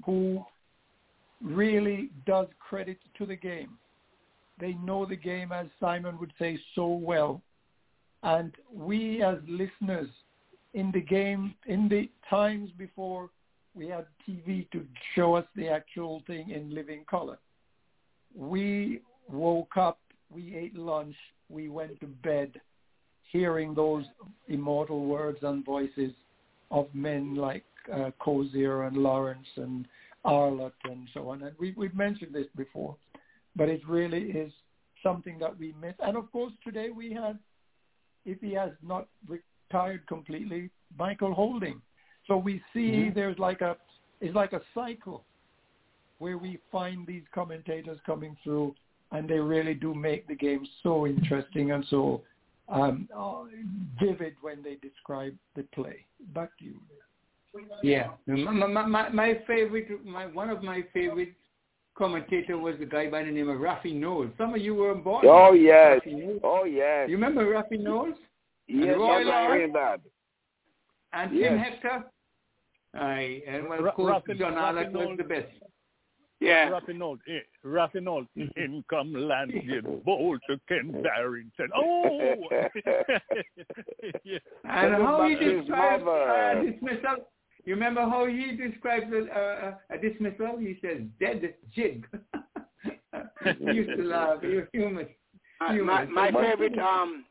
who 0.05 0.45
really 1.43 2.11
does 2.27 2.47
credit 2.59 2.99
to 3.19 3.27
the 3.27 3.37
game. 3.37 3.79
They 4.59 4.75
know 4.75 5.07
the 5.07 5.17
game, 5.17 5.53
as 5.53 5.67
Simon 5.79 6.19
would 6.19 6.33
say, 6.39 6.59
so 6.75 6.87
well. 6.87 7.41
And 8.23 8.53
we 8.73 9.23
as 9.23 9.39
listeners 9.49 10.11
in 10.75 10.91
the 10.93 11.01
game, 11.01 11.55
in 11.67 11.89
the 11.89 12.11
times 12.29 12.71
before 12.77 13.31
we 13.75 13.89
had 13.89 14.07
TV 14.29 14.71
to 14.73 14.85
show 15.15 15.35
us 15.35 15.47
the 15.57 15.69
actual 15.69 16.23
thing 16.27 16.51
in 16.51 16.75
living 16.75 17.05
color, 17.09 17.39
we 18.37 19.01
woke 19.31 19.77
up, 19.77 19.99
we 20.31 20.55
ate 20.55 20.77
lunch, 20.77 21.17
we 21.49 21.69
went 21.69 21.99
to 22.01 22.07
bed 22.07 22.61
hearing 23.33 23.75
those 23.75 24.05
immortal 24.49 25.07
words 25.07 25.39
and 25.43 25.65
voices 25.65 26.13
of 26.71 26.87
men 26.95 27.35
like 27.35 27.65
uh, 27.93 28.11
Cozier 28.19 28.85
and 28.85 28.97
Lawrence 28.97 29.47
and 29.57 29.87
Arlott 30.25 30.75
and 30.85 31.09
so 31.15 31.29
on. 31.31 31.43
And 31.43 31.55
we, 31.59 31.73
we've 31.77 31.95
mentioned 31.95 32.35
this 32.35 32.47
before, 32.57 32.97
but 33.57 33.69
it 33.69 33.81
really 33.89 34.31
is 34.31 34.53
something 35.03 35.39
that 35.39 35.59
we 35.59 35.75
miss. 35.81 35.95
And 36.01 36.17
of 36.17 36.31
course, 36.31 36.53
today 36.65 36.91
we 36.91 37.13
have, 37.15 37.37
if 38.25 38.41
he 38.41 38.53
has 38.55 38.71
not 38.83 39.09
retired 39.27 40.07
completely, 40.07 40.71
Michael 40.99 41.35
Holding. 41.35 41.81
So 42.27 42.37
we 42.37 42.63
see 42.73 42.91
Mhm. 42.93 43.15
there's 43.15 43.39
like 43.39 43.61
a, 43.63 43.77
it's 44.21 44.35
like 44.35 44.53
a 44.53 44.61
cycle 44.75 45.25
where 46.19 46.37
we 46.37 46.59
find 46.71 47.07
these 47.07 47.25
commentators 47.33 47.99
coming 48.05 48.37
through 48.45 48.75
and 49.13 49.29
they 49.29 49.39
really 49.39 49.75
do 49.75 49.95
make 49.95 50.27
the 50.29 50.35
game 50.35 50.67
so 50.83 51.07
interesting 51.07 51.73
and 51.73 51.85
so 51.87 52.23
um, 52.69 53.09
uh, 53.17 53.45
vivid 53.99 54.37
when 54.43 54.63
they 54.63 54.77
describe 54.77 55.37
the 55.57 55.65
play. 55.75 56.05
Back 56.35 56.57
to 56.59 56.65
you. 56.67 56.81
Yeah, 57.83 58.09
my, 58.27 58.67
my, 58.67 58.87
my, 58.87 59.09
my 59.09 59.39
favorite, 59.47 60.05
my 60.05 60.27
one 60.27 60.51
of 60.51 60.63
my 60.63 60.83
favorite 60.93 61.33
commentator 61.97 62.57
was 62.59 62.75
the 62.79 62.87
guy 62.87 63.11
by 63.11 63.25
the 63.25 63.31
name 63.31 63.49
of 63.49 63.59
Rafi 63.59 63.95
Knowles. 63.95 64.31
Some 64.39 64.55
of 64.55 64.61
you 64.61 64.75
were 64.75 64.95
born. 64.95 65.27
Oh 65.29 65.53
yes. 65.53 66.01
Rafi 66.07 66.13
Knowles. 66.19 66.41
Oh 66.45 66.65
yes. 66.65 67.09
You 67.09 67.17
remember 67.17 67.45
Rafi 67.47 67.79
Knowles? 67.81 68.15
Yes, 68.69 68.89
And 68.93 69.01
Roy 69.01 69.21
I'm 69.21 69.27
Lawrence? 69.27 69.73
that. 69.75 70.01
And 71.13 71.37
Yes. 71.37 71.51
Tim 71.51 71.59
Hector. 71.59 72.05
Aye, 72.95 73.43
and 73.47 73.69
well, 73.69 73.81
Ra- 73.83 73.91
of 73.91 73.95
course, 73.97 74.23
Rafi- 74.29 74.39
John 74.39 74.53
Rafi 74.55 74.61
Arlott 74.63 74.93
was 74.93 75.05
Knowles. 75.05 75.19
the 75.19 75.25
best. 75.25 75.47
Yeah. 76.41 76.71
Raffinold, 76.71 77.19
eh, 77.29 77.41
Raffinold, 77.67 78.27
Mm-hmm. 78.39 78.61
income 78.65 79.13
landed, 79.13 79.85
bold 80.05 80.41
to 80.49 80.59
Ken 80.69 80.91
Barrington. 81.03 81.69
Oh! 81.77 82.35
yeah. 84.25 84.39
And 84.65 84.95
how 84.95 85.27
he 85.29 85.35
back 85.35 85.41
to 85.43 85.51
his 85.51 85.61
describes 85.67 86.05
mother. 86.05 86.31
uh, 86.31 86.63
dismissal. 86.63 87.17
You 87.65 87.75
remember 87.75 88.03
how 88.03 88.27
he 88.27 88.57
describes 88.57 89.07
a, 89.13 89.25
uh, 89.33 89.75
a 89.91 89.99
dismissal? 89.99 90.57
He 90.59 90.79
says, 90.83 91.03
dead 91.19 91.55
jig. 91.75 92.07
he 93.59 93.65
used 93.65 93.97
to 93.97 94.05
laugh. 94.05 94.41
He 94.43 94.49
was 94.57 94.65
humorous. 94.73 95.09
Uh, 95.61 95.73
my, 95.75 96.05
my 96.07 96.31
favorite 96.33 96.79
um, 96.79 97.25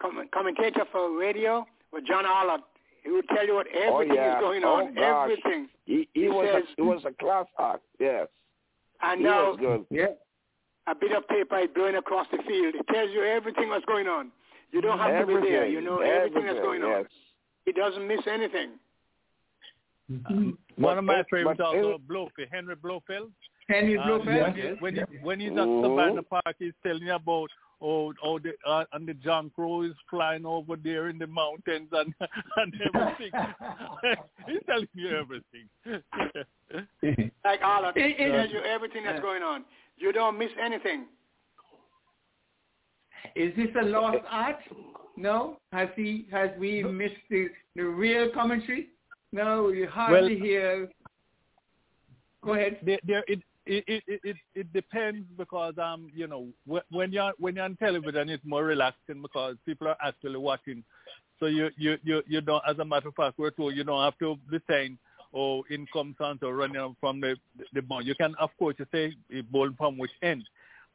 com- 0.00 0.28
commentator 0.34 0.84
for 0.90 1.16
radio 1.16 1.64
was 1.92 2.02
John 2.08 2.26
Arlott. 2.26 2.62
He 3.04 3.10
would 3.10 3.28
tell 3.28 3.46
you 3.46 3.54
what 3.54 3.66
Oh 3.74 3.94
everything 4.00 4.16
yeah. 4.16 4.36
is 4.36 4.40
going 4.40 4.64
oh, 4.64 4.74
on, 4.74 4.94
gosh. 4.94 5.30
everything. 5.30 5.68
He, 5.86 6.08
he, 6.12 6.22
He 6.22 6.28
was 6.28 6.48
says- 6.52 6.64
a, 6.64 6.74
he 6.76 6.82
was 6.82 7.02
a 7.06 7.12
class 7.22 7.46
act. 7.58 7.82
Yes. 8.00 8.28
And 9.02 9.20
he 9.20 9.26
now 9.26 9.50
was 9.50 9.58
good. 9.60 9.84
Yeah. 9.90 10.14
a 10.86 10.94
bit 10.94 11.12
of 11.12 11.26
paper 11.28 11.58
is 11.58 11.68
blowing 11.74 11.96
across 11.96 12.26
the 12.30 12.38
field. 12.46 12.74
It 12.76 12.86
tells 12.92 13.10
you 13.12 13.22
everything 13.24 13.70
that's 13.70 13.84
going 13.84 14.06
on. 14.06 14.30
You 14.70 14.80
don't 14.80 14.98
have 14.98 15.26
to 15.26 15.40
be 15.40 15.48
there. 15.48 15.66
You 15.66 15.80
know 15.80 15.98
everything, 15.98 16.44
that's 16.46 16.58
everything, 16.58 16.62
going 16.62 16.82
on. 16.82 17.00
yes. 17.02 17.10
He 17.66 17.72
doesn't 17.72 18.06
miss 18.08 18.20
anything. 18.30 18.70
One 20.08 20.98
of 20.98 21.04
my 21.04 21.18
But- 21.22 21.26
favorites 21.30 21.58
but 21.58 21.66
also, 21.66 21.94
it- 21.94 22.08
Blofeld, 22.08 22.48
Henry 22.50 22.76
Blofeld. 22.76 23.32
Henry 23.68 23.96
Uh, 23.96 24.04
Blofeld, 24.06 24.26
when, 24.26 24.56
yes. 24.56 24.56
he, 24.56 24.82
when, 24.82 24.94
he, 24.96 25.02
when 25.22 25.40
he's 25.40 25.50
at 25.52 25.56
Mhm. 25.58 25.82
Sabina 25.82 26.22
Park, 26.24 26.56
he's 26.58 26.74
telling 26.82 27.02
you 27.04 27.14
about 27.14 27.48
oh, 27.80 28.12
oh 28.22 28.38
the, 28.38 28.54
uh, 28.66 28.84
and 28.92 29.08
the 29.08 29.14
John 29.14 29.50
Crow 29.50 29.82
is 29.82 29.94
flying 30.08 30.44
over 30.46 30.76
there 30.76 31.08
in 31.08 31.18
the 31.18 31.26
mountains 31.26 31.88
and 31.92 32.14
and 32.56 32.74
everything. 32.94 33.32
he's 34.48 34.62
telling 34.66 34.88
you 34.94 35.08
everything. 35.16 35.68
Like 37.44 37.60
Arlott, 37.62 37.96
It- 37.96 38.16
he 38.16 38.24
it- 38.24 38.32
tells 38.32 38.50
you 38.50 38.60
everything 38.60 39.04
that's 39.04 39.20
going 39.20 39.42
on. 39.42 39.64
You 39.96 40.12
don't 40.12 40.38
miss 40.38 40.50
anything. 40.60 41.06
Is 43.36 43.54
this 43.56 43.68
a 43.80 43.84
lost 43.84 44.18
art? 44.28 44.58
No. 45.16 45.58
Has 45.72 45.88
he? 45.96 46.26
Has 46.32 46.50
we 46.58 46.82
missed 46.82 47.14
the, 47.30 47.48
the 47.76 47.82
real 47.84 48.30
commentary? 48.32 48.88
No, 49.32 49.68
you 49.68 49.88
hardly 49.88 50.36
Well- 50.36 50.44
hear. 50.44 50.88
Go 52.44 52.54
ahead. 52.54 52.78
there, 52.84 52.98
there 53.06 53.24
it, 53.28 53.40
it, 53.66 53.84
it, 53.86 54.02
it, 54.08 54.20
it, 54.24 54.36
it 54.56 54.72
depends 54.72 55.24
because 55.38 55.74
um 55.78 56.10
you 56.12 56.26
know 56.26 56.48
wh- 56.68 56.92
when 56.92 57.12
you're 57.12 57.32
when 57.38 57.54
you're 57.54 57.64
on 57.64 57.76
television 57.76 58.28
it's 58.28 58.44
more 58.44 58.64
relaxing 58.64 59.22
because 59.22 59.54
people 59.64 59.86
are 59.86 59.96
actually 60.04 60.38
watching, 60.38 60.82
so 61.38 61.46
you 61.46 61.70
you 61.76 61.98
you 62.02 62.20
you 62.26 62.40
don't 62.40 62.62
as 62.68 62.76
a 62.80 62.84
matter 62.84 63.08
of 63.08 63.14
fact 63.14 63.38
we're 63.38 63.50
told 63.52 63.76
you 63.76 63.84
don't 63.84 64.02
have 64.02 64.18
to 64.18 64.36
be 64.50 64.58
saying 64.68 64.98
oh 65.32 65.62
in 65.70 65.86
comes 65.92 66.16
on 66.18 66.36
to 66.40 66.52
running 66.52 66.96
from 67.00 67.20
the 67.20 67.36
the 67.74 67.80
ball. 67.80 68.02
You 68.02 68.16
can 68.16 68.34
of 68.40 68.50
course 68.58 68.74
you 68.80 68.86
say 68.90 69.14
a 69.32 69.42
ball 69.42 69.70
from 69.78 69.96
which 69.96 70.10
end, 70.22 70.42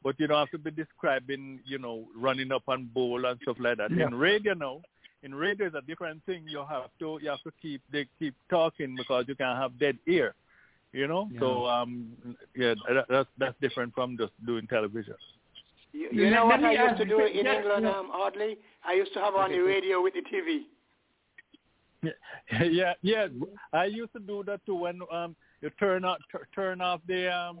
but 0.04 0.20
you 0.20 0.26
don't 0.26 0.38
have 0.38 0.50
to 0.50 0.58
be 0.58 0.70
describing 0.70 1.60
you 1.64 1.78
know 1.78 2.04
running 2.14 2.52
up 2.52 2.64
and 2.68 2.92
bowl 2.92 3.24
and 3.24 3.40
stuff 3.40 3.56
like 3.58 3.78
that. 3.78 3.90
Yeah. 3.90 4.08
In 4.08 4.14
radio 4.14 4.52
now. 4.52 4.82
In 5.22 5.34
radio 5.34 5.66
is 5.66 5.74
a 5.74 5.80
different 5.82 6.24
thing. 6.26 6.44
You 6.46 6.64
have 6.68 6.90
to 7.00 7.18
you 7.22 7.28
have 7.30 7.42
to 7.42 7.52
keep 7.60 7.80
they 7.92 8.06
keep 8.18 8.34
talking 8.48 8.94
because 8.96 9.24
you 9.28 9.34
can 9.34 9.56
have 9.56 9.78
dead 9.78 9.98
ear 10.06 10.34
you 10.92 11.06
know. 11.06 11.28
So 11.38 11.66
um, 11.66 12.16
yeah, 12.56 12.74
that, 12.88 13.06
that's 13.10 13.28
that's 13.38 13.54
different 13.60 13.94
from 13.94 14.16
just 14.16 14.32
doing 14.46 14.66
television. 14.68 15.14
You, 15.92 16.08
You 16.12 16.24
you 16.24 16.30
know 16.30 16.36
know, 16.40 16.46
what 16.46 16.64
I 16.64 16.72
used 16.72 16.98
to 16.98 17.04
do 17.04 17.20
in 17.26 17.44
just- 17.44 17.56
England, 17.56 17.84
no. 17.84 17.92
um, 17.92 18.10
oddly? 18.12 18.56
I 18.84 18.94
used 18.94 19.12
to 19.14 19.20
have 19.20 19.34
on 19.34 19.50
the 19.50 19.58
radio 19.58 20.00
with 20.02 20.14
the 20.14 20.22
TV. 20.32 20.62
yeah, 22.70 22.92
yeah. 23.02 23.26
I 23.72 23.86
used 23.86 24.12
to 24.12 24.20
do 24.20 24.44
that 24.46 24.64
too 24.66 24.76
when 24.76 25.00
um 25.12 25.34
you 25.62 25.70
turn 25.80 26.04
off 26.04 26.18
tur 26.30 26.46
turn 26.54 26.80
off 26.80 27.00
the 27.08 27.32
um 27.34 27.60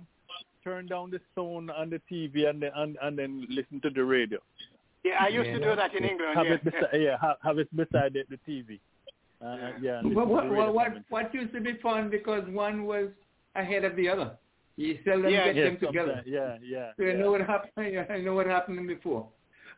turn 0.62 0.86
down 0.86 1.10
the 1.10 1.20
sound 1.34 1.70
on 1.70 1.90
the 1.90 2.00
TV 2.10 2.48
and 2.48 2.62
then 2.62 2.70
and, 2.76 2.96
and 3.02 3.18
then 3.18 3.46
listen 3.50 3.80
to 3.80 3.90
the 3.90 4.04
radio. 4.04 4.38
Yeah, 5.08 5.24
I 5.24 5.28
used 5.28 5.50
to 5.56 5.60
do 5.68 5.74
that 5.76 5.94
in 5.94 6.04
England. 6.04 6.32
Have 6.36 6.46
Yeah. 6.46 6.54
it 6.54 6.64
beside 6.64 6.92
yeah 7.06 7.16
have, 7.20 7.36
have 7.42 7.58
it 7.58 7.70
beside 7.76 8.10
the, 8.14 8.22
the 8.32 8.38
TV. 8.48 8.70
Uh, 9.40 9.56
Yeah. 9.56 9.70
yeah. 9.80 9.98
and 10.00 10.14
What, 10.16 10.28
listen 10.28 10.50
what, 10.56 10.74
what, 10.74 10.74
what, 10.74 10.92
what 11.14 11.34
used 11.34 11.52
to 11.54 11.60
be 11.60 11.74
fun 11.82 12.10
because 12.10 12.44
one 12.66 12.84
was 12.92 13.08
ahead 13.54 13.84
of 13.84 13.94
the 13.96 14.08
other. 14.08 14.30
You 14.76 14.98
seldom 15.04 15.30
Yeah, 15.32 15.46
get 15.46 15.56
yeah, 15.56 15.64
them 15.64 15.76
together. 15.78 16.14
sometimes, 16.24 16.26
yeah, 16.26 16.56
yeah. 16.74 16.90
So 16.96 17.02
you 17.02 17.10
yeah. 17.10 17.16
know 17.20 17.30
what 17.32 17.40
happened. 17.40 17.72
I 18.16 18.18
know 18.18 18.34
what 18.34 18.46
happened 18.46 18.86
before. 18.86 19.26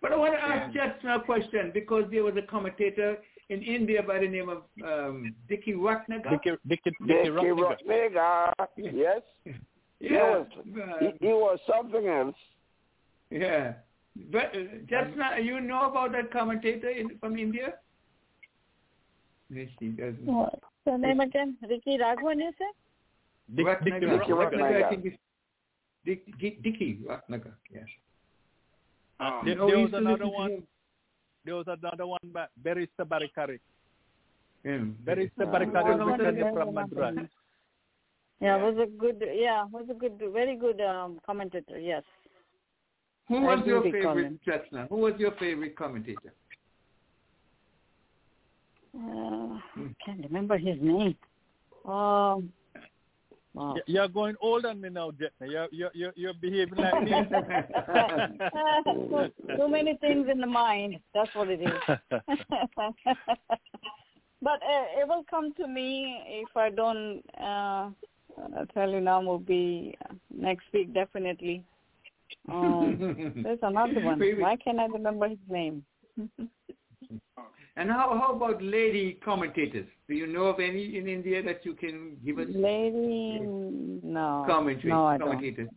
But 0.03 0.13
I 0.13 0.17
want 0.17 0.35
to 0.35 0.43
ask 0.43 0.73
just 0.75 1.05
a 1.05 1.21
question 1.21 1.71
because 1.75 2.05
there 2.11 2.25
was 2.25 2.35
a 2.43 2.47
commentator 2.55 3.19
in 3.51 3.63
India 3.63 4.03
by 4.03 4.19
the 4.19 4.29
name 4.29 4.49
of 4.49 4.63
um, 4.93 5.35
Dickie 5.49 5.75
Rutnagur. 5.75 6.31
Dickie, 6.31 6.57
Dickie, 6.69 6.91
Dickie 7.07 7.07
Dickie 7.07 7.31
Rutnagur. 7.31 7.77
Rutnagur. 7.87 8.53
Yes. 8.77 9.23
He 10.01 10.15
was, 10.15 10.47
uh, 10.57 10.93
he, 11.01 11.27
he 11.27 11.33
was 11.33 11.59
something 11.71 12.07
else. 12.07 12.37
yeah. 13.31 13.75
But 14.33 14.47
uh, 14.55 14.59
just 14.89 15.17
now, 15.17 15.37
you 15.37 15.61
know 15.61 15.89
about 15.91 16.13
that 16.13 16.33
commentator 16.33 16.91
in, 16.91 17.19
from 17.21 17.39
India? 17.39 17.75
Yes, 19.49 19.69
he 19.79 19.89
doesn't. 19.89 20.25
What's 20.27 20.57
the 20.85 20.97
name 20.97 21.21
again? 21.21 21.57
Ricky 21.69 21.99
Raghavan, 21.99 22.39
you 22.39 22.53
said? 22.59 23.57
Dick, 23.57 23.67
Dickie 23.85 24.07
Rutnagur. 24.07 25.17
Dick, 26.05 26.63
Dick, 26.63 26.77
yes. 27.73 27.85
Oh. 29.21 29.41
There, 29.45 29.57
No, 29.57 29.67
there 29.69 29.79
was 29.79 29.93
another 29.93 30.29
one. 30.29 30.51
him. 30.51 30.63
There 31.45 31.55
was 31.57 31.67
another 31.67 32.07
one, 32.07 32.21
ba- 32.33 32.49
Barista 32.63 33.05
Barikari. 33.05 33.59
him. 34.63 34.97
That 35.05 35.19
is 35.19 35.31
the 35.37 35.45
Uh, 35.45 35.53
Barikada 35.53 35.99
one 35.99 36.55
from 36.55 36.75
one 36.75 36.75
Madras. 36.75 37.15
second. 37.15 37.29
Yeah, 38.41 38.57
was 38.57 38.77
a 38.79 38.87
good. 38.87 39.23
Yeah, 39.35 39.65
was 39.65 39.87
a 39.91 39.95
good, 39.95 40.19
very 40.33 40.57
good 40.57 40.81
um, 40.81 41.21
commentator. 41.27 41.79
Yes. 41.79 42.03
Who 43.31 43.41
was 43.43 43.61
do 43.63 43.71
your 43.71 43.83
favorite, 43.85 44.41
him. 44.45 44.87
Who 44.89 44.97
was 44.97 45.15
your 45.19 45.31
favorite 45.37 45.77
commentator? 45.77 46.33
Uh, 48.93 49.55
I 49.55 49.61
can't 50.05 50.25
remember 50.25 50.59
his 50.59 50.77
name. 50.81 51.15
Um. 51.85 52.53
Wow. 53.55 53.77
You're 53.87 54.09
going 54.09 54.35
old 54.41 54.65
on 54.65 54.81
me 54.81 54.89
now, 54.91 55.13
Jetna. 55.13 55.49
You're, 55.51 55.69
you're, 55.73 55.91
you're, 55.93 56.13
you're 56.15 56.35
behaving 56.35 56.79
like 56.79 57.03
me. 57.03 57.11
Too 59.57 59.69
many 59.69 59.97
things 60.01 60.29
in 60.31 60.41
the 60.41 60.47
mind. 60.47 61.01
That's 61.15 61.35
what 61.35 61.49
it 61.51 61.61
is. 61.61 61.73
but 64.41 64.53
uh, 64.53 65.01
it 65.01 65.09
will 65.09 65.25
come 65.29 65.53
to 65.55 65.67
me 65.67 66.23
if 66.27 66.57
I 66.57 66.71
don't 66.71 67.25
uh, 67.41 67.91
uh, 68.41 68.65
tell 68.73 68.89
you 68.89 69.01
now. 69.01 69.21
Will 69.21 69.39
be 69.39 69.99
next 70.33 70.67
week 70.73 70.95
definitely. 70.95 71.65
Um, 72.51 73.41
there's 73.43 73.59
another 73.63 74.01
one. 74.01 74.19
Wait, 74.19 74.35
wait. 74.35 74.41
Why 74.41 74.57
can't 74.57 74.79
I 74.79 74.87
remember 74.87 75.29
his 75.29 75.39
name? 75.49 75.85
And 77.77 77.89
how, 77.89 78.19
how 78.21 78.35
about 78.35 78.63
lady 78.63 79.19
commentators? 79.25 79.87
Do 80.07 80.15
you 80.15 80.27
know 80.27 80.45
of 80.47 80.61
any 80.61 80.99
in 80.99 81.09
India 81.09 81.43
that 81.43 81.65
you 81.65 81.73
can 81.75 82.17
give 82.25 82.39
us 82.39 82.47
Lady, 82.51 83.39
no, 83.41 84.45
commentary, 84.47 84.91
no, 84.91 85.07
I 85.07 85.17
don't. 85.17 85.29
commentators? 85.29 85.69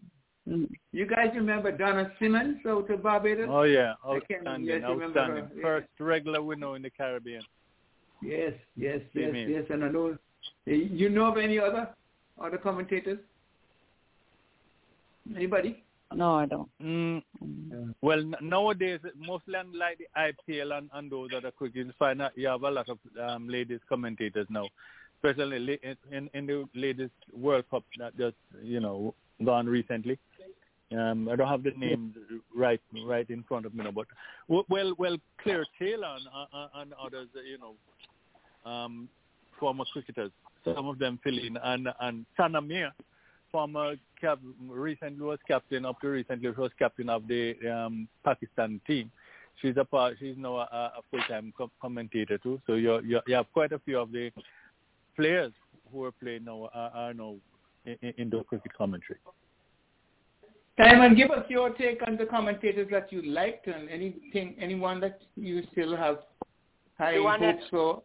Mm. 0.49 0.69
You 0.91 1.05
guys 1.05 1.29
remember 1.35 1.71
Donna 1.71 2.11
Symmonds 2.19 2.59
out 2.67 2.89
of 2.89 3.03
Barbados? 3.03 3.47
oh, 3.49 3.63
yeah. 3.63 3.93
I 4.03 4.19
can- 4.27 4.37
Outstanding. 4.39 4.65
yes, 4.65 4.83
outstanding. 4.83 5.45
her. 5.45 5.61
First 5.61 5.87
regular 5.99 6.41
winner 6.41 6.75
in 6.75 6.81
the 6.81 6.89
Caribbean. 6.89 7.43
Yes, 8.21 8.53
yes, 8.75 8.99
yes, 9.13 9.33
here. 9.33 9.49
yes. 9.49 9.63
And 9.69 9.85
I 9.85 9.89
know. 9.89 10.17
You 10.65 11.09
know 11.09 11.25
of 11.25 11.37
any 11.37 11.59
other 11.59 11.89
other 12.41 12.57
commentators? 12.57 13.19
Anybody? 15.35 15.82
No, 16.15 16.35
I 16.35 16.45
don't. 16.45 16.69
Mm, 16.81 17.23
well, 18.01 18.19
n- 18.19 18.35
nowadays, 18.41 18.99
mostly 19.17 19.55
unlike 19.55 19.99
the 19.99 20.07
IPL 20.17 20.77
and, 20.77 20.89
and 20.93 21.11
those 21.11 21.29
other 21.35 21.51
cricket, 21.51 21.85
you 21.87 21.93
find 21.97 22.19
that 22.19 22.33
you 22.35 22.47
have 22.47 22.63
a 22.63 22.69
lot 22.69 22.87
of 22.89 22.99
um, 23.21 23.47
ladies 23.47 23.79
commentators 23.89 24.47
now, 24.49 24.67
especially 25.17 25.79
in, 25.83 25.97
in, 26.11 26.29
in 26.33 26.45
the 26.45 26.67
ladies 26.75 27.09
World 27.35 27.65
Cup 27.71 27.83
that 27.99 28.17
just, 28.17 28.35
you 28.61 28.79
know, 28.79 29.13
gone 29.43 29.67
recently. 29.67 30.17
Um, 30.91 31.27
I 31.29 31.35
don't 31.35 31.47
have 31.47 31.63
the 31.63 31.71
names 31.71 32.15
right 32.55 32.81
right 33.05 33.27
in 33.29 33.43
front 33.43 33.65
of 33.65 33.73
me 33.73 33.83
now, 33.83 33.91
but 33.91 34.05
well, 34.47 34.93
well, 34.97 35.17
Claire 35.41 35.65
Taylor 35.79 36.17
and, 36.17 36.27
uh, 36.53 36.67
and 36.75 36.93
others, 37.03 37.27
uh, 37.35 37.41
you 37.41 37.57
know, 37.57 38.69
um, 38.69 39.09
former 39.59 39.85
cricketers, 39.91 40.31
some 40.63 40.87
of 40.87 40.99
them 40.99 41.19
fill 41.23 41.39
in, 41.39 41.57
and 41.57 41.87
and 41.99 42.25
Sana 42.37 42.61
Mir, 42.61 42.91
former 43.53 43.95
cap, 44.19 44.39
recently 44.67 45.23
was 45.23 45.39
captain 45.47 45.85
up 45.85 46.01
to 46.01 46.07
recently 46.09 46.49
was 46.49 46.71
captain 46.77 47.07
of 47.09 47.25
the 47.27 47.55
um, 47.73 48.07
Pakistan 48.25 48.81
team. 48.85 49.09
She's 49.61 49.75
a 49.77 49.85
part. 49.85 50.15
She's 50.19 50.35
now 50.37 50.55
a, 50.57 50.91
a 50.97 51.01
full-time 51.11 51.53
co- 51.57 51.71
commentator 51.81 52.37
too. 52.39 52.59
So 52.67 52.73
you 52.73 52.99
you 53.03 53.21
you 53.27 53.35
have 53.35 53.45
quite 53.53 53.71
a 53.71 53.79
few 53.79 53.99
of 53.99 54.11
the 54.11 54.31
players 55.15 55.53
who 55.91 56.03
are 56.05 56.11
playing 56.11 56.45
now 56.45 56.69
are, 56.73 56.91
are 56.93 57.13
now 57.13 57.35
in, 57.85 57.95
in, 58.01 58.13
in 58.17 58.29
the 58.31 58.43
cricket 58.43 58.73
commentary. 58.75 59.19
Simon, 60.75 61.15
give 61.15 61.29
us 61.29 61.45
your 61.49 61.69
take 61.69 62.01
on 62.07 62.17
the 62.17 62.25
commentators 62.25 62.87
that 62.89 63.13
you 63.13 63.21
liked 63.21 63.67
and 63.67 63.87
anything, 63.89 64.55
anyone 64.59 64.99
that 65.01 65.21
you 65.35 65.61
still 65.71 65.95
have 65.95 66.17
high 66.97 67.13
The 67.13 67.21
one 67.21 67.39
hopes 67.39 67.53
that's- 67.57 67.69
for. 67.69 68.01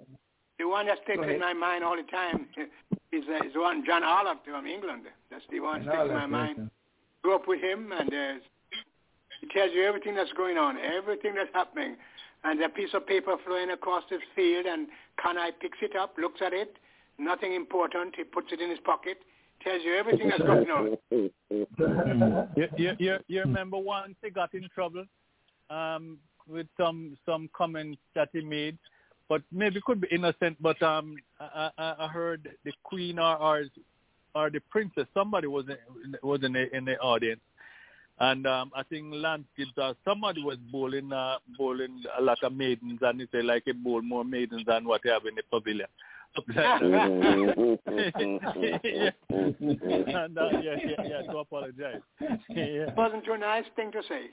The 0.59 0.67
one 0.69 0.87
that 0.89 0.99
sticks 1.05 1.21
in 1.25 1.39
my 1.39 1.53
mind 1.55 1.85
all 1.85 1.95
the 1.97 2.03
time 2.11 2.49
is, 3.13 3.25
uh, 3.29 3.47
is 3.47 3.53
the 3.55 3.61
one 3.61 3.85
John 3.85 4.03
Arlott 4.03 4.39
from 4.45 4.67
England. 4.67 5.03
That's 5.31 5.45
the 5.51 5.61
one 5.61 5.85
that 5.85 5.95
sticks 5.95 6.11
in 6.11 6.15
my 6.15 6.27
mind. 6.27 6.71
Grew 7.23 7.35
up 7.35 7.49
with 7.49 7.61
him, 7.61 7.93
and 7.93 8.09
uh, 8.09 8.35
he 9.41 9.49
tells 9.49 9.73
you 9.73 9.85
everything 9.85 10.15
that's 10.15 10.33
going 10.35 10.57
on, 10.57 10.77
everything 10.79 11.35
that's 11.35 11.51
happening. 11.53 11.97
And 12.45 12.63
a 12.63 12.69
piece 12.69 12.91
of 12.95 13.07
paper 13.07 13.37
flowing 13.45 13.71
across 13.71 14.05
the 14.11 14.19
field, 14.37 14.67
and 14.67 14.87
Kanhai 15.19 15.51
picks 15.61 15.79
it 15.83 15.97
up, 15.97 16.15
looks 16.19 16.41
at 16.45 16.53
it, 16.53 16.77
nothing 17.19 17.55
important. 17.55 18.15
He 18.17 18.25
puts 18.25 18.53
it 18.53 18.61
in 18.61 18.71
his 18.71 18.79
pocket, 18.85 19.19
tells 19.63 19.83
you 19.83 19.97
everything 19.97 20.29
that's 20.29 20.43
going 20.43 20.71
on. 20.71 20.97
you, 21.11 22.69
you, 22.77 22.93
you, 22.99 23.17
you 23.27 23.41
remember 23.41 23.79
once 23.79 24.15
he 24.23 24.31
got 24.31 24.55
in 24.55 24.69
trouble 24.73 25.05
um, 25.71 26.19
with 26.49 26.67
some 26.79 27.17
some 27.27 27.51
comments 27.57 27.99
that 28.15 28.29
he 28.33 28.41
made, 28.41 28.79
but 29.29 29.43
maybe 29.53 29.81
could 29.85 30.01
be 30.01 30.09
innocent. 30.11 30.57
But 30.61 30.83
um, 30.83 31.17
I, 31.41 31.71
I, 31.79 31.95
I 32.01 32.09
heard 32.09 32.49
the 32.65 32.73
queen 32.83 33.19
or, 33.19 33.37
or 33.37 33.65
or 34.35 34.51
the 34.51 34.61
princess, 34.71 35.07
somebody 35.15 35.47
was 35.47 35.65
in, 35.69 36.17
was 36.23 36.41
in 36.45 36.53
the, 36.53 36.77
in 36.77 36.85
the 36.85 36.99
audience, 36.99 37.41
and 38.21 38.47
um, 38.47 38.71
I 38.75 38.83
think 38.83 39.07
Lance 39.11 39.47
Gibbs 39.57 39.73
or 39.77 39.95
somebody 40.05 40.43
was 40.43 40.59
bowling 40.71 41.13
uh, 41.13 41.37
bowling 41.57 42.03
a 42.19 42.23
lot 42.23 42.39
of 42.43 42.53
maidens, 42.53 42.99
and 43.03 43.21
he 43.21 43.27
said 43.33 43.45
like 43.45 43.63
he 43.65 43.73
bowl 43.73 44.03
more 44.03 44.25
maidens 44.25 44.65
than 44.67 44.87
what 44.87 45.01
they 45.03 45.11
have 45.11 45.27
in 45.27 45.35
the 45.35 45.43
pavilion. 45.51 45.89
yeah. 46.55 46.79
And, 49.31 50.39
uh, 50.39 50.49
yeah, 50.63 50.77
yeah, 50.85 51.03
yeah, 51.05 51.23
to 51.33 51.39
apologize. 51.39 52.01
yeah. 52.49 52.95
Wasn't 52.97 53.25
too 53.25 53.39
nice 53.39 53.65
thing 53.77 53.91
to 53.93 54.03
say. 54.09 54.31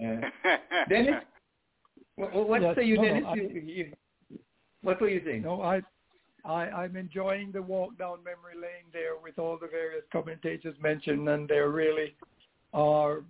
Dennis, 0.88 1.14
what, 2.16 2.48
what 2.48 2.62
Yes, 2.62 2.76
say 2.76 2.84
you, 2.84 2.96
no, 2.96 3.02
no, 3.02 3.08
Dennis? 3.08 3.24
I- 3.28 3.34
you, 3.34 3.62
you, 3.64 3.92
what 4.82 5.00
were 5.00 5.08
you 5.08 5.20
saying? 5.24 5.42
No, 5.42 5.60
I, 5.62 5.82
I, 6.44 6.70
I'm 6.70 6.96
enjoying 6.96 7.52
the 7.52 7.60
walk 7.60 7.98
down 7.98 8.18
memory 8.24 8.54
lane 8.56 8.88
there 8.92 9.16
with 9.22 9.38
all 9.38 9.58
the 9.60 9.66
various 9.68 10.04
commentators 10.10 10.74
mentioned, 10.82 11.28
and 11.28 11.46
they 11.48 11.58
really 11.58 12.14
are, 12.72 13.22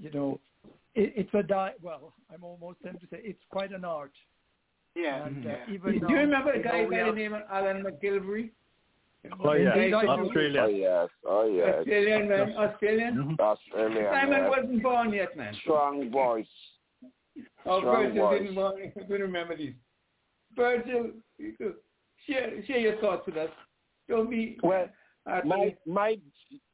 you 0.00 0.10
know, 0.12 0.40
it, 0.94 1.12
it's 1.16 1.34
a 1.34 1.42
di- 1.42 1.74
well, 1.82 2.14
I'm 2.32 2.42
almost 2.42 2.78
tempted 2.82 3.10
to 3.10 3.16
say 3.16 3.20
it's 3.22 3.42
quite 3.50 3.72
an 3.72 3.84
art. 3.84 4.12
yeah. 4.94 5.26
And 5.26 5.46
uh, 5.46 5.50
yeah. 5.50 5.74
even 5.74 5.94
Do 5.94 6.00
now, 6.00 6.08
you 6.08 6.16
remember 6.16 6.52
a 6.52 6.62
guy 6.62 6.86
by 6.86 7.04
the 7.04 7.12
name 7.12 7.34
of 7.34 7.42
Alan 7.50 7.84
McGilvray? 7.84 8.50
Oh 9.42 9.52
yeah, 9.54 9.74
Indeed, 9.74 9.94
Australia. 9.94 10.62
Oh 10.62 10.68
yes, 10.68 11.08
oh 11.26 11.46
yes. 11.46 11.74
Australian 11.78 12.28
man, 12.28 12.56
Australian. 12.56 13.14
Mhm. 13.14 13.40
Australia. 13.40 14.10
Simon 14.12 14.40
man. 14.42 14.50
wasn't 14.50 14.82
born 14.82 15.12
yet, 15.12 15.36
man. 15.36 15.54
Strong 15.62 16.10
voice. 16.10 16.46
Oh, 17.64 17.80
Strong 17.80 18.04
Virgil 18.04 18.22
voice. 18.22 18.40
didn't 18.40 18.54
born. 18.54 18.82
I 18.84 18.88
couldn't 19.00 19.20
remember 19.20 19.56
these. 19.56 19.74
Virgil, 20.56 21.10
you 21.38 21.54
could 21.56 21.74
share 22.26 22.64
share 22.66 22.78
your 22.78 22.96
thoughts 23.00 23.26
with 23.26 23.36
us. 23.36 23.50
Don't 24.08 24.28
be. 24.28 24.58
Well, 24.62 24.88
uh, 25.30 25.40
my 25.44 25.74
my 25.86 26.18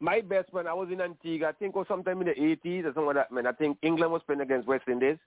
my 0.01 0.20
best 0.20 0.53
man, 0.53 0.67
I 0.67 0.75
was 0.75 0.89
in 0.91 1.01
Antigua. 1.01 1.49
I 1.49 1.53
think 1.53 1.75
it 1.75 1.79
was 1.79 1.87
sometime 1.89 2.20
in 2.20 2.27
the 2.27 2.43
eighties 2.43 2.85
or 2.85 2.89
something 2.89 3.07
like 3.07 3.17
that. 3.17 3.33
Man, 3.33 3.47
I 3.47 3.53
think 3.53 3.79
England 3.83 4.12
was 4.12 4.23
playing 4.27 4.41
against 4.41 4.67
West 4.67 4.89
Indies, 4.89 5.19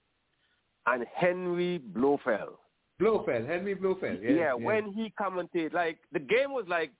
and 0.86 1.06
Henry 1.14 1.78
Blofeld. 1.78 2.58
Blofeld, 3.00 3.46
Henry 3.48 3.74
Blofeld. 3.74 4.20
Yes, 4.22 4.32
yeah, 4.36 4.54
yes. 4.56 4.56
when 4.60 4.92
he 4.92 5.10
commented, 5.18 5.72
like 5.72 5.98
the 6.12 6.20
game 6.20 6.52
was 6.52 6.66
like 6.68 6.92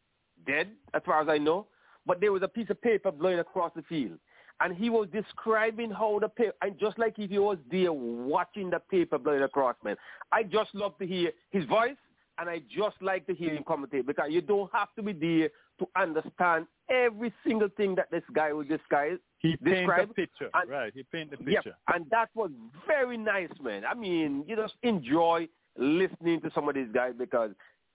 dead 0.47 0.69
as 0.95 1.03
far 1.05 1.21
as 1.23 1.29
I 1.29 1.39
know, 1.39 1.67
but 2.07 2.21
there 2.21 2.33
was 2.33 2.43
a 2.43 2.49
piece 2.49 2.71
of 2.71 2.81
paper 2.83 3.11
blowing 3.11 3.39
across 3.39 3.73
the 3.75 3.83
field, 3.83 4.19
and 4.61 4.77
he 4.77 4.91
was 4.91 5.09
describing 5.13 5.91
how 5.91 6.19
the 6.21 6.29
paper, 6.29 6.55
and 6.63 6.79
just 6.79 6.99
like 6.99 7.19
if 7.19 7.31
he 7.31 7.39
was 7.39 7.59
there 7.71 7.93
watching 7.93 8.71
the 8.71 8.79
paper 8.79 9.19
blowing 9.19 9.43
across, 9.43 9.77
man. 9.85 9.97
I 10.33 10.43
just 10.43 10.75
love 10.75 10.97
to 10.99 11.07
hear 11.07 11.33
his 11.51 11.65
voice, 11.65 11.97
and 12.39 12.49
I 12.51 12.61
just 12.69 12.97
like 13.01 13.27
to 13.29 13.35
hear 13.35 13.51
him 13.55 13.65
commentate 13.65 14.07
because 14.07 14.31
you 14.31 14.41
don't 14.43 14.71
have 14.73 14.89
to 14.97 15.03
be 15.03 15.13
there 15.13 15.49
to 15.79 15.87
understand 16.01 16.67
every 16.91 17.33
single 17.47 17.69
thing 17.77 17.95
that 17.97 18.11
this 18.11 18.23
guy 18.33 18.53
will 18.53 18.65
describe. 18.65 19.19
He 19.39 19.57
painted 19.57 19.81
describe. 19.87 20.15
picture, 20.15 20.51
And- 20.55 20.71
right? 20.71 20.93
He 20.95 21.03
painted 21.05 21.41
Yep, 21.41 21.65
picture. 21.65 21.77
and 21.93 22.09
that 22.11 22.31
was 22.35 22.51
very 22.87 23.17
nice, 23.17 23.51
man. 23.61 23.85
I 23.85 23.95
mean, 23.95 24.45
you 24.47 24.57
just 24.57 24.75
enjoy 24.83 25.49
listening 25.77 26.41
to 26.43 26.51
some 26.55 26.69
of 26.69 26.75
these 26.75 26.91
guys 26.93 27.15
because, 27.19 27.51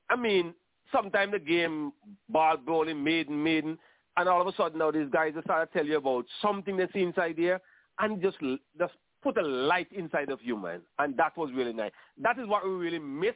I 0.09 0.15
mean, 0.15 0.53
sometimes 0.91 1.31
the 1.31 1.39
game, 1.39 1.91
ball 2.29 2.57
bowling, 2.57 3.03
maiden, 3.03 3.41
maiden, 3.43 3.77
and 4.17 4.29
all 4.29 4.41
of 4.41 4.47
a 4.47 4.53
sudden 4.55 4.79
now 4.79 4.91
these 4.91 5.09
guys 5.11 5.33
just 5.33 5.45
start 5.45 5.71
to 5.71 5.77
tell 5.77 5.87
you 5.87 5.97
about 5.97 6.25
something 6.41 6.77
that's 6.77 6.91
inside 6.95 7.35
there 7.37 7.61
and 7.99 8.21
just 8.21 8.37
just 8.77 8.93
put 9.21 9.37
a 9.37 9.41
light 9.41 9.87
inside 9.91 10.29
of 10.29 10.39
you, 10.41 10.57
man. 10.57 10.81
And 10.97 11.15
that 11.17 11.37
was 11.37 11.51
really 11.53 11.73
nice. 11.73 11.91
That 12.21 12.39
is 12.39 12.47
what 12.47 12.63
we 12.63 12.71
really 12.71 12.99
miss 12.99 13.35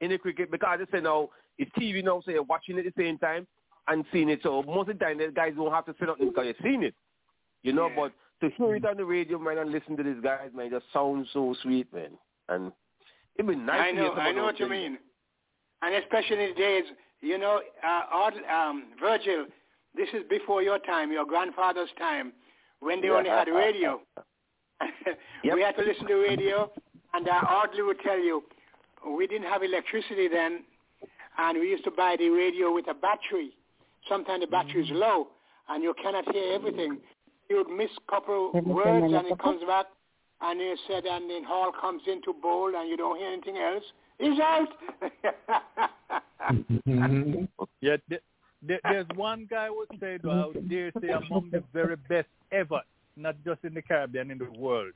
in 0.00 0.10
the 0.10 0.18
cricket 0.18 0.50
because 0.50 0.80
I 0.80 0.96
say 0.96 1.00
now, 1.00 1.30
it's 1.58 1.70
TV 1.78 2.02
now, 2.02 2.22
so 2.24 2.30
you're 2.30 2.42
watching 2.42 2.78
it 2.78 2.86
at 2.86 2.94
the 2.94 3.02
same 3.02 3.18
time 3.18 3.46
and 3.88 4.04
seeing 4.12 4.28
it. 4.28 4.40
So 4.42 4.62
most 4.62 4.90
of 4.90 4.98
the 4.98 5.04
time, 5.04 5.18
the 5.18 5.28
guys 5.34 5.52
don't 5.56 5.72
have 5.72 5.86
to 5.86 5.94
sit 5.98 6.08
up 6.08 6.18
because 6.18 6.44
you're 6.44 6.54
seeing 6.62 6.82
it. 6.82 6.94
You 7.62 7.72
know, 7.72 7.90
but 7.94 8.12
to 8.40 8.50
hear 8.56 8.74
it 8.74 8.84
on 8.84 8.96
the 8.96 9.04
radio, 9.04 9.38
man, 9.38 9.58
and 9.58 9.70
listen 9.70 9.96
to 9.96 10.02
these 10.02 10.20
guys, 10.22 10.50
man, 10.54 10.70
just 10.70 10.86
sounds 10.92 11.28
so 11.32 11.54
sweet, 11.62 11.92
man. 11.94 12.10
And 12.48 12.72
it'd 13.36 13.48
be 13.48 13.54
nice 13.54 13.80
I 13.80 13.92
know, 13.92 14.12
I 14.12 14.32
know 14.32 14.44
what 14.44 14.58
you 14.58 14.68
mean. 14.68 14.98
And 15.82 15.96
especially 15.96 16.44
in 16.44 16.48
these 16.48 16.56
days, 16.56 16.84
you 17.20 17.38
know, 17.38 17.60
uh, 17.84 18.30
um, 18.52 18.84
Virgil, 19.00 19.46
this 19.96 20.08
is 20.14 20.22
before 20.30 20.62
your 20.62 20.78
time, 20.78 21.12
your 21.12 21.26
grandfather's 21.26 21.90
time, 21.98 22.32
when 22.80 23.00
they 23.00 23.08
only 23.10 23.28
had 23.28 23.48
radio. 23.48 24.00
we 25.44 25.62
had 25.62 25.76
to 25.76 25.82
listen 25.82 26.06
to 26.06 26.16
radio, 26.16 26.70
And 27.14 27.28
uh, 27.28 27.32
Audley 27.32 27.82
would 27.82 28.00
tell 28.00 28.18
you, 28.18 28.42
we 29.16 29.26
didn't 29.26 29.48
have 29.48 29.62
electricity 29.62 30.28
then, 30.28 30.64
and 31.38 31.58
we 31.58 31.68
used 31.68 31.84
to 31.84 31.90
buy 31.90 32.16
the 32.18 32.28
radio 32.30 32.72
with 32.72 32.88
a 32.88 32.94
battery. 32.94 33.50
Sometimes 34.08 34.40
the 34.40 34.46
battery 34.46 34.84
is 34.84 34.90
low, 34.90 35.28
and 35.68 35.82
you 35.82 35.94
cannot 36.02 36.30
hear 36.32 36.52
everything. 36.54 36.98
You 37.48 37.56
would 37.58 37.70
miss 37.76 37.90
a 37.96 38.10
couple 38.10 38.52
words, 38.52 39.12
and 39.12 39.26
it 39.26 39.38
comes 39.38 39.62
back, 39.64 39.86
and 40.40 40.60
you 40.60 40.76
said, 40.88 41.04
and 41.04 41.30
then 41.30 41.44
Hall 41.44 41.72
comes 41.78 42.02
into 42.06 42.34
bold, 42.40 42.74
and 42.74 42.88
you 42.88 42.96
don't 42.96 43.18
hear 43.18 43.28
anything 43.28 43.58
else. 43.58 43.84
He's 44.18 44.38
out. 44.40 44.68
yeah, 47.80 47.96
th- 48.08 48.22
th- 48.66 48.80
there's 48.84 49.06
one 49.14 49.46
guy 49.50 49.68
who 49.68 49.86
said 49.98 50.20
out 50.26 50.56
there, 50.68 50.92
say 51.00 51.08
among 51.08 51.50
the 51.50 51.62
very 51.72 51.96
best 52.08 52.28
ever, 52.50 52.80
not 53.16 53.36
just 53.44 53.64
in 53.64 53.74
the 53.74 53.82
Caribbean, 53.82 54.30
in 54.30 54.38
the 54.38 54.50
world. 54.58 54.92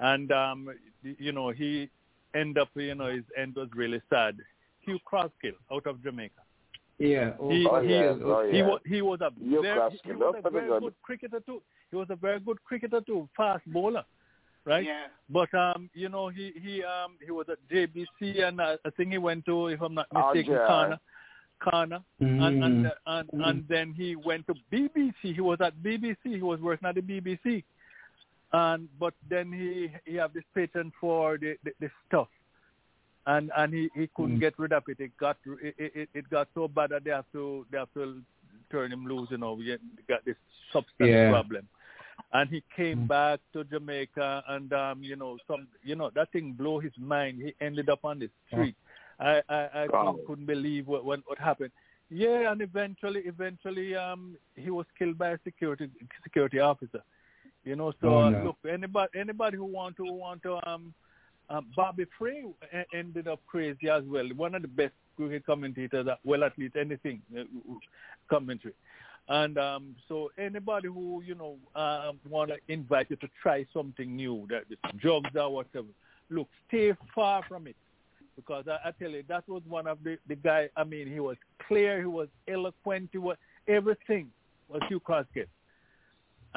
And 0.00 0.30
um, 0.32 0.68
you 1.02 1.32
know, 1.32 1.50
he 1.50 1.88
end 2.34 2.58
up, 2.58 2.68
you 2.74 2.94
know, 2.94 3.10
his 3.10 3.24
end 3.36 3.56
was 3.56 3.68
really 3.74 4.00
sad. 4.10 4.36
Hugh 4.80 4.98
Croskill 5.10 5.54
out 5.72 5.86
of 5.86 6.02
Jamaica. 6.02 6.40
Yeah. 6.98 7.32
Oh, 7.40 7.50
he, 7.50 7.66
oh, 7.68 7.80
he, 7.80 7.88
yes, 7.88 8.16
oh, 8.22 8.48
he, 8.48 8.58
yes. 8.58 8.68
was, 8.68 8.80
he 8.86 9.02
was 9.02 9.20
a 9.20 9.30
Hugh 9.40 9.62
very, 9.62 9.90
he 10.04 10.12
was 10.12 10.34
a 10.44 10.50
very 10.50 10.68
good. 10.68 10.82
good 10.82 10.94
cricketer 11.02 11.40
too. 11.40 11.62
He 11.90 11.96
was 11.96 12.06
a 12.10 12.16
very 12.16 12.40
good 12.40 12.62
cricketer 12.64 13.00
too, 13.00 13.28
fast 13.36 13.62
bowler, 13.66 14.04
right? 14.64 14.84
Yeah. 14.84 15.06
But 15.30 15.52
um, 15.54 15.90
you 15.94 16.08
know, 16.08 16.28
he 16.28 16.52
he 16.62 16.82
um 16.84 17.16
he 17.24 17.30
was 17.30 17.46
at 17.48 17.58
JBC 17.70 18.42
and 18.46 18.60
uh, 18.60 18.76
I 18.84 18.90
think 18.90 19.12
he 19.12 19.18
went 19.18 19.44
to, 19.46 19.68
if 19.68 19.80
I'm 19.80 19.94
not 19.94 20.06
Oh, 20.14 20.32
mistaken, 20.34 20.54
yeah. 20.54 20.66
Kana, 20.66 21.00
Kana, 21.62 22.04
and 22.20 22.40
and 22.40 22.84
Mm. 22.84 22.92
and, 23.06 23.30
Mm. 23.32 23.48
and 23.48 23.68
then 23.68 23.92
he 23.94 24.16
went 24.16 24.46
to 24.48 24.54
BBC. 24.72 25.34
He 25.34 25.40
was 25.40 25.60
at 25.60 25.76
BBC. 25.82 26.16
He 26.24 26.42
was 26.42 26.60
working 26.60 26.88
at 26.88 26.94
the 26.96 27.00
BBC, 27.02 27.64
and 28.52 28.88
but 28.98 29.14
then 29.28 29.52
he 29.52 29.90
he 30.04 30.16
have 30.16 30.32
this 30.34 30.44
patent 30.54 30.92
for 31.00 31.38
the 31.38 31.56
the, 31.64 31.72
the 31.80 31.90
stuff, 32.06 32.28
and 33.26 33.50
and 33.56 33.72
he 33.72 33.88
he 33.94 34.08
couldn't 34.14 34.36
Mm. 34.36 34.40
get 34.40 34.58
rid 34.58 34.72
of 34.72 34.82
it. 34.88 35.00
It 35.00 35.16
got 35.16 35.38
it, 35.46 35.74
it 35.78 36.08
it 36.12 36.30
got 36.30 36.48
so 36.54 36.68
bad 36.68 36.90
that 36.90 37.04
they 37.04 37.10
have 37.10 37.30
to 37.32 37.66
they 37.70 37.78
have 37.78 37.92
to 37.94 38.22
turn 38.70 38.92
him 38.92 39.06
loose. 39.06 39.30
You 39.30 39.38
know, 39.38 39.54
we 39.54 39.76
got 40.08 40.24
this 40.24 40.36
substance 40.72 41.10
Yeah. 41.10 41.30
problem. 41.30 41.66
And 42.32 42.50
he 42.50 42.62
came 42.76 43.06
back 43.06 43.40
to 43.52 43.64
Jamaica, 43.64 44.42
and 44.48 44.72
um, 44.72 45.02
you 45.02 45.16
know, 45.16 45.38
some, 45.46 45.68
you 45.82 45.94
know, 45.94 46.10
that 46.14 46.32
thing 46.32 46.52
blew 46.52 46.80
his 46.80 46.92
mind. 46.98 47.40
He 47.40 47.54
ended 47.60 47.88
up 47.88 48.04
on 48.04 48.18
the 48.18 48.28
street. 48.48 48.74
I, 49.20 49.40
I, 49.48 49.54
I 49.54 49.86
Wow. 49.88 50.06
couldn't, 50.06 50.26
couldn't 50.26 50.46
believe 50.46 50.86
what, 50.88 51.04
what 51.04 51.20
what 51.26 51.38
happened. 51.38 51.70
Yeah, 52.10 52.50
and 52.50 52.60
eventually, 52.60 53.22
eventually, 53.24 53.94
um, 53.94 54.36
he 54.56 54.70
was 54.70 54.86
killed 54.98 55.16
by 55.16 55.30
a 55.30 55.38
security 55.44 55.88
security 56.22 56.58
officer. 56.58 57.02
You 57.64 57.76
know, 57.76 57.92
so 58.00 58.08
Oh, 58.08 58.22
uh, 58.24 58.30
no. 58.30 58.44
look, 58.44 58.56
anybody 58.68 59.18
anybody 59.18 59.56
who 59.56 59.64
want 59.64 59.96
to 59.96 60.04
want 60.04 60.42
to 60.42 60.68
um, 60.68 60.92
um 61.48 61.66
Bobby 61.76 62.04
Frey 62.18 62.44
e- 62.72 62.96
ended 62.98 63.28
up 63.28 63.40
crazy 63.46 63.88
as 63.88 64.02
well. 64.06 64.28
One 64.36 64.54
of 64.54 64.62
the 64.62 64.68
best 64.68 64.92
cricket 65.16 65.46
commentators, 65.46 66.06
that, 66.06 66.18
well, 66.24 66.44
at 66.44 66.58
least 66.58 66.76
anything 66.76 67.22
uh, 67.38 67.44
commentary. 68.28 68.74
And 69.28 69.56
um, 69.56 69.96
so 70.06 70.30
anybody 70.36 70.88
who 70.88 71.22
you 71.26 71.34
know 71.34 71.56
um, 71.74 72.18
want 72.28 72.50
to 72.50 72.56
invite 72.68 73.06
you 73.08 73.16
to 73.16 73.28
try 73.42 73.64
something 73.72 74.14
new, 74.14 74.46
that 74.50 74.64
drugs 74.98 75.30
or 75.34 75.50
whatever, 75.50 75.88
look, 76.28 76.48
stay 76.68 76.92
far 77.14 77.42
from 77.48 77.66
it 77.66 77.76
because 78.36 78.66
I, 78.68 78.88
I 78.88 78.90
tell 78.92 79.10
you 79.10 79.24
that 79.28 79.48
was 79.48 79.62
one 79.66 79.86
of 79.86 79.98
the 80.04 80.18
the 80.28 80.36
guy. 80.36 80.68
I 80.76 80.84
mean, 80.84 81.10
he 81.10 81.20
was 81.20 81.36
clear, 81.66 82.00
he 82.00 82.06
was 82.06 82.28
eloquent, 82.48 83.10
he 83.12 83.18
was 83.18 83.36
everything 83.66 84.30
was 84.68 84.82
Hugh 84.88 85.00
Croskill. 85.00 85.46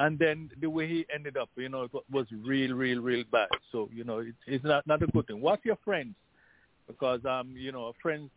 And 0.00 0.16
then 0.18 0.50
the 0.60 0.70
way 0.70 0.86
he 0.86 1.06
ended 1.12 1.36
up, 1.36 1.48
you 1.56 1.68
know, 1.68 1.82
it 1.82 1.90
was 2.10 2.26
real, 2.30 2.72
real, 2.74 3.00
real 3.00 3.24
bad. 3.32 3.48
So 3.72 3.88
you 3.92 4.04
know, 4.04 4.18
it, 4.18 4.34
it's 4.46 4.64
not 4.64 4.86
not 4.86 5.02
a 5.02 5.06
good 5.06 5.26
thing. 5.26 5.40
Watch 5.40 5.60
your 5.64 5.78
friends, 5.84 6.14
because 6.86 7.24
um, 7.24 7.54
you 7.56 7.72
know, 7.72 7.92
friends 8.02 8.30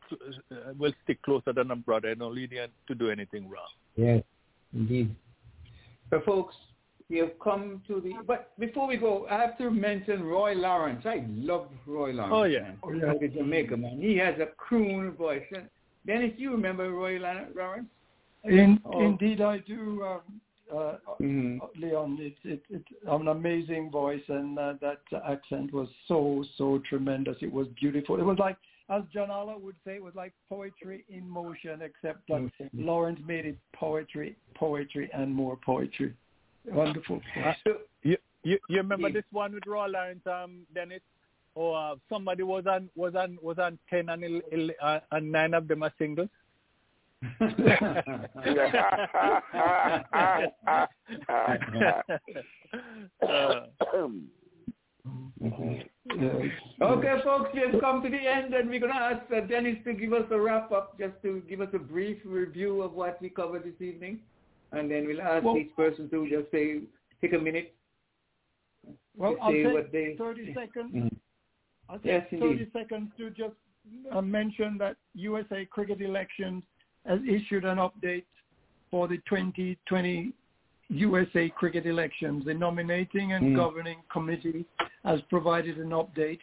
uh, 0.52 0.74
will 0.78 0.94
stick 1.04 1.22
closer 1.22 1.54
than 1.54 1.70
a 1.72 1.76
brother 1.76 2.10
and 2.10 2.20
don't 2.20 2.34
lead 2.34 2.52
you 2.52 2.66
to 2.88 2.96
do 2.96 3.10
anything 3.10 3.50
wrong. 3.50 3.70
Yes, 3.96 4.24
indeed. 4.74 5.16
So, 6.10 6.22
folks, 6.26 6.56
we 7.10 7.18
have 7.18 7.38
come 7.44 7.82
to 7.88 8.02
the. 8.02 8.14
But 8.26 8.58
before 8.58 8.88
we 8.88 8.98
go, 8.98 9.28
I 9.30 9.40
have 9.40 9.58
to 9.58 9.70
mention 9.70 10.24
Roy 10.24 10.54
Lawrence. 10.54 11.06
I 11.06 11.26
love 11.30 11.68
Roy 11.86 12.12
Lawrence. 12.12 12.34
Oh, 12.36 12.44
yeah. 12.44 12.72
Oh, 12.84 12.94
yeah. 12.94 13.14
The 13.20 13.28
Jamaica 13.28 13.78
man. 13.78 14.00
He 14.02 14.18
has 14.18 14.36
a 14.40 14.48
croon 14.58 15.12
voice. 15.12 15.44
And 15.54 15.68
Dennis, 16.06 16.32
you 16.38 16.52
remember 16.52 16.90
Roy 16.92 17.20
Lawrence? 17.20 17.88
In, 18.44 18.82
Oh. 18.86 19.00
Indeed, 19.00 19.42
I 19.42 19.60
do, 19.60 20.04
um, 20.04 20.42
uh, 20.74 20.96
Mhm. 21.20 21.60
Leon. 21.76 22.18
It's 22.20 22.40
it, 22.44 22.64
it, 22.70 22.84
an 23.06 23.28
amazing 23.28 23.92
voice, 23.92 24.24
and 24.30 24.58
uh, 24.58 24.74
that 24.82 25.02
accent 25.26 25.72
was 25.74 25.90
so 26.08 26.44
so 26.58 26.80
tremendous. 26.90 27.38
It 27.42 27.52
was 27.52 27.68
beautiful. 27.80 28.20
It 28.20 28.24
was 28.24 28.40
like, 28.40 28.58
as 28.92 29.04
John 29.14 29.32
Alla 29.32 29.58
would 29.58 29.76
say, 29.86 29.96
it 29.96 30.04
was 30.04 30.14
like 30.16 30.34
poetry 30.50 31.06
in 31.10 31.28
motion, 31.28 31.82
except 31.82 32.28
that 32.28 32.42
Mhm. 32.42 32.70
Lawrence 32.74 33.20
made 33.26 33.46
it 33.46 33.58
poetry, 33.74 34.36
poetry, 34.54 35.10
and 35.14 35.34
more 35.34 35.56
poetry. 35.58 36.14
Wonderful. 36.66 37.22
Uh, 37.44 37.54
you, 38.04 38.18
you 38.44 38.60
you 38.68 38.78
remember 38.78 39.08
Yeah. 39.08 39.14
this 39.14 39.26
one 39.32 39.54
with 39.54 39.66
Roy 39.66 39.88
Lawrence, 39.88 40.26
um, 40.28 40.68
Dennis? 40.74 41.02
Or 41.56 41.78
uh, 41.78 41.96
somebody 42.08 42.44
was 42.44 42.66
on 42.68 42.90
was 42.96 43.16
on 43.16 43.38
was 43.42 43.58
on 43.60 43.78
ten 43.90 44.10
and 44.10 44.24
el- 44.24 44.42
el- 44.52 44.72
uh, 44.82 45.00
and 45.12 45.32
nine 45.32 45.54
of 45.54 45.68
them 45.68 45.84
are 45.84 45.94
singles. 45.98 46.30
Uh, 53.22 53.66
Yes. 55.42 55.86
Okay, 56.82 57.16
folks, 57.24 57.50
we 57.54 57.62
have 57.62 57.80
come 57.82 58.02
to 58.04 58.10
the 58.10 58.18
end, 58.18 58.54
and 58.54 58.70
we're 58.70 58.80
going 58.80 58.92
to 58.92 58.98
ask 58.98 59.22
uh, 59.32 59.42
Dennis 59.42 59.78
to 59.86 59.94
give 59.94 60.14
us 60.14 60.26
a 60.32 60.40
wrap 60.40 60.72
up, 60.72 60.98
just 61.00 61.14
to 61.24 61.42
give 61.50 61.62
us 61.62 61.70
a 61.74 61.80
brief 61.80 62.18
review 62.26 62.82
of 62.82 62.94
what 62.94 63.22
we 63.22 63.30
covered 63.30 63.64
this 63.64 63.80
evening, 63.86 64.20
and 64.72 64.90
then 64.92 65.06
we'll 65.08 65.22
ask 65.22 65.44
Well- 65.44 65.58
each 65.58 65.76
person 65.76 66.10
to 66.10 66.30
just 66.30 66.52
say, 66.52 66.82
take 67.22 67.34
a 67.34 67.40
minute. 67.40 67.74
Well, 69.16 69.36
to 69.36 69.42
I'll 69.42 69.52
say 69.52 69.64
take 69.64 69.74
what 69.74 69.92
they. 69.92 70.16
30 70.18 70.54
seconds. 70.54 70.94
Mhm. 70.96 71.18
I'll 71.90 71.98
take 72.00 72.06
Yes, 72.06 72.28
30 72.32 72.46
indeed. 72.52 72.72
seconds 72.74 73.12
to 73.18 73.30
just 73.32 73.56
uh, 74.12 74.22
mention 74.22 74.78
that 74.78 74.96
USA 75.14 75.66
Cricket 75.66 76.02
Elections 76.02 76.64
has 77.06 77.20
issued 77.28 77.66
an 77.66 77.78
update 77.78 78.26
for 78.90 79.08
the 79.08 79.18
2020 79.30 80.34
USA 80.92 81.50
Cricket 81.50 81.86
Elections. 81.86 82.46
The 82.46 82.54
nominating 82.54 83.34
and 83.34 83.46
Mm. 83.48 83.56
governing 83.56 84.00
committee 84.10 84.66
has 85.04 85.22
provided 85.30 85.78
an 85.78 85.90
update. 85.90 86.40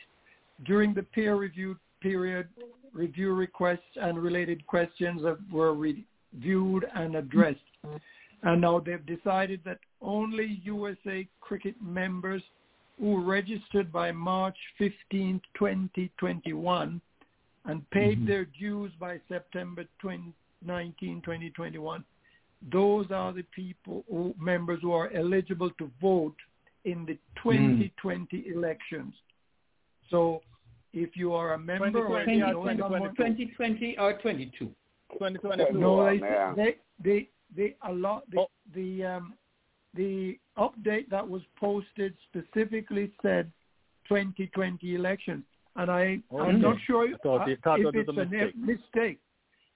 During 0.65 0.95
the 0.95 1.03
peer 1.03 1.37
review 1.37 1.79
period, 2.01 2.49
review 2.93 3.35
requests 3.35 3.97
and 3.97 4.19
related 4.19 4.67
questions 4.67 5.23
have, 5.25 5.39
were 5.53 5.75
reviewed 5.75 6.85
and 6.95 7.17
addressed. 7.17 7.61
And 8.43 8.61
now 8.61 8.79
they've 8.81 9.05
decided 9.05 9.63
that 9.65 9.81
only 10.01 10.61
USA 10.65 11.29
Cricket 11.41 11.75
members 11.83 12.43
who 12.99 13.23
registered 13.23 13.93
by 13.93 14.11
March 14.13 14.57
15, 14.79 15.41
2021 15.55 17.01
and 17.67 17.91
paid 17.91 18.21
Mhm. 18.21 18.27
their 18.27 18.45
dues 18.45 18.93
by 18.99 19.21
September 19.29 19.85
2019, 20.01 21.21
2021, 21.21 22.05
those 22.73 23.07
are 23.11 23.33
the 23.33 23.45
people 23.55 24.05
who 24.11 24.35
members 24.39 24.81
who 24.83 24.93
are 24.93 25.11
eligible 25.15 25.71
to 25.79 25.91
vote 26.01 26.35
in 26.85 27.05
the 27.07 27.19
2020 27.43 28.45
elections. 28.49 29.15
So 30.11 30.41
if 30.93 31.17
you 31.17 31.33
are 31.35 31.55
a 31.55 31.59
member 31.59 32.05
or 32.07 32.25
2020 32.25 32.37
you 32.39 32.45
or 32.45 32.75
know 32.75 33.09
2022. 33.15 33.55
2020 33.55 33.99
or 33.99 34.13
22? 34.21 34.67
2022. 35.13 35.79
no, 35.79 36.05
they, 36.07 36.19
Yeah. 36.19 36.55
they, 36.57 36.77
they, 37.03 37.29
they, 37.57 37.77
a 37.83 37.93
lot, 37.93 38.29
the, 38.31 38.41
Oh. 38.41 38.47
the, 38.75 39.05
um, 39.05 39.35
the 39.95 40.39
update 40.59 41.09
that 41.11 41.27
was 41.29 41.43
posted 41.59 42.15
specifically 42.29 43.13
said 43.23 43.51
2020 44.09 44.95
elections. 44.95 45.45
And 45.77 45.91
I, 45.91 46.03
I'm 46.03 46.41
Okay. 46.41 46.59
not 46.59 46.77
sure 46.87 47.09
I 47.09 47.17
thought 47.23 47.43
uh, 47.49 47.51
it- 47.53 47.61
thought 47.63 47.81
if 47.81 47.95
it's 47.95 48.09
a 48.09 48.13
a 48.21 48.25
mistake. 48.27 48.57
mistake. 48.57 49.19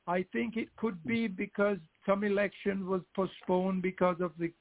I 0.06 0.24
think 0.32 0.56
it 0.56 0.68
could 0.76 1.02
be 1.04 1.28
because 1.28 1.78
some 2.04 2.24
election 2.24 2.88
was 2.88 3.02
postponed 3.14 3.82
because 3.82 4.20
of 4.20 4.32
the 4.38 4.52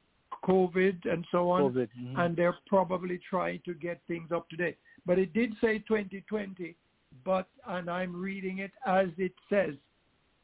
COVID 0.45 1.11
and 1.11 1.25
so 1.31 1.49
on 1.51 1.73
COVID. 1.73 1.89
mhm. 1.99 2.19
and 2.19 2.35
they're 2.35 2.57
probably 2.67 3.19
trying 3.29 3.61
to 3.65 3.73
get 3.73 4.01
things 4.07 4.31
up 4.31 4.49
to 4.49 4.55
date. 4.55 4.77
But 5.05 5.19
it 5.19 5.33
did 5.33 5.53
say 5.61 5.79
2020, 5.79 6.75
but 7.25 7.47
and 7.67 7.89
I'm 7.89 8.15
reading 8.15 8.59
it 8.59 8.71
as 8.85 9.09
it 9.17 9.33
says, 9.49 9.75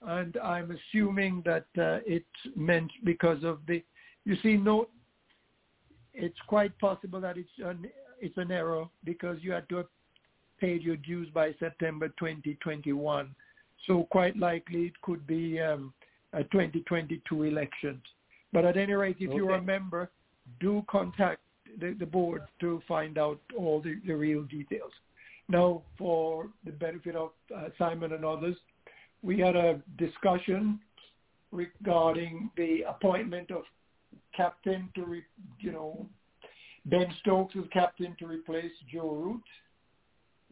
and 0.02 0.38
I'm 0.38 0.72
assuming 0.72 1.42
that 1.46 1.68
uh, 1.78 2.00
it's 2.06 2.26
meant 2.56 2.92
because 3.04 3.44
of 3.44 3.60
the. 3.68 3.84
You 4.26 4.36
see, 4.44 4.58
no, 4.58 4.88
it's 6.14 6.40
quite 6.48 6.78
possible 6.80 7.22
that 7.22 7.38
it's 7.38 7.50
an 7.64 7.88
it's 8.20 8.38
an 8.38 8.52
error 8.52 8.86
because 9.04 9.38
you 9.42 9.52
had 9.52 9.70
to 9.70 9.78
have 9.78 9.88
paid 10.60 10.82
your 10.82 10.98
dues 10.98 11.30
by 11.34 11.54
September 11.60 12.10
2021, 12.10 13.36
so 13.86 14.08
quite 14.12 14.38
likely 14.38 14.86
it 14.88 15.02
could 15.02 15.26
be 15.28 15.60
um, 15.60 15.94
a 16.34 16.44
2022 16.44 17.44
election. 17.44 18.02
But 18.54 18.66
at 18.66 18.78
any 18.78 18.94
rate, 18.94 19.18
if 19.20 19.34
you're 19.34 19.56
a 19.56 19.62
member, 19.62 20.10
do 20.60 20.84
contact 20.90 21.42
the, 21.80 21.96
the 22.00 22.06
board 22.06 22.44
to 22.62 22.82
find 22.88 23.18
out 23.18 23.40
all 23.58 23.82
the, 23.82 24.00
the 24.06 24.16
real 24.16 24.44
details. 24.44 24.92
Now, 25.50 25.84
for 25.98 26.48
the 26.66 26.72
benefit 26.72 27.16
of 27.16 27.32
uh, 27.56 27.70
Simon 27.78 28.14
and 28.14 28.26
others, 28.26 28.56
we 29.22 29.40
had 29.40 29.56
a 29.56 29.82
discussion 29.98 30.80
regarding 31.52 32.50
the 32.58 32.84
appointment 32.88 33.52
of 33.52 33.64
captain 34.36 34.90
to, 34.96 35.06
re, 35.06 35.24
you 35.60 35.72
know, 35.72 36.06
Ben 36.86 37.08
Stokes 37.22 37.56
as 37.58 37.66
captain 37.72 38.16
to 38.20 38.28
replace 38.28 38.72
Joe 38.92 39.12
Root. 39.12 39.44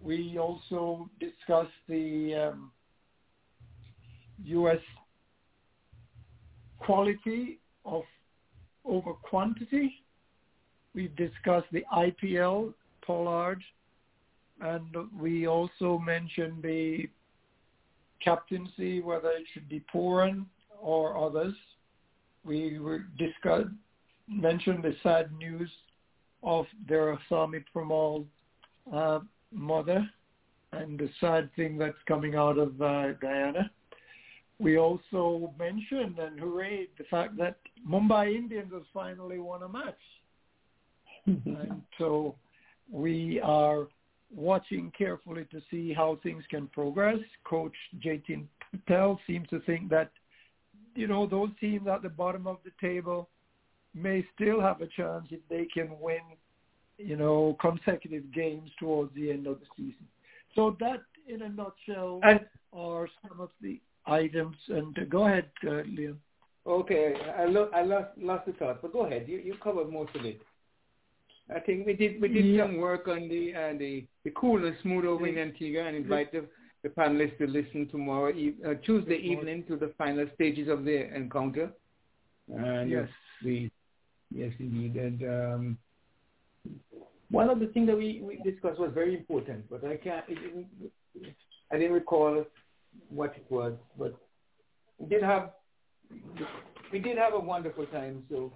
We 0.01 0.37
also 0.37 1.09
discussed 1.19 1.71
the 1.87 2.51
um, 2.51 2.71
U.S. 4.43 4.79
quality 6.79 7.59
of 7.85 8.03
over 8.83 9.13
quantity. 9.13 10.03
We've 10.93 11.15
discussed 11.15 11.67
the 11.71 11.83
IPL, 11.93 12.73
Pollard, 13.05 13.61
and 14.61 14.95
we 15.19 15.47
also 15.47 15.97
mentioned 15.97 16.63
the 16.63 17.09
captaincy, 18.23 19.01
whether 19.01 19.29
it 19.29 19.45
should 19.53 19.67
be 19.67 19.83
Pooran 19.93 20.45
or 20.79 21.17
others. 21.17 21.53
We 22.45 22.79
discussed, 23.17 23.69
mentioned 24.27 24.83
the 24.83 24.95
sad 25.03 25.31
news 25.37 25.69
of 26.43 26.65
Veerasammy 26.87 27.63
Permaul's 27.73 28.27
uh, 28.93 29.19
mother 29.51 30.07
and 30.71 30.97
the 30.99 31.09
sad 31.19 31.49
thing 31.55 31.77
that's 31.77 31.97
coming 32.07 32.35
out 32.35 32.57
of 32.57 32.79
uh, 32.81 33.13
Guyana. 33.13 33.71
We 34.59 34.77
also 34.77 35.53
mentioned 35.59 36.17
and 36.19 36.39
hooray 36.39 36.87
the 36.97 37.03
fact 37.05 37.37
that 37.37 37.57
Mumbai 37.87 38.35
Indians 38.35 38.71
has 38.73 38.83
finally 38.93 39.39
won 39.39 39.63
a 39.63 39.69
match. 39.69 39.93
and 41.25 41.81
so 41.97 42.35
we 42.91 43.41
are 43.41 43.87
watching 44.33 44.91
carefully 44.97 45.45
to 45.51 45.61
see 45.69 45.93
how 45.93 46.19
things 46.23 46.43
can 46.49 46.67
progress. 46.67 47.19
Coach 47.43 47.73
Jatin 48.03 48.45
Patel 48.71 49.19
seems 49.27 49.47
to 49.49 49.59
think 49.61 49.89
that, 49.89 50.11
you 50.95 51.07
know, 51.07 51.27
those 51.27 51.49
teams 51.59 51.87
at 51.87 52.01
the 52.01 52.09
bottom 52.09 52.47
of 52.47 52.57
the 52.63 52.71
table 52.79 53.29
may 53.93 54.25
still 54.35 54.61
have 54.61 54.81
a 54.81 54.87
chance 54.87 55.27
if 55.31 55.39
they 55.49 55.67
can 55.73 55.89
win, 55.99 56.19
you 56.97 57.15
know, 57.15 57.57
consecutive 57.59 58.31
games 58.33 58.69
towards 58.79 59.13
the 59.15 59.31
end 59.31 59.47
of 59.47 59.59
the 59.59 59.65
season. 59.75 60.07
So 60.53 60.75
that, 60.79 61.01
in 61.27 61.41
a 61.41 61.49
nutshell, 61.49 62.19
and, 62.23 62.41
are 62.71 63.07
some 63.27 63.39
of 63.39 63.49
the 63.61 63.79
items. 64.07 64.55
And 64.69 64.97
uh, 64.97 65.05
go 65.09 65.25
ahead, 65.27 65.49
uh, 65.63 65.83
Liam. 65.97 66.17
Okay, 66.67 67.13
I, 67.37 67.45
lo- 67.45 67.69
I 67.73 67.83
lost, 67.83 68.09
lost 68.17 68.45
the 68.47 68.53
thought, 68.53 68.81
but 68.81 68.91
go 68.91 69.05
ahead. 69.05 69.25
You, 69.27 69.37
you 69.37 69.55
covered 69.63 69.91
most 69.91 70.15
of 70.15 70.25
it. 70.25 70.41
I 71.55 71.59
think 71.59 71.85
we 71.85 71.93
did 71.93 72.19
we 72.19 72.27
did 72.27 72.43
Yeah. 72.45 72.63
some 72.63 72.77
work 72.77 73.07
on 73.07 73.29
the 73.29 73.53
uh, 73.53 73.73
the 73.77 74.05
the 74.23 74.31
cool 74.31 74.65
and 74.65 74.75
smooth 74.81 75.05
over 75.05 75.27
in 75.27 75.37
Antigua 75.37 75.83
and 75.85 75.95
invite 75.95 76.31
the, 76.31 76.45
the 76.81 76.89
panelists 76.89 77.37
to 77.37 77.45
listen 77.45 77.87
tomorrow 77.89 78.31
e- 78.33 78.55
uh, 78.65 78.73
Tuesday 78.83 79.17
evening 79.17 79.63
to 79.67 79.75
the 79.77 79.93
final 79.95 80.25
stages 80.33 80.67
of 80.69 80.85
the 80.85 81.13
encounter. 81.15 81.71
And 82.51 82.89
Yes. 82.89 83.07
we 83.43 83.69
yes 84.33 84.51
indeed 84.59 84.95
and 84.95 85.21
um, 85.23 85.77
one 87.29 87.49
of 87.51 87.59
the 87.59 87.67
things 87.67 87.87
that 87.87 87.97
we, 87.97 88.21
we 88.23 88.37
discussed 88.49 88.79
was 88.79 88.91
very 88.93 89.15
important, 89.15 89.69
but 89.69 89.83
I 89.85 89.97
can't 89.97 90.25
it 90.27 90.65
I 91.71 91.77
didn't 91.77 91.93
recall 91.93 92.43
what 93.09 93.35
it 93.35 93.45
was, 93.49 93.73
but 93.97 94.15
we 94.97 95.07
did 95.07 95.23
have 95.23 95.51
we 96.91 96.99
did 96.99 97.17
have 97.17 97.33
a 97.33 97.39
wonderful 97.39 97.85
time. 97.87 98.23
So 98.29 98.53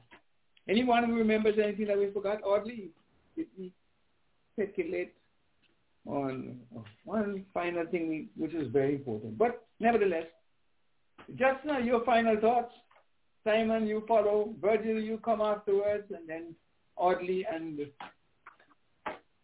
anyone 0.67 1.05
who 1.05 1.15
remembers 1.15 1.55
anything 1.61 1.87
that 1.87 1.97
we 1.97 2.11
forgot, 2.11 2.41
oddly, 2.43 2.91
did 3.35 3.47
we 3.57 3.73
speculate 4.53 5.13
on 6.05 6.59
one 7.03 7.45
final 7.53 7.85
thing 7.85 8.29
which 8.35 8.53
is 8.53 8.71
very 8.71 8.95
important. 8.95 9.37
But 9.37 9.65
nevertheless, 9.79 10.25
just 11.35 11.63
now 11.65 11.77
your 11.77 12.03
final 12.05 12.39
thoughts. 12.39 12.73
Simon, 13.43 13.87
you 13.87 14.03
follow. 14.07 14.53
Virgil, 14.61 14.99
you 14.99 15.17
come 15.23 15.41
afterwards, 15.41 16.11
and 16.15 16.27
then 16.27 16.55
Audley 16.97 17.45
and 17.51 17.79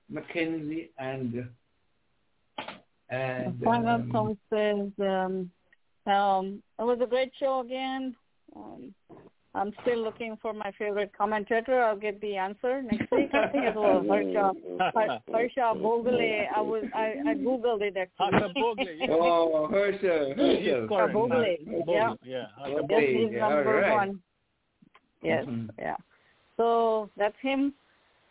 Mackenzie 0.10 0.92
and 1.00 1.48
and 3.10 3.60
Final 3.64 3.96
um, 3.96 4.10
thought 4.12 4.38
says, 4.52 4.90
um, 5.00 5.52
um, 6.12 6.62
it 6.80 6.84
was 6.84 7.00
a 7.02 7.08
great 7.08 7.32
show 7.40 7.62
again. 7.62 8.16
Um, 8.56 8.94
I'm 9.54 9.72
still 9.84 10.00
looking 10.04 10.38
for 10.42 10.54
my 10.54 10.72
favorite 10.78 11.12
commentator. 11.18 11.82
I'll 11.82 11.96
get 11.96 12.20
the 12.20 12.36
answer 12.36 12.82
next 12.82 13.10
week. 13.12 13.30
I 13.34 13.48
think 13.48 13.64
it 13.64 13.76
was 13.76 14.06
Harsha, 14.06 14.52
Har- 14.94 15.22
Harsha 15.32 15.80
Bhogle. 15.80 16.46
I 16.54 16.60
was 16.62 16.84
I, 16.94 17.14
I 17.26 17.34
googled 17.36 17.82
it 17.82 17.96
actually. 17.96 18.38
Harsha 18.40 18.54
Bhogle, 18.54 19.00
yeah. 19.00 19.08
Oh, 19.12 19.70
Hersha, 19.72 20.36
He's 20.36 20.68
Hersha. 20.68 20.88
correct. 20.90 21.14
Bhogle, 21.16 21.68
Bhogle, 21.68 21.86
yeah. 21.88 22.14
yeah. 22.26 22.46
Harsha 22.58 22.86
Yes, 22.90 23.04
he's 23.08 23.40
number 23.40 23.76
right. 23.82 23.94
one. 23.94 24.20
Yes, 25.24 25.46
Mhm. 25.46 25.70
yeah. 25.80 25.96
So 26.58 27.10
that's 27.16 27.38
him. 27.42 27.74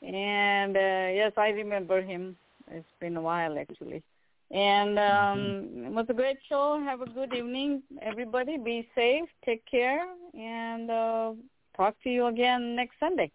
And 0.02 0.76
uh, 0.76 1.08
yes, 1.14 1.32
I 1.38 1.48
remember 1.48 2.02
him. 2.02 2.36
It's 2.70 2.86
been 3.00 3.16
a 3.16 3.22
while 3.22 3.58
actually. 3.58 4.02
And 4.54 5.00
um, 5.00 5.84
it 5.84 5.92
was 5.92 6.06
a 6.08 6.14
great 6.14 6.36
show. 6.48 6.80
Have 6.84 7.00
a 7.00 7.06
good 7.06 7.34
evening, 7.34 7.82
everybody. 8.00 8.56
Be 8.56 8.88
safe. 8.94 9.28
Take 9.44 9.66
care. 9.68 10.06
And 10.32 10.88
uh, 10.88 11.32
talk 11.76 11.96
to 12.04 12.08
you 12.08 12.26
again 12.26 12.76
next 12.76 12.94
Sunday. 13.00 13.32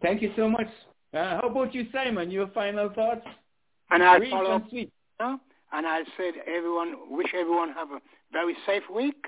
Thank 0.00 0.22
you 0.22 0.32
so 0.36 0.48
much. 0.48 0.68
Uh, 1.12 1.40
how 1.40 1.48
about 1.48 1.74
you, 1.74 1.86
Simon? 1.92 2.30
Your 2.30 2.46
final 2.48 2.88
thoughts? 2.88 3.26
And 3.90 4.00
I'll 4.00 4.18
Brief 4.18 4.30
follow 4.30 4.54
and 4.54 4.64
sweet. 4.70 4.92
now, 5.18 5.40
and 5.72 5.86
I'll 5.86 6.04
say 6.16 6.30
to 6.30 6.48
everyone, 6.48 6.94
wish 7.10 7.34
everyone 7.34 7.72
have 7.72 7.90
a 7.90 7.98
very 8.32 8.56
safe 8.64 8.82
week 8.94 9.24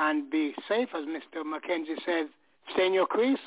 and 0.00 0.28
be 0.28 0.54
safe, 0.68 0.88
as 0.92 1.04
Mr. 1.04 1.44
Mackenzie 1.44 1.94
said, 2.04 2.26
stay 2.72 2.86
in 2.86 2.94
your 2.94 3.06
crease, 3.06 3.38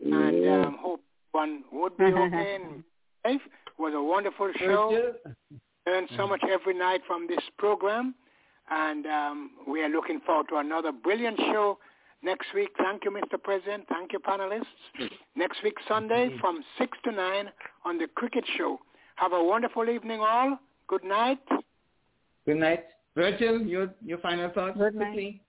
and 0.00 0.48
um, 0.48 0.78
hope 0.80 1.02
one 1.32 1.64
would 1.72 1.96
be 1.98 2.04
okay 2.04 2.58
and 2.62 2.84
safe. 3.26 3.40
It 3.44 3.82
was 3.82 3.92
a 3.94 4.02
wonderful 4.02 4.52
show. 4.58 5.14
Virgil? 5.84 6.00
Learn 6.00 6.08
so 6.16 6.26
much 6.26 6.42
every 6.50 6.74
night 6.78 7.00
from 7.06 7.26
this 7.26 7.40
program, 7.58 8.14
and 8.70 9.06
um, 9.06 9.50
we 9.66 9.82
are 9.82 9.88
looking 9.88 10.20
forward 10.20 10.46
to 10.50 10.56
another 10.56 10.92
brilliant 10.92 11.38
show 11.38 11.78
next 12.22 12.48
week. 12.54 12.70
Thank 12.78 13.04
you, 13.04 13.10
Mr. 13.10 13.42
President. 13.42 13.84
Thank 13.88 14.12
you, 14.12 14.18
panelists. 14.20 14.64
Next 15.36 15.62
week, 15.62 15.74
Sunday, 15.88 16.30
from 16.40 16.62
6 16.78 16.98
to 17.04 17.12
9 17.12 17.48
on 17.84 17.98
the 17.98 18.06
Cricket 18.14 18.44
Show. 18.56 18.78
Have 19.16 19.32
a 19.32 19.42
wonderful 19.42 19.88
evening, 19.88 20.20
all. 20.20 20.58
Good 20.88 21.04
night. 21.04 21.38
Good 22.46 22.56
night. 22.56 22.84
Virgil, 23.14 23.60
your 23.60 23.90
your 24.04 24.18
final 24.18 24.50
thoughts 24.50 24.76
Good 24.76 24.94
night. 24.94 25.04
quickly. 25.12 25.42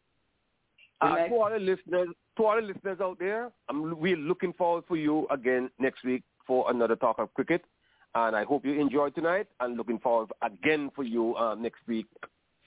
Good 1.01 1.07
Uh, 1.07 1.15
night. 1.15 1.29
to 1.29 1.35
all 1.35 1.49
the 1.49 1.59
listeners, 1.59 2.09
to 2.37 2.45
all 2.45 2.55
the 2.57 2.61
listeners 2.61 2.99
out 3.01 3.17
there, 3.19 3.51
I'm 3.69 3.97
we're 3.99 4.17
looking 4.17 4.51
forward 4.53 4.83
for 4.87 4.97
you 4.97 5.25
again 5.31 5.69
next 5.79 6.03
week 6.03 6.23
for 6.45 6.69
another 6.69 6.95
talk 6.97 7.19
of 7.19 7.33
cricket, 7.35 7.63
and 8.15 8.35
I 8.35 8.43
hope 8.43 8.65
you 8.65 8.79
enjoyed 8.79 9.15
tonight. 9.15 9.47
And 9.59 9.77
looking 9.77 9.99
forward 9.99 10.29
again 10.41 10.91
for 10.95 11.03
you 11.03 11.35
uh, 11.35 11.55
next 11.55 11.79
week, 11.87 12.07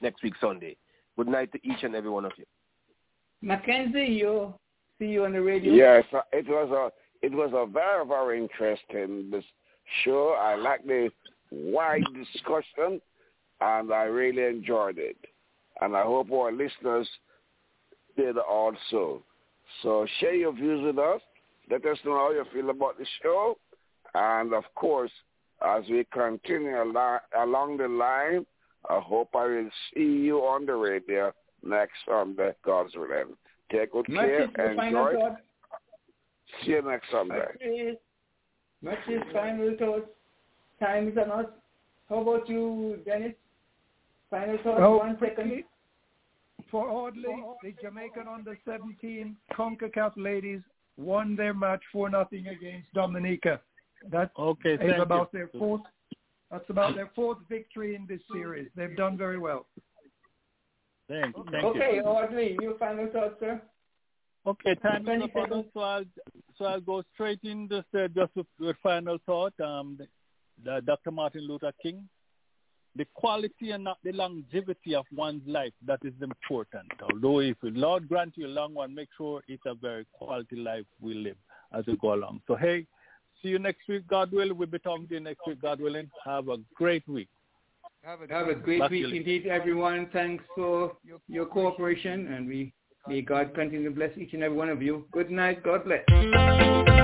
next 0.00 0.22
week 0.22 0.34
Sunday. 0.40 0.76
Good 1.16 1.28
night 1.28 1.52
to 1.52 1.58
each 1.62 1.82
and 1.82 1.94
every 1.94 2.10
one 2.10 2.24
of 2.24 2.32
you. 2.36 2.44
Mackenzie, 3.42 4.04
you 4.04 4.54
see 4.98 5.06
you 5.06 5.24
on 5.24 5.32
the 5.32 5.40
radio. 5.40 5.72
Yes, 5.72 6.04
uh, 6.12 6.20
it 6.32 6.46
was 6.48 6.70
a 6.70 7.26
it 7.26 7.32
was 7.32 7.50
a 7.54 7.70
very 7.70 8.06
very 8.06 8.38
interesting 8.38 9.30
this 9.30 9.44
show. 10.04 10.36
I 10.38 10.56
like 10.56 10.84
the 10.84 11.10
wide 11.50 12.04
discussion, 12.14 13.00
and 13.60 13.92
I 13.92 14.04
really 14.04 14.44
enjoyed 14.44 14.98
it. 14.98 15.16
And 15.80 15.96
I 15.96 16.02
hope 16.02 16.30
our 16.32 16.52
listeners 16.52 17.08
did 18.16 18.38
also. 18.38 19.22
So 19.82 20.06
share 20.20 20.34
your 20.34 20.52
views 20.52 20.82
with 20.84 20.98
us. 20.98 21.20
Let 21.70 21.84
us 21.84 21.98
know 22.04 22.14
how 22.14 22.30
you 22.32 22.44
feel 22.52 22.70
about 22.70 22.98
the 22.98 23.06
show, 23.22 23.58
and 24.14 24.54
of 24.54 24.64
course, 24.74 25.10
as 25.66 25.84
we 25.88 26.06
continue 26.12 26.82
along, 26.82 27.18
along 27.36 27.76
the 27.78 27.88
line, 27.88 28.46
I 28.88 29.00
hope 29.00 29.30
I 29.34 29.46
will 29.46 29.70
see 29.94 30.00
you 30.00 30.38
on 30.38 30.66
the 30.66 30.74
radio 30.74 31.32
next 31.64 31.94
Sunday, 32.08 32.52
God's 32.64 32.94
willing. 32.94 33.36
Take 33.70 33.92
good 33.92 34.06
care. 34.06 34.46
Much 34.46 34.86
is 34.86 34.92
your 34.92 35.10
Enjoy. 35.10 35.12
thoughts. 35.20 35.42
See 36.64 36.70
you 36.70 36.82
next 36.82 37.10
Sunday. 37.10 37.96
Much 38.82 38.98
is, 39.08 39.22
final 39.32 39.76
thoughts. 39.78 40.06
Time 40.78 41.08
is 41.08 41.18
on 41.18 41.30
us. 41.30 41.46
How 42.08 42.18
about 42.18 42.48
you, 42.48 42.98
Dennis? 43.04 43.32
Final 44.30 44.56
thoughts, 44.58 44.80
Well, 44.80 44.98
one 44.98 45.18
second. 45.20 45.64
For 46.70 46.88
Audley, 46.88 47.42
the 47.62 47.74
Jamaican 47.80 48.26
under 48.32 48.58
17 48.64 49.36
CONCACAF 49.52 50.12
ladies 50.16 50.60
won 50.96 51.36
their 51.36 51.54
match 51.54 51.82
for 51.92 52.08
nothing 52.08 52.46
against 52.48 52.92
Dominica. 52.92 53.60
That 54.10 54.30
Okay, 54.38 54.74
is 54.74 54.80
thank 54.80 54.98
about 54.98 55.30
you. 55.32 55.38
their 55.40 55.50
fourth. 55.58 55.82
That's 56.50 56.68
about 56.68 56.94
their 56.94 57.10
fourth 57.14 57.38
victory 57.48 57.96
in 57.96 58.06
this 58.06 58.20
series. 58.32 58.68
They've 58.76 58.96
done 58.96 59.16
very 59.16 59.38
well. 59.38 59.66
Thank, 61.08 61.34
thank 61.50 61.64
okay, 61.64 61.96
you. 61.96 62.02
Audley, 62.02 62.56
your 62.60 62.76
final 62.78 63.08
thoughts, 63.12 63.34
sir? 63.40 63.60
Okay, 64.46 64.74
time 64.76 65.08
is 65.08 65.22
up, 65.34 65.66
so 65.74 65.80
I'll 65.80 66.04
so 66.56 66.64
I'll 66.66 66.80
go 66.80 67.02
straight 67.14 67.40
in 67.42 67.68
just 67.68 67.86
uh, 67.94 68.06
just 68.08 68.34
with, 68.36 68.46
with 68.60 68.76
final 68.80 69.18
thought. 69.26 69.58
Um, 69.60 69.98
the, 69.98 70.06
the 70.64 70.80
Dr. 70.82 71.10
Martin 71.10 71.48
Luther 71.48 71.72
King, 71.82 72.08
the 72.94 73.06
quality 73.14 73.72
and 73.72 73.82
not 73.82 73.98
the 74.04 74.12
longevity 74.12 74.94
of 74.94 75.04
one's 75.12 75.42
life 75.46 75.72
that 75.84 75.98
is 76.04 76.14
important. 76.22 76.86
Although 77.02 77.40
if 77.40 77.56
the 77.60 77.70
Lord 77.70 78.08
grant 78.08 78.34
you 78.36 78.46
a 78.46 78.48
long 78.48 78.74
one, 78.74 78.94
make 78.94 79.08
sure 79.16 79.42
it's 79.48 79.62
a 79.66 79.74
very 79.74 80.06
quality 80.12 80.56
life 80.56 80.86
we 81.00 81.14
live 81.14 81.36
as 81.76 81.84
we 81.86 81.96
go 81.96 82.14
along. 82.14 82.40
So 82.46 82.54
hey, 82.54 82.86
see 83.46 83.50
you 83.50 83.58
next 83.60 83.88
week, 83.88 84.06
God 84.08 84.32
will. 84.32 84.52
We'll 84.52 84.66
be 84.66 84.78
talking 84.78 85.06
to 85.08 85.14
you 85.14 85.20
next 85.20 85.40
week, 85.46 85.62
God 85.62 85.80
willing. 85.80 86.10
Have 86.24 86.48
a 86.48 86.56
great 86.74 87.08
week. 87.08 87.28
Have 88.02 88.20
a, 88.22 88.32
Have 88.32 88.48
a 88.48 88.54
great 88.54 88.80
Back 88.80 88.90
week 88.90 89.14
indeed, 89.14 89.46
everyone. 89.46 90.08
Thanks 90.12 90.44
for 90.54 90.96
your 91.28 91.46
cooperation, 91.46 92.32
and 92.32 92.48
we 92.48 92.72
may 93.08 93.22
God 93.22 93.54
continue 93.54 93.88
to 93.88 93.94
bless 93.94 94.16
each 94.18 94.32
and 94.34 94.42
every 94.42 94.56
one 94.56 94.68
of 94.68 94.82
you. 94.82 95.06
Good 95.12 95.30
night. 95.30 95.62
God 95.62 95.84
bless. 95.84 96.95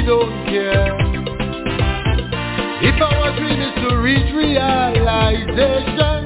We 0.00 0.06
don't 0.06 0.46
care. 0.46 0.96
If 2.82 3.02
our 3.02 3.36
dream 3.36 3.60
is 3.60 3.74
to 3.84 3.96
reach 3.98 4.32
realization, 4.34 6.24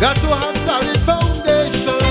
got 0.00 0.14
to 0.20 0.28
have 0.28 0.56
solid 0.66 1.00
foundation 1.06 2.04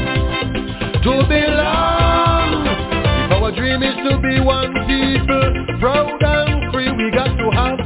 to 1.03 1.27
belong. 1.29 2.65
If 2.65 3.31
our 3.31 3.51
dream 3.51 3.83
is 3.83 3.95
to 4.09 4.17
be 4.19 4.39
one 4.39 4.73
people, 4.87 5.77
proud 5.79 6.23
and 6.23 6.73
free, 6.73 6.91
we 6.91 7.11
got 7.11 7.37
to 7.37 7.51
have 7.51 7.79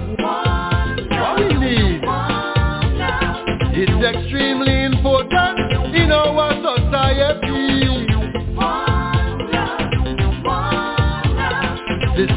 what 1.11 1.39
we 1.39 1.47
need. 1.59 2.01
It's 3.75 3.97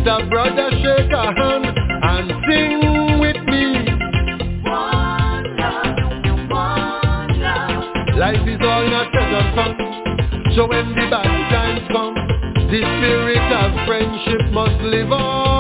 Sister, 0.01 0.27
brother, 0.31 0.70
shake 0.83 1.12
a 1.12 1.35
hand 1.35 1.77
and 1.77 2.33
sing 2.49 3.20
with 3.20 3.37
me. 3.45 3.85
Life 8.19 8.49
is 8.49 8.61
all 8.62 8.89
not 8.89 9.15
and 9.15 9.55
fun. 9.55 10.53
So 10.57 10.67
when 10.69 10.89
the 10.95 11.07
bad 11.11 11.51
times 11.51 11.87
come, 11.93 12.15
the 12.15 12.81
spirit 12.81 13.53
of 13.53 13.87
friendship 13.87 14.51
must 14.53 14.81
live. 14.85 15.12
On 15.12 15.60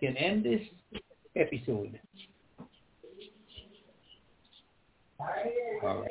can 0.00 0.16
end 0.16 0.44
this 0.44 0.62
episode. 1.36 1.98
Our 5.82 6.06